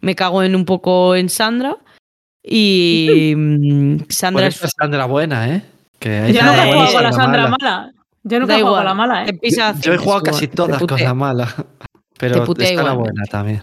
Me 0.00 0.14
cago 0.14 0.42
en 0.42 0.56
un 0.56 0.64
poco 0.64 1.14
en 1.14 1.28
Sandra. 1.28 1.76
Y 2.42 3.34
mm, 3.36 3.96
Sandra 4.08 4.46
es. 4.46 4.56
Sandra 4.56 5.04
buena, 5.04 5.54
¿eh? 5.54 5.62
Que 5.98 6.08
hay 6.20 6.32
Yo 6.32 6.40
Sandra 6.40 6.66
he 6.66 6.72
jugado 6.72 6.92
con 6.94 7.02
la 7.02 7.12
Sandra 7.12 7.42
mala. 7.42 7.56
mala. 7.60 7.92
Yo 8.22 8.40
nunca 8.40 8.54
da 8.54 8.58
he 8.58 8.62
jugado 8.62 8.80
igual, 8.80 8.80
con 8.80 8.84
la 8.86 8.94
mala, 8.94 9.24
¿eh? 9.26 9.32
pisa 9.34 9.74
Yo 9.80 9.92
he 9.92 9.98
jugado 9.98 10.22
casi 10.22 10.48
todas 10.48 10.82
con 10.82 10.98
la 10.98 11.12
mala. 11.14 11.54
Pero 12.20 12.44
putea 12.44 12.68
está 12.70 12.82
la 12.82 12.92
buena 12.92 13.24
también. 13.24 13.62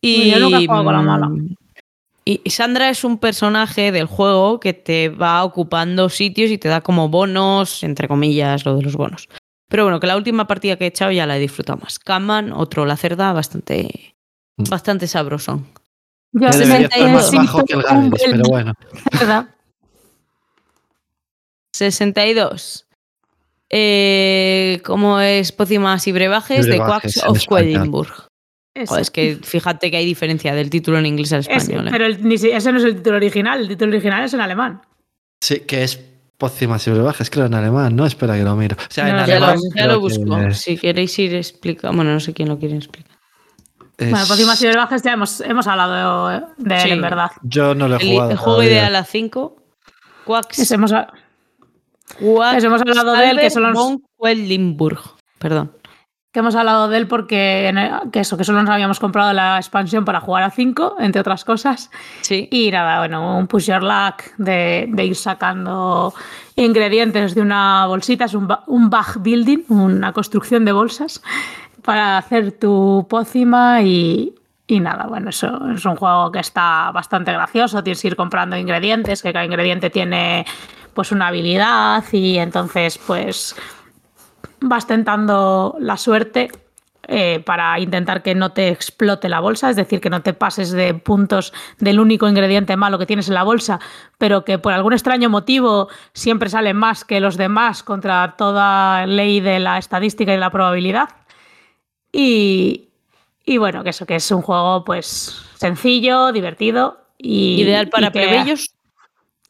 Y, 0.00 0.30
Yo 0.30 0.38
nunca 0.40 0.58
he 0.58 0.66
jugado 0.66 0.84
con 0.84 0.92
la 0.94 1.02
mala. 1.02 1.28
mm, 1.28 1.54
Y 2.24 2.50
Sandra 2.50 2.88
es 2.90 3.02
un 3.04 3.18
personaje 3.18 3.90
del 3.92 4.06
juego 4.06 4.60
que 4.60 4.72
te 4.74 5.08
va 5.08 5.42
ocupando 5.44 6.08
sitios 6.08 6.50
y 6.50 6.58
te 6.58 6.68
da 6.68 6.80
como 6.80 7.08
bonos, 7.08 7.82
entre 7.82 8.06
comillas, 8.08 8.64
lo 8.64 8.76
de 8.76 8.82
los 8.82 8.94
bonos. 8.96 9.28
Pero 9.68 9.84
bueno, 9.84 9.98
que 10.00 10.06
la 10.06 10.16
última 10.16 10.46
partida 10.46 10.76
que 10.76 10.84
he 10.84 10.88
echado 10.88 11.10
ya 11.12 11.26
la 11.26 11.36
he 11.36 11.40
disfrutado 11.40 11.78
más. 11.82 11.98
Kaman, 11.98 12.52
otro 12.52 12.84
la 12.84 12.96
cerda, 12.96 13.32
bastante, 13.32 14.14
Mm. 14.58 14.64
bastante 14.68 15.06
sabrosón. 15.08 15.66
Yo 16.32 16.46
más 16.46 16.56
62. 16.56 17.32
bajo 17.34 17.64
que 17.64 17.74
el 17.74 17.82
Galeris, 17.82 18.22
pero 18.30 18.42
bueno. 18.48 18.74
¿verdad? 19.18 19.48
62. 21.72 22.86
Eh, 23.74 24.80
¿Cómo 24.84 25.18
es 25.20 25.50
Pócimas 25.52 26.06
y 26.06 26.12
Brebajes? 26.12 26.66
de 26.66 26.76
Quacks 26.78 27.22
of. 27.26 27.38
Quedlinburg. 27.48 28.12
Joder, 28.86 29.02
es 29.02 29.10
que 29.10 29.38
fíjate 29.42 29.90
que 29.90 29.96
hay 29.98 30.04
diferencia 30.06 30.54
del 30.54 30.70
título 30.70 30.98
en 30.98 31.06
inglés 31.06 31.32
al 31.32 31.40
español. 31.40 31.88
¿eh? 31.88 31.90
pero 31.90 32.06
el- 32.06 32.32
ese 32.32 32.72
no 32.72 32.78
es 32.78 32.84
el 32.84 32.96
título 32.96 33.16
original, 33.16 33.60
el 33.60 33.68
título 33.68 33.90
original 33.92 34.24
es 34.24 34.34
en 34.34 34.40
alemán. 34.40 34.82
Sí, 35.42 35.60
que 35.60 35.82
es 35.82 36.00
Pócimas 36.38 36.84
y 36.88 36.90
brebajes, 36.90 37.30
creo, 37.30 37.46
en 37.46 37.54
alemán, 37.54 37.94
¿no? 37.94 38.04
Espera 38.04 38.36
que 38.36 38.42
lo 38.42 38.56
miro. 38.56 38.76
O 38.76 38.80
sea, 38.92 39.08
en 39.08 39.14
No, 39.16 39.26
Ya 39.26 39.38
lo, 39.38 39.54
ya 39.76 39.96
busco. 39.96 40.50
Si 40.54 40.76
queréis 40.76 41.16
ir 41.20 41.36
explicando. 41.36 41.94
Bueno, 41.96 42.12
no 42.14 42.18
sé 42.20 42.32
quién 42.34 42.48
lo 42.48 42.58
quiere 42.58 42.76
explicar. 42.76 43.16
Bueno, 43.96 44.16
es- 44.18 44.26
por 44.28 44.36
encima 44.36 44.54
y 44.60 44.66
Brebajes 44.66 45.02
ya 45.02 45.12
hemos, 45.12 45.40
hemos 45.42 45.66
hablado 45.68 46.28
de, 46.30 46.36
él, 46.74 46.80
Sí. 46.80 46.90
en 46.90 47.00
verdad. 47.00 47.30
Yo 47.42 47.76
no 47.76 47.86
lo 47.86 47.96
he 47.96 48.02
El, 48.02 48.08
jugado. 48.10 48.30
el 48.32 48.36
juego 48.38 48.54
todavía. 48.56 48.72
ideal 48.72 48.96
a 48.96 49.04
5. 49.04 49.56
Quacks. 50.24 50.70
Hemos, 50.72 50.92
eso 52.56 52.66
hemos 52.66 52.80
hablado 52.80 53.12
de 53.12 53.30
él, 53.30 53.38
que 53.40 53.60
los- 53.60 53.72
von 53.74 54.02
Quedlinburg. 54.20 55.00
Perdón. 55.38 55.72
que 56.32 56.38
hemos 56.38 56.54
hablado 56.54 56.88
de 56.88 56.96
él 56.96 57.08
porque 57.08 57.68
en 57.68 57.76
el- 57.76 58.10
que 58.10 58.20
eso, 58.20 58.38
que 58.38 58.44
solo 58.44 58.62
nos 58.62 58.70
habíamos 58.70 58.98
comprado 58.98 59.34
la 59.34 59.58
expansión 59.58 60.06
para 60.06 60.18
jugar 60.20 60.44
a 60.44 60.50
5, 60.50 60.96
entre 60.98 61.20
otras 61.20 61.44
cosas. 61.44 61.90
Sí. 62.22 62.48
Y 62.50 62.70
nada, 62.70 63.00
bueno, 63.00 63.36
un 63.36 63.46
push 63.46 63.66
your 63.66 63.82
luck 63.82 64.22
de, 64.38 64.86
de 64.88 65.04
ir 65.04 65.14
sacando 65.14 66.14
ingredientes 66.56 67.34
de 67.34 67.42
una 67.42 67.84
bolsita, 67.86 68.24
es 68.24 68.32
un, 68.34 68.48
un 68.66 68.88
bag 68.88 69.18
building, 69.20 69.64
una 69.68 70.12
construcción 70.14 70.64
de 70.64 70.72
bolsas 70.72 71.22
para 71.82 72.16
hacer 72.16 72.52
tu 72.52 73.06
pócima 73.10 73.82
y, 73.82 74.34
y 74.66 74.80
nada, 74.80 75.04
bueno, 75.08 75.28
eso 75.28 75.60
es 75.74 75.84
un 75.84 75.96
juego 75.96 76.32
que 76.32 76.38
está 76.38 76.92
bastante 76.92 77.30
gracioso, 77.32 77.82
tienes 77.82 78.00
que 78.00 78.08
ir 78.08 78.16
comprando 78.16 78.56
ingredientes, 78.56 79.20
que 79.22 79.34
cada 79.34 79.44
ingrediente 79.44 79.90
tiene 79.90 80.46
pues 80.94 81.12
una 81.12 81.28
habilidad 81.28 82.04
y 82.12 82.38
entonces 82.38 82.98
pues 82.98 83.54
vas 84.60 84.86
tentando 84.86 85.76
la 85.80 85.96
suerte 85.96 86.50
eh, 87.08 87.42
para 87.44 87.80
intentar 87.80 88.22
que 88.22 88.34
no 88.36 88.52
te 88.52 88.68
explote 88.68 89.28
la 89.28 89.40
bolsa, 89.40 89.68
es 89.70 89.74
decir, 89.76 90.00
que 90.00 90.08
no 90.08 90.22
te 90.22 90.34
pases 90.34 90.70
de 90.70 90.94
puntos 90.94 91.52
del 91.78 91.98
único 91.98 92.28
ingrediente 92.28 92.76
malo 92.76 92.96
que 92.96 93.06
tienes 93.06 93.26
en 93.26 93.34
la 93.34 93.42
bolsa, 93.42 93.80
pero 94.18 94.44
que 94.44 94.58
por 94.60 94.72
algún 94.72 94.92
extraño 94.92 95.28
motivo 95.28 95.88
siempre 96.12 96.48
sale 96.48 96.74
más 96.74 97.04
que 97.04 97.18
los 97.18 97.36
demás 97.36 97.82
contra 97.82 98.36
toda 98.38 99.04
ley 99.06 99.40
de 99.40 99.58
la 99.58 99.78
estadística 99.78 100.32
y 100.32 100.38
la 100.38 100.50
probabilidad. 100.50 101.08
Y, 102.12 102.90
y 103.44 103.58
bueno, 103.58 103.82
que 103.82 103.90
eso, 103.90 104.06
que 104.06 104.16
es 104.16 104.30
un 104.30 104.42
juego 104.42 104.84
pues 104.84 105.42
sencillo, 105.56 106.30
divertido 106.30 106.98
y 107.18 107.62
Ideal 107.62 107.88
para 107.88 108.06
y 108.08 108.10
que- 108.12 108.18
plebeyos. 108.20 108.74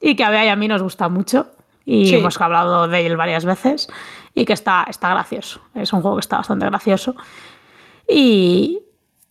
Y 0.03 0.15
que 0.17 0.25
a 0.25 0.31
Bea 0.31 0.45
y 0.45 0.49
a 0.49 0.57
mí 0.57 0.69
nos 0.69 0.83
gusta 0.83 1.09
mucho 1.09 1.47
y 1.87 2.07
Sí. 2.07 2.17
hemos 2.17 2.39
hablado 2.41 2.89
de 2.89 3.07
él 3.07 3.17
varias 3.17 3.45
veces 3.45 3.89
y 4.35 4.45
que 4.45 4.53
está, 4.53 4.85
está 4.89 5.11
gracioso. 5.11 5.61
Es 5.75 5.93
un 5.93 6.03
juego 6.03 6.17
que 6.17 6.21
está 6.23 6.37
bastante 6.39 6.67
gracioso. 6.67 7.15
Y, 8.09 8.81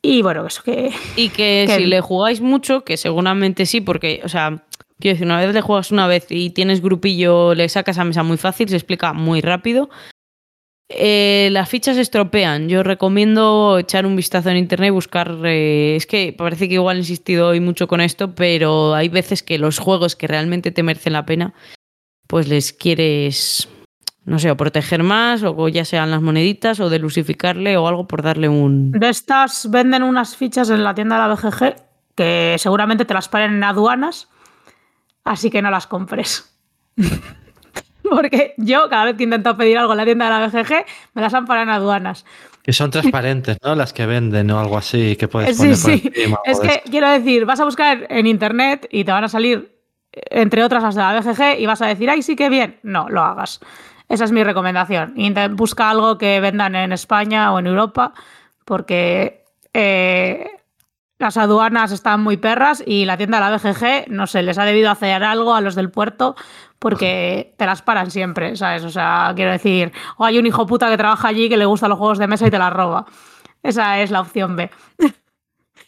y 0.02 0.22
bueno, 0.22 0.46
eso 0.46 0.64
que... 0.64 0.92
Y 1.16 1.30
que 1.30 1.66
Que- 1.68 1.76
si 1.78 1.86
le 1.86 2.02
jugáis 2.02 2.42
mucho, 2.42 2.84
que 2.84 2.98
seguramente 2.98 3.66
sí, 3.66 3.82
porque, 3.82 4.22
o 4.24 4.30
sea, 4.30 4.64
quiero 5.00 5.16
decir, 5.16 5.26
una 5.26 5.40
vez 5.40 5.54
le 5.54 5.62
juegas 5.62 5.92
una 5.92 6.08
vez 6.08 6.28
y 6.30 6.50
tienes 6.52 6.82
grupillo, 6.82 7.54
le 7.54 7.68
sacas 7.70 7.98
a 7.98 8.04
mesa 8.04 8.24
muy 8.24 8.38
fácil, 8.38 8.70
se 8.70 8.76
explica 8.76 9.14
muy 9.14 9.42
rápido. 9.42 9.90
Eh, 10.94 11.50
las 11.52 11.70
fichas 11.70 11.96
se 11.96 12.02
estropean. 12.02 12.68
Yo 12.68 12.84
recomiendo 12.84 13.78
echar 13.78 14.06
un 14.06 14.16
vistazo 14.16 14.50
en 14.50 14.58
internet 14.58 14.90
y 14.90 14.92
buscar. 14.92 15.38
eh, 15.46 15.96
es 15.96 16.06
que 16.06 16.34
parece 16.38 16.68
que 16.68 16.76
igual 16.76 16.98
he 16.98 17.00
insistido 17.00 17.50
hoy 17.50 17.60
mucho 17.60 17.88
con 17.88 18.02
esto, 18.02 18.36
pero 18.36 18.94
hay 18.94 19.10
veces 19.10 19.44
que 19.44 19.58
los 19.58 19.80
juegos 19.80 20.16
que 20.16 20.28
realmente 20.28 20.72
te 20.72 20.84
merecen 20.84 21.14
la 21.14 21.26
pena, 21.26 21.54
pues 22.28 22.48
les 22.48 22.74
quieres, 22.74 23.70
no 24.26 24.40
sé, 24.40 24.52
o 24.52 24.58
proteger 24.58 25.04
más, 25.04 25.44
o 25.44 25.68
ya 25.70 25.86
sean 25.86 26.12
las 26.12 26.22
moneditas, 26.22 26.80
o 26.80 26.90
delusificarle 26.90 27.78
o 27.78 27.88
algo 27.88 28.08
por 28.08 28.22
darle 28.22 28.50
un. 28.50 28.92
De 28.92 29.10
estas 29.10 29.70
venden 29.72 30.04
unas 30.04 30.36
fichas 30.36 30.70
en 30.70 30.84
la 30.84 30.94
tienda 30.94 31.16
de 31.16 31.28
la 31.28 31.36
BGG 31.36 31.76
que 32.16 32.56
seguramente 32.60 33.06
te 33.06 33.14
las 33.14 33.30
paren 33.30 33.54
en 33.54 33.64
aduanas, 33.64 34.28
así 35.24 35.50
que 35.50 35.62
no 35.62 35.72
las 35.72 35.88
compres. 35.88 36.54
Porque 38.10 38.54
yo 38.58 38.90
cada 38.90 39.06
vez 39.06 39.16
que 39.18 39.24
intento 39.24 39.56
pedir 39.58 39.78
algo 39.78 39.94
en 39.94 39.98
la 39.98 40.06
tienda 40.06 40.26
de 40.26 40.32
la 40.32 40.48
BGG 40.48 40.86
me 41.14 41.22
las 41.22 41.34
han 41.34 41.46
parado 41.46 41.64
en 41.64 41.70
aduanas. 41.76 42.26
Que 42.64 42.74
son 42.74 42.92
transparentes, 42.92 43.58
¿no? 43.64 43.74
Las 43.76 43.92
que 43.94 44.06
venden 44.06 44.52
o 44.52 44.60
algo 44.60 44.78
así, 44.78 45.16
que 45.16 45.28
puedes 45.28 45.58
Sí, 45.58 45.64
poner 45.64 45.72
por 45.78 45.92
sí. 45.92 46.02
encima 46.14 46.38
o 46.38 46.42
Es 46.46 46.60
que 46.60 46.68
esto. 46.68 46.92
quiero 46.92 47.10
decir, 47.10 47.46
vas 47.46 47.60
a 47.60 47.66
buscar 47.66 48.06
en 48.10 48.28
internet 48.28 48.88
y 48.92 49.04
te 49.04 49.12
van 49.12 49.24
a 49.24 49.30
salir, 49.30 49.72
entre 50.12 50.64
otras, 50.64 50.84
las 50.84 50.94
de 50.96 51.02
la 51.02 51.20
BGG 51.20 51.60
y 51.60 51.66
vas 51.66 51.82
a 51.82 51.88
decir, 51.88 52.10
ay, 52.10 52.22
sí 52.22 52.36
que 52.36 52.50
bien. 52.50 52.78
No, 52.84 53.10
lo 53.10 53.22
hagas. 53.22 53.60
Esa 54.10 54.26
es 54.26 54.32
mi 54.32 54.44
recomendación. 54.44 55.16
Busca 55.52 55.90
algo 55.90 56.18
que 56.18 56.40
vendan 56.40 56.76
en 56.76 56.92
España 56.92 57.52
o 57.54 57.60
en 57.60 57.66
Europa, 57.68 58.14
porque 58.66 59.44
eh, 59.74 60.48
las 61.22 61.38
aduanas 61.38 61.92
están 61.92 62.22
muy 62.22 62.38
perras 62.38 62.84
y 62.86 63.06
la 63.06 63.18
tienda 63.18 63.40
de 63.40 63.50
la 63.50 63.58
BGG, 63.58 64.10
no 64.10 64.28
sé, 64.28 64.42
les 64.44 64.58
ha 64.58 64.66
debido 64.66 64.92
hacer 64.92 65.24
algo 65.24 65.54
a 65.56 65.62
los 65.62 65.76
del 65.76 65.90
puerto 65.90 66.36
porque 66.80 67.54
te 67.58 67.66
las 67.66 67.82
paran 67.82 68.12
siempre, 68.12 68.56
¿sabes? 68.56 68.84
O 68.84 68.90
sea, 68.90 69.32
quiero 69.36 69.52
decir, 69.52 69.92
o 70.18 70.26
hay 70.26 70.38
un 70.40 70.46
hijo 70.48 70.66
puta 70.66 70.90
que 70.90 70.98
trabaja 70.98 71.28
allí 71.30 71.48
que 71.50 71.58
le 71.58 71.66
gustan 71.66 71.90
los 71.90 72.00
juegos 72.00 72.18
de 72.18 72.28
mesa 72.28 72.48
y 72.48 72.52
te 72.52 72.58
las 72.60 72.74
roba. 72.74 73.06
Esa 73.64 74.00
es 74.00 74.12
la 74.12 74.22
opción 74.22 74.56
B. 74.56 74.70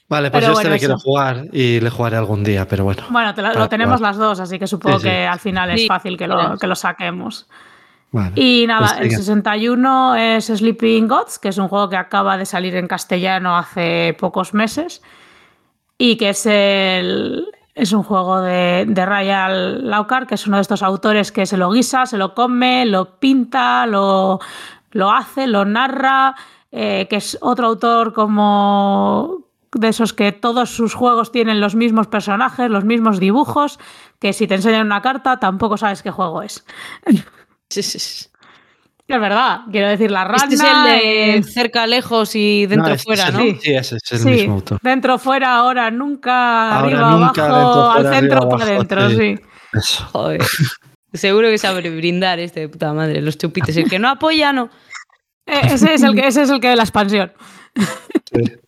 Vale, 0.10 0.30
pues 0.30 0.43
pero 0.43 0.53
yo 0.53 0.60
este 0.60 0.68
bueno, 0.68 0.69
le 0.76 0.80
quiero 0.80 0.95
eso. 0.95 1.03
jugar 1.03 1.45
y 1.51 1.80
le 1.80 1.89
jugaré 1.89 2.18
algún 2.18 2.43
día, 2.43 2.68
pero 2.68 2.84
bueno. 2.84 3.01
Bueno, 3.10 3.34
te 3.34 3.41
lo 3.41 3.68
tenemos 3.69 3.99
las 3.99 4.18
dos, 4.18 4.39
así 4.39 4.60
que 4.60 4.68
supongo 4.68 4.99
Sí, 4.99 5.03
sí. 5.05 5.10
que 5.10 5.26
al 5.26 5.39
final 5.39 5.72
es 5.72 5.81
Sí, 5.81 5.88
fácil 5.88 6.18
que 6.18 6.27
lo, 6.27 6.57
que 6.57 6.68
lo 6.68 6.76
saquemos. 6.76 7.47
Vale. 8.11 8.34
Y 8.35 8.65
nada, 8.68 8.89
Pues 8.89 8.99
el 8.99 9.03
sigue. 9.10 9.15
61 9.18 10.15
es 10.15 10.45
Sleeping 10.45 11.07
Gods, 11.07 11.39
que 11.39 11.49
es 11.49 11.57
un 11.57 11.68
juego 11.68 11.89
que 11.89 11.95
acaba 11.97 12.38
de 12.38 12.45
salir 12.45 12.76
en 12.76 12.85
castellano 12.88 13.57
hace 13.57 14.15
pocos 14.19 14.53
meses 14.53 15.01
y 16.05 16.17
que 16.17 16.30
es 16.31 16.45
el 16.45 17.47
es 17.75 17.93
un 17.93 18.03
juego 18.03 18.41
de, 18.41 18.84
de 18.85 19.05
Ryan 19.05 19.89
Laucar, 19.89 20.27
que 20.27 20.35
es 20.35 20.45
uno 20.45 20.57
de 20.57 20.61
estos 20.61 20.84
autores 20.84 21.31
que 21.31 21.45
se 21.45 21.55
lo 21.55 21.71
guisa, 21.71 22.05
se 22.05 22.17
lo 22.17 22.35
come, 22.35 22.85
lo 22.85 23.19
pinta, 23.19 23.85
lo, 23.85 24.41
lo 24.91 25.11
hace, 25.13 25.47
lo 25.47 25.63
narra, 25.63 26.35
eh, 26.73 27.07
que 27.09 27.15
es 27.15 27.38
otro 27.39 27.67
autor 27.67 28.11
como 28.11 29.45
de 29.71 29.88
esos 29.88 30.11
que 30.11 30.34
todos 30.34 30.71
sus 30.71 30.93
juegos 30.93 31.31
tienen 31.31 31.61
los 31.61 31.73
mismos 31.73 32.07
personajes, 32.07 32.69
los 32.69 32.84
mismos 32.84 33.21
dibujos, 33.21 33.80
que 34.19 34.34
si 34.34 34.45
te 34.45 34.55
enseñan 34.55 34.88
una 34.88 35.01
carta 35.01 35.39
tampoco 35.39 35.77
sabes 35.77 36.03
qué 36.03 36.11
juego 36.11 36.41
es. 36.41 36.65
Sí, 37.69 37.81
sí, 37.81 37.99
sí. 37.99 38.27
Es 39.05 39.19
verdad, 39.19 39.61
quiero 39.71 39.89
decir, 39.89 40.09
la 40.11 40.23
rana. 40.23 40.43
Este 40.43 40.55
es 40.55 40.61
el 40.61 40.84
de 40.85 41.38
es- 41.38 41.53
cerca, 41.53 41.85
lejos 41.88 42.35
y 42.35 42.65
dentro, 42.67 42.88
No, 42.88 42.93
este 42.95 43.03
fuera, 43.03 43.27
es 43.27 43.34
¿no? 43.34 43.39
Sí, 43.39 43.73
ese 43.73 43.97
es 43.97 44.11
el 44.11 44.19
sí, 44.19 44.30
mismo 44.30 44.53
autor. 44.55 44.80
dentro, 44.81 45.19
fuera, 45.19 45.55
ahora, 45.57 45.91
nunca, 45.91 46.77
Ahora, 46.80 46.88
arriba, 46.88 47.11
nunca, 47.11 47.45
abajo, 47.45 47.67
dentro, 47.67 47.91
al 48.09 48.15
centro, 48.15 48.38
arriba, 48.38 48.49
para 48.57 48.63
adentro, 48.63 49.09
sí. 49.09 49.15
sí. 49.15 49.41
Eso. 49.73 50.05
Joder. 50.11 50.41
Seguro 51.13 51.49
que 51.49 51.57
sabe 51.57 51.88
brindar 51.89 52.39
este 52.39 52.61
de 52.61 52.69
puta 52.69 52.93
madre, 52.93 53.21
los 53.21 53.38
chupites. 53.38 53.75
El 53.77 53.89
que 53.89 53.99
no 53.99 54.09
apoya, 54.09 54.51
no. 54.53 54.69
Eh, 55.45 55.59
Ese 55.73 55.93
es 55.95 56.01
el 56.03 56.15
que, 56.15 56.25
ese 56.25 56.43
es 56.43 56.49
el 56.49 56.59
que 56.61 56.69
de 56.69 56.75
la 56.77 56.84
expansión. 56.84 57.31
Sí. 58.34 58.41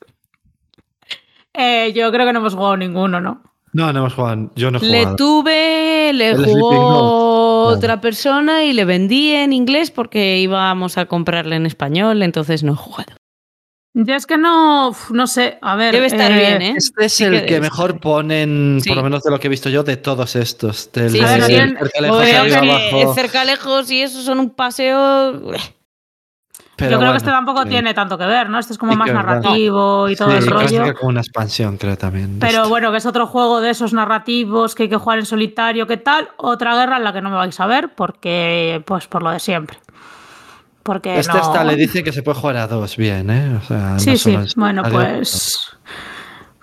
Eh, 1.57 1.93
yo 1.95 2.11
creo 2.11 2.25
que 2.25 2.33
no 2.33 2.39
hemos 2.39 2.53
jugado 2.53 2.75
ninguno, 2.75 3.21
¿no? 3.21 3.41
No, 3.71 3.93
no 3.93 3.99
hemos 3.99 4.13
jugado. 4.13 4.51
Yo 4.57 4.71
no 4.71 4.77
he 4.79 4.81
Le 4.81 4.99
jugado. 4.99 5.15
tuve, 5.15 6.11
le 6.13 6.29
El 6.31 6.43
jugó. 6.45 7.24
Otra 7.65 8.01
persona 8.01 8.63
y 8.63 8.73
le 8.73 8.85
vendí 8.85 9.31
en 9.31 9.53
inglés 9.53 9.91
porque 9.91 10.37
íbamos 10.39 10.97
a 10.97 11.05
comprarle 11.05 11.55
en 11.55 11.65
español, 11.65 12.21
entonces 12.23 12.63
no 12.63 12.73
he 12.73 12.75
jugado. 12.75 13.13
Yo 13.97 14.13
es 14.13 14.25
que 14.25 14.37
no, 14.37 14.93
no 15.11 15.25
sé, 15.27 15.57
a 15.61 15.77
ver. 15.77 15.93
Debe 15.93 16.07
estar 16.07 16.29
eh, 16.29 16.35
bien, 16.37 16.61
¿eh? 16.61 16.73
Este 16.77 17.05
es 17.05 17.13
Sí 17.13 17.23
el 17.23 17.45
que 17.45 17.61
mejor 17.61 18.01
ponen, 18.01 18.79
Sí. 18.83 18.89
por 18.89 18.97
lo 18.97 19.03
menos 19.03 19.23
de 19.23 19.31
lo 19.31 19.39
que 19.39 19.47
he 19.47 19.49
visto 19.49 19.69
yo, 19.69 19.83
de 19.83 19.95
todos 19.95 20.35
estos. 20.35 20.91
Del 20.91 21.11
Sí, 21.11 21.19
de- 21.19 21.27
cerca, 21.27 22.01
lejos, 22.01 22.19
que 22.19 22.27
cerca, 23.15 23.45
y 23.89 24.01
eso 24.01 24.21
son 24.21 24.39
un 24.41 24.49
paseo. 24.49 25.41
Pero 26.77 26.91
yo 26.91 26.97
creo 26.97 26.99
bueno, 26.99 27.11
que 27.13 27.17
este 27.17 27.31
tampoco 27.31 27.63
sí. 27.63 27.69
tiene 27.69 27.93
tanto 27.93 28.17
que 28.17 28.25
ver, 28.25 28.49
¿no? 28.49 28.59
Este 28.59 28.73
es 28.73 28.79
como 28.79 28.91
Sí, 28.91 28.97
más 28.97 29.11
narrativo 29.11 30.09
y 30.09 30.15
todo 30.15 30.29
Sí, 30.31 30.37
el 30.37 30.47
rollo. 30.47 30.93
como 30.95 31.09
una 31.09 31.21
expansión, 31.21 31.77
creo 31.77 31.97
también. 31.97 32.37
Pero 32.39 32.57
este. 32.57 32.69
bueno, 32.69 32.91
que 32.91 32.97
es 32.97 33.05
otro 33.05 33.27
juego 33.27 33.61
de 33.61 33.69
esos 33.69 33.93
narrativos 33.93 34.75
que 34.75 34.83
hay 34.83 34.89
que 34.89 34.97
jugar 34.97 35.19
en 35.19 35.25
solitario, 35.25 35.87
¿qué 35.87 35.97
tal? 35.97 36.29
Otra 36.37 36.75
guerra 36.75 36.97
en 36.97 37.03
la 37.05 37.13
que 37.13 37.21
no 37.21 37.29
me 37.29 37.37
vais 37.37 37.57
a 37.59 37.65
ver 37.65 37.95
porque, 37.95 38.83
pues 38.85 39.07
por 39.07 39.23
lo 39.23 39.31
de 39.31 39.39
siempre. 39.39 39.77
Porque 40.83 41.17
Este 41.17 41.33
no... 41.33 41.39
hasta 41.39 41.63
le 41.63 41.75
dice 41.75 42.03
que 42.03 42.11
se 42.11 42.21
puede 42.21 42.39
jugar 42.39 42.57
a 42.57 42.67
dos 42.67 42.97
bien, 42.97 43.29
¿eh? 43.29 43.55
O 43.57 43.61
sea, 43.65 43.91
no 43.93 43.99
Sí, 43.99 44.17
sí. 44.17 44.37
Bueno, 44.55 44.83
pues. 44.83 45.57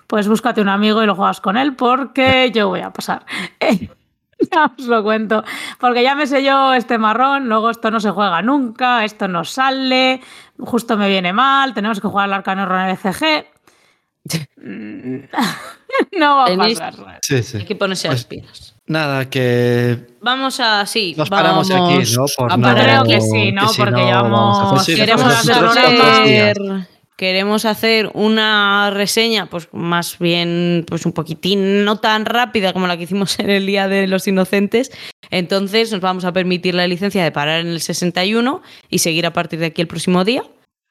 Pues 0.07 0.27
búscate 0.27 0.61
un 0.61 0.69
amigo 0.69 1.01
y 1.01 1.07
lo 1.07 1.15
juegas 1.15 1.41
con 1.41 1.57
él 1.57 1.75
porque 1.75 2.51
yo 2.53 2.67
voy 2.69 2.81
a 2.81 2.91
pasar. 2.91 3.25
Ya 4.51 4.71
os 4.77 4.85
lo 4.85 5.03
cuento. 5.03 5.43
Porque 5.79 6.03
ya 6.03 6.15
me 6.15 6.27
sé 6.27 6.43
yo 6.43 6.73
este 6.73 6.97
marrón, 6.97 7.47
luego 7.47 7.69
esto 7.69 7.89
no 7.91 7.99
se 7.99 8.11
juega 8.11 8.41
nunca, 8.41 9.03
esto 9.05 9.27
no 9.27 9.43
sale, 9.45 10.21
justo 10.59 10.97
me 10.97 11.07
viene 11.09 11.31
mal, 11.33 11.73
tenemos 11.73 11.99
que 12.01 12.07
jugar 12.07 12.25
al 12.25 12.33
Arcano 12.33 12.65
Runner 12.65 12.97
CG. 12.97 13.45
Mm, 14.57 15.25
no 16.19 16.37
va 16.37 16.45
a 16.45 16.57
pasar. 16.57 16.93
Sí, 17.21 17.43
sí. 17.43 17.57
Hay 17.57 17.65
que 17.65 17.75
ponerse 17.75 18.07
Pues- 18.07 18.19
las 18.19 18.25
pilas. 18.25 18.69
Nada, 18.85 19.29
que 19.29 20.07
Vamos 20.21 20.59
a, 20.59 20.85
sí, 20.85 21.15
nos 21.17 21.29
paramos 21.29 21.69
vamos 21.69 21.89
aquí, 22.03 22.13
¿no? 22.17 22.25
Por 22.37 22.51
a 22.51 22.57
no- 22.57 22.63
parar 22.67 22.85
Creo 22.85 23.03
que 23.05 23.21
sí, 23.21 23.51
¿no? 23.53 23.69
si 23.69 23.81
Porque 23.81 24.01
llevamos- 24.03 24.57
vamos 24.59 24.81
a- 24.81 24.83
sí, 24.83 24.95
Queremos 24.95 25.23
Hacemos 25.25 25.45
nosotros 25.47 25.77
hacer- 25.77 25.95
otros 26.01 26.25
días. 26.25 26.51
hacer, 26.59 26.87
queremos 27.17 27.65
hacer 27.65 28.09
una 28.13 28.89
reseña, 28.91 29.45
pues 29.47 29.69
más 29.71 30.17
bien, 30.19 30.85
pues 30.87 31.05
un 31.05 31.11
poquitín, 31.13 31.85
no 31.85 31.97
tan 31.99 32.25
rápida 32.25 32.73
como 32.73 32.87
la 32.87 32.97
que 32.97 33.03
hicimos 33.03 33.39
en 33.39 33.49
el 33.49 33.65
Día 33.65 33.87
de 33.87 34.07
los 34.07 34.27
Inocentes. 34.27 34.91
Entonces 35.29 35.91
nos 35.91 36.01
vamos 36.01 36.25
a 36.25 36.33
permitir 36.33 36.75
la 36.75 36.87
licencia 36.87 37.23
de 37.23 37.31
parar 37.31 37.61
en 37.61 37.67
el 37.67 37.81
61 37.81 38.61
y 38.89 38.99
seguir 38.99 39.25
a 39.25 39.33
partir 39.33 39.59
de 39.59 39.67
aquí 39.67 39.81
el 39.81 39.87
próximo 39.87 40.23
día. 40.23 40.43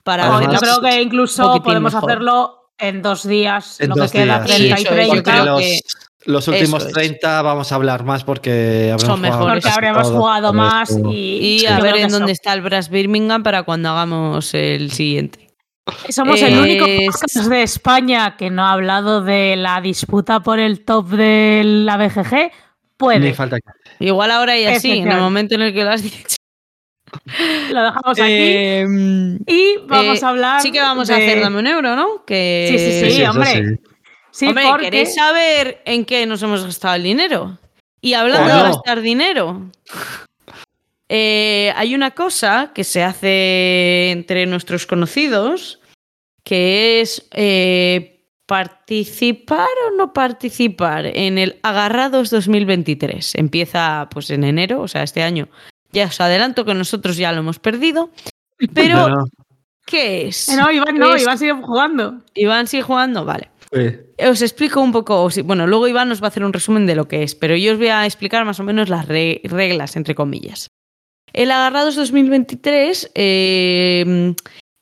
Para 0.05 0.41
yo 0.43 0.59
creo 0.59 0.81
que 0.81 1.01
incluso 1.01 1.63
podemos 1.63 1.95
mejor. 1.95 2.11
hacerlo 2.11 2.59
en 2.79 3.03
dos 3.03 3.27
días, 3.27 3.81
En 3.81 3.91
lo 3.91 3.95
que 3.95 4.09
queda, 4.09 4.43
días, 4.43 4.57
30 4.57 4.57
y 4.57 4.59
sí, 4.59 4.73
eso 4.73 4.95
es, 4.95 4.97
30. 4.97 5.07
Porque 5.15 5.31
creo 5.31 5.45
los, 5.45 5.61
que- 5.61 5.81
Los 6.25 6.49
últimos 6.49 6.87
es. 6.87 6.93
30 6.93 7.43
vamos 7.43 7.71
a 7.71 7.75
hablar 7.77 8.05
más 8.05 8.25
porque 8.25 8.91
habremos 8.93 9.03
Son 9.03 9.17
jugado. 9.19 9.45
Porque 9.47 9.61
casi 9.61 9.75
habremos 9.75 10.09
jugado 10.09 10.53
más 10.53 10.99
y, 11.11 11.61
Y 11.63 11.67
a 11.67 11.79
ver 11.79 11.97
en 11.97 12.11
dónde 12.11 12.33
está 12.33 12.53
el 12.55 12.63
Brass 12.63 12.89
Birmingham 12.89 13.43
para 13.45 13.63
cuando 13.63 13.91
hagamos 13.91 14.55
el 14.55 14.91
siguiente. 14.91 15.42
Somos 16.11 16.41
el 16.43 16.59
único 16.59 16.87
Es- 16.87 17.07
podcast 17.07 17.49
de 17.49 17.63
España 17.63 18.37
que 18.37 18.51
no 18.51 18.65
ha 18.65 18.73
hablado 18.73 19.23
de 19.23 19.57
la 19.57 19.81
disputa 19.81 20.41
por 20.41 20.59
el 20.59 20.85
top 20.85 21.09
de 21.11 21.63
la 21.65 21.97
BGG. 21.97 22.53
Puede, 22.97 23.35
falta 23.35 23.57
que- 23.59 24.05
Igual 24.07 24.31
ahora 24.31 24.57
y 24.59 24.65
así, 24.65 24.99
en 24.99 25.11
el 25.11 25.21
momento 25.21 25.55
en 25.57 25.63
el 25.63 25.75
que 25.75 25.85
lo 25.85 25.91
has 25.91 26.03
dicho. 26.03 26.37
lo 27.73 27.83
dejamos 27.83 28.19
aquí. 28.19 28.23
Eh, 28.27 28.87
y 29.47 29.77
vamos 29.87 30.23
eh, 30.23 30.25
a 30.25 30.29
hablar. 30.29 30.63
Sí 30.63 30.71
que 30.73 30.81
vamos 30.81 31.11
a 31.11 31.17
hacer 31.17 31.41
Dame 31.41 31.59
un 31.59 31.67
euro, 31.67 31.97
¿no? 31.97 32.25
Que... 32.25 32.69
Sí, 32.71 32.79
sí, 32.79 33.17
sí, 33.17 33.25
hombre. 33.25 33.79
sí. 34.31 34.47
Hombre, 34.47 34.65
porque 34.71 34.85
¿queréis 34.87 35.15
saber 35.15 35.83
en 35.85 36.05
qué 36.05 36.25
nos 36.27 36.43
hemos 36.43 36.65
gastado 36.65 36.95
el 36.95 37.03
dinero? 37.03 37.59
Y 38.01 38.15
hablando 38.15 38.53
¿O 38.53 38.57
de 38.57 38.63
gastar 38.63 39.01
dinero, 39.01 39.71
eh, 41.09 41.73
hay 41.77 41.95
una 41.95 42.13
cosa 42.13 42.73
que 42.75 42.85
se 42.85 43.03
hace 43.03 44.11
entre 44.11 44.47
nuestros 44.47 44.87
conocidos, 44.87 45.81
que 46.45 47.01
es 47.01 47.29
eh, 47.33 48.25
participar 48.47 49.69
o 49.89 49.97
no 49.97 50.13
participar 50.13 51.07
en 51.07 51.39
el 51.39 51.59
Agarrados 51.63 52.31
2023. 52.31 53.35
Empieza 53.37 54.09
pues 54.11 54.31
en 54.31 54.45
enero, 54.45 54.81
o 54.83 54.89
sea, 54.89 55.03
este 55.03 55.23
año. 55.23 55.49
Ya 55.93 56.07
os 56.07 56.21
adelanto 56.21 56.65
que 56.65 56.75
nosotros 56.75 57.17
ya 57.17 57.33
lo 57.33 57.41
hemos 57.41 57.59
perdido. 57.59 58.11
Pero, 58.75 59.09
¿qué 59.87 60.29
es? 60.29 60.49
Eh, 60.49 60.57
no, 60.57 60.71
Iván 60.71 60.97
no, 60.99 61.15
Es- 61.15 61.23
Iván 61.23 61.39
sigue 61.39 61.53
jugando. 61.53 62.23
Iván 62.35 62.67
sigue 62.67 62.83
jugando, 62.83 63.25
vale. 63.25 63.51
sí. 63.73 63.99
Os 64.29 64.41
explico 64.41 64.81
un 64.81 64.93
poco, 64.93 65.29
bueno, 65.45 65.67
luego 65.67 65.89
Iván 65.89 66.09
nos 66.09 66.23
va 66.23 66.27
a 66.27 66.29
hacer 66.29 66.45
un 66.45 66.53
resumen 66.53 66.87
de 66.87 66.95
lo 66.95 67.09
que 67.09 67.23
es, 67.25 67.35
pero 67.35 67.57
yo 67.57 67.73
os 67.73 67.79
voy 67.79 67.89
a 67.89 68.07
explicar 68.07 68.45
más 68.45 68.61
o 68.61 68.63
menos 68.65 68.89
las 68.89 69.09
re- 69.09 69.41
reglas, 69.45 69.97
entre 69.97 70.15
comillas. 70.15 70.69
El 71.33 71.51
Agarrados 71.51 71.95
2023 71.97 73.13
eh, 73.15 74.35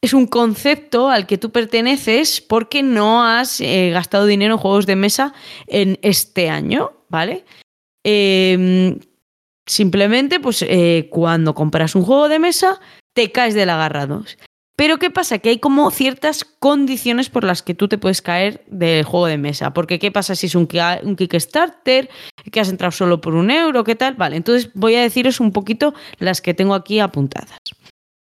es 0.03 0.15
un 0.15 0.27
concepto 0.27 1.09
al 1.09 1.27
que 1.27 1.39
tú 1.39 1.51
perteneces 1.51 2.41
porque 2.41 2.83
no 2.83 3.25
has 3.25 3.61
eh, 3.61 3.91
gastado 3.91 4.27
dinero 4.27 4.55
en 4.55 4.61
juegos 4.61 4.87
de 4.87 4.97
mesa 4.97 5.35
en 5.67 5.99
este 6.03 6.49
año, 6.49 6.93
¿vale? 7.09 7.45
Eh, 8.05 8.99
simplemente, 9.67 10.41
pues 10.41 10.63
eh, 10.63 11.09
cuando 11.11 11.55
compras 11.55 11.95
un 11.95 12.03
juego 12.03 12.29
de 12.29 12.39
mesa, 12.39 12.81
te 13.15 13.31
caes 13.31 13.55
del 13.55 13.71
Agarrados. 13.71 14.39
Pero 14.81 14.97
¿qué 14.97 15.11
pasa? 15.11 15.41
Que 15.41 15.51
hay 15.51 15.59
como 15.59 15.91
ciertas 15.91 16.43
condiciones 16.43 17.29
por 17.29 17.45
las 17.45 17.63
que 17.63 17.75
tú 17.75 17.87
te 17.87 17.99
puedes 17.99 18.23
caer 18.23 18.65
del 18.67 19.05
juego 19.05 19.27
de 19.27 19.37
mesa. 19.37 19.75
Porque 19.75 19.99
¿qué 19.99 20.11
pasa 20.11 20.35
si 20.35 20.47
es 20.47 20.55
un, 20.55 20.67
Kickstarter? 20.67 22.09
Que 22.51 22.61
has 22.61 22.71
entrado 22.71 22.91
solo 22.91 23.21
por 23.21 23.35
un 23.35 23.51
euro, 23.51 23.85
¿qué 23.85 23.95
tal? 23.95 24.15
Vale, 24.15 24.37
entonces 24.37 24.71
voy 24.73 24.95
a 24.95 25.03
deciros 25.03 25.39
un 25.39 25.53
poquito 25.53 25.93
las 26.19 26.41
que 26.41 26.55
tengo 26.55 26.73
aquí 26.73 26.99
apuntadas. 26.99 27.59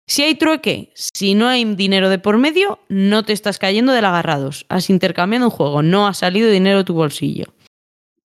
Si 0.07 0.23
hay 0.23 0.35
trueque, 0.35 0.93
si 0.95 1.35
no 1.35 1.49
hay 1.49 1.65
dinero 1.75 2.07
de 2.07 2.19
por 2.19 2.37
medio, 2.37 2.79
no 2.87 3.23
te 3.23 3.33
estás 3.33 3.59
cayendo 3.59 3.91
del 3.91 4.05
agarrados. 4.05 4.65
Has 4.69 4.89
intercambiado 4.89 5.47
un 5.47 5.51
juego, 5.51 5.81
no 5.81 6.07
ha 6.07 6.13
salido 6.13 6.49
dinero 6.49 6.77
de 6.77 6.83
tu 6.85 6.93
bolsillo. 6.93 7.54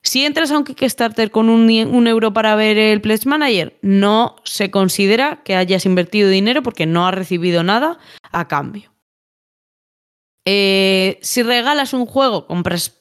Si 0.02 0.24
entras 0.24 0.50
a 0.52 0.58
un 0.58 0.64
Kickstarter 0.64 1.30
con 1.30 1.48
un, 1.48 2.06
euro 2.06 2.32
para 2.32 2.54
ver 2.54 2.78
el 2.78 3.00
Pledge 3.00 3.26
Manager, 3.26 3.76
no 3.82 4.36
se 4.44 4.70
considera 4.70 5.42
que 5.42 5.56
hayas 5.56 5.84
invertido 5.84 6.30
dinero 6.30 6.62
porque 6.62 6.86
no 6.86 7.08
has 7.08 7.14
recibido 7.14 7.64
nada 7.64 7.98
a 8.30 8.46
cambio. 8.46 8.92
Eh, 10.46 11.18
si 11.22 11.42
regalas 11.42 11.92
un 11.92 12.06
juego, 12.06 12.46
compras, 12.46 13.00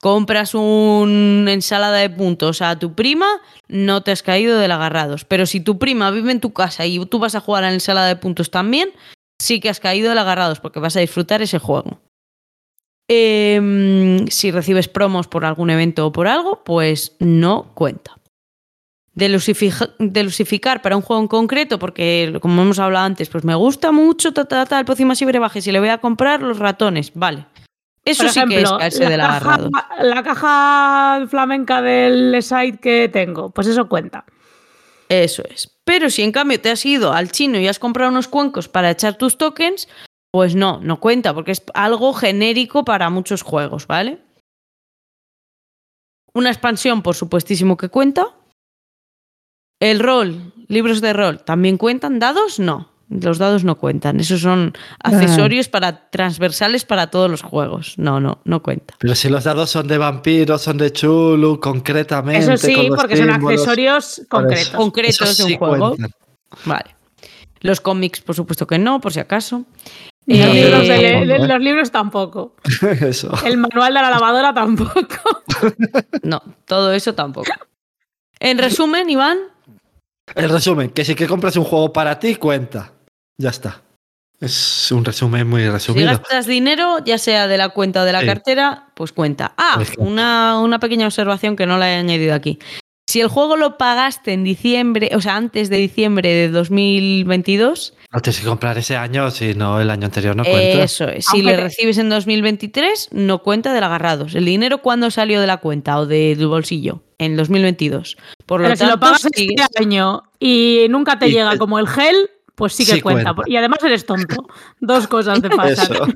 compras 0.00 0.54
una 0.54 1.52
ensalada 1.52 1.98
de 1.98 2.08
puntos 2.08 2.62
a 2.62 2.78
tu 2.78 2.94
prima, 2.94 3.26
no 3.68 4.02
te 4.02 4.12
has 4.12 4.22
caído 4.22 4.58
del 4.58 4.72
agarrados. 4.72 5.26
Pero 5.26 5.44
si 5.44 5.60
tu 5.60 5.78
prima 5.78 6.10
vive 6.10 6.32
en 6.32 6.40
tu 6.40 6.54
casa 6.54 6.86
y 6.86 7.04
tú 7.06 7.18
vas 7.18 7.34
a 7.34 7.40
jugar 7.40 7.64
a 7.64 7.68
la 7.68 7.74
ensalada 7.74 8.08
de 8.08 8.16
puntos 8.16 8.50
también, 8.50 8.90
sí 9.38 9.60
que 9.60 9.68
has 9.68 9.80
caído 9.80 10.08
del 10.08 10.18
agarrados 10.18 10.60
porque 10.60 10.80
vas 10.80 10.96
a 10.96 11.00
disfrutar 11.00 11.42
ese 11.42 11.58
juego. 11.58 12.00
Eh, 13.08 14.24
si 14.28 14.50
recibes 14.50 14.88
promos 14.88 15.26
por 15.28 15.44
algún 15.44 15.70
evento 15.70 16.06
o 16.06 16.12
por 16.12 16.28
algo, 16.28 16.62
pues 16.64 17.16
no 17.20 17.72
cuenta. 17.74 18.18
Delusifica- 19.14 19.90
Delusificar 19.98 20.80
para 20.82 20.94
un 20.96 21.02
juego 21.02 21.22
en 21.22 21.28
concreto, 21.28 21.78
porque 21.78 22.36
como 22.40 22.62
hemos 22.62 22.78
hablado 22.78 23.06
antes, 23.06 23.28
pues 23.30 23.44
me 23.44 23.54
gusta 23.54 23.90
mucho 23.92 24.32
ta, 24.32 24.44
ta, 24.44 24.64
ta, 24.66 24.78
el 24.78 24.84
Pócima 24.84 25.14
y 25.18 25.24
brebajes 25.24 25.66
y 25.66 25.72
le 25.72 25.80
voy 25.80 25.88
a 25.88 25.98
comprar 25.98 26.42
los 26.42 26.58
ratones. 26.58 27.10
Vale. 27.14 27.46
Eso 28.04 28.22
Por 28.24 28.32
sí 28.32 28.40
que 28.48 28.62
es 28.62 28.70
caerse 28.70 29.04
la 29.04 29.10
del 29.10 29.20
caja, 29.20 29.36
agarrado. 29.54 29.70
la 30.00 30.22
caja 30.22 31.26
flamenca 31.28 31.82
del 31.82 32.42
site 32.42 32.78
que 32.78 33.08
tengo, 33.08 33.50
pues 33.50 33.66
eso 33.66 33.88
cuenta. 33.88 34.24
Eso 35.08 35.42
es. 35.50 35.78
Pero 35.84 36.08
si 36.10 36.22
en 36.22 36.32
cambio 36.32 36.60
te 36.60 36.70
has 36.70 36.84
ido 36.86 37.12
al 37.12 37.32
chino 37.32 37.58
y 37.58 37.66
has 37.66 37.78
comprado 37.78 38.10
unos 38.10 38.28
cuencos 38.28 38.68
para 38.68 38.90
echar 38.90 39.16
tus 39.16 39.36
tokens, 39.36 39.88
pues 40.30 40.54
no, 40.54 40.80
no 40.82 41.00
cuenta, 41.00 41.34
porque 41.34 41.52
es 41.52 41.62
algo 41.74 42.12
genérico 42.12 42.84
para 42.84 43.10
muchos 43.10 43.42
juegos, 43.42 43.86
¿vale? 43.86 44.20
Una 46.34 46.50
expansión, 46.50 47.02
por 47.02 47.14
supuestísimo 47.14 47.76
que 47.76 47.88
cuenta. 47.88 48.34
El 49.80 50.00
rol, 50.00 50.52
libros 50.68 51.00
de 51.00 51.12
rol, 51.12 51.42
¿también 51.44 51.78
cuentan? 51.78 52.18
¿Dados? 52.18 52.58
No. 52.58 52.90
Los 53.10 53.38
dados 53.38 53.64
no 53.64 53.78
cuentan. 53.78 54.20
Esos 54.20 54.42
son 54.42 54.74
accesorios 55.02 55.68
para 55.68 56.10
transversales 56.10 56.84
para 56.84 57.06
todos 57.06 57.30
los 57.30 57.40
juegos. 57.40 57.94
No, 57.96 58.20
no, 58.20 58.42
no 58.44 58.62
cuenta. 58.62 58.96
Pero 58.98 59.14
si 59.14 59.30
los 59.30 59.44
dados 59.44 59.70
son 59.70 59.88
de 59.88 59.96
vampiros, 59.96 60.60
son 60.60 60.76
de 60.76 60.92
Chulu, 60.92 61.58
concretamente. 61.58 62.52
Eso 62.52 62.56
sí, 62.58 62.74
con 62.74 62.88
los 62.88 63.00
porque 63.00 63.16
son 63.16 63.30
accesorios 63.30 64.22
concretos. 64.28 65.38
de 65.38 65.44
un 65.44 65.56
juego. 65.56 65.88
cuentan. 65.96 66.10
Vale. 66.66 66.96
Los 67.60 67.80
cómics, 67.80 68.20
por 68.20 68.34
supuesto 68.34 68.66
que 68.66 68.78
no, 68.78 69.00
por 69.00 69.12
si 69.12 69.20
acaso. 69.20 69.64
Y 70.30 70.36
los, 70.38 70.46
Eh, 70.54 70.54
libros 70.54 70.88
de- 70.88 71.26
de- 71.26 71.48
los 71.48 71.60
libros 71.60 71.90
tampoco. 71.90 72.54
Eso. 73.00 73.32
El 73.44 73.56
manual 73.56 73.94
de 73.94 74.00
la 74.02 74.10
lavadora 74.10 74.52
tampoco. 74.54 75.42
No, 76.22 76.40
todo 76.66 76.92
eso 76.92 77.14
tampoco. 77.14 77.50
En 78.38 78.58
resumen, 78.58 79.08
Iván, 79.10 79.38
El 80.36 80.50
resumen, 80.50 80.90
que 80.90 81.04
si 81.04 81.14
que 81.14 81.26
compras 81.26 81.56
un 81.56 81.64
juego 81.64 81.92
para 81.92 82.18
ti, 82.20 82.36
cuenta. 82.36 82.92
Ya 83.38 83.48
está. 83.50 83.82
Es 84.40 84.92
un 84.92 85.04
resumen 85.04 85.48
muy 85.48 85.62
si 85.62 85.68
resumido. 85.70 86.06
gastas 86.06 86.46
dinero, 86.46 86.98
ya 87.04 87.18
sea 87.18 87.48
de 87.48 87.56
la 87.58 87.70
cuenta 87.70 88.02
o 88.02 88.04
de 88.04 88.12
la 88.12 88.20
Sí. 88.20 88.26
cartera, 88.26 88.88
pues 88.94 89.12
cuenta. 89.12 89.54
Ah, 89.56 89.82
una, 89.96 90.60
una 90.60 90.78
pequeña 90.78 91.06
observación 91.06 91.56
que 91.56 91.66
no 91.66 91.76
la 91.78 91.90
he 91.90 91.96
añadido 91.96 92.34
aquí. 92.34 92.58
Si 93.08 93.20
el 93.20 93.28
juego 93.28 93.56
lo 93.56 93.78
pagaste 93.78 94.32
en 94.34 94.44
diciembre, 94.44 95.10
o 95.14 95.20
sea, 95.20 95.34
antes 95.36 95.70
de 95.70 95.78
diciembre 95.78 96.28
de 96.28 96.48
2022, 96.50 97.94
No 98.10 98.20
tienes 98.20 98.40
que 98.40 98.46
comprar 98.46 98.78
ese 98.78 98.96
año, 98.96 99.30
si 99.30 99.54
no 99.54 99.80
el 99.82 99.90
año 99.90 100.06
anterior 100.06 100.34
no 100.34 100.42
cuenta. 100.42 100.82
eso 100.82 101.08
es. 101.08 101.26
Si 101.26 101.36
Aunque 101.38 101.50
le 101.50 101.56
te- 101.56 101.62
recibes 101.64 101.98
en 101.98 102.08
2023, 102.08 103.08
no 103.12 103.42
cuenta 103.42 103.74
del 103.74 103.84
agarrados. 103.84 104.34
El 104.34 104.46
dinero 104.46 104.80
cuándo 104.80 105.10
salió 105.10 105.40
de 105.42 105.46
la 105.46 105.58
cuenta 105.58 105.98
o 105.98 106.06
del 106.06 106.46
bolsillo? 106.46 107.02
En 107.18 107.36
2022. 107.36 108.16
Por 108.46 108.60
lo 108.60 108.64
Pero 108.66 108.76
si 108.76 108.80
tanto, 108.80 108.94
lo 108.96 109.00
pagas 109.00 109.20
sigues- 109.34 109.60
este 109.60 109.82
año 109.82 110.22
y 110.40 110.86
nunca 110.88 111.18
te 111.18 111.28
Y 111.28 111.32
llega 111.32 111.58
como 111.58 111.78
el 111.78 111.86
gel, 111.86 112.30
pues 112.54 112.72
sí 112.72 112.86
que 112.86 112.92
Sí 112.94 113.00
cuenta. 113.02 113.34
cuenta. 113.34 113.50
Y 113.52 113.56
además 113.56 113.80
eres 113.84 114.06
tonto. 114.06 114.46
Dos 114.80 115.06
cosas 115.06 115.42
te 115.42 115.50
pasan. 115.50 115.92
Eso. 115.94 116.06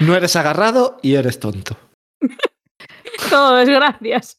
no 0.00 0.14
eres 0.14 0.36
agarrado 0.36 0.98
y 1.02 1.14
eres 1.14 1.40
tonto. 1.40 1.76
Todo 3.30 3.58
es 3.58 3.68
gracias. 3.68 4.38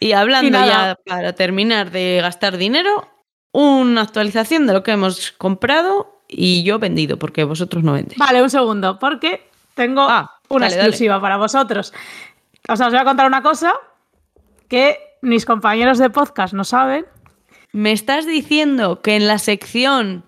Y 0.00 0.12
hablando 0.12 0.48
Y 0.58 0.66
ya 0.66 0.98
para 1.06 1.34
terminar 1.34 1.90
de 1.90 2.18
gastar 2.20 2.56
dinero, 2.56 3.08
una 3.56 4.02
actualización 4.02 4.66
de 4.66 4.72
lo 4.74 4.82
que 4.82 4.92
hemos 4.92 5.32
comprado 5.32 6.20
y 6.28 6.62
yo 6.64 6.78
vendido, 6.78 7.18
porque 7.18 7.44
vosotros 7.44 7.82
no 7.84 7.92
vendéis. 7.94 8.18
Vale, 8.18 8.42
un 8.42 8.50
segundo, 8.50 8.98
porque 8.98 9.48
tengo 9.74 10.02
Ah, 10.02 10.38
una 10.48 10.66
dale, 10.66 10.76
dale. 10.76 10.88
exclusiva 10.88 11.20
para 11.20 11.36
vosotros. 11.38 11.92
O 12.68 12.76
sea, 12.76 12.86
os 12.88 12.92
voy 12.92 13.00
a 13.00 13.04
contar 13.04 13.26
una 13.26 13.42
cosa 13.42 13.72
que 14.68 14.98
mis 15.22 15.44
compañeros 15.46 15.98
de 15.98 16.10
podcast 16.10 16.52
no 16.52 16.64
saben. 16.64 17.06
¿Me 17.72 17.92
estás 17.92 18.26
diciendo 18.26 19.00
que 19.00 19.16
en 19.16 19.26
la 19.26 19.38
sección 19.38 20.24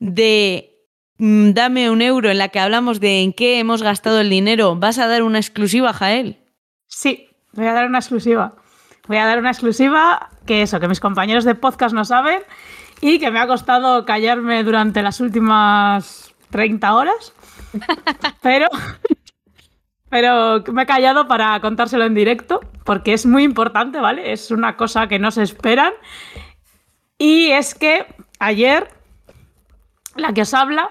de 0.00 0.70
mm, 1.18 1.50
Dame 1.52 1.90
un 1.90 2.00
euro, 2.02 2.30
en 2.30 2.38
la 2.38 2.48
que 2.48 2.60
hablamos 2.60 3.00
de 3.00 3.22
en 3.22 3.32
qué 3.32 3.58
hemos 3.58 3.82
gastado 3.82 4.20
el 4.20 4.30
dinero, 4.30 4.76
vas 4.76 4.98
a 4.98 5.06
dar 5.06 5.22
una 5.22 5.38
exclusiva, 5.38 5.92
Jael? 5.92 6.38
Sí, 6.86 7.28
voy 7.52 7.66
a 7.66 7.72
dar 7.72 7.86
una 7.86 7.98
exclusiva. 7.98 8.54
Voy 9.06 9.18
a 9.18 9.26
dar 9.26 9.38
una 9.38 9.50
exclusiva 9.50 10.30
que 10.46 10.62
eso, 10.62 10.80
que 10.80 10.88
mis 10.88 11.00
compañeros 11.00 11.44
de 11.44 11.54
podcast 11.54 11.94
no 11.94 12.04
saben 12.04 12.42
y 13.00 13.18
que 13.18 13.30
me 13.30 13.38
ha 13.38 13.46
costado 13.46 14.04
callarme 14.04 14.64
durante 14.64 15.02
las 15.02 15.20
últimas 15.20 16.34
30 16.50 16.94
horas. 16.94 17.32
Pero, 18.40 18.68
pero 20.08 20.62
me 20.72 20.84
he 20.84 20.86
callado 20.86 21.26
para 21.26 21.58
contárselo 21.60 22.04
en 22.04 22.14
directo 22.14 22.60
porque 22.84 23.14
es 23.14 23.26
muy 23.26 23.42
importante, 23.42 23.98
¿vale? 23.98 24.32
Es 24.32 24.52
una 24.52 24.76
cosa 24.76 25.08
que 25.08 25.18
no 25.18 25.32
se 25.32 25.42
esperan. 25.42 25.92
Y 27.18 27.50
es 27.50 27.74
que 27.74 28.06
ayer 28.38 28.88
la 30.14 30.32
que 30.32 30.42
os 30.42 30.54
habla 30.54 30.90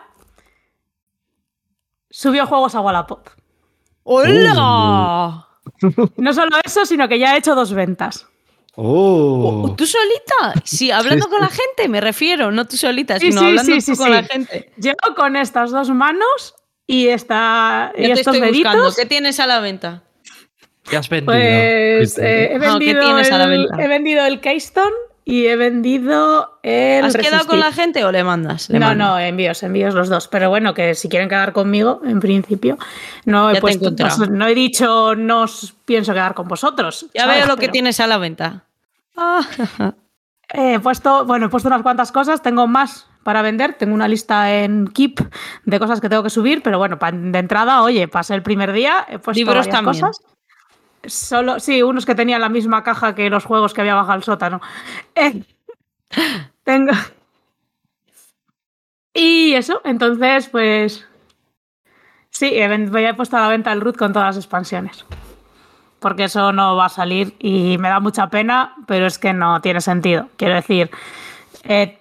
subió 2.10 2.45
juegos 2.48 2.76
a 2.76 2.81
Wallapop. 2.81 3.30
¡Hola! 4.03 5.43
No 6.18 6.34
solo 6.34 6.57
eso, 6.64 6.85
sino 6.85 7.07
que 7.07 7.19
ya 7.19 7.35
he 7.35 7.39
hecho 7.39 7.55
dos 7.55 7.73
ventas. 7.73 8.27
Oh. 8.76 9.73
¿Tú 9.77 9.85
solita? 9.85 10.60
Sí, 10.64 10.89
hablando 10.91 11.26
Sí, 11.26 11.31
con 11.31 11.41
la 11.41 11.49
gente, 11.49 11.88
me 11.88 12.01
refiero, 12.01 12.51
no 12.51 12.65
tú 12.65 12.76
solita, 12.76 13.19
sino 13.19 13.41
sí, 13.41 13.45
hablando 13.47 13.72
sí, 13.72 13.77
tú 13.80 13.91
sí, 13.93 13.95
con 13.95 14.07
sí. 14.07 14.11
la 14.14 14.23
gente. 14.23 14.72
Yo 14.77 14.93
con 15.15 15.35
estas 15.35 15.69
dos 15.72 15.89
manos 15.91 16.55
y, 16.88 17.07
esta, 17.07 17.91
y 17.95 18.03
te 18.03 18.11
estos 18.14 18.35
estoy 18.35 18.49
buscando. 18.51 18.77
deditos, 18.80 18.95
¿Qué 18.95 19.05
tienes 19.05 19.39
a 19.39 19.45
la 19.47 19.60
venta? 19.60 20.03
¿Qué 20.89 20.97
has 20.97 21.07
vendido? 21.07 21.31
pues 21.34 22.18
eh, 22.18 22.53
he, 22.53 22.57
No, 22.60 22.80
¿qué 22.80 22.85
vendido 22.85 23.01
tienes 23.03 23.31
a 23.31 23.38
la 23.38 23.43
el, 23.45 23.68
venta? 23.68 23.84
he 23.84 23.88
vendido 23.88 24.26
el 24.26 24.41
Keystone 24.41 24.91
y 25.25 25.45
he 25.45 25.55
vendido 25.55 26.59
el 26.63 27.05
¿Has 27.05 27.15
quedado 27.15 27.47
con 27.47 27.59
la 27.59 27.71
gente 27.71 28.03
o 28.03 28.11
le 28.11 28.23
mandas? 28.23 28.69
Le 28.69 28.79
No, 28.79 28.93
no, 28.93 29.17
envíos, 29.17 29.63
envíos 29.63 29.93
los 29.93 30.09
dos. 30.09 30.27
Pero 30.27 30.49
bueno, 30.49 30.73
que 30.73 30.95
si 30.95 31.09
quieren 31.09 31.29
quedar 31.29 31.53
conmigo, 31.53 32.01
en 32.03 32.19
principio, 32.19 32.77
no 33.25 33.49
he 33.49 33.59
puesto, 33.61 33.95
pues, 33.95 34.29
no 34.29 34.47
he 34.47 34.53
dicho 34.53 35.15
no 35.15 35.43
os 35.43 35.73
pienso 35.85 36.13
quedar 36.13 36.33
con 36.33 36.47
vosotros. 36.47 37.07
Ya 37.13 37.21
¿sabes? 37.21 37.37
veo 37.37 37.47
lo 37.47 37.57
que 37.57 37.69
tienes 37.69 37.99
a 37.99 38.07
la 38.07 38.17
venta. 38.17 38.63
Ah, 39.15 39.41
He 40.55 40.79
puesto, 40.79 41.25
bueno, 41.25 41.47
he 41.47 41.49
puesto 41.49 41.67
unas 41.67 41.81
cuantas 41.81 42.11
cosas, 42.11 42.43
tengo 42.43 42.67
más 42.67 43.07
para 43.23 43.41
vender, 43.41 43.73
tengo 43.73 43.95
una 43.95 44.07
lista 44.07 44.53
en 44.53 44.87
Keep 44.87 45.19
de 45.65 45.79
cosas 45.79 45.99
que 45.99 46.09
tengo 46.09 46.21
que 46.21 46.29
subir, 46.29 46.61
pero 46.61 46.77
bueno, 46.77 46.99
de 47.01 47.39
entrada, 47.39 47.81
oye, 47.81 48.07
pasé 48.07 48.35
el 48.35 48.43
primer 48.43 48.71
día, 48.71 49.05
he 49.09 49.17
puesto 49.17 49.39
Libros 49.39 49.65
varias 49.65 49.75
también. 49.75 50.05
cosas. 50.05 50.21
Solo, 51.05 51.59
sí, 51.59 51.84
unos 51.84 52.05
que 52.05 52.15
tenían 52.15 52.41
la 52.41 52.49
misma 52.49 52.84
caja 52.84 53.13
que 53.13 53.30
los 53.30 53.45
juegos 53.45 53.73
que 53.73 53.81
había 53.81 53.95
bajado 53.95 54.13
al 54.13 54.23
sótano. 54.23 54.61
Eh, 55.15 55.43
tengo. 56.63 56.93
Y 59.13 59.53
eso, 59.53 59.81
entonces, 59.84 60.49
pues. 60.49 61.05
Sí, 62.30 62.55
voy 62.89 63.05
a 63.05 63.15
puesto 63.15 63.38
a 63.38 63.41
la 63.41 63.47
venta 63.47 63.71
el 63.71 63.81
root 63.81 63.95
con 63.95 64.11
todas 64.11 64.30
las 64.30 64.38
expansiones. 64.38 65.05
Porque 65.99 66.25
eso 66.25 66.51
no 66.51 66.75
va 66.75 66.85
a 66.85 66.89
salir 66.89 67.35
y 67.39 67.77
me 67.77 67.89
da 67.89 67.99
mucha 67.99 68.27
pena, 68.27 68.75
pero 68.88 69.05
es 69.05 69.19
que 69.19 69.34
no 69.34 69.61
tiene 69.61 69.81
sentido. 69.81 70.30
Quiero 70.35 70.55
decir, 70.55 70.89
eh, 71.63 71.99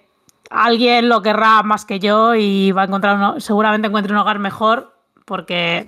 alguien 0.49 1.07
lo 1.07 1.21
querrá 1.21 1.61
más 1.63 1.85
que 1.85 1.99
yo 1.99 2.35
y 2.35 2.71
va 2.71 2.83
a 2.83 2.85
encontrar 2.85 3.15
uno, 3.17 3.39
seguramente 3.39 3.87
encuentre 3.87 4.13
un 4.13 4.19
hogar 4.19 4.39
mejor 4.39 4.93
porque 5.25 5.87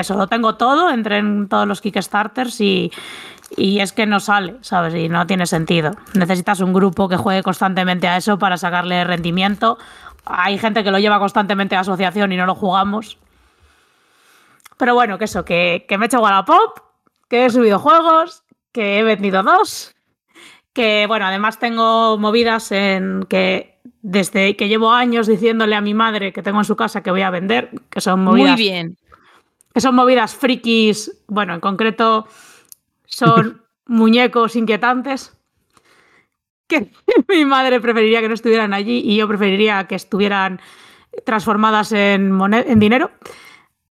eso, 0.00 0.14
lo 0.16 0.26
tengo 0.26 0.56
todo, 0.56 0.90
entré 0.90 1.18
en 1.18 1.48
todos 1.48 1.66
los 1.66 1.80
Kickstarters 1.80 2.60
y, 2.60 2.90
y 3.56 3.80
es 3.80 3.92
que 3.92 4.06
no 4.06 4.20
sale, 4.20 4.56
¿sabes? 4.60 4.94
Y 4.94 5.08
no 5.08 5.26
tiene 5.26 5.46
sentido. 5.46 5.92
Necesitas 6.14 6.60
un 6.60 6.72
grupo 6.72 7.08
que 7.08 7.16
juegue 7.16 7.42
constantemente 7.42 8.08
a 8.08 8.16
eso 8.16 8.38
para 8.38 8.56
sacarle 8.56 9.04
rendimiento. 9.04 9.78
Hay 10.24 10.58
gente 10.58 10.84
que 10.84 10.90
lo 10.90 10.98
lleva 10.98 11.18
constantemente 11.18 11.76
a 11.76 11.80
asociación 11.80 12.32
y 12.32 12.36
no 12.36 12.46
lo 12.46 12.54
jugamos. 12.54 13.18
Pero 14.76 14.94
bueno, 14.94 15.18
que 15.18 15.26
eso, 15.26 15.44
que, 15.44 15.86
que 15.88 15.98
me 15.98 16.04
he 16.04 16.06
hecho 16.06 16.20
Wallapop, 16.20 16.80
que 17.28 17.46
he 17.46 17.50
subido 17.50 17.78
juegos, 17.78 18.42
que 18.72 18.98
he 18.98 19.02
vendido 19.02 19.42
dos, 19.42 19.94
que 20.72 21.06
bueno, 21.06 21.26
además 21.26 21.58
tengo 21.58 22.18
movidas 22.18 22.72
en 22.72 23.24
que 23.28 23.78
desde 24.02 24.56
que 24.56 24.68
llevo 24.68 24.92
años 24.92 25.26
diciéndole 25.26 25.76
a 25.76 25.80
mi 25.80 25.94
madre 25.94 26.32
que 26.32 26.42
tengo 26.42 26.58
en 26.58 26.64
su 26.64 26.76
casa 26.76 27.02
que 27.02 27.10
voy 27.10 27.22
a 27.22 27.30
vender, 27.30 27.70
que 27.88 28.00
son 28.00 28.24
movidas 28.24 28.58
muy 28.58 28.62
bien. 28.62 28.96
Que 29.74 29.80
son 29.80 29.96
movidas 29.96 30.34
frikis, 30.34 31.10
bueno, 31.26 31.52
en 31.52 31.60
concreto 31.60 32.26
son 33.04 33.60
muñecos 33.86 34.56
inquietantes 34.56 35.36
que 36.66 36.90
mi 37.28 37.44
madre 37.44 37.80
preferiría 37.80 38.20
que 38.20 38.28
no 38.28 38.34
estuvieran 38.34 38.72
allí 38.72 39.02
y 39.04 39.16
yo 39.16 39.28
preferiría 39.28 39.86
que 39.86 39.96
estuvieran 39.96 40.60
transformadas 41.24 41.92
en, 41.92 42.40
en 42.52 42.78
dinero. 42.78 43.10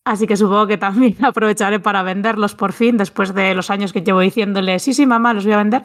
Así 0.05 0.27
que 0.27 0.37
supongo 0.37 0.67
que 0.67 0.77
también 0.77 1.17
aprovecharé 1.25 1.81
para 1.81 2.03
venderlos 2.03 2.55
por 2.55 2.73
fin, 2.73 2.97
después 2.97 3.35
de 3.35 3.55
los 3.55 3.71
años 3.71 3.93
que 3.93 4.03
llevo 4.03 4.21
diciéndole, 4.21 4.79
sí, 4.79 4.95
sí, 4.95 5.07
mamá, 5.07 5.35
los 5.35 5.45
voy 5.45 5.55
a 5.55 5.59
vender. 5.59 5.83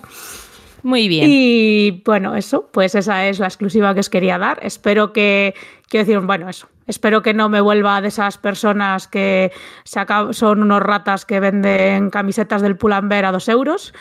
Muy 0.83 1.07
bien. 1.07 1.25
Y 1.27 2.01
bueno, 2.05 2.35
eso, 2.35 2.69
pues 2.71 2.95
esa 2.95 3.27
es 3.27 3.39
la 3.39 3.47
exclusiva 3.47 3.93
que 3.93 3.99
os 3.99 4.09
quería 4.09 4.37
dar. 4.37 4.59
Espero 4.61 5.13
que, 5.13 5.53
quiero 5.87 6.05
decir, 6.05 6.19
bueno, 6.19 6.49
eso. 6.49 6.67
Espero 6.87 7.21
que 7.21 7.35
no 7.35 7.49
me 7.49 7.61
vuelva 7.61 8.01
de 8.01 8.07
esas 8.07 8.37
personas 8.37 9.07
que 9.07 9.51
se 9.83 9.99
son 10.31 10.63
unos 10.63 10.81
ratas 10.81 11.25
que 11.25 11.39
venden 11.39 12.09
camisetas 12.09 12.63
del 12.63 12.77
Pull&Bear 12.77 13.25
a 13.25 13.31
dos 13.31 13.47
euros. 13.47 13.93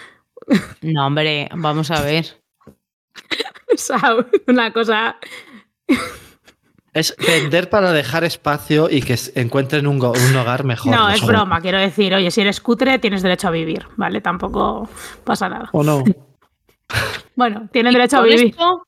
No, 0.81 1.07
hombre, 1.07 1.49
vamos 1.55 1.91
a 1.91 2.03
ver. 2.03 2.27
O 3.71 3.77
sea, 3.77 4.17
una 4.47 4.73
cosa. 4.73 5.19
Es 6.95 7.15
vender 7.19 7.69
para 7.69 7.93
dejar 7.93 8.25
espacio 8.25 8.89
y 8.91 9.03
que 9.03 9.17
encuentren 9.35 9.87
un, 9.87 10.03
hogar 10.03 10.65
mejor. 10.65 10.91
no, 10.91 11.11
los 11.11 11.21
es 11.21 11.27
broma. 11.27 11.61
Quiero 11.61 11.79
decir, 11.79 12.15
oye, 12.15 12.31
si 12.31 12.41
eres 12.41 12.61
cutre, 12.61 12.99
tienes 12.99 13.23
derecho 13.23 13.49
a 13.49 13.51
vivir, 13.51 13.87
¿vale? 13.97 14.23
Tampoco 14.23 14.89
pasa 15.23 15.51
nada. 15.51 15.69
¿O 15.73 15.85
no? 15.85 16.03
Bueno, 17.37 17.69
tienen 17.73 17.93
Y 17.93 17.97
derecho 17.97 18.19
a 18.19 18.23
vivir. 18.23 18.47
esto 18.51 18.85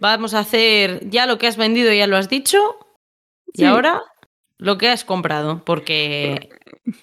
vamos 0.00 0.34
a 0.34 0.40
hacer 0.40 1.08
ya 1.10 1.26
lo 1.26 1.38
que 1.38 1.46
has 1.46 1.56
vendido, 1.56 1.92
ya 1.92 2.06
lo 2.06 2.16
has 2.16 2.28
dicho. 2.28 2.58
Y 3.52 3.58
Sí. 3.62 3.64
ahora 3.64 4.00
lo 4.58 4.78
que 4.78 4.88
has 4.88 5.04
comprado. 5.04 5.62
Porque 5.64 6.48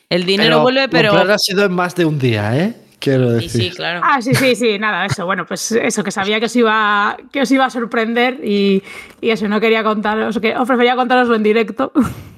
el 0.09 0.25
dinero 0.25 0.49
Pero 0.49 0.61
vuelve, 0.61 0.89
pero. 0.89 1.09
comprar 1.11 1.31
ha 1.31 1.37
sido 1.37 1.65
en 1.65 1.73
más 1.73 1.95
de 1.95 2.05
un 2.05 2.19
día, 2.19 2.57
¿eh? 2.57 2.75
Quiero 2.99 3.29
Sí, 3.39 3.45
decir. 3.45 3.63
sí, 3.63 3.69
claro. 3.77 4.01
Ah, 4.03 4.21
sí, 4.21 4.33
sí, 4.35 4.55
sí, 4.55 4.77
nada, 4.77 5.05
eso. 5.05 5.25
Bueno, 5.25 5.45
pues 5.45 5.71
eso, 5.71 6.03
que 6.03 6.11
sabía 6.11 6.39
que 6.41 6.47
os 6.47 6.55
iba, 6.57 7.15
que 7.31 7.41
os 7.41 7.51
iba 7.51 7.63
a 7.65 7.69
sorprender 7.69 8.39
y, 8.43 8.83
y 9.21 9.29
eso, 9.29 9.47
no 9.47 9.61
quería 9.61 9.83
contaros, 9.83 10.37
que 10.39 10.53
os 10.57 10.67
prefería 10.67 10.97
contaroslo 10.97 11.35
en 11.35 11.43
directo. 11.43 11.93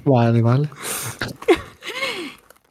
Vale, 0.05 0.41
vale. 0.43 0.69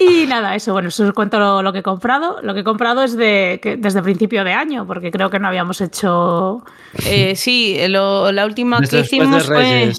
Y 0.03 0.27
nada, 0.27 0.55
eso, 0.55 0.73
bueno, 0.73 0.89
eso 0.89 1.05
os 1.05 1.13
cuento 1.13 1.39
lo, 1.39 1.63
lo 1.63 1.73
que 1.73 1.81
he 1.81 1.83
comprado. 1.83 2.39
Lo 2.43 2.55
que 2.55 2.61
he 2.61 2.65
comprado 2.65 3.03
es 3.03 3.17
de, 3.17 3.61
que, 3.63 3.77
desde 3.77 4.03
principio 4.03 4.45
de 4.45 4.55
año, 4.55 4.87
porque 4.87 5.11
creo 5.11 5.29
que 5.31 5.39
no 5.39 5.47
habíamos 5.49 5.81
hecho. 5.83 6.65
Eh, 7.05 7.37
sí, 7.37 7.77
lo- 7.89 8.33
la 8.33 8.47
última 8.47 8.81
Desde 8.81 8.91
que 8.91 8.97
después 9.03 9.21
de 9.21 9.25
hicimos 9.27 9.47
fue. 9.47 9.93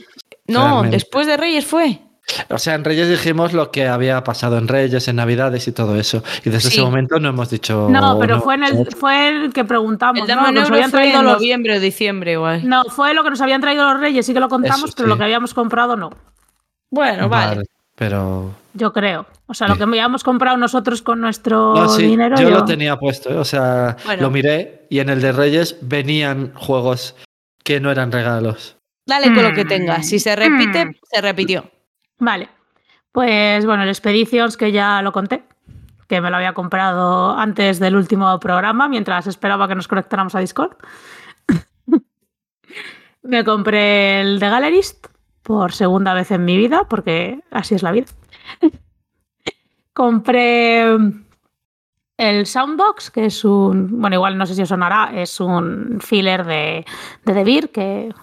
No, 0.48 0.64
realmente. 0.64 0.95
después 0.98 1.28
de 1.28 1.38
Reyes 1.38 1.65
fue. 1.68 2.02
O 2.49 2.57
sea, 2.57 2.76
en 2.76 2.84
Reyes 2.84 3.10
dijimos 3.10 3.52
lo 3.53 3.72
que 3.72 3.88
había 3.88 4.23
pasado 4.23 4.57
en 4.57 4.68
Reyes, 4.68 5.07
en 5.07 5.18
Navidades 5.18 5.68
y 5.68 5.72
todo 5.72 5.95
eso. 5.98 6.23
Y 6.45 6.49
desde 6.49 6.69
Sí. 6.69 6.78
ese 6.78 6.82
momento 6.82 7.19
no 7.19 7.30
hemos 7.30 7.49
dicho. 7.49 7.88
No, 7.90 8.18
pero 8.19 8.38
no, 8.38 8.41
fue, 8.41 8.56
en 8.56 8.64
el, 8.64 8.88
fue 8.95 9.28
el 9.30 9.53
que 9.53 9.65
preguntamos. 9.65 10.28
El 10.28 10.36
¿no? 10.36 10.52
Nos 10.52 10.69
habían 10.69 10.90
fue 10.91 10.99
traído 11.02 11.19
en 11.19 11.26
los- 11.26 11.34
noviembre 11.36 11.78
o 11.78 11.80
diciembre, 11.80 12.34
igual. 12.34 12.68
No, 12.68 12.84
fue 12.86 13.14
lo 13.14 13.23
que 13.23 13.32
nos 13.32 13.41
habían 13.41 13.60
traído 13.61 13.84
los 13.91 13.99
Reyes, 13.99 14.26
sí 14.26 14.34
que 14.34 14.40
lo 14.40 14.49
contamos, 14.49 14.86
Eso, 14.86 14.94
pero 14.95 15.10
lo 15.10 15.18
que 15.18 15.23
habíamos 15.26 15.53
comprado 15.53 15.95
no. 15.98 16.10
Bueno, 16.90 17.28
vale. 17.30 17.64
Pero. 17.95 18.53
Yo 18.73 18.93
creo. 18.93 19.26
O 19.47 19.53
sea, 19.53 19.68
lo 19.68 19.76
que 19.76 19.84
habíamos 19.84 20.23
comprado 20.23 20.55
nosotros 20.57 21.01
con 21.01 21.19
nuestro 21.19 21.76
No, 21.76 21.89
sí, 21.89 22.03
dinero. 22.03 22.38
yo 22.38 22.43
yo- 22.43 22.49
lo 22.51 22.65
tenía 22.65 22.97
puesto, 22.97 23.30
¿eh? 23.30 23.38
o 23.38 23.43
sea, 23.45 23.97
Bueno. 24.05 24.22
lo 24.23 24.30
miré 24.31 24.88
y 24.89 24.99
en 24.99 25.09
el 25.09 25.22
de 25.22 25.31
Reyes 25.34 25.77
venían 25.81 26.53
juegos 26.55 27.15
que 27.63 27.80
no 27.81 27.91
eran 27.91 28.11
regalos. 28.11 28.77
Dale 29.05 29.34
con 29.34 29.43
lo 29.43 29.53
que 29.53 29.65
Mm. 29.65 29.68
tengas. 29.68 30.07
Si 30.07 30.19
se 30.19 30.35
repite, 30.35 30.85
Mm. 30.85 30.93
se 31.03 31.22
repitió. 31.22 31.69
Vale. 32.19 32.47
Pues 33.11 33.65
bueno, 33.65 33.84
el 33.84 33.89
Expeditions, 33.89 34.55
que 34.55 34.72
ya 34.72 35.01
lo 35.01 35.11
conté, 35.11 35.43
que 36.07 36.22
me 36.22 36.30
lo 36.30 36.38
había 36.38 36.53
comprado 36.53 37.38
antes 37.38 37.80
del 37.80 37.95
último 37.97 38.39
programa, 38.39 38.88
mientras 38.88 39.27
esperaba 39.27 39.68
que 39.68 39.76
nos 39.76 39.88
conectáramos 39.89 40.34
a 40.35 40.39
Discord. 40.39 40.77
me 43.23 43.43
compré 43.43 44.22
el 44.22 44.39
de 44.39 44.49
Gallerist 44.49 45.07
por 45.43 45.73
segunda 45.73 46.13
vez 46.13 46.31
en 46.31 46.45
mi 46.45 46.57
vida, 46.57 46.85
porque 46.89 47.41
así 47.51 47.76
es 47.76 47.84
la 47.84 47.91
vida. 47.91 48.07
compré 49.93 50.84
el 52.18 52.45
Soundbox, 52.45 53.11
que 53.11 53.26
es 53.26 53.43
un, 53.43 53.99
bueno, 53.99 54.15
igual 54.15 54.38
no 54.38 54.45
sé 54.45 54.55
si 54.55 54.61
os 54.61 54.69
sonará, 54.69 55.11
es 55.15 55.39
un 55.39 55.99
filler 56.01 56.45
de, 56.45 56.85
de 57.26 57.43
Beer, 57.43 57.69
que, 57.69 58.13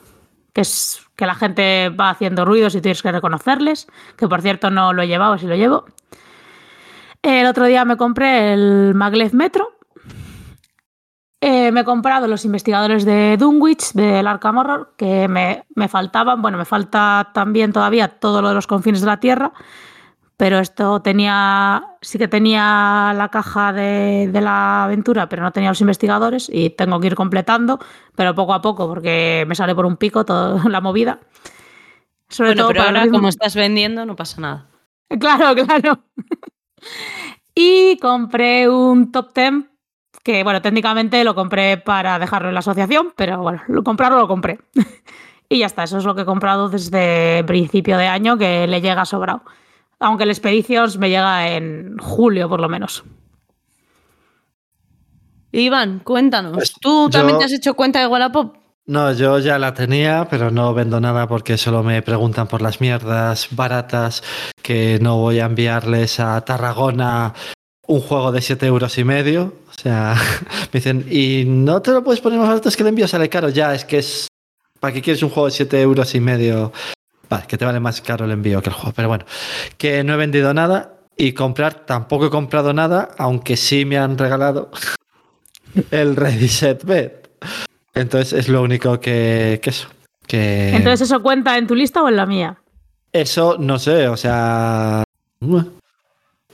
que 0.53 0.61
es 0.61 1.05
que 1.16 1.27
la 1.27 1.35
gente 1.35 1.89
va 1.89 2.11
haciendo 2.11 2.45
ruidos 2.45 2.74
y 2.74 2.81
tienes 2.81 3.03
que 3.03 3.11
reconocerles, 3.11 3.89
que 4.16 4.28
por 4.28 4.40
cierto 4.40 4.70
no 4.70 4.93
lo 4.93 5.03
he 5.03 5.09
llevado, 5.09 5.36
si 5.36 5.47
lo 5.47 5.57
llevo. 5.57 5.85
El 7.23 7.47
otro 7.47 7.66
día 7.66 7.85
me 7.85 7.97
compré 7.97 8.53
el 8.53 8.95
Maglev 8.95 9.35
Metro. 9.35 9.78
Eh, 11.40 11.70
me 11.70 11.81
he 11.81 11.85
comprado 11.85 12.27
los 12.27 12.44
investigadores 12.44 13.05
de 13.05 13.36
Dunwich, 13.39 13.93
del 13.93 14.27
Arkham 14.27 14.59
Horror, 14.59 14.94
que 14.97 15.28
me, 15.28 15.65
me 15.77 15.86
faltaban. 15.89 16.43
Bueno, 16.43 16.59
me 16.59 16.65
falta 16.65 17.31
también 17.32 17.73
todavía 17.73 18.09
todo 18.09 18.43
lo 18.43 18.48
de 18.48 18.55
los 18.55 18.66
confines 18.66 19.01
de 19.01 19.06
la 19.06 19.20
Tierra, 19.20 19.52
pero 20.36 20.59
esto 20.59 21.01
tenía, 21.02 21.97
sí 22.01 22.19
que 22.19 22.28
tenía 22.28 23.12
la 23.16 23.28
caja 23.31 23.73
de, 23.73 24.28
de 24.32 24.40
la 24.40 24.85
aventura, 24.85 25.28
pero 25.28 25.43
no 25.43 25.52
tenía 25.52 25.70
los 25.70 25.81
investigadores 25.81 26.51
y 26.52 26.70
tengo 26.70 27.01
que 27.01 27.09
ir 27.09 27.15
completando, 27.15 27.78
pero 28.16 28.35
poco 28.35 28.55
a 28.55 28.62
poco, 28.62 28.89
porque 28.89 29.44
me 29.48 29.55
sale 29.55 29.74
por 29.77 29.86
un 29.86 29.97
pico 29.97 30.24
toda 30.24 30.62
la 30.69 30.81
movida. 30.81 31.20
Sobre 32.28 32.51
Bueno, 32.51 32.62
todo 32.62 32.69
pero 32.69 32.85
para 32.85 33.01
ahora, 33.01 33.10
como 33.10 33.28
estás 33.28 33.55
vendiendo, 33.55 34.05
no 34.06 34.16
pasa 34.16 34.40
nada. 34.40 34.66
Claro, 35.20 35.55
claro. 35.55 36.05
y 37.55 37.97
compré 37.98 38.69
un 38.69 39.10
top 39.10 39.32
10 39.35 39.65
que, 40.29 40.45
bueno, 40.45 40.61
técnicamente 40.61 41.25
lo 41.25 41.35
compré 41.35 41.79
para 41.79 42.19
dejarlo 42.19 42.49
en 42.49 42.55
la 42.55 42.61
asociación, 42.61 43.15
pero 43.17 43.39
bueno, 43.39 43.63
lo 43.67 43.83
comprarlo 43.83 44.19
lo 44.19 44.29
compré. 44.29 44.59
y 45.49 45.61
ya 45.61 45.65
está, 45.65 45.85
eso 45.85 45.97
es 45.97 46.05
lo 46.05 46.15
que 46.15 46.21
he 46.21 46.25
comprado 46.27 46.69
desde 46.69 47.43
principio 47.45 47.97
de 47.97 48.09
año, 48.09 48.37
que 48.37 48.67
le 48.67 48.83
llega 48.83 49.07
sobrado. 49.07 49.41
Aunque 49.99 50.25
el 50.25 50.31
Expeditions 50.31 50.99
me 50.99 51.09
llega 51.09 51.49
en 51.57 51.97
julio, 51.97 52.47
por 52.47 52.61
lo 52.61 52.69
menos. 52.69 53.05
Iván, 55.51 56.01
cuéntanos. 56.01 56.53
Pues 56.53 56.75
¿Tú 56.79 57.09
también 57.09 57.37
yo- 57.37 57.39
te 57.39 57.45
has 57.47 57.53
hecho 57.53 57.73
cuenta 57.73 58.01
de 58.01 58.07
Wallapop? 58.07 58.55
No, 58.85 59.11
yo 59.13 59.39
ya 59.39 59.59
la 59.59 59.73
tenía, 59.73 60.27
pero 60.29 60.51
no 60.51 60.75
vendo 60.75 61.01
nada 61.01 61.27
porque 61.27 61.57
solo 61.57 61.83
me 61.83 62.03
preguntan 62.03 62.49
por 62.49 62.61
las 62.61 62.83
mierdas 62.83 63.49
baratas 63.53 64.23
que 64.63 64.99
no 65.01 65.17
voy 65.17 65.41
a 65.41 65.47
enviarles 65.47 66.21
a 66.21 66.39
Tarragona 66.43 67.33
un 67.89 68.01
juego 68.01 68.31
de 68.31 68.40
7 68.40 68.66
euros 68.66 68.97
y 68.98 69.05
medio. 69.05 69.55
O 69.69 69.81
sea, 69.81 70.15
me 70.73 70.78
dicen, 70.78 71.06
¿y 71.10 71.44
no 71.47 71.82
te 71.82 71.90
lo 71.90 72.05
puedes 72.05 72.20
poner 72.20 72.39
más 72.39 72.48
barato? 72.48 72.69
Es 72.69 72.77
que 72.77 72.85
el 72.85 72.90
envío 72.90 73.09
sale 73.09 73.28
caro. 73.28 73.48
Ya, 73.48 73.74
es 73.74 73.85
que 73.85 73.98
es... 73.98 74.28
¿Para 74.78 74.94
qué 74.94 75.02
quieres 75.02 75.23
un 75.24 75.31
juego 75.31 75.47
de 75.47 75.55
7 75.55 75.81
euros 75.81 76.15
y 76.15 76.20
medio? 76.20 76.73
Vale, 77.28 77.47
que 77.48 77.59
te 77.59 77.65
vale 77.65 77.81
más 77.81 78.01
caro 78.01 78.27
el 78.27 78.31
envío 78.31 78.62
que 78.62 78.69
el 78.69 78.74
juego. 78.74 78.93
Pero 78.94 79.09
bueno, 79.09 79.24
que 79.77 80.05
no 80.05 80.15
he 80.15 80.16
vendido 80.16 80.55
nada 80.55 80.94
y 81.16 81.32
comprar 81.32 81.86
tampoco 81.86 82.27
he 82.27 82.31
comprado 82.31 82.73
nada, 82.73 83.09
aunque 83.19 83.56
sí 83.56 83.85
me 83.85 83.98
han 83.98 84.16
regalado 84.16 84.70
el 85.90 86.15
Ready 86.15 86.48
Set 86.48 86.85
Bet. 86.85 87.28
Entonces 87.94 88.39
es 88.39 88.48
lo 88.48 88.62
único 88.62 89.01
que, 89.01 89.59
que 89.60 89.70
eso. 89.70 89.89
Que 90.27 90.77
Entonces, 90.77 91.09
¿eso 91.09 91.20
cuenta 91.23 91.59
en 91.59 91.66
tu 91.66 91.74
lista 91.74 92.02
o 92.02 92.09
en 92.09 92.16
la 92.16 92.27
mía? 92.27 92.59
eso 93.12 93.56
no 93.59 93.78
sé, 93.78 94.09
o 94.09 94.16
sea. 94.16 95.02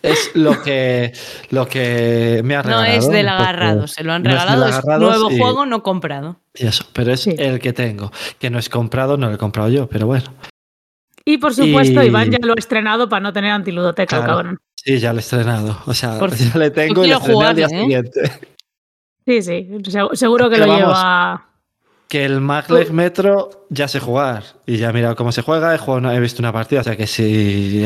Es 0.04 0.30
lo 0.34 0.62
que, 0.62 1.12
lo 1.50 1.66
que 1.66 2.42
me 2.44 2.54
ha 2.56 2.62
No 2.62 2.68
regalado. 2.68 2.92
es 2.98 3.08
del 3.10 3.28
agarrado, 3.28 3.86
se 3.86 4.04
lo 4.04 4.12
han 4.12 4.22
no 4.22 4.30
es 4.30 4.34
regalado. 4.34 4.66
Es, 4.68 4.74
agarrados 4.76 5.08
nuevo 5.18 5.30
y- 5.32 5.38
juego 5.38 5.66
no 5.66 5.82
comprado. 5.82 6.36
y 6.54 6.66
eso, 6.66 6.84
pero 6.92 7.12
es 7.12 7.20
Sí. 7.22 7.34
el 7.38 7.58
que 7.58 7.72
tengo. 7.72 8.12
Que 8.38 8.50
no 8.50 8.58
es 8.58 8.68
comprado, 8.68 9.16
no 9.16 9.28
lo 9.28 9.34
he 9.34 9.38
comprado 9.38 9.68
yo, 9.70 9.88
pero 9.88 10.06
bueno. 10.06 10.26
Y 11.24 11.38
por 11.38 11.54
supuesto, 11.54 12.02
Y- 12.02 12.06
Iván 12.08 12.30
ya 12.30 12.38
lo 12.42 12.52
ha 12.52 12.56
estrenado 12.58 13.08
para 13.08 13.20
no 13.20 13.32
tener 13.32 13.50
antiludoteca, 13.52 14.18
Claro. 14.18 14.32
cabrón. 14.32 14.58
Sí, 14.76 14.98
ya 14.98 15.12
lo 15.14 15.18
he 15.18 15.22
estrenado. 15.22 15.78
O 15.86 15.94
sea, 15.94 16.18
Por- 16.18 16.30
ya 16.36 16.58
le 16.58 16.70
tengo 16.70 17.02
y 17.02 17.08
quiero 17.08 17.18
lo 17.18 17.24
estrené 17.24 17.44
al 17.46 17.56
día 17.56 17.66
jugar, 17.66 17.80
¿eh? 17.80 17.82
siguiente. 17.82 18.32
Sí, 19.26 19.42
sí, 19.42 19.68
se- 19.90 20.16
seguro 20.16 20.50
que 20.50 20.58
lo 20.58 20.66
vamos. 20.66 20.80
lleva. 20.80 21.46
Que 22.08 22.26
el 22.26 22.42
Maglev 22.42 22.92
Metro 22.92 23.66
ya 23.70 23.88
sé 23.88 23.98
jugar. 23.98 24.44
Y 24.66 24.76
ya 24.76 24.90
he 24.90 24.92
mirado 24.92 25.16
cómo 25.16 25.32
se 25.32 25.40
juega. 25.40 25.74
He, 25.74 25.78
jugado 25.78 26.12
he 26.12 26.20
visto 26.20 26.42
una 26.42 26.52
partida. 26.52 26.82
O 26.82 26.84
sea 26.84 26.94
que 26.94 27.06
si 27.06 27.82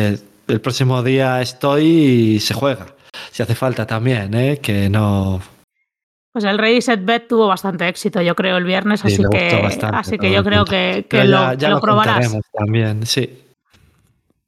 el, 0.49 0.61
próximo 0.61 1.03
día 1.03 1.41
estoy 1.41 1.85
y 1.85 2.41
se 2.41 2.55
juega. 2.55 2.87
Si 3.31 3.43
hace 3.43 3.55
falta 3.55 3.87
también, 3.87 4.35
¿eh? 4.35 4.59
Que 4.59 4.89
no. 4.89 5.41
Pues 6.33 6.45
el 6.45 6.59
Ready 6.59 6.83
Set 6.83 7.05
Bet 7.05 7.29
tuvo 7.29 7.49
bastante 7.49 7.89
éxito, 7.89 8.21
yo 8.21 8.35
creo, 8.35 8.57
el 8.57 8.65
viernes, 8.65 9.01
Sí, 9.01 9.09
así 9.09 9.23
le 9.23 9.29
que, 9.29 9.63
bastante 9.63 9.97
así 9.97 10.19
que 10.19 10.31
yo 10.31 10.45
creo 10.45 10.65
que, 10.65 11.05
lo, 11.11 11.25
ya, 11.25 11.55
ya 11.55 11.57
que 11.57 11.69
lo 11.69 11.77
lo 11.77 11.81
probarás. 11.81 12.37
también, 12.53 13.07
sí. 13.07 13.45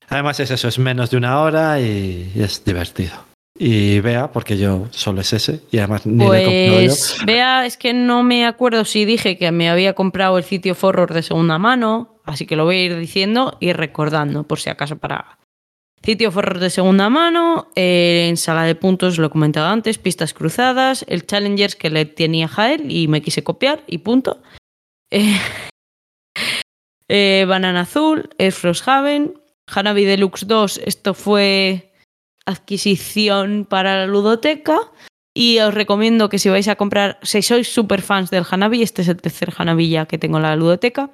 Además 0.08 0.40
es 0.40 0.50
eso, 0.50 0.68
es 0.68 0.78
menos 0.78 1.10
de 1.10 1.16
una 1.16 1.40
hora 1.40 1.80
y, 1.80 2.32
y 2.34 2.42
es 2.42 2.64
divertido. 2.64 3.30
Y 3.62 4.00
vea, 4.00 4.32
porque 4.32 4.56
yo 4.56 4.86
solo 4.90 5.20
es 5.20 5.34
ese 5.34 5.60
y 5.70 5.78
además 5.78 6.06
ni. 6.06 6.24
Pues 6.24 7.18
vea, 7.26 7.66
es 7.66 7.76
que 7.76 7.92
no 7.92 8.22
me 8.22 8.46
acuerdo 8.46 8.86
si 8.86 9.04
dije 9.04 9.36
que 9.36 9.52
me 9.52 9.68
había 9.68 9.92
comprado 9.92 10.38
el 10.38 10.44
sitio 10.44 10.74
Forror 10.74 11.12
de 11.12 11.22
segunda 11.22 11.58
mano, 11.58 12.20
así 12.24 12.46
que 12.46 12.56
lo 12.56 12.64
voy 12.64 12.76
a 12.76 12.84
ir 12.84 12.96
diciendo 12.96 13.58
y 13.60 13.74
recordando, 13.74 14.44
por 14.44 14.60
si 14.60 14.70
acaso 14.70 14.96
para... 14.96 15.39
Sitio 16.02 16.32
Forror 16.32 16.58
de 16.58 16.70
segunda 16.70 17.10
mano, 17.10 17.68
eh, 17.76 18.26
en 18.28 18.38
sala 18.38 18.64
de 18.64 18.74
puntos, 18.74 19.18
lo 19.18 19.26
he 19.26 19.30
comentado 19.30 19.68
antes, 19.68 19.98
pistas 19.98 20.32
cruzadas, 20.32 21.04
el 21.08 21.26
Challengers 21.26 21.76
que 21.76 21.90
le 21.90 22.06
tenía 22.06 22.48
Jael 22.48 22.90
y 22.90 23.06
me 23.06 23.20
quise 23.20 23.44
copiar 23.44 23.84
y 23.86 23.98
punto. 23.98 24.42
Eh, 25.12 25.40
eh, 27.08 27.44
Banana 27.48 27.80
Azul, 27.80 28.30
Frosthaven, 28.52 29.34
Hanabi 29.66 30.04
Deluxe 30.04 30.46
2, 30.46 30.82
esto 30.84 31.14
fue 31.14 31.92
adquisición 32.46 33.66
para 33.68 33.96
la 33.96 34.06
ludoteca. 34.06 34.78
Y 35.34 35.58
os 35.60 35.74
recomiendo 35.74 36.28
que 36.28 36.38
si 36.38 36.48
vais 36.48 36.68
a 36.68 36.76
comprar, 36.76 37.18
si 37.22 37.42
sois 37.42 37.72
super 37.72 38.02
fans 38.02 38.30
del 38.30 38.44
Hanabi, 38.48 38.82
este 38.82 39.02
es 39.02 39.08
el 39.08 39.16
tercer 39.16 39.52
Hanabi 39.56 39.88
ya 39.88 40.06
que 40.06 40.18
tengo 40.18 40.38
en 40.38 40.42
la 40.42 40.56
ludoteca, 40.56 41.10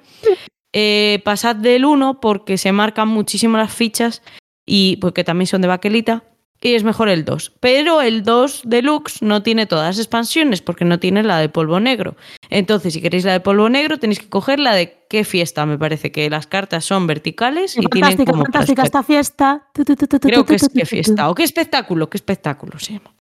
eh, 0.73 1.21
pasad 1.23 1.55
del 1.55 1.85
1 1.85 2.19
porque 2.19 2.57
se 2.57 2.71
marcan 2.71 3.07
muchísimo 3.07 3.57
las 3.57 3.73
fichas 3.73 4.21
y 4.67 4.97
porque 4.97 5.23
también 5.23 5.47
son 5.47 5.61
de 5.61 5.67
baquelita. 5.67 6.23
Y 6.59 6.73
es 6.73 6.83
mejor 6.83 7.07
el 7.07 7.23
2. 7.23 7.53
Pero 7.59 8.01
el 8.01 8.23
2 8.23 8.63
Deluxe 8.65 9.21
no 9.21 9.43
tiene 9.43 9.67
todas 9.67 9.85
las 9.85 9.99
expansiones 9.99 10.61
porque 10.63 10.85
no 10.85 10.99
tiene 10.99 11.21
la 11.21 11.37
de 11.37 11.49
polvo 11.49 11.79
negro. 11.79 12.17
Entonces, 12.49 12.93
si 12.93 13.01
queréis 13.01 13.25
la 13.25 13.31
de 13.33 13.39
polvo 13.39 13.69
negro, 13.69 13.99
tenéis 13.99 14.19
que 14.19 14.27
coger 14.27 14.59
la 14.59 14.73
de 14.73 15.05
qué 15.07 15.23
fiesta. 15.23 15.67
Me 15.67 15.77
parece 15.77 16.11
que 16.11 16.27
las 16.31 16.47
cartas 16.47 16.83
son 16.83 17.05
verticales 17.05 17.77
y 17.77 17.81
tienen 17.81 18.09
Fantástica, 18.09 18.31
como 18.31 18.43
fantástica 18.43 18.83
esta 18.83 19.03
fiesta. 19.03 19.67
Tu, 19.73 19.85
tu, 19.85 19.95
tu, 19.95 20.07
tu, 20.07 20.19
tu, 20.19 20.27
Creo 20.27 20.45
que 20.45 20.55
es 20.55 20.67
qué 20.73 20.85
fiesta. 20.85 21.29
O 21.29 21.35
qué 21.35 21.43
espectáculo, 21.43 22.09
qué 22.09 22.17
espectáculo 22.17 22.79
se 22.79 22.93
llama. 22.93 23.13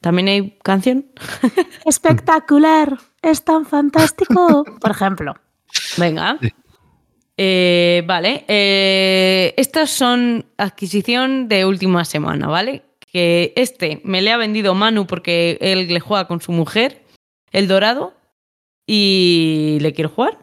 ¿También 0.00 0.28
hay 0.28 0.58
canción? 0.62 1.06
Espectacular, 1.84 2.98
es 3.20 3.44
tan 3.44 3.66
fantástico. 3.66 4.64
Por 4.80 4.90
ejemplo. 4.90 5.34
Venga. 5.98 6.38
Eh, 7.42 8.02
vale. 8.04 8.44
eh, 8.48 9.54
estas 9.56 9.88
son 9.88 10.44
adquisición 10.58 11.48
de 11.48 11.64
última 11.64 12.04
semana, 12.04 12.48
¿vale? 12.48 12.82
Que 13.10 13.54
este 13.56 14.02
me 14.04 14.20
le 14.20 14.30
ha 14.30 14.36
vendido 14.36 14.74
Manu 14.74 15.06
porque 15.06 15.56
él 15.62 15.88
le 15.88 16.00
juega 16.00 16.28
con 16.28 16.42
su 16.42 16.52
mujer, 16.52 17.00
el 17.50 17.66
dorado, 17.66 18.12
y 18.86 19.78
le 19.80 19.94
quiero 19.94 20.10
jugar. 20.10 20.36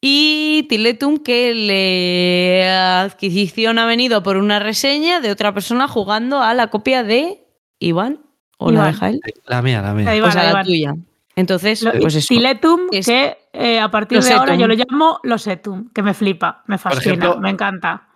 Y 0.00 0.66
Tiletum, 0.68 1.18
que 1.18 1.54
le 1.54 2.68
adquisición 2.68 3.78
ha 3.78 3.86
venido 3.86 4.24
por 4.24 4.38
una 4.38 4.58
reseña 4.58 5.20
de 5.20 5.30
otra 5.30 5.54
persona 5.54 5.86
jugando 5.86 6.42
a 6.42 6.52
la 6.52 6.66
copia 6.66 7.04
de 7.04 7.46
Iván 7.78 8.18
o 8.58 8.72
la 8.72 8.86
de. 8.86 8.92
Jael. 8.94 9.20
La 9.46 9.62
mía, 9.62 9.80
la 9.82 9.94
mía. 9.94 10.10
Ahí 10.10 10.18
va, 10.18 10.32
Pues 10.32 10.34
la 10.34 10.64
tuya. 10.64 10.94
Entonces, 11.36 11.82
Lo- 11.82 11.92
pues 12.00 12.14
eso. 12.14 12.28
Tiletum, 12.28 12.80
Es- 12.90 13.06
que 13.06 13.38
eh, 13.52 13.80
a 13.80 13.90
partir 13.90 14.20
de 14.22 14.32
ahora 14.32 14.54
yo 14.54 14.66
lo 14.66 14.74
llamo 14.74 15.18
los 15.22 15.46
Etum, 15.46 15.88
que 15.94 16.02
me 16.02 16.12
flipa, 16.14 16.62
me 16.66 16.76
fascina, 16.78 17.00
ejemplo, 17.14 17.38
me 17.40 17.50
encanta. 17.50 18.08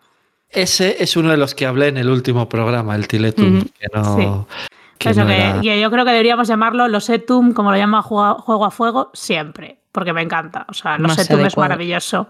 Ese 0.50 1.02
es 1.02 1.16
uno 1.16 1.30
de 1.30 1.36
los 1.36 1.54
que 1.54 1.66
hablé 1.66 1.88
en 1.88 1.96
el 1.96 2.08
último 2.10 2.48
programa, 2.48 2.94
el 2.94 3.08
Tiletum, 3.08 3.62
que 3.64 3.86
no. 3.92 4.46
que 4.98 5.10
Eso 5.10 5.20
no 5.22 5.26
que, 5.26 5.36
era- 5.36 5.60
que 5.60 5.80
yo 5.80 5.90
creo 5.90 6.04
que 6.04 6.10
deberíamos 6.12 6.46
llamarlo 6.48 6.88
los 6.88 7.08
Etum, 7.10 7.52
como 7.52 7.70
lo 7.70 7.76
llama 7.76 8.02
Juego, 8.02 8.36
Juego 8.38 8.64
a 8.66 8.70
Fuego, 8.70 9.10
siempre, 9.14 9.78
porque 9.92 10.12
me 10.12 10.22
encanta. 10.22 10.66
O 10.68 10.74
sea, 10.74 10.98
los 10.98 11.18
Etum 11.18 11.44
es 11.46 11.56
maravilloso. 11.56 12.28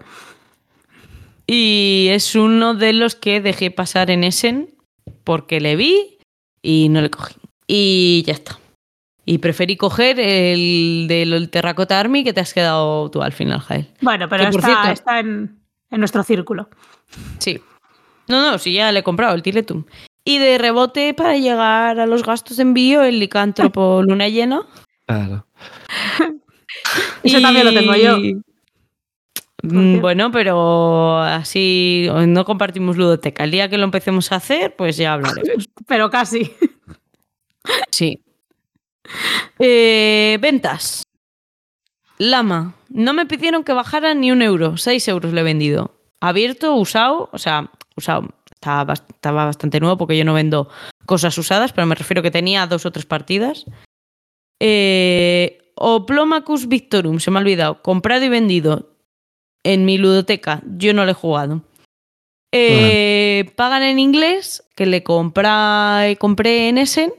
Y 1.45 2.07
es 2.11 2.35
uno 2.35 2.73
de 2.73 2.93
los 2.93 3.15
que 3.15 3.39
dejé 3.41 3.71
pasar 3.71 4.09
en 4.11 4.23
Essen 4.23 4.75
porque 5.23 5.61
le 5.61 5.75
vi 5.75 6.17
y 6.61 6.89
no 6.89 7.01
le 7.01 7.09
cogí. 7.09 7.35
Y 7.67 8.23
ya 8.25 8.33
está. 8.33 8.59
Y 9.29 9.39
preferí 9.39 9.75
coger 9.75 10.21
el 10.21 11.05
del 11.09 11.49
Terracota 11.49 11.99
Army 11.99 12.23
que 12.23 12.31
te 12.31 12.39
has 12.39 12.53
quedado 12.53 13.11
tú 13.11 13.21
al 13.21 13.33
final, 13.33 13.59
Jael. 13.59 13.89
Bueno, 13.99 14.29
pero 14.29 14.43
Que, 14.43 14.49
está, 14.51 14.67
cierto- 14.67 14.89
está 14.91 15.19
en, 15.19 15.59
en 15.91 15.99
nuestro 15.99 16.23
círculo. 16.23 16.69
Sí. 17.39 17.59
No, 18.29 18.41
no, 18.51 18.57
sí, 18.57 18.71
ya 18.71 18.89
le 18.93 18.99
he 18.99 19.03
comprado 19.03 19.35
el 19.35 19.41
Tiletum. 19.43 19.83
Y 20.23 20.37
de 20.37 20.57
rebote, 20.57 21.13
para 21.13 21.35
llegar 21.37 21.99
a 21.99 22.05
los 22.05 22.23
gastos 22.23 22.55
de 22.55 22.63
envío, 22.63 23.03
el 23.03 23.19
licántropo 23.19 24.01
luna 24.07 24.29
llena. 24.29 24.65
Claro. 25.05 25.45
Ese 27.23 27.41
también 27.41 27.65
lo 27.65 27.73
tengo 27.73 27.95
yo. 27.95 28.17
Mm. 29.63 29.99
Bueno, 29.99 30.31
pero 30.31 31.17
así 31.19 32.07
no 32.27 32.45
compartimos 32.45 32.95
ludoteca. 32.95 33.43
El 33.43 33.51
día 33.51 33.69
que 33.69 33.77
lo 33.77 33.83
empecemos 33.83 34.31
a 34.31 34.35
hacer, 34.37 34.73
pues 34.77 34.95
ya 34.95 35.11
hablaremos. 35.13 35.67
Pero 35.87 36.09
casi. 36.09 36.53
Sí. 37.91 38.23
Eh, 39.59 40.37
ventas. 40.41 41.03
Lama. 42.17 42.75
No 42.89 43.13
me 43.13 43.25
pidieron 43.25 43.63
que 43.63 43.73
bajara 43.73 44.13
ni 44.13 44.31
un 44.31 44.41
euro. 44.41 44.77
Seis 44.77 45.07
euros 45.07 45.33
le 45.33 45.41
he 45.41 45.43
vendido. 45.43 45.95
Abierto, 46.19 46.75
usado. 46.75 47.29
O 47.31 47.37
sea, 47.37 47.69
usado. 47.95 48.29
Estaba, 48.51 48.93
estaba 48.93 49.45
bastante 49.45 49.79
nuevo 49.79 49.97
porque 49.97 50.17
yo 50.17 50.25
no 50.25 50.33
vendo 50.33 50.69
cosas 51.05 51.37
usadas, 51.37 51.73
pero 51.73 51.85
me 51.85 51.95
refiero 51.95 52.23
que 52.23 52.31
tenía 52.31 52.65
dos 52.65 52.85
o 52.85 52.91
tres 52.91 53.05
partidas. 53.05 53.65
Eh, 54.59 55.71
Oplomacus 55.75 56.67
Victorum, 56.67 57.19
se 57.19 57.29
me 57.29 57.37
ha 57.37 57.41
olvidado. 57.41 57.81
Comprado 57.83 58.25
y 58.25 58.29
vendido 58.29 58.89
en 59.63 59.85
mi 59.85 59.97
ludoteca. 59.97 60.63
Yo 60.65 60.93
no 60.93 61.05
le 61.05 61.11
he 61.11 61.15
jugado. 61.15 61.61
Eh, 62.51 63.51
Pagan 63.55 63.83
en 63.83 63.99
inglés, 63.99 64.63
que 64.75 64.87
le 64.87 65.03
compra, 65.03 66.03
compré 66.17 66.69
en 66.69 66.79
Essen 66.79 67.13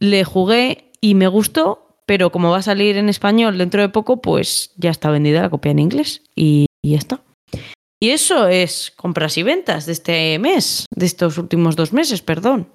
le 0.00 0.24
jugué 0.24 0.89
y 1.00 1.14
me 1.14 1.28
gustó, 1.28 1.96
pero 2.06 2.30
como 2.30 2.50
va 2.50 2.58
a 2.58 2.62
salir 2.62 2.96
en 2.96 3.08
español 3.08 3.58
dentro 3.58 3.80
de 3.80 3.88
poco, 3.88 4.20
pues 4.20 4.72
ya 4.76 4.90
está 4.90 5.10
vendida 5.10 5.42
la 5.42 5.50
copia 5.50 5.72
en 5.72 5.78
inglés 5.78 6.22
y, 6.34 6.66
y 6.82 6.92
ya 6.92 6.98
está. 6.98 7.20
Y 8.00 8.10
eso 8.10 8.46
es 8.48 8.92
compras 8.96 9.36
y 9.36 9.42
ventas 9.42 9.86
de 9.86 9.92
este 9.92 10.38
mes, 10.38 10.86
de 10.94 11.06
estos 11.06 11.36
últimos 11.38 11.76
dos 11.76 11.92
meses, 11.92 12.22
perdón. 12.22 12.68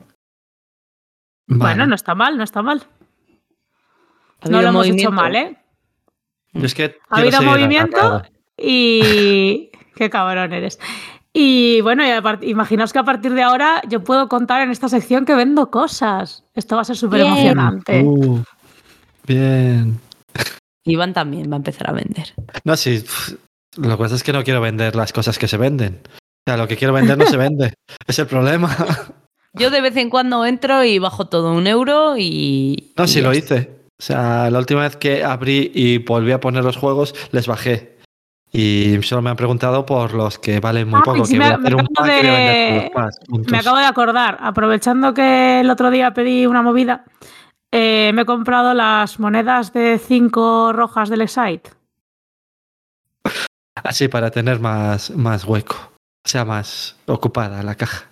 Vale. 1.47 1.73
Bueno, 1.75 1.87
no 1.87 1.95
está 1.95 2.13
mal, 2.15 2.37
no 2.37 2.43
está 2.43 2.61
mal. 2.61 2.83
Ha 4.41 4.49
No 4.49 4.61
lo 4.61 4.69
hemos 4.69 4.85
hecho 4.85 5.11
movimiento. 5.11 5.11
mal, 5.11 5.35
¿eh? 5.35 5.57
Yo 6.53 6.65
es 6.65 6.73
que 6.75 6.97
Ha 7.09 7.19
habido 7.19 7.41
movimiento 7.41 8.23
y. 8.57 9.71
Qué 9.95 10.09
cabrón 10.09 10.53
eres. 10.53 10.77
Y 11.37 11.81
bueno, 11.81 12.01
y 12.05 12.49
imaginaos 12.49 12.93
que 12.93 12.99
a 12.99 13.03
partir 13.03 13.33
de 13.33 13.43
ahora 13.43 13.81
yo 13.89 14.01
puedo 14.01 14.29
contar 14.29 14.61
en 14.61 14.71
esta 14.71 14.87
sección 14.87 15.25
que 15.25 15.35
vendo 15.35 15.69
cosas. 15.69 16.45
Esto 16.53 16.77
va 16.77 16.83
a 16.83 16.85
ser 16.85 16.95
súper 16.95 17.19
emocionante. 17.19 18.01
Uh, 18.01 18.41
Bien. 19.27 19.99
Iván 20.85 21.13
también 21.13 21.51
va 21.51 21.55
a 21.55 21.57
empezar 21.57 21.89
a 21.89 21.93
vender. 21.93 22.33
No, 22.63 22.77
sí. 22.77 23.03
Lo 23.75 23.89
que 23.89 23.97
pasa 23.97 24.15
es 24.15 24.23
que 24.23 24.31
no 24.31 24.45
quiero 24.45 24.61
vender 24.61 24.95
las 24.95 25.11
cosas 25.11 25.37
que 25.37 25.49
se 25.49 25.57
venden. 25.57 25.99
O 26.05 26.49
sea, 26.49 26.55
lo 26.55 26.69
que 26.69 26.77
quiero 26.77 26.93
vender 26.93 27.17
no 27.17 27.25
se 27.25 27.35
vende. 27.35 27.73
Es 28.07 28.17
el 28.17 28.27
problema. 28.27 28.73
Yo 29.53 29.71
de 29.71 29.81
vez 29.81 29.97
en 29.97 30.09
cuando 30.09 30.45
entro 30.45 30.85
y 30.85 30.99
bajo 30.99 31.25
todo 31.25 31.53
un 31.53 31.67
euro 31.67 32.15
y. 32.17 32.93
No, 32.97 33.03
y 33.03 33.07
sí 33.09 33.19
lo 33.19 33.33
hice. 33.33 33.75
O 33.99 34.03
sea, 34.03 34.49
la 34.49 34.59
última 34.59 34.83
vez 34.83 34.95
que 34.95 35.25
abrí 35.25 35.69
y 35.73 35.97
volví 35.97 36.31
a 36.31 36.39
poner 36.39 36.63
los 36.63 36.77
juegos, 36.77 37.13
les 37.31 37.45
bajé. 37.45 37.94
Y 38.57 39.01
solo 39.03 39.21
me 39.21 39.29
han 39.29 39.35
preguntado 39.35 39.85
por 39.85 40.13
los 40.13 40.39
que 40.39 40.61
valen 40.61 40.87
muy 40.89 40.99
Ah, 40.99 41.03
poco. 41.03 41.23
que 41.33 41.37
me- 41.37 41.45
voy 41.45 41.53
a 41.55 41.57
me 41.57 41.75
un 41.75 41.81
acabo 41.81 41.93
pack 41.95 42.05
de-. 42.07 42.91
Me 43.51 43.57
acabo 43.57 43.77
acordar, 43.85 44.37
aprovechando 44.39 45.13
que 45.13 45.59
el 45.59 45.69
otro 45.69 45.91
día 45.91 46.13
pedí 46.13 46.45
una 46.45 46.61
movida, 46.61 47.03
eh, 47.69 48.11
me 48.13 48.21
he 48.21 48.25
comprado 48.25 48.73
las 48.73 49.19
monedas 49.19 49.73
de 49.73 49.99
5 49.99 50.71
rojas 50.71 51.09
del 51.09 51.23
Excite. 51.23 51.69
Así 53.83 54.07
para 54.07 54.31
tener 54.31 54.61
más, 54.61 55.11
más 55.11 55.43
hueco. 55.43 55.75
O 56.25 56.27
sea, 56.29 56.45
más 56.45 56.95
ocupada 57.07 57.61
la 57.61 57.75
caja. 57.75 58.05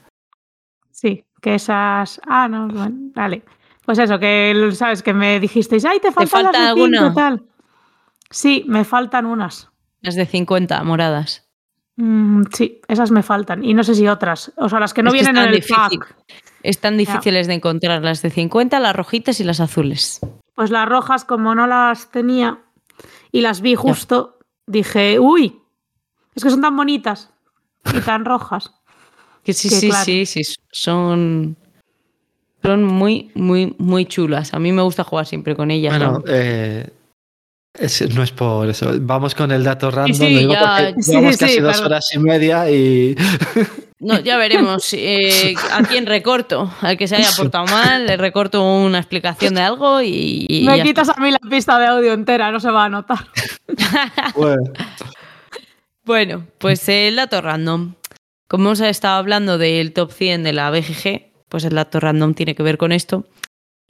Sí, 0.91 1.23
que 1.41 1.55
esas. 1.55 2.19
Ah, 2.27 2.49
no, 2.49 2.67
bueno, 2.67 2.95
vale. 3.15 3.43
Pues 3.85 3.97
eso, 3.97 4.19
que 4.19 4.71
sabes 4.73 5.01
que 5.03 5.13
me 5.13 5.39
dijisteis, 5.39 5.85
ay, 5.85 5.99
te 6.01 6.11
faltan 6.11 6.43
falta 6.43 6.59
las 6.59 6.75
de 6.75 6.81
cinco, 6.81 6.97
alguna? 6.97 7.13
tal. 7.13 7.43
Sí, 8.29 8.65
me 8.67 8.83
faltan 8.83 9.25
unas. 9.25 9.69
Las 10.03 10.13
de 10.15 10.25
50 10.27 10.83
moradas. 10.83 11.47
Mm, 11.95 12.43
sí, 12.53 12.81
esas 12.87 13.09
me 13.11 13.23
faltan. 13.23 13.63
Y 13.63 13.73
no 13.73 13.83
sé 13.83 13.95
si 13.95 14.07
otras. 14.07 14.51
O 14.57 14.69
sea, 14.69 14.79
las 14.79 14.93
que 14.93 15.01
no 15.01 15.09
Es 15.09 15.13
que 15.15 15.19
vienen 15.21 15.37
es 15.37 15.43
en 15.43 15.49
el 15.49 15.55
difícil. 15.55 15.99
pack. 15.99 16.15
Están 16.61 16.97
difíciles 16.97 17.47
de 17.47 17.55
encontrar 17.55 18.03
las 18.03 18.21
de 18.21 18.29
50, 18.29 18.79
las 18.79 18.95
rojitas 18.95 19.39
y 19.39 19.43
las 19.43 19.59
azules. 19.59 20.19
Pues 20.55 20.69
las 20.69 20.87
rojas, 20.87 21.25
como 21.25 21.55
no 21.55 21.65
las 21.67 22.09
tenía 22.11 22.59
y 23.31 23.41
las 23.41 23.61
vi 23.61 23.75
justo, 23.75 24.37
dije, 24.67 25.19
uy, 25.19 25.59
es 26.35 26.43
que 26.43 26.49
son 26.49 26.61
tan 26.61 26.75
bonitas 26.77 27.31
y 27.93 27.99
tan 28.01 28.23
rojas. 28.25 28.73
Que 29.43 29.51
sí, 29.53 29.67
Que 29.69 29.75
sí, 29.75 29.89
claro. 29.89 30.05
sí, 30.05 30.25
sí, 30.25 30.41
son, 30.71 31.57
son 32.61 32.83
muy, 32.85 33.29
muy, 33.35 33.75
muy 33.77 34.05
chulas. 34.05 34.53
A 34.53 34.59
mí 34.59 34.71
me 34.71 34.81
gusta 34.83 35.03
jugar 35.03 35.25
siempre 35.25 35.55
con 35.55 35.69
ellas. 35.69 35.97
Bueno, 35.97 36.19
¿no? 36.19 36.23
eh, 36.27 36.89
es- 37.73 38.13
no 38.13 38.23
es 38.23 38.31
por 38.31 38.69
eso. 38.69 38.91
Vamos 39.01 39.33
con 39.35 39.51
el 39.51 39.63
dato 39.63 39.89
random. 39.91 40.13
sí, 40.15 40.33
lo 40.33 40.39
digo 40.39 40.53
ya- 40.53 40.77
porque 40.91 41.01
sí, 41.03 41.11
llevamos 41.11 41.33
sí, 41.35 41.39
casi 41.39 41.59
dos 41.59 41.79
horas 41.81 42.09
y 42.13 42.19
media 42.19 42.69
y. 42.69 43.15
No, 43.99 44.19
ya 44.19 44.35
veremos 44.35 44.91
eh, 44.91 45.55
a 45.71 45.81
quién 45.83 46.05
recorto. 46.05 46.69
Al 46.81 46.97
que 46.97 47.07
se 47.07 47.15
haya 47.15 47.29
portado 47.37 47.63
mal, 47.67 48.05
le 48.05 48.17
recorto 48.17 48.61
una 48.61 48.97
explicación 48.99 49.53
de 49.55 49.61
algo 49.61 50.01
y, 50.01 50.45
y 50.49 50.65
me 50.65 50.83
quitas 50.83 51.07
a 51.07 51.15
mí 51.21 51.31
la 51.31 51.39
pista 51.39 51.79
de 51.79 51.85
audio 51.85 52.11
entera, 52.11 52.51
no 52.51 52.59
se 52.59 52.69
va 52.69 52.83
a 52.83 52.89
notar. 52.89 53.19
Bueno, 54.35 54.63
Bueno, 56.03 56.47
pues 56.57 56.87
el 56.89 57.15
dato 57.15 57.39
random. 57.41 57.93
Como 58.49 58.65
hemos 58.65 58.81
estado 58.81 59.15
hablando 59.17 59.57
del 59.57 59.93
top 59.93 60.11
100 60.11 60.43
de 60.43 60.51
la 60.51 60.69
BGG, 60.69 61.31
pues 61.47 61.63
el 61.63 61.75
dato 61.75 62.01
random 62.01 62.33
tiene 62.33 62.55
que 62.55 62.63
ver 62.63 62.77
con 62.77 62.91
esto. 62.91 63.25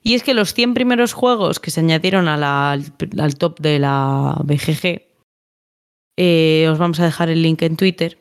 Y 0.04 0.16
es 0.16 0.24
que 0.24 0.34
los 0.34 0.54
100 0.54 0.74
primeros 0.74 1.14
juegos 1.14 1.60
que 1.60 1.72
se 1.72 1.80
añadieron 1.80 2.28
al 2.28 3.36
top 3.38 3.60
de 3.60 3.80
la 3.80 4.36
BGG, 4.44 5.02
eh, 6.18 6.68
os 6.70 6.78
vamos 6.78 7.00
a 7.00 7.06
dejar 7.06 7.30
el 7.30 7.42
link 7.42 7.62
en 7.62 7.78
Twitter. 7.78 8.18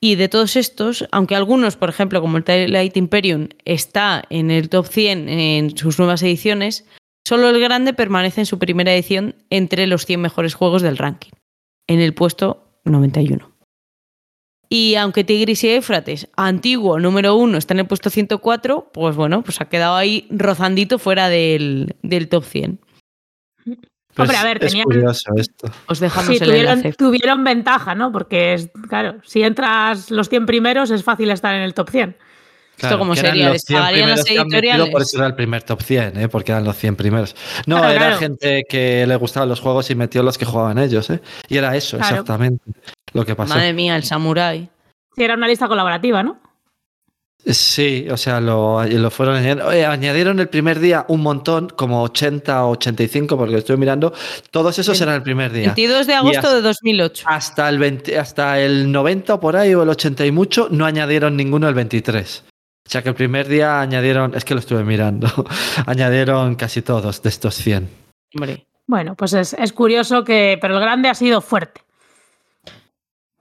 Y 0.00 0.14
de 0.14 0.28
todos 0.28 0.56
estos, 0.56 1.06
aunque 1.10 1.34
algunos, 1.34 1.76
por 1.76 1.90
ejemplo, 1.90 2.20
como 2.22 2.38
el 2.38 2.44
Twilight 2.44 2.96
Imperium, 2.96 3.48
está 3.64 4.24
en 4.30 4.50
el 4.50 4.70
top 4.70 4.86
100 4.86 5.28
en 5.28 5.76
sus 5.76 5.98
nuevas 5.98 6.22
ediciones, 6.22 6.86
solo 7.26 7.50
el 7.50 7.60
grande 7.60 7.92
permanece 7.92 8.42
en 8.42 8.46
su 8.46 8.58
primera 8.58 8.94
edición 8.94 9.34
entre 9.50 9.86
los 9.86 10.06
100 10.06 10.20
mejores 10.20 10.54
juegos 10.54 10.80
del 10.80 10.96
ranking, 10.96 11.32
en 11.86 12.00
el 12.00 12.14
puesto 12.14 12.80
91. 12.84 13.49
Y 14.72 14.94
aunque 14.94 15.24
Tigris 15.24 15.64
y 15.64 15.70
Éufrates, 15.70 16.28
antiguo 16.36 17.00
número 17.00 17.34
uno, 17.34 17.58
está 17.58 17.74
en 17.74 17.80
el 17.80 17.86
puesto 17.88 18.08
104, 18.08 18.90
pues 18.94 19.16
bueno, 19.16 19.42
pues 19.42 19.60
ha 19.60 19.64
quedado 19.68 19.96
ahí 19.96 20.28
rozandito 20.30 21.00
fuera 21.00 21.28
del, 21.28 21.96
del 22.02 22.28
top 22.28 22.44
100. 22.44 22.78
pues 23.64 23.78
Hombre, 24.16 24.36
a 24.36 24.44
ver, 24.44 24.64
es 24.64 24.70
tenían- 24.70 24.84
curioso 24.84 25.30
esto. 25.36 25.68
Os 25.86 25.98
dejamos 25.98 26.28
Sí, 26.28 26.34
el 26.42 26.48
tuvieron, 26.48 26.72
enlace. 26.78 26.92
tuvieron 26.92 27.42
ventaja, 27.42 27.94
¿no? 27.96 28.12
Porque, 28.12 28.54
es, 28.54 28.70
claro, 28.88 29.16
si 29.24 29.42
entras 29.42 30.10
los 30.12 30.28
100 30.28 30.46
primeros 30.46 30.90
es 30.92 31.02
fácil 31.02 31.30
estar 31.30 31.52
en 31.54 31.62
el 31.62 31.74
top 31.74 31.90
100. 31.90 32.16
Esto 32.78 32.96
como 32.98 33.14
sería, 33.14 33.44
los 33.46 33.52
les 33.54 33.62
100 33.66 33.78
pagarían 33.78 34.08
las 34.10 34.30
editoriales. 34.30 34.88
Por 34.88 35.02
eso 35.02 35.18
era 35.18 35.26
el 35.26 35.34
primer 35.34 35.62
top 35.64 35.82
100, 35.82 36.16
¿eh? 36.18 36.28
porque 36.28 36.52
eran 36.52 36.64
los 36.64 36.76
100 36.78 36.96
primeros. 36.96 37.36
No, 37.66 37.76
Claro, 37.76 37.90
era 37.92 38.00
claro. 38.06 38.18
gente 38.18 38.64
que 38.66 39.04
le 39.06 39.16
gustaban 39.16 39.50
los 39.50 39.60
juegos 39.60 39.90
y 39.90 39.94
metió 39.96 40.22
los 40.22 40.38
que 40.38 40.46
jugaban 40.46 40.78
ellos. 40.78 41.10
¿eh? 41.10 41.20
Y 41.48 41.58
era 41.58 41.76
eso, 41.76 41.98
Claro. 41.98 42.14
exactamente, 42.14 42.64
lo 43.12 43.24
que 43.24 43.34
pasó. 43.34 43.54
Madre 43.54 43.72
mía, 43.72 43.96
el 43.96 44.04
samurái. 44.04 44.68
Sí, 45.16 45.22
era 45.24 45.34
una 45.34 45.48
lista 45.48 45.68
colaborativa, 45.68 46.22
¿no? 46.22 46.38
Sí, 47.44 48.06
o 48.10 48.18
sea, 48.18 48.38
lo, 48.38 48.84
lo 48.84 49.10
fueron 49.10 49.36
añadiendo. 49.36 49.66
Oye, 49.66 49.86
añadieron 49.86 50.40
el 50.40 50.48
primer 50.50 50.78
día 50.78 51.06
un 51.08 51.22
montón, 51.22 51.70
como 51.70 52.02
80 52.02 52.66
o 52.66 52.70
85, 52.72 53.38
porque 53.38 53.56
estoy 53.56 53.78
mirando. 53.78 54.12
Todos 54.50 54.78
esos 54.78 55.00
eran 55.00 55.14
el 55.14 55.22
primer 55.22 55.50
día. 55.50 55.68
22 55.68 56.06
de 56.06 56.14
agosto 56.14 56.38
hasta- 56.38 56.54
de 56.54 56.60
2008. 56.60 57.24
Hasta 57.26 57.68
el, 57.70 57.78
20 57.78 58.18
hasta 58.18 58.60
el 58.60 58.92
90 58.92 59.34
o 59.34 59.40
por 59.40 59.56
ahí, 59.56 59.72
o 59.74 59.82
el 59.82 59.88
80 59.88 60.26
y 60.26 60.32
mucho, 60.32 60.68
no 60.70 60.84
añadieron 60.84 61.34
ninguno 61.34 61.66
el 61.66 61.74
23. 61.74 62.44
O 62.86 62.90
sea 62.90 63.02
que 63.02 63.08
el 63.08 63.14
primer 63.14 63.48
día 63.48 63.80
añadieron, 63.80 64.34
es 64.34 64.44
que 64.44 64.52
lo 64.52 64.60
estuve 64.60 64.84
mirando, 64.84 65.26
añadieron 65.86 66.56
casi 66.56 66.82
todos 66.82 67.22
de 67.22 67.28
estos 67.30 67.54
100. 67.54 67.88
Hombre, 68.34 68.66
Bueno, 68.86 69.14
pues 69.14 69.32
es, 69.32 69.54
es 69.54 69.72
curioso 69.72 70.24
que. 70.24 70.58
Pero 70.60 70.74
el 70.74 70.80
grande 70.80 71.08
ha 71.08 71.14
sido 71.14 71.40
fuerte. 71.40 71.80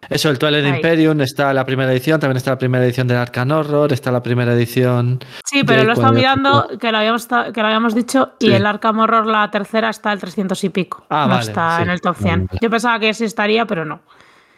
Eso, 0.09 0.29
el 0.29 0.39
Twilight 0.39 0.65
Ahí. 0.65 0.75
Imperium 0.77 1.21
está 1.21 1.53
la 1.53 1.63
primera 1.65 1.91
edición, 1.91 2.19
también 2.19 2.37
está 2.37 2.51
la 2.51 2.57
primera 2.57 2.83
edición 2.83 3.07
del 3.07 3.17
Arcan 3.17 3.51
Horror, 3.51 3.93
está 3.93 4.11
la 4.11 4.23
primera 4.23 4.53
edición. 4.53 5.19
Sí, 5.45 5.63
pero 5.63 5.83
lo 5.83 5.91
he 5.91 5.93
estado 5.93 6.13
mirando, 6.13 6.67
que 6.79 6.91
lo 6.91 6.97
habíamos, 6.97 7.27
que 7.27 7.61
lo 7.61 7.65
habíamos 7.67 7.93
dicho, 7.93 8.31
y 8.39 8.47
Sí. 8.47 8.53
el 8.53 8.65
Arkham 8.65 8.99
Horror, 8.99 9.27
la 9.27 9.51
tercera, 9.51 9.89
está 9.89 10.11
el 10.11 10.19
300 10.19 10.63
y 10.63 10.69
pico. 10.69 11.05
Ah, 11.09 11.25
no 11.27 11.35
vale, 11.35 11.41
está 11.43 11.77
sí. 11.77 11.83
en 11.83 11.89
el 11.91 12.01
top 12.01 12.15
100. 12.17 12.45
Vale. 12.47 12.59
Yo 12.61 12.69
pensaba 12.71 12.99
que 12.99 13.09
ese 13.09 13.25
estaría, 13.25 13.65
pero 13.65 13.85
no. 13.85 14.01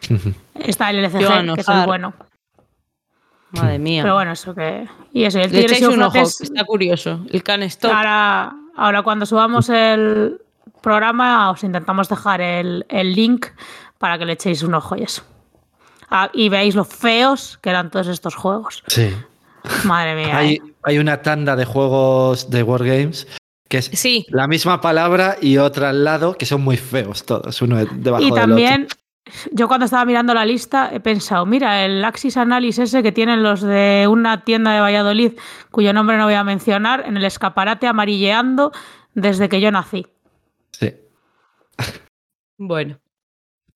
Está 0.54 0.90
el 0.90 0.98
LCG, 1.04 1.54
que 1.54 1.60
es 1.60 1.68
el 1.68 1.86
bueno. 1.86 2.12
madre 3.52 3.78
mía. 3.78 4.02
Pero 4.02 4.14
bueno, 4.14 4.32
eso 4.32 4.54
que. 4.54 4.88
Y 5.12 5.24
eso, 5.24 5.38
y 5.38 5.42
el 5.42 5.52
Le 5.52 5.60
echáis 5.60 5.82
un 5.86 6.02
ojo, 6.02 6.18
está 6.18 6.64
curioso. 6.64 7.20
El 7.30 7.42
can 7.42 7.62
stop. 7.64 7.92
Ahora, 7.92 8.52
ahora 8.76 9.02
cuando 9.02 9.26
subamos 9.26 9.68
el 9.68 10.40
programa 10.80 11.50
os 11.50 11.62
intentamos 11.62 12.08
dejar 12.08 12.40
el, 12.40 12.84
el 12.88 13.12
link 13.14 13.46
para 13.98 14.18
que 14.18 14.24
le 14.24 14.32
echéis 14.32 14.62
un 14.64 14.74
ojo 14.74 14.96
y 14.96 15.02
eso. 15.04 15.22
Ah, 16.14 16.30
y 16.34 16.50
veáis 16.50 16.74
lo 16.74 16.84
feos 16.84 17.58
que 17.62 17.70
eran 17.70 17.90
todos 17.90 18.06
estos 18.06 18.34
juegos. 18.34 18.84
Sí. 18.86 19.10
Madre 19.84 20.14
mía. 20.14 20.36
Hay, 20.36 20.54
¿eh? 20.54 20.62
hay 20.82 20.98
una 20.98 21.22
tanda 21.22 21.56
de 21.56 21.64
juegos 21.64 22.50
de 22.50 22.62
Wargames 22.62 23.26
que 23.72 23.78
es 23.78 23.86
Sí, 23.94 24.26
la 24.28 24.46
misma 24.46 24.82
palabra 24.82 25.38
y 25.40 25.56
otra 25.56 25.88
al 25.88 26.04
lado, 26.04 26.36
que 26.36 26.44
son 26.44 26.60
muy 26.60 26.76
feos 26.76 27.24
todos, 27.24 27.62
uno 27.62 27.82
debajo 27.82 28.22
Y 28.22 28.26
del 28.26 28.34
también, 28.34 28.86
yo 29.52 29.66
cuando 29.66 29.86
estaba 29.86 30.04
mirando 30.04 30.34
la 30.34 30.44
lista 30.44 30.90
he 30.92 31.00
pensado, 31.00 31.46
mira, 31.46 31.82
el 31.82 32.04
Axis 32.04 32.36
Analysis 32.36 32.90
ese 32.90 33.02
que 33.02 33.12
tienen 33.12 33.42
los 33.42 33.62
de 33.62 34.06
una 34.10 34.44
tienda 34.44 34.74
de 34.74 34.80
Valladolid, 34.80 35.32
cuyo 35.70 35.94
nombre 35.94 36.18
no 36.18 36.24
voy 36.26 36.34
a 36.34 36.44
mencionar, 36.44 37.04
en 37.06 37.16
el 37.16 37.24
escaparate 37.24 37.86
amarilleando 37.86 38.72
desde 39.14 39.48
que 39.48 39.62
yo 39.62 39.70
nací. 39.70 40.06
Sí. 40.72 40.94
bueno. 42.58 42.98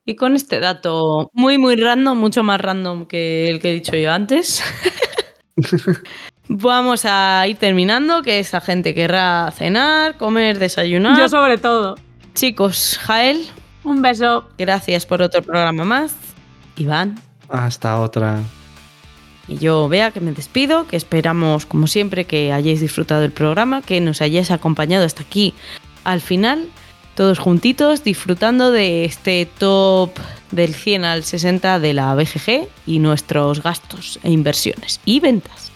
Y 0.08 0.14
con 0.14 0.36
este 0.36 0.60
dato 0.60 1.30
muy, 1.32 1.58
muy 1.58 1.74
random, 1.74 2.16
mucho 2.16 2.44
más 2.44 2.60
random 2.60 3.06
que 3.06 3.50
el 3.50 3.58
que 3.60 3.70
he 3.70 3.74
dicho 3.74 3.96
yo 3.96 4.12
antes, 4.12 4.62
vamos 6.48 7.04
a 7.04 7.44
ir 7.48 7.56
terminando, 7.56 8.22
que 8.22 8.38
esa 8.38 8.60
gente 8.60 8.94
querrá 8.94 9.50
cenar, 9.50 10.16
comer, 10.16 10.60
desayunar. 10.60 11.18
Yo 11.18 11.28
sobre 11.28 11.58
todo. 11.58 11.96
Chicos, 12.34 12.98
Jael, 13.02 13.46
Un 13.82 14.00
beso. 14.00 14.48
gracias 14.56 15.04
por 15.04 15.22
otro 15.22 15.42
programa 15.42 15.84
más. 15.84 16.14
Iván, 16.76 17.18
Hasta 17.48 17.98
otra. 17.98 18.40
Y 19.48 19.58
yo, 19.58 19.88
vea 19.88 20.12
que 20.12 20.20
me 20.20 20.30
despido, 20.30 20.86
que 20.86 20.96
esperamos, 20.96 21.66
como 21.66 21.88
siempre, 21.88 22.26
que 22.26 22.52
hayáis 22.52 22.80
disfrutado 22.80 23.22
del 23.22 23.32
programa, 23.32 23.82
que 23.82 24.00
nos 24.00 24.20
hayáis 24.22 24.52
acompañado 24.52 25.04
hasta 25.04 25.22
aquí 25.22 25.52
al 26.04 26.20
final, 26.20 26.68
todos 27.16 27.38
juntitos, 27.38 28.04
disfrutando 28.04 28.70
de 28.70 29.04
este 29.04 29.48
top 29.58 30.10
del 30.52 30.74
100 30.74 31.04
al 31.04 31.24
60 31.24 31.80
de 31.80 31.94
la 31.94 32.14
BGG 32.14 32.68
y 32.86 32.98
nuestros 33.00 33.62
gastos 33.62 34.20
e 34.22 34.30
inversiones 34.30 35.00
y 35.04 35.18
ventas. 35.18 35.72